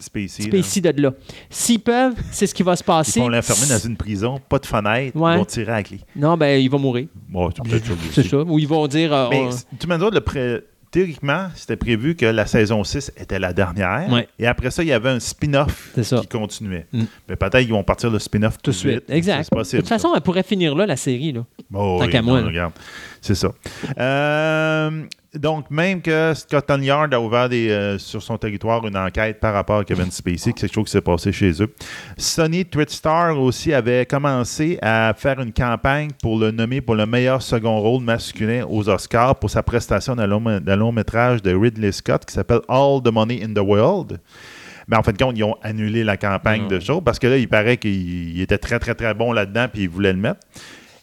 Spacey. 0.00 0.42
Spacey 0.44 0.80
de 0.80 1.02
là. 1.02 1.12
S'ils 1.48 1.78
peuvent, 1.80 2.14
c'est 2.32 2.46
ce 2.46 2.54
qui 2.54 2.62
va 2.62 2.74
se 2.74 2.82
Ils 2.82 2.86
passer. 2.86 3.20
vont 3.20 3.28
l'enfermer 3.28 3.66
dans 3.68 3.78
une 3.78 3.96
prison, 3.96 4.40
pas 4.48 4.58
de 4.58 4.66
fenêtre, 4.66 5.16
Ouais. 5.16 5.34
ils 5.34 5.38
vont 5.38 5.44
tirer 5.44 5.72
à 5.72 5.76
la 5.76 5.82
clé. 5.82 6.00
Non, 6.16 6.36
ben, 6.36 6.60
il 6.60 6.68
va 6.70 6.78
mourir. 6.78 7.06
Bon, 7.28 7.50
c'est 8.12 8.22
ça. 8.26 8.38
Ou 8.38 8.58
ils 8.58 8.66
vont 8.68 8.86
dire. 8.86 9.12
euh, 9.12 9.28
Mais 9.30 9.48
tu 9.78 9.86
m'as 9.86 9.98
dit, 9.98 10.04
le 10.12 10.20
pré- 10.20 10.62
théoriquement, 10.90 11.48
c'était 11.54 11.76
prévu 11.76 12.16
que 12.16 12.26
la 12.26 12.46
saison 12.46 12.82
6 12.82 13.12
était 13.16 13.38
la 13.38 13.52
dernière. 13.52 14.10
Ouais. 14.10 14.26
Et 14.40 14.46
après 14.46 14.70
ça, 14.72 14.82
il 14.82 14.88
y 14.88 14.92
avait 14.92 15.10
un 15.10 15.20
spin-off 15.20 15.92
qui 15.94 16.26
continuait. 16.26 16.86
Mm. 16.92 17.02
Mais 17.28 17.36
peut-être 17.36 17.60
qu'ils 17.60 17.70
vont 17.70 17.84
partir 17.84 18.10
le 18.10 18.18
spin-off 18.18 18.56
tout, 18.62 18.70
de 18.72 18.76
suite. 18.76 19.04
Exact. 19.08 19.48
Possible. 19.50 19.78
de 19.78 19.82
toute 19.82 19.88
façon, 19.88 20.12
elle 20.14 20.20
pourrait 20.22 20.42
finir 20.42 20.74
là, 20.74 20.86
la 20.86 20.96
série. 20.96 21.32
Là. 21.32 21.44
Oh, 21.72 21.98
tant 22.00 22.06
oui, 22.06 22.10
qu'à 22.10 22.22
moi. 22.22 22.42
C'est 23.20 23.34
ça. 23.36 23.52
Euh, 23.98 25.02
donc, 25.34 25.70
même 25.70 26.02
que 26.02 26.34
Scotland 26.34 26.82
Yard 26.82 27.14
a 27.14 27.20
ouvert 27.20 27.48
des, 27.48 27.70
euh, 27.70 27.98
sur 27.98 28.20
son 28.20 28.36
territoire 28.36 28.84
une 28.86 28.96
enquête 28.96 29.38
par 29.38 29.54
rapport 29.54 29.78
à 29.78 29.84
Kevin 29.84 30.10
Spacey, 30.10 30.52
quelque 30.52 30.72
chose 30.72 30.86
qui 30.86 30.90
s'est 30.90 31.00
passé 31.00 31.30
chez 31.30 31.62
eux. 31.62 31.72
Sony 32.16 32.64
Twitstar 32.64 33.38
aussi 33.38 33.72
avait 33.72 34.06
commencé 34.06 34.78
à 34.82 35.14
faire 35.16 35.38
une 35.40 35.52
campagne 35.52 36.10
pour 36.20 36.38
le 36.38 36.50
nommer 36.50 36.80
pour 36.80 36.96
le 36.96 37.06
meilleur 37.06 37.42
second 37.42 37.78
rôle 37.78 38.02
masculin 38.02 38.64
aux 38.68 38.88
Oscars 38.88 39.36
pour 39.36 39.50
sa 39.50 39.62
prestation 39.62 40.16
d'un 40.16 40.26
long, 40.26 40.40
d'un 40.40 40.76
long 40.76 40.90
métrage 40.90 41.42
de 41.42 41.54
Ridley 41.54 41.92
Scott 41.92 42.24
qui 42.24 42.34
s'appelle 42.34 42.60
All 42.68 43.00
the 43.02 43.12
Money 43.12 43.40
in 43.44 43.54
the 43.54 43.64
World. 43.64 44.18
Mais 44.88 44.96
en 44.96 45.04
fin 45.04 45.12
de 45.12 45.18
compte, 45.18 45.38
ils 45.38 45.44
ont 45.44 45.56
annulé 45.62 46.02
la 46.02 46.16
campagne 46.16 46.66
de 46.66 46.80
show 46.80 47.00
parce 47.00 47.20
que 47.20 47.28
là, 47.28 47.36
il 47.36 47.48
paraît 47.48 47.76
qu'il 47.76 48.30
il 48.30 48.40
était 48.40 48.58
très, 48.58 48.80
très, 48.80 48.96
très 48.96 49.14
bon 49.14 49.32
là-dedans 49.32 49.66
puis 49.72 49.82
ils 49.82 49.88
voulaient 49.88 50.12
le 50.12 50.18
mettre. 50.18 50.40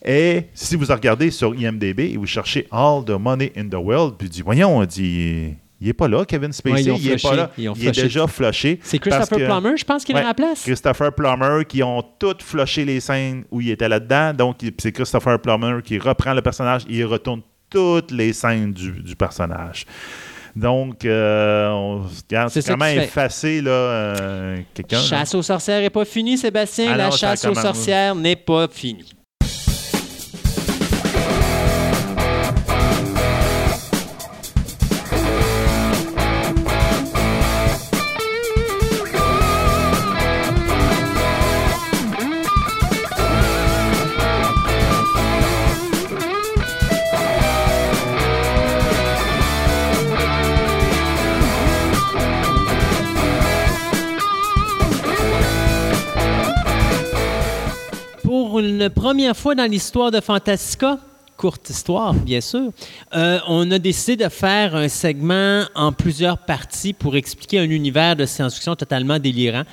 Et 0.10 0.44
si 0.54 0.76
vous 0.78 0.86
regardez 0.86 1.32
sur 1.32 1.54
IMDB 1.54 2.00
et 2.14 2.18
vous 2.18 2.26
cherchez 2.26 2.66
All 2.72 3.04
the 3.06 3.12
Money 3.20 3.52
in 3.58 3.68
the 3.68 3.74
World, 3.76 4.16
puis 4.18 4.30
dit, 4.30 4.42
voyons, 4.42 4.78
on 4.78 4.86
dit, 4.86 5.54
il 5.82 5.90
est 5.90 5.94
pas 5.94 6.08
là, 6.08 6.24
Kevin 6.26 6.54
Spacey, 6.54 6.90
Ouais, 6.92 6.98
il 7.00 7.08
est 7.08 7.18
flushé. 7.18 7.28
pas 7.28 7.36
là, 7.36 7.52
il 7.58 7.88
est 7.88 7.92
déjà 8.04 8.26
flushé. 8.26 8.80
C'est 8.84 9.00
Christopher 9.00 9.38
que- 9.38 9.44
Plummer, 9.46 9.76
je 9.78 9.84
pense, 9.84 10.06
qui 10.06 10.14
Ouais, 10.14 10.22
le 10.22 10.28
remplace. 10.28 10.62
Christopher 10.64 11.12
Plummer 11.14 11.66
qui 11.68 11.84
ont 11.84 12.02
toutes 12.18 12.42
flushé 12.42 12.86
les 12.86 13.00
scènes 13.02 13.44
où 13.52 13.60
il 13.60 13.70
était 13.70 13.90
là-dedans. 13.90 14.34
Donc, 14.34 14.58
c'est 14.80 14.92
Christopher 14.94 15.40
Plummer 15.42 15.82
qui 15.84 16.00
reprend 16.00 16.34
le 16.34 16.42
personnage 16.42 16.84
et 16.90 16.96
il 17.00 17.06
retourne 17.06 17.42
toutes 17.70 18.12
les 18.12 18.32
scènes 18.32 18.72
du, 18.72 18.92
du 19.04 19.16
personnage. 19.16 19.86
Donc, 20.56 21.06
euh, 21.06 21.70
on 21.70 22.04
regarde, 22.28 22.50
C'est 22.50 22.62
fait. 22.96 23.04
effacé, 23.04 23.62
là, 23.62 23.70
euh, 23.72 24.58
quelqu'un. 24.74 24.98
là. 24.98 25.04
Chasse 25.04 25.36
aux 25.36 25.44
sorcières 25.44 25.82
n'est 25.82 25.90
pas 25.92 26.06
finie, 26.06 26.38
Sébastien. 26.38 26.92
Ah 26.94 26.98
la 26.98 27.06
non, 27.06 27.12
chasse 27.12 27.44
aux 27.46 27.50
commence. 27.50 27.62
sorcières 27.64 28.16
n'est 28.16 28.36
pas 28.38 28.68
finie. 28.72 29.06
Une 58.80 58.92
première 58.92 59.36
fois 59.36 59.56
dans 59.56 59.70
l'histoire 59.70 60.12
de 60.12 60.22
Fantastica, 60.22 61.00
courte 61.36 61.70
histoire, 61.70 62.14
bien 62.14 62.42
sûr, 62.42 62.72
euh, 63.16 63.40
on 63.48 63.70
a 63.72 63.80
décidé 63.80 64.24
de 64.24 64.30
faire 64.30 64.76
un 64.76 64.88
segment 64.88 65.64
en 65.76 65.92
plusieurs 65.92 66.38
parties 66.38 66.94
pour 66.94 67.16
expliquer 67.16 67.60
un 67.60 67.70
univers 67.70 68.16
de 68.16 68.26
science-fiction 68.26 68.76
totalement 68.76 69.18
délirant. 69.18 69.64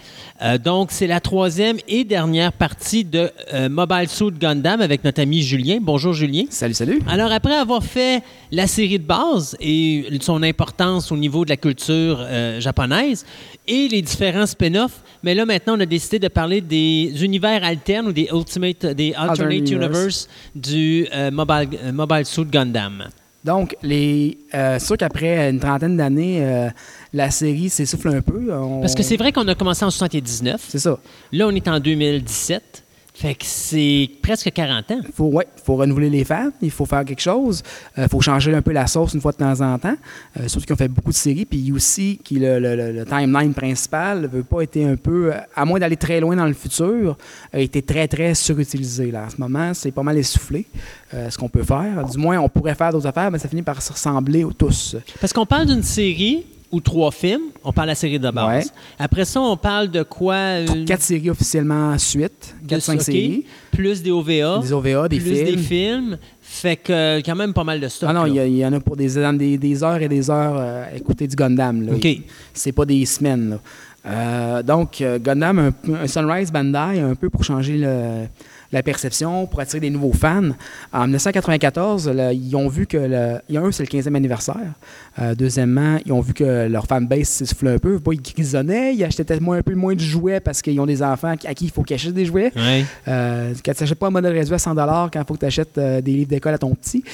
Euh, 0.42 0.56
donc, 0.56 0.90
c'est 0.90 1.06
la 1.06 1.20
troisième 1.20 1.78
et 1.86 2.04
dernière 2.04 2.52
partie 2.52 3.04
de 3.04 3.30
euh, 3.52 3.68
Mobile 3.68 4.08
Suit 4.08 4.30
Gundam 4.38 4.80
avec 4.80 5.04
notre 5.04 5.20
ami 5.20 5.42
Julien. 5.42 5.78
Bonjour, 5.80 6.14
Julien. 6.14 6.44
Salut, 6.48 6.74
salut. 6.74 7.00
Alors, 7.06 7.30
après 7.32 7.54
avoir 7.54 7.82
fait 7.82 8.22
la 8.54 8.66
série 8.66 8.98
de 8.98 9.04
base 9.04 9.56
et 9.60 10.04
son 10.20 10.42
importance 10.42 11.10
au 11.10 11.16
niveau 11.16 11.44
de 11.44 11.50
la 11.50 11.56
culture 11.56 12.18
euh, 12.20 12.60
japonaise 12.60 13.24
et 13.66 13.88
les 13.88 14.00
différents 14.02 14.46
spin-offs, 14.46 15.02
mais 15.22 15.34
là, 15.34 15.44
maintenant, 15.44 15.76
on 15.76 15.80
a 15.80 15.86
décidé 15.86 16.18
de 16.18 16.28
parler 16.28 16.60
des 16.60 17.12
univers 17.24 17.64
alternes 17.64 18.06
ou 18.08 18.12
des, 18.12 18.28
ultimate, 18.32 18.86
des 18.86 19.12
alternate 19.14 19.70
universe 19.86 20.28
du 20.54 21.06
euh, 21.12 21.30
Mobile, 21.30 21.68
euh, 21.82 21.92
Mobile 21.92 22.24
Suit 22.26 22.44
Gundam. 22.44 23.08
Donc, 23.44 23.76
les, 23.82 24.38
euh, 24.54 24.76
c'est 24.78 24.86
sûr 24.86 24.96
qu'après 24.96 25.50
une 25.50 25.60
trentaine 25.60 25.96
d'années, 25.96 26.38
euh, 26.42 26.68
la 27.12 27.30
série 27.30 27.68
s'essouffle 27.68 28.08
un 28.08 28.22
peu. 28.22 28.54
On- 28.54 28.80
Parce 28.80 28.94
que 28.94 29.02
c'est 29.02 29.16
vrai 29.18 29.32
qu'on 29.32 29.46
a 29.48 29.54
commencé 29.54 29.84
en 29.84 29.90
79. 29.90 30.64
C'est 30.68 30.78
ça. 30.78 30.98
Là, 31.32 31.46
on 31.48 31.50
est 31.50 31.68
en 31.68 31.78
2017. 31.78 32.83
Fait 33.16 33.36
que 33.36 33.44
c'est 33.46 34.10
presque 34.22 34.50
40 34.52 34.90
ans. 34.90 35.00
Il 35.06 35.12
faut, 35.12 35.26
ouais, 35.26 35.46
faut 35.64 35.76
renouveler 35.76 36.10
les 36.10 36.24
fans, 36.24 36.50
il 36.60 36.72
faut 36.72 36.84
faire 36.84 37.04
quelque 37.04 37.20
chose. 37.20 37.62
Il 37.96 38.08
faut 38.08 38.20
changer 38.20 38.52
un 38.52 38.60
peu 38.60 38.72
la 38.72 38.88
sauce 38.88 39.14
une 39.14 39.20
fois 39.20 39.30
de 39.30 39.36
temps 39.36 39.60
en 39.60 39.78
temps. 39.78 39.94
Euh, 40.36 40.48
surtout 40.48 40.66
qu'ils 40.66 40.74
ont 40.74 40.78
fait 40.78 40.88
beaucoup 40.88 41.10
de 41.12 41.16
séries. 41.16 41.44
Puis 41.44 41.70
aussi, 41.70 42.18
qui 42.24 42.40
le, 42.40 42.58
le- 42.58 42.74
le- 42.92 43.04
timeline 43.04 43.54
principal 43.54 44.22
ne 44.22 44.26
veut 44.26 44.42
pas 44.42 44.62
être 44.62 44.76
un 44.78 44.96
peu, 44.96 45.32
euh, 45.32 45.36
à 45.54 45.64
moins 45.64 45.78
d'aller 45.78 45.96
très 45.96 46.18
loin 46.18 46.34
dans 46.34 46.46
le 46.46 46.54
futur, 46.54 47.16
a 47.52 47.60
été 47.60 47.82
très, 47.82 48.08
très 48.08 48.34
surutilisé. 48.34 49.12
Là. 49.12 49.26
En 49.26 49.30
ce 49.30 49.36
moment, 49.38 49.72
c'est 49.74 49.92
pas 49.92 50.02
mal 50.02 50.18
essoufflé, 50.18 50.66
euh, 51.14 51.30
ce 51.30 51.38
qu'on 51.38 51.48
peut 51.48 51.62
faire. 51.62 52.04
Du 52.10 52.18
moins, 52.18 52.40
on 52.40 52.48
pourrait 52.48 52.74
faire 52.74 52.90
d'autres 52.90 53.06
affaires, 53.06 53.30
mais 53.30 53.38
ça 53.38 53.48
finit 53.48 53.62
par 53.62 53.80
se 53.80 53.92
ressembler 53.92 54.42
aux 54.42 54.52
tous. 54.52 54.96
Parce 55.20 55.32
qu'on 55.32 55.46
parle 55.46 55.66
d'une 55.66 55.84
série 55.84 56.44
ou 56.74 56.80
trois 56.80 57.10
films. 57.12 57.42
On 57.62 57.72
parle 57.72 57.86
de 57.86 57.92
la 57.92 57.94
série 57.94 58.18
de 58.18 58.30
base. 58.30 58.66
Ouais. 58.66 58.70
Après 58.98 59.24
ça, 59.24 59.40
on 59.40 59.56
parle 59.56 59.88
de 59.88 60.02
quoi? 60.02 60.34
euh, 60.34 60.84
Quatre 60.84 61.02
séries 61.02 61.30
officiellement 61.30 61.90
en 61.92 61.98
suite. 61.98 62.54
Quatre, 62.66 62.82
cinq 62.82 63.00
séries. 63.00 63.44
Plus 63.70 64.02
des 64.02 64.10
OVA. 64.10 64.58
Des 64.58 64.72
OVA, 64.72 65.08
des 65.08 65.18
plus 65.20 65.30
films. 65.34 65.46
des 65.46 65.56
films. 65.58 66.18
Fait 66.42 66.76
que 66.76 66.92
euh, 66.92 67.20
quand 67.24 67.36
même 67.36 67.54
pas 67.54 67.64
mal 67.64 67.80
de 67.80 67.88
stock. 67.88 68.08
Ah 68.10 68.12
non, 68.12 68.26
il 68.26 68.56
y, 68.56 68.66
en 68.66 68.72
a 68.72 68.80
pour 68.80 68.96
des, 68.96 69.08
des, 69.38 69.56
des 69.58 69.82
heures 69.84 70.02
et 70.02 70.08
des 70.08 70.30
heures 70.30 70.56
euh, 70.58 70.84
à 70.92 70.96
écouter 70.96 71.26
du 71.28 71.36
Gundam. 71.36 71.86
Là. 71.86 71.92
OK. 71.94 72.06
C'est 72.52 72.72
pas 72.72 72.84
des 72.84 73.06
semaines. 73.06 73.50
là. 73.50 73.58
Euh, 74.06 74.62
donc, 74.62 75.02
Gundam, 75.22 75.72
un 75.88 76.06
Sunrise 76.06 76.52
Bandai, 76.52 77.00
un 77.00 77.14
peu 77.14 77.30
pour 77.30 77.42
changer 77.42 77.78
le, 77.78 78.26
la 78.72 78.82
perception, 78.82 79.46
pour 79.46 79.60
attirer 79.60 79.80
des 79.80 79.90
nouveaux 79.90 80.12
fans. 80.12 80.50
En 80.92 81.02
1994, 81.04 82.08
là, 82.08 82.32
ils 82.32 82.54
ont 82.56 82.68
vu 82.68 82.86
que, 82.86 82.96
le, 82.96 83.38
il 83.48 83.54
y 83.54 83.58
a 83.58 83.62
un, 83.62 83.70
c'est 83.70 83.82
le 83.82 83.88
15e 84.00 84.14
anniversaire. 84.14 84.56
Euh, 85.20 85.34
deuxièmement, 85.34 85.98
ils 86.04 86.12
ont 86.12 86.20
vu 86.20 86.34
que 86.34 86.66
leur 86.68 86.86
fanbase 86.86 87.28
s'essoufflait 87.28 87.74
un 87.74 87.78
peu. 87.78 88.00
Ils 88.12 88.20
grisonnaient, 88.22 88.94
ils 88.94 89.04
achetaient 89.04 89.24
peut-être 89.24 89.40
moins- 89.42 89.58
un 89.58 89.62
peu 89.62 89.74
moins 89.74 89.94
de 89.94 90.00
jouets 90.00 90.40
parce 90.40 90.60
qu'ils 90.62 90.78
ont 90.80 90.86
des 90.86 91.02
enfants 91.02 91.34
à 91.44 91.54
qui 91.54 91.66
il 91.66 91.70
faut 91.70 91.82
qu'ils 91.82 91.94
achètent 91.94 92.14
des 92.14 92.24
jouets. 92.24 92.52
Euh, 93.08 93.52
quand 93.64 93.72
tu 93.74 93.82
n'achètes 93.82 93.98
pas 93.98 94.08
un 94.08 94.10
modèle 94.10 94.32
réduit 94.32 94.54
à 94.54 94.58
100 94.58 94.74
quand 94.74 95.10
il 95.14 95.24
faut 95.26 95.34
que 95.34 95.40
tu 95.40 95.46
achètes 95.46 95.78
euh, 95.78 96.00
des 96.00 96.12
livres 96.12 96.28
d'école 96.30 96.54
à 96.54 96.58
ton 96.58 96.74
petit. 96.74 97.04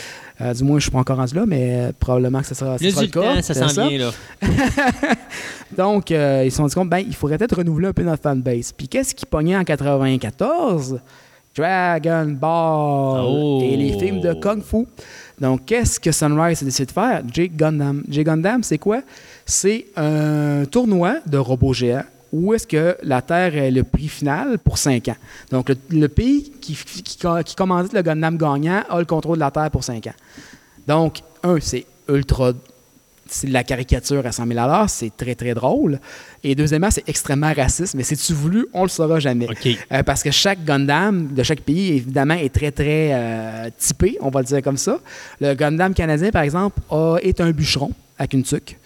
Du 0.54 0.64
moins, 0.64 0.72
je 0.72 0.76
ne 0.76 0.80
suis 0.80 0.90
pas 0.90 0.98
encore 1.00 1.18
rendu 1.18 1.34
là, 1.34 1.44
mais 1.46 1.90
probablement 1.98 2.40
que 2.40 2.46
ça 2.46 2.54
sera, 2.54 2.78
ça 2.78 2.84
Le 2.84 2.90
sera 2.90 3.02
le 3.02 3.08
cas. 3.08 3.42
ça 3.42 3.52
C'est 3.52 3.68
s'en 3.68 3.88
vient, 3.88 3.98
là. 3.98 4.10
Donc, 5.76 6.10
ils 6.10 6.50
se 6.50 6.56
sont 6.56 6.66
dit 6.66 6.74
compte, 6.74 6.88
ben, 6.88 6.98
il 7.06 7.14
faudrait 7.14 7.38
peut-être 7.38 7.58
renouveler 7.58 7.88
un 7.88 7.92
peu 7.92 8.02
notre 8.02 8.22
fanbase. 8.22 8.72
Puis 8.72 8.88
qu'est-ce 8.88 9.14
qui 9.14 9.26
pognait 9.26 9.56
en 9.56 9.64
94? 9.64 10.98
Dragon 11.56 12.26
Ball 12.38 13.22
Oh. 13.24 13.60
et 13.62 13.76
les 13.76 13.98
films 13.98 14.20
de 14.20 14.32
Kung 14.34 14.62
Fu. 14.62 14.86
Donc, 15.40 15.64
qu'est-ce 15.66 15.98
que 15.98 16.12
Sunrise 16.12 16.62
a 16.62 16.64
décidé 16.64 16.86
de 16.86 16.90
faire? 16.92 17.22
J 17.32 17.48
Gundam. 17.48 18.02
J 18.08 18.22
Gundam, 18.24 18.62
c'est 18.62 18.78
quoi? 18.78 19.00
C'est 19.46 19.86
un 19.96 20.64
tournoi 20.70 21.16
de 21.26 21.38
robots 21.38 21.72
géants 21.72 22.04
où 22.32 22.54
est-ce 22.54 22.66
que 22.66 22.96
la 23.02 23.22
Terre 23.22 23.56
est 23.56 23.72
le 23.72 23.82
prix 23.82 24.06
final 24.06 24.58
pour 24.60 24.78
5 24.78 25.08
ans. 25.08 25.16
Donc, 25.50 25.68
le, 25.70 25.76
le 25.90 26.06
pays 26.08 26.52
qui, 26.60 26.74
qui, 26.74 27.16
qui 27.44 27.54
commandite 27.56 27.92
le 27.92 28.02
Gundam 28.02 28.36
gagnant 28.36 28.82
a 28.88 28.98
le 29.00 29.04
contrôle 29.04 29.38
de 29.38 29.40
la 29.40 29.50
Terre 29.50 29.70
pour 29.70 29.82
5 29.82 30.06
ans. 30.06 30.14
Donc, 30.86 31.20
un, 31.42 31.58
c'est 31.60 31.86
ultra 32.08 32.52
c'est 33.32 33.46
de 33.46 33.52
la 33.52 33.62
caricature 33.64 34.26
à 34.26 34.32
100 34.32 34.46
000 34.46 34.58
c'est 34.88 35.16
très, 35.16 35.34
très 35.34 35.54
drôle. 35.54 35.98
Et 36.42 36.54
deuxièmement, 36.54 36.90
c'est 36.90 37.08
extrêmement 37.08 37.52
raciste, 37.52 37.94
mais 37.94 38.02
si 38.02 38.16
tu 38.16 38.32
voulu, 38.32 38.66
on 38.74 38.82
le 38.82 38.88
saura 38.88 39.20
jamais. 39.20 39.46
Euh, 39.92 40.02
parce 40.02 40.22
que 40.22 40.30
chaque 40.30 40.64
Gundam 40.64 41.28
de 41.32 41.42
chaque 41.42 41.60
pays, 41.60 41.92
évidemment, 41.92 42.34
est 42.34 42.52
très, 42.52 42.70
très 42.72 43.10
euh, 43.12 43.70
typé, 43.78 44.18
on 44.20 44.30
va 44.30 44.40
le 44.40 44.46
dire 44.46 44.60
comme 44.62 44.76
ça. 44.76 44.98
Le 45.40 45.54
Gundam 45.54 45.94
canadien, 45.94 46.30
par 46.30 46.42
exemple, 46.42 46.80
a- 46.90 47.16
est 47.22 47.40
un 47.40 47.50
bûcheron 47.52 47.92
avec 48.18 48.32
une 48.34 48.42
tuque. 48.42 48.76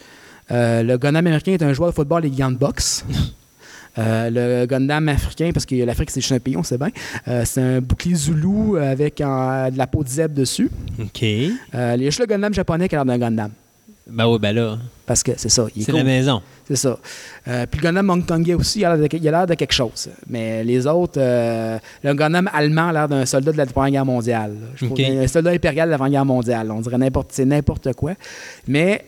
Euh, 0.51 0.83
le 0.83 0.97
Gundam 0.97 1.25
américain 1.25 1.53
est 1.53 1.63
un 1.63 1.73
joueur 1.73 1.89
de 1.89 1.95
football 1.95 2.23
et 2.25 2.29
de 2.29 2.37
gants 2.37 2.51
de 2.51 2.57
boxe. 2.57 3.03
Euh, 3.97 4.29
le 4.61 4.65
Gundam 4.65 5.07
africain, 5.07 5.51
parce 5.53 5.65
que 5.65 5.73
l'Afrique, 5.75 6.11
c'est 6.11 6.19
juste 6.19 6.33
un 6.33 6.39
pays, 6.39 6.57
on 6.57 6.63
sait 6.63 6.77
bien, 6.77 6.89
euh, 7.29 7.43
c'est 7.45 7.61
un 7.61 7.79
bouclier 7.79 8.15
Zulu 8.15 8.77
avec 8.77 9.19
de 9.19 9.77
la 9.77 9.87
peau 9.87 10.03
de 10.03 10.09
zèbre 10.09 10.35
dessus. 10.35 10.69
OK. 10.99 11.23
Euh, 11.23 11.93
il 11.95 12.03
y 12.03 12.05
a 12.05 12.09
juste 12.09 12.19
le 12.19 12.25
Gundam 12.25 12.53
japonais 12.53 12.89
qui 12.89 12.95
a 12.95 12.97
l'air 12.99 13.05
d'un 13.05 13.17
Gundam. 13.17 13.51
Ben 14.07 14.27
oui, 14.27 14.37
ben 14.37 14.55
là, 14.55 14.77
Parce 15.05 15.23
que 15.23 15.31
c'est 15.35 15.49
ça. 15.49 15.65
c'est 15.75 15.85
cool. 15.85 15.95
la 15.95 16.03
maison. 16.03 16.41
C'est 16.67 16.75
ça. 16.75 16.97
Euh, 17.47 17.65
puis 17.69 17.79
le 17.79 17.85
Gundam 17.85 18.09
Hongkongais 18.09 18.53
aussi, 18.53 18.79
il 18.79 18.85
a 18.85 18.95
l'air 18.95 19.47
de, 19.47 19.53
quelque 19.55 19.73
chose. 19.73 20.09
Mais 20.29 20.63
les 20.63 20.85
autres, 20.85 21.19
euh, 21.19 21.79
le 22.03 22.13
Gundam 22.13 22.47
allemand 22.53 22.89
a 22.89 22.93
l'air 22.93 23.07
d'un 23.07 23.25
soldat 23.25 23.51
de 23.51 23.57
la 23.57 23.65
Première 23.65 23.91
Guerre 23.91 24.05
mondiale. 24.05 24.55
Je. 24.75 24.85
Un 24.85 25.27
soldat 25.27 25.51
impérial 25.51 25.87
de 25.87 25.91
la 25.91 25.97
Première 25.97 26.19
Guerre 26.21 26.25
mondiale. 26.25 26.71
On 26.71 26.81
dirait 26.81 26.99
n'importe, 26.99 27.29
c'est 27.31 27.45
n'importe 27.45 27.93
quoi. 27.93 28.13
Mais 28.67 29.05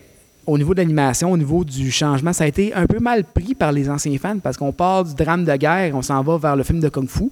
au 0.47 0.57
niveau 0.57 0.73
de 0.73 0.79
l'animation, 0.79 1.31
au 1.31 1.37
niveau 1.37 1.63
du 1.63 1.91
changement, 1.91 2.33
ça 2.33 2.45
a 2.45 2.47
été 2.47 2.73
un 2.73 2.87
peu 2.87 2.99
mal 2.99 3.23
pris 3.23 3.53
par 3.53 3.71
les 3.71 3.89
anciens 3.89 4.17
fans 4.17 4.39
parce 4.39 4.57
qu'on 4.57 4.71
part 4.71 5.03
du 5.03 5.13
drame 5.13 5.45
de 5.45 5.55
guerre, 5.57 5.93
on 5.93 6.01
s'en 6.01 6.23
va 6.23 6.37
vers 6.37 6.55
le 6.55 6.63
film 6.63 6.79
de 6.79 6.89
Kung 6.89 7.07
Fu. 7.07 7.29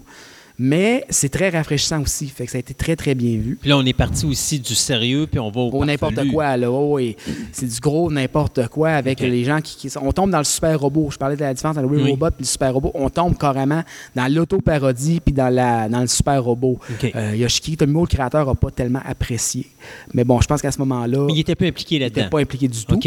Mais 0.57 1.03
c'est 1.09 1.29
très 1.29 1.49
rafraîchissant 1.49 2.01
aussi. 2.01 2.27
Fait 2.27 2.45
que 2.45 2.51
ça 2.51 2.57
a 2.57 2.59
été 2.59 2.73
très, 2.73 2.95
très 2.95 3.13
bien 3.13 3.37
vu. 3.37 3.57
Puis 3.59 3.69
là, 3.69 3.77
on 3.77 3.85
est 3.85 3.93
parti 3.93 4.25
aussi 4.25 4.59
du 4.59 4.73
sérieux, 4.73 5.27
puis 5.29 5.39
on 5.39 5.49
va 5.51 5.61
au 5.61 5.69
Gros 5.69 5.83
n'importe 5.85 6.25
quoi, 6.31 6.55
là. 6.55 6.71
Oh, 6.71 6.95
oui. 6.95 7.17
C'est 7.51 7.65
du 7.67 7.79
gros 7.79 8.09
n'importe 8.11 8.67
quoi 8.69 8.91
avec 8.91 9.19
les 9.19 9.43
gens 9.43 9.59
qui, 9.61 9.75
qui- 9.75 9.97
On 10.01 10.11
tombe 10.13 10.31
dans 10.31 10.37
le 10.37 10.43
super 10.45 10.79
robot. 10.79 11.09
Je 11.11 11.17
parlais 11.17 11.35
de 11.35 11.41
la 11.41 11.53
différence 11.53 11.77
entre 11.77 11.87
le 11.89 12.01
Oui. 12.01 12.11
robot 12.11 12.27
et 12.27 12.31
le 12.39 12.45
super 12.45 12.73
robot. 12.73 12.91
On 12.93 13.09
tombe 13.09 13.37
carrément 13.37 13.83
dans 14.15 14.33
l'auto-parodie 14.33 15.19
puis 15.19 15.33
dans, 15.33 15.53
la, 15.53 15.89
dans 15.89 16.01
le 16.01 16.07
super 16.07 16.43
robot. 16.43 16.79
OK. 16.89 17.11
Euh, 17.15 17.35
Yoshiki 17.35 17.75
Tomino, 17.75 18.01
le 18.01 18.07
créateur, 18.07 18.45
n'a 18.47 18.55
pas 18.55 18.71
tellement 18.71 19.01
apprécié. 19.05 19.67
Mais 20.13 20.23
bon, 20.23 20.39
je 20.41 20.47
pense 20.47 20.61
qu'à 20.61 20.71
ce 20.71 20.79
moment-là, 20.79 21.27
il 21.29 21.39
était 21.39 21.55
peu 21.55 21.65
impliqué 21.65 21.95
il 21.97 21.99
n'était 22.01 22.21
là-dedans. 22.21 22.29
pas 22.37 22.41
impliqué 22.41 22.67
du 22.67 22.85
tout. 22.85 22.99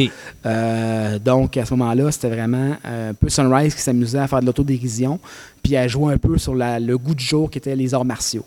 Euh, 0.46 1.18
donc, 1.18 1.56
à 1.56 1.64
ce 1.64 1.74
moment-là, 1.74 2.10
c'était 2.12 2.28
vraiment 2.28 2.76
euh, 2.84 3.10
un 3.10 3.14
peu 3.14 3.28
Sunrise 3.28 3.74
qui 3.74 3.80
s'amusait 3.80 4.18
à 4.18 4.28
faire 4.28 4.40
de 4.40 4.46
l'autodérision, 4.46 5.18
puis 5.62 5.76
à 5.76 5.88
jouer 5.88 6.14
un 6.14 6.18
peu 6.18 6.38
sur 6.38 6.54
la- 6.54 6.80
le 6.80 6.96
goût 6.98 7.14
du 7.14 7.24
jour 7.24 7.50
qui 7.50 7.58
était 7.58 7.76
les 7.76 7.94
arts 7.94 8.04
martiaux. 8.04 8.44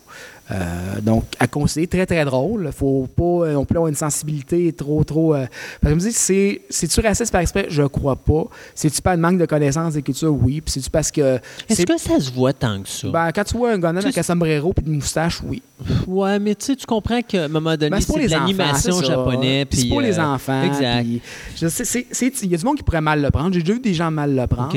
Euh, 0.50 1.00
donc, 1.00 1.24
à 1.38 1.46
conseiller, 1.46 1.86
très, 1.86 2.04
très 2.04 2.24
drôle. 2.24 2.70
faut 2.76 3.08
pas 3.16 3.22
euh, 3.46 3.52
non 3.54 3.64
plus 3.64 3.76
avoir 3.76 3.88
une 3.88 3.94
sensibilité 3.94 4.70
trop, 4.72 5.02
trop... 5.04 5.34
euh, 5.34 5.46
parce 5.80 5.94
que 5.94 6.00
je 6.00 6.04
me 6.04 6.10
dis, 6.10 6.12
c'est- 6.16 6.60
c'est-tu 6.68 7.00
raciste 7.00 7.32
par 7.32 7.40
exprès? 7.40 7.66
Je 7.70 7.84
crois 7.84 8.16
pas. 8.16 8.44
C'est-tu 8.74 9.00
pas 9.00 9.12
un 9.12 9.16
manque 9.16 9.38
de 9.38 9.46
connaissances 9.46 9.94
des 9.94 10.02
cultures? 10.02 10.34
Oui. 10.34 10.60
Puis 10.60 10.72
c'est-tu 10.72 10.90
parce 10.90 11.10
que... 11.10 11.38
Est-ce 11.68 11.84
que 11.86 11.96
ça 11.96 12.20
se 12.20 12.30
voit 12.32 12.52
tant 12.52 12.82
que 12.82 12.88
ça? 12.88 13.08
ben, 13.08 13.30
quand 13.32 13.44
tu 13.44 13.56
vois 13.56 13.72
un 13.72 13.80
Tu 13.80 13.86
avec 13.86 14.18
un 14.18 14.22
sombrero 14.22 14.72
puis 14.74 14.84
une 14.86 14.96
moustache, 14.96 15.40
oui. 15.46 15.62
ouais, 16.06 16.38
mais 16.38 16.54
tu 16.54 16.66
sais, 16.66 16.76
tu 16.76 16.86
comprends 16.86 17.22
qu'à 17.22 17.44
un 17.44 17.48
moment 17.48 17.76
donné, 17.76 17.90
Ben, 17.90 18.00
c'est 18.00 18.06
pour 18.06 18.18
de 18.18 18.26
l'animation 18.28 19.00
japonais. 19.00 19.66
C'est 19.70 19.88
pour 19.88 20.00
les 20.02 20.18
enfants. 20.18 20.64
Exact. 20.64 21.06
Il 21.06 22.50
y 22.50 22.54
a 22.54 22.58
du 22.58 22.64
monde 22.64 22.76
qui 22.76 22.82
pourrait 22.82 23.00
mal 23.00 23.22
le 23.22 23.30
prendre. 23.30 23.54
J'ai 23.54 23.60
déjà 23.62 23.72
vu 23.74 23.80
des 23.80 23.94
gens 23.94 24.10
mal 24.10 24.34
le 24.34 24.46
prendre. 24.46 24.74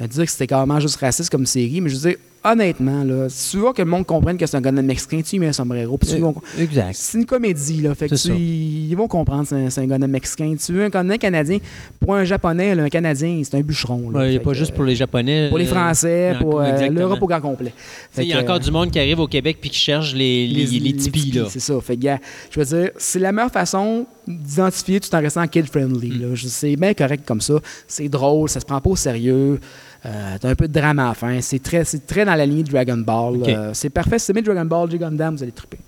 Euh, 0.00 0.06
dire 0.06 0.24
que 0.24 0.30
c'était 0.30 0.46
carrément 0.46 0.80
juste 0.80 0.96
raciste 0.96 1.30
comme 1.30 1.46
série. 1.46 1.80
Mais 1.80 1.90
je 1.90 1.96
veux 1.96 2.10
dire, 2.10 2.18
honnêtement, 2.44 3.04
là, 3.04 3.28
si 3.28 3.50
tu 3.52 3.58
veux 3.58 3.72
que 3.72 3.82
le 3.82 3.88
monde 3.88 4.04
comprenne 4.06 4.36
que 4.36 4.46
c'est 4.46 4.56
un 4.56 4.60
Gundam 4.60 4.84
mexicain, 4.84 5.20
tu 5.22 5.36
y 5.36 5.38
mets 5.38 5.48
un 5.48 5.52
sombrero. 5.52 5.96
Puis 5.98 6.10
tu 6.10 6.22
Euh, 6.22 6.32
Exact. 6.58 6.92
c'est 6.94 7.18
une 7.18 7.26
comédie, 7.26 7.82
là. 7.82 7.94
Fait 7.94 8.08
que 8.08 8.14
tu- 8.14 8.32
ils 8.32 8.94
vont 8.94 9.08
comprendre 9.08 9.42
que 9.42 9.48
c'est 9.50 9.54
un, 9.56 9.70
c'est 9.70 9.80
un 9.80 9.86
Gundam 9.86 10.10
mexicain. 10.10 10.54
Tu 10.64 10.72
veux 10.72 10.84
un 10.84 10.88
Gundam 10.88 11.18
canadien, 11.18 11.58
pour 12.00 12.14
un 12.14 12.24
japonais, 12.24 12.74
là, 12.74 12.84
un 12.84 12.88
canadien, 12.88 13.40
c'est 13.44 13.56
un 13.56 13.60
bûcheron. 13.60 14.10
là. 14.10 14.20
Ouais, 14.20 14.34
il 14.34 14.36
a 14.36 14.40
pas 14.40 14.50
que, 14.52 14.56
juste 14.56 14.72
pour 14.74 14.84
les 14.84 14.94
Japonais. 14.96 15.48
pour 15.48 15.58
les 15.58 15.66
euh, 15.66 15.70
Français, 15.74 16.34
pour 16.40 16.60
euh, 16.60 16.88
l'Europe 16.88 17.22
au 17.22 17.26
grand 17.26 17.40
complet. 17.40 17.72
Il 18.18 18.24
y 18.24 18.32
a 18.32 18.40
encore 18.40 18.60
du 18.60 18.70
monde 18.70 18.90
qui 18.90 18.98
arrive 18.98 19.20
au 19.20 19.26
Québec 19.26 19.58
puis 19.60 19.70
qui 19.70 19.78
cherche 19.78 20.14
les, 20.14 20.46
les, 20.46 20.66
les, 20.66 20.92
tipis, 20.94 21.30
là. 21.32 21.44
C'est 21.48 21.60
ça. 21.60 21.80
Fait 21.80 21.96
que, 21.96 22.02
gars, 22.02 22.18
je 22.50 22.60
veux 22.60 22.66
dire, 22.66 22.90
c'est 22.98 23.18
la 23.18 23.32
meilleure 23.32 23.50
façon 23.50 24.06
d'identifier 24.26 25.00
tout 25.00 25.14
en 25.14 25.20
restant 25.20 25.46
kid-friendly. 25.46 26.10
Mm. 26.10 26.36
C'est 26.36 26.76
bien 26.76 26.94
correct 26.94 27.24
comme 27.26 27.40
ça. 27.40 27.54
C'est 27.86 28.08
drôle, 28.08 28.48
ça 28.48 28.60
se 28.60 28.64
prend 28.66 28.80
pas 28.80 28.90
au 28.90 28.96
sérieux. 28.96 29.58
Euh, 30.04 30.36
T'as 30.40 30.48
un 30.50 30.54
peu 30.54 30.66
de 30.68 30.72
drame 30.72 30.98
à 30.98 31.08
la 31.08 31.14
fin. 31.14 31.40
C'est 31.40 31.62
très, 31.62 31.84
c'est 31.84 32.06
très 32.06 32.24
dans 32.24 32.34
la 32.34 32.44
lignée 32.46 32.64
de 32.64 32.70
Dragon 32.70 32.96
Ball. 32.98 33.40
Euh, 33.48 33.70
c'est 33.74 33.90
parfait. 33.90 34.18
Si 34.18 34.32
vous 34.32 34.38
aimez 34.38 34.42
Dragon 34.46 34.64
Ball, 34.64 34.90
J 34.90 34.98
Gundam, 34.98 35.36
vous 35.36 35.42
allez 35.42 35.52
triper. 35.52 35.78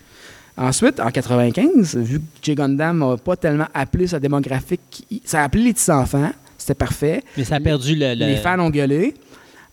Ensuite, 0.56 1.00
en 1.00 1.10
95, 1.10 1.96
vu 1.96 2.20
que 2.20 2.24
J 2.40 2.54
Gundam 2.54 2.98
n'a 3.00 3.16
pas 3.16 3.36
tellement 3.36 3.66
appelé 3.74 4.06
sa 4.06 4.20
démographique, 4.20 5.04
il- 5.10 5.20
ça 5.24 5.40
a 5.40 5.44
appelé 5.44 5.64
les 5.64 5.72
petits 5.72 5.90
enfants. 5.90 6.30
C'était 6.56 6.74
parfait. 6.74 7.22
Mais 7.36 7.44
ça 7.44 7.56
a 7.56 7.60
perdu 7.60 7.94
le. 7.96 8.14
le- 8.14 8.26
Les 8.26 8.36
fans 8.36 8.58
ont 8.60 8.70
gueulé. 8.70 9.14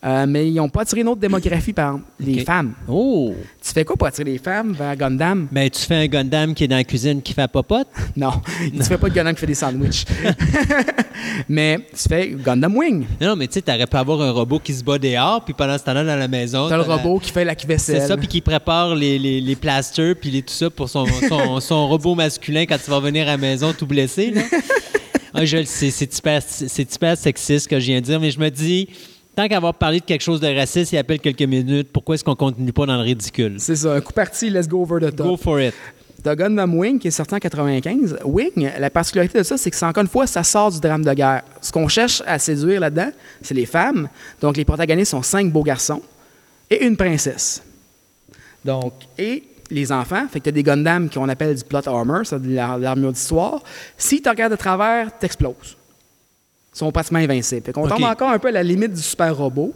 Euh, 0.03 0.25
mais 0.27 0.47
ils 0.47 0.55
n'ont 0.55 0.67
pas 0.67 0.81
attiré 0.81 1.01
une 1.01 1.09
autre 1.09 1.21
démographie, 1.21 1.73
par 1.73 1.89
exemple, 1.89 2.05
les 2.19 2.43
femmes. 2.43 2.73
Oh! 2.87 3.35
Tu 3.63 3.71
fais 3.71 3.85
quoi 3.85 3.95
pour 3.95 4.07
attirer 4.07 4.31
les 4.31 4.39
femmes 4.39 4.73
vers 4.73 4.95
Gundam? 4.95 5.47
Ben, 5.51 5.69
tu 5.69 5.79
fais 5.81 5.95
un 5.95 6.07
Gundam 6.07 6.55
qui 6.55 6.63
est 6.63 6.67
dans 6.67 6.77
la 6.77 6.83
cuisine 6.83 7.21
qui 7.21 7.33
fait 7.33 7.47
popote. 7.47 7.87
Non, 8.15 8.31
tu 8.59 8.83
fais 8.83 8.97
pas 8.97 9.09
de 9.09 9.13
Gundam 9.13 9.33
qui 9.35 9.41
fait 9.41 9.47
des 9.47 9.53
sandwichs. 9.55 10.05
mais 11.49 11.77
tu 11.91 12.09
fais 12.09 12.29
Gundam 12.31 12.75
Wing. 12.75 13.05
Non, 13.21 13.27
non, 13.29 13.35
mais 13.35 13.47
tu 13.47 13.53
sais, 13.53 13.61
t'aurais 13.61 13.85
pu 13.85 13.95
avoir 13.95 14.21
un 14.21 14.31
robot 14.31 14.59
qui 14.59 14.73
se 14.73 14.83
bat 14.83 14.97
dehors, 14.97 15.45
puis 15.45 15.53
pendant 15.53 15.77
ce 15.77 15.83
temps-là, 15.83 16.03
dans 16.03 16.15
la 16.15 16.27
maison. 16.27 16.67
T'as 16.67 16.77
le 16.77 16.83
la- 16.87 16.95
robot 16.95 17.19
qui 17.19 17.31
fait 17.31 17.45
la 17.45 17.53
vaisselle. 17.53 18.01
C'est 18.01 18.07
ça, 18.07 18.17
puis 18.17 18.27
qui 18.27 18.41
prépare 18.41 18.95
les, 18.95 19.19
les, 19.19 19.39
les 19.39 19.55
plasters, 19.55 20.15
puis 20.19 20.31
les, 20.31 20.41
tout 20.41 20.53
ça 20.53 20.69
pour 20.69 20.89
son, 20.89 21.05
son, 21.29 21.59
son 21.59 21.87
robot 21.87 22.15
masculin 22.15 22.65
quand 22.65 22.77
tu 22.83 22.89
vas 22.89 22.99
venir 22.99 23.27
à 23.27 23.31
la 23.31 23.37
maison 23.37 23.71
tout 23.71 23.85
blessé. 23.85 24.31
Là. 24.31 24.41
Ah, 25.33 25.45
je 25.45 25.57
le 25.57 25.65
sais, 25.65 25.91
c'est 25.91 26.17
hyper, 26.17 26.41
c'est 26.45 26.95
hyper 26.95 27.17
sexiste 27.17 27.63
ce 27.63 27.69
que 27.69 27.79
je 27.79 27.85
viens 27.85 28.01
de 28.01 28.05
dire, 28.05 28.19
mais 28.19 28.31
je 28.31 28.39
me 28.39 28.49
dis, 28.49 28.89
tant 29.35 29.47
qu'avoir 29.47 29.73
parlé 29.73 29.99
de 29.99 30.05
quelque 30.05 30.21
chose 30.21 30.39
de 30.39 30.47
raciste, 30.55 30.91
il 30.91 30.97
appelle 30.97 31.19
quelques 31.19 31.41
minutes, 31.41 31.89
pourquoi 31.91 32.15
est-ce 32.15 32.23
qu'on 32.23 32.35
continue 32.35 32.73
pas 32.73 32.85
dans 32.85 32.95
le 32.97 33.03
ridicule? 33.03 33.55
C'est 33.59 33.75
ça, 33.75 33.93
un 33.93 34.01
coup 34.01 34.13
parti, 34.13 34.49
let's 34.49 34.67
go 34.67 34.81
over 34.81 34.99
the 35.09 35.15
top. 35.15 35.27
Go 35.27 35.37
for 35.37 35.59
it. 35.61 35.73
T'as 36.23 36.35
Gundam 36.35 36.75
Wing 36.77 36.99
qui 36.99 37.07
est 37.07 37.11
sorti 37.11 37.33
en 37.33 37.39
95. 37.39 38.19
Wing, 38.25 38.69
la 38.77 38.89
particularité 38.91 39.39
de 39.39 39.43
ça, 39.43 39.57
c'est 39.57 39.71
que 39.71 39.75
c'est 39.75 39.85
encore 39.85 40.03
une 40.03 40.07
fois, 40.09 40.27
ça 40.27 40.43
sort 40.43 40.71
du 40.71 40.79
drame 40.79 41.03
de 41.03 41.13
guerre. 41.13 41.41
Ce 41.61 41.71
qu'on 41.71 41.87
cherche 41.87 42.21
à 42.27 42.37
séduire 42.37 42.79
là-dedans, 42.79 43.09
c'est 43.41 43.55
les 43.55 43.65
femmes. 43.65 44.07
Donc 44.39 44.55
les 44.55 44.63
protagonistes 44.65 45.11
sont 45.11 45.23
cinq 45.23 45.51
beaux 45.51 45.63
garçons 45.63 46.01
et 46.69 46.85
une 46.85 46.95
princesse. 46.95 47.63
Donc, 48.63 48.93
et 49.17 49.43
les 49.71 49.91
enfants, 49.91 50.27
fait 50.31 50.39
que 50.39 50.45
t'as 50.45 50.51
des 50.51 50.61
Gundam 50.61 51.09
qu'on 51.09 51.27
appelle 51.27 51.55
du 51.55 51.63
plot 51.63 51.87
armor, 51.87 52.23
ça, 52.23 52.37
de 52.37 52.53
l'ar- 52.53 52.77
l'armure 52.77 53.13
d'histoire. 53.13 53.63
Si 53.97 54.21
tu 54.21 54.29
regardes 54.29 54.51
de 54.51 54.57
travers, 54.57 55.17
t'exploses. 55.17 55.75
Ils 56.73 56.77
sont 56.77 56.91
pratiquement 56.91 57.19
invincibles. 57.19 57.63
Fait 57.65 57.73
qu'on 57.73 57.87
tombe 57.87 58.03
encore 58.11 58.29
un 58.31 58.39
peu 58.39 58.47
à 58.47 58.51
la 58.51 58.63
limite 58.63 58.93
du 58.93 59.01
super 59.01 59.35
robot. 59.35 59.73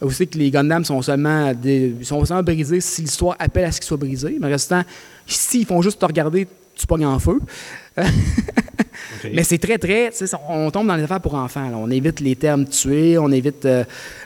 Aussi 0.00 0.28
que 0.28 0.36
les 0.38 0.50
Gundam 0.50 0.84
sont 0.84 1.00
seulement, 1.02 1.52
des- 1.54 1.96
sont 2.02 2.24
seulement 2.24 2.42
brisés 2.42 2.80
si 2.82 3.00
l'histoire 3.02 3.34
appelle 3.38 3.64
à 3.64 3.72
ce 3.72 3.80
qu'ils 3.80 3.86
soient 3.88 3.96
brisés. 3.96 4.36
Mais 4.40 4.48
restant, 4.48 4.82
s'ils 5.26 5.64
font 5.66 5.80
juste 5.82 5.98
te 5.98 6.04
regarder, 6.04 6.46
tu 6.74 6.86
pognes 6.86 7.06
en 7.06 7.18
feu. 7.18 7.40
Mais 9.32 9.42
c'est 9.42 9.58
très, 9.58 9.78
très. 9.78 10.10
On 10.48 10.70
tombe 10.70 10.86
dans 10.86 10.94
les 10.96 11.02
affaires 11.02 11.20
pour 11.20 11.34
enfants. 11.34 11.68
là. 11.68 11.76
On 11.76 11.90
évite 11.90 12.20
les 12.20 12.36
termes 12.36 12.64
tués, 12.66 13.18
on 13.18 13.30
évite. 13.30 13.64
euh, 13.64 13.84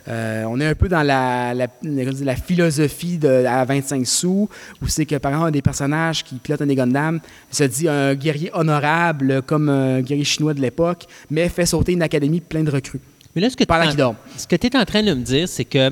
euh, 0.09 0.45
on 0.49 0.61
est 0.61 0.67
un 0.67 0.75
peu 0.75 0.89
dans 0.89 1.03
la, 1.03 1.55
la, 1.55 1.67
la 1.83 2.37
philosophie 2.37 3.17
de, 3.19 3.45
à 3.47 3.65
25 3.65 4.07
sous, 4.07 4.49
où 4.83 4.89
c'est 4.89 5.07
que, 5.07 5.17
par 5.17 5.33
exemple, 5.33 5.49
un 5.49 5.53
des 5.53 5.63
personnages 5.63 6.25
qui 6.25 6.37
pilote 6.37 6.61
un 6.63 6.67
des 6.67 6.75
Gundam 6.75 7.21
se 7.51 7.65
dit 7.65 7.89
un 7.89 8.15
guerrier 8.15 8.51
honorable, 8.53 9.43
comme 9.43 9.69
un 9.69 10.01
guerrier 10.01 10.25
chinois 10.25 10.55
de 10.55 10.61
l'époque, 10.61 11.05
mais 11.31 11.49
fait 11.49 11.67
sauter 11.67 11.93
une 11.93 12.03
académie 12.03 12.41
pleine 12.41 12.65
de 12.65 12.71
recrues. 12.71 13.01
Mais 13.35 13.41
là. 13.87 13.95
Ce 14.37 14.47
que 14.47 14.57
tu 14.57 14.67
es 14.67 14.77
en 14.77 14.85
train 14.85 15.03
de 15.03 15.15
me 15.15 15.23
dire, 15.23 15.49
c'est 15.49 15.65
que 15.65 15.91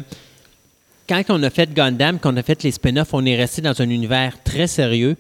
quand 1.09 1.22
on 1.30 1.42
a 1.42 1.50
fait 1.50 1.72
Gundam, 1.72 2.18
qu'on 2.18 2.36
a 2.36 2.42
fait 2.42 2.62
les 2.64 2.72
spin-offs, 2.72 3.14
on 3.14 3.24
est 3.24 3.36
resté 3.36 3.62
dans 3.62 3.80
un 3.80 3.88
univers 3.88 4.42
très 4.42 4.66
sérieux. 4.66 5.16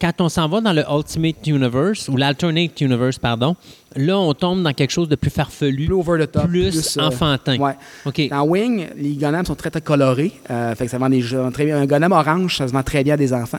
Quand 0.00 0.12
on 0.20 0.28
s'en 0.30 0.48
va 0.48 0.60
dans 0.62 0.72
le 0.72 0.82
Ultimate 0.90 1.46
Universe, 1.46 2.08
ou 2.08 2.16
l'Alternate 2.16 2.80
Universe, 2.80 3.18
pardon, 3.18 3.54
là, 3.96 4.18
on 4.18 4.32
tombe 4.32 4.62
dans 4.62 4.72
quelque 4.72 4.90
chose 4.92 5.08
de 5.08 5.16
plus 5.16 5.30
farfelu, 5.30 5.86
Plus 5.86 5.94
over 5.94 6.24
the 6.26 6.30
top. 6.32 6.46
plus 6.48 6.96
euh, 6.96 7.02
enfantin. 7.02 7.58
ouais. 7.58 8.28
Dans 8.30 8.44
Wing, 8.44 8.86
les 8.96 9.14
Gundam 9.16 9.44
sont 9.44 9.54
très, 9.54 9.70
très 9.70 9.82
colorés. 9.82 10.32
Euh, 10.50 10.74
fait 10.74 10.86
que 10.86 10.90
ça 10.90 10.96
vend 10.98 11.10
des 11.10 11.20
jeux 11.20 11.42
très 11.52 11.66
bien. 11.66 11.78
Un 11.78 11.86
Gundam 11.86 12.12
orange, 12.12 12.56
ça 12.56 12.66
se 12.66 12.72
vend 12.72 12.82
très 12.82 13.04
bien 13.04 13.14
à 13.14 13.16
des 13.18 13.32
enfants. 13.34 13.58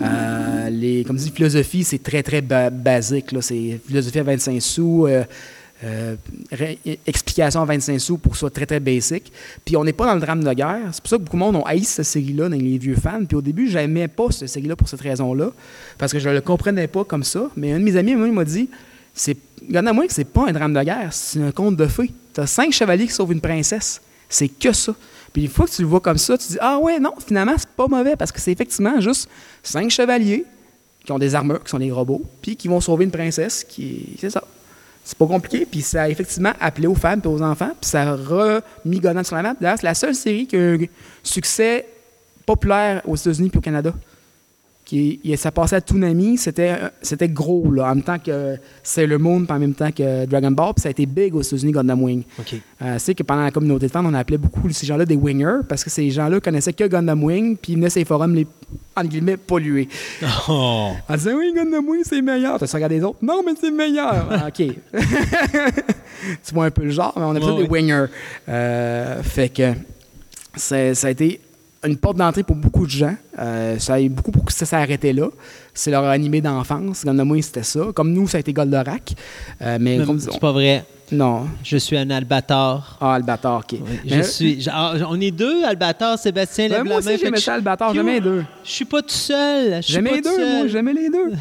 Euh, 0.00 0.70
les, 0.70 1.04
comme 1.04 1.16
dit, 1.16 1.30
philosophie, 1.30 1.84
c'est 1.84 2.02
très, 2.02 2.22
très 2.22 2.40
ba- 2.40 2.70
basique. 2.70 3.26
C'est 3.40 3.80
philosophie 3.86 4.18
à 4.20 4.22
25 4.22 4.60
sous, 4.62 5.06
euh, 5.82 6.16
explication 7.06 7.62
à 7.62 7.64
25 7.64 7.98
sous 7.98 8.18
pour 8.18 8.32
que 8.32 8.38
soit 8.38 8.50
très, 8.50 8.66
très 8.66 8.80
basic. 8.80 9.32
Puis 9.64 9.76
on 9.76 9.84
n'est 9.84 9.92
pas 9.92 10.06
dans 10.06 10.14
le 10.14 10.20
drame 10.20 10.44
de 10.44 10.52
guerre. 10.52 10.80
C'est 10.92 11.00
pour 11.00 11.10
ça 11.10 11.16
que 11.16 11.22
beaucoup 11.22 11.36
de 11.36 11.42
monde 11.42 11.56
ont 11.56 11.64
haï 11.64 11.82
cette 11.84 12.06
série-là 12.06 12.48
dans 12.48 12.56
les 12.56 12.78
vieux 12.78 12.96
fans. 12.96 13.24
Puis 13.24 13.36
au 13.36 13.42
début, 13.42 13.68
j'aimais 13.68 14.08
pas 14.08 14.30
cette 14.30 14.48
série-là 14.48 14.76
pour 14.76 14.88
cette 14.88 15.00
raison-là, 15.00 15.50
parce 15.98 16.12
que 16.12 16.18
je 16.18 16.28
le 16.28 16.40
comprenais 16.40 16.86
pas 16.86 17.04
comme 17.04 17.24
ça. 17.24 17.50
Mais 17.56 17.72
un 17.72 17.80
de 17.80 17.84
mes 17.84 17.96
amis, 17.96 18.12
il 18.12 18.32
m'a 18.32 18.44
dit 18.44 18.68
c'est 19.14 19.36
Gundam 19.70 19.98
Wing, 19.98 20.08
c'est 20.10 20.24
pas 20.24 20.48
un 20.48 20.52
drame 20.52 20.74
de 20.74 20.82
guerre, 20.82 21.12
c'est 21.12 21.40
un 21.40 21.52
conte 21.52 21.76
de 21.76 21.86
fées. 21.86 22.10
T'as 22.32 22.46
cinq 22.46 22.72
chevaliers 22.72 23.06
qui 23.06 23.12
sauvent 23.12 23.32
une 23.32 23.40
princesse. 23.40 24.00
C'est 24.28 24.48
que 24.48 24.72
ça. 24.72 24.94
Puis 25.32 25.42
une 25.42 25.48
fois 25.48 25.66
que 25.66 25.70
tu 25.70 25.82
le 25.82 25.88
vois 25.88 26.00
comme 26.00 26.18
ça, 26.18 26.36
tu 26.36 26.48
dis 26.48 26.58
Ah 26.60 26.78
ouais, 26.78 26.98
non, 26.98 27.12
finalement, 27.24 27.54
c'est 27.56 27.68
pas 27.68 27.86
mauvais 27.86 28.16
parce 28.16 28.32
que 28.32 28.40
c'est 28.40 28.52
effectivement 28.52 29.00
juste 29.00 29.28
cinq 29.62 29.90
chevaliers 29.90 30.44
qui 31.04 31.12
ont 31.12 31.18
des 31.18 31.34
armures, 31.34 31.62
qui 31.62 31.70
sont 31.70 31.78
des 31.78 31.92
robots, 31.92 32.22
puis 32.40 32.56
qui 32.56 32.66
vont 32.66 32.80
sauver 32.80 33.04
une 33.04 33.10
princesse 33.10 33.64
qui. 33.64 34.16
C'est 34.18 34.30
ça. 34.30 34.42
C'est 35.04 35.18
pas 35.18 35.26
compliqué, 35.26 35.66
puis 35.66 35.82
ça 35.82 36.04
a 36.04 36.08
effectivement 36.08 36.52
appelé 36.58 36.86
aux 36.86 36.94
femmes 36.94 37.20
et 37.22 37.28
aux 37.28 37.42
enfants, 37.42 37.72
puis 37.78 37.90
ça 37.90 38.02
a 38.02 38.14
remis 38.14 39.00
Gundam 39.00 39.22
sur 39.22 39.36
la 39.36 39.42
map. 39.42 39.54
D'ailleurs, 39.60 39.76
c'est 39.78 39.86
la 39.86 39.94
seule 39.94 40.14
série 40.14 40.46
qui 40.46 40.56
a 40.56 40.60
un 40.60 40.78
succès 41.22 41.86
populaire 42.46 43.02
aux 43.06 43.14
États-Unis 43.14 43.50
puis 43.50 43.58
au 43.58 43.62
Canada. 43.62 43.92
Qui, 44.94 45.36
ça 45.36 45.50
passait 45.50 45.74
à 45.74 45.80
Toonami, 45.80 46.38
c'était 46.38 46.78
c'était 47.02 47.28
gros, 47.28 47.68
là, 47.72 47.90
en 47.90 47.96
même 47.96 48.04
temps 48.04 48.18
que 48.18 48.56
Sailor 48.80 49.18
Moon, 49.18 49.44
puis 49.44 49.52
en 49.52 49.58
même 49.58 49.74
temps 49.74 49.90
que 49.90 50.24
Dragon 50.24 50.52
Ball, 50.52 50.72
puis 50.72 50.82
ça 50.82 50.88
a 50.88 50.90
été 50.92 51.04
big 51.04 51.34
aux 51.34 51.42
États-Unis, 51.42 51.72
Gundam 51.72 52.00
Wing. 52.00 52.22
Euh, 52.80 52.94
c'est 52.98 53.12
que 53.16 53.24
pendant 53.24 53.42
la 53.42 53.50
communauté 53.50 53.86
de 53.86 53.90
fans, 53.90 54.04
on 54.04 54.14
appelait 54.14 54.38
beaucoup 54.38 54.70
ces 54.70 54.86
gens-là 54.86 55.04
des 55.04 55.16
wingers 55.16 55.64
parce 55.68 55.82
que 55.82 55.90
ces 55.90 56.10
gens-là 56.10 56.38
connaissaient 56.38 56.72
que 56.72 56.84
Gundam 56.84 57.24
Wing 57.24 57.56
puis 57.56 57.72
ils 57.72 57.76
venaient 57.76 57.90
sur 57.90 57.98
les 57.98 58.04
forums 58.04 58.36
les 58.36 58.46
entre 58.94 59.08
guillemets 59.08 59.36
pollués. 59.36 59.88
Oh. 60.48 60.92
On 61.08 61.14
disait 61.16 61.32
oui, 61.32 61.52
Gundam 61.56 61.88
Wing 61.88 62.02
c'est 62.04 62.22
meilleur. 62.22 62.60
Tu 62.60 62.64
regardes 62.72 62.92
les 62.92 63.02
autres, 63.02 63.18
non 63.20 63.42
mais 63.44 63.52
c'est 63.60 63.72
meilleur. 63.72 64.28
Ah, 64.30 64.46
ok. 64.46 64.56
tu 66.46 66.54
vois 66.54 66.66
un 66.66 66.70
peu 66.70 66.84
le 66.84 66.90
genre, 66.90 67.14
mais 67.16 67.24
on 67.24 67.30
appelait 67.30 67.46
ça 67.46 67.54
Ouais, 67.54 67.62
des 67.64 67.68
wingers. 67.68 68.06
Euh, 68.48 69.22
fait 69.24 69.48
que 69.48 69.72
ça 70.56 70.76
a 70.76 71.10
été 71.10 71.40
une 71.84 71.96
porte 71.96 72.16
d'entrée 72.16 72.42
pour 72.42 72.56
beaucoup 72.56 72.86
de 72.86 72.90
gens. 72.90 73.14
Euh, 73.38 73.78
ça 73.78 73.94
a 73.94 74.00
eu 74.00 74.08
beaucoup 74.08 74.30
pour 74.30 74.44
que 74.44 74.52
ça 74.52 74.64
s'est 74.66 74.76
arrêté 74.76 75.12
là. 75.12 75.26
C'est 75.72 75.90
leur 75.90 76.04
animé 76.04 76.40
d'enfance. 76.40 77.04
Gundam 77.04 77.30
Wing 77.30 77.42
c'était 77.42 77.62
ça. 77.62 77.80
Comme 77.94 78.12
nous, 78.12 78.26
ça 78.28 78.38
a 78.38 78.40
été 78.40 78.52
Goldorak. 78.52 79.14
Euh, 79.62 79.78
mais 79.80 79.98
comme 80.04 80.18
C'est 80.20 80.38
pas 80.40 80.52
vrai. 80.52 80.84
non. 81.12 81.46
Je 81.62 81.76
suis 81.76 81.96
un 81.96 82.08
albator. 82.10 82.96
Ah, 83.00 83.14
Albator, 83.14 83.58
ok. 83.58 83.78
Oui, 83.80 83.98
Je 84.06 84.14
Mais- 84.16 84.22
suis. 84.22 84.60
je- 84.62 84.70
ah, 84.72 84.94
on 85.08 85.20
est 85.20 85.30
deux, 85.30 85.64
Albator, 85.64 86.18
Sébastien, 86.18 86.68
Ben, 86.68 86.76
lève 86.78 86.84
moi 86.84 86.96
aussi, 86.98 87.18
j'aimais 87.18 87.36
ça, 87.38 87.52
je- 87.52 87.56
Albator. 87.56 87.92
J'aimais 87.94 88.14
les 88.14 88.20
deux. 88.20 88.44
Je 88.64 88.70
suis 88.70 88.84
pas 88.84 89.02
tout 89.02 89.08
seul. 89.10 89.82
J'aimais 89.82 90.12
les 90.16 90.20
deux, 90.22 90.36
moi. 90.58 90.66
J'aimais 90.68 90.92
les 90.94 91.08
deux. 91.10 91.32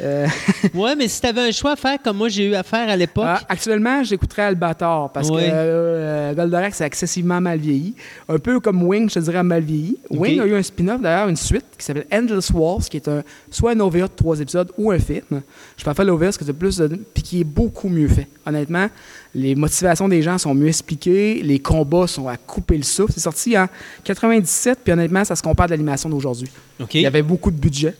Euh, 0.00 0.26
Ouais, 0.74 0.96
mais 0.96 1.08
si 1.08 1.20
t'avais 1.20 1.42
un 1.42 1.50
choix 1.52 1.72
à 1.72 1.76
faire 1.76 1.98
comme 2.02 2.16
moi 2.16 2.28
j'ai 2.28 2.46
eu 2.48 2.54
à 2.54 2.62
faire 2.62 2.88
à 2.88 2.96
l'époque. 2.96 3.24
ah, 3.26 3.40
actuellement, 3.48 4.02
j'écouterais 4.02 4.42
Albator 4.42 5.10
parce 5.12 5.28
Oui. 5.30 5.42
que 5.42 5.48
euh, 5.50 6.34
Goldorak, 6.34 6.74
c'est 6.74 6.84
excessivement 6.86 7.40
mal 7.40 7.58
vieilli. 7.58 7.94
Un 8.28 8.38
peu 8.38 8.60
comme 8.60 8.82
Wing, 8.82 9.08
je 9.08 9.14
te 9.14 9.20
dirais, 9.20 9.42
mal 9.42 9.62
vieilli. 9.62 9.98
Wing 10.10 10.40
a 10.40 10.46
eu 10.46 10.54
un 10.54 10.62
spin-off, 10.62 11.00
d'ailleurs, 11.00 11.28
une 11.28 11.36
suite 11.36 11.64
qui 11.78 11.84
s'appelle 11.84 12.06
Endless 12.12 12.50
Wars, 12.50 12.80
qui 12.80 12.96
est 12.96 13.08
un, 13.08 13.22
soit 13.50 13.72
un 13.72 13.80
OVA 13.80 14.02
de 14.02 14.06
trois 14.14 14.40
épisodes 14.40 14.70
ou 14.78 14.90
un 14.90 14.98
film. 14.98 15.42
Je 15.76 15.84
préfère 15.84 16.04
l'OVA 16.04 16.26
parce 16.26 16.38
que 16.38 16.44
c'est 16.44 16.52
plus 16.52 16.82
puis 17.12 17.22
qui 17.22 17.40
est 17.40 17.44
beaucoup 17.44 17.88
mieux 17.88 18.08
fait. 18.08 18.26
Honnêtement, 18.46 18.88
les 19.34 19.54
motivations 19.54 20.08
des 20.08 20.22
gens 20.22 20.38
sont 20.38 20.54
mieux 20.54 20.68
expliquées, 20.68 21.40
les 21.42 21.58
combats 21.58 22.06
sont 22.06 22.28
à 22.28 22.36
couper 22.36 22.76
le 22.76 22.82
souffle. 22.82 23.12
C'est 23.14 23.20
sorti 23.20 23.56
en 23.58 23.66
97, 24.04 24.78
puis 24.84 24.92
honnêtement, 24.92 25.24
ça 25.24 25.34
se 25.36 25.42
compare 25.42 25.64
à 25.64 25.68
l'animation 25.68 26.08
d'aujourd'hui. 26.08 26.48
Il 26.92 27.00
y 27.00 27.06
avait 27.06 27.22
beaucoup 27.22 27.50
de 27.50 27.56
budget. 27.56 27.94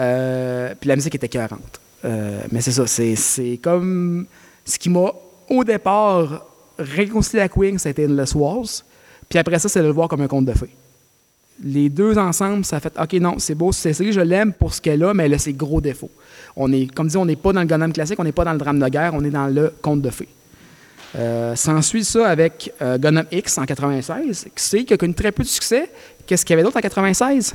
Euh, 0.00 0.74
puis 0.80 0.88
la 0.88 0.96
musique 0.96 1.14
était 1.14 1.28
cohérente. 1.28 1.80
Euh, 2.04 2.42
mais 2.50 2.60
c'est 2.60 2.72
ça, 2.72 2.86
c'est, 2.86 3.58
comme 3.62 4.26
ce 4.64 4.78
qui 4.78 4.88
m'a, 4.88 5.12
au 5.48 5.64
départ, 5.64 6.46
réconcilié 6.78 7.40
avec 7.40 7.56
Wing, 7.56 7.78
c'était 7.78 8.06
Endless 8.06 8.34
Wars. 8.34 8.66
Puis 9.28 9.38
après 9.38 9.58
ça, 9.58 9.68
c'est 9.68 9.80
de 9.80 9.86
le 9.86 9.92
voir 9.92 10.08
comme 10.08 10.22
un 10.22 10.28
conte 10.28 10.46
de 10.46 10.52
fées. 10.52 10.74
Les 11.62 11.90
deux 11.90 12.16
ensemble, 12.16 12.64
ça 12.64 12.80
fait 12.80 12.92
OK, 12.98 13.12
non, 13.14 13.38
c'est 13.38 13.54
beau, 13.54 13.70
c'est 13.70 13.92
série, 13.92 14.12
je 14.12 14.20
l'aime 14.20 14.54
pour 14.54 14.72
ce 14.72 14.80
qu'elle 14.80 15.04
a, 15.04 15.12
mais 15.12 15.26
elle 15.26 15.34
a 15.34 15.38
ses 15.38 15.52
gros 15.52 15.80
défauts. 15.82 16.10
On 16.56 16.72
est, 16.72 16.92
comme 16.92 17.08
dit, 17.08 17.18
on 17.18 17.26
n'est 17.26 17.36
pas 17.36 17.52
dans 17.52 17.60
le 17.60 17.66
Gundam 17.66 17.92
classique, 17.92 18.18
on 18.18 18.24
n'est 18.24 18.32
pas 18.32 18.44
dans 18.44 18.52
le 18.52 18.58
drame 18.58 18.78
de 18.78 18.88
guerre, 18.88 19.12
on 19.12 19.22
est 19.22 19.30
dans 19.30 19.46
le 19.46 19.72
conte 19.82 20.00
de 20.00 20.08
fées. 20.08 20.28
Euh, 21.16 21.54
S'ensuit 21.56 22.04
ça 22.04 22.28
avec 22.28 22.72
euh, 22.80 22.96
Gundam 22.96 23.26
X 23.30 23.58
en 23.58 23.66
96, 23.66 24.48
qui 24.54 24.84
qui 24.86 24.94
a 24.94 24.96
connu 24.96 25.12
très 25.12 25.32
peu 25.32 25.42
de 25.42 25.48
succès. 25.48 25.90
Qu'est-ce 26.26 26.46
qu'il 26.46 26.54
y 26.54 26.58
avait 26.58 26.62
d'autre 26.62 26.78
en 26.78 26.80
96? 26.80 27.54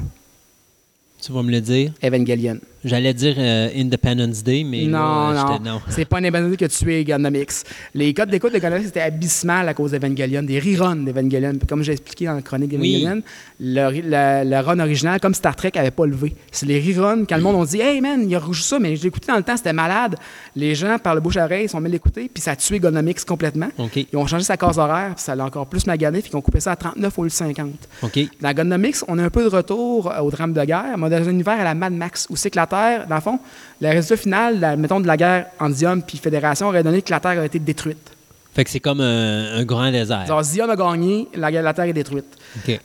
Tu 1.25 1.31
vas 1.31 1.41
me 1.41 1.49
le 1.49 1.59
dire. 1.59 1.91
Evangelion. 2.03 2.59
J'allais 2.85 3.13
dire 3.13 3.35
euh, 3.37 3.69
Independence 3.75 4.43
Day, 4.43 4.63
mais 4.63 4.83
Non, 4.85 5.31
là, 5.31 5.59
non. 5.63 5.71
non. 5.73 5.81
C'est 5.89 6.05
pas 6.05 6.19
un 6.19 6.23
événement 6.23 6.55
que 6.55 6.65
tu 6.65 6.93
es 6.93 7.01
X. 7.41 7.63
Les 7.93 8.13
codes 8.13 8.29
d'écoute 8.29 8.53
de 8.53 8.57
X 8.59 8.87
étaient 8.87 9.01
abysmales 9.01 9.67
à 9.67 9.73
cause 9.73 9.91
d'Evangelion, 9.91 10.43
des 10.43 10.59
reruns 10.59 10.95
d'Evangelion. 10.97 11.53
Comme 11.67 11.81
j'ai 11.83 11.93
expliqué 11.93 12.25
dans 12.25 12.33
la 12.35 12.41
chronique 12.41 12.69
d'Evangelion, 12.69 13.21
le, 13.59 13.89
le- 13.91 14.49
le 14.49 14.59
run 14.59 14.79
original, 14.79 15.19
comme 15.19 15.33
Star 15.33 15.55
Trek, 15.55 15.71
n'avait 15.75 15.91
pas 15.91 16.05
levé. 16.05 16.35
C'est 16.51 16.65
les 16.65 16.79
reruns, 16.79 17.25
quand 17.25 17.37
le 17.37 17.41
monde 17.43 17.61
a 17.61 17.65
dit 17.65 17.81
Hey 17.81 17.99
man, 18.01 18.23
il 18.29 18.35
a 18.35 18.39
rouge 18.39 18.63
ça, 18.63 18.77
mais 18.79 18.95
je 18.95 19.07
écouté 19.07 19.27
dans 19.27 19.37
le 19.37 19.43
temps, 19.43 19.57
c'était 19.57 19.73
malade. 19.73 20.15
Les 20.55 20.75
gens, 20.75 20.97
par 20.99 21.15
le 21.15 21.21
bouche 21.21 21.37
à 21.37 21.45
oreille, 21.45 21.65
ils 21.65 21.69
sont 21.69 21.81
mis 21.81 21.89
l'écouter, 21.89 22.29
puis 22.33 22.41
ça 22.41 22.51
a 22.51 22.55
tué 22.55 22.79
X 23.07 23.25
complètement. 23.25 23.69
OK. 23.77 23.95
Ils 23.97 24.17
ont 24.17 24.27
changé 24.27 24.43
sa 24.43 24.57
case 24.57 24.77
horaire, 24.77 25.13
puis 25.15 25.23
ça 25.23 25.35
l'a 25.35 25.45
encore 25.45 25.65
plus 25.67 25.85
magané, 25.87 26.21
puis 26.21 26.29
ils 26.31 26.35
ont 26.35 26.41
coupé 26.41 26.59
ça 26.59 26.71
à 26.73 26.75
39 26.75 27.17
au 27.19 27.23
lieu 27.23 27.29
de 27.29 27.33
50. 27.33 27.69
OK. 28.03 28.19
Dans 28.41 28.83
X, 28.83 29.03
on 29.07 29.17
a 29.17 29.23
un 29.23 29.29
peu 29.29 29.43
de 29.43 29.49
retour 29.49 30.11
euh, 30.11 30.19
au 30.21 30.29
drame 30.31 30.53
de 30.53 30.63
guerre, 30.63 30.97
mais 30.97 31.09
dans 31.09 31.17
un 31.27 31.31
univers 31.31 31.59
à 31.59 31.63
la 31.63 31.73
Mad 31.75 31.93
Max, 31.93 32.27
où 32.29 32.35
c'est 32.35 32.49
que 32.49 32.55
la 32.57 32.67
Terre, 32.75 33.07
dans 33.07 33.15
le 33.15 33.21
fond, 33.21 33.39
le 33.81 33.87
résultat 33.89 34.17
final, 34.17 34.59
la- 34.59 34.75
mettons, 34.75 34.99
de 34.99 35.07
la 35.07 35.17
guerre 35.17 35.45
en 35.59 35.69
Zion 35.71 36.01
puis 36.05 36.17
Fédération 36.17 36.67
aurait 36.67 36.83
donné 36.83 37.01
que 37.01 37.11
la 37.11 37.19
Terre 37.19 37.39
a 37.39 37.45
été 37.45 37.59
détruite. 37.59 38.11
Fait 38.53 38.63
que 38.63 38.69
c'est 38.69 38.79
comme 38.79 39.01
un, 39.01 39.57
un 39.59 39.63
grand 39.65 39.91
désert. 39.91 40.23
Zion 40.43 40.69
a 40.69 40.75
gagné, 40.75 41.27
la, 41.35 41.51
guerre- 41.51 41.63
la 41.63 41.73
Terre 41.73 41.85
est 41.85 41.93
détruite. 41.93 42.37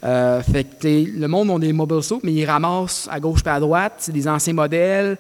Euh, 0.05 0.43
fait 0.43 0.65
que 0.65 0.89
le 1.21 1.29
monde 1.29 1.49
ont 1.51 1.59
des 1.61 1.73
mobile 1.73 2.03
suits, 2.03 2.19
mais 2.25 2.33
ils 2.33 2.45
ramassent 2.45 3.09
à 3.11 3.21
gauche 3.21 3.41
et 3.47 3.49
à 3.51 3.61
droite, 3.61 3.95
c'est 3.99 4.13
des 4.13 4.27
anciens 4.27 4.53
modèles. 4.55 5.17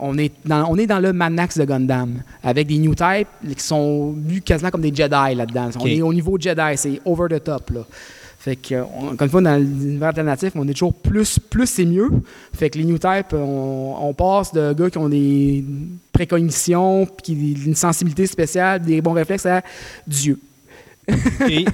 On 0.00 0.18
est, 0.18 0.32
dans, 0.44 0.64
on 0.68 0.76
est 0.76 0.86
dans 0.88 0.98
le 0.98 1.12
Mad 1.12 1.32
Max 1.32 1.56
de 1.56 1.64
Gundam, 1.64 2.22
avec 2.42 2.66
des 2.66 2.78
new 2.78 2.94
types 2.96 3.28
qui 3.56 3.62
sont 3.62 4.12
vus 4.16 4.40
quasiment 4.40 4.70
comme 4.70 4.80
des 4.80 4.92
Jedi 4.92 5.34
là-dedans. 5.36 5.70
On 5.76 5.86
est 5.98 6.02
au 6.02 6.12
niveau 6.12 6.36
Jedi, 6.40 6.76
c'est 6.76 7.00
over 7.04 7.28
the 7.30 7.44
top. 7.44 7.70
Là. 7.70 7.80
Fait 8.40 8.54
que, 8.56 8.74
euh, 8.74 8.84
on- 8.96 9.08
encore 9.08 9.24
une 9.24 9.30
fois, 9.30 9.40
dans 9.42 9.56
l'univers 9.56 10.08
alternatif, 10.08 10.52
on 10.54 10.66
est 10.68 10.72
toujours 10.72 10.94
plus, 10.94 11.38
plus 11.40 11.66
c'est 11.66 11.84
mieux. 11.84 12.08
Fait 12.54 12.70
que 12.70 12.78
les 12.78 12.84
new 12.84 12.96
types, 12.98 13.32
on, 13.32 13.96
on 14.00 14.14
passe 14.14 14.52
de 14.52 14.72
gars 14.72 14.88
qui 14.90 14.98
ont 14.98 15.08
des 15.08 15.64
précognitions, 16.12 17.06
puis 17.06 17.22
qui- 17.34 17.52
une 17.66 17.74
sensibilité 17.74 18.26
spéciale, 18.26 18.80
des 18.82 19.00
bons 19.00 19.12
réflexes 19.12 19.46
à 19.46 19.62
Dieu. 20.06 20.38
OK. 21.10 21.64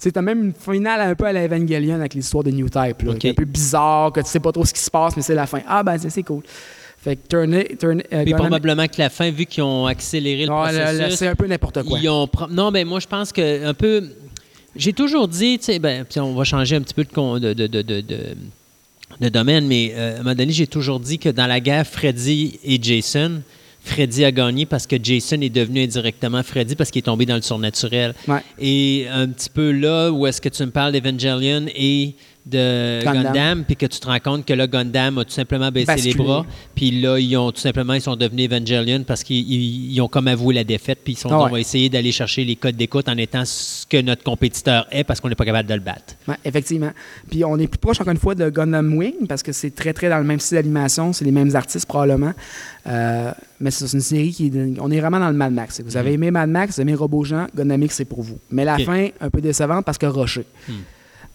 Tu 0.00 0.12
as 0.14 0.22
même 0.22 0.44
une 0.44 0.52
finale 0.54 1.00
un 1.00 1.14
peu 1.16 1.24
à 1.26 1.32
l'Evangelion 1.32 1.96
avec 1.96 2.14
l'histoire 2.14 2.44
de 2.44 2.52
New 2.52 2.68
Type. 2.68 3.02
Là, 3.02 3.10
OK. 3.10 3.18
qui 3.18 3.26
est 3.26 3.30
un 3.30 3.34
peu 3.34 3.44
bizarre, 3.44 4.12
que 4.12 4.20
tu 4.20 4.28
sais 4.28 4.38
pas 4.40 4.52
trop 4.52 4.64
ce 4.64 4.72
qui 4.72 4.80
se 4.80 4.90
passe, 4.90 5.16
mais 5.16 5.22
c'est 5.22 5.34
la 5.34 5.46
fin. 5.46 5.60
Ah, 5.66 5.82
ben 5.82 5.98
c'est- 5.98 6.10
c'est 6.10 6.22
cool. 6.22 6.42
Fait 7.00 7.16
que 7.16 7.26
turn 7.28 7.52
it- 7.54 7.78
turn, 7.78 8.00
euh, 8.12 8.24
Puis 8.24 8.32
probablement 8.34 8.86
que 8.86 8.94
la 8.98 9.10
fin, 9.10 9.30
vu 9.30 9.46
qu'ils 9.46 9.62
ont 9.64 9.86
accéléré 9.86 10.46
le 10.46 10.52
le- 10.52 10.54
processus, 10.94 11.18
c'est 11.18 11.26
un 11.28 11.34
peu 11.34 11.46
n'importe 11.46 11.82
quoi. 11.84 11.98
ils 12.00 12.08
ont 12.08 12.26
pro- 12.28 12.48
non, 12.48 12.70
ben 12.72 12.86
moi 12.86 13.00
je 13.00 13.06
pense 13.06 13.32
que 13.32 13.66
un 13.66 13.74
peu. 13.74 14.04
J'ai 14.76 14.92
toujours 14.92 15.26
dit, 15.28 15.58
tu 15.58 15.64
sais, 15.64 15.78
ben, 15.78 16.04
puis 16.04 16.20
on 16.20 16.34
va 16.34 16.44
changer 16.44 16.76
un 16.76 16.82
petit 16.82 16.94
peu 16.94 17.04
de 17.04 17.38
de, 17.38 17.52
de, 17.54 17.66
de, 17.66 17.82
de- 17.82 18.00
de- 18.00 18.36
de 19.20 19.28
domaine, 19.30 19.66
mais 19.66 19.92
euh, 19.94 20.16
à 20.16 20.20
un 20.20 20.22
moment 20.22 20.34
donné, 20.34 20.52
j'ai 20.52 20.66
toujours 20.66 21.00
dit 21.00 21.18
que 21.18 21.30
dans 21.30 21.46
la 21.46 21.60
guerre 21.60 21.86
Freddy 21.86 22.60
et 22.62 22.78
Jason, 22.80 23.42
Freddy 23.82 24.24
a 24.24 24.30
gagné 24.30 24.66
parce 24.66 24.86
que 24.86 24.96
Jason 25.02 25.40
est 25.40 25.48
devenu 25.48 25.82
indirectement 25.82 26.42
Freddy 26.42 26.76
parce 26.76 26.90
qu'il 26.90 26.98
est 27.00 27.02
tombé 27.02 27.24
dans 27.24 27.36
le 27.36 27.42
surnaturel. 27.42 28.14
Ouais. 28.28 28.40
Et 28.58 29.06
un 29.10 29.26
petit 29.28 29.48
peu 29.48 29.70
là 29.72 30.10
où 30.12 30.26
est-ce 30.26 30.40
que 30.42 30.50
tu 30.50 30.62
me 30.62 30.70
parles 30.70 30.92
d'Evangelion 30.92 31.66
et 31.74 32.14
de 32.50 33.02
Gundam. 33.04 33.64
Puis 33.64 33.76
que 33.76 33.86
tu 33.86 34.00
te 34.00 34.06
rends 34.06 34.18
compte 34.20 34.44
que 34.44 34.52
là, 34.54 34.66
Gundam 34.66 35.18
a 35.18 35.24
tout 35.24 35.30
simplement 35.32 35.70
baissé 35.70 35.86
Basculé. 35.86 36.12
les 36.12 36.18
bras, 36.24 36.46
puis 36.74 36.90
là, 37.00 37.18
ils 37.18 37.36
ont 37.36 37.52
tout 37.52 37.60
simplement, 37.60 37.94
ils 37.94 38.00
sont 38.00 38.16
devenus 38.16 38.46
Evangelion 38.50 39.04
parce 39.06 39.22
qu'ils 39.22 39.38
ils- 39.50 39.92
ils 39.92 40.00
ont 40.00 40.08
comme 40.08 40.28
avoué 40.28 40.54
la 40.54 40.64
défaite, 40.64 41.00
puis 41.04 41.12
ils 41.14 41.16
sont 41.16 41.28
Ah 41.30 41.36
dit, 41.36 41.42
ouais. 41.44 41.48
on 41.50 41.52
va 41.52 41.60
essayer 41.60 41.88
d'aller 41.88 42.12
chercher 42.12 42.44
les 42.44 42.56
codes 42.56 42.76
d'écoute 42.76 43.08
en 43.08 43.16
étant 43.16 43.44
ce 43.44 43.86
que 43.86 44.00
notre 44.00 44.22
compétiteur 44.22 44.86
est 44.90 45.04
parce 45.04 45.20
qu'on 45.20 45.28
n'est 45.28 45.34
pas 45.34 45.44
capable 45.44 45.68
de 45.68 45.74
le 45.74 45.80
battre. 45.80 46.14
Ouais, 46.26 46.36
effectivement. 46.44 46.90
Puis 47.30 47.44
on 47.44 47.58
est 47.58 47.66
plus 47.66 47.78
proche, 47.78 48.00
encore 48.00 48.12
une 48.12 48.18
fois, 48.18 48.34
de 48.34 48.48
Gundam 48.50 48.96
Wing, 48.96 49.26
parce 49.28 49.42
que 49.42 49.52
c'est 49.52 49.74
très, 49.74 49.92
très 49.92 50.08
dans 50.08 50.18
le 50.18 50.24
même 50.24 50.40
style 50.40 50.56
d'animation. 50.56 51.12
C'est 51.12 51.24
les 51.24 51.30
mêmes 51.32 51.54
artistes, 51.54 51.86
probablement. 51.86 52.32
Euh, 52.86 53.30
mais 53.60 53.70
c'est 53.70 53.92
une 53.92 54.00
série 54.00 54.30
qui. 54.32 54.46
est 54.46 54.80
on 54.80 54.90
est 54.90 55.00
vraiment 55.00 55.18
dans 55.20 55.28
le 55.28 55.34
Mad 55.36 55.52
Max. 55.52 55.82
Vous 55.84 55.96
avez 55.96 56.12
aimé 56.14 56.30
Mad 56.30 56.48
Max, 56.48 56.74
vous 56.76 56.80
avez 56.80 56.90
aimé 56.90 56.96
Robojean, 56.98 57.46
Gundam 57.54 57.82
X, 57.82 57.96
c'est 57.96 58.04
pour 58.04 58.22
vous. 58.22 58.38
Mais 58.50 58.64
la 58.64 58.78
fin, 58.78 59.08
un 59.20 59.28
peu 59.30 59.40
décevante 59.40 59.84
parce 59.84 59.98
que 59.98 60.06
Rocher. 60.06 60.44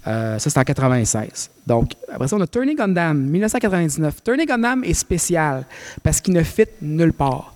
Euh, 0.05 0.37
ça, 0.37 0.49
c'est 0.49 0.59
en 0.59 0.63
96. 0.63 1.49
Donc, 1.65 1.91
après 2.11 2.27
ça, 2.27 2.35
on 2.35 2.41
a 2.41 2.47
Turning 2.47 2.75
Gundam, 2.75 3.17
1999. 3.17 4.23
Turning 4.23 4.45
Gundam 4.47 4.83
est 4.83 4.93
spécial 4.93 5.65
parce 6.01 6.19
qu'il 6.19 6.33
ne 6.33 6.43
fit 6.43 6.65
nulle 6.81 7.13
part. 7.13 7.53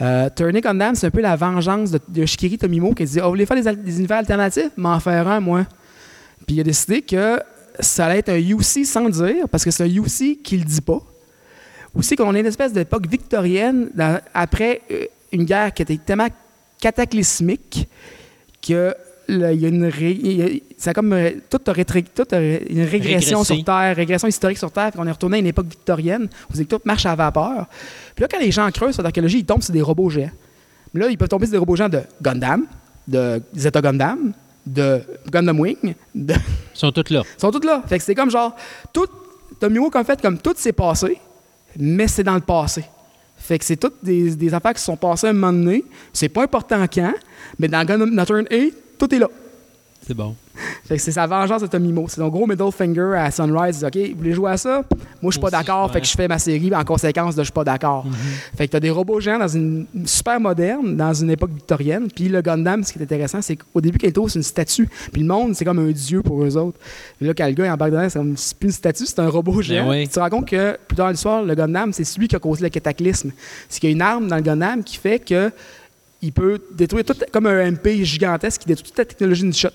Euh, 0.00 0.28
Turning 0.34 0.60
Gundam, 0.62 0.94
c'est 0.94 1.06
un 1.06 1.10
peu 1.10 1.20
la 1.20 1.36
vengeance 1.36 1.90
de, 1.92 2.00
de 2.08 2.26
Shikiri 2.26 2.58
Tomimo 2.58 2.92
qui 2.94 3.04
dit 3.04 3.18
Oh, 3.20 3.24
vous 3.24 3.28
voulez 3.30 3.46
faire 3.46 3.62
des, 3.62 3.96
univers 3.98 4.18
alternatifs? 4.18 4.70
M'en 4.76 4.98
faire 5.00 5.26
un, 5.28 5.40
moi. 5.40 5.64
Puis 6.46 6.56
il 6.56 6.60
a 6.60 6.64
décidé 6.64 7.00
que 7.00 7.40
ça 7.80 8.06
allait 8.06 8.18
être 8.18 8.28
un 8.28 8.38
UC 8.38 8.84
sans 8.84 9.04
le 9.04 9.10
dire, 9.10 9.48
parce 9.48 9.64
que 9.64 9.70
c'est 9.70 9.84
un 9.84 9.86
UC 9.86 10.42
qui 10.42 10.58
le 10.58 10.64
dit 10.64 10.80
pas. 10.80 11.00
Aussi 11.94 12.16
qu'on 12.16 12.34
est 12.34 12.40
une 12.40 12.46
espèce 12.46 12.72
d'époque 12.72 13.06
victorienne 13.06 13.88
dans- 13.94 14.20
après 14.34 14.82
euh, 14.90 15.06
une 15.32 15.44
guerre 15.44 15.72
qui 15.72 15.82
était 15.82 15.96
tellement 15.96 16.28
cataclysmique 16.80 17.88
que 18.60 18.94
il 19.28 19.60
y 19.60 19.64
a 19.64 19.68
une 19.68 19.84
ré- 19.86 20.18
il 20.22 20.32
y 20.32 20.42
a- 20.42 20.60
ça 20.76 20.90
a 20.90 20.94
comme 20.94 21.14
tout 21.50 21.60
a 21.66 21.72
rétré- 21.72 22.04
tout 22.14 22.26
a 22.30 22.36
ré- 22.36 22.66
une 22.68 22.82
régression 22.84 23.38
Régressé. 23.40 23.54
sur 23.56 23.64
Terre, 23.64 23.96
régression 23.96 24.28
historique 24.28 24.58
sur 24.58 24.70
Terre, 24.70 24.90
puis 24.92 25.00
on 25.02 25.06
est 25.06 25.10
retourné 25.12 25.36
à 25.36 25.40
une 25.40 25.46
époque 25.46 25.66
victorienne 25.66 26.28
où 26.54 26.64
tout 26.64 26.80
marche 26.84 27.06
à 27.06 27.14
vapeur. 27.14 27.66
Puis 28.14 28.22
là, 28.22 28.28
quand 28.30 28.38
les 28.40 28.50
gens 28.50 28.70
creusent 28.70 28.94
sur 28.94 29.02
l'archéologie, 29.02 29.38
ils 29.38 29.44
tombent 29.46 29.62
sur 29.62 29.72
des 29.72 29.82
robots 29.82 30.10
géants. 30.10 30.30
Mais 30.92 31.00
là, 31.00 31.08
ils 31.08 31.16
peuvent 31.18 31.28
tomber 31.28 31.46
sur 31.46 31.52
des 31.52 31.58
robots 31.58 31.76
géants 31.76 31.88
de 31.88 32.00
Gundam, 32.22 32.66
de 33.08 33.42
Zeta 33.56 33.80
Gundam, 33.80 34.32
de 34.66 35.00
Gundam 35.30 35.58
Wing, 35.60 35.94
de 36.14 36.34
Ils 36.34 36.38
sont 36.78 36.92
tous 36.92 37.10
là. 37.10 37.22
ils 37.36 37.40
sont 37.40 37.50
tous 37.50 37.64
là. 37.66 37.82
Fait 37.86 37.98
que 37.98 38.04
c'est 38.04 38.14
comme 38.14 38.30
genre, 38.30 38.54
tout, 38.92 39.06
Tomio 39.60 39.90
comme 39.90 40.04
fait, 40.04 40.20
comme 40.20 40.38
tout 40.38 40.54
s'est 40.56 40.72
passé, 40.72 41.18
mais 41.78 42.08
c'est 42.08 42.22
dans 42.24 42.34
le 42.34 42.40
passé. 42.40 42.84
Fait 43.36 43.58
que 43.58 43.64
c'est 43.64 43.76
toutes 43.76 43.96
des, 44.02 44.36
des 44.36 44.54
affaires 44.54 44.72
qui 44.72 44.80
se 44.80 44.86
sont 44.86 44.96
passées 44.96 45.26
à 45.26 45.30
un 45.30 45.32
moment 45.34 45.52
donné. 45.52 45.84
C'est 46.12 46.28
pas 46.30 46.44
important 46.44 46.82
quand, 46.92 47.12
mais 47.58 47.68
dans 47.68 47.84
Gundam 47.84 48.10
Northern 48.10 48.46
A, 48.50 48.56
tout 49.06 49.14
est 49.14 49.18
là. 49.18 49.28
C'est 50.06 50.14
bon. 50.14 50.34
C'est 50.84 50.98
sa 50.98 51.26
vengeance 51.26 51.62
de 51.62 51.66
Tomimo. 51.66 52.04
C'est 52.08 52.20
son 52.20 52.28
gros 52.28 52.46
middle 52.46 52.70
finger 52.70 53.14
à 53.16 53.30
Sunrise. 53.30 53.80
Il 53.82 53.90
dit, 53.90 54.00
OK, 54.00 54.10
vous 54.10 54.18
voulez 54.18 54.32
jouer 54.32 54.50
à 54.50 54.56
ça? 54.58 54.82
Moi, 55.22 55.30
je 55.30 55.32
suis 55.32 55.40
pas 55.40 55.48
d'accord. 55.50 55.90
Fait 55.90 56.00
que 56.00 56.06
je 56.06 56.12
fais 56.12 56.28
ma 56.28 56.38
série 56.38 56.74
en 56.74 56.84
conséquence 56.84 57.34
de 57.34 57.40
je 57.40 57.44
suis 57.46 57.52
pas 57.52 57.64
d'accord. 57.64 58.04
Fait 58.54 58.66
que 58.66 58.72
t'as 58.72 58.80
des 58.80 58.90
robots 58.90 59.18
géants 59.18 59.38
dans 59.38 59.48
une 59.48 59.86
super 60.04 60.38
moderne, 60.38 60.94
dans 60.94 61.14
une 61.14 61.30
époque 61.30 61.52
victorienne. 61.54 62.08
Puis 62.14 62.28
le 62.28 62.42
Gundam, 62.42 62.84
ce 62.84 62.92
qui 62.92 62.98
est 62.98 63.02
intéressant, 63.02 63.40
c'est 63.40 63.56
qu'au 63.56 63.80
début, 63.80 63.96
Kaito, 63.98 64.28
c'est 64.28 64.38
une 64.38 64.42
statue. 64.42 64.88
Puis 65.10 65.22
le 65.22 65.26
monde, 65.26 65.54
c'est 65.54 65.64
comme 65.64 65.78
un 65.78 65.90
dieu 65.90 66.20
pour 66.22 66.44
eux 66.44 66.56
autres. 66.58 66.78
Puis 67.16 67.26
là, 67.26 67.32
quand 67.34 67.46
le 67.46 67.52
gars 67.52 67.72
embarque 67.72 67.92
dedans, 67.92 68.08
c'est 68.10 68.18
comme 68.18 68.36
c'est 68.36 68.58
plus 68.58 68.68
une 68.68 68.72
statue, 68.72 69.06
c'est 69.06 69.20
un 69.20 69.28
robot 69.28 69.62
géant. 69.62 69.88
oui. 69.88 70.00
Puis 70.00 70.08
tu 70.08 70.14
te 70.14 70.20
rends 70.20 70.28
compte 70.30 70.48
que 70.48 70.78
plus 70.86 70.96
tard 70.96 71.10
l'histoire, 71.10 71.42
le 71.42 71.54
Gundam, 71.54 71.94
c'est 71.94 72.04
celui 72.04 72.28
qui 72.28 72.36
a 72.36 72.38
causé 72.38 72.62
le 72.62 72.68
cataclysme. 72.68 73.32
C'est 73.70 73.80
qu'il 73.80 73.88
y 73.88 73.92
a 73.92 73.96
une 73.96 74.02
arme 74.02 74.28
dans 74.28 74.36
le 74.36 74.42
Gundam 74.42 74.84
qui 74.84 74.98
fait 74.98 75.18
que 75.18 75.50
il 76.24 76.32
peut 76.32 76.60
détruire 76.72 77.04
tout, 77.04 77.14
comme 77.30 77.46
un 77.46 77.70
MP 77.70 78.02
gigantesque 78.02 78.62
qui 78.62 78.68
détruit 78.68 78.88
toute 78.88 78.98
la 78.98 79.04
technologie 79.04 79.42
d'une 79.42 79.52
shot. 79.52 79.68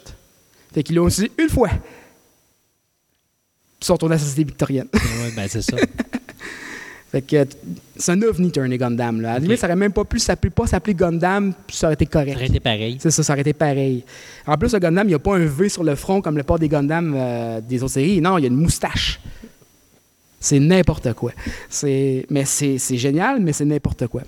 Fait 0.74 0.84
qu'ils 0.84 0.96
l'ont 0.96 1.08
utilisé 1.08 1.32
une 1.38 1.50
fois. 1.50 1.70
Puis 1.70 3.86
sont 3.86 3.94
retournés 3.94 4.16
à 4.16 4.18
la 4.18 4.24
société 4.24 4.44
victorienne. 4.44 4.88
Ouais, 4.94 5.32
ben 5.36 5.48
c'est 5.48 5.62
ça. 5.62 5.78
fait 7.12 7.22
que 7.22 7.36
euh, 7.36 7.46
c'est 7.96 8.12
un 8.12 8.22
ovni, 8.24 8.52
Turner 8.52 8.78
Gundam. 8.78 9.22
Là. 9.22 9.32
À 9.32 9.34
la 9.36 9.40
limite, 9.40 9.60
ça 9.60 9.68
aurait 9.68 9.76
même 9.76 9.94
pas 9.94 10.04
pu 10.04 10.20
s'appeler, 10.20 10.50
pas 10.50 10.66
s'appeler 10.66 10.96
Gundam, 10.96 11.54
puis 11.66 11.78
ça 11.78 11.88
aurait 11.88 11.94
été 11.94 12.08
correct. 12.08 12.32
Ça 12.32 12.38
aurait 12.38 12.48
été 12.48 12.60
pareil. 12.60 12.98
C'est 13.00 13.12
ça, 13.12 13.24
ça 13.24 13.34
aurait 13.34 13.42
été 13.42 13.54
pareil. 13.54 14.04
En 14.46 14.58
plus, 14.58 14.74
le 14.74 14.80
Gundam, 14.80 15.06
il 15.06 15.12
n'y 15.12 15.16
a 15.16 15.20
pas 15.20 15.36
un 15.36 15.46
V 15.46 15.70
sur 15.70 15.84
le 15.84 15.96
front 15.96 16.22
comme 16.22 16.38
le 16.38 16.44
port 16.44 16.60
des 16.60 16.68
Gundam 16.68 17.14
euh, 17.16 17.62
des 17.62 17.84
autres 17.84 17.94
séries. 17.94 18.22
Non, 18.22 18.38
il 18.38 18.42
y 18.42 18.46
a 18.46 18.50
une 18.50 18.56
moustache. 18.56 19.20
C'est 20.40 20.60
n'importe 20.60 21.14
quoi. 21.14 21.32
C'est, 21.70 22.26
mais 22.30 22.46
c'est, 22.46 22.80
c'est 22.80 22.98
génial, 22.98 23.40
mais 23.40 23.54
c'est 23.54 23.66
n'importe 23.66 24.08
quoi. 24.08 24.24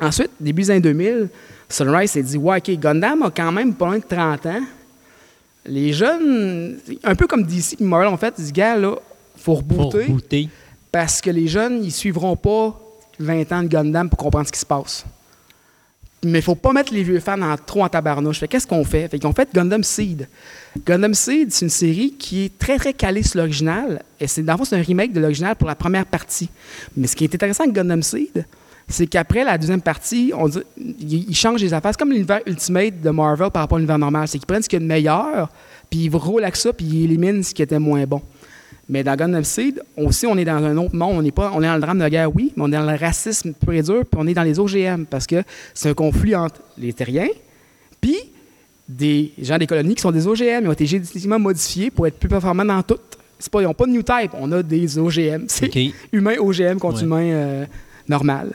Ensuite, 0.00 0.30
début 0.40 0.62
des 0.62 0.70
années 0.72 0.80
2000, 0.80 1.28
Sunrise 1.68 2.10
s'est 2.10 2.22
dit 2.22 2.36
Ouais, 2.36 2.58
OK, 2.58 2.70
Gundam 2.78 3.22
a 3.22 3.30
quand 3.30 3.52
même 3.52 3.74
pas 3.74 3.86
loin 3.86 3.98
de 3.98 4.04
30 4.04 4.46
ans. 4.46 4.62
Les 5.66 5.92
jeunes, 5.92 6.78
un 7.02 7.14
peu 7.14 7.26
comme 7.26 7.44
DC 7.44 7.80
et 7.80 7.84
Marvel, 7.84 8.08
en 8.08 8.16
fait, 8.16 8.34
ils 8.38 8.42
disent 8.42 8.52
Gars, 8.52 8.76
là, 8.76 8.96
faut 9.36 9.54
rebooter 9.54 10.06
booter. 10.06 10.48
parce 10.92 11.20
que 11.20 11.30
les 11.30 11.48
jeunes, 11.48 11.82
ils 11.82 11.92
suivront 11.92 12.36
pas 12.36 12.78
20 13.18 13.52
ans 13.52 13.62
de 13.62 13.68
Gundam 13.68 14.08
pour 14.08 14.18
comprendre 14.18 14.46
ce 14.46 14.52
qui 14.52 14.60
se 14.60 14.66
passe. 14.66 15.04
Mais 16.24 16.38
il 16.38 16.42
faut 16.42 16.54
pas 16.54 16.72
mettre 16.72 16.92
les 16.94 17.02
vieux 17.02 17.20
fans 17.20 17.40
en, 17.42 17.56
trop 17.56 17.84
en 17.84 17.88
tabarnouche. 17.88 18.40
Fait 18.40 18.48
qu'est-ce 18.48 18.66
qu'on 18.66 18.84
fait? 18.84 19.08
Fait 19.08 19.18
qu'ils 19.18 19.28
ont 19.28 19.34
fait 19.34 19.48
Gundam 19.52 19.84
Seed. 19.84 20.26
Gundam 20.86 21.12
Seed, 21.12 21.52
c'est 21.52 21.66
une 21.66 21.70
série 21.70 22.14
qui 22.18 22.46
est 22.46 22.58
très, 22.58 22.78
très 22.78 22.94
calée 22.94 23.22
sur 23.22 23.38
l'original. 23.38 24.02
Et 24.18 24.26
c'est, 24.26 24.42
dans 24.42 24.54
le 24.54 24.58
fond, 24.58 24.64
c'est 24.64 24.76
un 24.76 24.82
remake 24.82 25.12
de 25.12 25.20
l'original 25.20 25.54
pour 25.54 25.68
la 25.68 25.74
première 25.74 26.06
partie. 26.06 26.48
Mais 26.96 27.06
ce 27.06 27.14
qui 27.14 27.24
est 27.24 27.34
intéressant 27.34 27.64
avec 27.64 27.74
Gundam 27.74 28.02
Seed, 28.02 28.46
c'est 28.88 29.06
qu'après 29.06 29.44
la 29.44 29.56
deuxième 29.58 29.80
partie, 29.80 30.32
on 30.36 30.48
dit, 30.48 30.58
ils 30.76 31.30
ils 31.30 31.34
changent 31.36 31.62
les 31.62 31.72
affaires. 31.72 31.92
C'est 31.92 31.98
comme 31.98 32.10
l'univers 32.12 32.40
Ultimate 32.46 33.00
de 33.00 33.10
Marvel 33.10 33.50
par 33.50 33.62
rapport 33.62 33.76
à 33.76 33.78
l'univers 33.80 33.98
normal. 33.98 34.28
C'est 34.28 34.38
qu'ils 34.38 34.46
prennent 34.46 34.62
ce 34.62 34.68
qu'il 34.68 34.78
y 34.78 34.82
a 34.82 34.84
de 34.84 34.88
meilleur, 34.88 35.48
puis 35.90 36.00
ils 36.04 36.14
roulent 36.14 36.42
avec 36.42 36.56
ça, 36.56 36.72
puis 36.72 36.84
ils 36.86 37.04
éliminent 37.04 37.42
ce 37.42 37.54
qui 37.54 37.62
était 37.62 37.78
moins 37.78 38.04
bon. 38.04 38.20
Mais 38.86 39.02
dans 39.02 39.16
Gundam 39.16 39.42
Seed, 39.44 39.82
aussi, 39.96 40.26
on 40.26 40.36
est 40.36 40.44
dans 40.44 40.62
un 40.62 40.76
autre 40.76 40.94
monde. 40.94 41.16
On 41.16 41.24
est, 41.24 41.30
pas, 41.30 41.50
on 41.54 41.62
est 41.62 41.66
dans 41.66 41.74
le 41.76 41.80
drame 41.80 41.96
de 41.96 42.02
la 42.02 42.10
guerre, 42.10 42.34
oui, 42.36 42.52
mais 42.54 42.62
on 42.64 42.68
est 42.68 42.76
dans 42.76 42.82
le 42.90 42.98
racisme 42.98 43.54
pur 43.54 43.72
et 43.72 43.82
dur, 43.82 44.00
puis 44.04 44.20
on 44.20 44.26
est 44.26 44.34
dans 44.34 44.42
les 44.42 44.58
OGM, 44.60 45.04
parce 45.08 45.26
que 45.26 45.42
c'est 45.72 45.88
un 45.88 45.94
conflit 45.94 46.36
entre 46.36 46.60
les 46.76 46.92
terriens, 46.92 47.28
puis 48.00 48.16
des 48.86 49.32
gens 49.40 49.56
des 49.56 49.66
colonies 49.66 49.94
qui 49.94 50.02
sont 50.02 50.10
des 50.12 50.26
OGM. 50.26 50.64
Ils 50.64 50.68
ont 50.68 50.72
été 50.72 50.84
génétiquement 50.84 51.38
modifiés 51.38 51.90
pour 51.90 52.06
être 52.06 52.18
plus 52.18 52.28
performants 52.28 52.66
dans 52.66 52.82
tout. 52.82 52.98
C'est 53.38 53.50
pas, 53.50 53.62
ils 53.62 53.64
n'ont 53.64 53.72
pas 53.72 53.86
de 53.86 53.92
new 53.92 54.02
type, 54.02 54.32
on 54.38 54.52
a 54.52 54.62
des 54.62 54.98
OGM. 54.98 55.44
C'est 55.48 55.70
humain 56.12 56.34
OGM 56.38 56.78
contre 56.78 56.98
Ouais. 56.98 57.04
humain 57.04 57.22
euh, 57.24 57.64
normal. 58.06 58.52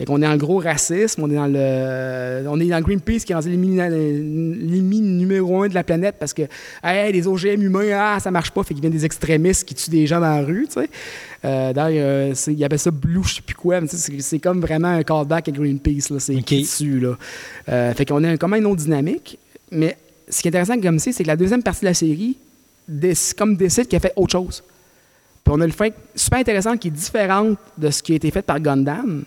Fait 0.00 0.06
qu'on 0.06 0.16
est 0.16 0.24
dans 0.24 0.32
le 0.32 0.38
gros 0.38 0.56
racisme, 0.60 1.22
on 1.22 1.30
est 1.30 1.34
dans 1.34 1.46
le 1.46 2.48
on 2.48 2.58
est 2.58 2.68
dans 2.68 2.80
Greenpeace 2.80 3.18
qui 3.26 3.32
est 3.32 3.34
rendu 3.34 3.50
l'ennemi 3.50 5.00
numéro 5.02 5.62
un 5.62 5.68
de 5.68 5.74
la 5.74 5.84
planète 5.84 6.14
parce 6.18 6.32
que 6.32 6.42
hey, 6.82 7.12
les 7.12 7.26
OGM 7.26 7.60
humains, 7.60 7.90
ah, 7.92 8.18
ça 8.18 8.30
marche 8.30 8.50
pas, 8.50 8.62
fait 8.62 8.72
qu'ils 8.72 8.80
viennent 8.80 8.94
des 8.94 9.04
extrémistes 9.04 9.68
qui 9.68 9.74
tuent 9.74 9.90
des 9.90 10.06
gens 10.06 10.18
dans 10.20 10.34
la 10.36 10.40
rue, 10.42 10.66
tu 10.68 10.80
sais. 10.80 10.88
Euh, 11.44 11.74
d'ailleurs, 11.74 12.34
c'est- 12.34 12.54
ils 12.54 12.64
appellent 12.64 12.78
ça 12.78 12.90
Blue, 12.90 13.20
je 13.24 13.34
sais 13.34 13.42
plus 13.42 13.54
quoi, 13.54 13.78
mais 13.82 13.88
c'est 13.88 14.38
comme 14.38 14.62
vraiment 14.62 14.88
un 14.88 15.02
callback 15.02 15.48
à 15.48 15.52
Greenpeace, 15.52 16.08
là, 16.10 16.18
c'est 16.18 16.34
dessus, 16.34 16.98
là. 17.00 17.18
Euh, 17.68 17.92
fait 17.92 18.06
qu'on 18.06 18.24
a 18.24 18.38
comme 18.38 18.54
une 18.54 18.64
autre 18.64 18.80
dynamique, 18.82 19.38
mais 19.70 19.98
ce 20.30 20.40
qui 20.40 20.48
est 20.48 20.50
intéressant 20.50 20.80
comme 20.80 20.98
c'est, 20.98 21.12
c'est 21.12 21.24
que 21.24 21.28
la 21.28 21.36
deuxième 21.36 21.62
partie 21.62 21.82
de 21.82 21.86
la 21.86 21.94
série, 21.94 22.38
comme 23.36 23.54
décide 23.54 23.86
qu'elle 23.86 24.00
fait 24.00 24.14
autre 24.16 24.32
chose. 24.32 24.62
Puis 25.44 25.54
on 25.54 25.60
a 25.60 25.66
le 25.66 25.72
fait 25.72 25.92
super 26.14 26.38
intéressant 26.38 26.78
qui 26.78 26.88
est 26.88 26.90
différente 26.90 27.58
de 27.76 27.90
ce 27.90 28.02
qui 28.02 28.12
a 28.12 28.16
été 28.16 28.30
fait 28.30 28.40
par 28.42 28.58
Gundam, 28.60 29.24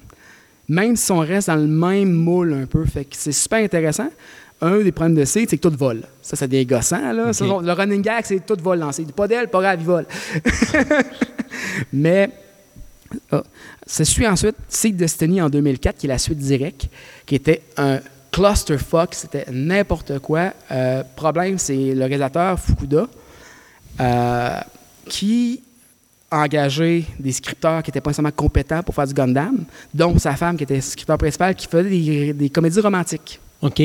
même 0.73 0.95
si 0.95 1.11
on 1.11 1.19
reste 1.19 1.47
dans 1.47 1.55
le 1.55 1.67
même 1.67 2.11
moule 2.11 2.53
un 2.53 2.65
peu. 2.65 2.83
Fait 2.85 3.05
que 3.05 3.15
c'est 3.15 3.31
super 3.31 3.63
intéressant. 3.63 4.09
Un 4.61 4.79
des 4.79 4.91
problèmes 4.91 5.15
de 5.15 5.25
Seed, 5.25 5.49
c'est 5.49 5.57
que 5.57 5.67
tout 5.67 5.75
vole. 5.77 6.03
Ça, 6.21 6.35
c'est 6.35 6.47
des 6.47 6.65
gossants, 6.65 7.11
là. 7.11 7.33
Ça, 7.33 7.45
le 7.45 7.71
running 7.71 8.01
gag, 8.01 8.23
c'est 8.25 8.45
tout 8.45 8.57
vole 8.61 8.79
dans 8.79 8.91
Seed. 8.91 9.11
Pas 9.11 9.27
d'elle, 9.27 9.49
pas 9.49 9.61
grave, 9.61 9.79
il 9.79 9.85
vole. 9.85 10.05
Mais 11.93 12.29
ah, 13.31 13.43
ça 13.85 14.05
suit 14.05 14.27
ensuite 14.27 14.55
Seed 14.69 14.95
Destiny 14.95 15.41
en 15.41 15.49
2004, 15.49 15.97
qui 15.97 16.05
est 16.07 16.09
la 16.09 16.17
suite 16.17 16.39
directe, 16.39 16.87
qui 17.25 17.35
était 17.35 17.61
un 17.77 17.99
clusterfuck, 18.31 19.13
c'était 19.13 19.45
n'importe 19.51 20.19
quoi. 20.19 20.53
Euh, 20.71 21.03
problème, 21.15 21.57
c'est 21.57 21.93
le 21.93 22.05
réalisateur 22.05 22.59
Fukuda, 22.59 23.07
euh, 23.99 24.59
qui 25.07 25.62
engagé 26.33 27.05
des 27.19 27.31
scripteurs 27.31 27.81
qui 27.83 27.89
n'étaient 27.89 28.01
pas 28.01 28.09
nécessairement 28.09 28.31
compétents 28.35 28.81
pour 28.83 28.93
faire 28.95 29.07
du 29.07 29.13
Gundam, 29.13 29.63
dont 29.93 30.17
sa 30.19 30.35
femme 30.35 30.57
qui 30.57 30.63
était 30.63 30.81
scripteur 30.81 31.17
principal, 31.17 31.55
qui 31.55 31.67
faisait 31.67 31.89
des, 31.89 32.33
des 32.33 32.49
comédies 32.49 32.79
romantiques. 32.79 33.39
OK. 33.61 33.81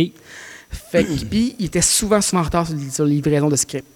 Fait 0.71 1.05
que, 1.05 1.25
puis, 1.25 1.57
il 1.59 1.67
était 1.67 1.81
souvent, 1.81 2.21
souvent 2.21 2.43
en 2.43 2.45
retard 2.45 2.67
sur, 2.67 2.77
sur 2.93 3.05
la 3.05 3.11
livraison 3.11 3.49
de 3.49 3.57
script. 3.57 3.87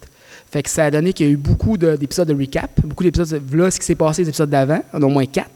Fait 0.51 0.63
que 0.63 0.69
ça 0.69 0.85
a 0.85 0.91
donné 0.91 1.13
qu'il 1.13 1.25
y 1.25 1.29
a 1.29 1.31
eu 1.31 1.37
beaucoup 1.37 1.77
de- 1.77 1.95
d'épisodes 1.95 2.27
de, 2.27 2.33
recap, 2.33 2.69
beaucoup 2.83 3.03
d'épisodes, 3.03 3.27
de- 3.29 3.41
voilà 3.45 3.71
ce 3.71 3.79
qui 3.79 3.85
s'est 3.85 3.95
passé 3.95 4.23
les 4.23 4.29
épisodes 4.29 4.49
d'avant, 4.49 4.81
on 4.93 4.97
en 4.97 5.03
a 5.03 5.05
au 5.05 5.09
moins 5.09 5.25
quatre. 5.25 5.49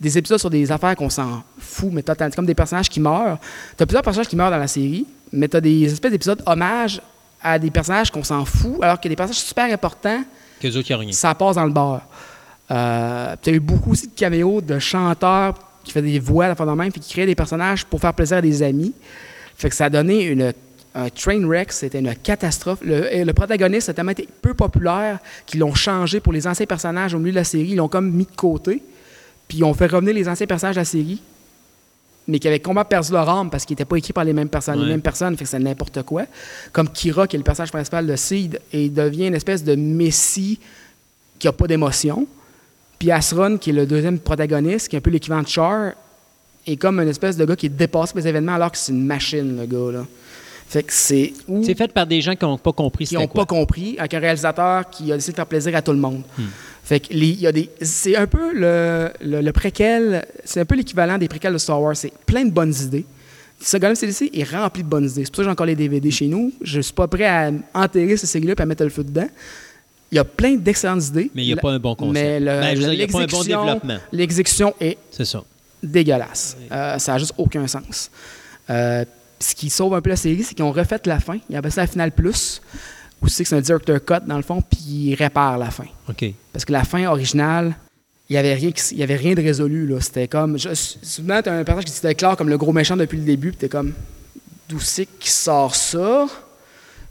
Des 0.00 0.18
épisodes 0.18 0.38
sur 0.38 0.50
des 0.50 0.70
affaires 0.70 0.94
qu'on 0.94 1.08
s'en 1.10 1.42
fout, 1.58 1.88
mais 1.92 2.02
totalement. 2.02 2.34
Comme 2.34 2.46
des 2.46 2.54
personnages 2.54 2.88
qui 2.88 3.00
meurent. 3.00 3.38
Tu 3.76 3.82
as 3.82 3.86
plusieurs 3.86 4.02
personnages 4.02 4.28
qui 4.28 4.36
meurent 4.36 4.50
dans 4.50 4.58
la 4.58 4.66
série, 4.68 5.06
mais 5.32 5.48
tu 5.48 5.56
as 5.56 5.60
des 5.60 5.84
espèces 5.92 6.10
d'épisodes 6.12 6.42
hommages 6.46 7.00
à 7.42 7.58
des 7.58 7.70
personnages 7.70 8.10
qu'on 8.10 8.24
s'en 8.24 8.44
fout, 8.44 8.76
alors 8.82 9.00
qu'il 9.00 9.10
y 9.10 9.12
a 9.12 9.14
des 9.14 9.16
personnages 9.16 9.40
super 9.42 9.72
importants 9.72 10.22
Que 10.60 11.12
ça 11.12 11.34
passe 11.34 11.56
dans 11.56 11.64
le 11.64 11.70
bar. 11.72 12.02
Euh, 12.70 13.36
tu 13.42 13.50
as 13.50 13.52
eu 13.52 13.60
beaucoup 13.60 13.92
aussi 13.92 14.08
de 14.08 14.14
caméos 14.14 14.60
de 14.60 14.78
chanteurs 14.78 15.54
qui 15.84 15.92
faisaient 15.92 16.06
des 16.06 16.18
voix 16.18 16.46
à 16.46 16.48
la 16.48 16.54
fin 16.54 16.66
de 16.66 16.72
même, 16.72 16.90
puis 16.90 17.00
qui 17.00 17.12
créaient 17.12 17.26
des 17.26 17.34
personnages 17.34 17.84
pour 17.84 18.00
faire 18.00 18.12
plaisir 18.12 18.38
à 18.38 18.42
des 18.42 18.62
amis. 18.62 18.92
Fait 19.56 19.70
que 19.70 19.76
ça 19.76 19.86
a 19.86 19.90
donné 19.90 20.24
une, 20.24 20.52
un 20.96 21.10
train 21.10 21.46
wreck, 21.46 21.72
c'était 21.72 22.00
une 22.00 22.14
catastrophe. 22.14 22.80
Le, 22.82 23.32
protagoniste 23.32 23.90
a 23.90 23.94
tellement 23.94 24.12
été 24.12 24.26
peu 24.40 24.54
populaire 24.54 25.18
qu'ils 25.44 25.60
l'ont 25.60 25.74
changé 25.74 26.20
pour 26.20 26.32
les 26.32 26.46
anciens 26.46 26.66
personnages 26.66 27.14
au 27.14 27.18
milieu 27.18 27.32
de 27.32 27.36
la 27.36 27.44
série. 27.44 27.68
Ils 27.70 27.76
l'ont 27.76 27.88
comme 27.88 28.10
mis 28.10 28.24
de 28.24 28.34
côté, 28.34 28.82
puis 29.46 29.58
ils 29.58 29.64
ont 29.64 29.74
fait 29.74 29.86
revenir 29.86 30.14
les 30.14 30.28
anciens 30.28 30.46
personnages 30.46 30.76
de 30.76 30.80
la 30.80 30.86
série, 30.86 31.20
mais 32.26 32.38
qui 32.38 32.48
avaient 32.48 32.60
complètement 32.60 32.88
perdu 32.88 33.12
leur 33.12 33.28
âme 33.28 33.50
parce 33.50 33.64
qu'ils 33.64 33.74
n'étaient 33.74 33.84
pas 33.84 33.96
écrits 33.96 34.14
par 34.14 34.24
les 34.24 34.32
mêmes 34.32 34.48
personnes. 34.48 34.78
Ouais. 34.78 34.86
Les 34.86 34.92
mêmes 34.92 35.02
personnes, 35.02 35.36
fait 35.36 35.44
que 35.44 35.50
c'est 35.50 35.58
n'importe 35.58 36.02
quoi. 36.02 36.24
Comme 36.72 36.88
Kira, 36.88 37.26
qui 37.26 37.36
est 37.36 37.38
le 37.38 37.44
personnage 37.44 37.70
principal 37.70 38.06
de 38.06 38.16
Seed, 38.16 38.60
et 38.72 38.86
il 38.86 38.92
devient 38.92 39.26
une 39.26 39.34
espèce 39.34 39.62
de 39.62 39.74
messie 39.74 40.58
qui 41.38 41.46
n'a 41.46 41.52
pas 41.52 41.66
d'émotion. 41.66 42.26
Puis 42.98 43.10
Asron, 43.10 43.58
qui 43.58 43.70
est 43.70 43.72
le 43.74 43.86
deuxième 43.86 44.18
protagoniste, 44.18 44.88
qui 44.88 44.96
est 44.96 44.98
un 44.98 45.02
peu 45.02 45.10
l'équivalent 45.10 45.42
de 45.42 45.48
Char, 45.48 45.92
est 46.66 46.76
comme 46.76 46.98
une 47.00 47.08
espèce 47.08 47.36
de 47.36 47.44
gars 47.44 47.56
qui 47.56 47.68
par 47.70 48.06
les 48.14 48.26
événements 48.28 48.54
alors 48.54 48.72
que 48.72 48.78
c'est 48.78 48.92
une 48.92 49.04
machine, 49.04 49.56
le 49.60 49.66
gars. 49.66 49.98
Là. 49.98 50.06
Fait 50.68 50.82
que 50.82 50.92
c'est 50.92 51.32
C'est 51.62 51.76
fait 51.76 51.92
par 51.92 52.06
des 52.06 52.20
gens 52.20 52.34
qui 52.34 52.44
n'ont 52.44 52.58
pas 52.58 52.72
compris 52.72 53.04
qui 53.06 53.14
n'ont 53.14 53.28
pas 53.28 53.44
compris, 53.46 53.96
avec 53.98 54.14
un 54.14 54.18
réalisateur 54.18 54.90
qui 54.90 55.12
a 55.12 55.14
décidé 55.14 55.32
de 55.32 55.36
faire 55.36 55.46
plaisir 55.46 55.76
à 55.76 55.82
tout 55.82 55.92
le 55.92 55.98
monde. 55.98 56.22
Hmm. 56.36 56.42
Fait 56.82 57.00
que 57.00 57.12
les- 57.12 57.28
il 57.28 57.40
y 57.40 57.46
a 57.46 57.52
des, 57.52 57.70
c'est 57.82 58.16
un 58.16 58.26
peu 58.26 58.52
le, 58.52 59.10
le, 59.20 59.40
le 59.42 59.52
préquel, 59.52 60.26
c'est 60.44 60.60
un 60.60 60.64
peu 60.64 60.74
l'équivalent 60.74 61.18
des 61.18 61.28
préquels 61.28 61.52
de 61.52 61.58
Star 61.58 61.80
Wars. 61.80 61.96
C'est 61.96 62.12
plein 62.26 62.44
de 62.44 62.50
bonnes 62.50 62.74
idées. 62.82 63.04
Ce 63.60 63.76
gars-là, 63.76 63.94
CDC 63.94 64.30
est 64.34 64.44
rempli 64.50 64.82
de 64.82 64.88
bonnes 64.88 65.08
idées. 65.08 65.24
C'est 65.24 65.30
pour 65.30 65.36
ça 65.36 65.42
que 65.42 65.44
j'ai 65.44 65.50
encore 65.50 65.66
les 65.66 65.76
DVD 65.76 66.10
chez 66.10 66.26
nous. 66.26 66.52
Je 66.62 66.80
suis 66.80 66.92
pas 66.92 67.06
prêt 67.08 67.26
à 67.26 67.50
enterrer 67.74 68.16
ces 68.16 68.26
séries-là 68.26 68.54
et 68.58 68.60
à 68.62 68.66
mettre 68.66 68.82
le 68.84 68.90
feu 68.90 69.02
dedans. 69.04 69.28
Il 70.12 70.16
y 70.16 70.18
a 70.18 70.24
plein 70.24 70.54
d'excellentes 70.56 71.08
idées. 71.08 71.30
Mais 71.34 71.42
il 71.42 71.46
n'y 71.46 71.52
a 71.52 71.56
pas 71.56 71.70
un 71.72 71.78
bon 71.78 71.94
concept. 71.94 72.12
Mais 72.14 72.38
le- 72.40 72.46
Ben, 72.46 72.78
l'exécution- 72.78 73.42
développement. 73.42 73.98
L'exécution 74.12 74.74
est 74.80 74.98
ça. 75.10 75.42
dégueulasse. 75.82 76.56
Euh, 76.72 76.98
ça 76.98 77.12
n'a 77.12 77.18
juste 77.18 77.34
aucun 77.36 77.66
sens. 77.66 78.10
Euh, 78.70 79.04
ce 79.40 79.54
qui 79.54 79.68
sauve 79.68 79.94
un 79.94 80.00
peu 80.00 80.10
la 80.10 80.16
série, 80.16 80.42
c'est 80.42 80.54
qu'ils 80.54 80.64
ont 80.64 80.72
refait 80.72 81.00
la 81.06 81.20
fin. 81.20 81.38
Ils 81.50 81.56
appellent 81.56 81.72
ça 81.72 81.82
la 81.82 81.86
finale 81.86 82.12
plus. 82.12 82.60
Ou 83.22 83.28
c'est 83.28 83.42
que 83.42 83.48
c'est 83.48 83.56
un 83.56 83.60
director 83.60 83.98
cut, 84.04 84.26
dans 84.26 84.36
le 84.36 84.42
fond, 84.42 84.62
puis 84.62 84.78
ils 84.88 85.14
réparent 85.14 85.58
la 85.58 85.70
fin. 85.70 85.86
OK. 86.08 86.24
Parce 86.52 86.64
que 86.64 86.72
la 86.72 86.84
fin 86.84 87.06
originale, 87.06 87.74
il 88.28 88.34
n'y 88.34 88.38
avait, 88.38 88.54
rien 88.54 88.70
qui- 88.72 88.82
il 88.94 88.98
y 88.98 89.02
avait 89.02 89.16
rien 89.16 89.34
de 89.34 89.42
résolu. 89.42 89.92
C'était 90.00 90.28
comme. 90.28 90.58
Je, 90.58 90.68
souvent, 90.74 91.40
tu 91.42 91.48
as 91.48 91.52
un 91.54 91.64
personnage 91.64 91.84
qui 91.86 91.92
se 91.92 92.06
déclare 92.06 92.36
comme 92.36 92.48
le 92.48 92.58
gros 92.58 92.72
méchant 92.72 92.96
depuis 92.96 93.18
le 93.18 93.24
début, 93.24 93.50
puis 93.50 93.58
tu 93.60 93.68
comme. 93.68 93.92
D'où 94.68 94.80
c'est 94.80 95.06
qui 95.18 95.30
sort 95.30 95.74
ça? 95.74 96.26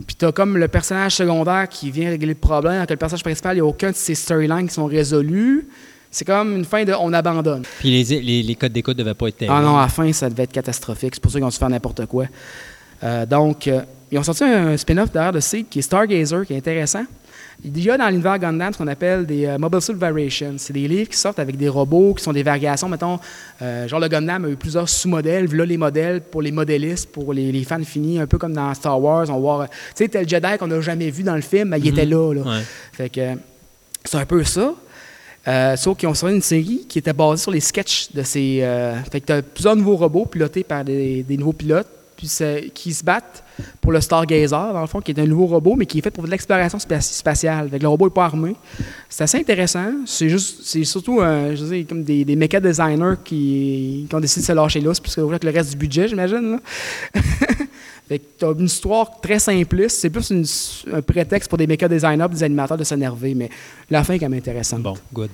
Puis 0.05 0.15
tu 0.17 0.25
as 0.25 0.31
comme 0.31 0.57
le 0.57 0.67
personnage 0.67 1.15
secondaire 1.15 1.67
qui 1.69 1.91
vient 1.91 2.09
régler 2.09 2.27
le 2.27 2.35
problème, 2.35 2.73
alors 2.73 2.87
que 2.87 2.93
le 2.93 2.97
personnage 2.97 3.23
principal, 3.23 3.53
il 3.55 3.61
n'y 3.61 3.61
a 3.61 3.65
aucun 3.65 3.91
de 3.91 3.95
ces 3.95 4.15
storylines 4.15 4.67
qui 4.67 4.73
sont 4.73 4.85
résolus. 4.85 5.67
C'est 6.11 6.25
comme 6.25 6.55
une 6.55 6.65
fin 6.65 6.83
de 6.83 6.93
on 6.93 7.11
abandonne. 7.13 7.63
Puis 7.79 8.03
les, 8.03 8.21
les, 8.21 8.43
les 8.43 8.55
codes 8.55 8.71
d'écoute 8.71 8.97
ne 8.97 9.03
devaient 9.03 9.13
pas 9.13 9.27
être 9.27 9.37
terribles. 9.37 9.57
Ah 9.57 9.61
non, 9.61 9.77
à 9.77 9.81
la 9.81 9.87
fin, 9.89 10.11
ça 10.13 10.29
devait 10.29 10.43
être 10.43 10.51
catastrophique. 10.53 11.15
C'est 11.15 11.21
pour 11.21 11.31
ça 11.31 11.39
qu'ils 11.39 11.45
ont 11.45 11.49
dû 11.49 11.57
faire 11.57 11.69
n'importe 11.69 12.05
quoi. 12.05 12.25
Euh, 13.03 13.25
donc, 13.25 13.67
euh, 13.67 13.81
ils 14.11 14.17
ont 14.17 14.23
sorti 14.23 14.43
un 14.43 14.77
spin-off 14.77 15.11
derrière 15.11 15.33
de 15.33 15.39
Seed 15.41 15.67
qui 15.69 15.79
est 15.79 15.81
Stargazer, 15.81 16.45
qui 16.45 16.53
est 16.53 16.57
intéressant. 16.57 17.03
Il 17.63 17.83
y 17.83 17.89
a 17.89 17.97
dans 17.97 18.09
l'univers 18.09 18.37
Gundam 18.37 18.73
ce 18.73 18.77
qu'on 18.77 18.87
appelle 18.87 19.25
des 19.25 19.45
euh, 19.45 19.57
Mobile 19.57 19.81
Suit 19.81 19.93
Variations. 19.93 20.55
C'est 20.57 20.73
des 20.73 20.87
livres 20.87 21.09
qui 21.09 21.17
sortent 21.17 21.39
avec 21.39 21.57
des 21.57 21.69
robots 21.69 22.13
qui 22.13 22.23
sont 22.23 22.33
des 22.33 22.43
variations. 22.43 22.89
Mettons, 22.89 23.19
euh, 23.61 23.87
genre 23.87 23.99
le 23.99 24.07
Gundam 24.07 24.45
a 24.45 24.49
eu 24.49 24.55
plusieurs 24.55 24.89
sous-modèles. 24.89 25.47
Voilà 25.47 25.65
les 25.65 25.77
modèles 25.77 26.21
pour 26.21 26.41
les 26.41 26.51
modélistes, 26.51 27.11
pour 27.11 27.33
les, 27.33 27.51
les 27.51 27.63
fans 27.63 27.83
finis, 27.83 28.19
un 28.19 28.27
peu 28.27 28.37
comme 28.37 28.53
dans 28.53 28.73
Star 28.73 29.01
Wars. 29.01 29.29
On 29.29 29.61
euh, 29.61 29.65
tu 29.65 29.71
sais, 29.95 30.07
tel 30.09 30.27
Jedi 30.27 30.57
qu'on 30.59 30.67
n'a 30.67 30.81
jamais 30.81 31.09
vu 31.09 31.23
dans 31.23 31.35
le 31.35 31.41
film, 31.41 31.69
ben, 31.69 31.77
il 31.77 31.87
était 31.87 32.05
là. 32.05 32.33
là. 32.33 32.41
Ouais. 32.41 32.63
Fait 32.91 33.09
que 33.09 33.21
c'est 34.03 34.17
un 34.17 34.25
peu 34.25 34.43
ça. 34.43 34.73
Euh, 35.47 35.75
sauf 35.75 35.97
qu'ils 35.97 36.09
ont 36.09 36.13
sorti 36.13 36.35
une 36.35 36.41
série 36.41 36.85
qui 36.89 36.99
était 36.99 37.13
basée 37.13 37.41
sur 37.43 37.51
les 37.51 37.59
sketchs 37.59 38.11
de 38.13 38.23
ces. 38.23 38.67
fait 39.11 39.21
que 39.21 39.25
tu 39.27 39.33
as 39.33 39.41
plusieurs 39.41 39.75
nouveaux 39.75 39.95
robots 39.95 40.25
pilotés 40.25 40.63
par 40.63 40.83
des, 40.83 41.23
des 41.23 41.37
nouveaux 41.37 41.53
pilotes 41.53 41.87
puis 42.15 42.29
qui 42.73 42.93
se 42.93 43.03
battent 43.03 43.43
pour 43.81 43.91
le 43.91 44.01
Stargazer, 44.01 44.73
dans 44.73 44.81
le 44.81 44.87
fond, 44.87 45.01
qui 45.01 45.11
est 45.11 45.19
un 45.19 45.25
nouveau 45.25 45.45
robot, 45.47 45.75
mais 45.75 45.85
qui 45.85 45.99
est 45.99 46.01
fait 46.01 46.11
pour 46.11 46.23
de 46.23 46.29
l'exploration 46.29 46.77
spa- 46.79 47.01
spatiale. 47.01 47.69
Que 47.69 47.77
le 47.77 47.87
robot 47.87 48.05
n'est 48.05 48.11
pas 48.13 48.25
armé. 48.25 48.55
C'est 49.09 49.23
assez 49.23 49.37
intéressant. 49.39 49.91
C'est 50.05 50.29
juste, 50.29 50.61
c'est 50.63 50.83
surtout, 50.83 51.21
euh, 51.21 51.55
je 51.55 51.63
dire, 51.65 51.85
comme 51.87 52.03
des, 52.03 52.25
des 52.25 52.35
méca 52.35 52.59
designers 52.59 53.15
qui, 53.23 54.05
qui 54.09 54.15
ont 54.15 54.19
décidé 54.19 54.41
de 54.41 54.45
se 54.47 54.51
lâcher 54.53 54.79
là, 54.81 54.91
parce 55.01 55.15
que 55.15 55.21
avec 55.21 55.43
le 55.43 55.51
reste 55.51 55.71
du 55.71 55.77
budget, 55.77 56.07
j'imagine. 56.07 56.51
là. 56.51 57.21
Fait 58.07 58.19
que 58.19 58.25
t'as 58.37 58.53
une 58.53 58.65
histoire 58.65 59.19
très 59.19 59.39
simpliste. 59.39 59.99
C'est 59.99 60.09
plus 60.11 60.29
une- 60.29 60.45
un 60.95 61.01
prétexte 61.01 61.49
pour 61.49 61.57
des 61.57 61.65
méca 61.67 61.87
designers, 61.87 62.27
des 62.29 62.43
animateurs 62.43 62.77
de 62.77 62.83
s'énerver, 62.83 63.33
mais 63.33 63.49
la 63.89 64.03
fin 64.03 64.13
est 64.13 64.19
quand 64.19 64.29
même 64.29 64.37
intéressante. 64.39 64.81
Bon, 64.83 64.93
good. 65.13 65.29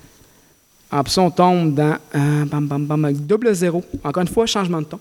En 0.90 1.04
plus, 1.04 1.18
on 1.18 1.30
tombe 1.32 1.74
dans 1.74 1.96
euh, 2.16 2.46
bam, 2.46 2.68
bam, 2.68 2.86
bam, 2.86 3.12
double 3.14 3.54
zéro. 3.54 3.84
Encore 4.04 4.22
une 4.22 4.28
fois, 4.30 4.46
changement 4.46 4.80
de 4.80 4.86
ton. 4.86 5.00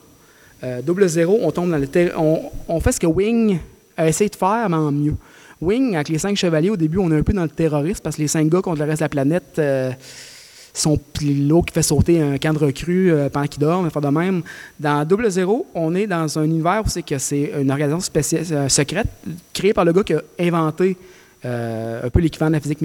Euh, 0.62 0.82
double 0.82 1.08
zéro, 1.08 1.38
on 1.42 1.50
tombe 1.50 1.70
dans 1.70 1.78
le 1.78 1.88
on, 2.16 2.50
on 2.68 2.80
fait 2.80 2.92
ce 2.92 3.00
que 3.00 3.06
Wing 3.06 3.58
a 3.96 4.08
essayé 4.08 4.28
de 4.28 4.36
faire, 4.36 4.68
mais 4.68 4.76
en 4.76 4.92
mieux. 4.92 5.14
Wing, 5.60 5.94
avec 5.94 6.08
les 6.08 6.18
cinq 6.18 6.36
chevaliers, 6.36 6.70
au 6.70 6.76
début, 6.76 6.98
on 6.98 7.10
est 7.10 7.16
un 7.18 7.22
peu 7.22 7.32
dans 7.32 7.42
le 7.42 7.48
terrorisme 7.48 8.00
parce 8.02 8.16
que 8.16 8.22
les 8.22 8.28
cinq 8.28 8.48
gars 8.48 8.62
contre 8.62 8.78
le 8.78 8.86
reste 8.86 9.00
de 9.00 9.04
la 9.04 9.08
planète 9.08 9.58
euh, 9.58 9.90
sont 10.72 10.98
l'eau 11.22 11.62
qui 11.62 11.74
fait 11.74 11.82
sauter 11.82 12.22
un 12.22 12.38
camp 12.38 12.54
de 12.54 12.58
recrues 12.58 13.12
euh, 13.12 13.28
pendant 13.28 13.46
qu'ils 13.46 13.60
dorment, 13.60 13.90
faire 13.90 14.00
de 14.00 14.08
même. 14.08 14.42
Dans 14.78 15.04
Double 15.04 15.30
Zéro, 15.30 15.66
on 15.74 15.94
est 15.94 16.06
dans 16.06 16.38
un 16.38 16.44
univers 16.44 16.82
où 16.84 16.88
c'est 16.88 17.02
que 17.02 17.18
c'est 17.18 17.52
une 17.60 17.70
organisation 17.70 18.00
spéciale, 18.00 18.44
euh, 18.52 18.68
secrète 18.68 19.08
créée 19.52 19.74
par 19.74 19.84
le 19.84 19.92
gars 19.92 20.02
qui 20.02 20.14
a 20.14 20.22
inventé 20.38 20.96
euh, 21.44 22.06
un 22.06 22.10
peu 22.10 22.20
l'équivalent 22.20 22.50
de 22.50 22.56
la 22.56 22.60
physique 22.60 22.80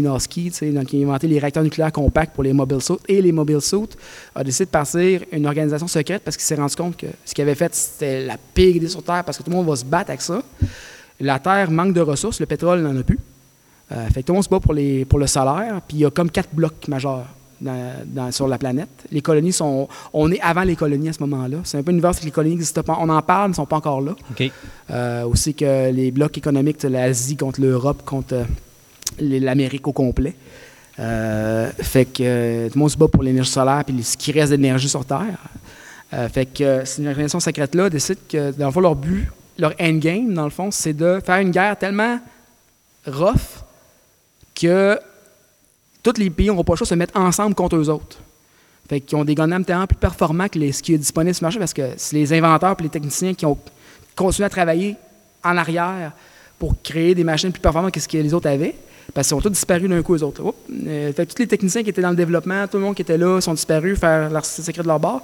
sais, 0.53 0.71
donc 0.71 0.93
il 0.93 1.03
a 1.03 1.07
inventé 1.07 1.27
les 1.27 1.39
réacteurs 1.39 1.63
nucléaires 1.63 1.91
compacts 1.91 2.33
pour 2.33 2.43
les 2.43 2.53
mobile 2.53 2.81
suits 2.81 2.95
et 3.07 3.21
les 3.21 3.33
mobile 3.33 3.59
suits, 3.59 3.89
a 4.33 4.43
décidé 4.43 4.65
de 4.65 4.69
partir 4.69 5.21
une 5.31 5.45
organisation 5.45 5.87
secrète 5.87 6.21
parce 6.23 6.37
qu'il 6.37 6.45
s'est 6.45 6.55
rendu 6.55 6.75
compte 6.75 6.95
que 6.95 7.07
ce 7.25 7.33
qu'il 7.33 7.41
avait 7.41 7.55
fait, 7.55 7.73
c'était 7.75 8.25
la 8.25 8.37
pire 8.53 8.75
idée 8.75 8.87
sur 8.87 9.03
Terre 9.03 9.23
parce 9.25 9.37
que 9.37 9.43
tout 9.43 9.49
le 9.49 9.57
monde 9.57 9.67
va 9.67 9.75
se 9.75 9.83
battre 9.83 10.11
avec 10.11 10.21
ça. 10.21 10.41
La 11.19 11.39
Terre 11.39 11.69
manque 11.69 11.93
de 11.93 12.01
ressources, 12.01 12.39
le 12.39 12.45
pétrole 12.45 12.81
n'en 12.81 12.97
a 12.97 13.03
plus. 13.03 13.19
Euh, 13.91 14.07
fait 14.07 14.21
que 14.21 14.27
tout 14.27 14.33
le 14.33 14.35
monde 14.35 14.43
se 14.43 14.49
bat 14.49 14.59
pour, 14.59 14.73
pour 15.09 15.19
le 15.19 15.27
solaire, 15.27 15.81
puis 15.85 15.97
il 15.97 15.99
y 16.01 16.05
a 16.05 16.09
comme 16.09 16.31
quatre 16.31 16.49
blocs 16.53 16.87
majeurs 16.87 17.25
dans- 17.61 17.93
dans- 18.05 18.31
sur 18.31 18.47
la 18.47 18.57
planète. 18.57 18.89
Les 19.11 19.21
colonies 19.21 19.53
sont. 19.53 19.87
On 20.13 20.31
est 20.31 20.39
avant 20.41 20.63
les 20.63 20.75
colonies 20.75 21.09
à 21.09 21.13
ce 21.13 21.19
moment-là. 21.23 21.57
C'est 21.63 21.77
un 21.77 21.83
peu 21.83 21.91
une 21.91 21.97
univers 21.97 22.17
que 22.19 22.25
les 22.25 22.31
colonies 22.31 22.55
n'existent 22.55 22.83
pas. 22.83 22.97
On 22.99 23.09
en 23.09 23.21
parle, 23.21 23.43
mais 23.47 23.49
ne 23.49 23.55
sont 23.55 23.65
pas 23.65 23.77
encore 23.77 24.01
là. 24.01 24.13
OK. 24.31 24.51
Euh, 24.91 25.23
aussi 25.25 25.53
que 25.53 25.91
les 25.91 26.11
blocs 26.11 26.37
économiques, 26.37 26.81
sais, 26.81 26.89
l'Asie 26.89 27.35
contre 27.37 27.61
l'Europe, 27.61 28.03
contre 28.05 28.33
euh, 28.35 28.43
l'Amérique 29.19 29.87
au 29.87 29.93
complet. 29.93 30.35
Euh, 30.99 31.69
fait 31.81 32.05
que 32.05 32.23
euh, 32.23 32.67
tout 32.69 32.75
le 32.75 32.79
monde 32.79 32.89
se 32.91 32.97
bat 32.97 33.07
pour 33.09 33.21
l'énergie 33.21 33.51
solaire 33.51 33.83
puis 33.85 34.01
ce 34.01 34.15
qui 34.15 34.31
reste 34.31 34.51
d'énergie 34.51 34.87
sur 34.87 35.03
Terre. 35.05 35.37
Euh, 36.13 36.29
fait 36.29 36.45
que 36.45 36.63
euh, 36.63 36.85
cette 36.85 37.05
organisation 37.05 37.39
secrète-là 37.41 37.89
décide 37.89 38.19
que, 38.29 38.51
dans 38.51 38.67
le 38.67 38.71
fond, 38.71 38.79
leur 38.79 38.95
but, 38.95 39.29
leur 39.57 39.73
endgame, 39.81 40.33
dans 40.33 40.45
le 40.45 40.49
fond, 40.51 40.69
c'est 40.71 40.93
de 40.93 41.19
faire 41.25 41.37
une 41.39 41.51
guerre 41.51 41.77
tellement 41.77 42.19
rough 43.07 43.63
que 44.53 44.97
tous 46.05 46.19
les 46.19 46.29
pays 46.29 46.47
n'auront 46.47 46.63
pas 46.63 46.73
le 46.73 46.77
choix 46.77 46.85
de 46.85 46.89
se 46.89 46.95
mettre 46.95 47.19
ensemble 47.19 47.55
contre 47.55 47.75
eux 47.77 47.89
autres. 47.89 48.17
Fait 48.87 49.01
qu'ils 49.01 49.17
ont 49.17 49.25
des 49.25 49.33
Gundam 49.33 49.65
tellement 49.65 49.87
plus 49.87 49.97
performants 49.97 50.47
que 50.47 50.71
ce 50.71 50.83
qui 50.83 50.93
est 50.93 50.97
disponible 50.97 51.33
sur 51.33 51.43
le 51.43 51.47
marché 51.47 51.59
parce 51.59 51.73
que 51.73 51.81
c'est 51.97 52.15
les 52.15 52.31
inventeurs 52.33 52.75
et 52.79 52.83
les 52.83 52.89
techniciens 52.89 53.33
qui 53.33 53.45
ont 53.45 53.57
continué 54.15 54.45
à 54.45 54.49
travailler 54.49 54.95
en 55.43 55.57
arrière 55.57 56.11
pour 56.59 56.75
créer 56.83 57.15
des 57.15 57.23
machines 57.23 57.51
plus 57.51 57.59
performantes 57.59 57.91
que 57.91 57.99
ce 57.99 58.07
que 58.07 58.17
les 58.17 58.33
autres 58.33 58.47
avaient. 58.47 58.75
Parce 59.13 59.27
qu'ils 59.27 59.37
ont 59.37 59.41
tous 59.41 59.49
disparu 59.49 59.87
d'un 59.87 60.01
coup, 60.01 60.15
les 60.15 60.23
autres. 60.23 60.41
Euh, 60.87 61.13
fait 61.13 61.25
que 61.25 61.33
tous 61.33 61.41
les 61.41 61.47
techniciens 61.47 61.83
qui 61.83 61.89
étaient 61.89 62.01
dans 62.01 62.09
le 62.11 62.15
développement, 62.15 62.67
tout 62.67 62.77
le 62.77 62.83
monde 62.83 62.95
qui 62.95 63.01
était 63.01 63.17
là, 63.17 63.39
sont 63.41 63.53
disparus, 63.53 63.99
faire 63.99 64.29
leur 64.29 64.45
secret 64.45 64.83
de 64.83 64.87
leur 64.87 64.99
bord. 64.99 65.21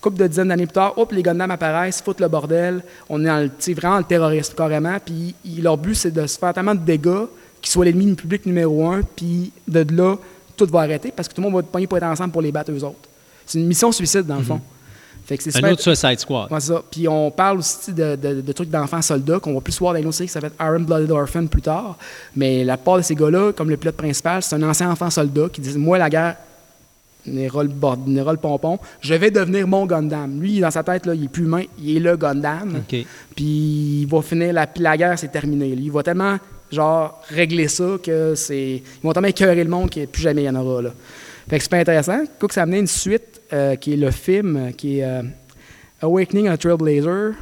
Couple 0.00 0.18
de 0.18 0.26
dizaines 0.26 0.48
d'années 0.48 0.66
plus 0.66 0.74
tard, 0.74 0.94
les 1.10 1.22
Gundam 1.22 1.50
apparaissent, 1.50 2.00
foutent 2.00 2.20
le 2.20 2.28
bordel. 2.28 2.82
On 3.08 3.20
est 3.22 3.26
dans 3.26 3.38
le, 3.38 3.74
vraiment 3.74 3.98
le 3.98 4.04
terrorisme, 4.04 4.54
carrément. 4.56 4.96
Puis 5.04 5.34
leur 5.60 5.76
but, 5.76 5.94
c'est 5.94 6.10
de 6.10 6.26
se 6.26 6.38
faire 6.38 6.54
tellement 6.54 6.74
de 6.74 6.80
dégâts 6.80 7.26
qu'ils 7.60 7.70
soient 7.70 7.84
l'ennemi 7.84 8.14
public 8.14 8.44
numéro 8.46 8.86
un. 8.88 9.02
Puis 9.16 9.52
de 9.66 9.84
là, 9.94 10.16
tout 10.56 10.66
va 10.66 10.80
arrêter 10.80 11.12
parce 11.14 11.28
que 11.28 11.34
tout 11.34 11.40
le 11.40 11.46
monde 11.46 11.54
va 11.54 11.60
être 11.60 11.66
pogné 11.72 11.86
pour 11.86 11.96
être 11.98 12.04
ensemble 12.04 12.32
pour 12.32 12.42
les 12.42 12.52
battre 12.52 12.70
eux 12.72 12.84
autres. 12.84 12.96
C'est 13.46 13.58
une 13.58 13.66
mission 13.66 13.90
suicide, 13.92 14.26
dans 14.26 14.36
le 14.36 14.42
fond. 14.42 14.60
Fait 15.24 15.36
que 15.36 15.42
c'est 15.42 15.62
Un 15.62 15.72
autre 15.72 15.82
Suicide 15.82 16.18
Squad. 16.20 16.50
Ouais, 16.50 16.58
ça. 16.60 16.82
Puis 16.90 17.06
on 17.06 17.30
parle 17.30 17.58
aussi 17.58 17.92
de, 17.92 18.16
de- 18.16 18.40
de 18.40 18.52
trucs 18.52 18.70
d'enfants 18.70 19.02
soldats 19.02 19.38
qu'on 19.38 19.52
va 19.52 19.60
plus 19.60 19.78
voir 19.78 19.92
dans 19.92 20.00
une 20.00 20.06
autre 20.06 20.16
série 20.16 20.26
qui 20.26 20.32
s'appelle 20.32 20.52
Iron 20.58 20.80
Blooded 20.80 21.10
Orphan 21.10 21.46
plus 21.46 21.60
tard. 21.60 21.98
Mais 22.34 22.64
la 22.64 22.78
part 22.78 22.96
de 22.96 23.02
ces 23.02 23.14
gars-là, 23.14 23.52
comme 23.52 23.68
le 23.68 23.76
pilote 23.76 23.96
principal, 23.96 24.42
c'est 24.42 24.54
un 24.56 24.62
ancien 24.62 24.90
enfant 24.90 25.10
soldat 25.10 25.48
qui 25.52 25.60
dit 25.60 25.76
Moi, 25.76 25.98
la 25.98 26.08
guerre, 26.08 26.36
n'ira 27.26 27.62
le 27.62 28.38
pompon, 28.38 28.78
je 29.02 29.12
vais 29.14 29.30
devenir 29.30 29.66
mon 29.68 29.84
Gundam. 29.84 30.40
Lui, 30.40 30.60
dans 30.60 30.70
sa 30.70 30.82
tête, 30.82 31.04
là, 31.04 31.14
il 31.14 31.24
est 31.24 31.28
plus 31.28 31.44
humain, 31.44 31.62
il 31.78 31.96
est 31.96 32.00
le 32.00 32.16
Gundam. 32.16 32.82
Puis 33.36 33.44
il 34.02 34.06
va 34.06 34.22
finir, 34.22 34.52
la, 34.54 34.66
la 34.76 34.96
guerre, 34.96 35.18
c'est 35.18 35.28
terminé. 35.28 35.68
Il 35.68 35.92
va 35.92 36.02
tellement, 36.02 36.38
genre, 36.70 37.22
régler 37.28 37.68
ça 37.68 37.96
que 38.02 38.34
c'est. 38.34 38.82
Ils 38.82 39.02
vont 39.02 39.12
tellement 39.12 39.28
écœurer 39.28 39.64
le 39.64 39.70
monde 39.70 39.90
qu'il 39.90 40.06
plus 40.06 40.22
jamais 40.22 40.42
il 40.42 40.46
y 40.46 40.50
en 40.50 40.56
aura, 40.56 40.82
là. 40.82 40.90
Fait 41.48 41.56
que 41.56 41.62
c'est 41.62 41.70
pas 41.70 41.78
intéressant. 41.78 42.20
Que 42.38 42.52
ça 42.52 42.60
a 42.60 42.62
amené 42.64 42.78
une 42.78 42.86
suite 42.86 43.40
euh, 43.52 43.76
qui 43.76 43.94
est 43.94 43.96
le 43.96 44.10
film, 44.10 44.72
qui 44.76 44.98
est 44.98 45.04
euh, 45.04 45.22
Awakening 46.02 46.48
a 46.48 46.56
Trailblazer, 46.56 47.32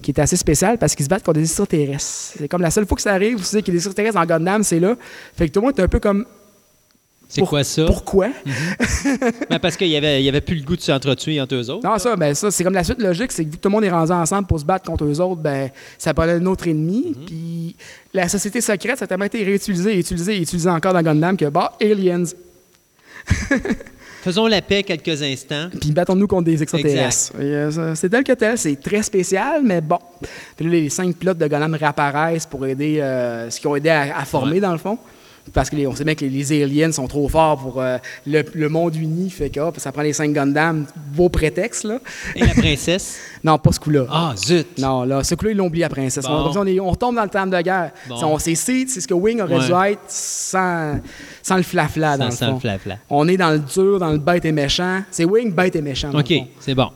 qui 0.00 0.12
est 0.12 0.20
assez 0.20 0.36
spécial 0.36 0.78
parce 0.78 0.94
qu'ils 0.94 1.04
se 1.04 1.10
battent 1.10 1.24
contre 1.24 1.40
des 1.40 1.44
extraterrestres. 1.46 2.36
C'est 2.38 2.48
comme 2.48 2.62
la 2.62 2.70
seule 2.70 2.86
fois 2.86 2.96
que 2.96 3.02
ça 3.02 3.12
arrive, 3.12 3.38
vous 3.38 3.44
savez 3.44 3.62
qu'il 3.62 3.74
y 3.74 3.76
a 3.76 3.80
des 3.80 3.86
extraterrestres 3.86 4.18
en 4.18 4.24
Gundam, 4.24 4.62
c'est 4.62 4.78
là. 4.78 4.96
Fait 5.34 5.48
que 5.48 5.52
tout 5.52 5.60
le 5.60 5.66
monde 5.66 5.78
est 5.78 5.82
un 5.82 5.88
peu 5.88 5.98
comme. 6.00 6.24
C'est 7.30 7.42
quoi 7.42 7.62
ça? 7.62 7.84
Pourquoi? 7.84 8.28
Ben, 9.50 9.58
parce 9.58 9.76
qu'il 9.76 9.88
y 9.88 9.96
avait, 9.96 10.20
il 10.22 10.24
y 10.24 10.28
avait 10.28 10.40
plus 10.40 10.56
le 10.56 10.62
goût 10.62 10.76
de 10.76 10.80
s'entretuer 10.80 11.40
entre 11.40 11.54
eux 11.54 11.70
autres. 11.70 11.86
Non, 11.86 11.98
ça, 11.98 12.16
ben 12.16 12.34
ça, 12.34 12.50
c'est 12.50 12.64
comme 12.64 12.72
la 12.74 12.84
suite 12.84 13.00
logique, 13.02 13.32
c'est 13.32 13.44
que 13.44 13.50
vu 13.50 13.56
que 13.56 13.62
tout 13.62 13.68
le 13.68 13.74
monde 13.74 13.84
est 13.84 13.90
rendu 13.90 14.12
ensemble 14.12 14.46
pour 14.46 14.58
se 14.60 14.64
battre 14.64 14.84
contre 14.90 15.04
eux 15.04 15.20
autres, 15.20 15.40
ben 15.40 15.70
ça 15.98 16.14
prenait 16.14 16.32
un 16.32 16.46
autre 16.46 16.66
ennemi. 16.68 17.14
Puis 17.26 17.76
la 18.14 18.28
société 18.28 18.60
secrète, 18.60 18.98
ça 18.98 19.04
a 19.04 19.08
tellement 19.08 19.24
été 19.26 19.42
réutilisé, 19.44 19.98
utilisé 19.98 20.40
utilisé 20.40 20.68
encore 20.70 20.92
dans 20.94 21.02
Gundam 21.02 21.36
que, 21.36 21.44
bah, 21.46 21.72
aliens. 21.80 22.24
Faisons 24.22 24.46
la 24.46 24.60
paix 24.60 24.82
quelques 24.82 25.22
instants. 25.22 25.68
Puis 25.80 25.92
battons-nous 25.92 26.26
contre 26.26 26.44
des 26.44 26.62
extraterrestres. 26.62 27.32
Euh, 27.38 27.94
c'est 27.94 28.08
tel 28.08 28.24
que 28.24 28.32
tel, 28.32 28.58
c'est 28.58 28.76
très 28.80 29.02
spécial, 29.02 29.62
mais 29.64 29.80
bon. 29.80 29.98
Puis 30.56 30.66
là, 30.66 30.72
les 30.72 30.88
cinq 30.90 31.14
pilotes 31.16 31.38
de 31.38 31.46
Gundam 31.46 31.74
réapparaissent 31.74 32.46
pour 32.46 32.66
aider, 32.66 32.98
euh, 33.00 33.48
ce 33.48 33.60
qu'ils 33.60 33.68
ont 33.68 33.76
aidé 33.76 33.90
à, 33.90 34.18
à 34.18 34.24
former, 34.24 34.54
Ouais. 34.54 34.60
dans 34.60 34.72
le 34.72 34.78
fond. 34.78 34.98
Parce 35.52 35.70
qu'on 35.70 35.94
sait 35.94 36.04
bien 36.04 36.14
que 36.14 36.24
les, 36.24 36.30
les 36.30 36.62
aliens 36.62 36.92
sont 36.92 37.06
trop 37.06 37.28
forts 37.28 37.58
pour 37.58 37.80
euh, 37.80 37.98
le, 38.26 38.42
le 38.54 38.68
monde 38.68 38.94
uni. 38.96 39.30
Fait 39.30 39.50
que 39.50 39.60
ça 39.78 39.92
prend 39.92 40.02
les 40.02 40.12
cinq 40.12 40.32
Gundam. 40.32 40.84
Beau 41.14 41.28
prétexte, 41.28 41.84
là. 41.84 41.98
Et 42.36 42.40
la 42.40 42.54
princesse? 42.54 43.18
Non, 43.44 43.56
pas 43.56 43.70
ce 43.70 43.78
coup-là. 43.78 44.04
Ah, 44.10 44.32
zut! 44.36 44.66
Non, 44.78 45.04
là, 45.04 45.22
ce 45.22 45.36
coup-là, 45.36 45.52
ils 45.52 45.56
l'ont 45.56 45.66
oublié 45.66 45.82
la 45.84 45.88
princesse. 45.88 46.24
Bon. 46.24 46.50
On, 46.56 46.66
est- 46.66 46.80
on 46.80 46.90
retombe 46.90 47.14
dans 47.14 47.22
le 47.22 47.28
terme 47.28 47.50
de 47.50 47.60
guerre. 47.60 47.92
Bon. 48.08 48.16
C'est- 48.16 48.24
on- 48.24 48.38
Seed, 48.56 48.90
c'est 48.90 49.00
ce 49.00 49.06
que 49.06 49.14
Wing 49.14 49.40
aurait 49.40 49.58
Ouais. 49.58 49.66
dû 49.66 49.92
être 49.92 50.00
sans, 50.08 50.98
sans 51.42 51.56
le 51.56 51.62
flafla, 51.62 52.16
dans 52.16 52.30
Ça 52.32 52.46
le 52.46 52.50
fond. 52.50 52.54
le 52.56 52.60
flafla. 52.60 52.96
On 53.08 53.28
est 53.28 53.36
dans 53.36 53.50
le 53.50 53.60
dur, 53.60 54.00
dans 54.00 54.10
le 54.10 54.18
bête 54.18 54.44
et 54.44 54.50
méchant. 54.52 55.02
C'est 55.12 55.24
Wing, 55.24 55.52
bête 55.52 55.76
et 55.76 55.80
méchant. 55.82 56.10
dans 56.10 56.18
OK, 56.18 56.32
c'est 56.58 56.74
bon. 56.74 56.88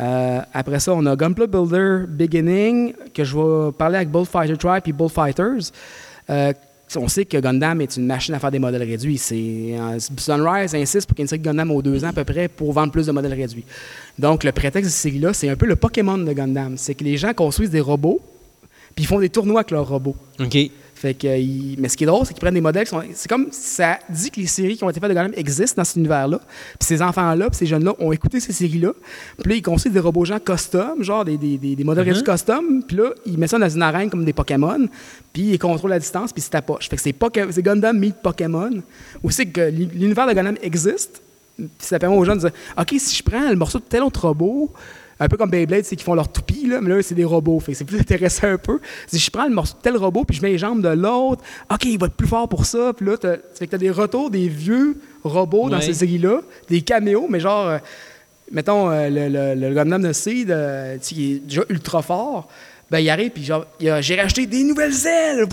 Euh, 0.00 0.40
après 0.52 0.80
ça, 0.80 0.92
on 0.94 1.06
a 1.06 1.14
Gunpla 1.14 1.46
Builder 1.46 2.06
Beginning, 2.08 2.92
que 3.14 3.22
je 3.22 3.36
vais 3.36 3.72
parler 3.78 3.96
avec 3.96 4.10
Bullfighter 4.10 4.56
Tribe 4.56 4.82
et 4.86 4.92
Bullfighters. 4.92 5.70
Euh, 6.30 6.52
on 6.96 7.08
sait 7.08 7.24
que 7.24 7.36
Gundam 7.36 7.80
est 7.80 7.96
une 7.96 8.06
machine 8.06 8.34
à 8.34 8.38
faire 8.38 8.50
des 8.50 8.58
modèles 8.58 8.82
réduits. 8.82 9.20
Euh, 9.32 9.98
Sunrise 10.16 10.74
insiste 10.74 11.06
pour 11.06 11.16
qu'il 11.16 11.22
y 11.22 11.22
ait 11.22 11.24
une 11.24 11.28
série 11.28 11.40
de 11.40 11.44
Gundam 11.44 11.70
aux 11.70 11.82
deux 11.82 12.04
ans 12.04 12.08
à 12.08 12.12
peu 12.12 12.24
près 12.24 12.48
pour 12.48 12.72
vendre 12.72 12.92
plus 12.92 13.06
de 13.06 13.12
modèles 13.12 13.34
réduits. 13.34 13.64
Donc, 14.18 14.44
le 14.44 14.52
prétexte 14.52 14.90
de 14.90 14.92
cette 14.92 15.02
série-là, 15.02 15.32
c'est 15.32 15.48
un 15.48 15.56
peu 15.56 15.66
le 15.66 15.76
Pokémon 15.76 16.18
de 16.18 16.32
Gundam. 16.32 16.76
C'est 16.76 16.94
que 16.94 17.04
les 17.04 17.16
gens 17.16 17.32
construisent 17.34 17.70
des 17.70 17.80
robots, 17.80 18.20
puis 18.94 19.04
ils 19.04 19.06
font 19.06 19.20
des 19.20 19.28
tournois 19.28 19.60
avec 19.60 19.70
leurs 19.70 19.88
robots. 19.88 20.16
Fait 20.94 21.12
que, 21.12 21.26
mais 21.80 21.88
ce 21.88 21.96
qui 21.96 22.04
est 22.04 22.06
drôle, 22.06 22.24
c'est 22.24 22.32
qu'ils 22.32 22.40
prennent 22.40 22.54
des 22.54 22.60
modèles 22.60 22.84
qui 22.84 22.90
sont. 22.90 23.02
C'est 23.14 23.28
comme 23.28 23.48
ça 23.50 23.98
dit 24.08 24.30
que 24.30 24.40
les 24.40 24.46
séries 24.46 24.76
qui 24.76 24.84
ont 24.84 24.90
été 24.90 25.00
faites 25.00 25.08
de 25.10 25.14
Gundam 25.14 25.32
existent 25.36 25.80
dans 25.80 25.84
cet 25.84 25.96
univers-là. 25.96 26.38
Puis 26.78 26.86
ces 26.86 27.02
enfants-là, 27.02 27.50
puis 27.50 27.58
ces 27.58 27.66
jeunes-là 27.66 27.94
ont 27.98 28.12
écouté 28.12 28.38
ces 28.40 28.52
séries-là. 28.52 28.92
Puis 29.42 29.50
là, 29.50 29.56
ils 29.56 29.62
construisent 29.62 29.92
des 29.92 30.00
robots 30.00 30.24
gens 30.24 30.38
custom, 30.38 31.02
genre 31.02 31.24
des, 31.24 31.36
des, 31.36 31.58
des, 31.58 31.74
des 31.76 31.84
modèles 31.84 32.04
réduits 32.04 32.22
custom. 32.22 32.82
Puis 32.86 32.96
là, 32.96 33.10
ils 33.26 33.36
mettent 33.36 33.50
ça 33.50 33.58
dans 33.58 33.68
une 33.68 33.82
arène 33.82 34.08
comme 34.08 34.24
des 34.24 34.32
Pokémon. 34.32 34.86
Puis 35.32 35.42
ils 35.42 35.58
contrôlent 35.58 35.90
la 35.90 35.98
distance, 35.98 36.32
puis 36.32 36.40
ils 36.40 36.44
se 36.46 36.50
tapochent. 36.50 36.88
Fait 36.88 36.96
que 36.96 37.02
c'est, 37.02 37.14
c'est 37.50 37.62
Gundam 37.62 37.98
meet 37.98 38.14
Pokémon. 38.22 38.70
Aussi 39.22 39.50
que 39.50 39.60
l'uni- 39.62 39.90
l'univers 39.94 40.26
de 40.28 40.32
Gundam 40.32 40.56
existe. 40.62 41.20
Puis 41.56 41.68
ça 41.80 41.98
permet 41.98 42.16
aux 42.16 42.24
gens 42.24 42.34
de 42.36 42.40
dire 42.40 42.50
OK, 42.78 42.94
si 42.98 43.16
je 43.16 43.22
prends 43.22 43.48
le 43.50 43.56
morceau 43.56 43.78
de 43.78 43.84
tel 43.84 44.02
autre 44.02 44.26
robot, 44.28 44.72
un 45.20 45.28
peu 45.28 45.36
comme 45.36 45.50
Beyblade, 45.50 45.84
c'est 45.84 45.96
qu'ils 45.96 46.04
font 46.04 46.14
leur 46.14 46.28
toupie, 46.30 46.66
là, 46.66 46.80
mais 46.80 46.90
là, 46.94 47.02
c'est 47.02 47.14
des 47.14 47.24
robots. 47.24 47.60
Fait 47.60 47.74
c'est 47.74 47.84
plus 47.84 47.98
intéressant 48.00 48.48
un 48.48 48.58
peu. 48.58 48.80
Si 49.06 49.18
je 49.18 49.30
prends 49.30 49.46
le 49.46 49.54
morceau 49.54 49.74
de 49.74 49.82
tel 49.82 49.96
robot, 49.96 50.24
puis 50.24 50.36
je 50.36 50.42
mets 50.42 50.50
les 50.50 50.58
jambes 50.58 50.82
de 50.82 50.88
l'autre, 50.88 51.42
OK, 51.72 51.84
il 51.84 51.98
va 51.98 52.06
être 52.06 52.14
plus 52.14 52.26
fort 52.28 52.48
pour 52.48 52.64
ça. 52.66 52.92
Puis 52.96 53.06
là, 53.06 53.16
t'as- 53.16 53.36
fait 53.54 53.66
que 53.66 53.70
tu 53.70 53.74
as 53.76 53.78
des 53.78 53.90
retours 53.90 54.30
des 54.30 54.48
vieux 54.48 54.96
robots 55.22 55.70
dans 55.70 55.76
Ouais. 55.76 55.82
ces 55.82 55.94
séries-là, 55.94 56.40
des 56.68 56.82
caméos, 56.82 57.26
mais 57.30 57.40
genre, 57.40 57.66
euh, 57.68 57.78
mettons, 58.52 58.90
euh, 58.90 59.08
le, 59.08 59.28
le, 59.28 59.68
le 59.68 59.74
Gundam 59.74 60.02
de 60.02 60.12
Seed, 60.12 60.50
euh, 60.50 60.96
il 61.12 61.32
est 61.32 61.38
déjà 61.40 61.62
ultra 61.68 62.02
fort. 62.02 62.48
Ben, 62.90 62.98
il 63.00 63.08
arrive, 63.10 63.30
puis 63.30 63.42
genre, 63.42 63.64
j'ai 63.80 64.14
racheté 64.14 64.46
des 64.46 64.62
nouvelles 64.62 64.94
ailes. 65.06 65.46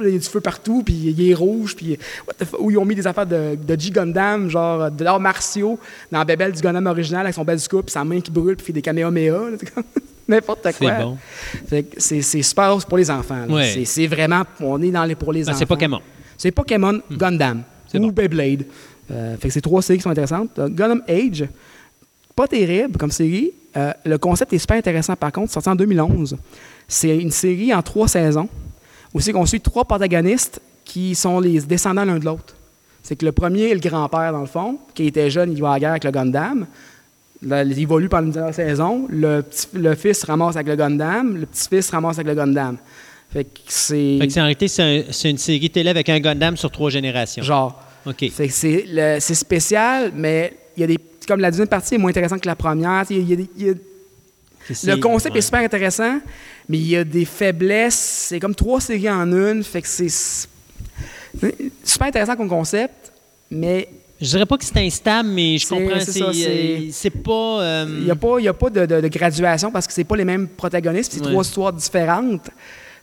Il 0.00 0.08
y 0.12 0.14
a 0.14 0.18
du 0.18 0.20
feu 0.20 0.40
partout, 0.40 0.82
puis 0.84 0.94
il 0.94 1.30
est 1.30 1.34
rouge, 1.34 1.74
puis 1.76 1.98
what 2.26 2.34
the 2.38 2.44
fuck, 2.44 2.60
où 2.60 2.70
ils 2.70 2.78
ont 2.78 2.84
mis 2.84 2.94
des 2.94 3.06
affaires 3.06 3.26
de, 3.26 3.56
de 3.56 3.80
G 3.80 3.90
Gundam, 3.90 4.48
genre 4.48 4.90
de 4.90 5.02
l'art 5.04 5.18
martiaux, 5.20 5.78
dans 6.10 6.18
la 6.18 6.24
bébelle 6.24 6.52
du 6.52 6.60
Gundam 6.62 6.86
original 6.86 7.22
avec 7.22 7.34
son 7.34 7.44
bel 7.44 7.58
scoop, 7.58 7.86
puis 7.86 7.92
sa 7.92 8.04
main 8.04 8.20
qui 8.20 8.30
brûle, 8.30 8.56
puis 8.56 8.66
fait 8.66 8.72
des 8.72 8.80
kamehameha. 8.82 9.38
N'importe 10.28 10.62
quoi. 10.78 11.18
C'est 11.68 11.82
bon. 11.82 11.88
C'est 11.98 12.42
super 12.42 12.76
pour 12.86 12.98
les 12.98 13.10
enfants. 13.10 13.46
Ouais. 13.48 13.82
C'est- 13.84 14.06
vraiment, 14.06 14.42
on 14.60 14.80
est 14.82 14.90
dans 14.90 15.04
les, 15.04 15.14
pour 15.14 15.32
les 15.32 15.46
Ah, 15.46 15.50
enfants. 15.50 15.58
c'est 15.58 15.66
Pokémon. 15.66 16.00
C'est 16.36 16.50
Pokémon, 16.52 17.00
Gundam 17.10 17.62
C'est 17.90 17.98
ou 17.98 18.02
bon. 18.02 18.08
Beyblade. 18.12 18.64
Euh, 19.10 19.36
fait 19.38 19.48
que 19.48 19.54
c'est 19.54 19.60
trois 19.62 19.80
séries 19.82 19.98
qui 19.98 20.02
sont 20.02 20.10
intéressantes. 20.10 20.50
Euh, 20.58 20.68
Gundam 20.68 21.02
Age, 21.08 21.46
pas 22.40 22.46
terrible 22.48 22.96
comme 22.98 23.10
série. 23.10 23.50
Euh, 23.76 23.92
le 24.04 24.16
concept 24.18 24.52
est 24.52 24.58
super 24.58 24.76
intéressant 24.76 25.16
par 25.16 25.32
contre, 25.32 25.52
sorti 25.52 25.68
en 25.68 25.74
2011. 25.76 26.36
C'est 26.86 27.16
une 27.16 27.30
série 27.30 27.74
en 27.74 27.82
trois 27.82 28.08
saisons. 28.08 28.48
Aussi 29.14 29.32
qu'on 29.32 29.46
suit 29.46 29.60
trois 29.60 29.84
protagonistes 29.84 30.60
qui 30.84 31.14
sont 31.14 31.40
les 31.40 31.60
descendants 31.60 32.04
l'un 32.04 32.18
de 32.18 32.24
l'autre. 32.24 32.54
C'est 33.02 33.16
que 33.16 33.24
le 33.24 33.32
premier 33.32 33.70
est 33.70 33.74
le 33.74 33.80
grand-père, 33.80 34.32
dans 34.32 34.40
le 34.40 34.46
fond, 34.46 34.78
qui 34.94 35.06
était 35.06 35.30
jeune, 35.30 35.52
il 35.52 35.60
va 35.60 35.70
à 35.70 35.72
la 35.74 35.80
guerre 35.80 35.90
avec 35.90 36.04
le 36.04 36.10
Gundam. 36.10 36.66
Là, 37.42 37.62
il 37.62 37.78
évolue 37.78 38.08
pendant 38.08 38.46
une 38.46 38.52
saison. 38.52 39.06
Le, 39.08 39.42
petit- 39.42 39.68
le 39.74 39.94
fils 39.94 40.24
ramasse 40.24 40.56
avec 40.56 40.68
le 40.68 40.76
Gundam. 40.76 41.36
Le 41.36 41.46
petit-fils 41.46 41.90
ramasse 41.90 42.16
avec 42.18 42.26
le 42.28 42.34
Gundam. 42.34 42.76
Fait 43.32 43.44
que 43.44 43.50
c'est. 43.68 44.18
Fait 44.20 44.26
que 44.26 44.32
c'est- 44.32 44.40
en 44.40 44.44
réalité, 44.44 44.68
c'est 44.68 44.82
un- 44.82 45.02
c'est 45.10 45.30
une 45.30 45.38
série 45.38 45.70
télé 45.70 45.90
avec 45.90 46.08
un 46.08 46.18
Gundam 46.20 46.56
sur 46.56 46.70
trois 46.70 46.90
générations. 46.90 47.42
Genre. 47.42 47.80
OK. 48.06 48.28
Fait 48.30 48.48
que 48.48 48.52
c'est 48.54 48.84
le- 48.88 49.18
c'est 49.20 49.34
spécial, 49.34 50.12
mais 50.14 50.52
il 50.76 50.80
y 50.80 50.84
a 50.84 50.86
des. 50.86 50.98
Comme 51.28 51.40
la 51.40 51.50
deuxième 51.50 51.68
partie 51.68 51.94
est 51.94 51.98
moins 51.98 52.10
intéressante 52.10 52.40
que 52.40 52.48
la 52.48 52.56
première. 52.56 53.06
tu 53.06 53.14
sais, 53.14 53.20
il 53.20 53.28
y 53.28 53.32
a 53.34 53.36
des- 53.36 53.50
il 53.58 53.66
y 53.66 53.70
a- 53.70 53.74
C'est- 54.72 54.90
le 54.90 54.96
concept 54.96 55.34
ouais. 55.34 55.38
est 55.38 55.42
super 55.42 55.60
intéressant, 55.60 56.18
mais 56.68 56.78
il 56.78 56.88
y 56.88 56.96
a 56.96 57.04
des 57.04 57.24
faiblesses. 57.24 58.26
C'est 58.28 58.40
comme 58.40 58.54
trois 58.54 58.80
séries 58.80 59.08
en 59.10 59.30
une. 59.32 59.62
Fait 59.62 59.82
que 59.82 59.88
c'est 59.88 60.08
super 61.84 62.08
intéressant 62.08 62.36
comme 62.36 62.48
concept, 62.48 63.12
mais 63.50 63.88
Je 64.20 64.30
dirais 64.30 64.46
pas 64.46 64.58
que 64.58 64.64
c'est 64.64 64.76
instable, 64.78 65.28
mais 65.28 65.58
je 65.58 65.68
comprends. 65.68 66.00
c'est 66.00 66.10
C'est 66.12 66.18
ça, 66.18 66.32
c'est- 66.32 66.48
euh, 66.48 66.88
c'est 66.90 67.10
pas. 67.10 67.62
euh, 67.62 67.86
il 68.00 68.04
n'y 68.06 68.10
a 68.10 68.16
pas, 68.16 68.40
il 68.40 68.44
y 68.46 68.48
a 68.48 68.52
pas 68.52 68.68
de, 68.68 68.84
de- 68.84 69.00
de 69.00 69.06
graduation 69.08 69.70
parce 69.70 69.86
que 69.86 69.92
c'est 69.92 70.02
pas 70.02 70.16
les 70.16 70.24
mêmes 70.24 70.48
protagonistes, 70.48 71.12
c'est 71.12 71.20
Ouais. 71.24 71.30
trois 71.30 71.44
histoires 71.44 71.72
différentes. 71.72 72.50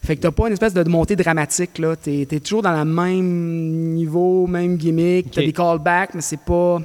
Fait 0.04 0.18
que 0.18 0.22
t'as 0.24 0.32
pas 0.32 0.48
une 0.48 0.54
espèce 0.54 0.74
de 0.74 0.84
montée 0.84 1.16
dramatique. 1.16 1.78
là. 1.80 1.96
T'es 1.96 2.28
es 2.30 2.40
toujours 2.42 2.62
dans 2.62 2.78
le 2.78 2.84
même 2.84 3.94
niveau, 3.94 4.46
même 4.46 4.76
gimmick. 4.78 5.32
T'as 5.32 5.40
Ok. 5.40 5.48
des 5.48 5.54
callbacks, 5.54 6.14
mais 6.16 6.22
c'est 6.22 6.42
pas. 6.42 6.82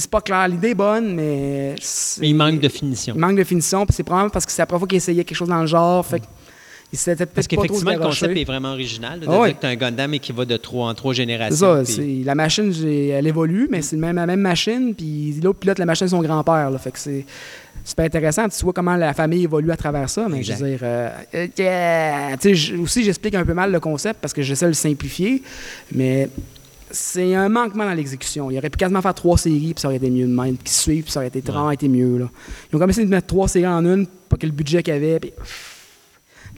C'est- 0.00 0.10
pas 0.10 0.20
clair. 0.20 0.46
L'idée 0.48 0.70
est 0.70 0.74
bonne, 0.74 1.14
mais. 1.14 1.74
mais 2.20 2.28
il 2.28 2.34
manque 2.34 2.60
de 2.60 2.68
finition. 2.68 3.14
Il 3.16 3.20
manque 3.20 3.36
de 3.36 3.44
finition, 3.44 3.84
puis 3.86 3.94
c'est 3.94 4.02
probablement 4.02 4.30
parce 4.30 4.44
que 4.46 4.52
c'est 4.52 4.62
la 4.62 4.66
première 4.66 4.80
fois 4.80 4.88
qu'il 4.88 4.96
essayait 4.98 5.24
quelque 5.24 5.36
chose 5.36 5.48
dans 5.48 5.60
le 5.60 5.66
genre. 5.66 6.04
Fait 6.06 6.20
que 6.20 6.24
il 6.92 6.98
s'était 6.98 7.26
Parce 7.26 7.48
peut-être 7.48 7.56
trop 7.56 7.62
qu'effectivement, 7.62 7.92
le 7.92 8.06
concept 8.06 8.36
est 8.36 8.44
vraiment 8.44 8.70
original. 8.72 9.18
là, 9.18 9.26
de 9.26 9.32
Ah 9.32 9.50
que 9.52 9.60
tu 9.60 9.66
as 9.66 9.70
un 9.70 9.74
Gundam 9.74 10.14
et 10.14 10.20
qui 10.20 10.30
va 10.30 10.44
de 10.44 10.56
trois 10.56 10.88
en 10.90 10.94
trois 10.94 11.12
C'est 11.12 11.22
générations. 11.22 11.56
ça, 11.56 11.82
puis- 11.82 11.92
c'est- 11.92 12.24
la 12.24 12.34
machine, 12.36 12.72
elle 12.86 13.26
évolue, 13.26 13.66
mais 13.68 13.82
c'est 13.82 13.96
même, 13.96 14.14
la 14.14 14.26
même 14.26 14.40
machine, 14.40 14.94
puis 14.94 15.34
l'autre 15.42 15.58
pilote 15.58 15.78
la 15.80 15.86
machine 15.86 16.06
de 16.06 16.10
son 16.10 16.22
grand-père. 16.22 16.70
Fait 16.80 16.92
que 16.92 16.98
c'est 17.00 17.26
super 17.84 18.04
intéressant. 18.04 18.48
Tu 18.48 18.62
vois 18.62 18.72
comment 18.72 18.94
la 18.94 19.12
famille 19.12 19.42
évolue 19.42 19.72
à 19.72 19.76
travers 19.76 20.08
ça, 20.08 20.26
mais 20.30 20.38
Exact. 20.38 20.56
je 20.58 20.62
veux 20.64 20.70
dire, 20.70 20.78
euh, 20.82 21.08
euh, 21.34 21.46
yeah. 21.58 22.36
Aussi 22.80 23.02
j'explique 23.02 23.34
un 23.34 23.44
peu 23.44 23.54
mal 23.54 23.72
le 23.72 23.80
concept 23.80 24.20
parce 24.20 24.32
que 24.32 24.42
j'essaie 24.42 24.66
de 24.66 24.70
le 24.70 24.74
simplifier, 24.74 25.42
mais 25.92 26.28
c'est 26.94 27.34
un 27.34 27.48
manquement 27.50 27.84
dans 27.84 27.92
l'exécution. 27.92 28.50
Il 28.50 28.56
aurait 28.58 28.70
pu 28.70 28.78
quasiment 28.78 29.02
faire 29.02 29.12
trois 29.14 29.36
séries, 29.36 29.74
puis 29.74 29.80
ça 29.82 29.88
aurait 29.88 29.96
été 29.98 30.08
mieux 30.08 30.26
de 30.26 30.32
même, 30.32 30.56
qui 30.56 30.72
suivent, 30.72 31.02
puis 31.04 31.12
ça 31.12 31.20
aurait 31.20 31.28
été 31.28 31.40
vraiment 31.40 31.70
été 31.70 31.88
mieux. 31.88 32.16
Là. 32.18 32.30
Ils 32.72 32.76
ont 32.76 32.78
comme 32.78 32.88
essayé 32.90 33.04
de 33.06 33.10
mettre 33.10 33.26
trois 33.26 33.48
séries 33.48 33.66
en 33.66 33.84
une, 33.84 34.06
pas 34.06 34.36
que 34.36 34.46
le 34.46 34.52
budget 34.52 34.82
qu'il 34.82 34.94
y 34.94 34.96
avait, 34.96 35.20
puis 35.20 35.32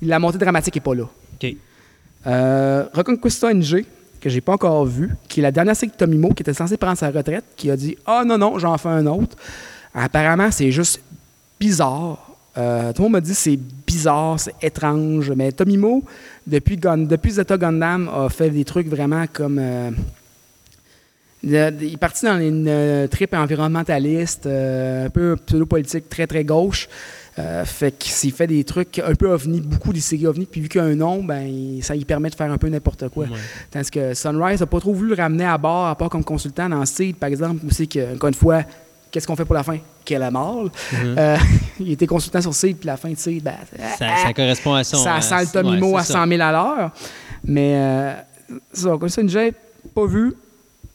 la 0.02 0.18
montée 0.18 0.38
dramatique 0.38 0.74
n'est 0.74 0.80
pas 0.80 0.94
là. 0.94 1.04
OK. 1.04 1.56
Euh, 2.26 2.84
Reconquista 2.92 3.52
NG, 3.52 3.84
que 4.20 4.28
j'ai 4.28 4.40
pas 4.40 4.52
encore 4.52 4.84
vu, 4.84 5.10
qui 5.28 5.40
est 5.40 5.42
la 5.42 5.52
dernière 5.52 5.76
série 5.76 5.92
de 5.92 5.96
Tomimo, 5.96 6.32
qui 6.34 6.42
était 6.42 6.54
censé 6.54 6.76
prendre 6.76 6.98
sa 6.98 7.10
retraite, 7.10 7.44
qui 7.56 7.70
a 7.70 7.76
dit 7.76 7.96
Ah 8.06 8.22
non, 8.26 8.36
non, 8.38 8.58
j'en 8.58 8.76
fais 8.78 8.88
un 8.88 9.06
autre. 9.06 9.36
Apparemment, 9.94 10.50
c'est 10.50 10.70
juste 10.72 11.00
bizarre. 11.58 12.22
Euh, 12.58 12.92
tout 12.92 13.02
le 13.02 13.04
monde 13.04 13.12
m'a 13.12 13.20
dit 13.20 13.34
c'est 13.34 13.58
bizarre, 13.86 14.40
c'est 14.40 14.54
étrange. 14.62 15.30
Mais 15.36 15.52
Tomimo, 15.52 16.02
depuis, 16.46 16.76
Gun- 16.76 16.96
depuis 17.06 17.32
Zeta 17.32 17.56
Gundam, 17.58 18.08
a 18.08 18.28
fait 18.30 18.50
des 18.50 18.64
trucs 18.64 18.88
vraiment 18.88 19.24
comme. 19.32 19.58
euh, 19.60 19.90
le- 21.46 21.72
il 21.80 21.94
est 21.94 21.96
parti 21.96 22.26
dans 22.26 22.38
une 22.38 22.66
euh, 22.68 23.06
trip 23.06 23.32
environnementaliste, 23.34 24.46
euh, 24.46 25.06
un 25.06 25.10
peu 25.10 25.36
pseudo-politique, 25.46 26.08
très 26.08 26.26
très 26.26 26.44
gauche. 26.44 26.88
Euh, 27.38 27.66
fait 27.66 27.92
qu'il 27.92 28.32
fait 28.32 28.46
des 28.46 28.64
trucs 28.64 28.98
un 28.98 29.14
peu 29.14 29.26
ovni, 29.30 29.60
beaucoup 29.60 29.92
des 29.92 30.00
séries 30.00 30.26
ovni, 30.26 30.46
puis 30.46 30.62
vu 30.62 30.68
qu'il 30.70 30.80
y 30.80 30.84
a 30.84 30.86
un 30.86 30.94
nom, 30.94 31.22
ben, 31.22 31.40
il- 31.46 31.82
ça 31.84 31.94
lui 31.94 32.06
permet 32.06 32.30
de 32.30 32.34
faire 32.34 32.50
un 32.50 32.56
peu 32.56 32.68
n'importe 32.68 33.08
quoi. 33.10 33.24
Ouais. 33.26 33.36
Tandis 33.70 33.90
que 33.90 34.14
Sunrise 34.14 34.60
n'a 34.60 34.66
pas 34.66 34.80
trop 34.80 34.94
voulu 34.94 35.10
le 35.10 35.22
ramener 35.22 35.44
à 35.44 35.58
bord, 35.58 35.86
à 35.88 35.94
part 35.96 36.08
comme 36.08 36.24
consultant 36.24 36.66
dans 36.70 36.84
Seed, 36.86 37.16
par 37.16 37.28
exemple, 37.28 37.60
où 37.66 37.70
c'est 37.70 37.86
que, 37.86 38.14
encore 38.14 38.28
une 38.28 38.34
fois, 38.34 38.62
qu'est-ce 39.10 39.26
qu'on 39.26 39.36
fait 39.36 39.44
pour 39.44 39.54
la 39.54 39.62
fin? 39.62 39.76
Quelle 40.02 40.22
est 40.22 40.30
mort? 40.30 40.70
Euh, 41.04 41.36
il 41.80 41.92
était 41.92 42.06
consultant 42.06 42.40
sur 42.40 42.54
Seed, 42.54 42.78
puis 42.78 42.86
la 42.86 42.96
fin 42.96 43.10
de 43.10 43.16
Seed, 43.18 43.42
ben, 43.42 43.52
Ça, 43.98 44.06
ça 44.24 44.32
correspond 44.32 44.72
à 44.72 44.82
son. 44.84 44.96
ça 44.96 45.20
sent 45.20 45.40
le 45.42 45.46
Tomimo 45.62 45.90
ouais, 45.92 46.00
à 46.00 46.04
c'est 46.04 46.14
100 46.14 46.26
000 46.26 46.40
à 46.40 46.52
l'heure. 46.52 46.90
Mais 47.44 47.72
euh, 47.76 48.12
ça, 48.72 48.96
comme 48.98 49.10
ça, 49.10 49.20
j'ai 49.26 49.52
pas 49.94 50.06
vu. 50.06 50.32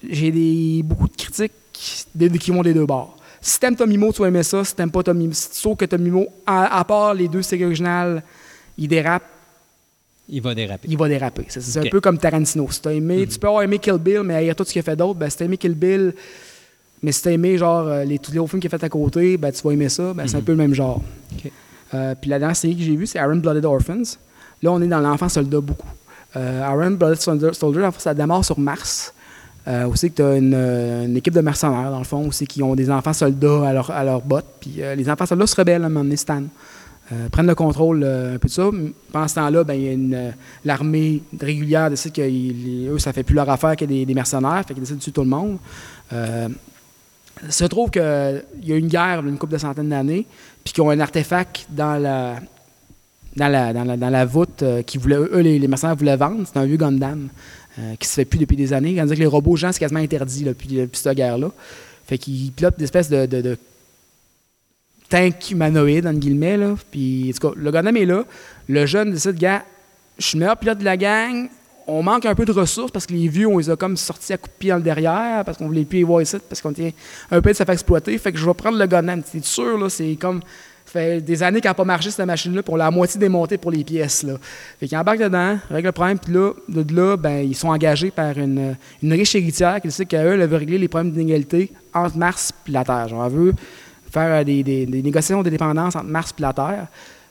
J'ai 0.10 0.32
des, 0.32 0.82
beaucoup 0.84 1.08
de 1.08 1.16
critiques 1.16 1.54
qui 1.72 2.52
vont 2.52 2.62
des 2.62 2.74
deux 2.74 2.86
bords. 2.86 3.18
Si 3.40 3.60
t'aimes 3.60 3.76
Tomimo, 3.76 4.12
tu 4.14 4.22
vas 4.22 4.28
aimer 4.28 4.44
ça. 4.44 4.64
Si 4.64 4.76
t'aimes 4.76 4.92
pas 4.92 5.02
Tomimo, 5.02 5.34
si 5.34 5.50
tu 5.62 5.76
que 5.76 5.86
Tomimo, 5.86 6.28
à, 6.46 6.80
à 6.80 6.84
part 6.84 7.14
les 7.14 7.28
deux 7.28 7.42
séries 7.42 7.66
originales, 7.66 8.24
il 8.78 8.88
dérape, 8.88 9.24
Il 10.30 10.42
va 10.42 10.54
déraper. 10.54 10.88
il 10.90 10.98
va 10.98 11.08
déraper. 11.08 11.46
C'est 11.50 11.80
un 11.80 11.90
peu 11.90 12.00
comme 12.00 12.18
Tarantino. 12.18 12.68
Si 12.70 12.82
t'as 12.82 12.92
aimé, 12.94 13.28
tu 13.28 13.40
peux 13.40 13.48
avoir 13.48 13.64
aimé 13.64 13.80
Kill 13.80 13.98
Bill, 13.98 14.22
mais 14.24 14.36
haïr 14.36 14.56
tout 14.56 14.64
ce 14.64 14.72
qu'il 14.72 14.80
a 14.80 14.84
fait 14.84 14.96
d'autre, 14.96 15.20
ben, 15.20 15.30
si 15.30 15.38
t'as 15.38 15.46
aimé 15.46 15.58
Kill 15.58 15.74
Bill, 15.74 16.14
mais 17.02 17.12
si 17.12 17.24
t'as 17.24 17.32
aimé 17.32 17.58
genre 17.58 17.88
euh, 17.88 18.04
les, 18.04 18.20
tous 18.20 18.32
les 18.32 18.38
autres 18.40 18.52
films 18.52 18.62
qu'il 18.62 18.74
a 18.74 18.78
fait 18.78 18.84
à 18.86 18.90
côté, 18.90 19.38
ben, 19.38 19.52
tu 19.52 19.62
vas 19.64 19.72
aimer 19.72 19.90
ça. 19.90 20.14
Ben, 20.14 20.28
C'est 20.28 20.38
un 20.38 20.42
peu 20.42 20.52
le 20.52 20.58
même 20.60 20.74
genre. 20.76 21.02
Euh, 21.94 22.16
puis 22.20 22.30
la 22.30 22.38
dernière 22.40 22.56
série 22.56 22.76
que 22.78 22.84
j'ai 22.84 22.96
vue, 22.96 23.08
c'est 23.08 23.18
Iron 23.20 23.36
Blooded 23.38 23.66
Orphans. 23.66 24.04
Là, 24.62 24.72
on 24.72 24.82
est 24.82 24.88
dans 24.88 25.00
l'enfant 25.00 25.28
soldat 25.28 25.60
beaucoup. 25.60 25.90
Euh, 26.36 26.62
Iron 26.72 26.92
Blooded 26.92 27.20
Soldier, 27.20 27.54
Soldier, 27.54 27.84
en 27.84 27.92
fait, 27.92 28.02
ça 28.02 28.14
démarre 28.14 28.46
sur 28.46 28.58
Mars. 28.60 29.14
Euh, 29.68 29.86
aussi 29.86 30.10
que 30.10 30.16
tu 30.16 30.22
as 30.24 30.38
une, 30.38 30.54
euh, 30.56 31.06
une 31.06 31.18
équipe 31.18 31.34
de 31.34 31.42
mercenaires, 31.42 31.92
dans 31.92 32.00
le 32.00 32.04
fond, 32.04 32.28
aussi 32.28 32.48
qui 32.48 32.64
ont 32.64 32.74
des 32.74 32.90
enfants 32.90 33.14
soldats 33.14 33.68
à 33.68 33.74
leur, 33.74 33.92
à 33.92 34.20
botte. 34.20 34.46
Puis 34.60 34.76
euh, 34.80 34.96
les 34.96 35.08
enfants 35.10 35.26
soldats 35.26 35.46
se 35.48 35.56
rebellent 35.56 35.84
à 35.84 35.86
un 35.86 35.90
moment 35.90 36.04
donné, 36.04 36.16
Stan. 36.18 36.42
euh, 37.12 37.30
prennent 37.30 37.48
le 37.48 37.56
contrôle 37.56 38.04
un 38.04 38.40
peu 38.40 38.48
de 38.48 38.54
ça. 38.54 38.70
Pendant 39.12 39.28
ce 39.28 39.36
temps-là, 39.36 39.64
ben, 39.64 39.76
y 39.76 40.34
l'armée 40.66 41.22
régulière 41.40 41.90
décide 41.90 42.14
que 42.14 42.90
eux, 42.90 42.98
ça 42.98 43.14
fait 43.14 43.24
plus 43.24 43.36
leur 43.36 43.50
affaire 43.50 43.76
que 43.76 43.86
des, 43.86 44.06
des 44.06 44.14
mercenaires, 44.14 44.64
fait 44.68 44.74
qu'ils 44.74 44.82
décident 44.82 44.98
de 44.98 45.04
tuer 45.04 45.12
tout 45.12 45.22
le 45.22 45.28
monde. 45.28 45.58
Il 47.44 47.52
se 47.52 47.66
trouve 47.66 47.90
qu'il 47.90 48.44
y 48.64 48.74
a 48.74 48.76
une 48.76 48.88
guerre 48.88 49.24
d'une 49.24 49.38
couple 49.38 49.54
de 49.54 49.58
centaines 49.58 49.90
d'années, 49.90 50.26
puis 50.64 50.74
qu'ils 50.74 50.84
ont 50.84 50.90
un 50.90 51.00
artefact 51.00 51.68
dans 51.70 52.02
la, 52.02 52.36
dans 53.36 53.48
la, 53.48 53.74
dans 53.74 54.10
la, 54.10 54.26
voûte 54.26 54.62
euh, 54.62 54.82
qui 54.84 54.98
voulaient, 54.98 55.16
eux, 55.16 55.40
les, 55.40 55.58
les 55.58 55.68
mercenaires 55.68 55.96
voulaient 55.96 56.18
vendre. 56.18 56.44
C'est 56.46 56.60
un 56.60 56.66
vieux 56.66 56.78
Gundam 56.78 57.30
euh, 57.80 57.96
qui 57.96 58.08
se 58.08 58.16
fait 58.16 58.26
plus 58.26 58.40
depuis 58.40 58.58
des 58.58 58.74
années. 58.74 59.02
On 59.02 59.06
dit 59.06 59.14
que 59.14 59.20
les 59.20 59.26
robots 59.26 59.56
gens, 59.56 59.72
c'est 59.72 59.80
quasiment 59.80 60.00
interdit 60.00 60.44
depuis, 60.44 60.90
cette 60.94 61.16
guerre-là. 61.16 61.52
Fait 62.08 62.18
qu'ils 62.18 62.52
pilotent 62.52 62.78
des 62.78 62.84
espèces 62.84 63.10
de, 63.10 63.26
de, 63.26 63.42
de 63.42 63.58
tank 65.12 65.54
entre 65.54 66.12
guillemets. 66.14 66.58
Là. 66.58 66.76
Puis, 66.90 67.34
le 67.56 67.72
Gundam 67.72 67.98
est 67.98 68.06
là. 68.06 68.26
Le 68.68 68.86
jeune 68.86 69.12
décide, 69.12 69.38
gars, 69.38 69.64
je 70.18 70.26
suis 70.26 70.38
le 70.38 70.42
meilleur 70.42 70.58
pilote 70.58 70.80
de 70.80 70.86
la 70.86 70.98
gang. 70.98 71.50
On 71.88 72.04
manque 72.04 72.26
un 72.26 72.36
peu 72.36 72.46
de 72.46 72.52
ressources 72.52 72.92
parce 72.92 73.06
que 73.06 73.14
les 73.14 73.28
vieux, 73.28 73.48
on 73.48 73.58
les 73.58 73.70
a 73.70 73.76
comme 73.76 73.98
sortis 73.98 74.34
à 74.34 74.38
coups 74.38 74.54
de 74.54 74.60
pied 74.60 74.70
dans 74.70 74.78
le 74.78 74.84
derrière 74.84 75.44
parce 75.44 75.58
qu'on 75.58 75.68
voulait 75.68 75.84
plus 75.84 76.00
les 76.00 76.04
voir 76.04 76.22
ici 76.22 76.38
parce 76.48 76.62
qu'on 76.62 76.72
était 76.72 76.94
un 77.30 77.42
peu 77.42 77.52
de 77.52 77.58
se 77.58 77.64
faire 77.64 77.74
exploiter. 77.74 78.18
Fait 78.18 78.32
que 78.32 78.38
je 78.38 78.46
vais 78.46 78.54
prendre 78.54 78.78
le 78.78 78.86
Gundam. 78.86 79.22
C'est 79.26 79.44
sûr, 79.44 79.78
là, 79.78 79.90
c'est 79.90 80.16
comme. 80.20 80.42
Fait 80.92 81.22
des 81.22 81.42
années 81.42 81.62
qu'elle 81.62 81.70
n'a 81.70 81.76
pas 81.76 81.86
marché, 81.86 82.12
cette 82.12 82.26
machine-là, 82.26 82.62
on 82.68 82.76
l'a 82.76 82.92
moitié 82.92 83.18
démontée 83.20 83.58
pour 83.58 83.72
les 83.72 83.84
pièces. 83.84 84.24
Là. 84.24 84.34
Fait 84.80 84.88
qu'ils 84.90 84.98
embarquent 84.98 85.20
dedans, 85.22 85.58
règle 85.70 85.88
le 85.88 85.92
problème, 85.94 86.20
puis 86.20 86.34
là, 86.34 86.52
de 86.68 86.94
là, 86.96 87.16
ben, 87.16 87.48
ils 87.48 87.56
sont 87.56 87.70
engagés 87.70 88.12
par 88.12 88.38
une, 88.38 88.76
une 89.02 89.14
riche 89.14 89.34
héritière 89.36 89.80
qui 89.82 89.90
sait 89.90 90.06
qu'elle 90.06 90.28
elle 90.42 90.50
veut 90.50 90.58
régler 90.58 90.78
les 90.78 90.90
problèmes 90.90 91.14
d'inégalité 91.14 91.72
entre 91.94 92.18
Mars 92.18 92.52
et 92.68 92.72
la 92.72 92.84
Terre. 92.84 93.08
Genre, 93.08 93.26
elle 93.26 93.32
veut 93.32 93.54
faire 94.12 94.42
euh, 94.42 94.44
des, 94.44 94.64
des- 94.64 94.86
négociations 94.86 95.42
de 95.44 95.50
dépendance 95.50 95.96
entre 95.96 96.08
Mars 96.08 96.34
et 96.38 96.42
la 96.42 96.52
Terre. 96.52 96.88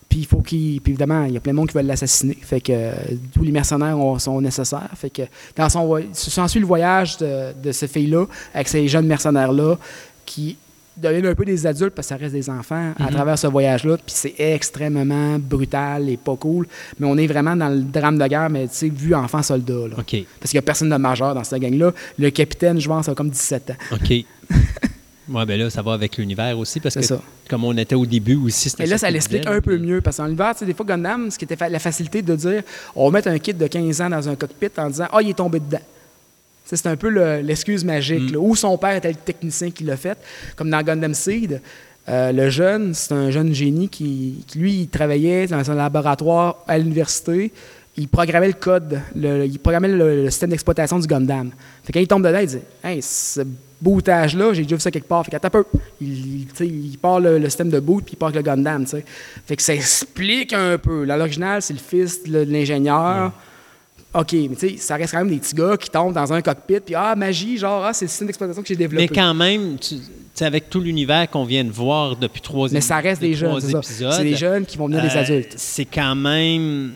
Puis 0.08 0.20
il 0.20 0.26
faut 0.26 0.40
qu'il. 0.40 0.80
Puis 0.80 0.92
évidemment, 0.92 1.24
il 1.24 1.34
y 1.34 1.36
a 1.36 1.40
plein 1.40 1.52
de 1.52 1.56
monde 1.58 1.68
qui 1.68 1.74
veulent 1.76 1.84
l'assassiner. 1.86 2.38
Fait 2.40 2.62
que 2.62 2.72
euh, 2.72 2.92
tous 3.34 3.44
les 3.44 3.52
mercenaires 3.52 3.96
ont- 3.98 4.18
sont 4.18 4.40
nécessaires. 4.40 4.88
Fait 4.96 5.10
que 5.10 5.22
dans 5.54 5.68
son 5.68 6.00
s'ensuit 6.14 6.60
le 6.60 6.66
voyage 6.66 7.18
de, 7.18 7.52
de 7.62 7.72
cette 7.72 7.92
fille-là, 7.92 8.24
avec 8.54 8.68
ces 8.68 8.88
jeunes 8.88 9.06
mercenaires-là, 9.06 9.76
qui 10.24 10.56
deviennent 11.00 11.26
un 11.26 11.34
peu 11.34 11.44
des 11.44 11.66
adultes 11.66 11.94
parce 11.94 12.08
que 12.08 12.14
ça 12.14 12.16
reste 12.16 12.34
des 12.34 12.50
enfants 12.50 12.92
à 12.98 13.08
travers 13.08 13.38
ce 13.38 13.46
voyage-là. 13.46 13.96
Puis 13.96 14.14
c'est 14.14 14.34
extrêmement 14.38 15.38
brutal 15.38 16.08
et 16.08 16.16
pas 16.16 16.36
cool. 16.36 16.66
Mais 16.98 17.06
on 17.06 17.16
est 17.16 17.26
vraiment 17.26 17.56
dans 17.56 17.68
le 17.68 17.80
drame 17.80 18.18
de 18.18 18.26
guerre, 18.26 18.50
mais 18.50 18.68
tu 18.68 18.74
sais, 18.74 18.88
vu 18.88 19.14
enfant-soldat. 19.14 19.88
là. 19.88 19.96
OK. 19.98 20.24
Parce 20.40 20.50
qu'il 20.50 20.54
n'y 20.54 20.58
a 20.58 20.62
personne 20.62 20.90
de 20.90 20.96
majeur 20.96 21.34
dans 21.34 21.44
cette 21.44 21.60
gang-là. 21.60 21.92
Le 22.18 22.30
capitaine, 22.30 22.80
je 22.80 22.88
pense, 22.88 23.08
a 23.08 23.14
comme 23.14 23.30
17 23.30 23.70
ans. 23.70 23.94
OK. 23.94 24.24
Ouais, 25.32 25.46
ben 25.46 25.60
là, 25.60 25.70
ça 25.70 25.80
va 25.80 25.92
avec 25.92 26.16
l'univers 26.16 26.58
aussi, 26.58 26.80
parce 26.80 26.96
que 26.96 27.02
ça. 27.02 27.20
comme 27.48 27.62
on 27.62 27.76
était 27.76 27.94
au 27.94 28.04
début 28.04 28.34
aussi, 28.34 28.68
c'était 28.68 28.82
Et 28.82 28.86
là, 28.86 28.98
ça 28.98 29.08
l'explique 29.10 29.46
un 29.46 29.60
peu 29.60 29.78
mieux. 29.78 30.00
Parce 30.00 30.16
qu'en 30.16 30.26
l'hiver, 30.26 30.52
tu 30.54 30.60
sais, 30.60 30.66
des 30.66 30.74
fois, 30.74 30.84
Gundam, 30.84 31.30
ce 31.30 31.38
qui 31.38 31.44
était 31.44 31.68
la 31.68 31.78
facilité 31.78 32.20
de 32.20 32.34
dire 32.34 32.62
on 32.96 33.08
va 33.08 33.18
mettre 33.18 33.28
un 33.28 33.38
kid 33.38 33.56
de 33.56 33.66
15 33.68 34.00
ans 34.00 34.10
dans 34.10 34.28
un 34.28 34.34
cockpit 34.34 34.70
en 34.76 34.88
disant 34.88 35.06
Ah, 35.12 35.22
il 35.22 35.30
est 35.30 35.34
tombé 35.34 35.60
dedans. 35.60 35.78
C'est 36.76 36.86
un 36.88 36.96
peu 36.96 37.08
le- 37.08 37.40
l'excuse 37.40 37.84
magique. 37.84 38.32
Mm. 38.32 38.36
Ou 38.36 38.54
son 38.56 38.76
père 38.78 38.94
était 38.96 39.08
le 39.10 39.14
technicien 39.16 39.70
qui 39.70 39.84
l'a 39.84 39.96
fait, 39.96 40.18
comme 40.56 40.70
dans 40.70 40.82
Gundam 40.82 41.14
Seed. 41.14 41.60
euh, 42.08 42.32
le 42.32 42.48
jeune, 42.50 42.92
c'est 42.94 43.12
un 43.14 43.30
jeune 43.30 43.52
génie 43.54 43.88
qui, 43.88 44.42
qui, 44.46 44.58
lui, 44.58 44.72
il 44.82 44.88
travaillait 44.88 45.46
dans 45.46 45.70
un 45.70 45.74
laboratoire 45.74 46.56
à 46.66 46.76
l'université. 46.78 47.52
Il 47.96 48.08
programmait 48.08 48.46
le 48.48 48.52
code, 48.54 49.00
le- 49.14 49.44
il 49.46 49.58
programmait 49.58 49.88
le, 49.88 50.24
le 50.24 50.30
système 50.30 50.50
d'exploitation 50.50 50.98
du 50.98 51.06
Gundam. 51.06 51.50
Fait 51.84 51.92
quand 51.92 52.00
il 52.00 52.06
tombe 52.08 52.24
dedans, 52.26 52.38
il 52.38 52.46
dit 52.46 52.58
Hey, 52.82 53.02
ce 53.02 53.42
bootage-là, 53.80 54.52
j'ai 54.52 54.62
déjà 54.62 54.76
vu 54.76 54.80
ça 54.80 54.90
quelque 54.90 55.08
part. 55.08 55.24
Fait 55.24 55.30
qu'à 55.32 55.50
peu, 55.50 55.64
il, 56.00 56.46
il, 56.60 56.98
part 56.98 57.20
le, 57.20 57.38
le 57.38 57.44
système 57.48 57.70
de 57.70 57.80
boot 57.80 58.04
puis 58.04 58.14
il 58.14 58.16
part 58.16 58.28
avec 58.28 58.36
le 58.36 58.42
Gundam. 58.42 58.86
Fait 58.86 59.56
que 59.56 59.62
ça 59.62 59.74
explique 59.74 60.52
un 60.52 60.78
peu. 60.78 61.04
L'original, 61.04 61.60
c'est 61.62 61.74
le 61.74 61.78
fils 61.80 62.22
de 62.24 62.38
l'ingénieur. 62.48 63.32
OK, 64.12 64.32
mais 64.32 64.56
tu 64.56 64.70
sais, 64.70 64.76
ça 64.76 64.96
reste 64.96 65.12
quand 65.12 65.18
même 65.18 65.30
des 65.30 65.38
petits 65.38 65.54
gars 65.54 65.76
qui 65.76 65.88
tombent 65.88 66.14
dans 66.14 66.32
un 66.32 66.42
cockpit, 66.42 66.80
puis 66.80 66.94
ah, 66.96 67.14
magie, 67.14 67.56
genre, 67.56 67.84
ah, 67.84 67.92
c'est 67.92 68.06
le 68.06 68.08
système 68.08 68.26
d'exploitation 68.26 68.60
que 68.62 68.66
j'ai 68.68 68.74
développé. 68.74 69.06
Mais 69.08 69.14
quand 69.14 69.34
même, 69.34 69.78
tu 69.78 69.98
sais, 70.34 70.44
avec 70.44 70.68
tout 70.68 70.80
l'univers 70.80 71.30
qu'on 71.30 71.44
vient 71.44 71.64
de 71.64 71.70
voir 71.70 72.16
depuis 72.16 72.40
trois 72.40 72.68
Mais 72.72 72.80
ça 72.80 72.96
reste 72.98 73.22
de 73.22 73.28
des 73.28 73.34
jeunes, 73.34 73.60
c'est 73.60 73.70
épisodes, 73.72 74.22
des 74.22 74.34
jeunes 74.36 74.66
qui 74.66 74.76
vont 74.76 74.86
venir 74.86 75.02
des 75.02 75.16
euh, 75.16 75.20
adultes. 75.20 75.54
C'est 75.56 75.84
quand 75.84 76.16
même. 76.16 76.92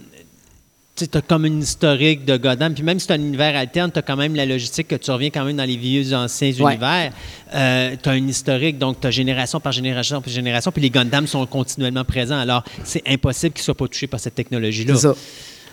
Tu 0.96 1.06
as 1.12 1.20
comme 1.22 1.44
une 1.44 1.60
historique 1.60 2.24
de 2.24 2.36
Goddam. 2.36 2.72
Puis 2.72 2.84
même 2.84 3.00
si 3.00 3.08
tu 3.08 3.12
as 3.12 3.16
un 3.16 3.20
univers 3.20 3.56
alterne, 3.56 3.90
tu 3.90 3.98
as 3.98 4.02
quand 4.02 4.16
même 4.16 4.36
la 4.36 4.46
logistique 4.46 4.86
que 4.86 4.94
tu 4.94 5.10
reviens 5.10 5.30
quand 5.30 5.44
même 5.44 5.56
dans 5.56 5.64
les 5.64 5.76
vieux 5.76 6.14
anciens 6.14 6.52
Ouais. 6.52 6.74
univers. 6.74 7.12
tu 7.50 8.08
as 8.08 8.12
un 8.12 8.28
historique, 8.28 8.78
donc 8.78 9.00
tu 9.00 9.06
as 9.08 9.10
génération 9.10 9.58
par 9.58 9.72
génération 9.72 10.20
par 10.20 10.32
génération. 10.32 10.70
Puis 10.70 10.82
les 10.82 10.90
Gundam 10.90 11.26
sont 11.26 11.44
continuellement 11.46 12.04
présents. 12.04 12.38
Alors, 12.38 12.62
c'est 12.84 13.02
impossible 13.08 13.54
qu'ils 13.54 13.62
ne 13.62 13.64
soient 13.64 13.74
pas 13.74 13.88
touchés 13.88 14.06
par 14.06 14.20
cette 14.20 14.36
technologie-là. 14.36 14.94
C'est 14.94 15.00
ça. 15.00 15.14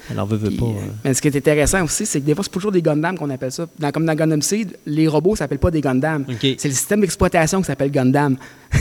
Alors, 0.10 0.26
veux 0.26 0.38
Puis, 0.40 0.58
pas. 0.58 0.66
euh, 0.66 0.70
euh, 0.70 0.92
Mais 1.06 1.14
ce 1.14 1.22
qui 1.22 1.28
est 1.28 1.36
intéressant 1.38 1.84
aussi, 1.84 2.06
c'est 2.06 2.20
que 2.20 2.26
des 2.26 2.34
fois, 2.34 2.44
c'est 2.44 2.50
toujours 2.50 2.72
des 2.72 2.82
Gundam 2.82 3.18
qu'on 3.18 3.30
appelle 3.30 3.52
ça. 3.52 3.68
Dans- 3.78 3.92
comme 3.92 4.06
dans 4.06 4.16
Gundam 4.16 4.42
Seed, 4.42 4.78
les 4.86 5.08
robots 5.08 5.36
s'appellent 5.36 5.60
pas 5.60 5.72
des 5.72 5.82
Gundam. 5.82 6.26
C'est 6.42 6.66
le 6.66 6.74
système 6.74 7.02
d'exploitation 7.02 7.60
qui 7.60 7.66
s'appelle 7.68 7.92
Gundam. 7.92 8.36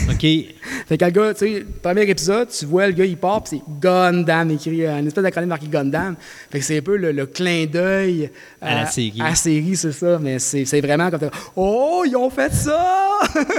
OK. 0.08 0.20
Fait 0.88 0.96
que 0.98 1.04
le 1.04 1.10
gars, 1.10 1.34
tu 1.34 1.38
sais, 1.46 1.64
premier 1.82 2.02
épisode, 2.08 2.48
tu 2.48 2.64
vois 2.64 2.86
le 2.86 2.92
gars, 2.92 3.04
il 3.04 3.16
part, 3.16 3.42
puis 3.44 3.58
c'est 3.58 3.80
Gundam, 3.80 4.50
écrit 4.52 4.84
euh, 4.86 4.98
une 4.98 5.06
espèce 5.08 5.22
d'acronyme 5.24 5.48
marqué 5.50 5.66
Gundam. 5.68 6.14
Fait 6.50 6.58
que 6.60 6.64
c'est 6.64 6.78
un 6.78 6.82
peu 6.82 6.96
le, 6.96 7.12
le 7.12 7.26
clin 7.26 7.66
d'œil 7.66 8.30
À 8.60 8.74
la 8.74 8.86
série. 8.86 9.20
À 9.20 9.30
la 9.30 9.34
série, 9.34 9.76
c'est 9.76 9.92
ça. 9.92 10.18
Mais 10.20 10.38
c'est 10.38 10.64
c'est 10.64 10.80
vraiment 10.80 11.10
comme 11.10 11.30
Oh, 11.56 12.02
ils 12.06 12.16
ont 12.16 12.30
fait 12.30 12.52
ça! 12.52 13.18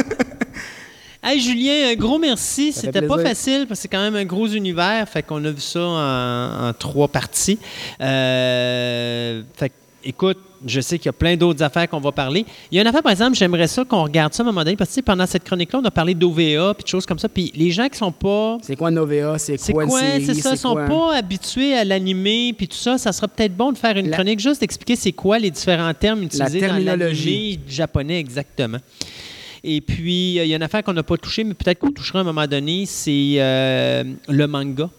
Hey 1.23 1.39
Julien, 1.39 1.89
un 1.91 1.95
gros 1.95 2.17
merci. 2.17 2.73
C'était 2.73 3.03
pas 3.03 3.19
facile 3.19 3.65
parce 3.67 3.79
que 3.79 3.83
c'est 3.83 3.87
quand 3.87 4.01
même 4.01 4.15
un 4.15 4.25
gros 4.25 4.47
univers. 4.47 5.07
Fait 5.07 5.21
qu'on 5.21 5.43
a 5.45 5.51
vu 5.51 5.61
ça 5.61 5.79
en, 5.79 6.69
en 6.69 6.73
trois 6.73 7.07
parties. 7.07 7.59
Euh, 8.01 9.43
fait 9.55 9.69
que, 9.69 9.73
écoute, 10.03 10.37
je 10.65 10.81
sais 10.81 10.97
qu'il 10.97 11.07
y 11.07 11.09
a 11.09 11.13
plein 11.13 11.35
d'autres 11.37 11.61
affaires 11.63 11.87
qu'on 11.87 11.99
va 11.99 12.11
parler. 12.11 12.43
Il 12.71 12.75
y 12.75 12.79
a 12.79 12.81
une 12.81 12.87
affaire, 12.87 13.03
par 13.03 13.11
exemple, 13.11 13.35
j'aimerais 13.35 13.67
ça 13.67 13.83
qu'on 13.83 14.03
regarde 14.03 14.33
ça 14.33 14.41
à 14.41 14.45
un 14.45 14.49
moment 14.51 14.63
donné 14.63 14.75
parce 14.75 14.89
que 14.89 14.93
tu 14.93 14.97
sais, 14.97 15.01
pendant 15.03 15.25
cette 15.27 15.43
chronique-là, 15.43 15.79
on 15.83 15.85
a 15.85 15.91
parlé 15.91 16.13
d'OVA 16.15 16.73
puis 16.73 16.83
de 16.83 16.87
choses 16.87 17.05
comme 17.05 17.19
ça. 17.19 17.29
Puis 17.29 17.51
les 17.55 17.69
gens 17.71 17.87
qui 17.87 17.97
sont 17.99 18.11
pas. 18.11 18.57
C'est 18.63 18.75
quoi 18.75 18.89
Novea? 18.89 19.37
C'est 19.37 19.57
C'est 19.59 19.73
quoi, 19.73 19.85
c'est 19.87 20.33
ça, 20.33 20.51
ils 20.53 20.57
sont 20.57 20.73
quoi? 20.73 20.85
pas 20.85 21.15
habitués 21.17 21.75
à 21.75 21.83
l'animer 21.83 22.53
puis 22.57 22.67
tout 22.67 22.77
ça. 22.77 22.97
Ça 22.97 23.11
serait 23.11 23.27
peut-être 23.27 23.55
bon 23.55 23.71
de 23.71 23.77
faire 23.77 23.95
une 23.97 24.09
La- 24.09 24.17
chronique 24.17 24.39
juste 24.39 24.61
d'expliquer 24.61 24.95
c'est 24.95 25.11
quoi 25.13 25.37
les 25.37 25.51
différents 25.51 25.93
termes 25.93 26.23
utilisés 26.23 26.61
dans 26.61 26.67
terminologie. 26.67 27.49
l'animé 27.51 27.59
japonais 27.67 28.19
exactement. 28.19 28.79
Et 29.63 29.79
puis, 29.81 30.39
euh, 30.39 30.43
il 30.45 30.49
y 30.49 30.53
a 30.53 30.55
une 30.55 30.63
affaire 30.63 30.83
qu'on 30.83 30.93
n'a 30.93 31.03
pas 31.03 31.17
touchée, 31.17 31.43
mais 31.43 31.53
peut-être 31.53 31.79
qu'on 31.79 31.91
touchera 31.91 32.19
à 32.19 32.21
un 32.21 32.25
moment 32.25 32.47
donné, 32.47 32.85
c'est 32.87 33.35
euh, 33.37 34.03
le 34.27 34.47
manga. 34.47 34.89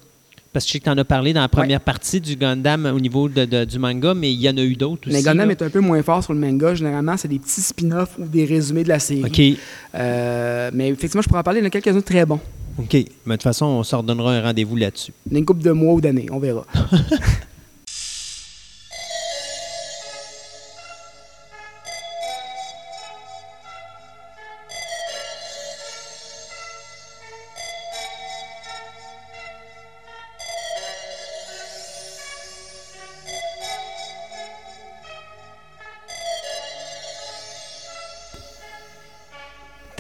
Parce 0.53 0.67
que 0.67 0.69
je 0.69 0.73
sais 0.75 0.79
que 0.81 0.85
tu 0.85 0.91
en 0.91 0.99
as 0.99 1.05
parlé 1.05 1.33
dans 1.33 1.41
la 1.41 1.49
première 1.49 1.81
partie 1.81 2.21
du 2.21 2.37
Gundam 2.37 2.85
au 2.85 3.01
niveau 3.01 3.27
de- 3.29 3.47
de- 3.47 3.65
du 3.65 3.79
manga, 3.79 4.13
mais 4.13 4.31
il 4.33 4.39
y 4.41 4.49
en 4.51 4.57
a 4.59 4.63
eu 4.63 4.77
d'autres 4.77 5.09
aussi. 5.09 5.17
Mais 5.17 5.23
Gundam 5.23 5.49
là. 5.49 5.53
est 5.53 5.63
un 5.63 5.71
peu 5.71 5.81
moins 5.81 6.03
fort 6.03 6.23
sur 6.23 6.35
le 6.35 6.39
manga. 6.41 6.75
Généralement, 6.75 7.17
c'est 7.17 7.27
des 7.29 7.39
petits 7.39 7.63
spin-offs 7.63 8.17
ou 8.19 8.27
des 8.27 8.45
résumés 8.45 8.85
de 8.85 8.91
la 8.91 8.99
série. 8.99 9.25
OK. 9.25 9.59
Euh, 9.95 10.71
mais 10.75 10.91
effectivement, 10.91 11.23
je 11.23 11.29
pourrais 11.29 11.41
en 11.41 11.43
parler. 11.43 11.61
Il 11.61 11.63
y 11.63 11.67
en 11.67 11.69
a 11.69 11.71
quelques-uns 11.71 12.03
très 12.03 12.27
bons. 12.27 12.39
OK. 12.79 12.93
Mais 12.93 13.05
de 13.05 13.33
toute 13.33 13.43
façon, 13.45 13.65
on 13.65 13.83
se 13.83 13.97
redonnera 13.97 14.35
un 14.35 14.43
rendez-vous 14.43 14.77
là-dessus. 14.77 15.13
Dans 15.25 15.39
une 15.39 15.45
couple 15.47 15.63
de 15.63 15.71
mois 15.73 15.95
ou 15.95 16.01
d'années, 16.03 16.27
on 16.31 16.39
verra. 16.39 16.67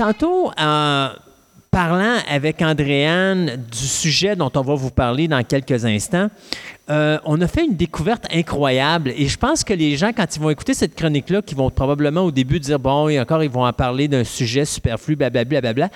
Tantôt, 0.02 0.50
en 0.58 1.10
parlant 1.70 2.16
avec 2.28 2.60
Andréane 2.60 3.64
du 3.70 3.86
sujet 3.86 4.34
dont 4.34 4.50
on 4.56 4.62
va 4.62 4.74
vous 4.74 4.90
parler 4.90 5.28
dans 5.28 5.44
quelques 5.44 5.84
instants, 5.84 6.26
euh, 6.90 7.20
on 7.24 7.40
a 7.40 7.46
fait 7.46 7.64
une 7.66 7.76
découverte 7.76 8.26
incroyable 8.34 9.12
et 9.16 9.28
je 9.28 9.38
pense 9.38 9.62
que 9.62 9.72
les 9.72 9.96
gens, 9.96 10.10
quand 10.12 10.26
ils 10.34 10.42
vont 10.42 10.50
écouter 10.50 10.74
cette 10.74 10.96
chronique-là, 10.96 11.40
qui 11.40 11.54
vont 11.54 11.70
probablement 11.70 12.22
au 12.22 12.32
début 12.32 12.58
dire, 12.58 12.80
bon, 12.80 13.08
et 13.10 13.20
encore, 13.20 13.44
ils 13.44 13.50
vont 13.50 13.64
en 13.64 13.72
parler 13.72 14.08
d'un 14.08 14.24
sujet 14.24 14.64
superflu, 14.64 15.14
blablabla, 15.14 15.60
blablabla, 15.60 15.88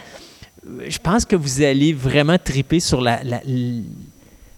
euh, 0.68 0.86
je 0.89 0.99
pense 0.99 1.25
que 1.25 1.35
vous 1.35 1.62
allez 1.62 1.93
vraiment 1.93 2.39
triper 2.39 2.78
sur 2.78 3.01
la, 3.01 3.18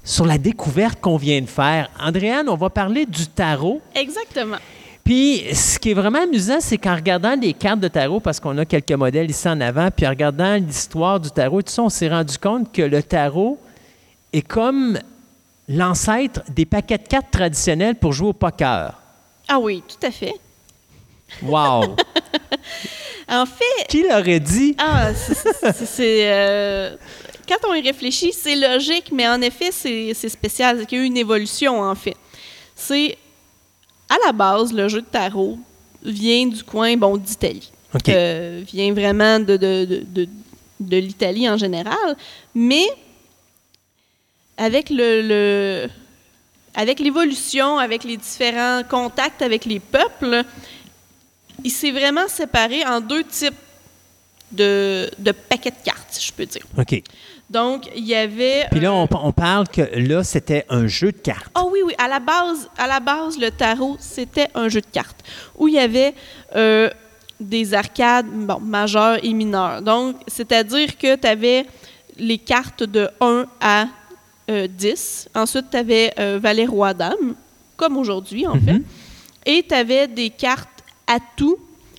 sur 0.05 0.27
la 0.27 0.37
découverte 0.37 1.01
qu'on 1.01 1.17
vient 1.17 1.41
de 1.41 1.47
faire. 1.47 1.89
Andréane, 1.99 2.51
on 2.51 2.57
va 2.57 2.69
parler 2.69 3.07
du 3.07 3.27
tarot. 3.29 3.81
Exactement. 3.95 4.59
Puis, 5.09 5.43
ce 5.55 5.79
qui 5.79 5.93
est 5.93 5.95
vraiment 5.95 6.23
amusant, 6.25 6.59
c'est 6.61 6.77
qu'en 6.77 6.95
regardant 6.95 7.35
des 7.35 7.55
cartes 7.55 7.81
de 7.81 7.89
tarot, 7.89 8.21
parce 8.21 8.39
qu'on 8.39 8.59
a 8.59 8.67
quelques 8.67 8.93
modèles 8.93 9.31
ici 9.31 9.49
en 9.49 9.59
avant, 9.63 9.89
puis 9.91 10.07
en 10.07 10.11
regardant 10.11 10.57
l'histoire 10.57 11.19
du 11.19 11.31
tarot, 11.31 11.63
tout 11.63 11.73
ça, 11.73 11.83
on 11.83 11.89
s'est 11.89 12.11
rendu 12.11 12.37
compte 12.37 12.71
que 12.71 12.83
le 12.83 13.03
tarot 13.03 13.59
est 14.35 14.43
comme 14.47 14.99
l'ancêtre 15.67 16.43
des 16.51 16.67
paquets 16.67 16.99
de 16.99 17.09
cartes 17.09 17.31
traditionnels 17.31 17.95
pour 17.95 18.13
jouer 18.13 18.29
au 18.29 18.33
poker. 18.35 18.93
Ah 19.49 19.59
oui, 19.59 19.83
tout 19.89 20.07
à 20.07 20.11
fait. 20.11 20.35
Wow! 21.43 21.97
En 23.31 23.47
fait, 23.47 23.87
Qui 23.89 24.03
l'aurait 24.03 24.41
dit? 24.41 24.75
ah, 24.79 25.13
c'est- 25.15 25.35
c'est- 25.35 25.87
c'est. 25.87 26.33
euh, 26.33 26.97
quand 27.49 27.57
on 27.71 27.75
y 27.75 27.81
réfléchit, 27.83 28.33
c'est 28.35 28.57
logique, 28.57 29.11
mais 29.13 29.27
en 29.27 29.41
effet, 29.41 29.71
c'est 29.71 30.13
c'est 30.15 30.29
spécial. 30.29 30.85
Il 30.91 30.97
y 30.97 31.01
a 31.01 31.03
eu 31.03 31.07
une 31.07 31.17
évolution, 31.17 31.81
en 31.81 31.95
fait. 31.95 32.17
C'est, 32.75 33.17
à 34.09 34.17
la 34.27 34.33
base, 34.33 34.73
le 34.73 34.89
jeu 34.89 35.01
de 35.03 35.07
tarot 35.07 35.59
vient 36.03 36.47
du 36.47 36.63
coin, 36.65 36.97
bon, 36.97 37.17
d'Italie. 37.17 37.71
Euh, 38.15 38.63
vient 38.67 38.93
vraiment 38.93 39.39
de, 39.41 39.57
de, 39.57 39.85
de, 39.85 40.05
de- 40.07 40.29
de 40.81 40.97
l'Italie 40.99 41.49
en 41.49 41.57
général. 41.57 42.17
Mais 42.55 42.87
avec 44.57 44.91
le, 44.91 45.23
le- 45.23 45.89
avec 46.75 47.01
l'évolution, 47.01 47.79
avec 47.79 48.05
les 48.05 48.17
différents 48.17 48.83
contacts 48.89 49.43
avec 49.43 49.65
les 49.65 49.81
peuples, 49.81 50.45
il 51.65 51.71
s'est 51.71 51.91
vraiment 51.91 52.29
séparé 52.29 52.85
en 52.87 53.01
deux 53.01 53.25
types 53.25 53.55
de, 54.53 55.11
de 55.19 55.33
paquets 55.33 55.71
de 55.73 55.77
cartes, 55.85 56.07
si 56.11 56.27
je 56.27 56.33
peux 56.33 56.47
dire. 56.47 56.63
OK. 56.79 57.03
Donc, 57.51 57.89
il 57.97 58.05
y 58.05 58.15
avait... 58.15 58.67
Puis 58.71 58.81
là, 58.81 58.91
euh, 58.91 59.07
on, 59.11 59.29
on 59.29 59.33
parle 59.33 59.69
que 59.69 59.81
là, 59.97 60.23
c'était 60.23 60.67
un 60.69 60.87
jeu 60.87 61.13
de 61.13 61.17
cartes. 61.19 61.51
ah 61.55 61.65
oui, 61.71 61.81
oui. 61.85 61.95
À 61.99 62.07
la 62.09 62.19
base, 62.21 62.69
à 62.77 62.87
la 62.87 63.01
base 63.01 63.39
le 63.39 63.51
tarot, 63.51 63.97
c'était 63.99 64.49
un 64.55 64.69
jeu 64.69 64.81
de 64.83 64.87
cartes 64.93 65.21
où 65.57 65.67
il 65.69 65.75
y 65.75 65.79
avait 65.79 66.15
euh, 66.57 66.91
des 67.41 67.73
arcades 67.73 68.27
bon, 68.27 68.61
majeures 68.61 69.19
et 69.25 69.33
mineures. 69.33 69.81
Donc, 69.81 70.17
c'est-à-dire 70.27 70.99
que 70.99 71.17
tu 71.17 71.27
avais 71.27 71.65
les 72.19 72.37
cartes 72.39 72.83
de 72.83 73.09
1 73.21 73.47
à 73.61 73.87
euh, 74.51 74.67
10. 74.69 75.29
Ensuite, 75.35 75.67
tu 75.71 75.77
avais 75.79 76.13
Valet 76.39 76.67
Roi 76.67 76.93
Dame, 76.93 77.35
comme 77.77 77.97
aujourd'hui, 77.97 78.47
en 78.47 78.55
fait. 78.61 78.83
Et 79.47 79.65
tu 79.67 79.75
avais 79.75 80.07
des 80.07 80.29
cartes 80.31 80.69
à 81.07 81.19
tout 81.37 81.57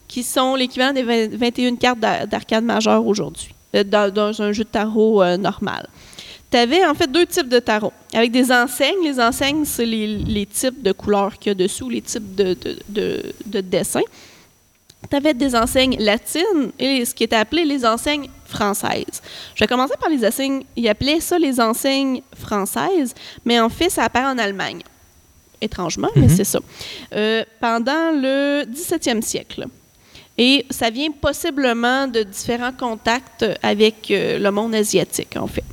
qui 0.08 0.22
sont 0.24 0.56
l'équivalent 0.56 0.94
des 0.94 1.04
20 1.04 1.36
21 1.36 1.76
cartes 1.78 2.00
d'ar- 2.00 2.28
d'arcade 2.28 2.64
majeure 2.64 3.06
aujourd'hui, 3.06 3.50
euh, 3.52 3.59
dans, 3.74 4.12
dans 4.14 4.42
un 4.42 4.52
jeu 4.52 4.64
de 4.64 4.70
tarot 4.70 5.22
euh, 5.24 5.38
normal. 5.38 5.88
Tu 6.52 6.58
avais 6.58 6.84
en 6.86 6.96
fait 6.96 7.12
deux 7.12 7.26
types 7.28 7.48
de 7.50 7.60
tarot, 7.60 7.94
avec 8.14 8.32
des 8.32 8.52
enseignes. 8.52 9.04
Les 9.04 9.20
enseignes, 9.20 9.66
c'est 9.66 9.86
les, 9.86 10.08
les 10.08 10.46
types 10.48 10.82
de 10.82 10.92
couleurs 10.92 11.38
qu'il 11.38 11.52
y 11.52 11.52
a 11.52 11.54
dessous, 11.56 11.90
les 11.90 12.02
types 12.02 12.34
de, 12.36 12.56
de, 12.56 12.78
de- 12.90 13.34
de 13.46 13.62
dessins. 13.62 14.02
Tu 15.10 15.16
avais 15.16 15.34
des 15.34 15.56
enseignes 15.56 15.96
latines 16.00 16.72
et 16.80 17.06
ce 17.06 17.14
qui 17.14 17.24
était 17.24 17.36
appelé 17.36 17.64
les 17.66 17.86
enseignes 17.86 18.28
françaises. 18.46 19.22
Je 19.56 19.64
vais 19.64 19.68
commencer 19.68 19.94
par 20.00 20.10
les 20.10 20.26
enseignes. 20.28 20.64
Ils 20.76 20.90
appelaient 20.90 21.20
ça 21.22 21.38
les 21.40 21.62
enseignes 21.62 22.22
françaises, 22.36 23.14
mais 23.46 23.60
en 23.60 23.70
fait, 23.70 23.90
ça 23.90 24.04
apparaît 24.04 24.26
en 24.34 24.38
Allemagne. 24.40 24.82
Étrangement, 25.62 26.10
mais 26.16 26.30
c'est 26.30 26.44
ça. 26.46 26.60
Euh, 27.14 27.44
pendant 27.62 28.12
le 28.12 28.64
17e 28.66 29.22
siècle. 29.22 29.66
Et 30.42 30.66
ça 30.70 30.90
vient 30.90 31.12
possiblement 31.12 32.08
de 32.08 32.24
différents 32.24 32.72
contacts 32.72 33.46
avec 33.62 34.10
euh, 34.10 34.40
le 34.40 34.52
monde 34.52 34.74
asiatique, 34.74 35.36
en 35.36 35.48
fait. 35.48 35.66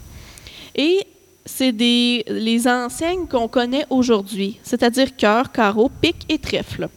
Et 0.74 1.06
c'est 1.44 1.70
des 1.70 2.24
les 2.26 2.66
enseignes 2.66 3.28
qu'on 3.28 3.46
connaît 3.46 3.86
aujourd'hui, 3.90 4.58
c'est-à-dire 4.64 5.14
cœur, 5.16 5.52
carreau, 5.52 5.88
pique 6.00 6.26
et 6.28 6.38
trèfle. 6.38 6.88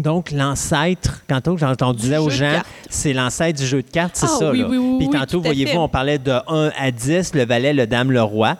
Donc, 0.00 0.32
l'ancêtre, 0.32 1.22
on 1.82 1.92
disait 1.92 2.16
Du 2.16 2.22
aux 2.22 2.28
gens, 2.30 2.60
c'est 2.90 3.12
l'ancêtre 3.12 3.60
du 3.60 3.66
jeu 3.66 3.82
de 3.82 3.88
cartes, 3.90 4.16
c'est 4.16 4.26
Ah 4.28 4.36
ça. 4.40 4.50
oui, 4.50 4.58
là. 4.58 4.66
oui, 4.68 4.76
oui, 4.78 4.98
Puis 4.98 5.06
oui, 5.06 5.16
tantôt, 5.16 5.40
voyez-vous, 5.40 5.78
on 5.78 5.88
parlait 5.88 6.18
de 6.18 6.32
1 6.48 6.72
à 6.76 6.90
10, 6.90 7.34
le 7.34 7.44
valet, 7.44 7.72
le 7.72 7.86
dame, 7.86 8.10
le 8.10 8.22
roi. 8.22 8.56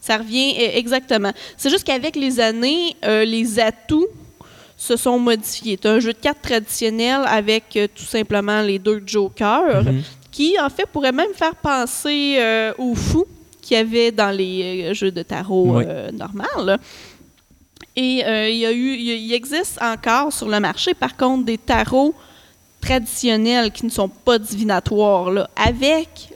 Ça 0.00 0.16
revient 0.16 0.54
euh, 0.58 0.70
exactement. 0.74 1.32
C'est 1.58 1.68
juste 1.68 1.84
qu'avec 1.84 2.16
les 2.16 2.40
années, 2.40 2.96
euh, 3.04 3.26
les 3.26 3.60
atouts 3.60 4.06
se 4.80 4.96
sont 4.96 5.18
modifiés. 5.18 5.78
As 5.84 5.88
un 5.88 5.98
jeu 6.00 6.12
de 6.12 6.18
cartes 6.18 6.40
traditionnel 6.40 7.22
avec 7.26 7.64
euh, 7.76 7.88
tout 7.92 8.04
simplement 8.04 8.62
les 8.62 8.78
deux 8.78 9.02
jokers, 9.04 9.82
Mhm. 9.84 10.02
qui 10.30 10.56
en 10.60 10.70
fait 10.70 10.86
pourrait 10.86 11.12
même 11.12 11.34
faire 11.34 11.56
penser 11.56 12.36
euh, 12.38 12.72
aux 12.78 12.94
fous 12.94 13.26
qu'il 13.60 13.76
y 13.76 13.80
avait 13.80 14.12
dans 14.12 14.30
les 14.30 14.84
euh, 14.84 14.94
jeux 14.94 15.10
de 15.10 15.22
tarot 15.22 15.78
Oui. 15.78 15.84
euh, 15.86 16.10
normal. 16.12 16.78
Et 17.96 18.20
il 18.22 18.56
y 18.58 18.64
a 18.66 18.70
eu, 18.72 18.94
il 18.94 19.32
existe 19.34 19.82
encore 19.82 20.32
sur 20.32 20.48
le 20.48 20.60
marché, 20.60 20.94
par 20.94 21.16
contre, 21.16 21.44
des 21.44 21.58
tarots 21.58 22.14
traditionnels 22.80 23.72
qui 23.72 23.84
ne 23.84 23.90
sont 23.90 24.08
pas 24.08 24.38
divinatoires, 24.38 25.30
là, 25.32 25.50
avec 25.56 26.28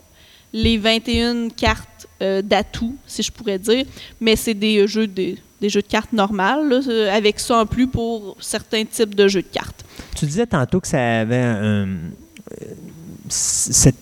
les 0.51 0.77
21 0.77 1.47
cartes 1.49 2.07
d'atouts, 2.19 2.95
si 3.07 3.23
je 3.23 3.31
pourrais 3.31 3.57
dire, 3.59 3.85
mais 4.19 4.35
c'est 4.35 4.53
des 4.53 4.85
jeux 4.87 5.07
de, 5.07 5.35
des 5.63 5.69
jeux 5.69 5.81
de 5.81 5.87
cartes 5.87 6.11
normales, 6.13 6.67
là, 6.67 6.79
euh, 6.89 7.09
avec 7.19 7.39
ça 7.39 7.59
en 7.61 7.65
plus 7.65 7.87
pour 7.87 8.35
certains 8.41 8.83
types 8.83 9.15
de 9.15 9.27
jeux 9.29 9.41
de 9.41 9.47
cartes. 9.47 9.83
Tu 10.17 10.25
disais 10.25 10.45
tantôt 10.45 10.79
que 10.81 10.87
ça 10.87 11.19
avait 11.21 11.37
un. 11.37 11.87
euh, 11.87 11.87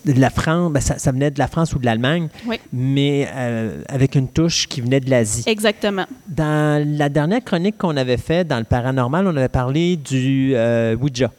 la 0.05 0.29
France, 0.31 0.71
ben, 0.73 0.79
ça, 0.81 0.97
ça 0.97 1.11
venait 1.11 1.29
de 1.31 1.39
la 1.39 1.47
France 1.47 1.73
ou 1.73 1.79
de 1.79 1.85
l'Allemagne, 1.85 2.27
Oui. 2.47 2.59
mais 2.73 3.29
euh, 3.33 3.81
avec 3.87 4.15
une 4.15 4.27
touche 4.27 4.67
qui 4.67 4.81
venait 4.81 4.99
de 4.99 5.09
l'Asie. 5.09 5.43
Exactement. 5.45 6.05
Dans 6.27 6.83
la 6.97 7.07
dernière 7.09 7.43
chronique 7.43 7.77
qu'on 7.77 7.95
avait 7.95 8.17
faite 8.17 8.47
dans 8.47 8.57
le 8.57 8.63
paranormal, 8.65 9.27
on 9.27 9.37
avait 9.37 9.47
parlé 9.47 9.95
du 9.95 10.53
euh, 10.55 10.95
Ouija. 10.97 11.31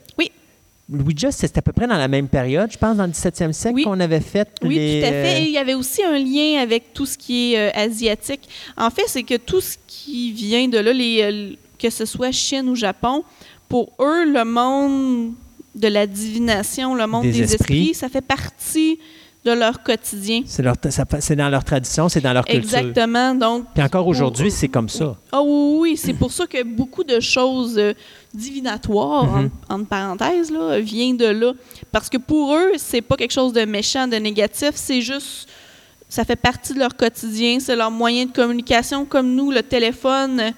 Ouija, 1.00 1.30
c'était 1.32 1.58
à 1.58 1.62
peu 1.62 1.72
près 1.72 1.86
dans 1.86 1.96
la 1.96 2.08
même 2.08 2.28
période, 2.28 2.70
je 2.70 2.78
pense, 2.78 2.96
dans 2.96 3.06
le 3.06 3.12
17e 3.12 3.52
siècle 3.52 3.76
Oui. 3.76 3.84
qu'on 3.84 3.98
avait 4.00 4.20
fait 4.20 4.48
Oui, 4.62 4.74
les... 4.76 5.00
tout 5.00 5.06
à 5.06 5.10
fait. 5.10 5.32
Et 5.40 5.44
euh, 5.44 5.46
il 5.46 5.50
y 5.52 5.58
avait 5.58 5.74
aussi 5.74 6.02
un 6.02 6.18
lien 6.18 6.60
avec 6.62 6.92
tout 6.92 7.06
ce 7.06 7.16
qui 7.18 7.54
est 7.54 7.58
euh, 7.58 7.70
asiatique. 7.74 8.48
En 8.76 8.90
fait, 8.90 9.04
c'est 9.06 9.22
que 9.22 9.36
tout 9.36 9.60
ce 9.60 9.76
qui 9.86 10.32
vient 10.32 10.68
de 10.68 10.78
là, 10.78 10.92
les, 10.92 11.22
euh, 11.22 11.54
que 11.78 11.90
ce 11.90 12.04
soit 12.04 12.32
Chine 12.32 12.68
ou 12.68 12.74
Japon, 12.76 13.24
pour 13.68 13.92
eux, 14.00 14.24
le 14.30 14.44
monde 14.44 15.32
de 15.74 15.88
la 15.88 16.06
divination, 16.06 16.94
le 16.94 17.06
monde 17.06 17.22
Des 17.22 17.32
des, 17.32 17.42
esprits. 17.54 17.78
esprits. 17.90 17.94
ça 17.94 18.08
fait 18.08 18.20
partie 18.20 18.98
de 19.44 19.50
leur 19.52 19.82
quotidien. 19.82 20.42
c'est, 20.46 20.62
leur- 20.62 20.76
ça 20.90 21.04
fait- 21.04 21.20
c'est 21.20 21.34
dans 21.34 21.48
leur 21.48 21.64
tradition, 21.64 22.08
c'est 22.08 22.20
dans 22.20 22.32
leur 22.32 22.44
culture. 22.44 22.78
Exactement. 22.78 23.34
Donc, 23.34 23.64
Puis 23.74 23.82
encore 23.82 24.06
aujourd'hui, 24.06 24.50
c'est 24.52 24.68
comme 24.68 24.88
ça. 24.88 25.16
Ah 25.32 25.42
oui, 25.42 25.78
oui, 25.80 25.96
c'est 25.96 26.12
pour 26.14 26.30
ça 26.30 26.46
que 26.46 26.62
beaucoup 26.62 27.02
de 27.02 27.18
choses 27.18 27.76
euh, 27.76 27.92
divinatoires, 28.32 29.24
Mhm. 29.26 29.50
en- 29.68 29.74
entre, 29.74 29.86
parenthèses, 29.88 30.50
là, 30.50 30.78
viennent 30.80 31.16
de 31.16 31.26
là. 31.26 31.52
Parce 31.90 32.08
que 32.08 32.18
pour 32.18 32.54
eux, 32.54 32.72
c'est 32.76 33.00
pas 33.02 33.16
quelque 33.16 33.32
chose 33.32 33.52
de 33.52 33.64
méchant, 33.64 34.06
de 34.06 34.16
négatif, 34.16 34.72
c'est 34.74 35.00
juste, 35.00 35.48
ça 36.08 36.24
fait 36.24 36.36
partie 36.36 36.74
de 36.74 36.78
leur 36.78 36.96
quotidien, 36.96 37.58
c'est 37.60 37.74
leur 37.76 37.90
moyen 37.90 38.26
de 38.26 38.32
communication. 38.32 39.04
Comme 39.04 39.34
nous, 39.34 39.50
le 39.50 39.62
téléphone 39.62 40.38
euh, 40.40 40.50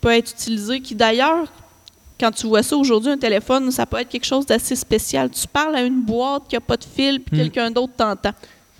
peut 0.00 0.10
être 0.10 0.30
utilisé, 0.32 0.80
qui 0.80 0.94
d'ailleurs, 0.94 1.46
quand 2.18 2.30
tu 2.30 2.46
vois 2.46 2.62
ça 2.62 2.76
aujourd'hui, 2.76 3.10
un 3.10 3.18
téléphone, 3.18 3.70
ça 3.70 3.86
peut 3.86 3.98
être 3.98 4.08
quelque 4.08 4.24
chose 4.26 4.46
d'assez 4.46 4.76
spécial. 4.76 5.30
Tu 5.30 5.46
parles 5.48 5.74
à 5.76 5.82
une 5.82 6.00
boîte 6.02 6.44
qui 6.48 6.54
n'a 6.56 6.60
pas 6.60 6.76
de 6.76 6.84
fil, 6.84 7.20
puis 7.20 7.36
Mhm. 7.36 7.42
quelqu'un 7.44 7.70
d'autre 7.70 7.92
t'entend. 7.96 8.32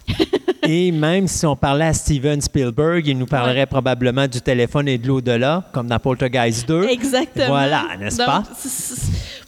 Et 0.62 0.92
même 0.92 1.26
si 1.26 1.44
on 1.46 1.56
parlait 1.56 1.86
à 1.86 1.92
Steven 1.94 2.40
Spielberg, 2.40 3.06
il 3.06 3.16
nous 3.18 3.26
parlerait 3.26 3.66
probablement 3.66 4.26
du 4.26 4.40
téléphone 4.40 4.88
et 4.88 4.98
de 4.98 5.06
l'au-delà, 5.08 5.64
comme 5.72 5.86
dans 5.88 5.98
Poltergeist 5.98 6.66
2. 6.68 6.84
Exactement. 6.88 7.48
Voilà, 7.48 7.84
n'est-ce 7.98 8.18
pas? 8.18 8.42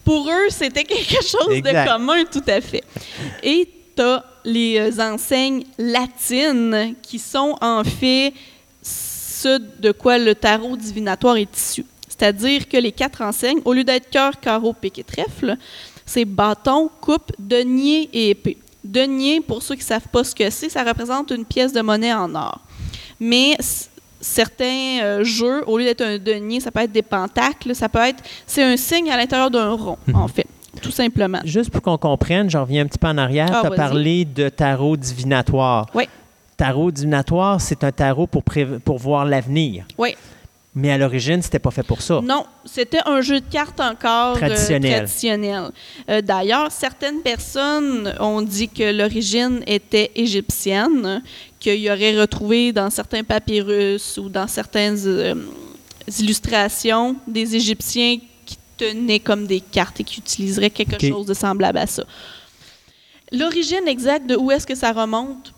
Pour 0.04 0.28
eux, 0.30 0.48
c'était 0.50 0.84
quelque 0.84 1.22
chose 1.22 1.50
Exact. 1.52 1.84
de 1.86 1.90
commun, 1.92 2.24
tout 2.30 2.42
à 2.48 2.60
fait. 2.60 2.82
Et 3.42 3.68
tu 3.96 4.02
as 4.02 4.24
les 4.44 4.78
euh, 4.78 5.12
enseignes 5.12 5.64
latines 5.78 6.94
qui 7.02 7.18
sont 7.18 7.56
en 7.60 7.82
fait 7.84 8.32
ce 8.82 9.58
de 9.80 9.92
quoi 9.92 10.18
le 10.18 10.34
tarot 10.34 10.76
divinatoire 10.76 11.36
est 11.36 11.54
issu. 11.56 11.84
C'est-à-dire 12.18 12.68
que 12.68 12.76
les 12.76 12.92
quatre 12.92 13.22
enseignes, 13.22 13.60
au 13.64 13.72
lieu 13.72 13.84
d'être 13.84 14.10
cœur, 14.10 14.38
carreau, 14.40 14.72
pique 14.72 14.98
et 14.98 15.04
trèfle, 15.04 15.56
c'est 16.04 16.24
bâton, 16.24 16.90
coupe, 17.00 17.32
denier 17.38 18.08
et 18.12 18.30
épée. 18.30 18.58
Denier, 18.84 19.40
pour 19.40 19.62
ceux 19.62 19.74
qui 19.74 19.82
ne 19.82 19.86
savent 19.86 20.08
pas 20.08 20.22
ce 20.22 20.34
que 20.34 20.48
c'est, 20.48 20.68
ça 20.68 20.84
représente 20.84 21.30
une 21.32 21.44
pièce 21.44 21.72
de 21.72 21.80
monnaie 21.80 22.14
en 22.14 22.32
or. 22.34 22.60
Mais 23.18 23.56
certains 24.20 25.00
euh, 25.02 25.24
jeux, 25.24 25.64
au 25.66 25.78
lieu 25.78 25.84
d'être 25.84 26.02
un 26.02 26.18
denier, 26.18 26.60
ça 26.60 26.70
peut 26.70 26.80
être 26.80 26.92
des 26.92 27.02
pentacles, 27.02 27.74
ça 27.74 27.88
peut 27.88 27.98
être. 27.98 28.22
C'est 28.46 28.62
un 28.62 28.76
signe 28.76 29.10
à 29.10 29.16
l'intérieur 29.16 29.50
d'un 29.50 29.72
rond, 29.72 29.98
en 30.14 30.28
fait, 30.28 30.46
tout 30.80 30.90
simplement. 30.90 31.40
Juste 31.44 31.70
pour 31.70 31.82
qu'on 31.82 31.98
comprenne, 31.98 32.48
je 32.48 32.58
reviens 32.58 32.84
un 32.84 32.86
petit 32.86 32.98
peu 32.98 33.08
en 33.08 33.18
arrière. 33.18 33.48
Ah, 33.52 33.62
tu 33.62 33.66
as 33.66 33.76
parlé 33.76 34.24
de 34.24 34.48
tarot 34.48 34.96
divinatoire. 34.96 35.86
Oui. 35.94 36.08
Tarot 36.56 36.90
divinatoire, 36.90 37.60
c'est 37.60 37.84
un 37.84 37.92
tarot 37.92 38.26
pour, 38.26 38.42
pour 38.84 38.98
voir 38.98 39.24
l'avenir. 39.24 39.84
Oui. 39.98 40.16
Mais 40.78 40.92
à 40.92 40.98
l'origine, 40.98 41.40
c'était 41.40 41.58
pas 41.58 41.70
fait 41.70 41.82
pour 41.82 42.02
ça. 42.02 42.20
Non, 42.22 42.44
c'était 42.66 43.00
un 43.06 43.22
jeu 43.22 43.40
de 43.40 43.46
cartes 43.50 43.80
encore 43.80 44.36
euh, 44.36 44.40
Traditionnel. 44.40 44.92
traditionnel. 44.92 45.70
Euh, 46.10 46.20
D'ailleurs, 46.20 46.70
certaines 46.70 47.22
personnes 47.22 48.14
ont 48.20 48.42
dit 48.42 48.68
que 48.68 48.92
l'origine 48.94 49.62
était 49.66 50.10
égyptienne, 50.14 51.22
qu'il 51.58 51.80
y 51.80 51.90
aurait 51.90 52.20
retrouvé 52.20 52.74
dans 52.74 52.90
certains 52.90 53.24
papyrus 53.24 54.18
ou 54.18 54.28
dans 54.28 54.46
certaines 54.46 54.98
euh, 55.06 55.34
illustrations 56.20 57.16
des 57.26 57.56
Égyptiens 57.56 58.18
qui 58.44 58.58
tenaient 58.76 59.20
comme 59.20 59.46
des 59.46 59.60
cartes 59.60 60.00
et 60.00 60.04
qui 60.04 60.20
utiliseraient 60.20 60.68
quelque 60.68 61.00
chose 61.00 61.24
de 61.24 61.32
semblable 61.32 61.78
à 61.78 61.86
ça. 61.86 62.04
L'origine 63.32 63.88
exacte 63.88 64.26
de 64.26 64.36
où 64.36 64.50
est-ce 64.50 64.66
que 64.66 64.74
ça 64.74 64.92
remonte, 64.92 65.54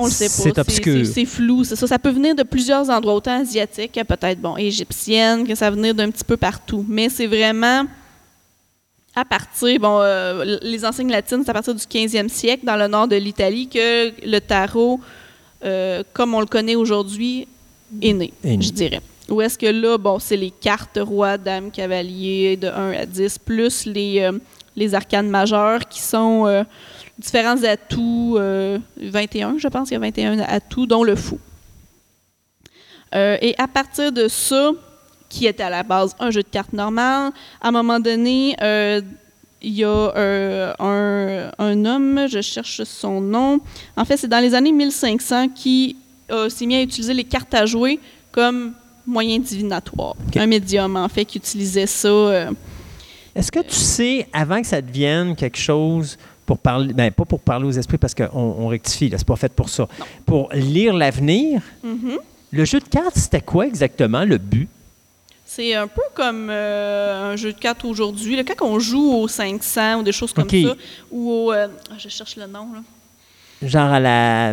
on 0.00 0.06
le 0.06 0.10
sait 0.10 0.26
pas. 0.26 0.30
C'est 0.30 0.58
obscur. 0.58 1.06
C'est 1.06 1.24
flou, 1.24 1.64
c'est 1.64 1.76
ça. 1.76 1.86
Ça 1.86 1.98
peut 1.98 2.10
venir 2.10 2.34
de 2.34 2.42
plusieurs 2.42 2.88
endroits, 2.90 3.14
autant 3.14 3.40
asiatiques 3.40 3.92
que 3.92 4.02
peut-être, 4.02 4.40
bon, 4.40 4.56
égyptienne, 4.56 5.46
que 5.46 5.54
ça 5.54 5.70
venir 5.70 5.94
d'un 5.94 6.10
petit 6.10 6.24
peu 6.24 6.36
partout. 6.36 6.84
Mais 6.88 7.08
c'est 7.08 7.26
vraiment 7.26 7.86
à 9.14 9.24
partir, 9.24 9.78
bon, 9.80 9.98
euh, 10.00 10.58
les 10.62 10.84
enseignes 10.84 11.10
latines, 11.10 11.42
c'est 11.44 11.50
à 11.50 11.54
partir 11.54 11.74
du 11.74 11.84
15e 11.84 12.28
siècle, 12.28 12.64
dans 12.64 12.76
le 12.76 12.86
nord 12.86 13.08
de 13.08 13.16
l'Italie, 13.16 13.68
que 13.68 14.12
le 14.24 14.38
tarot, 14.38 15.00
euh, 15.64 16.02
comme 16.12 16.34
on 16.34 16.40
le 16.40 16.46
connaît 16.46 16.76
aujourd'hui, 16.76 17.46
est 18.00 18.12
né, 18.12 18.32
je 18.44 18.70
dirais. 18.70 19.00
Où 19.28 19.40
est-ce 19.40 19.58
que 19.58 19.66
là, 19.66 19.98
bon, 19.98 20.18
c'est 20.18 20.36
les 20.36 20.50
cartes 20.50 20.98
roi, 21.00 21.38
dame, 21.38 21.70
cavalier 21.70 22.56
de 22.56 22.68
1 22.68 22.92
à 22.92 23.06
10, 23.06 23.38
plus 23.38 23.84
les, 23.86 24.20
euh, 24.20 24.32
les 24.76 24.94
arcanes 24.94 25.28
majeures 25.28 25.88
qui 25.88 26.00
sont 26.00 26.64
différents 27.20 27.62
atouts, 27.64 28.36
euh, 28.38 28.78
21, 29.00 29.56
je 29.58 29.68
pense 29.68 29.88
qu'il 29.88 29.94
y 29.94 29.96
a 29.96 30.00
21 30.00 30.38
atouts, 30.40 30.86
dont 30.86 31.04
le 31.04 31.14
fou. 31.16 31.38
Euh, 33.14 33.36
et 33.40 33.54
à 33.58 33.66
partir 33.68 34.12
de 34.12 34.28
ça, 34.28 34.70
qui 35.28 35.46
était 35.46 35.62
à 35.62 35.70
la 35.70 35.82
base 35.82 36.14
un 36.18 36.30
jeu 36.30 36.42
de 36.42 36.48
cartes 36.48 36.72
normal, 36.72 37.32
à 37.60 37.68
un 37.68 37.70
moment 37.72 38.00
donné, 38.00 38.56
euh, 38.62 39.00
il 39.62 39.72
y 39.74 39.84
a 39.84 39.88
euh, 39.88 40.72
un, 40.78 41.50
un 41.58 41.84
homme, 41.84 42.26
je 42.28 42.40
cherche 42.40 42.82
son 42.84 43.20
nom. 43.20 43.60
En 43.96 44.04
fait, 44.04 44.16
c'est 44.16 44.28
dans 44.28 44.40
les 44.40 44.54
années 44.54 44.72
1500 44.72 45.48
qui 45.50 45.96
euh, 46.30 46.48
s'est 46.48 46.66
mis 46.66 46.76
à 46.76 46.82
utiliser 46.82 47.12
les 47.14 47.24
cartes 47.24 47.52
à 47.54 47.66
jouer 47.66 48.00
comme 48.32 48.72
moyen 49.06 49.38
divinatoire. 49.38 50.14
Un 50.36 50.46
médium, 50.46 50.96
en 50.96 51.08
fait, 51.08 51.24
qui 51.24 51.38
utilisait 51.38 51.86
ça. 51.86 52.08
euh, 52.08 52.50
Est-ce 53.34 53.50
que 53.52 53.60
tu 53.60 53.74
sais, 53.74 54.28
avant 54.32 54.60
que 54.60 54.66
ça 54.66 54.80
devienne 54.80 55.34
quelque 55.36 55.58
chose 55.58 56.16
pour 56.50 56.58
parler, 56.58 56.92
ben 56.92 57.12
pas 57.12 57.24
pour 57.24 57.38
parler 57.38 57.64
aux 57.64 57.70
esprits 57.70 57.96
parce 57.96 58.12
qu'on 58.12 58.28
on 58.32 58.66
rectifie, 58.66 59.08
là, 59.08 59.18
c'est 59.18 59.26
pas 59.26 59.36
fait 59.36 59.52
pour 59.52 59.68
ça, 59.68 59.86
pour 60.26 60.48
lire 60.52 60.92
l'avenir, 60.94 61.62
mhm. 61.84 62.18
le 62.50 62.64
jeu 62.64 62.80
de 62.80 62.88
cartes, 62.88 63.14
c'était 63.14 63.40
quoi 63.40 63.68
exactement 63.68 64.24
le 64.24 64.36
but? 64.36 64.68
C'est 65.46 65.76
un 65.76 65.86
peu 65.86 66.02
comme 66.12 66.48
euh, 66.50 67.34
un 67.34 67.36
jeu 67.36 67.52
de 67.52 67.58
cartes 67.58 67.84
aujourd'hui. 67.84 68.44
Quand 68.44 68.66
on 68.66 68.80
joue 68.80 69.12
au 69.12 69.28
500 69.28 70.00
ou 70.00 70.02
des 70.02 70.10
choses 70.10 70.32
comme 70.32 70.50
ça, 70.50 70.74
ou 71.12 71.30
au... 71.30 71.52
euh, 71.52 71.68
ah, 71.88 71.94
je 71.96 72.08
cherche 72.08 72.34
le 72.34 72.48
nom, 72.48 72.66
là. 72.74 72.82
Genre 73.62 73.92
à 73.92 74.00
la, 74.00 74.52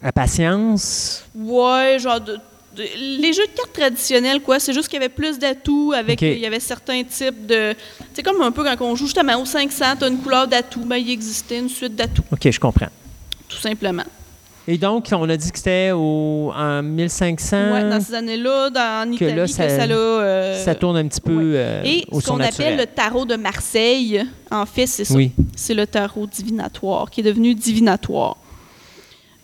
la 0.00 0.12
patience? 0.12 1.24
Ouais, 1.34 1.96
genre 1.98 2.20
de- 2.20 2.38
les 2.76 3.32
jeux 3.32 3.46
de 3.46 3.52
cartes 3.56 3.72
traditionnels, 3.72 4.40
quoi. 4.40 4.58
C'est 4.58 4.72
juste 4.72 4.88
qu'il 4.88 4.94
y 5.00 5.02
avait 5.04 5.08
plus 5.12 5.38
d'atouts 5.38 5.92
avec. 5.96 6.20
Il 6.22 6.38
y 6.38 6.46
avait 6.46 6.60
certains 6.60 7.02
types 7.04 7.46
de. 7.46 7.74
C'est 8.14 8.22
comme 8.22 8.40
un 8.40 8.50
peu 8.50 8.64
quand 8.64 8.76
on 8.84 8.94
joue 8.96 9.04
justement 9.06 9.40
au 9.40 9.44
500, 9.44 9.84
tu 9.98 10.04
as 10.04 10.08
une 10.08 10.18
couleur 10.18 10.48
d'atouts. 10.48 10.84
Ben, 10.84 10.96
il 10.96 11.10
existait 11.10 11.58
une 11.58 11.68
suite 11.68 11.94
d'atouts, 11.94 12.22
OK, 12.32 12.50
je 12.50 12.60
comprends. 12.60 12.88
tout 13.48 13.58
simplement. 13.58 14.04
Et 14.68 14.78
donc, 14.78 15.08
on 15.10 15.28
a 15.28 15.36
dit 15.36 15.50
que 15.50 15.58
c'était 15.58 15.90
au, 15.92 16.52
en 16.54 16.84
1500. 16.84 17.72
Ouais, 17.72 17.90
dans 17.90 18.00
ces 18.00 18.14
années-là, 18.14 18.70
dans, 18.70 19.08
en 19.08 19.10
Que 19.10 19.24
Italie, 19.24 19.34
là, 19.34 19.42
que 19.46 19.50
ça- 19.50 19.68
ça 19.68 19.86
l'a. 19.88 19.94
euh, 19.96 20.64
ça 20.64 20.76
tourne 20.76 20.96
un 20.96 21.08
petit 21.08 21.20
peu 21.20 21.34
ouais. 21.34 21.42
euh, 21.56 21.82
Et 21.84 22.04
au 22.12 22.20
ce 22.20 22.28
qu'on 22.28 22.38
appelle 22.38 22.76
le 22.76 22.86
tarot 22.86 23.24
de 23.24 23.34
Marseille, 23.34 24.24
en 24.52 24.64
fait, 24.64 24.86
c'est 24.86 25.04
ça. 25.04 25.14
Oui. 25.14 25.32
C'est 25.56 25.74
le 25.74 25.84
tarot 25.84 26.28
divinatoire, 26.28 27.10
qui 27.10 27.20
est 27.20 27.24
devenu 27.24 27.56
divinatoire. 27.56 28.36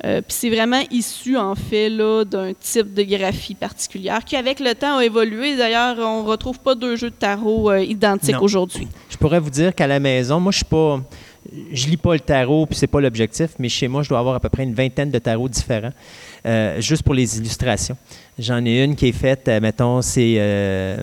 Euh, 0.04 0.20
Puis 0.20 0.36
c'est 0.38 0.50
vraiment 0.50 0.80
issu, 0.90 1.36
en 1.36 1.54
fait, 1.56 1.90
d'un 1.90 2.52
type 2.60 2.94
de 2.94 3.02
graphie 3.02 3.54
particulière 3.56 4.24
qui, 4.24 4.36
avec 4.36 4.60
le 4.60 4.74
temps, 4.74 4.98
a 4.98 5.04
évolué. 5.04 5.56
D'ailleurs, 5.56 5.96
on 5.98 6.22
ne 6.22 6.28
retrouve 6.28 6.60
pas 6.60 6.74
deux 6.76 6.94
jeux 6.96 7.10
de 7.10 7.16
tarot 7.16 7.70
euh, 7.70 7.82
identiques 7.82 8.40
aujourd'hui. 8.40 8.86
Je 9.10 9.16
pourrais 9.16 9.40
vous 9.40 9.50
dire 9.50 9.74
qu'à 9.74 9.86
la 9.88 9.98
maison, 9.98 10.38
moi, 10.38 10.52
je 10.52 10.58
suis 10.58 10.64
pas. 10.64 11.00
Je 11.72 11.86
lis 11.86 11.96
pas 11.96 12.12
le 12.12 12.20
tarot, 12.20 12.66
puis 12.66 12.76
c'est 12.76 12.86
pas 12.86 13.00
l'objectif, 13.00 13.52
mais 13.58 13.70
chez 13.70 13.88
moi, 13.88 14.02
je 14.02 14.10
dois 14.10 14.18
avoir 14.18 14.34
à 14.34 14.40
peu 14.40 14.50
près 14.50 14.64
une 14.64 14.74
vingtaine 14.74 15.10
de 15.10 15.18
tarots 15.18 15.48
différents, 15.48 15.92
euh, 16.44 16.78
juste 16.78 17.02
pour 17.02 17.14
les 17.14 17.38
illustrations. 17.38 17.96
J'en 18.38 18.62
ai 18.66 18.84
une 18.84 18.94
qui 18.94 19.08
est 19.08 19.12
faite, 19.12 19.48
euh, 19.48 19.58
mettons, 19.58 20.02
c'est 20.02 20.34
euh, 20.36 20.98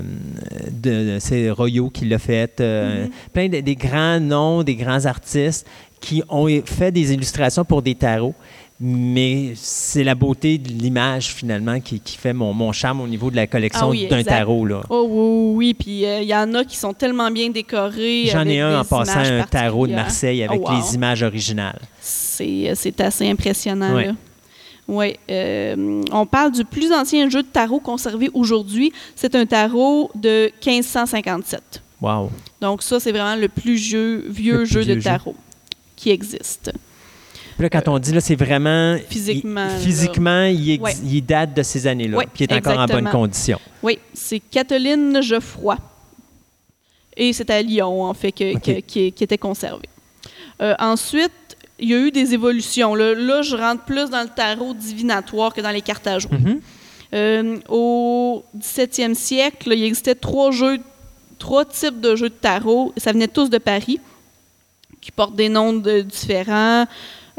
Royo 1.51 1.89
qui 1.89 2.05
l'a 2.05 2.19
faite. 2.19 2.61
euh, 2.61 3.07
Plein 3.33 3.49
de, 3.49 3.59
des 3.59 3.75
grands 3.75 4.19
noms, 4.19 4.61
des 4.61 4.75
grands 4.75 5.05
artistes 5.05 5.65
qui 5.99 6.21
ont 6.29 6.47
fait 6.63 6.91
des 6.91 7.13
illustrations 7.13 7.65
pour 7.65 7.81
des 7.81 7.95
tarots. 7.95 8.35
Mais 8.79 9.53
c'est 9.55 10.03
la 10.03 10.15
beauté 10.15 10.57
de 10.57 10.67
l'image, 10.67 11.27
finalement, 11.33 11.79
qui, 11.79 12.01
qui 12.01 12.17
fait 12.17 12.33
mon, 12.33 12.53
mon 12.53 12.73
charme 12.73 12.99
au 12.99 13.07
niveau 13.07 13.31
de 13.31 13.37
la 13.37 13.47
collection 13.47 13.85
Ah 13.87 13.89
oui, 13.89 14.07
d'un 14.07 14.21
tarot. 14.23 14.65
Là. 14.65 14.81
Oh 14.89 15.07
oui, 15.09 15.55
oui, 15.67 15.73
puis 15.73 16.05
euh, 16.05 16.19
il 16.21 16.27
y 16.27 16.35
en 16.35 16.53
a 16.55 16.65
qui 16.65 16.75
sont 16.75 16.93
tellement 16.93 17.31
bien 17.31 17.49
décorés. 17.49 18.25
J'en 18.31 18.45
ai 18.45 18.59
un 18.59 18.81
en 18.81 18.83
passant 18.83 19.19
un 19.19 19.43
tarot 19.43 19.87
de. 19.87 19.93
Marseille 19.93 20.43
avec 20.43 20.59
Oh, 20.61 20.69
wow. 20.69 20.77
les 20.77 20.95
images 20.95 21.23
originales. 21.23 21.79
C'est 22.01 22.69
euh, 22.69 22.73
c'est 22.75 22.99
assez 22.99 23.29
impressionnant. 23.29 23.95
Ouais. 23.95 24.07
là. 24.07 24.13
Ouais, 24.87 25.17
euh, 25.31 26.03
on 26.11 26.25
parle 26.27 26.51
du 26.51 26.63
plus 26.65 26.91
ancien 26.91 27.27
jeu 27.29 27.41
de 27.43 27.47
tarot 27.47 27.79
conservé 27.79 28.29
aujourd'hui. 28.33 28.91
C'est 29.15 29.33
un 29.35 29.45
tarot 29.45 30.11
de 30.15 30.51
1557. 30.63 31.81
Wow. 32.01 32.29
Donc 32.61 32.83
ça, 32.83 32.99
c'est 32.99 33.11
vraiment 33.11 33.35
le 33.39 33.47
plus 33.47 33.75
vieux, 33.75 34.25
vieux 34.29 34.51
Le 34.53 34.57
plus 34.59 34.67
jeu 34.67 34.79
vieux 34.81 34.95
de 34.95 34.99
jeu. 34.99 35.05
tarot 35.09 35.35
qui 35.95 36.11
existe. 36.11 36.71
Puis 37.55 37.63
là, 37.63 37.69
quand 37.69 37.87
on 37.87 37.99
dit 37.99 38.11
là, 38.11 38.19
c'est 38.21 38.35
vraiment. 38.35 38.97
Physiquement, 39.09 39.67
il- 39.77 39.83
physiquement, 39.83 40.43
il, 40.45 40.71
ex- 40.71 40.83
Ouais. 40.83 40.93
il 41.05 41.21
date 41.21 41.53
de 41.53 41.63
ces 41.63 41.87
années-là. 41.87 42.17
Ouais, 42.17 42.27
puis 42.33 42.43
il 42.45 42.51
est 42.51 42.57
encore 42.57 42.79
en 42.79 42.85
bonne 42.85 43.09
condition. 43.09 43.59
Oui, 43.81 43.97
c'est 44.13 44.39
Catherine 44.39 45.21
Geoffroy. 45.21 45.77
Et 47.17 47.31
c'est 47.31 47.49
à 47.49 47.61
Lyon, 47.61 48.03
en 48.03 48.13
fait, 48.13 48.31
que- 48.33 48.55
OK. 48.55 48.61
que- 48.61 48.79
qui, 48.81 49.11
qui 49.13 49.23
était 49.23 49.37
conservé. 49.37 49.87
Euh, 50.61 50.75
ensuite, 50.79 51.31
il 51.79 51.89
y 51.89 51.93
a 51.93 51.97
eu 51.99 52.11
des 52.11 52.33
évolutions. 52.33 52.93
Là, 52.93 53.13
Là, 53.13 53.41
je 53.41 53.55
rentre 53.55 53.83
plus 53.85 54.09
dans 54.09 54.21
le 54.23 54.29
tarot 54.29 54.73
divinatoire 54.73 55.53
que 55.53 55.61
dans 55.61 55.71
les 55.71 55.81
cartes 55.81 56.07
à 56.07 56.19
jouer. 56.19 56.31
Euh, 57.13 57.57
au 57.69 58.43
17e 58.53 59.15
siècle, 59.15 59.71
il 59.73 59.83
existait 59.83 60.15
trois 60.15 60.51
jeux, 60.51 60.79
trois 61.39 61.63
types 61.63 62.01
de 62.01 62.15
jeux 62.17 62.29
de 62.29 62.33
tarot. 62.35 62.93
Ça 62.97 63.13
venait 63.13 63.27
tous 63.29 63.49
de 63.49 63.57
Paris, 63.59 63.99
qui 64.99 65.11
portent 65.11 65.35
des 65.35 65.47
noms 65.47 65.71
de- 65.73 66.01
différents, 66.01 66.85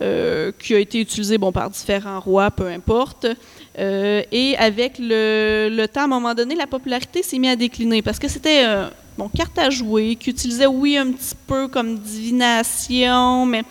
euh, 0.02 0.52
qui 0.58 0.75
a 0.75 0.78
été 0.78 1.00
utilisé 1.00 1.39
bon, 1.39 1.52
par 1.52 1.70
différents 1.70 2.20
rois, 2.20 2.50
peu 2.50 2.66
importe. 2.66 3.26
Euh, 3.78 4.23
et 4.31 4.55
avec 4.58 4.99
le, 4.99 5.86
temps, 5.86 6.02
à 6.02 6.05
un 6.05 6.08
moment 6.08 6.34
donné, 6.34 6.55
la 6.55 6.66
popularité 6.66 7.23
s'est 7.23 7.39
mise 7.39 7.52
à 7.52 7.57
décliner 7.57 8.02
parce 8.02 8.18
que 8.18 8.28
c'était 8.28 8.62
euh, 8.66 8.89
bon, 9.16 9.31
carte 9.31 9.58
à 9.58 9.70
jouer, 9.70 10.16
qui 10.16 10.28
utilisait, 10.28 10.66
oui, 10.66 10.99
un 10.99 11.12
petit 11.12 11.34
peu 11.47 11.68
comme 11.68 11.99
divination, 11.99 13.47
mais 13.47 13.62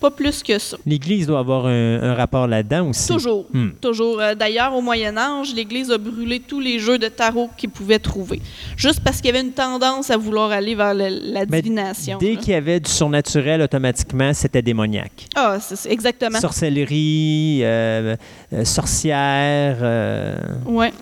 pas 0.00 0.10
plus 0.10 0.42
que 0.42 0.58
ça. 0.58 0.76
L'Église 0.86 1.26
doit 1.26 1.38
avoir 1.40 1.66
un, 1.66 2.02
un 2.02 2.14
rapport 2.14 2.46
là-dedans 2.46 2.88
aussi. 2.88 3.06
Toujours. 3.06 3.46
Hmm. 3.52 3.70
Toujours. 3.80 4.20
Euh, 4.20 4.34
D'ailleurs, 4.34 4.74
au 4.74 4.80
Moyen 4.80 5.16
Âge, 5.16 5.54
l'Église 5.54 5.90
a 5.90 5.98
brûlé 5.98 6.40
tous 6.40 6.60
les 6.60 6.78
jeux 6.78 6.98
de 6.98 7.08
tarot 7.08 7.50
qu'ils 7.56 7.70
pouvaient 7.70 7.98
trouver. 7.98 8.40
Juste 8.76 9.00
parce 9.04 9.18
qu'il 9.18 9.26
y 9.26 9.28
avait 9.30 9.40
une 9.46 9.52
tendance 9.52 10.10
à 10.10 10.16
vouloir 10.16 10.50
aller 10.50 10.74
vers 10.74 10.94
le- 10.94 11.32
la 11.32 11.44
Mais 11.46 11.60
divination. 11.62 12.18
Dès 12.18 12.36
qu'il 12.36 12.52
y 12.52 12.56
avait 12.56 12.80
du 12.80 12.90
surnaturel, 12.90 13.60
automatiquement, 13.62 14.32
c'était 14.32 14.62
démoniaque. 14.62 15.26
Ah, 15.36 15.58
c'est 15.60 15.76
c'est 15.76 15.90
exactement. 15.92 16.40
Sorcellerie, 16.40 17.60
euh, 17.62 18.16
euh, 18.52 18.64
sorcière. 18.64 19.76
euh, 19.82 20.36
Ouais. 20.66 20.92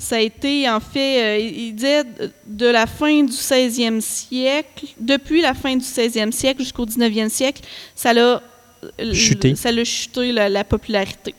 Ça 0.00 0.16
a 0.16 0.20
été, 0.20 0.66
en 0.68 0.80
fait, 0.80 1.22
euh, 1.22 1.38
il 1.38 1.74
disait 1.74 2.04
de- 2.46 2.66
la 2.66 2.86
fin 2.86 3.22
du 3.22 3.32
16e 3.32 4.00
siècle, 4.00 4.86
depuis 4.98 5.42
la 5.42 5.52
fin 5.52 5.76
du 5.76 5.84
16e 5.84 6.32
siècle 6.32 6.62
jusqu'au 6.62 6.86
19e 6.86 7.28
siècle, 7.28 7.60
ça 7.94 8.14
l'a 8.14 8.42
euh, 8.98 9.12
Chuté. 9.12 9.54
Ça 9.56 9.70
l'a 9.70 9.84
chuté, 9.84 10.32
la, 10.32 10.48
la 10.48 10.64
popularité. 10.64 11.34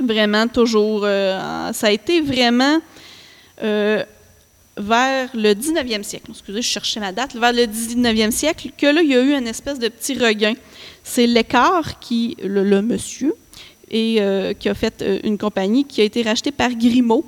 Vraiment, 0.00 0.48
toujours. 0.48 1.02
euh, 1.04 1.72
ça 1.74 1.88
a 1.88 1.90
été 1.90 2.22
vraiment 2.22 2.78
euh, 3.62 4.02
vers 4.78 5.28
le 5.34 5.52
19e 5.52 6.02
siècle. 6.04 6.30
Excusez, 6.30 6.62
je 6.62 6.68
cherchais 6.68 7.00
ma 7.00 7.12
date. 7.12 7.34
Vers 7.34 7.52
le 7.52 7.64
19e 7.66 8.30
siècle, 8.30 8.70
que 8.78 8.86
là, 8.86 9.02
il 9.02 9.10
y 9.10 9.14
a 9.14 9.20
eu 9.20 9.34
une 9.36 9.46
espèce 9.48 9.78
de 9.78 9.88
petit 9.88 10.14
regain. 10.14 10.54
C'est 11.04 11.26
l'écart 11.26 11.98
qui, 12.00 12.34
le, 12.42 12.64
le 12.64 12.80
monsieur, 12.80 13.34
et 13.90 14.16
euh, 14.20 14.54
qui 14.54 14.68
a 14.70 14.74
fait 14.74 15.04
une 15.24 15.36
compagnie 15.36 15.84
qui 15.84 16.00
a 16.00 16.04
été 16.04 16.22
rachetée 16.22 16.52
par 16.52 16.70
Grimaud, 16.74 17.24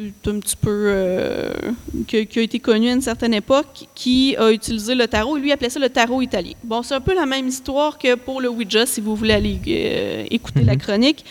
est 0.00 0.28
un 0.28 0.38
petit 0.38 0.56
peu 0.56 0.84
euh, 0.86 1.52
qui, 2.06 2.26
qui 2.26 2.38
a 2.38 2.42
été 2.42 2.58
connu 2.58 2.88
à 2.88 2.92
une 2.92 3.02
certaine 3.02 3.34
époque, 3.34 3.86
qui 3.94 4.36
a 4.36 4.50
utilisé 4.50 4.94
le 4.94 5.06
tarot. 5.06 5.36
Lui 5.36 5.52
appelait 5.52 5.70
ça 5.70 5.80
le 5.80 5.88
tarot 5.88 6.22
italien. 6.22 6.52
Bon, 6.64 6.82
c'est 6.82 6.94
un 6.94 7.00
peu 7.00 7.14
la 7.14 7.26
même 7.26 7.48
histoire 7.48 7.98
que 7.98 8.14
pour 8.14 8.40
le 8.40 8.48
Ouija, 8.48 8.86
si 8.86 9.00
vous 9.00 9.14
voulez 9.16 9.34
aller 9.34 9.60
euh, 9.68 10.24
écouter 10.30 10.62
la 10.62 10.76
chronique. 10.76 11.24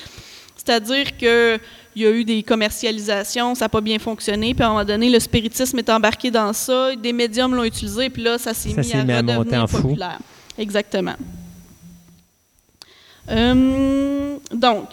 C'est-à-dire 0.55 1.17
que 1.17 1.59
il 1.95 2.03
y 2.03 2.05
a 2.05 2.11
eu 2.11 2.23
des 2.23 2.41
commercialisations, 2.43 3.53
ça 3.55 3.65
n'a 3.65 3.69
pas 3.69 3.81
bien 3.81 3.99
fonctionné, 3.99 4.53
puis 4.53 4.63
à 4.63 4.67
un 4.67 4.69
moment 4.69 4.85
donné, 4.85 5.09
le 5.09 5.19
spiritisme 5.19 5.77
est 5.79 5.89
embarqué 5.89 6.31
dans 6.31 6.53
ça, 6.53 6.95
des 6.95 7.11
médiums 7.11 7.53
l'ont 7.53 7.65
utilisé, 7.65 8.09
puis 8.09 8.23
là, 8.23 8.37
ça 8.37 8.53
s'est 8.53 8.69
mis 8.69 8.93
à 8.93 9.03
mis 9.03 9.11
à 9.11 9.17
redevenir 9.17 9.63
en 9.63 9.67
fou. 9.67 9.81
populaire. 9.81 10.19
Exactement. 10.57 11.15
Euh, 13.29 14.37
donc, 14.53 14.87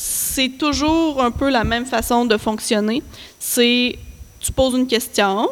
c'est 0.00 0.56
toujours 0.56 1.20
un 1.20 1.32
peu 1.32 1.50
la 1.50 1.64
même 1.64 1.84
façon 1.84 2.24
de 2.24 2.36
fonctionner. 2.36 3.02
C'est, 3.40 3.98
tu 4.38 4.52
poses 4.52 4.74
une 4.74 4.86
question, 4.86 5.48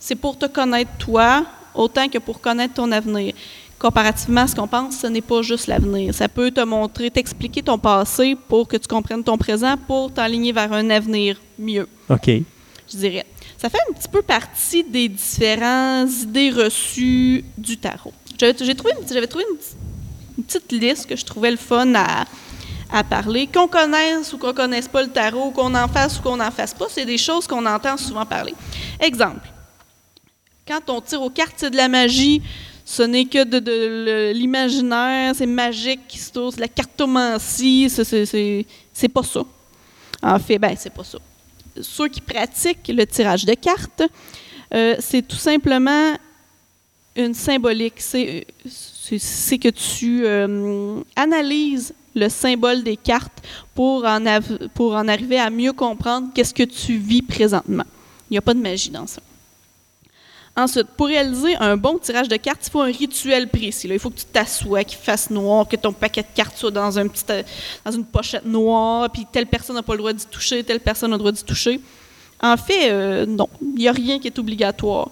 c'est 0.00 0.16
pour 0.16 0.36
te 0.36 0.46
connaître 0.46 0.90
toi 0.98 1.46
autant 1.76 2.08
que 2.08 2.18
pour 2.18 2.40
connaître 2.40 2.74
ton 2.74 2.90
avenir. 2.90 3.34
Comparativement 3.78 4.40
à 4.40 4.46
ce 4.48 4.56
qu'on 4.56 4.66
pense, 4.66 4.98
ce 4.98 5.06
n'est 5.06 5.20
pas 5.20 5.42
juste 5.42 5.68
l'avenir. 5.68 6.12
Ça 6.12 6.28
peut 6.28 6.50
te 6.50 6.60
montrer, 6.60 7.08
t'expliquer 7.12 7.62
ton 7.62 7.78
passé 7.78 8.36
pour 8.48 8.66
que 8.66 8.76
tu 8.76 8.88
comprennes 8.88 9.22
ton 9.22 9.38
présent, 9.38 9.76
pour 9.86 10.12
t'aligner 10.12 10.50
vers 10.50 10.72
un 10.72 10.90
avenir 10.90 11.40
mieux, 11.56 11.88
OK. 12.08 12.26
je 12.26 12.96
dirais. 12.96 13.26
Ça 13.58 13.70
fait 13.70 13.78
un 13.88 13.92
petit 13.92 14.08
peu 14.08 14.22
partie 14.22 14.82
des 14.82 15.08
différentes 15.08 16.10
idées 16.22 16.50
reçues 16.50 17.44
du 17.56 17.76
tarot. 17.76 18.12
J'avais 18.40 18.54
trouvé, 18.74 18.94
trouvé 19.28 19.44
une 20.36 20.42
petite 20.42 20.72
liste 20.72 21.06
que 21.06 21.14
je 21.14 21.24
trouvais 21.24 21.52
le 21.52 21.56
fun 21.56 21.94
à, 21.94 22.24
à 22.90 23.04
parler. 23.04 23.46
Qu'on 23.46 23.68
connaisse 23.68 24.32
ou 24.32 24.38
qu'on 24.38 24.52
connaisse 24.52 24.88
pas 24.88 25.02
le 25.02 25.08
tarot, 25.08 25.50
qu'on 25.50 25.74
en 25.74 25.88
fasse 25.88 26.18
ou 26.18 26.22
qu'on 26.22 26.36
n'en 26.36 26.50
fasse 26.50 26.74
pas, 26.74 26.86
c'est 26.90 27.04
des 27.04 27.18
choses 27.18 27.46
qu'on 27.46 27.64
entend 27.66 27.96
souvent 27.96 28.26
parler. 28.26 28.54
Exemple, 29.00 29.48
quand 30.66 30.88
on 30.88 31.00
tire 31.00 31.22
aux 31.22 31.30
cartes, 31.30 31.54
c'est 31.56 31.70
de 31.70 31.76
la 31.76 31.88
magie. 31.88 32.42
Ce 32.84 33.02
n'est 33.02 33.26
que 33.26 33.44
de, 33.44 33.58
de 33.58 34.32
l'imaginaire, 34.34 35.34
c'est 35.34 35.46
magique 35.46 36.00
qui 36.08 36.18
se 36.18 36.32
tourne, 36.32 36.54
la 36.58 36.68
cartomancie, 36.68 37.90
c'est, 37.90 39.08
pas 39.08 39.22
ça. 39.22 39.42
En 40.22 40.38
fait, 40.38 40.58
ben, 40.58 40.74
c'est 40.76 40.92
pas 40.92 41.04
ça. 41.04 41.18
Ceux 41.80 42.08
qui 42.08 42.22
pratiquent 42.22 42.88
le 42.88 43.06
tirage 43.06 43.44
de 43.44 43.54
cartes, 43.54 44.02
euh, 44.74 44.96
c'est 45.00 45.26
tout 45.26 45.36
simplement 45.36 46.14
une 47.14 47.34
symbolique. 47.34 48.00
C'est 48.00 48.46
que 49.58 49.68
tu 49.68 50.24
euh, 50.24 51.00
analyses 51.14 51.92
le 52.14 52.28
symbole 52.28 52.82
des 52.82 52.96
cartes 52.96 53.42
pour 53.74 54.04
en, 54.04 54.26
arriver 55.08 55.38
à 55.38 55.50
mieux 55.50 55.72
comprendre 55.72 56.28
qu'est-ce 56.34 56.54
que 56.54 56.62
tu 56.62 56.96
vis 56.96 57.22
présentement. 57.22 57.84
Il 58.30 58.34
n'y 58.34 58.38
a 58.38 58.42
pas 58.42 58.54
de 58.54 58.60
magie 58.60 58.90
dans 58.90 59.06
ça. 59.06 59.22
Ensuite, 60.56 60.88
pour 60.96 61.06
réaliser 61.06 61.54
un 61.56 61.76
bon 61.76 61.98
tirage 61.98 62.28
de 62.28 62.36
cartes, 62.36 62.66
il 62.66 62.70
faut 62.70 62.80
un 62.80 62.86
rituel 62.86 63.48
précis. 63.48 63.86
Il 63.88 63.98
faut 64.00 64.10
que 64.10 64.18
tu 64.18 64.24
t'assoies, 64.24 64.82
qu'il 64.82 64.98
fasse 64.98 65.30
noir, 65.30 65.68
que 65.68 65.76
ton 65.76 65.92
paquet 65.92 66.22
de 66.22 66.28
cartes 66.34 66.56
soit 66.56 66.76
euh, 66.76 67.42
dans 67.84 67.92
une 67.92 68.04
pochette 68.04 68.44
noire, 68.44 69.08
puis 69.10 69.24
telle 69.30 69.46
personne 69.46 69.76
n'a 69.76 69.84
pas 69.84 69.92
le 69.92 69.98
droit 69.98 70.12
d'y 70.12 70.26
toucher, 70.26 70.64
telle 70.64 70.80
personne 70.80 71.12
a 71.12 71.14
le 71.14 71.18
droit 71.18 71.30
d'y 71.30 71.44
toucher. 71.44 71.80
En 72.40 72.56
fait, 72.56 72.90
euh, 72.90 73.24
non, 73.24 73.48
il 73.62 73.74
n'y 73.74 73.88
a 73.88 73.92
rien 73.92 74.18
qui 74.18 74.26
est 74.26 74.38
obligatoire. 74.38 75.10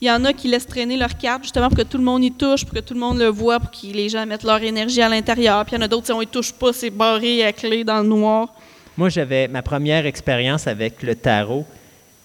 Il 0.00 0.06
y 0.06 0.10
en 0.10 0.24
a 0.24 0.32
qui 0.32 0.48
laissent 0.48 0.66
traîner 0.66 0.96
leurs 0.96 1.16
cartes 1.16 1.42
justement 1.42 1.68
pour 1.68 1.78
que 1.78 1.82
tout 1.82 1.98
le 1.98 2.04
monde 2.04 2.22
y 2.22 2.30
touche, 2.30 2.64
pour 2.64 2.74
que 2.74 2.80
tout 2.80 2.94
le 2.94 3.00
monde 3.00 3.18
le 3.18 3.26
voit, 3.28 3.58
pour 3.58 3.70
que 3.70 3.86
les 3.86 4.08
gens 4.08 4.24
mettent 4.26 4.44
leur 4.44 4.62
énergie 4.62 5.02
à 5.02 5.08
l'intérieur. 5.08 5.64
Puis 5.64 5.74
il 5.74 5.78
y 5.78 5.82
en 5.82 5.84
a 5.84 5.88
d'autres, 5.88 6.06
si 6.06 6.12
on 6.12 6.22
y 6.22 6.26
touche 6.26 6.52
pas, 6.52 6.72
c'est 6.72 6.90
barré 6.90 7.44
à 7.44 7.52
clé 7.52 7.82
dans 7.82 8.00
le 8.00 8.08
noir. 8.08 8.54
Moi, 8.96 9.08
j'avais 9.08 9.48
ma 9.48 9.62
première 9.62 10.06
expérience 10.06 10.66
avec 10.66 11.02
le 11.02 11.14
tarot 11.14 11.64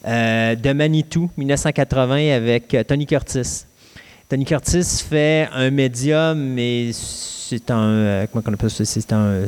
euh, 0.07 0.55
de 0.55 0.73
Manitou, 0.73 1.29
1980, 1.37 2.35
avec 2.35 2.73
euh, 2.73 2.83
Tony 2.83 3.05
Curtis. 3.05 3.65
Tony 4.27 4.45
Curtis 4.45 5.03
fait 5.07 5.47
un 5.53 5.69
médium, 5.69 6.37
mais 6.37 6.91
c'est 6.93 7.69
un. 7.69 7.83
euh, 7.83 8.25
comment 8.31 8.43
on 8.47 8.53
appelle 8.53 8.69
ça? 8.69 8.85
C'est 8.85 9.13
un. 9.13 9.45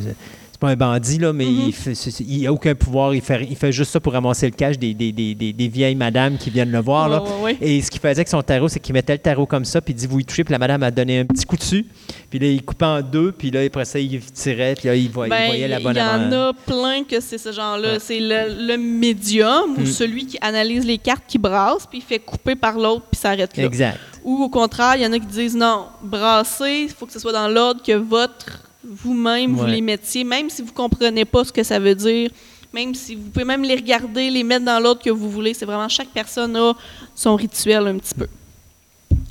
C'est 0.56 0.60
pas 0.62 0.68
un 0.70 0.76
bandit, 0.76 1.18
là, 1.18 1.34
mais 1.34 1.44
Mhm. 1.44 1.70
il 1.86 2.26
il 2.30 2.42
n'a 2.44 2.50
aucun 2.52 2.74
pouvoir. 2.74 3.14
Il 3.14 3.20
fait, 3.20 3.46
il 3.50 3.56
fait 3.56 3.72
juste 3.72 3.90
ça 3.90 4.00
pour 4.00 4.14
ramasser 4.14 4.46
le 4.46 4.52
cash 4.56 4.78
des, 4.78 4.94
des, 4.94 5.12
des, 5.12 5.34
des- 5.34 5.52
des 5.52 5.68
vieilles 5.68 5.94
madames 5.94 6.38
qui 6.38 6.48
viennent 6.48 6.70
le 6.72 6.80
voir. 6.80 7.10
là. 7.10 7.22
Et 7.60 7.82
ce 7.82 7.90
qu'il 7.90 8.00
faisait 8.00 8.12
avec 8.12 8.28
son 8.28 8.40
tarot, 8.40 8.66
c'est 8.68 8.80
qu'il 8.80 8.94
mettait 8.94 9.12
le 9.12 9.18
tarot 9.18 9.44
comme 9.44 9.66
ça, 9.66 9.82
puis 9.82 9.92
il 9.92 9.96
dit 9.98 10.06
Vous 10.06 10.20
y 10.20 10.24
touchez, 10.24 10.44
puis 10.44 10.52
la 10.52 10.58
madame 10.58 10.82
a 10.82 10.90
donné 10.90 11.18
un 11.20 11.26
petit 11.26 11.44
coup 11.44 11.56
dessus. 11.58 11.84
Puis 12.30 12.38
là, 12.38 12.46
il 12.46 12.62
coupait 12.64 12.86
en 12.86 13.02
deux, 13.02 13.32
puis 13.32 13.50
là, 13.50 13.60
après 13.66 13.84
ça, 13.84 13.98
il 13.98 14.18
tirait, 14.18 14.74
puis 14.78 14.88
là, 14.88 14.94
il 14.96 15.10
voyait, 15.10 15.28
il 15.34 15.38
Ben, 15.38 15.46
voyait 15.48 15.68
la 15.68 15.78
il 15.78 15.82
bonne 15.84 15.96
y 15.96 16.00
en 16.00 16.32
a 16.32 16.52
plein 16.54 17.04
que 17.04 17.20
c'est 17.20 17.36
ce 17.36 17.52
genre-là. 17.52 17.92
Ouais. 17.92 17.98
C'est 18.00 18.18
le, 18.20 18.66
le 18.66 18.78
médium 18.78 19.72
ou 19.76 19.82
Mm. 19.82 19.86
celui 19.86 20.24
qui 20.26 20.38
analyse 20.40 20.86
les 20.86 20.96
cartes, 20.96 21.24
qui 21.28 21.36
brasse, 21.36 21.86
puis 21.86 21.98
il 21.98 22.02
fait 22.02 22.18
couper 22.18 22.54
par 22.56 22.78
l'autre, 22.78 23.04
puis 23.10 23.20
s'arrête 23.20 23.54
là. 23.58 23.64
Exact. 23.64 23.98
Ou 24.24 24.42
au 24.44 24.48
contraire, 24.48 24.94
il 24.96 25.02
y 25.02 25.06
en 25.06 25.12
a 25.12 25.18
qui 25.18 25.26
disent 25.26 25.54
non, 25.54 25.84
brasser, 26.02 26.84
il 26.84 26.88
faut 26.88 27.04
que 27.04 27.12
ce 27.12 27.18
soit 27.18 27.32
dans 27.32 27.46
l'ordre 27.48 27.82
que 27.82 27.92
votre 27.92 28.62
vous-même 28.88 29.54
vous 29.54 29.66
les 29.66 29.80
mettiez, 29.80 30.24
même 30.24 30.48
si 30.50 30.62
vous 30.62 30.72
comprenez 30.72 31.24
pas 31.24 31.44
ce 31.44 31.52
que 31.52 31.62
ça 31.62 31.78
veut 31.78 31.94
dire, 31.94 32.30
même 32.72 32.94
si 32.94 33.14
vous 33.14 33.28
pouvez 33.30 33.44
même 33.44 33.62
les 33.62 33.74
regarder, 33.76 34.30
les 34.30 34.42
mettre 34.42 34.64
dans 34.64 34.78
l'ordre 34.80 35.02
que 35.02 35.10
vous 35.10 35.30
voulez. 35.30 35.54
C'est 35.54 35.64
vraiment 35.66 35.88
chaque 35.88 36.08
personne 36.08 36.56
a 36.56 36.74
son 37.14 37.34
rituel 37.36 37.86
un 37.86 37.98
petit 37.98 38.14
peu. 38.14 38.26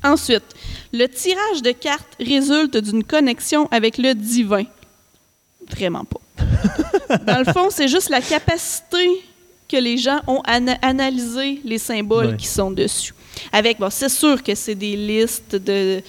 Ensuite, 0.03 0.43
le 0.93 1.07
tirage 1.07 1.61
de 1.61 1.71
cartes 1.71 2.15
résulte 2.19 2.77
d'une 2.77 3.03
connexion 3.03 3.67
avec 3.71 3.97
le 3.97 4.13
divin. 4.13 4.63
Vraiment 5.69 6.05
pas. 6.05 6.21
Dans 7.25 7.39
le 7.45 7.51
fond, 7.51 7.69
c'est 7.71 7.87
juste 7.87 8.09
la 8.09 8.21
capacité 8.21 9.23
que 9.67 9.77
les 9.77 9.97
gens 9.97 10.21
ont 10.27 10.41
à 10.41 10.53
ana- 10.57 10.77
analyser 10.81 11.59
les 11.63 11.79
symboles 11.79 12.27
Ouais. 12.27 12.37
qui 12.37 12.45
sont 12.47 12.69
dessus. 12.69 13.13
Avec, 13.51 13.79
bon, 13.79 13.89
c'est 13.89 14.09
sûr 14.09 14.41
que 14.43 14.53
c'est 14.53 14.75
des 14.75 14.95
listes 14.95 15.55
de, 15.55 16.01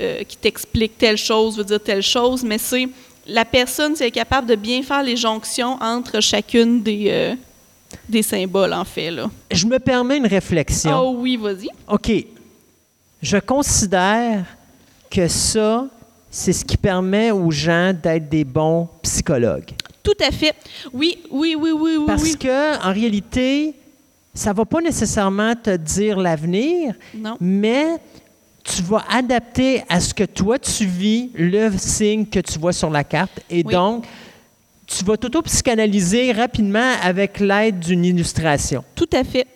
euh, 0.00 0.22
qui 0.24 0.36
t'expliquent 0.36 0.98
telle 0.98 1.16
chose, 1.16 1.56
veut 1.56 1.64
dire 1.64 1.82
telle 1.82 2.02
chose, 2.02 2.44
mais 2.44 2.58
c'est 2.58 2.88
la 3.26 3.44
personne, 3.44 3.94
c'est 3.94 4.10
capable 4.10 4.46
de 4.46 4.54
bien 4.54 4.82
faire 4.82 5.02
les 5.02 5.16
jonctions 5.16 5.76
entre 5.80 6.20
chacune 6.20 6.82
des, 6.82 7.06
euh, 7.08 7.34
des 8.08 8.22
symboles, 8.22 8.72
en 8.72 8.84
fait. 8.84 9.10
Là. 9.10 9.30
Je 9.50 9.66
me 9.66 9.78
permets 9.78 10.16
une 10.16 10.26
réflexion. 10.26 10.98
Oh 10.98 11.16
oui, 11.18 11.36
vas-y. 11.36 11.68
OK. 11.88 12.10
Je 13.20 13.38
considère 13.38 14.44
que 15.10 15.28
ça, 15.28 15.86
c'est 16.30 16.52
ce 16.52 16.64
qui 16.64 16.76
permet 16.76 17.30
aux 17.30 17.50
gens 17.50 17.92
d'être 17.92 18.28
des 18.28 18.44
bons 18.44 18.88
psychologues. 19.02 19.72
Tout 20.02 20.16
à 20.26 20.30
fait. 20.30 20.54
Oui, 20.92 21.18
oui, 21.30 21.56
oui, 21.58 21.70
oui, 21.72 21.96
oui. 21.98 22.04
Parce 22.06 22.22
oui. 22.22 22.36
que, 22.36 22.82
en 22.82 22.92
réalité, 22.92 23.74
ça 24.32 24.52
va 24.52 24.64
pas 24.64 24.80
nécessairement 24.80 25.54
te 25.54 25.76
dire 25.76 26.18
l'avenir, 26.18 26.94
mais 27.40 27.96
tu 28.74 28.82
vas 28.82 29.04
adapter 29.10 29.82
à 29.88 30.00
ce 30.00 30.12
que 30.12 30.24
toi 30.24 30.58
tu 30.58 30.84
vis 30.86 31.30
le 31.34 31.70
signe 31.78 32.26
que 32.26 32.40
tu 32.40 32.58
vois 32.58 32.72
sur 32.72 32.90
la 32.90 33.04
carte. 33.04 33.40
Et 33.50 33.62
Oui. 33.64 33.72
donc, 33.72 34.04
tu 34.86 35.04
vas 35.04 35.16
t'auto-psychanalyser 35.16 36.32
rapidement 36.32 36.92
avec 37.02 37.40
l'aide 37.40 37.78
d'une 37.80 38.04
illustration. 38.04 38.84
Tout 38.94 39.08
à 39.12 39.22
fait. 39.24 39.46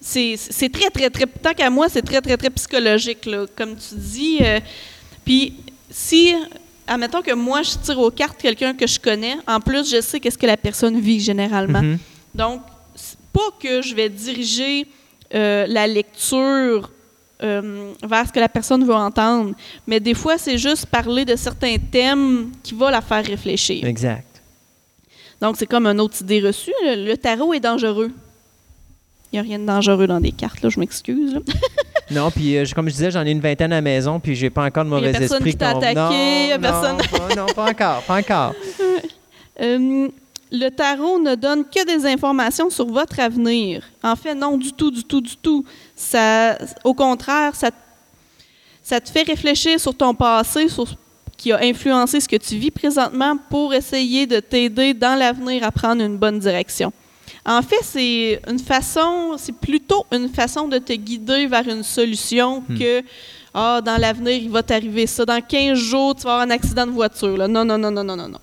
C'est 0.00 0.36
très, 0.72 0.90
très, 0.90 1.10
très. 1.10 1.26
Tant 1.26 1.52
qu'à 1.54 1.68
moi, 1.70 1.88
c'est 1.88 2.02
très, 2.02 2.20
très, 2.20 2.36
très 2.36 2.50
psychologique, 2.50 3.26
là, 3.26 3.46
comme 3.56 3.74
tu 3.76 3.94
dis. 3.96 4.38
euh, 4.40 4.60
Puis, 5.24 5.54
si, 5.90 6.34
admettons 6.86 7.22
que 7.22 7.34
moi, 7.34 7.62
je 7.62 7.72
tire 7.82 7.98
aux 7.98 8.10
cartes 8.12 8.40
quelqu'un 8.40 8.74
que 8.74 8.86
je 8.86 9.00
connais, 9.00 9.36
en 9.48 9.58
plus, 9.58 9.90
je 9.90 10.00
sais 10.00 10.20
qu'est-ce 10.20 10.38
que 10.38 10.46
la 10.46 10.56
personne 10.56 11.00
vit 11.00 11.18
généralement. 11.18 11.82
Mhm. 11.82 11.98
Donc, 12.34 12.60
pas 13.32 13.50
que 13.60 13.82
je 13.82 13.94
vais 13.94 14.08
diriger 14.08 14.86
euh, 15.34 15.66
la 15.68 15.86
lecture 15.88 16.90
euh, 17.42 17.92
vers 18.02 18.26
ce 18.26 18.32
que 18.32 18.40
la 18.40 18.48
personne 18.48 18.84
veut 18.84 18.94
entendre, 18.94 19.54
mais 19.86 20.00
des 20.00 20.14
fois, 20.14 20.38
c'est 20.38 20.58
juste 20.58 20.86
parler 20.86 21.24
de 21.24 21.36
certains 21.36 21.76
thèmes 21.78 22.50
qui 22.62 22.74
va 22.74 22.90
la 22.90 23.00
faire 23.00 23.24
réfléchir. 23.24 23.84
Exact. 23.84 24.26
Donc, 25.40 25.56
c'est 25.58 25.66
comme 25.66 25.86
une 25.86 26.00
autre 26.00 26.16
idée 26.22 26.40
reçue. 26.40 26.72
Le, 26.84 27.06
le 27.08 27.16
tarot 27.16 27.52
est 27.52 27.60
dangereux. 27.60 28.10
Il 29.32 29.36
n'y 29.36 29.38
a 29.40 29.42
rien 29.42 29.58
de 29.58 29.66
dangereux 29.66 30.06
dans 30.06 30.20
des 30.20 30.32
cartes, 30.32 30.62
là, 30.62 30.68
je 30.70 30.80
m'excuse. 30.80 31.38
Non, 32.08 32.30
puis 32.30 32.56
euh, 32.56 32.64
comme 32.72 32.86
je 32.88 32.92
disais, 32.94 33.10
j'en 33.10 33.26
ai 33.26 33.32
une 33.32 33.40
vingtaine 33.40 33.72
à 33.72 33.76
la 33.76 33.80
maison, 33.80 34.20
puis 34.20 34.36
j'ai 34.36 34.48
pas 34.48 34.64
encore 34.64 34.84
de 34.84 34.90
Il 34.90 34.92
y 34.92 34.96
a 34.96 35.00
mauvais 35.00 35.10
personne 35.12 35.36
esprit. 35.38 35.50
qui 35.50 35.56
t'a 35.56 35.70
attaqué, 35.70 35.94
non, 35.96 36.54
il 36.54 36.60
pas- 36.60 36.94
non, 37.34 37.46
pas 37.46 37.68
encore, 37.70 38.02
pas 38.02 38.18
encore. 38.20 38.54
Euh, 39.60 40.08
le 40.52 40.68
tarot 40.68 41.18
ne 41.18 41.34
donne 41.34 41.64
que 41.64 41.84
des 41.86 42.06
informations 42.06 42.68
sur 42.68 42.86
votre 42.86 43.18
avenir. 43.20 43.82
En 44.02 44.14
fait, 44.14 44.34
non, 44.34 44.58
du 44.58 44.70
tout, 44.72 44.90
du 44.90 45.02
tout, 45.02 45.22
du 45.22 45.34
tout. 45.38 45.64
Ça, 45.96 46.58
au 46.84 46.94
contraire, 46.94 47.54
ça, 47.54 47.70
ça 48.82 49.00
te 49.00 49.10
fait 49.10 49.22
réfléchir 49.22 49.80
sur 49.80 49.94
ton 49.94 50.14
passé, 50.14 50.68
sur 50.68 50.86
ce 50.86 50.94
qui 51.36 51.52
a 51.52 51.58
influencé 51.62 52.20
ce 52.20 52.28
que 52.28 52.36
tu 52.36 52.56
vis 52.56 52.70
présentement 52.70 53.36
pour 53.50 53.74
essayer 53.74 54.26
de 54.26 54.38
t'aider 54.40 54.94
dans 54.94 55.18
l'avenir 55.18 55.64
à 55.64 55.72
prendre 55.72 56.02
une 56.02 56.18
bonne 56.18 56.38
direction. 56.38 56.92
En 57.44 57.62
fait, 57.62 57.82
c'est 57.82 58.40
une 58.48 58.58
façon, 58.58 59.36
c'est 59.38 59.54
plutôt 59.54 60.04
une 60.12 60.28
façon 60.28 60.68
de 60.68 60.78
te 60.78 60.92
guider 60.92 61.46
vers 61.46 61.66
une 61.68 61.82
solution 61.82 62.62
que 62.78 63.02
ah, 63.54 63.80
dans 63.80 63.96
l'avenir, 63.96 64.34
il 64.34 64.50
va 64.50 64.62
t'arriver 64.62 65.06
ça. 65.06 65.24
Dans 65.24 65.40
15 65.40 65.78
jours, 65.78 66.14
tu 66.14 66.24
vas 66.24 66.34
avoir 66.34 66.46
un 66.46 66.50
accident 66.50 66.86
de 66.86 66.90
voiture. 66.90 67.38
Là. 67.38 67.48
Non, 67.48 67.64
non, 67.64 67.78
non, 67.78 67.90
non, 67.90 68.04
non, 68.04 68.16
non, 68.16 68.28
non. 68.28 68.38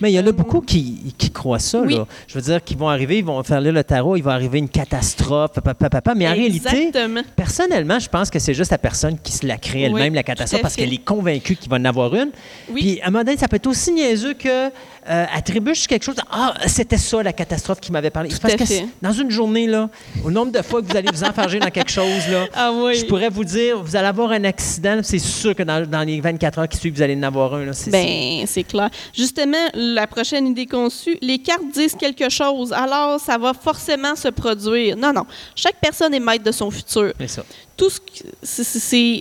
Mais 0.00 0.12
il 0.12 0.14
y 0.14 0.20
en 0.20 0.26
a 0.26 0.32
beaucoup 0.32 0.60
qui, 0.60 1.14
qui 1.16 1.30
croient 1.30 1.58
ça. 1.58 1.80
Oui. 1.80 1.94
Là. 1.94 2.06
Je 2.26 2.34
veux 2.34 2.42
dire 2.42 2.62
qu'ils 2.62 2.76
vont 2.76 2.88
arriver, 2.88 3.18
ils 3.18 3.24
vont 3.24 3.42
faire 3.42 3.60
lire 3.60 3.72
le 3.72 3.84
tarot, 3.84 4.16
il 4.16 4.22
va 4.22 4.32
arriver 4.32 4.58
une 4.58 4.68
catastrophe, 4.68 5.52
papa, 5.52 5.74
papa, 5.74 6.00
papa. 6.00 6.14
Mais 6.14 6.28
en 6.28 6.32
réalité, 6.32 6.90
personnellement, 7.34 7.98
je 7.98 8.08
pense 8.08 8.30
que 8.30 8.38
c'est 8.38 8.54
juste 8.54 8.70
la 8.70 8.78
personne 8.78 9.18
qui 9.18 9.32
se 9.32 9.46
la 9.46 9.56
crée 9.56 9.82
elle-même, 9.82 10.12
Oui, 10.12 10.16
la 10.16 10.22
catastrophe, 10.22 10.62
parce 10.62 10.76
qu'elle 10.76 10.92
est 10.92 11.04
convaincue 11.04 11.56
qu'il 11.56 11.70
va 11.70 11.76
en 11.76 11.84
avoir 11.84 12.14
une. 12.14 12.30
Oui. 12.70 12.80
Puis 12.80 13.00
à 13.00 13.08
un 13.08 13.10
moment 13.10 13.24
donné, 13.24 13.36
ça 13.36 13.48
peut 13.48 13.56
être 13.56 13.66
aussi 13.66 13.92
niaiseux 13.92 14.34
que 14.34 14.70
euh, 15.08 15.24
attribuer 15.34 15.74
juste 15.74 15.86
quelque 15.86 16.02
chose. 16.04 16.16
Ah, 16.30 16.54
c'était 16.66 16.96
ça 16.98 17.22
la 17.22 17.32
catastrophe 17.32 17.80
qui 17.80 17.92
m'avait 17.92 18.10
parlé. 18.10 18.28
Tout 18.30 18.38
parce 18.40 18.54
à 18.54 18.56
que 18.56 18.64
fait. 18.64 18.86
dans 19.02 19.12
une 19.12 19.30
journée, 19.30 19.66
là, 19.66 19.88
au 20.24 20.30
nombre 20.30 20.52
de 20.52 20.62
fois 20.62 20.82
que 20.82 20.86
vous 20.90 20.96
allez 20.96 21.08
vous 21.12 21.24
enfarger 21.24 21.58
dans 21.58 21.70
quelque 21.70 21.90
chose, 21.90 22.28
là, 22.30 22.46
Ah 22.54 22.72
oui. 22.74 22.96
je 22.96 23.04
pourrais 23.06 23.28
vous 23.28 23.44
dire, 23.44 23.82
vous 23.82 23.96
allez 23.96 24.06
avoir 24.08 24.30
un 24.32 24.44
accident, 24.44 25.00
c'est 25.02 25.18
sûr 25.18 25.54
que 25.54 25.62
dans, 25.62 25.86
dans 25.88 26.02
les 26.02 26.20
24 26.20 26.58
heures 26.58 26.68
qui 26.68 26.78
suivent, 26.78 26.94
vous 26.94 27.02
allez 27.02 27.16
en 27.16 27.22
avoir 27.22 27.54
un. 27.54 27.64
Là. 27.66 27.72
C'est- 27.72 27.90
Ben, 27.90 28.46
c'est 28.46 28.64
clair. 28.64 28.90
Justement, 29.14 29.56
la 29.74 30.06
prochaine 30.06 30.46
idée 30.48 30.66
conçue, 30.66 31.16
les 31.22 31.38
cartes 31.38 31.68
disent 31.72 31.94
quelque 31.94 32.28
chose, 32.28 32.72
alors 32.72 33.20
ça 33.20 33.38
va 33.38 33.52
forcément 33.54 34.16
se 34.16 34.28
produire. 34.28 34.96
Non, 34.96 35.12
non. 35.12 35.24
Chaque 35.54 35.76
personne 35.80 36.14
est 36.14 36.20
maître 36.20 36.44
de 36.44 36.52
son 36.52 36.70
futur. 36.70 37.12
c'est 37.18 37.28
ça. 37.28 37.44
Tout 37.76 37.90
ce 37.90 38.00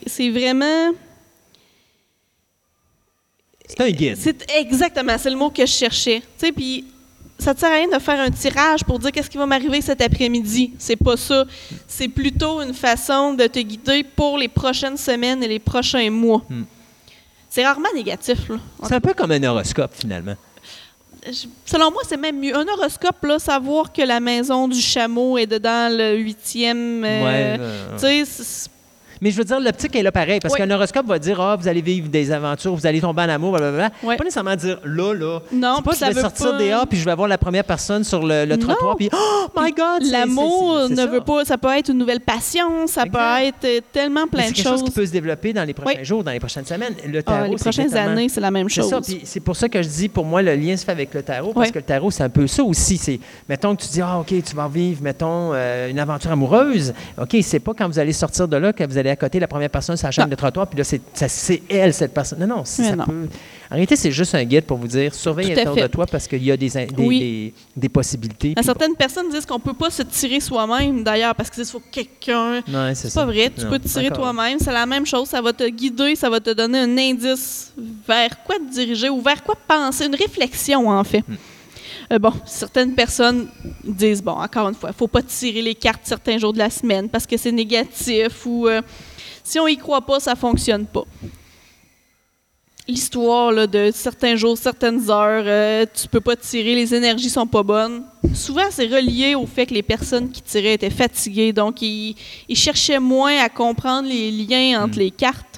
c'est 0.08 0.30
vraiment. 0.30 0.94
C'est 3.68 3.82
un 3.82 3.90
guide. 3.92 4.18
C'est 4.20 4.52
exactement, 4.58 5.16
c'est 5.18 5.30
le 5.30 5.36
mot 5.38 5.50
que 5.50 5.66
je 5.66 5.72
cherchais. 5.72 6.20
Tu 6.40 6.46
sais, 6.46 6.52
puis 6.52 6.86
ça 7.40 7.54
ne 7.54 7.58
sert 7.60 7.70
à 7.72 7.76
rien 7.76 7.88
de 7.88 8.00
faire 8.02 8.20
un 8.20 8.30
tirage 8.32 8.84
pour 8.86 8.98
dire 9.00 9.12
qu'est-ce 9.12 9.30
qui 9.30 9.38
va 9.38 9.46
m'arriver 9.46 9.82
cet 9.82 10.02
après-midi. 10.02 10.74
C'est 10.80 10.96
pas 10.96 11.18
ça. 11.18 11.46
C'est 11.88 12.08
plutôt 12.08 12.62
une 12.62 12.74
façon 12.74 13.34
de 13.34 13.46
te 13.48 13.60
guider 13.60 14.04
pour 14.04 14.38
les 14.38 14.48
prochaines 14.48 14.98
semaines 14.98 15.44
et 15.44 15.48
les 15.48 15.60
prochains 15.60 16.10
mois. 16.10 16.44
Hmm. 16.50 16.64
C'est 17.50 17.66
rarement 17.66 17.90
négatif. 17.96 18.40
C'est 18.84 18.94
un 18.94 19.02
peu 19.02 19.14
comme 19.14 19.32
un 19.32 19.44
horoscope, 19.44 19.92
finalement. 19.94 20.36
Je- 21.26 21.48
Selon 21.66 21.90
moi, 21.92 22.04
c'est 22.08 22.18
même 22.18 22.40
mieux. 22.40 22.56
Un 22.56 22.68
horoscope, 22.68 23.24
là, 23.24 23.40
savoir 23.40 23.92
que 23.92 24.02
la 24.04 24.20
maison 24.20 24.68
du 24.68 24.80
chameau 24.80 25.38
est 25.38 25.48
dedans 25.48 25.90
le 25.90 26.18
huitième. 26.18 27.04
euh, 27.04 27.24
Ouais, 27.24 27.58
euh, 27.60 27.96
Tu 27.98 28.00
sais, 28.02 28.26
c'est- 28.26 28.70
Mais 29.22 29.32
je 29.32 29.38
veux 29.38 29.44
dire, 29.44 29.60
l'optique 29.60 29.96
est 29.96 30.04
là 30.04 30.12
pareil, 30.12 30.40
parce 30.40 30.54
Oui. 30.54 30.60
qu'un 30.60 30.70
horoscope 30.72 31.06
va 31.08 31.20
dire 31.20 31.40
Ah, 31.40 31.56
vous 31.56 31.68
allez 31.68 31.82
vivre 31.82 32.10
des 32.10 32.32
aventures, 32.32 32.76
vous 32.76 32.86
allez 32.86 33.02
tomber 33.02 33.24
en 33.24 33.30
amour, 33.30 33.52
blablabla. 33.54 33.90
Ouais. 34.04 34.18
Pas 34.18 34.24
nécessairement 34.24 34.56
dire 34.56 34.80
là, 34.84 35.14
là. 35.14 35.40
Non, 35.52 35.76
C'est 35.78 35.84
pas 35.86 35.94
ça 35.94 36.10
je 36.10 36.16
vais 36.16 36.22
sortir 36.22 36.52
pas- 36.52 36.58
dehors 36.60 36.88
puis 36.88 36.98
je 37.00 37.06
vais 37.06 37.12
avoir 37.12 37.28
la 37.28 37.38
première 37.38 37.64
personne 37.64 38.04
sur 38.04 38.24
le, 38.26 38.46
le 38.46 38.56
Non. 38.56 38.66
trottoir, 38.68 38.96
puis 38.96 39.10
Oh 39.14 39.48
my 39.60 39.72
God! 39.72 40.04
c'est- 40.04 40.12
L'amour 40.12 40.74
c'est- 40.76 40.82
c'est- 40.82 40.88
c'est 40.96 41.02
ne 41.02 41.08
ça. 41.08 41.14
veut 41.14 41.22
pas. 41.22 41.46
Ça 41.46 41.58
peut 41.58 41.70
être 41.78 41.90
une 41.90 41.98
nouvelle 41.98 42.20
passion, 42.22 42.88
ça 42.88 43.04
Exact. 43.04 43.12
peut 43.12 43.46
être 43.48 43.66
euh, 43.66 43.82
tellement 43.92 44.28
plein 44.28 44.44
c'est 44.44 44.50
de 44.52 44.56
quelque 44.56 44.64
chose 44.68 44.80
choses. 44.80 44.84
qui 44.90 44.92
peut 44.92 45.06
se 45.06 45.12
développer 45.12 45.54
dans 45.54 45.64
les 45.64 45.74
prochains 45.74 46.00
Oui. 46.00 46.06
jours, 46.06 46.24
dans 46.24 46.32
les 46.32 46.40
prochaines 46.40 46.66
semaines. 46.66 46.94
Le 47.08 47.20
Ah, 47.20 47.24
tarot, 47.24 47.52
les 47.52 47.58
c'est 47.58 47.64
prochaines 47.64 47.86
exactement- 47.86 48.12
années, 48.14 48.30
c'est 48.30 48.42
la 48.42 48.52
même 48.52 48.70
C'est 48.70 48.82
chose. 48.82 48.90
ça, 48.90 49.02
puis 49.02 49.22
c'est 49.24 49.40
pour 49.40 49.56
ça 49.56 49.70
que 49.70 49.82
je 49.82 49.88
dis, 49.88 50.10
pour 50.10 50.26
moi, 50.26 50.42
le 50.42 50.56
lien 50.56 50.76
se 50.76 50.84
fait 50.86 50.92
avec 50.92 51.14
le 51.14 51.22
tarot, 51.24 51.54
parce 51.54 51.72
que 51.72 51.80
le 51.80 51.84
tarot, 51.86 52.12
c'est 52.12 52.24
un 52.24 52.30
peu 52.30 52.48
ça 52.48 52.64
aussi. 52.64 52.98
C'est, 52.98 53.20
mettons 53.50 53.76
que 53.76 53.82
tu 53.84 53.90
dis, 53.90 54.02
ah, 54.02 54.20
OK, 54.20 54.28
tu 54.44 54.56
vas 54.56 54.68
vivre, 54.68 55.02
mettons, 55.02 55.52
euh, 55.54 55.90
une 55.90 56.00
aventure 56.00 56.32
amoureuse. 56.32 56.94
OK, 57.22 57.36
c'est 57.42 57.60
pas 57.60 57.74
quand 57.74 57.88
vous 57.88 58.00
allez 58.00 58.14
sortir 58.14 58.48
de 58.48 58.58
là 58.58 58.74
que 58.74 58.84
vous 58.84 58.98
allez 58.98 59.05
à 59.10 59.16
côté 59.16 59.40
la 59.40 59.48
première 59.48 59.70
personne 59.70 59.98
sur 59.98 60.08
la 60.08 60.12
chaîne 60.12 60.26
Non. 60.26 60.30
de 60.32 60.36
trottoir, 60.36 60.68
puis 60.68 60.78
là, 60.78 60.84
c'est, 60.84 61.02
c'est 61.28 61.62
elle, 61.70 61.94
cette 61.94 62.14
personne. 62.14 62.40
Non, 62.40 62.48
non, 62.48 62.62
c'est- 62.66 62.84
ça 62.84 62.96
non. 62.96 63.06
peut. 63.06 63.28
En 63.72 63.74
réalité, 63.76 63.96
c'est 63.96 64.12
juste 64.12 64.36
un 64.36 64.44
guide 64.44 64.66
pour 64.66 64.78
vous 64.78 64.88
dire, 64.88 65.14
surveille 65.14 65.54
autour 65.60 65.74
fait. 65.76 65.82
de 65.82 65.88
toi 65.88 66.06
parce 66.06 66.28
qu'il 66.28 66.44
y 66.44 66.52
a 66.52 66.58
des, 66.58 66.70
des, 66.70 66.88
Oui. 66.98 67.20
des, 67.20 67.54
des 67.76 67.90
possibilités. 67.90 68.54
À 68.56 68.62
certaines 68.64 68.96
personnes 68.96 69.30
disent 69.30 69.46
qu'on 69.46 69.60
peut 69.60 69.74
pas 69.74 69.90
se 69.90 70.04
tirer 70.04 70.40
soi-même, 70.40 71.04
d'ailleurs, 71.04 71.34
parce 71.36 71.50
qu'il 71.50 71.66
faut 71.66 71.82
quelqu'un. 71.92 72.62
bon. 72.68 72.74
Ouais, 72.86 72.94
c'est, 72.96 73.10
C'est 73.10 73.16
pas 73.20 73.26
vrai, 73.26 73.52
tu 73.56 73.64
Non, 73.64 73.72
peux 73.72 73.80
te 73.80 73.88
tirer 73.88 74.12
toi-même. 74.12 74.60
C'est 74.60 74.72
la 74.72 74.86
même 74.86 75.06
chose. 75.06 75.28
Ça 75.30 75.42
va 75.42 75.52
te 75.52 75.68
guider, 75.68 76.16
ça 76.16 76.30
va 76.30 76.40
te 76.40 76.52
donner 76.52 76.80
un 76.80 76.98
indice 76.98 77.74
vers 78.08 78.44
quoi 78.44 78.56
te 78.58 78.72
diriger 78.72 79.10
ou 79.10 79.20
vers 79.22 79.44
quoi 79.44 79.56
penser, 79.68 80.06
une 80.06 80.16
réflexion, 80.16 80.88
en 80.90 81.04
fait. 81.04 81.24
Hmm. 81.28 81.36
Euh, 82.12 82.20
bon, 82.20 82.34
certaines 82.46 82.94
personnes 82.94 83.48
disent, 83.84 84.22
bon, 84.22 84.34
encore 84.34 84.70
une 84.70 84.76
fois, 84.76 84.92
faut 84.94 85.08
pas 85.08 85.24
tirer 85.24 85.62
les 85.62 85.76
cartes 85.76 86.02
certains 86.04 86.38
jours 86.38 86.54
de 86.54 86.60
la 86.60 86.70
semaine 86.70 87.10
parce 87.10 87.26
que 87.26 87.38
c'est 87.38 87.52
négatif 87.52 88.46
ou 88.46 88.68
euh, 88.68 88.82
si 89.44 89.60
on 89.60 89.68
y 89.68 89.78
croit 89.78 90.02
pas, 90.02 90.20
ça 90.20 90.36
fonctionne 90.36 90.86
pas. 90.86 91.04
L'histoire 92.88 93.52
là, 93.52 93.66
de 93.66 93.90
certains 93.92 94.36
jours, 94.36 94.56
certaines 94.56 95.10
heures, 95.10 95.44
euh, 95.48 95.86
tu 95.92 96.08
peux 96.08 96.22
pas 96.22 96.36
tirer, 96.36 96.76
les 96.76 96.94
énergies 96.94 97.32
sont 97.32 97.48
pas 97.48 97.64
bonnes. 97.64 98.04
Souvent, 98.36 98.70
c'est 98.70 98.86
relié 98.86 99.34
au 99.34 99.48
fait 99.48 99.66
que 99.66 99.74
les 99.74 99.82
personnes 99.82 100.30
qui 100.30 100.44
tiraient 100.44 100.76
étaient 100.76 100.92
fatiguées, 100.92 101.52
donc 101.52 101.82
ils, 101.82 102.16
ils 102.48 102.56
cherchaient 102.56 103.00
moins 103.00 103.40
à 103.40 103.50
comprendre 103.50 104.08
les 104.08 104.30
liens 104.30 104.84
entre 104.84 105.00
les 105.00 105.10
cartes, 105.10 105.55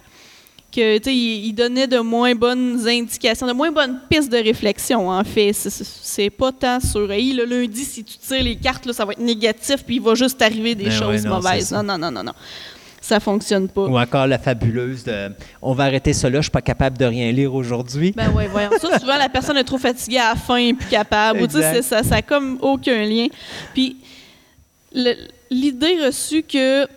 que 0.78 0.98
tu 1.00 1.04
sais, 1.06 1.16
ils, 1.16 1.48
ils 1.48 1.54
donnaient 1.54 1.88
de 1.88 2.00
moins 2.00 2.36
bonnes 2.36 2.88
indications, 2.88 3.48
de 3.48 3.54
moins 3.54 3.72
bonnes 3.72 4.00
pistes 4.10 4.32
de 4.32 4.38
réflexion. 4.38 5.10
En 5.10 5.24
fait, 5.24 5.54
C'est- 5.54 6.30
pas 6.30 6.52
tant 6.52 6.80
sur 6.80 7.12
hey, 7.12 7.34
le 7.34 7.46
lundi 7.46 7.84
si 7.84 8.04
tu 8.04 8.18
tires 8.18 8.44
les 8.44 8.56
cartes, 8.56 8.86
là, 8.86 8.94
ça 8.94 9.06
va 9.06 9.14
être 9.14 9.20
négatif, 9.20 9.84
puis 9.86 9.96
il 9.96 10.02
va 10.02 10.14
juste 10.16 10.42
arriver 10.42 10.76
des 10.76 10.86
Ben 10.86 10.92
choses 10.92 11.24
ouais, 11.24 11.30
non, 11.30 11.36
mauvaises. 11.36 11.72
Non, 11.72 11.82
non, 11.84 11.98
non, 11.98 12.12
non, 12.12 12.24
non, 12.24 12.34
ça 13.02 13.20
fonctionne 13.20 13.68
pas. 13.70 13.86
Ou 13.86 13.98
encore 13.98 14.28
la 14.28 14.38
fabuleuse 14.38 15.04
de 15.04 15.32
On 15.62 15.74
va 15.74 15.86
arrêter 15.86 16.14
ça 16.14 16.30
là, 16.30 16.38
je 16.40 16.44
suis 16.44 16.52
pas 16.52 16.62
capable 16.62 16.98
de 16.98 17.06
rien 17.06 17.32
lire 17.32 17.54
aujourd'hui. 17.56 18.12
Ben 18.16 18.32
oui, 18.36 18.44
voyons. 18.52 18.72
Ça, 18.80 19.00
souvent, 19.00 19.18
la 19.18 19.30
personne 19.30 19.58
est 19.58 19.64
trop 19.64 19.78
fatiguée 19.78 20.20
à 20.20 20.30
la 20.30 20.36
fin 20.36 20.58
et 20.58 20.74
plus 20.74 20.90
capable. 20.90 21.42
Ou, 21.42 21.50
ça, 21.50 21.82
ça 22.04 22.16
a 22.16 22.22
comme 22.22 22.58
aucun 22.62 23.04
lien. 23.04 23.28
Puis, 23.74 23.98
l'idée 25.50 26.06
reçue 26.06 26.44
que 26.44 26.88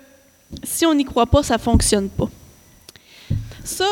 si 0.65 0.85
on 0.85 0.95
n'y 0.95 1.05
croit 1.05 1.27
pas, 1.27 1.43
ça 1.43 1.59
fonctionne 1.59 2.09
pas. 2.09 2.29
Ça, 3.65 3.87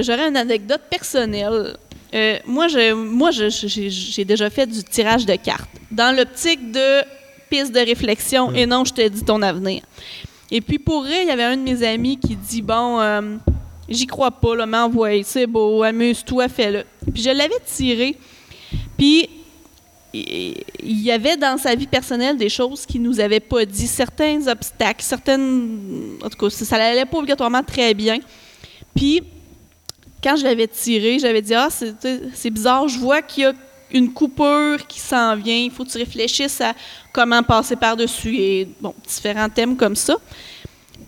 j'aurais 0.00 0.28
une 0.28 0.36
anecdote 0.36 0.82
personnelle. 0.90 1.76
Euh, 2.14 2.38
moi, 2.46 2.66
j'ai 2.68 4.24
déjà 4.24 4.50
fait 4.50 4.66
du 4.66 4.82
tirage 4.84 5.26
de 5.26 5.36
cartes 5.36 5.70
dans 5.90 6.14
l'optique 6.14 6.72
de 6.72 7.02
piste 7.48 7.72
de 7.72 7.80
réflexion 7.80 8.52
et 8.52 8.66
non, 8.66 8.84
je 8.84 8.92
te 8.92 9.08
dis 9.08 9.24
ton 9.24 9.42
avenir. 9.42 9.82
Et 10.50 10.60
puis, 10.60 10.78
pour 10.78 11.06
elle, 11.06 11.22
il 11.22 11.28
y 11.28 11.30
avait 11.30 11.44
un 11.44 11.56
de 11.56 11.62
mes 11.62 11.82
amis 11.82 12.18
qui 12.18 12.36
dit 12.36 12.62
Bon, 12.62 13.00
euh, 13.00 13.36
j'y 13.88 14.06
crois 14.06 14.30
pas, 14.30 14.54
là, 14.54 14.66
mais 14.66 14.78
envoie, 14.78 15.22
c'est 15.24 15.46
beau, 15.46 15.82
amuse-toi, 15.82 16.48
fais-le. 16.48 16.84
Puis, 17.12 17.22
je 17.22 17.30
l'avais 17.30 17.60
tiré. 17.66 18.16
Puis, 18.98 19.28
il 20.12 20.54
il 20.82 21.00
y 21.00 21.10
avait 21.10 21.36
dans 21.36 21.56
sa 21.56 21.74
vie 21.74 21.86
personnelle 21.86 22.36
des 22.36 22.48
choses 22.48 22.84
qu'il 22.84 23.02
nous 23.02 23.20
avait 23.20 23.40
pas 23.40 23.64
dit, 23.64 23.86
certains 23.86 24.46
obstacles, 24.46 25.02
certaines. 25.02 26.18
En 26.22 26.28
tout 26.28 26.36
cas, 26.36 26.50
ça 26.50 26.76
n'allait 26.76 27.06
pas 27.06 27.18
obligatoirement 27.18 27.62
très 27.62 27.94
bien. 27.94 28.18
Puis, 28.94 29.22
quand 30.22 30.36
je 30.36 30.44
l'avais 30.44 30.68
tiré, 30.68 31.18
j'avais 31.18 31.42
dit 31.42 31.54
Ah, 31.54 31.68
c'est 31.70 32.50
bizarre, 32.50 32.88
je 32.88 32.98
vois 32.98 33.22
qu'il 33.22 33.44
y 33.44 33.46
a 33.46 33.52
une 33.92 34.12
coupure 34.12 34.86
qui 34.86 35.00
s'en 35.00 35.36
vient, 35.36 35.56
il 35.56 35.70
faut 35.70 35.84
que 35.84 35.90
tu 35.90 35.98
réfléchisses 35.98 36.60
à 36.60 36.72
comment 37.12 37.42
passer 37.42 37.76
par-dessus 37.76 38.36
et 38.36 38.68
bon, 38.80 38.94
différents 39.06 39.48
thèmes 39.48 39.76
comme 39.76 39.96
ça. 39.96 40.16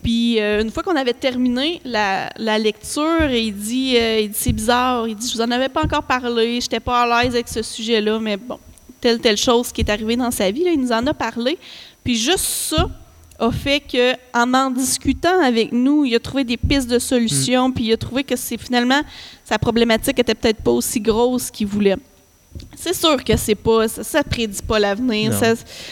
Puis 0.02 0.38
euh, 0.38 0.60
une 0.60 0.70
fois 0.70 0.82
qu'on 0.82 0.96
avait 0.96 1.14
terminé 1.14 1.80
la, 1.84 2.28
la 2.36 2.58
lecture, 2.58 3.30
il 3.30 3.54
dit, 3.54 3.96
euh, 3.96 4.20
il 4.20 4.28
dit 4.28 4.38
c'est 4.38 4.52
bizarre, 4.52 5.08
il 5.08 5.16
dit 5.16 5.28
je 5.28 5.34
vous 5.34 5.40
en 5.40 5.50
avais 5.50 5.70
pas 5.70 5.82
encore 5.82 6.02
parlé, 6.02 6.60
j'étais 6.60 6.80
pas 6.80 7.02
à 7.02 7.22
l'aise 7.22 7.34
avec 7.34 7.48
ce 7.48 7.62
sujet-là, 7.62 8.18
mais 8.18 8.36
bon, 8.36 8.58
telle 9.00 9.18
telle 9.18 9.38
chose 9.38 9.72
qui 9.72 9.80
est 9.80 9.90
arrivée 9.90 10.16
dans 10.16 10.30
sa 10.30 10.50
vie, 10.50 10.64
là, 10.64 10.72
il 10.72 10.80
nous 10.80 10.92
en 10.92 11.06
a 11.06 11.14
parlé. 11.14 11.58
Puis 12.02 12.16
juste 12.16 12.44
ça 12.44 12.90
a 13.38 13.50
fait 13.50 13.80
que 13.80 14.14
en 14.32 14.54
en 14.54 14.70
discutant 14.70 15.42
avec 15.42 15.72
nous, 15.72 16.04
il 16.04 16.14
a 16.14 16.20
trouvé 16.20 16.44
des 16.44 16.56
pistes 16.56 16.88
de 16.88 16.98
solutions, 16.98 17.70
puis 17.72 17.84
il 17.84 17.92
a 17.92 17.96
trouvé 17.96 18.24
que 18.24 18.36
c'est 18.36 18.58
finalement 18.58 19.02
sa 19.44 19.58
problématique 19.58 20.18
était 20.18 20.34
peut-être 20.34 20.62
pas 20.62 20.70
aussi 20.70 21.00
grosse 21.00 21.50
qu'il 21.50 21.66
voulait. 21.66 21.96
C'est 22.76 22.94
sûr 22.94 23.22
que 23.24 23.36
c'est 23.36 23.54
pas 23.54 23.88
ça, 23.88 24.04
ça 24.04 24.22
prédit 24.22 24.62
pas 24.62 24.78
l'avenir. 24.78 25.32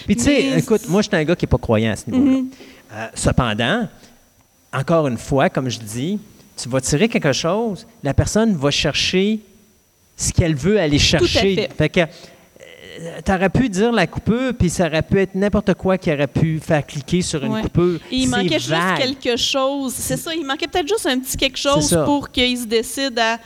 Puis 0.07 0.17
tu 0.17 0.23
sais, 0.23 0.59
écoute, 0.59 0.89
moi, 0.89 1.03
je 1.03 1.09
suis 1.09 1.17
un 1.17 1.25
gars 1.25 1.35
qui 1.35 1.45
n'est 1.45 1.51
pas 1.51 1.59
croyant 1.59 1.93
à 1.93 1.97
ce 1.97 2.09
niveau-là. 2.09 2.39
Mhm. 2.39 2.49
Euh, 2.95 3.07
cependant, 3.15 3.89
encore 4.73 5.09
une 5.09 5.19
fois, 5.19 5.49
comme 5.51 5.69
je 5.69 5.79
dis, 5.79 6.19
tu 6.57 6.69
vas 6.69 6.81
tirer 6.81 7.09
quelque 7.09 7.33
chose, 7.33 7.87
la 8.03 8.15
personne 8.15 8.55
va 8.55 8.71
chercher 8.71 9.41
ce 10.17 10.33
qu'elle 10.33 10.55
veut 10.55 10.79
aller 10.79 10.99
chercher. 10.99 11.69
fait. 11.77 11.89
que 11.89 12.01
tu 13.25 13.33
aurais 13.33 13.49
pu 13.49 13.69
dire 13.69 13.93
la 13.93 14.07
coupure, 14.07 14.53
puis 14.59 14.71
ça 14.71 14.87
aurait 14.87 15.03
pu 15.03 15.21
être 15.21 15.35
n'importe 15.35 15.75
quoi 15.75 15.99
qui 15.99 16.13
aurait 16.13 16.27
pu 16.27 16.61
faire 16.61 16.87
cliquer 16.87 17.23
sur 17.23 17.43
une 17.45 17.53
Ouais. 17.53 17.63
coupure. 17.63 18.01
Et 18.11 18.17
il 18.17 18.29
manquait 18.29 18.59
vague. 18.59 19.01
juste 19.01 19.23
quelque 19.23 19.37
chose. 19.37 19.93
C'est 19.95 20.17
ça, 20.17 20.35
il 20.35 20.45
manquait 20.45 20.67
peut-être 20.67 20.89
juste 20.89 21.07
un 21.07 21.19
petit 21.19 21.37
quelque 21.37 21.59
chose 21.59 21.97
pour 22.05 22.31
qu'il 22.31 22.59
se 22.59 22.67
décide 22.67 23.19
à 23.19 23.39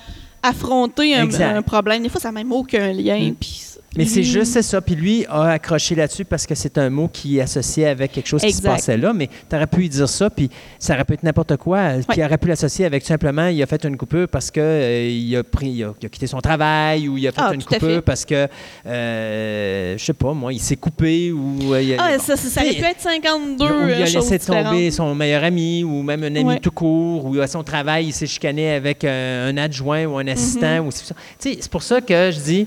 affronter 0.43 1.15
un, 1.15 1.63
problème. 1.63 2.03
Des 2.03 2.09
fois, 2.09 2.21
ça 2.21 2.29
n'a 2.29 2.33
même 2.33 2.53
aucun 2.53 2.93
lien. 2.93 3.31
Mm. 3.31 3.35
puis 3.35 3.63
Mais 3.97 4.05
c'est 4.05 4.21
lui- 4.21 4.25
juste 4.25 4.61
ça. 4.63 4.81
Puis 4.81 4.95
lui 4.95 5.25
a 5.29 5.51
accroché 5.53 5.95
là-dessus 5.95 6.25
parce 6.25 6.47
que 6.47 6.55
c'est 6.55 6.79
un 6.79 6.91
mot 6.91 7.09
qui 7.09 7.39
est 7.39 7.43
associé 7.43 7.87
avec 7.87 8.13
quelque 8.13 8.27
chose 8.29 8.43
qui 8.43 8.53
se 8.53 8.63
passait 8.63 8.97
là. 8.97 9.13
Mais 9.13 9.29
tu 9.49 9.57
aurais 9.57 9.67
pu 9.67 9.79
lui 9.81 9.89
dire 9.89 10.09
ça, 10.09 10.31
puis 10.31 10.51
ça 10.79 10.95
aurait 10.95 11.05
pu 11.05 11.15
être 11.15 11.23
n'importe 11.23 11.57
quoi. 11.57 11.79
euh, 11.79 12.03
Qui 12.13 12.23
aurait 12.25 12.39
pu 12.39 12.49
l'associer 12.49 12.85
avec 12.85 13.05
simplement, 13.05 13.47
il 13.49 13.63
a 13.63 13.67
fait 13.67 13.85
une 13.85 13.97
coupure 13.97 14.29
parce 14.29 14.51
que 14.51 14.61
euh, 14.61 15.09
il, 15.09 15.37
a 15.37 15.43
pris, 15.45 15.69
il, 15.71 15.85
a, 15.85 15.93
il 16.01 16.07
a 16.07 16.09
quitté 16.09 16.27
son 16.27 16.41
travail 16.41 17.09
ou 17.09 17.17
il 17.17 17.27
a 17.29 17.33
fait 17.33 17.41
Ah, 17.41 17.53
une 17.55 17.63
coupure 17.63 17.81
fait. 17.97 18.01
parce 18.03 18.25
que, 18.25 18.47
euh, 18.87 19.95
je 19.99 20.05
sais 20.05 20.13
pas, 20.13 20.33
moi, 20.33 20.53
il 20.53 20.61
s'est 20.61 20.77
coupé 20.77 21.33
ou. 21.33 21.75
euh, 21.75 21.83
il 21.83 21.95
a- 21.95 21.97
Ah, 22.01 22.17
bon. 22.17 22.23
ça, 22.23 22.37
ça, 22.37 22.49
ça 22.49 22.61
aurait 22.61 22.71
Puis, 22.71 22.81
pu 22.83 22.87
être 22.89 23.01
52 23.01 23.65
ou 23.65 23.89
il 23.89 23.95
a 24.03 24.07
choses 24.07 24.31
laissé 24.31 24.39
tomber 24.47 24.91
son 24.91 25.15
meilleur 25.15 25.45
ami 25.45 25.85
ou 25.85 26.03
même 26.03 26.23
un 26.23 26.27
ami 26.35 26.45
Ouais. 26.45 26.61
tout 26.61 26.71
court 26.71 27.25
ou 27.27 27.39
à 27.41 27.47
son 27.47 27.63
travail, 27.63 28.07
il 28.07 28.13
s'est 28.13 28.27
chicané 28.27 28.71
avec 28.73 29.05
un, 29.05 29.57
adjoint 29.57 30.05
ou 30.07 30.19
un 30.19 30.27
assistant. 30.29 30.83
Mhm. 30.83 30.87
ou 30.87 30.91
c'est 31.39 31.69
pour 31.71 31.83
ça 31.83 32.01
que 32.01 32.31
je 32.31 32.39
dis, 32.41 32.67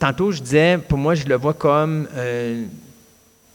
tantôt 0.00 0.32
je 0.32 0.40
disais, 0.42 0.78
pour 0.88 0.98
moi, 0.98 1.14
je 1.14 1.24
le 1.26 1.36
vois 1.36 1.54
comme 1.54 2.08
euh, 2.16 2.64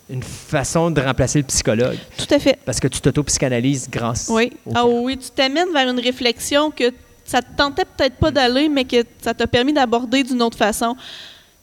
une 0.09 0.23
façon 0.23 0.91
de 0.91 1.01
remplacer 1.01 1.39
le 1.39 1.45
psychologue 1.45 1.97
Tout 2.17 2.33
à 2.33 2.39
fait. 2.39 2.57
parce 2.65 2.79
que 2.79 2.87
tu 2.87 3.01
t'auto-psychanalyses 3.01 3.89
grâce 3.89 4.29
Oui. 4.31 4.53
au 4.65 4.71
Ah 4.75 4.85
oui, 4.87 5.17
tu 5.17 5.29
t'amènes 5.31 5.73
vers 5.73 5.89
une 5.89 5.99
réflexion 5.99 6.71
que 6.71 6.91
ça 7.25 7.41
te 7.41 7.47
tentait 7.57 7.85
peut-être 7.85 8.15
pas 8.17 8.29
d'aller, 8.31 8.69
mais 8.69 8.85
que 8.85 9.03
ça 9.21 9.33
t'a 9.33 9.47
permis 9.47 9.73
d'aborder 9.73 10.23
d'une 10.23 10.41
autre 10.43 10.57
façon, 10.57 10.95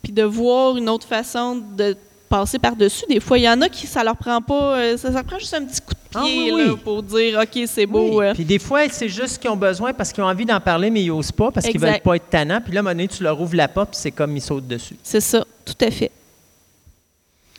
puis 0.02 0.12
de 0.12 0.24
voir 0.24 0.76
une 0.76 0.88
autre 0.88 1.06
façon 1.06 1.56
de 1.76 1.96
passer 2.28 2.58
par-dessus. 2.58 3.04
Des 3.08 3.20
fois, 3.20 3.38
il 3.38 3.44
y 3.44 3.48
en 3.48 3.60
a 3.62 3.68
qui, 3.68 3.86
ça 3.86 4.02
leur 4.02 4.16
prend 4.16 4.40
pas, 4.42 4.76
euh, 4.76 4.96
ça, 4.96 5.08
ça 5.08 5.14
leur 5.14 5.24
prend 5.24 5.38
juste 5.38 5.54
un 5.54 5.64
petit 5.64 5.80
coup 5.80 5.94
de 5.94 6.01
Ah 6.14 6.22
pied 6.24 6.52
oui, 6.52 6.64
là, 6.66 6.72
oui. 6.72 6.78
pour 6.82 7.02
dire, 7.02 7.38
OK, 7.40 7.62
c'est 7.66 7.86
beau. 7.86 8.18
Oui. 8.20 8.26
euh. 8.26 8.34
Puis 8.34 8.44
des 8.44 8.58
fois, 8.58 8.80
c'est 8.90 9.08
juste 9.08 9.38
qu'ils 9.40 9.50
ont 9.50 9.56
besoin 9.56 9.92
parce 9.92 10.12
qu'ils 10.12 10.22
ont 10.22 10.26
envie 10.28 10.44
d'en 10.44 10.60
parler, 10.60 10.90
mais 10.90 11.02
ils 11.02 11.08
n'osent 11.08 11.32
pas 11.32 11.50
parce 11.50 11.66
qu'ils 11.66 11.76
Exact. 11.76 11.90
veulent 11.92 12.00
pas 12.00 12.16
être 12.16 12.28
tannants. 12.30 12.60
Puis 12.60 12.72
là, 12.72 12.78
à 12.78 12.80
un 12.80 12.82
moment 12.82 12.94
donné, 12.94 13.08
tu 13.08 13.22
leur 13.22 13.40
ouvres 13.40 13.56
la 13.56 13.68
porte, 13.68 13.90
puis 13.90 13.98
c'est 14.00 14.10
comme 14.10 14.36
ils 14.36 14.40
sautent 14.42 14.66
dessus. 14.68 14.96
C'est 15.02 15.20
ça, 15.20 15.44
tout 15.64 15.74
à 15.84 15.90
fait. 15.90 16.10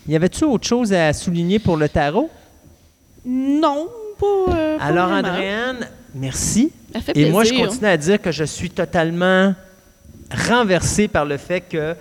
Y 0.07 0.15
avait-tu 0.15 0.43
autre 0.43 0.67
chose 0.67 0.91
à 0.93 1.13
souligner 1.13 1.59
pour 1.59 1.77
le 1.77 1.87
tarot? 1.89 2.29
Non, 3.25 3.87
pas. 4.19 4.25
euh, 4.55 4.77
pas 4.77 4.83
Alors. 4.83 5.09
Andréane, 5.11 5.87
merci. 6.13 6.71
Ça 6.93 6.99
fait 7.01 7.17
Et 7.17 7.29
moi, 7.31 7.43
je 7.43 7.49
plaisir. 7.49 7.67
continue 7.69 7.87
à 7.89 7.97
dire 7.97 8.21
que 8.21 8.31
je 8.31 8.43
suis 8.43 8.69
totalement 8.69 9.55
renversé 10.49 11.07
par 11.07 11.25
le 11.25 11.37
fait 11.37 11.61
que 11.61 11.95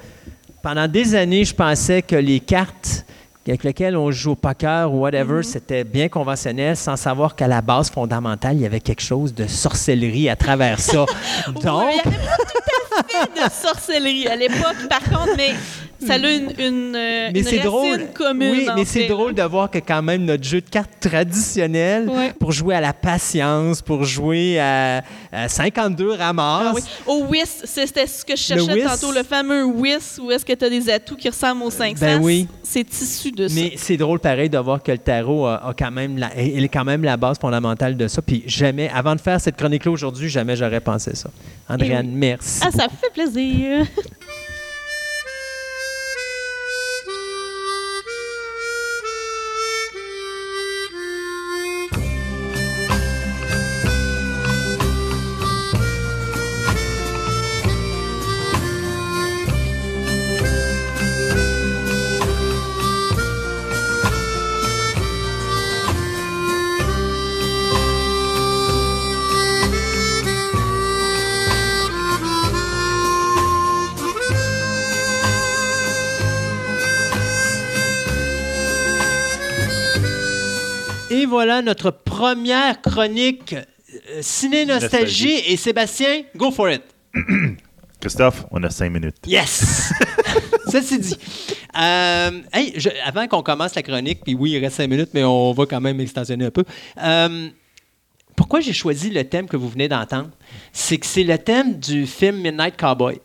pendant 0.63 0.89
des 0.89 1.15
années, 1.15 1.45
je 1.45 1.55
pensais 1.55 2.03
que 2.03 2.17
les 2.17 2.41
cartes 2.41 3.05
avec 3.47 3.65
lesquelles 3.65 3.97
on 3.97 4.11
joue 4.11 4.33
au 4.33 4.37
poker 4.37 4.93
ou 4.93 5.01
whatever, 5.01 5.37
Mhm. 5.39 5.43
c'était 5.43 5.85
bien 5.85 6.09
conventionnel, 6.09 6.77
sans 6.77 6.97
savoir 6.97 7.35
qu'à 7.35 7.49
la 7.49 7.61
base 7.61 7.91
fondamentale, 7.91 8.57
il 8.57 8.63
y 8.63 8.67
avait 8.67 8.81
quelque 8.81 9.03
chose 9.03 9.35
de 9.35 9.47
sorcellerie 9.47 10.29
à 10.29 10.37
travers 10.37 10.79
ça. 10.79 11.05
Donc, 11.49 11.57
il 11.65 11.65
n'y 11.65 12.01
avait 12.01 12.27
pas 12.27 12.37
tout 12.37 12.59
à 13.01 13.25
fait 13.25 13.45
de 13.49 13.53
sorcellerie 13.53 14.27
à 14.29 14.37
l'époque, 14.37 14.89
par 14.89 15.03
contre, 15.03 15.31
mais 15.37 15.51
ça 16.05 16.15
a 16.15 16.17
une, 16.19 16.53
une, 16.59 16.97
euh, 16.97 17.31
mais 17.33 17.41
une 17.41 17.45
racine 17.45 17.63
drôle. 17.63 18.07
commune. 18.13 18.51
oui, 18.51 18.67
mais 18.75 18.85
c'est 18.85 19.03
fait. 19.03 19.09
drôle 19.09 19.35
de 19.35 19.43
voir 19.43 19.71
que 19.71 19.79
quand 19.79 20.03
même 20.03 20.25
notre 20.25 20.43
jeu 20.45 20.61
de 20.61 20.69
cartes 20.69 20.91
traditionnel, 21.01 22.09
Ouais. 22.09 22.33
pour 22.39 22.53
jouer 22.53 22.75
à 22.75 22.81
la 22.81 22.93
patience, 22.93 23.81
pour 23.83 24.05
jouer 24.05 24.59
à, 24.61 25.03
à 25.33 25.49
52 25.49 26.13
ramasses, 26.13 26.67
Ah 26.69 26.73
oui. 26.75 26.83
Au 27.07 27.25
WIS, 27.27 27.63
c'était 27.65 28.07
ce 28.07 28.25
que 28.25 28.37
je 28.37 28.43
cherchais 28.43 28.73
whist. 28.73 28.87
tantôt, 28.87 29.13
le 29.13 29.23
fameux 29.23 29.65
WIS, 29.65 30.19
où 30.21 30.31
est-ce 30.31 30.45
que 30.45 30.53
tu 30.53 30.65
as 30.65 30.71
des 30.71 30.91
atouts 30.91 31.17
qui 31.17 31.29
ressemblent 31.29 31.63
aux 31.63 31.71
500. 31.71 31.95
Ben 32.01 32.21
oui. 32.23 32.47
C'est 32.63 32.87
issu 33.01 33.31
de 33.35 33.49
ça. 33.49 33.55
Mais 33.55 33.73
c'est 33.77 33.97
drôle 33.97 34.21
pareil 34.21 34.49
de 34.49 34.59
voir 34.59 34.83
que 34.83 34.93
le 34.93 34.99
tarot 34.99 35.47
a, 35.47 35.69
a 35.69 35.75
quand 35.75 35.91
même 35.91 36.19
la, 36.19 36.41
il 36.41 36.65
est 36.65 36.69
quand 36.69 36.85
même 36.85 37.03
la 37.03 37.17
base 37.17 37.39
fondamentale 37.39 37.97
de 37.97 38.09
ça. 38.09 38.23
Puis 38.23 38.43
jamais, 38.47 38.89
avant 38.93 39.15
de 39.15 39.21
faire 39.21 39.41
cette 39.41 39.57
chronique-là 39.57 39.91
aujourd'hui, 39.93 40.29
jamais 40.29 40.57
j'aurais 40.57 40.81
pensé 40.81 41.15
ça. 41.15 41.31
Andréane, 41.69 42.07
oui. 42.07 42.15
merci. 42.17 42.61
Ah, 42.65 42.71
ça 42.71 42.87
fait 42.89 43.13
plaisir. 43.13 43.87
voilà 81.33 81.63
notre 81.63 81.91
première 81.91 82.81
chronique 82.83 83.55
euh, 83.55 84.19
Ciné 84.21 84.67
Nostalgie. 84.67 85.25
Nostalgie. 85.35 85.53
Et 85.53 85.57
Sébastien, 85.57 86.23
go 86.37 86.51
for 86.51 86.71
it. 86.71 86.83
Christophe, 88.01 88.45
on 88.51 88.63
a 88.65 88.71
cinq 88.71 88.91
minutes. 88.91 89.17
Yes! 89.27 89.93
Ceci 90.71 90.99
dit. 90.99 91.17
Euh, 91.79 92.41
hey, 92.53 92.73
je- 92.77 92.89
avant 93.05 93.27
qu'on 93.29 93.43
commence 93.43 93.75
la 93.75 93.83
chronique, 93.83 94.21
puis 94.25 94.35
oui, 94.35 94.51
il 94.53 94.59
reste 94.59 94.77
cinq 94.77 94.89
minutes, 94.91 95.11
mais 95.15 95.25
on 95.25 95.53
va 95.53 95.67
quand 95.67 95.81
même 95.81 96.01
extensionner 96.01 96.47
un 96.47 96.51
peu. 96.51 96.65
Euh, 97.03 97.49
pourquoi 98.37 98.61
j'ai 98.61 98.73
choisi 98.73 99.11
le 99.11 99.25
thème 99.25 99.47
que 99.49 99.57
vous 99.57 99.69
venez 99.69 99.89
d'entendre? 99.89 100.31
C'est 100.73 100.99
que 100.99 101.07
c'est 101.07 101.23
le 101.25 101.39
thème 101.39 101.79
du 101.79 102.07
film 102.07 102.37
Midnight 102.41 102.77
Cowboy. 102.77 103.21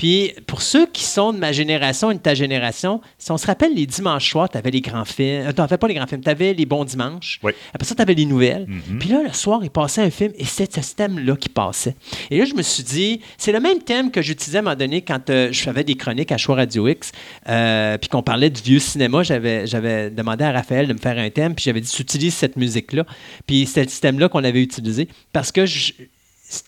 Puis, 0.00 0.32
pour 0.46 0.62
ceux 0.62 0.86
qui 0.86 1.04
sont 1.04 1.30
de 1.34 1.36
ma 1.36 1.52
génération 1.52 2.10
et 2.10 2.14
de 2.14 2.20
ta 2.20 2.32
génération, 2.32 3.02
si 3.18 3.30
on 3.32 3.36
se 3.36 3.46
rappelle 3.46 3.74
les 3.74 3.84
dimanches 3.84 4.30
soirs, 4.30 4.48
tu 4.48 4.56
avais 4.56 4.70
les 4.70 4.80
grands 4.80 5.04
films. 5.04 5.48
Euh, 5.48 5.52
t'en 5.52 5.68
fais 5.68 5.76
pas 5.76 5.88
les 5.88 5.94
grands 5.94 6.06
films, 6.06 6.22
tu 6.22 6.30
avais 6.30 6.54
les 6.54 6.64
bons 6.64 6.86
dimanches. 6.86 7.38
Oui. 7.42 7.52
Après 7.74 7.86
ça, 7.86 7.94
tu 7.94 8.00
avais 8.00 8.14
les 8.14 8.24
nouvelles. 8.24 8.64
Mhm. 8.66 8.98
Puis 8.98 9.10
là, 9.10 9.22
le 9.22 9.32
soir, 9.34 9.60
il 9.62 9.68
passait 9.68 10.00
un 10.00 10.08
film 10.08 10.32
et 10.38 10.46
c'était 10.46 10.80
ce 10.80 10.94
thème-là 10.94 11.36
qui 11.36 11.50
passait. 11.50 11.96
Et 12.30 12.38
là, 12.38 12.46
je 12.46 12.54
me 12.54 12.62
suis 12.62 12.82
dit, 12.82 13.20
c'est 13.36 13.52
le 13.52 13.60
même 13.60 13.80
thème 13.80 14.10
que 14.10 14.22
j'utilisais 14.22 14.56
à 14.56 14.60
un 14.60 14.62
moment 14.62 14.74
donné 14.74 15.02
quand 15.02 15.28
euh, 15.28 15.52
je 15.52 15.60
faisais 15.60 15.84
des 15.84 15.96
chroniques 15.96 16.32
à 16.32 16.38
Choix 16.38 16.56
Radio 16.56 16.88
X, 16.88 17.12
euh, 17.50 17.98
puis 17.98 18.08
qu'on 18.08 18.22
parlait 18.22 18.48
du 18.48 18.62
vieux 18.62 18.78
cinéma. 18.78 19.22
J'avais, 19.22 20.08
demandé 20.08 20.44
à 20.44 20.52
Raphaël 20.52 20.88
de 20.88 20.94
me 20.94 20.98
faire 20.98 21.18
un 21.18 21.28
thème, 21.28 21.54
puis 21.54 21.64
j'avais 21.64 21.82
dit, 21.82 21.90
tu 21.90 22.00
utilises 22.00 22.32
cette 22.32 22.56
musique-là. 22.56 23.04
Puis 23.46 23.66
c'était 23.66 23.86
ce 23.86 24.00
thème-là 24.00 24.30
qu'on 24.30 24.44
avait 24.44 24.62
utilisé 24.62 25.08
parce 25.34 25.52
que 25.52 25.66
je, 25.66 25.92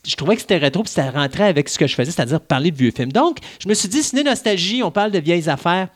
je 0.07 0.17
trouvais 0.17 0.37
que 0.37 0.43
c'était 0.43 0.59
rétro, 0.59 0.83
puis 0.83 0.93
ça 0.93 1.11
rentrait 1.11 1.45
avec 1.45 1.69
ce 1.69 1.79
que 1.79 1.87
je 1.87 1.95
faisais, 1.95 2.11
c'est-à-dire 2.11 2.41
parler 2.41 2.71
de 2.71 2.77
vieux 2.77 2.93
films. 2.95 3.13
Donc, 3.13 3.39
je 3.61 3.69
me 3.69 3.75
suis 3.75 3.89
dit, 3.89 4.03
ciné 4.03 4.23
nostalgie, 4.23 4.83
on 4.83 4.91
parle 4.91 5.11
de 5.11 5.19
vieilles 5.19 5.49
affaires. 5.49 5.89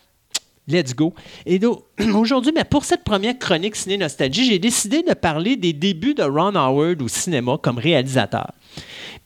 Let's 0.69 0.95
go. 0.95 1.15
Et 1.45 1.61
aujourd'hui, 2.15 2.53
pour 2.69 2.85
cette 2.85 3.05
première 3.05 3.39
chronique 3.39 3.77
Ciné 3.77 3.99
Nostalgie, 3.99 4.47
j'ai 4.47 4.59
décidé 4.59 5.03
de 5.05 5.15
parler 5.15 5.57
des 5.57 5.73
débuts 5.73 6.15
de 6.15 6.25
Ron 6.25 6.57
Howard 6.57 7.01
au 7.03 7.09
cinéma 7.09 7.57
comme 7.63 7.79
réalisateur. 7.79 8.51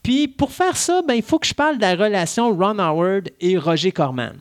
Puis 0.03 0.29
pour 0.29 0.53
faire 0.53 0.77
ça, 0.77 1.01
ben, 1.07 1.15
il 1.15 1.23
faut 1.23 1.39
que 1.39 1.47
je 1.47 1.55
parle 1.55 1.77
de 1.77 1.83
la 1.83 1.95
relation 1.95 2.55
Ron 2.55 2.79
Howard 2.79 3.31
et 3.41 3.57
Roger 3.57 3.91
Corman. 3.91 4.35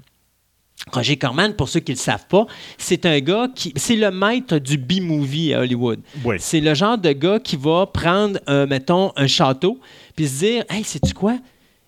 Roger 0.91 1.17
Corman, 1.17 1.53
pour 1.53 1.69
ceux 1.69 1.81
qui 1.81 1.91
ne 1.91 1.97
le 1.97 2.01
savent 2.01 2.25
pas, 2.27 2.45
c'est 2.77 3.05
un 3.05 3.19
gars 3.19 3.47
qui. 3.53 3.73
C'est 3.75 3.95
le 3.95 4.11
maître 4.11 4.57
du 4.57 4.77
B-movie 4.77 5.53
à 5.53 5.59
Hollywood. 5.59 5.99
Oui. 6.23 6.37
C'est 6.39 6.61
le 6.61 6.73
genre 6.73 6.97
de 6.97 7.11
gars 7.11 7.39
qui 7.39 7.57
va 7.57 7.85
prendre, 7.85 8.39
un, 8.47 8.65
mettons, 8.65 9.11
un 9.15 9.27
château, 9.27 9.79
puis 10.15 10.27
se 10.27 10.39
dire 10.39 10.63
Hey, 10.69 10.83
sais-tu 10.83 11.13
quoi? 11.13 11.37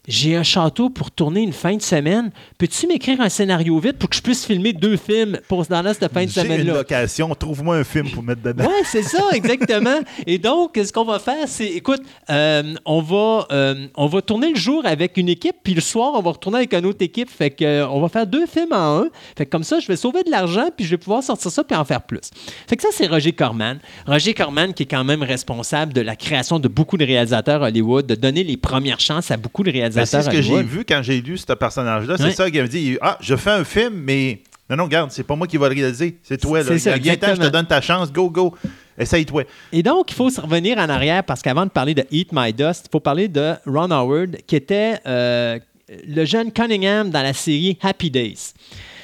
J'ai 0.08 0.36
un 0.36 0.42
château 0.42 0.90
pour 0.90 1.12
tourner 1.12 1.42
une 1.42 1.54
fin 1.54 1.76
de 1.76 1.82
semaine. 1.82 2.32
Peux-tu 2.58 2.88
m'écrire 2.88 3.22
un 3.22 3.30
scénario 3.30 3.78
vite 3.78 4.00
pour 4.00 4.10
que 4.10 4.16
je 4.16 4.22
puisse 4.22 4.46
filmer 4.46 4.74
deux 4.74 4.98
films 4.98 5.38
pour 5.48 5.64
dans 5.68 5.84
cette 5.94 6.12
fin 6.12 6.26
de 6.26 6.30
J'ai 6.30 6.42
une 6.42 6.48
semaine-là? 6.48 6.74
location, 6.74 7.30
trouve-moi 7.36 7.76
un 7.78 7.84
film 7.84 8.10
pour 8.10 8.24
mettre 8.24 8.42
dedans. 8.42 8.66
Oui, 8.68 8.84
c'est 8.84 9.04
ça, 9.04 9.30
exactement. 9.32 10.00
Et 10.26 10.40
donc, 10.40 10.80
ce 10.84 10.92
qu'on 10.92 11.06
va 11.06 11.20
faire, 11.20 11.48
c'est, 11.48 11.68
écoute, 11.68 12.02
euh, 12.32 12.74
on, 12.84 13.02
va, 13.02 13.46
euh, 13.52 13.88
on 13.96 14.08
va 14.08 14.24
tourner 14.24 14.50
le 14.50 14.56
jour 14.56 14.84
avec 14.88 15.18
une 15.18 15.30
équipe, 15.30 15.58
puis 15.64 15.76
le 15.76 15.82
soir, 15.82 16.14
on 16.16 16.22
va 16.22 16.32
retourner 16.32 16.58
avec 16.58 16.74
une 16.74 16.88
autre 16.88 17.04
équipe. 17.04 17.30
Fait 17.30 17.52
que, 17.52 17.64
euh, 17.64 17.88
on 17.88 18.02
va 18.02 18.10
faire 18.10 18.26
deux 18.26 18.48
films 18.48 18.74
en 18.74 19.04
un. 19.04 19.10
Fait 19.38 19.46
que 19.46 19.52
comme 19.52 19.64
ça, 19.64 19.80
je 19.80 19.88
vais 19.88 19.96
sauver 19.96 20.24
de 20.24 20.32
l'argent, 20.32 20.70
puis 20.76 20.84
je 20.84 20.92
vais 20.92 20.98
pouvoir 20.98 21.22
sortir 21.22 21.52
ça, 21.52 21.64
puis 21.64 21.78
en 21.78 21.86
faire 21.86 22.02
plus. 22.02 22.32
Fait 22.68 22.76
que 22.76 22.82
ça, 22.82 22.90
c'est 22.92 23.06
Roger 23.06 23.34
Corman. 23.34 23.78
Roger 24.08 24.34
Corman, 24.34 24.74
qui 24.74 24.84
est 24.84 24.88
quand 24.88 25.04
même 25.04 25.22
responsable 25.22 25.94
de 25.94 26.02
la 26.02 26.16
création 26.16 26.58
de 26.58 26.68
beaucoup 26.68 26.98
de 26.98 27.06
réalisateurs 27.06 27.62
à 27.62 27.68
Hollywood, 27.68 28.08
de 28.08 28.16
donner 28.16 28.44
les 28.44 28.58
premières 28.58 29.00
chances 29.00 29.30
à 29.30 29.38
beaucoup 29.38 29.62
de 29.64 29.70
Ben, 29.91 29.91
réalisateurs 29.94 30.24
c'est 30.24 30.30
ce 30.32 30.36
que 30.36 30.42
j'ai 30.42 30.64
vu 30.64 30.86
quand 30.86 31.02
j'ai 31.02 31.22
lu 31.22 31.38
ce 31.38 31.54
personnage-là. 31.54 32.18
C'est 32.18 32.32
ça 32.32 32.50
qu'il 32.50 32.62
me 32.62 32.68
dit. 32.68 32.98
Ah, 33.02 33.18
je 33.22 33.36
fais 33.36 33.52
un 33.52 33.64
film, 33.64 33.94
mais. 33.96 34.42
Non, 34.70 34.78
non, 34.78 34.84
regarde, 34.86 35.12
c'est 35.12 35.24
pas 35.24 35.36
moi 35.36 35.48
qui 35.48 35.58
va 35.58 35.68
le 35.68 35.76
réaliser. 35.76 36.18
C'est 36.24 36.40
toi. 36.40 36.60
Là. 36.64 36.78
ça, 36.78 36.98
je 36.98 37.42
te 37.42 37.48
donne 37.48 37.66
ta 37.66 37.82
chance. 37.82 38.12
Go, 38.12 38.30
go. 38.30 38.56
Essaye-toi. 38.98 39.44
Et 39.74 39.84
donc, 39.84 40.12
il 40.12 40.16
faut 40.16 40.30
se 40.30 40.40
revenir 40.40 40.78
en 40.78 40.88
arrière 40.88 41.24
parce 41.24 41.42
qu'avant 41.42 41.66
de 41.66 41.72
parler 41.72 41.94
de 41.94 42.06
Eat 42.12 42.30
My 42.32 42.54
Dust, 42.54 42.86
il 42.88 42.92
faut 42.92 43.00
parler 43.00 43.28
de 43.28 43.54
Ron 43.66 43.92
Howard, 43.92 44.38
qui 44.48 44.56
était 44.56 45.00
euh, 45.06 45.60
le 46.08 46.26
jeune 46.26 46.52
Cunningham 46.52 47.10
dans 47.10 47.22
la 47.22 47.34
série 47.34 47.78
Happy 47.82 48.10
Days. 48.10 48.54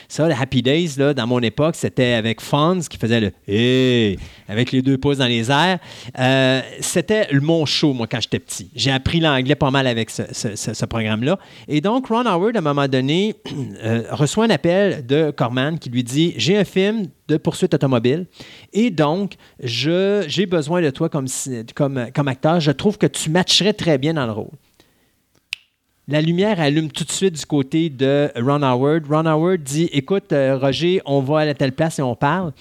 Ça, 0.07 0.27
le 0.27 0.33
Happy 0.33 0.61
Days, 0.61 0.95
là, 0.97 1.13
dans 1.13 1.27
mon 1.27 1.39
époque, 1.41 1.75
c'était 1.75 2.13
avec 2.13 2.41
Fonz 2.41 2.87
qui 2.87 2.97
faisait 2.97 3.19
le 3.19 3.31
Hey 3.47 4.17
avec 4.47 4.71
les 4.71 4.81
deux 4.81 4.97
pouces 4.97 5.17
dans 5.17 5.27
les 5.27 5.51
airs. 5.51 5.79
Euh, 6.17 6.61
c'était 6.79 7.27
le 7.31 7.41
mon 7.41 7.65
show, 7.65 7.93
moi, 7.93 8.07
quand 8.07 8.21
j'étais 8.21 8.39
petit. 8.39 8.69
J'ai 8.75 8.91
appris 8.91 9.19
l'anglais 9.19 9.55
pas 9.55 9.71
mal 9.71 9.87
avec 9.87 10.09
ce, 10.09 10.85
programme-là. 10.85 11.37
Et 11.67 11.81
donc, 11.81 12.07
Ron 12.07 12.25
Howard, 12.25 12.55
à 12.55 12.59
un 12.59 12.61
moment 12.61 12.87
donné, 12.87 13.35
euh, 13.83 14.03
reçoit 14.11 14.45
un 14.45 14.49
appel 14.49 15.05
de 15.05 15.31
Corman 15.31 15.77
qui 15.77 15.89
lui 15.89 16.03
dit 16.03 16.33
J'ai 16.37 16.57
un 16.57 16.65
film 16.65 17.07
de 17.27 17.37
poursuite 17.37 17.73
automobile 17.73 18.25
et 18.73 18.89
donc, 18.89 19.33
j'ai 19.59 20.45
besoin 20.45 20.81
de 20.81 20.89
toi 20.89 21.09
comme, 21.09 21.27
comme, 21.75 22.07
comme 22.13 22.27
acteur. 22.27 22.59
Je 22.59 22.71
trouve 22.71 22.97
que 22.97 23.07
tu 23.07 23.29
matcherais 23.29 23.73
très 23.73 23.97
bien 23.97 24.13
dans 24.13 24.25
le 24.25 24.31
rôle. 24.31 24.51
La 26.09 26.21
lumière 26.21 26.61
allume 26.61 26.89
tout 26.89 27.03
de 27.03 27.11
suite 27.11 27.33
du 27.33 27.45
côté 27.45 27.89
de 27.89 28.31
Ron 28.37 28.61
Howard. 28.61 29.05
Ron 29.09 29.25
Howard 29.25 29.61
dit 29.61 29.89
Écoute, 29.91 30.31
euh, 30.31 30.57
Roger, 30.57 31.01
on 31.05 31.19
va 31.19 31.39
à 31.39 31.45
la 31.45 31.53
telle 31.53 31.73
place 31.73 31.99
et 31.99 32.01
on 32.01 32.15
parle. 32.15 32.53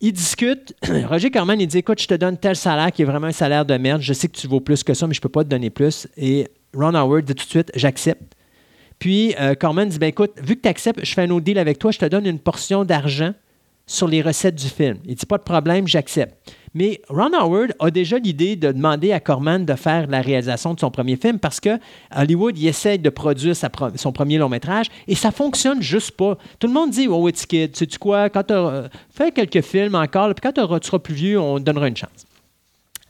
Ils 0.00 0.14
discutent. 0.14 0.74
Roger 1.10 1.30
Corman, 1.30 1.60
il 1.60 1.66
dit 1.66 1.76
Écoute, 1.76 2.00
je 2.00 2.06
te 2.06 2.14
donne 2.14 2.38
tel 2.38 2.56
salaire 2.56 2.90
qui 2.90 3.02
est 3.02 3.04
vraiment 3.04 3.26
un 3.26 3.32
salaire 3.32 3.66
de 3.66 3.76
merde. 3.76 4.00
Je 4.00 4.14
sais 4.14 4.28
que 4.28 4.36
tu 4.36 4.46
vaux 4.46 4.60
plus 4.60 4.82
que 4.82 4.94
ça, 4.94 5.06
mais 5.06 5.12
je 5.12 5.18
ne 5.18 5.22
peux 5.24 5.28
pas 5.28 5.44
te 5.44 5.50
donner 5.50 5.68
plus. 5.68 6.08
Et 6.16 6.48
Ron 6.74 6.94
Howard 6.94 7.26
dit 7.26 7.34
tout 7.34 7.44
de 7.44 7.50
suite 7.50 7.70
J'accepte. 7.74 8.34
Puis 8.98 9.34
euh, 9.38 9.54
Corman 9.54 9.86
dit 9.86 9.98
ben, 9.98 10.06
Écoute, 10.06 10.32
vu 10.42 10.56
que 10.56 10.62
tu 10.62 10.68
acceptes, 10.68 11.04
je 11.04 11.12
fais 11.12 11.24
un 11.24 11.30
autre 11.30 11.44
deal 11.44 11.58
avec 11.58 11.78
toi, 11.78 11.90
je 11.90 11.98
te 11.98 12.06
donne 12.06 12.24
une 12.24 12.38
portion 12.38 12.86
d'argent 12.86 13.34
sur 13.86 14.08
les 14.08 14.22
recettes 14.22 14.54
du 14.54 14.68
film. 14.68 14.96
Il 15.04 15.16
dit 15.16 15.26
Pas 15.26 15.36
de 15.36 15.42
problème, 15.42 15.86
j'accepte. 15.86 16.34
Mais 16.74 17.00
Ron 17.08 17.32
Howard 17.32 17.74
a 17.78 17.90
déjà 17.90 18.18
l'idée 18.18 18.56
de 18.56 18.72
demander 18.72 19.12
à 19.12 19.20
Corman 19.20 19.64
de 19.64 19.74
faire 19.74 20.06
la 20.06 20.20
réalisation 20.20 20.74
de 20.74 20.80
son 20.80 20.90
premier 20.90 21.16
film 21.16 21.38
parce 21.38 21.60
que 21.60 21.78
Hollywood, 22.14 22.58
il 22.58 22.66
essaie 22.66 22.98
de 22.98 23.10
produire 23.10 23.54
son 23.56 24.12
premier 24.12 24.38
long 24.38 24.48
métrage 24.48 24.86
et 25.06 25.14
ça 25.14 25.30
fonctionne 25.30 25.82
juste 25.82 26.12
pas. 26.12 26.36
Tout 26.58 26.66
le 26.66 26.72
monde 26.72 26.90
dit 26.90 27.08
Oh, 27.08 27.28
it's 27.28 27.46
kid, 27.46 27.76
sais-tu 27.76 27.98
quoi? 27.98 28.28
Quand 28.30 28.44
tu 28.44 28.54
fais 29.10 29.30
quelques 29.32 29.62
films 29.62 29.94
encore, 29.94 30.34
puis 30.34 30.42
quand 30.42 30.52
tu 30.52 30.86
seras 30.86 30.98
plus 30.98 31.14
vieux, 31.14 31.40
on 31.40 31.58
te 31.58 31.64
donnera 31.64 31.88
une 31.88 31.96
chance. 31.96 32.26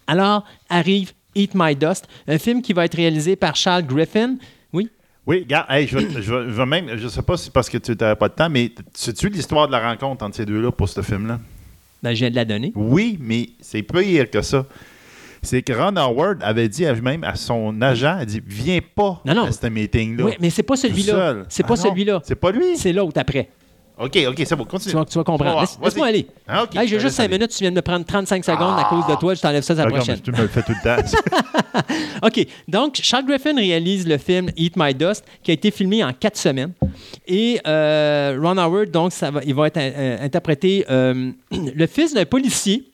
Alors 0.06 0.44
arrive 0.68 1.12
Eat 1.34 1.52
My 1.54 1.76
Dust, 1.76 2.08
un 2.26 2.38
film 2.38 2.62
qui 2.62 2.72
va 2.72 2.84
être 2.84 2.96
réalisé 2.96 3.36
par 3.36 3.56
Charles 3.56 3.84
Griffin. 3.84 4.36
Oui? 4.72 4.88
Oui, 5.26 5.40
regarde, 5.40 5.66
hey, 5.68 5.86
je, 5.86 5.98
je, 5.98 6.62
même, 6.62 6.96
je 6.96 7.08
sais 7.08 7.22
pas 7.22 7.36
si 7.36 7.44
c'est 7.44 7.52
parce 7.52 7.68
que 7.68 7.78
tu 7.78 7.94
n'avais 7.94 8.16
pas 8.16 8.28
de 8.28 8.34
temps, 8.34 8.48
mais 8.48 8.72
sais-tu 8.94 9.28
l'histoire 9.28 9.66
de 9.66 9.72
la 9.72 9.90
rencontre 9.90 10.24
entre 10.24 10.36
ces 10.36 10.46
deux-là 10.46 10.72
pour 10.72 10.88
ce 10.88 11.02
film-là? 11.02 11.38
Ben, 12.02 12.14
je 12.14 12.20
viens 12.20 12.30
de 12.30 12.36
la 12.36 12.44
donner. 12.44 12.72
Oui, 12.76 13.18
mais 13.20 13.48
c'est 13.60 13.82
pire 13.82 14.30
que 14.30 14.40
ça. 14.42 14.66
c'est 15.42 15.62
que 15.62 15.72
Ron 15.72 15.96
Howard 15.96 16.38
avait 16.42 16.68
dit 16.68 16.84
à 16.86 16.92
lui-même 16.92 17.24
à 17.24 17.34
son 17.34 17.80
agent, 17.82 18.18
elle 18.20 18.26
dit 18.26 18.42
Viens 18.46 18.80
pas 18.94 19.20
Non, 19.24 19.34
non. 19.34 19.44
à 19.44 19.52
ce 19.52 19.66
meeting-là. 19.66 20.24
Oui, 20.24 20.32
mais 20.40 20.50
c'est 20.50 20.62
pas 20.62 20.76
celui-là. 20.76 21.44
C'est 21.48 21.64
pas 21.66 21.74
Ah 21.74 21.76
celui-là. 21.76 22.20
C'est 22.24 22.34
pas 22.36 22.50
lui. 22.52 22.76
C'est 22.76 22.92
l'autre 22.92 23.20
après. 23.20 23.48
OK, 24.00 24.16
OK, 24.28 24.42
c'est 24.46 24.54
bon, 24.54 24.62
Tu 24.64 24.70
continue. 24.70 24.94
vas, 24.94 25.04
tu 25.04 25.18
vas 25.18 25.24
comprendre. 25.24 25.60
Laisse- 25.60 25.76
voir. 25.76 25.84
Laisse-moi 25.88 26.06
aller. 26.06 26.26
Ah. 26.46 26.66
Hey, 26.74 26.86
j'ai 26.86 27.00
juste 27.00 27.16
5 27.16 27.22
laisse 27.24 27.30
aller. 27.30 27.38
minutes, 27.38 27.50
tu 27.50 27.58
viens 27.64 27.70
de 27.70 27.76
me 27.76 27.82
prendre 27.82 28.04
35 28.06 28.44
secondes 28.44 28.78
à 28.78 28.84
cause 28.84 29.06
de 29.06 29.14
toi, 29.18 29.34
je 29.34 29.40
t'enlève 29.40 29.62
ça 29.62 29.74
la 29.74 29.82
D'accord, 29.84 29.98
prochaine. 29.98 30.20
tu 30.20 30.30
me 30.30 30.36
le 30.38 30.46
fais 30.48 30.62
tout 30.62 30.72
le 30.72 30.82
temps. 30.84 31.18
OK. 32.22 32.46
Donc, 32.68 32.98
Charles 33.02 33.26
Griffin 33.26 33.56
réalise 33.56 34.06
le 34.06 34.18
film 34.18 34.50
Eat 34.56 34.74
My 34.76 34.94
Dust, 34.94 35.24
qui 35.42 35.50
a 35.50 35.54
été 35.54 35.70
filmé 35.70 36.04
en 36.04 36.12
quatre 36.12 36.36
semaines. 36.36 36.72
Et 37.26 37.60
euh, 37.66 38.38
Ron 38.40 38.56
Howard, 38.58 38.90
donc, 38.90 39.12
ça 39.12 39.30
va, 39.30 39.40
il 39.44 39.54
va 39.54 39.66
être 39.66 39.78
euh, 39.78 40.18
interprété 40.24 40.84
euh, 40.90 41.32
le 41.50 41.86
fils 41.86 42.14
d'un 42.14 42.24
policier 42.24 42.84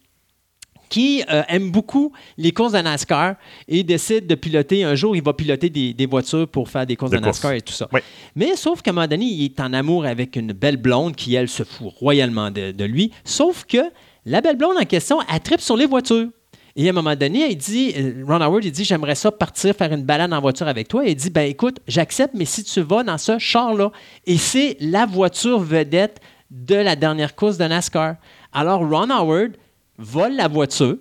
qui 0.95 1.25
euh, 1.29 1.43
aime 1.49 1.73
beaucoup 1.73 2.13
les 2.39 2.53
courses 2.53 2.71
de 2.71 2.79
NASCAR 2.79 3.35
et 3.67 3.83
décide 3.83 4.29
de 4.29 4.37
piloter. 4.37 4.85
Un 4.85 4.95
jour, 4.95 5.17
il 5.17 5.25
va 5.25 5.33
piloter 5.33 5.69
des, 5.69 5.93
des 5.93 6.07
voitures 6.07 6.47
pour 6.47 6.69
faire 6.69 6.87
des 6.87 6.95
courses 6.95 7.11
de, 7.11 7.17
De 7.17 7.23
course. 7.23 7.39
NASCAR 7.39 7.53
et 7.55 7.63
tout 7.63 7.73
ça. 7.73 7.89
Oui. 7.93 7.99
Mais 8.37 8.55
sauf 8.55 8.81
qu'à 8.81 8.93
un 8.93 8.95
moment 8.95 9.09
donné, 9.09 9.25
il 9.25 9.45
est 9.47 9.59
en 9.59 9.73
amour 9.73 10.05
avec 10.05 10.37
une 10.37 10.53
belle 10.53 10.77
blonde 10.77 11.17
qui, 11.17 11.35
elle, 11.35 11.49
se 11.49 11.65
fout 11.65 11.93
royalement 11.99 12.53
de, 12.53 12.71
de 12.71 12.85
lui. 12.85 13.11
Sauf 13.25 13.65
que 13.65 13.79
la 14.25 14.41
belle 14.41 14.57
blonde 14.57 14.77
en 14.81 14.85
question, 14.85 15.19
elle 15.23 15.41
tripe 15.41 15.61
sur 15.61 15.77
les 15.77 15.87
voitures. 15.87 16.29
Et 16.77 16.87
à 16.87 16.91
un 16.91 16.93
moment 16.93 17.17
donné, 17.17 17.51
il 17.51 17.57
dit, 17.57 17.93
euh, 17.97 18.25
Ron 18.25 18.41
Howard, 18.41 18.65
il 18.65 18.71
dit, 18.71 18.85
j'aimerais 18.85 19.17
ça 19.17 19.33
partir 19.33 19.75
faire 19.75 19.93
une 19.93 20.05
balade 20.05 20.33
en 20.33 20.41
voiture 20.41 20.69
avec 20.69 20.87
toi. 20.87 21.05
Et 21.05 21.11
il 21.11 21.17
dit, 21.17 21.31
ben 21.31 21.49
écoute, 21.51 21.79
j'accepte, 21.89 22.35
mais 22.35 22.45
si 22.45 22.63
tu 22.63 22.81
vas 22.83 23.03
dans 23.03 23.19
ce 23.19 23.37
char-là, 23.41 23.91
et 24.27 24.39
c'est 24.39 24.77
la 24.79 25.07
voiture 25.07 25.59
vedette 25.59 26.21
de 26.53 26.77
la 26.77 26.95
dernière 26.95 27.35
course 27.35 27.59
de 27.59 27.65
NASCAR. 27.65 28.15
Alors 28.53 28.89
Ron 28.89 29.11
Howard 29.11 29.57
vole 29.99 30.35
la 30.35 30.49
voiture. 30.49 30.97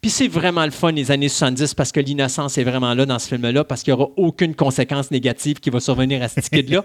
Puis 0.00 0.12
c'est 0.12 0.28
vraiment 0.28 0.64
le 0.64 0.70
fun 0.70 0.92
les 0.92 1.10
années 1.10 1.28
70 1.28 1.74
parce 1.74 1.90
que 1.90 1.98
l'innocence 1.98 2.56
est 2.56 2.62
vraiment 2.62 2.94
là 2.94 3.04
dans 3.04 3.18
ce 3.18 3.26
film-là 3.26 3.64
parce 3.64 3.82
qu'il 3.82 3.92
n'y 3.92 4.00
aura 4.00 4.12
aucune 4.16 4.54
conséquence 4.54 5.10
négative 5.10 5.58
qui 5.58 5.70
va 5.70 5.80
survenir 5.80 6.22
à 6.22 6.28
ce 6.28 6.38
kid-là. 6.48 6.84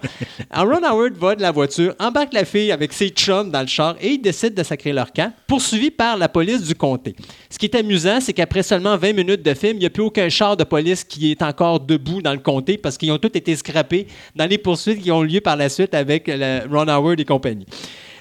Alors 0.50 0.74
Ron 0.80 0.84
Howard 0.84 1.12
va 1.14 1.36
de 1.36 1.42
la 1.42 1.52
voiture, 1.52 1.94
embarque 2.00 2.32
la 2.32 2.44
fille 2.44 2.72
avec 2.72 2.92
ses 2.92 3.10
chums 3.10 3.52
dans 3.52 3.60
le 3.60 3.68
char 3.68 3.94
et 4.00 4.14
ils 4.14 4.20
décident 4.20 4.56
de 4.56 4.64
sacrer 4.64 4.92
leur 4.92 5.12
camp, 5.12 5.32
poursuivi 5.46 5.92
par 5.92 6.16
la 6.16 6.28
police 6.28 6.62
du 6.62 6.74
comté. 6.74 7.14
Ce 7.48 7.56
qui 7.56 7.66
est 7.66 7.76
amusant, 7.76 8.20
c'est 8.20 8.32
qu'après 8.32 8.64
seulement 8.64 8.96
20 8.96 9.12
minutes 9.12 9.44
de 9.44 9.54
film, 9.54 9.74
il 9.74 9.80
n'y 9.80 9.86
a 9.86 9.90
plus 9.90 10.02
aucun 10.02 10.28
char 10.28 10.56
de 10.56 10.64
police 10.64 11.04
qui 11.04 11.30
est 11.30 11.42
encore 11.42 11.78
debout 11.78 12.20
dans 12.20 12.32
le 12.32 12.40
comté 12.40 12.78
parce 12.78 12.98
qu'ils 12.98 13.12
ont 13.12 13.18
tous 13.18 13.30
été 13.34 13.54
scrappés 13.54 14.08
dans 14.34 14.46
les 14.46 14.58
poursuites 14.58 15.00
qui 15.00 15.12
ont 15.12 15.22
lieu 15.22 15.40
par 15.40 15.54
la 15.54 15.68
suite 15.68 15.94
avec 15.94 16.28
Ron 16.68 16.88
Howard 16.88 17.20
et 17.20 17.24
compagnie. 17.24 17.66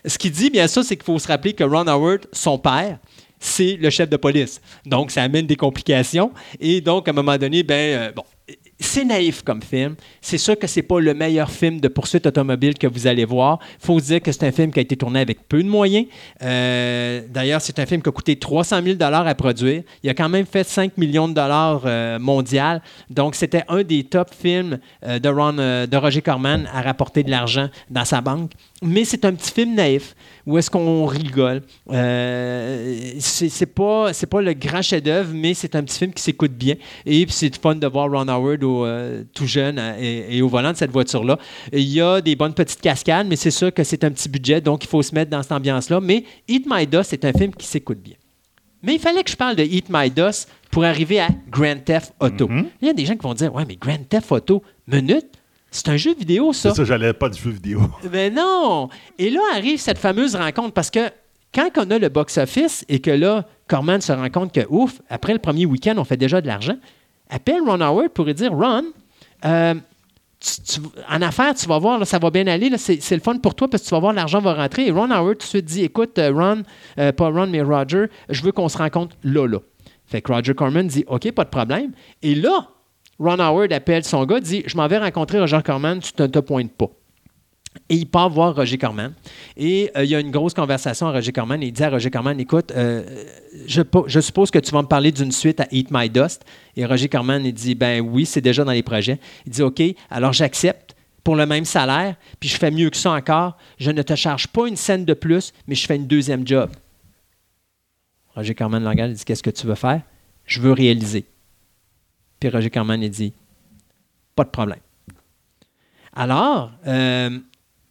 Ce 0.05 0.17
qu'il 0.17 0.31
dit, 0.31 0.49
bien 0.49 0.67
sûr, 0.67 0.83
c'est 0.83 0.97
qu'il 0.97 1.05
faut 1.05 1.17
se 1.17 1.27
rappeler 1.27 1.53
que 1.53 1.63
Ron 1.63 1.87
Howard, 1.87 2.27
son 2.31 2.59
père, 2.59 2.99
c'est 3.43 3.75
le 3.75 3.89
chef 3.89 4.09
de 4.09 4.15
police. 4.15 4.61
Donc, 4.85 5.11
ça 5.11 5.21
amène 5.21 5.45
des 5.45 5.57
complications. 5.57 6.31
Et 6.61 6.79
donc, 6.79 7.07
à 7.07 7.11
un 7.11 7.13
moment 7.13 7.37
donné, 7.37 7.61
ben, 7.61 7.75
euh, 7.75 8.11
bon, 8.15 8.23
c'est 8.79 9.03
naïf 9.03 9.43
comme 9.43 9.61
film. 9.61 9.95
C'est 10.21 10.37
sûr 10.37 10.57
que 10.57 10.65
c'est 10.65 10.81
pas 10.81 11.01
le 11.01 11.13
meilleur 11.13 11.51
film 11.51 11.81
de 11.81 11.89
poursuite 11.89 12.25
automobile 12.25 12.77
que 12.77 12.87
vous 12.87 13.05
allez 13.05 13.25
voir. 13.25 13.59
Faut 13.79 13.99
dire 13.99 14.21
que 14.21 14.31
c'est 14.31 14.45
un 14.45 14.51
film 14.53 14.71
qui 14.71 14.79
a 14.79 14.81
été 14.81 14.95
tourné 14.95 15.19
avec 15.19 15.47
peu 15.47 15.61
de 15.61 15.67
moyens. 15.67 16.07
Euh, 16.41 17.21
D'ailleurs, 17.29 17.59
c'est 17.59 17.79
un 17.79 17.85
film 17.85 18.01
qui 18.01 18.07
a 18.07 18.11
coûté 18.13 18.37
300 18.37 18.81
000 18.81 18.97
à 19.01 19.35
produire. 19.35 19.83
Il 20.03 20.09
a 20.09 20.13
quand 20.13 20.29
même 20.29 20.45
fait 20.45 20.65
5 20.65 20.97
millions 20.97 21.27
de 21.27 21.33
dollars 21.33 21.81
euh, 21.85 22.19
mondial. 22.19 22.81
Donc, 23.09 23.35
c'était 23.35 23.63
un 23.67 23.83
des 23.83 24.05
top 24.05 24.29
films 24.33 24.79
de, 25.05 25.85
de 25.85 25.97
Roger 25.97 26.21
Corman 26.21 26.67
à 26.73 26.81
rapporter 26.81 27.23
de 27.23 27.29
l'argent 27.29 27.67
dans 27.89 28.05
sa 28.05 28.21
banque. 28.21 28.51
Mais 28.83 29.05
c'est 29.05 29.25
un 29.25 29.33
petit 29.33 29.51
film 29.51 29.75
naïf 29.75 30.15
où 30.45 30.57
est-ce 30.57 30.69
qu'on 30.69 31.05
rigole. 31.05 31.61
Euh, 31.89 33.13
c'est 33.19 33.65
pas, 33.65 34.13
c'est 34.13 34.27
pas 34.27 34.41
le 34.41 34.53
grand 34.53 34.81
chef-d'œuvre, 34.81 35.31
mais 35.33 35.53
c'est 35.53 35.75
un 35.75 35.83
petit 35.83 35.97
film 35.97 36.13
qui 36.13 36.21
s'écoute 36.21 36.51
bien. 36.51 36.75
Et 37.05 37.25
puis 37.25 37.33
c'est 37.33 37.55
fun 37.61 37.75
de 37.75 37.87
voir 37.87 38.11
Ron 38.11 38.27
Howard 38.27 38.63
au, 38.63 38.85
euh, 38.85 39.23
tout 39.33 39.47
jeune 39.47 39.79
euh, 39.79 39.95
et, 39.99 40.37
et 40.37 40.41
au 40.41 40.49
volant 40.49 40.71
de 40.71 40.77
cette 40.77 40.91
voiture-là. 40.91 41.37
Il 41.71 41.89
y 41.89 42.01
a 42.01 42.19
des 42.19 42.35
bonnes 42.35 42.53
petites 42.53 42.81
cascades, 42.81 43.27
mais 43.27 43.35
c'est 43.35 43.51
sûr 43.51 43.73
que 43.73 43.83
c'est 43.83 44.03
un 44.03 44.11
petit 44.11 44.27
budget, 44.27 44.59
donc 44.59 44.83
il 44.83 44.87
faut 44.87 45.01
se 45.01 45.15
mettre 45.15 45.31
dans 45.31 45.41
cette 45.41 45.53
ambiance-là. 45.53 46.01
Mais 46.01 46.25
Eat 46.47 46.65
My 46.69 46.85
Dust, 46.85 47.11
c'est 47.11 47.25
un 47.25 47.33
film 47.33 47.53
qui 47.55 47.65
s'écoute 47.65 47.99
bien. 47.99 48.15
Mais 48.81 48.95
il 48.95 48.99
fallait 48.99 49.23
que 49.23 49.31
je 49.31 49.37
parle 49.37 49.55
de 49.55 49.63
Eat 49.63 49.85
My 49.89 50.09
Dust 50.09 50.49
pour 50.69 50.83
arriver 50.83 51.21
à 51.21 51.29
Grand 51.49 51.81
Theft 51.83 52.13
Auto. 52.19 52.49
Il 52.81 52.87
y 52.87 52.89
a 52.89 52.93
des 52.93 53.05
gens 53.05 53.13
qui 53.13 53.21
vont 53.21 53.33
dire 53.33 53.53
Ouais, 53.55 53.63
mais 53.65 53.77
Grand 53.77 54.05
Theft 54.09 54.29
Auto, 54.31 54.61
minute, 54.87 55.27
c'est 55.75 55.89
un 55.89 55.97
jeu 55.97 56.13
vidéo, 56.15 56.53
ça. 56.53 56.69
C'est 56.69 56.77
ça, 56.77 56.83
j'allais 56.85 57.13
pas 57.13 57.29
du 57.29 57.41
jeu 57.41 57.49
vidéo. 57.51 57.81
Mais 58.11 58.29
non! 58.31 58.89
Et 59.17 59.29
là 59.29 59.41
arrive 59.55 59.79
cette 59.79 59.97
fameuse 59.97 60.35
rencontre 60.35 60.71
parce 60.73 60.89
que 60.89 61.09
quand 61.53 61.69
on 61.77 61.91
a 61.91 61.99
le 61.99 62.09
box-office 62.09 62.85
et 62.89 62.99
que 62.99 63.11
là, 63.11 63.45
Corman 63.67 64.01
se 64.01 64.11
rend 64.11 64.29
compte 64.29 64.51
que, 64.53 64.61
ouf, 64.69 65.01
après 65.09 65.33
le 65.33 65.39
premier 65.39 65.65
week-end, 65.65 65.95
on 65.97 66.03
fait 66.03 66.17
déjà 66.17 66.41
de 66.41 66.47
l'argent, 66.47 66.77
appelle 67.29 67.61
Ron 67.65 67.81
Howard 67.81 68.09
pour 68.09 68.25
lui 68.25 68.33
dire 68.33 68.51
Ron, 68.51 68.83
euh, 69.45 69.73
tu- 70.39 70.61
tu- 70.61 70.79
en 71.09 71.21
affaires, 71.21 71.53
tu 71.53 71.67
vas 71.67 71.77
voir, 71.79 71.99
là, 71.99 72.05
ça 72.05 72.17
va 72.19 72.29
bien 72.31 72.47
aller, 72.47 72.71
c'est 72.77 73.11
le 73.15 73.21
fun 73.21 73.37
pour 73.37 73.55
toi 73.55 73.67
parce 73.69 73.83
que 73.83 73.87
tu 73.87 73.93
vas 73.93 73.99
voir, 73.99 74.13
l'argent 74.13 74.39
va 74.41 74.53
rentrer. 74.55 74.87
Et 74.87 74.91
Ron 74.91 75.11
Howard 75.11 75.37
tout 75.37 75.45
de 75.45 75.49
suite 75.49 75.65
dit 75.65 75.83
Écoute, 75.83 76.17
euh, 76.19 76.31
Ron, 76.33 76.63
euh, 76.99 77.11
pas 77.11 77.29
Ron, 77.29 77.47
mais 77.47 77.61
Roger, 77.61 78.05
je 78.29 78.41
veux 78.41 78.51
qu'on 78.51 78.67
se 78.69 78.77
rencontre 78.77 79.15
là, 79.23 79.47
là. 79.47 79.59
Fait 80.05 80.21
que 80.21 80.31
Roger 80.33 80.53
Corman 80.53 80.85
dit 80.85 81.05
OK, 81.07 81.31
pas 81.31 81.43
de 81.45 81.49
problème. 81.49 81.91
Et 82.21 82.35
là, 82.35 82.67
Ron 83.19 83.39
Howard 83.39 83.71
appelle 83.73 84.03
son 84.03 84.25
gars, 84.25 84.39
dit 84.39 84.63
Je 84.65 84.75
m'en 84.77 84.87
vais 84.87 84.97
rencontrer 84.97 85.39
Roger 85.39 85.59
Corman, 85.63 85.99
tu 85.99 86.11
ne 86.19 86.27
te 86.27 86.39
pointes 86.39 86.71
pas. 86.73 86.89
Et 87.89 87.95
il 87.95 88.05
part 88.05 88.29
voir 88.29 88.55
Roger 88.55 88.77
Corman. 88.77 89.13
Et 89.57 89.89
euh, 89.97 90.03
il 90.03 90.09
y 90.11 90.15
a 90.15 90.19
une 90.19 90.29
grosse 90.29 90.53
conversation 90.53 91.07
à 91.07 91.11
Roger 91.11 91.31
Corman. 91.31 91.59
Il 91.61 91.71
dit 91.71 91.83
à 91.83 91.89
Roger 91.89 92.11
Corman 92.11 92.39
Écoute, 92.39 92.71
euh, 92.75 93.23
je, 93.65 93.81
po- 93.81 94.05
je 94.07 94.19
suppose 94.19 94.51
que 94.51 94.59
tu 94.59 94.71
vas 94.71 94.83
me 94.83 94.87
parler 94.87 95.11
d'une 95.11 95.31
suite 95.31 95.59
à 95.59 95.67
Eat 95.71 95.87
My 95.89 96.07
Dust. 96.09 96.43
Et 96.75 96.85
Roger 96.85 97.09
Corman, 97.09 97.39
dit 97.51 97.73
Ben 97.75 97.99
oui, 98.01 98.25
c'est 98.27 98.41
déjà 98.41 98.63
dans 98.63 98.71
les 98.71 98.83
projets. 98.83 99.19
Il 99.47 99.51
dit 99.51 99.63
OK, 99.63 99.81
alors 100.11 100.33
j'accepte 100.33 100.95
pour 101.23 101.35
le 101.35 101.45
même 101.47 101.65
salaire. 101.65 102.15
Puis 102.39 102.49
je 102.49 102.57
fais 102.57 102.69
mieux 102.69 102.91
que 102.91 102.97
ça 102.97 103.11
encore. 103.11 103.57
Je 103.79 103.89
ne 103.89 104.01
te 104.03 104.13
charge 104.15 104.47
pas 104.47 104.67
une 104.67 104.75
scène 104.75 105.03
de 105.05 105.13
plus, 105.15 105.51
mais 105.67 105.73
je 105.73 105.87
fais 105.87 105.95
une 105.95 106.05
deuxième 106.07 106.45
job. 106.45 106.69
Roger 108.35 108.53
Corman 108.53 108.93
il 108.97 109.13
dit 109.13 109.25
Qu'est-ce 109.25 109.43
que 109.43 109.49
tu 109.49 109.65
veux 109.65 109.75
faire? 109.75 110.01
Je 110.45 110.59
veux 110.61 110.73
réaliser. 110.73 111.25
Puis 112.43 112.49
Roger 112.53 112.69
Corman, 112.69 112.99
dit 112.99 113.31
Pas 114.35 114.43
de 114.43 114.49
problème. 114.49 114.79
Alors, 116.13 116.71
euh, 116.85 117.39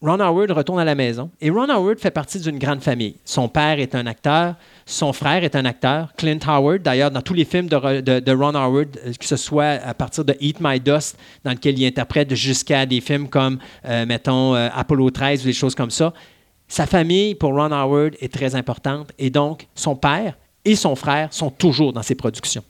Ron 0.03 0.21
Howard 0.21 0.51
retourne 0.51 0.79
à 0.79 0.85
la 0.85 0.95
maison 0.95 1.31
et 1.41 1.49
Ron 1.49 1.71
Howard 1.71 1.99
fait 1.99 2.11
partie 2.11 2.39
d'une 2.39 2.59
grande 2.59 2.83
famille. 2.83 3.17
Son 3.25 3.49
père 3.49 3.79
est 3.81 3.95
un 3.95 4.05
acteur, 4.07 4.57
son 4.85 5.15
frère 5.15 5.43
est 5.43 5.57
un 5.57 5.65
acteur, 5.65 6.13
Clint 6.19 6.39
Howard. 6.47 6.83
D'ailleurs, 6.83 7.11
dans 7.11 7.23
tous 7.23 7.33
les 7.33 7.47
films 7.47 7.67
de, 7.69 7.77
Ro- 7.77 8.03
de- 8.03 8.21
de 8.21 8.33
Ron 8.33 8.55
Howard, 8.55 8.89
euh, 9.07 9.13
que 9.19 9.25
ce 9.25 9.37
soit 9.37 9.81
à 9.83 9.95
partir 9.95 10.23
de 10.27 10.37
Eat 10.39 10.59
My 10.61 10.79
Dust, 10.79 11.17
dans 11.45 11.53
lequel 11.53 11.79
il 11.79 11.87
interprète, 11.87 12.35
jusqu'à 12.35 12.85
des 12.85 13.01
films 13.01 13.29
comme, 13.29 13.59
euh, 13.87 14.05
mettons, 14.05 14.53
Apollo 14.53 15.11
13 15.13 15.41
ou 15.43 15.45
des 15.47 15.53
choses 15.55 15.75
comme 15.75 15.91
ça, 15.91 16.13
sa 16.69 16.85
famille, 16.87 17.35
pour 17.37 17.53
Ron 17.55 17.73
Howard, 17.73 18.17
est 18.21 18.31
très 18.31 18.55
importante 18.55 19.13
et 19.19 19.31
donc 19.31 19.67
son 19.75 19.97
père 19.97 20.37
et 20.63 20.77
son 20.77 20.95
frère 20.95 21.33
sont 21.33 21.49
toujours 21.51 21.95
dans 21.95 22.03
ses 22.03 22.17
productions. 22.17 22.63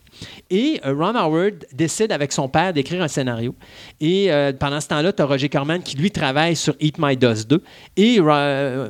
Et 0.50 0.80
euh, 0.84 0.94
Ron 0.94 1.14
Howard 1.14 1.66
décide 1.72 2.12
avec 2.12 2.32
son 2.32 2.48
père 2.48 2.72
d'écrire 2.72 3.02
un 3.02 3.08
scénario. 3.08 3.54
Et 4.00 4.32
euh, 4.32 4.52
pendant 4.52 4.80
ce 4.80 4.88
temps-là, 4.88 5.12
tu 5.12 5.22
as 5.22 5.26
Roger 5.26 5.48
Corman 5.48 5.82
qui, 5.82 5.96
lui, 5.96 6.10
travaille 6.10 6.56
sur 6.56 6.74
Eat 6.80 6.96
My 6.98 7.16
Dust 7.16 7.48
2. 7.48 7.62
Et, 7.96 8.18
euh, 8.20 8.88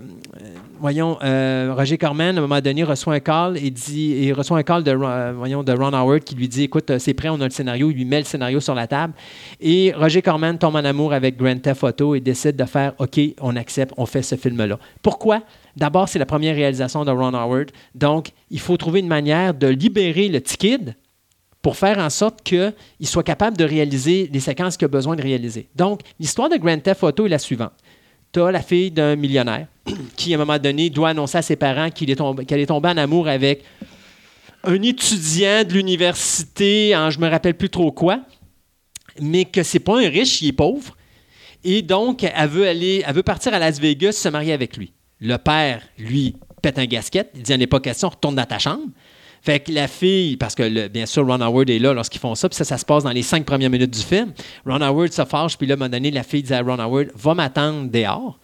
voyons, 0.81 1.19
Roger 1.75 1.99
Corman, 1.99 2.37
à 2.37 2.39
un 2.39 2.43
moment 2.43 2.61
donné, 2.61 2.85
reçoit 2.85 3.15
un 3.15 3.21
call 3.21 3.57
et 3.57 3.71
dit, 3.71 4.33
reçoit 4.33 4.59
un 4.59 4.63
call 4.63 4.83
de, 4.83 4.93
voyons, 5.35 5.63
de 5.63 5.73
Ron 5.73 5.93
Howard 5.93 6.25
qui 6.25 6.35
lui 6.35 6.49
dit 6.49 6.65
Écoute, 6.65 6.99
c'est 6.99 7.15
prêt, 7.15 7.29
on 7.29 7.41
a 7.41 7.45
le 7.45 7.51
scénario. 7.51 7.91
Il 7.91 7.97
lui 7.97 8.05
met 8.05 8.19
le 8.19 8.25
scénario 8.25 8.61
sur 8.61 8.75
la 8.75 8.87
table. 8.87 9.15
Et 9.61 9.93
Roger 9.97 10.23
Corman 10.23 10.59
tombe 10.59 10.77
en 10.77 10.85
amour 10.85 11.13
avec 11.13 11.37
Grand 11.37 11.61
Theft 11.61 11.85
Auto 11.85 12.15
et 12.15 12.21
décide 12.21 12.57
de 12.57 12.65
faire 12.65 12.95
OK, 12.99 13.21
on 13.41 13.57
accepte, 13.57 13.95
on 13.97 14.07
fait 14.07 14.23
ce 14.23 14.35
film-là. 14.35 14.79
Pourquoi? 15.03 15.43
D'abord, 15.77 16.09
c'est 16.09 16.19
la 16.19 16.27
première 16.27 16.55
réalisation 16.55 17.05
de 17.05 17.11
Ron 17.11 17.35
Howard. 17.35 17.71
Donc, 17.95 18.31
il 18.51 18.61
faut 18.61 18.77
trouver 18.77 19.01
une 19.01 19.09
manière 19.09 19.55
de 19.55 19.69
libérer 19.69 20.29
le 20.29 20.41
petit 20.41 20.57
kid 20.57 20.95
pour 21.63 21.77
faire 21.77 21.99
en 21.99 22.11
sorte 22.11 22.43
qu'il 22.43 22.75
soit 23.03 23.23
capable 23.23 23.57
de 23.57 23.65
réaliser 23.65 24.29
les 24.33 24.41
séquences 24.41 24.77
qu'il 24.77 24.87
a 24.87 24.89
besoin 24.89 25.15
de 25.15 25.23
réaliser. 25.23 25.69
Donc, 25.77 26.01
l'histoire 26.19 26.49
de 26.49 26.57
Grand 26.57 26.79
Theft 26.79 27.05
Auto 27.05 27.25
est 27.25 27.29
la 27.29 27.39
suivante. 27.39 27.73
Tu 28.33 28.41
as 28.41 28.51
la 28.51 28.63
fille 28.63 28.91
d'un 28.91 29.15
millionnaire 29.15 29.69
qui, 30.17 30.33
à 30.33 30.37
un 30.37 30.39
moment 30.39 30.59
donné, 30.59 30.91
doit 30.91 31.11
annoncer 31.11 31.39
à 31.39 31.43
ses 31.43 31.57
parents 31.57 31.91
qu'elle 31.91 32.11
est 32.11 32.67
tombée 32.67 32.89
en 32.89 32.97
amour 32.97 33.29
avec 33.29 33.63
un 34.65 34.83
étudiant 34.83 35.65
de 35.65 35.73
l'université, 35.73 36.97
en 36.97 37.11
je 37.11 37.21
me 37.21 37.29
rappelle 37.29 37.55
plus 37.55 37.71
trop 37.71 37.93
quoi, 37.93 38.21
mais 39.21 39.45
que 39.45 39.63
c'est 39.63 39.81
pas 39.81 39.99
un 39.99 40.09
riche, 40.09 40.43
il 40.43 40.49
est 40.49 40.53
pauvre. 40.53 40.97
Et 41.65 41.83
donc, 41.83 42.25
elle 42.25 42.49
veut 42.49 42.67
aller, 42.67 43.05
elle 43.07 43.15
veut 43.15 43.23
partir 43.23 43.55
à 43.55 43.59
Las 43.59 43.79
Vegas 43.79 44.13
se 44.13 44.29
marier 44.29 44.53
avec 44.53 44.77
lui. 44.77 44.93
Le 45.21 45.37
père, 45.37 45.83
lui, 45.97 46.37
pète 46.61 46.79
un 46.79 46.87
gasket. 46.87 47.31
Il 47.35 47.43
dit, 47.43 47.57
n'est 47.57 47.67
pas 47.69 47.79
question, 47.81 48.09
retourne 48.09 48.35
dans 48.35 48.45
ta 48.45 48.59
chambre. 48.59 48.89
Fait 49.45 49.59
que 49.59 49.73
la 49.73 49.89
fille, 49.89 50.37
parce 50.37 50.55
que 50.55 50.87
bien 50.87 51.05
sûr, 51.05 51.27
Ron 51.27 51.41
Howard 51.41 51.69
est 51.69 51.81
là 51.81 51.93
lorsqu'ils 51.93 52.21
font 52.21 52.37
ça, 52.37 52.49
puis 52.49 52.55
ça, 52.55 52.65
ça 52.65 52.79
se 52.79 52.85
passe 52.85 53.03
dans 53.03 53.11
les 53.11 53.23
cinq 53.23 53.45
premières 53.45 53.71
minutes 53.71 53.93
du 53.93 54.01
film. 54.03 54.33
Ron 54.65 54.81
Howard 54.81 55.13
se 55.13 55.25
fâche, 55.25 55.59
puis 55.59 55.67
là, 55.67 55.73
à 55.73 55.77
un 55.77 55.79
moment 55.79 55.91
donné, 55.91 56.13
la 56.13 56.23
fille 56.23 56.45
dit 56.45 56.55
à 56.55 56.63
Ron 56.63 56.79
Howard, 56.79 57.09
va 57.17 57.35
m'attendre 57.35 57.91
dehors. 57.91 58.39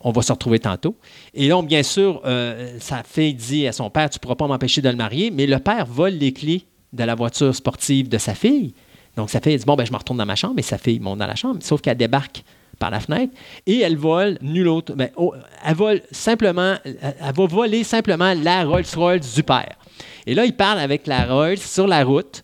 On 0.00 0.12
va 0.12 0.22
se 0.22 0.30
retrouver 0.30 0.60
tantôt. 0.60 0.96
Et 1.34 1.48
donc, 1.48 1.66
bien 1.66 1.82
sûr, 1.82 2.22
euh, 2.24 2.76
sa 2.78 3.02
fille 3.02 3.34
dit 3.34 3.66
à 3.66 3.72
son 3.72 3.90
père, 3.90 4.08
tu 4.10 4.18
ne 4.18 4.20
pourras 4.20 4.36
pas 4.36 4.46
m'empêcher 4.46 4.80
de 4.80 4.88
le 4.88 4.94
marier, 4.94 5.32
mais 5.32 5.46
le 5.46 5.58
père 5.58 5.86
vole 5.86 6.12
les 6.12 6.32
clés 6.32 6.64
de 6.92 7.02
la 7.02 7.16
voiture 7.16 7.52
sportive 7.52 8.08
de 8.08 8.18
sa 8.18 8.36
fille. 8.36 8.74
Donc, 9.16 9.30
sa 9.30 9.40
fille 9.40 9.56
dit 9.56 9.64
Bon, 9.64 9.74
ben, 9.74 9.84
je 9.84 9.92
me 9.92 9.96
retourne 9.96 10.18
dans 10.18 10.26
ma 10.26 10.36
chambre, 10.36 10.54
et 10.58 10.62
sa 10.62 10.78
fille 10.78 11.00
monte 11.00 11.18
dans 11.18 11.26
la 11.26 11.34
chambre. 11.34 11.58
Sauf 11.64 11.80
qu'elle 11.80 11.96
débarque 11.96 12.44
par 12.78 12.90
la 12.90 13.00
fenêtre 13.00 13.34
et 13.66 13.80
elle 13.80 13.96
vole 13.96 14.38
nul 14.40 14.68
autre. 14.68 14.94
Ben, 14.94 15.10
oh, 15.16 15.34
elle 15.64 15.74
vole 15.74 16.00
simplement, 16.12 16.76
elle 16.84 17.34
va 17.34 17.46
voler 17.46 17.82
simplement 17.82 18.34
la 18.34 18.64
Rolls-Royce 18.64 19.34
du 19.34 19.42
père. 19.42 19.76
Et 20.26 20.34
là, 20.34 20.44
il 20.44 20.54
parle 20.54 20.78
avec 20.78 21.06
la 21.06 21.24
Rolls 21.24 21.58
sur 21.58 21.86
la 21.86 22.04
route 22.04 22.42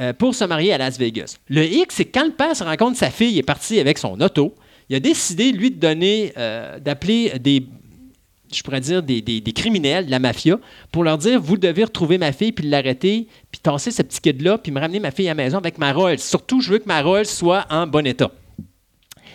euh, 0.00 0.12
pour 0.12 0.34
se 0.34 0.44
marier 0.44 0.72
à 0.72 0.78
Las 0.78 0.98
Vegas. 0.98 1.36
Le 1.48 1.64
X, 1.64 1.96
c'est 1.96 2.06
quand 2.06 2.24
le 2.24 2.32
père 2.32 2.56
se 2.56 2.64
rend 2.64 2.94
sa 2.94 3.10
fille 3.10 3.38
est 3.38 3.42
partie 3.42 3.78
avec 3.78 3.98
son 3.98 4.20
auto, 4.20 4.54
il 4.88 4.96
a 4.96 5.00
décidé, 5.00 5.52
lui, 5.52 5.70
de 5.70 5.78
donner, 5.78 6.32
euh, 6.36 6.80
d'appeler 6.80 7.38
des, 7.38 7.64
je 8.52 8.62
pourrais 8.62 8.80
dire, 8.80 9.02
des, 9.02 9.52
criminels, 9.54 10.06
de 10.06 10.10
la 10.10 10.18
mafia, 10.18 10.58
pour 10.90 11.04
leur 11.04 11.18
dire 11.18 11.40
Vous 11.40 11.56
devez 11.56 11.84
retrouver 11.84 12.18
ma 12.18 12.32
fille, 12.32 12.52
puis 12.52 12.66
l'arrêter, 12.66 13.28
puis 13.50 13.60
tasser 13.60 13.90
ce 13.90 14.02
petit 14.02 14.20
kid-là, 14.20 14.58
puis 14.58 14.72
me 14.72 14.80
ramener 14.80 15.00
ma 15.00 15.10
fille 15.10 15.28
à 15.28 15.34
la 15.34 15.42
maison 15.42 15.58
avec 15.58 15.78
ma 15.78 15.92
Rolls. 15.92 16.18
Surtout, 16.18 16.60
je 16.60 16.72
veux 16.72 16.78
que 16.78 16.88
ma 16.88 17.02
Rolls 17.02 17.26
soit 17.26 17.66
en 17.70 17.86
bon 17.86 18.06
état. 18.06 18.32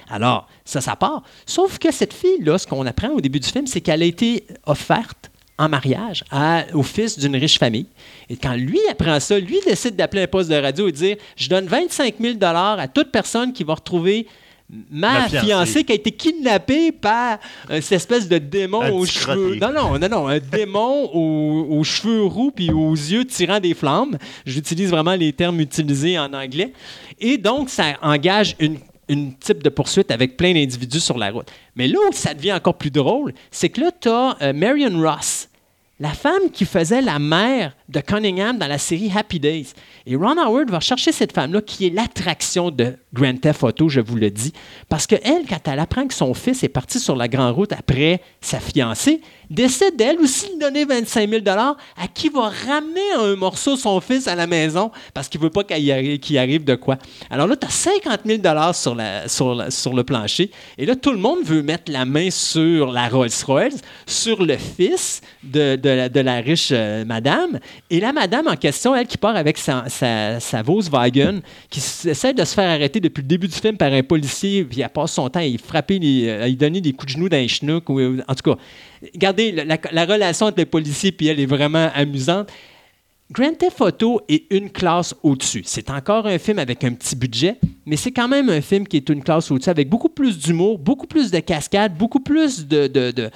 Alors, 0.10 0.48
ça, 0.66 0.82
ça 0.82 0.96
part. 0.96 1.24
Sauf 1.46 1.80
que 1.80 1.92
cette 1.92 2.14
fille-là, 2.14 2.58
ce 2.58 2.68
qu'on 2.68 2.86
apprend 2.86 3.10
au 3.10 3.22
début 3.22 3.40
du 3.40 3.48
film, 3.48 3.66
c'est 3.66 3.82
qu'elle 3.82 4.02
a 4.02 4.06
été 4.06 4.46
offerte 4.66 5.32
en 5.58 5.70
mariage 5.70 6.24
à, 6.32 6.66
au 6.74 6.84
fils 6.84 7.18
d'une 7.18 7.36
riche 7.36 7.58
famille. 7.58 7.88
Et 8.30 8.36
quand 8.36 8.56
lui 8.56 8.80
apprend 8.90 9.20
ça, 9.20 9.40
lui 9.40 9.60
décide 9.66 9.96
d'appeler 9.96 10.24
un 10.24 10.28
poste 10.28 10.50
de 10.50 10.56
radio 10.56 10.88
et 10.88 10.92
de 10.92 10.98
dire 10.98 11.18
Je 11.36 11.50
donne 11.50 11.66
25 11.68 12.16
000 12.20 12.38
à 12.42 12.88
toute 12.88 13.12
personne 13.12 13.54
qui 13.54 13.64
va 13.64 13.76
retrouver 13.76 14.28
ma, 14.92 15.30
fiancée. 15.30 15.84
qui 15.84 15.92
a 15.92 15.96
été 15.96 16.12
kidnappée 16.12 16.92
par 16.92 17.38
euh, 17.70 17.82
cette 17.82 17.94
espèce 17.94 18.28
de 18.28 18.38
démon 18.38 18.92
aux 18.94 19.06
cheveux. 19.06 19.56
Non, 19.56 19.72
non, 19.72 19.98
non, 20.00 20.10
non, 20.10 20.28
un 20.28 20.40
démon 20.40 21.10
aux, 21.14 21.68
aux, 21.70 21.84
cheveux 21.84 22.24
roux 22.24 22.52
puis 22.52 22.72
aux 22.72 22.94
yeux 22.94 23.26
tirant 23.26 23.60
des 23.60 23.74
flammes. 23.74 24.18
J'utilise 24.46 24.90
vraiment 24.90 25.16
les 25.16 25.32
termes 25.34 25.60
utilisés 25.60 26.18
en 26.18 26.34
anglais. 26.34 26.74
Et 27.20 27.38
donc, 27.38 27.70
ça 27.70 27.94
engage 28.02 28.56
une 28.60 28.78
une 29.08 29.36
type 29.36 29.64
de 29.64 29.70
poursuite 29.70 30.12
avec 30.12 30.38
plein 30.38 30.54
d'individus 30.54 31.00
sur 31.00 31.18
la 31.18 31.32
route. 31.32 31.52
Mais 31.76 31.88
là 31.88 31.98
où 32.10 32.14
ça 32.14 32.34
devient 32.34 32.54
encore 32.54 32.78
plus 32.78 32.92
drôle, 32.92 33.34
c'est 33.52 33.70
que 33.70 33.82
là, 33.82 33.92
tu 34.00 34.10
as 34.10 34.38
euh, 34.42 34.54
Marion 34.54 35.00
Ross, 35.02 35.50
la 36.00 36.12
femme 36.12 36.52
qui 36.52 36.66
faisait 36.66 37.02
la 37.02 37.20
mère 37.20 37.74
de 37.88 38.02
Cunningham 38.02 38.58
dans 38.58 38.68
la 38.68 38.78
série 38.78 39.10
Happy 39.16 39.40
Days. 39.40 39.68
Et 40.06 40.16
Ron 40.16 40.38
Howard 40.38 40.70
va 40.70 40.82
chercher 40.82 41.14
cette 41.14 41.32
femme-là 41.32 41.62
qui 41.62 41.88
est 41.88 41.90
l'attraction 41.90 42.70
de 42.70 42.98
Grand 43.14 43.40
Theft 43.40 43.64
Auto, 43.64 43.88
je 43.88 44.02
vous 44.02 44.18
le 44.18 44.30
dis. 44.30 44.52
Parce 44.90 45.08
qu'elle, 45.08 45.46
quand 45.48 45.68
elle 45.68 45.80
apprend 45.80 46.06
que 46.06 46.14
son 46.14 46.34
fils 46.34 46.64
est 46.64 46.70
parti 46.70 47.00
sur 47.00 47.16
la 47.16 47.30
grande 47.30 47.56
route 47.56 47.72
après 47.72 48.22
sa 48.42 48.60
fiancée, 48.60 49.22
décide 49.50 49.96
d'elle 49.96 50.20
aussi 50.20 50.56
de 50.56 50.60
donner 50.60 50.86
25 50.86 51.30
000 51.30 51.42
à 51.48 51.76
qui 52.14 52.30
va 52.30 52.52
ramener 52.68 53.14
un 53.18 53.36
morceau 53.36 53.76
son 53.76 54.00
fils 54.02 54.28
à 54.28 54.36
la 54.36 54.48
maison 54.48 54.92
parce 55.14 55.28
qu'il 55.28 55.40
ne 55.40 55.46
veut 55.46 55.52
pas 55.52 55.64
qu'il 55.64 55.92
arrive, 55.92 56.20
arrive, 56.38 56.64
de 56.64 56.76
quoi. 56.76 56.98
Alors 57.30 57.48
là, 57.48 57.56
tu 57.56 57.66
as 57.66 57.70
50 57.70 58.22
000 58.26 58.42
sur, 58.74 58.96
la, 58.96 59.28
sur, 59.28 59.94
le 59.94 60.04
plancher. 60.04 60.52
Et 60.78 60.86
là, 60.86 60.96
tout 60.96 61.12
le 61.12 61.18
monde 61.18 61.40
veut 61.44 61.62
mettre 61.62 61.92
la 61.92 62.06
main 62.06 62.30
sur 62.30 62.92
la 62.92 63.08
Rolls-Royce, 63.08 63.82
sur 64.06 64.44
le 64.44 64.58
fils 64.58 65.22
de, 65.44 65.76
de, 65.76 65.90
la, 65.90 66.10
de 66.10 66.20
riche 66.44 66.70
euh, 66.72 67.06
madame. 67.06 67.60
Et 67.90 68.00
la 68.00 68.14
madame 68.14 68.48
en 68.48 68.56
question, 68.56 68.96
elle 68.96 69.08
qui 69.08 69.18
part 69.18 69.36
avec 69.36 69.58
sa, 69.58 69.84
Volkswagen, 70.64 71.42
qui 71.70 71.80
essaie 71.80 72.34
de 72.34 72.44
se 72.44 72.54
faire 72.54 72.70
arrêter 72.70 73.00
depuis 73.00 73.22
le 73.22 73.28
début 73.28 73.48
du 73.48 73.56
film 73.56 73.78
par 73.78 73.92
un 73.92 74.04
policier, 74.04 74.64
puis 74.64 74.82
elle 74.82 74.90
passe 74.90 75.14
son 75.14 75.30
temps 75.30 75.40
à 75.40 75.46
y 75.46 75.58
frapper, 75.58 76.00
donner 76.58 76.82
des 76.82 76.94
coups 76.94 77.14
de 77.14 77.18
genoux 77.18 77.30
dans 77.30 77.38
les 77.38 77.48
chenouks. 77.48 77.90
En 77.90 78.36
tout 78.36 78.52
cas, 78.52 78.58
regardez, 79.14 79.52
la, 79.52 80.06
relation 80.06 80.48
entre 80.48 80.60
le 80.60 80.66
policier 80.66 81.16
et 81.20 81.26
elle 81.28 81.40
est 81.40 81.46
vraiment 81.46 81.90
amusante. 81.94 82.50
Grand 83.32 83.58
Theft 83.58 83.82
Auto 83.82 84.22
est 84.30 84.46
une 84.52 84.70
classe 84.70 85.16
au-dessus. 85.24 85.64
C'est 85.66 85.90
encore 85.90 86.28
un 86.28 86.38
film 86.38 86.60
avec 86.60 86.84
un 86.84 86.94
petit 86.94 87.16
budget, 87.16 87.58
mais 87.86 87.96
c'est 87.96 88.12
quand 88.12 88.28
même 88.28 88.50
un 88.50 88.62
film 88.62 88.88
qui 88.88 88.98
est 88.98 89.10
une 89.10 89.24
classe 89.24 89.50
au-dessus 89.50 89.70
avec 89.70 89.90
beaucoup 89.90 90.10
plus 90.10 90.38
d'humour, 90.38 90.78
beaucoup 90.78 91.08
plus 91.08 91.32
de 91.32 91.40
cascades, 91.40 91.98
beaucoup 91.98 92.20
plus 92.20 92.68
de, 92.68 92.86
de 92.86 93.12
de, 93.12 93.32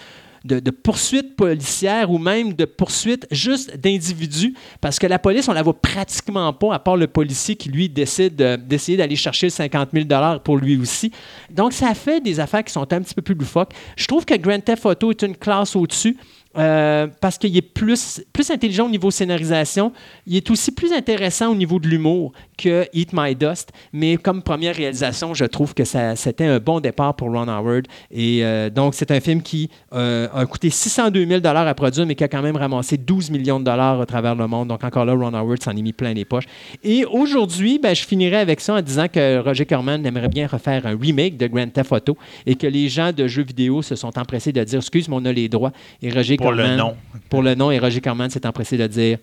poursuites 0.84 1.36
policières 1.36 2.12
ou 2.12 2.18
même 2.18 2.54
de 2.54 2.66
poursuites 2.66 3.28
juste 3.32 3.78
d'individus, 3.78 4.54
parce 4.82 5.00
que 5.00 5.08
la 5.08 5.20
police, 5.20 5.48
on 5.48 5.54
la 5.54 5.62
voit 5.62 5.80
pratiquement 5.80 6.54
pas, 6.54 6.74
à 6.74 6.80
part 6.80 6.98
le 6.98 7.08
policier 7.08 7.56
qui, 7.56 7.70
lui, 7.70 7.90
décide 7.90 8.36
d'essayer 8.68 8.98
d'aller 8.98 9.16
chercher 9.16 9.50
50 9.50 9.90
000 9.94 10.06
pour 10.44 10.58
lui 10.58 10.78
aussi. 10.78 11.12
Donc, 11.50 11.74
ça 11.74 11.94
fait 11.94 12.22
des 12.22 12.40
affaires 12.40 12.64
qui 12.64 12.74
sont 12.74 12.92
un 12.94 13.02
petit 13.02 13.14
peu 13.14 13.22
plus 13.22 13.36
loufoques. 13.36 13.72
Je 13.96 14.06
trouve 14.06 14.26
que 14.26 14.36
Grand 14.36 14.64
Theft 14.64 14.86
Auto 14.86 15.12
est 15.12 15.22
une 15.22 15.36
classe 15.36 15.76
au-dessus. 15.76 16.18
Euh, 16.58 17.06
parce 17.22 17.38
qu'il 17.38 17.56
est 17.56 17.62
plus, 17.62 18.24
plus 18.34 18.50
intelligent 18.50 18.88
au 18.88 18.90
niveau 18.90 19.12
scénarisation. 19.12 19.94
Il 20.26 20.36
est 20.36 20.50
aussi 20.50 20.72
plus 20.72 20.92
intéressant 20.92 21.52
au 21.52 21.56
niveau 21.56 21.80
de 21.80 21.88
l'humour 21.88 22.32
que 22.58 22.88
Eat 22.92 23.12
My 23.14 23.36
Dust. 23.36 23.70
Mais 23.94 24.18
comme 24.18 24.42
première 24.42 24.76
réalisation, 24.76 25.36
je 25.36 25.46
trouve 25.46 25.76
que 25.76 25.84
c'était 25.86 26.46
un 26.46 26.60
bon 26.60 26.80
départ 26.80 27.16
pour 27.16 27.32
Ron 27.32 27.48
Howard. 27.48 27.86
Et 28.10 28.44
euh, 28.44 28.72
donc, 28.72 28.96
c'est 28.96 29.12
un 29.12 29.20
film 29.20 29.44
qui 29.44 29.70
euh, 29.94 30.28
a 30.34 30.46
coûté 30.48 30.72
602 30.72 31.26
000 31.28 31.46
à 31.46 31.74
produire, 31.76 32.08
mais 32.08 32.16
qui 32.16 32.24
a 32.24 32.28
quand 32.28 32.42
même 32.42 32.58
ramassé 32.58 32.98
12 32.98 33.30
millions 33.30 33.60
de 33.60 33.66
dollars 33.66 34.02
à 34.02 34.06
travers 34.08 34.34
le 34.34 34.48
monde. 34.48 34.70
Donc, 34.70 34.84
encore 34.84 35.06
là, 35.06 35.14
Ron 35.14 35.34
Howard 35.36 35.62
s'en 35.62 35.72
est 35.72 35.82
mis 35.82 35.94
plein 35.94 36.14
les 36.14 36.26
poches. 36.26 36.46
Et 36.84 37.06
aujourd'hui, 37.06 37.78
ben, 37.78 37.96
je 37.96 38.04
finirai 38.04 38.38
avec 38.38 38.60
ça 38.60 38.74
en 38.74 38.82
disant 38.82 39.08
que 39.08 39.40
Roger 39.40 39.66
Corman 39.66 40.04
aimerait 40.04 40.30
bien 40.30 40.48
refaire 40.48 40.88
un 40.88 40.98
remake 41.00 41.38
de 41.38 41.46
Grand 41.46 41.72
Theft 41.72 41.92
Auto 41.92 42.18
et 42.48 42.56
que 42.56 42.66
les 42.66 42.90
gens 42.90 43.12
de 43.12 43.28
jeux 43.28 43.44
vidéo 43.44 43.84
se 43.84 43.96
sont 43.96 44.18
empressés 44.18 44.52
de 44.52 44.64
dire 44.64 44.80
Excuse, 44.80 45.08
moi 45.08 45.20
on 45.22 45.26
a 45.26 45.32
les 45.32 45.48
droits. 45.48 45.72
Et 46.02 46.10
Roger 46.10 46.39
pour 46.40 46.52
le 46.52 46.76
nom. 46.76 46.96
Pour 47.30 47.44
le 47.44 47.56
nom. 47.56 47.72
Et 47.72 47.80
Roger 47.80 48.02
Corman 48.02 48.30
s'est 48.30 48.46
empressé 48.46 48.78
de 48.78 48.88
dire 48.88 49.18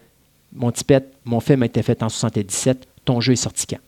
Mon 0.52 0.70
tipette, 0.70 1.12
mon 1.24 1.40
film 1.40 1.62
a 1.62 1.66
été 1.66 1.82
fait 1.82 2.02
en 2.02 2.08
77, 2.08 2.86
ton 3.04 3.20
jeu 3.20 3.32
est 3.32 3.36
sorti 3.36 3.66
quand? 3.66 3.80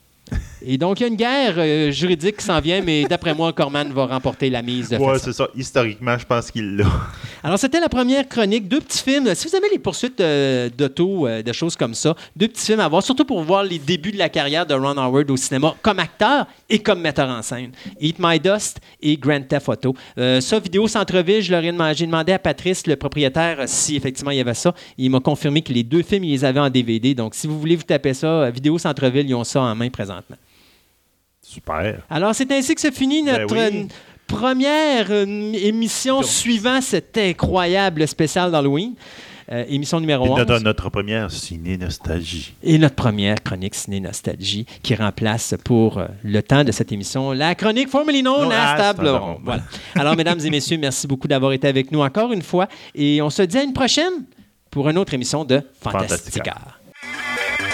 Et 0.60 0.76
donc, 0.76 0.98
il 0.98 1.02
y 1.02 1.06
a 1.06 1.08
une 1.08 1.16
guerre 1.16 1.54
euh, 1.56 1.90
juridique 1.90 2.38
qui 2.38 2.44
s'en 2.44 2.60
vient, 2.60 2.80
mais 2.82 3.04
d'après 3.04 3.34
moi, 3.34 3.52
Corman 3.52 3.92
va 3.92 4.06
remporter 4.06 4.50
la 4.50 4.62
mise. 4.62 4.96
Oui, 4.98 5.18
c'est 5.22 5.32
ça. 5.32 5.48
Historiquement, 5.54 6.18
je 6.18 6.26
pense 6.26 6.50
qu'il 6.50 6.76
l'a. 6.76 6.86
Alors, 7.42 7.58
c'était 7.58 7.80
la 7.80 7.88
première 7.88 8.28
chronique. 8.28 8.66
Deux 8.66 8.80
petits 8.80 9.02
films. 9.02 9.34
Si 9.34 9.46
vous 9.48 9.54
avez 9.54 9.68
les 9.70 9.78
poursuites 9.78 10.20
euh, 10.20 10.68
d'auto, 10.76 11.26
euh, 11.26 11.42
de 11.42 11.52
choses 11.52 11.76
comme 11.76 11.94
ça, 11.94 12.16
deux 12.34 12.48
petits 12.48 12.66
films 12.66 12.80
à 12.80 12.88
voir, 12.88 13.02
surtout 13.02 13.24
pour 13.24 13.40
voir 13.42 13.62
les 13.62 13.78
débuts 13.78 14.10
de 14.10 14.18
la 14.18 14.28
carrière 14.28 14.66
de 14.66 14.74
Ron 14.74 14.96
Howard 14.96 15.30
au 15.30 15.36
cinéma 15.36 15.74
comme 15.80 16.00
acteur 16.00 16.46
et 16.68 16.80
comme 16.80 17.00
metteur 17.00 17.28
en 17.28 17.42
scène. 17.42 17.70
Eat 18.00 18.16
My 18.18 18.40
Dust 18.40 18.80
et 19.00 19.16
Grand 19.16 19.46
Theft 19.46 19.68
Auto. 19.68 19.94
ça, 20.16 20.58
vidéo 20.58 20.88
centre-ville, 20.88 21.42
je 21.42 21.52
leur 21.52 21.62
ai 21.62 21.72
demandé, 21.72 21.94
j'ai 21.94 22.06
demandé 22.06 22.32
à 22.32 22.38
Patrice, 22.38 22.86
le 22.86 22.96
propriétaire, 22.96 23.62
si 23.66 23.96
effectivement 23.96 24.30
il 24.30 24.38
y 24.38 24.40
avait 24.40 24.54
ça. 24.54 24.74
Il 24.96 25.10
m'a 25.10 25.20
confirmé 25.20 25.62
que 25.62 25.72
les 25.72 25.84
deux 25.84 26.02
films, 26.02 26.24
ils 26.24 26.32
les 26.32 26.44
avaient 26.44 26.60
en 26.60 26.70
DVD. 26.70 27.14
Donc, 27.14 27.34
si 27.34 27.46
vous 27.46 27.58
voulez 27.58 27.76
vous 27.76 27.82
taper 27.82 28.14
ça, 28.14 28.50
vidéo 28.50 28.78
centre-ville, 28.78 29.28
ils 29.28 29.34
ont 29.34 29.44
ça 29.44 29.62
en 29.62 29.74
main 29.74 29.88
présentement. 29.88 30.36
Super. 31.58 32.02
Alors, 32.10 32.34
c'est 32.34 32.50
ainsi 32.52 32.74
que 32.74 32.80
se 32.80 32.90
finit 32.90 33.22
Ben 33.24 33.40
notre 33.42 33.54
oui. 33.54 33.60
euh, 33.60 33.84
première 34.26 35.06
euh, 35.10 35.24
émission 35.54 36.22
suivant 36.22 36.80
cet 36.80 37.16
incroyable 37.18 38.06
spécial 38.06 38.50
d'Halloween. 38.50 38.94
Euh, 39.50 39.64
émission 39.70 39.98
numéro 39.98 40.24
Puis 40.24 40.32
11. 40.34 40.38
notre, 40.40 40.58
notre 40.62 40.90
première 40.90 41.30
ciné 41.30 41.78
nostalgie. 41.78 42.52
Et 42.62 42.76
notre 42.76 42.96
première 42.96 43.42
chronique 43.42 43.74
Ciné 43.74 43.98
Nostalgie 43.98 44.66
qui 44.82 44.94
remplace 44.94 45.54
pour 45.64 45.96
euh, 45.96 46.06
le 46.22 46.42
temps 46.42 46.64
de 46.64 46.70
cette 46.70 46.92
émission 46.92 47.32
la 47.32 47.54
chronique 47.54 47.88
formerly 47.88 48.20
known 48.20 48.44
Non, 48.44 48.50
as 48.50 48.76
Table. 48.76 49.08
Ronde. 49.08 49.38
Voilà. 49.42 49.62
Alors, 49.94 50.16
mesdames 50.16 50.38
et 50.44 50.50
messieurs, 50.50 50.76
merci 50.76 51.06
beaucoup 51.06 51.28
d'avoir 51.28 51.52
été 51.52 51.66
avec 51.66 51.90
nous 51.90 52.00
encore 52.00 52.30
une 52.34 52.42
fois. 52.42 52.68
Et 52.94 53.22
on 53.22 53.30
se 53.30 53.40
dit 53.40 53.56
à 53.56 53.62
une 53.62 53.72
prochaine 53.72 54.12
pour 54.70 54.86
une 54.90 54.98
autre 54.98 55.14
émission 55.14 55.46
de 55.46 55.62
Fantastica. 55.80 56.52
Fantastica. 56.52 57.67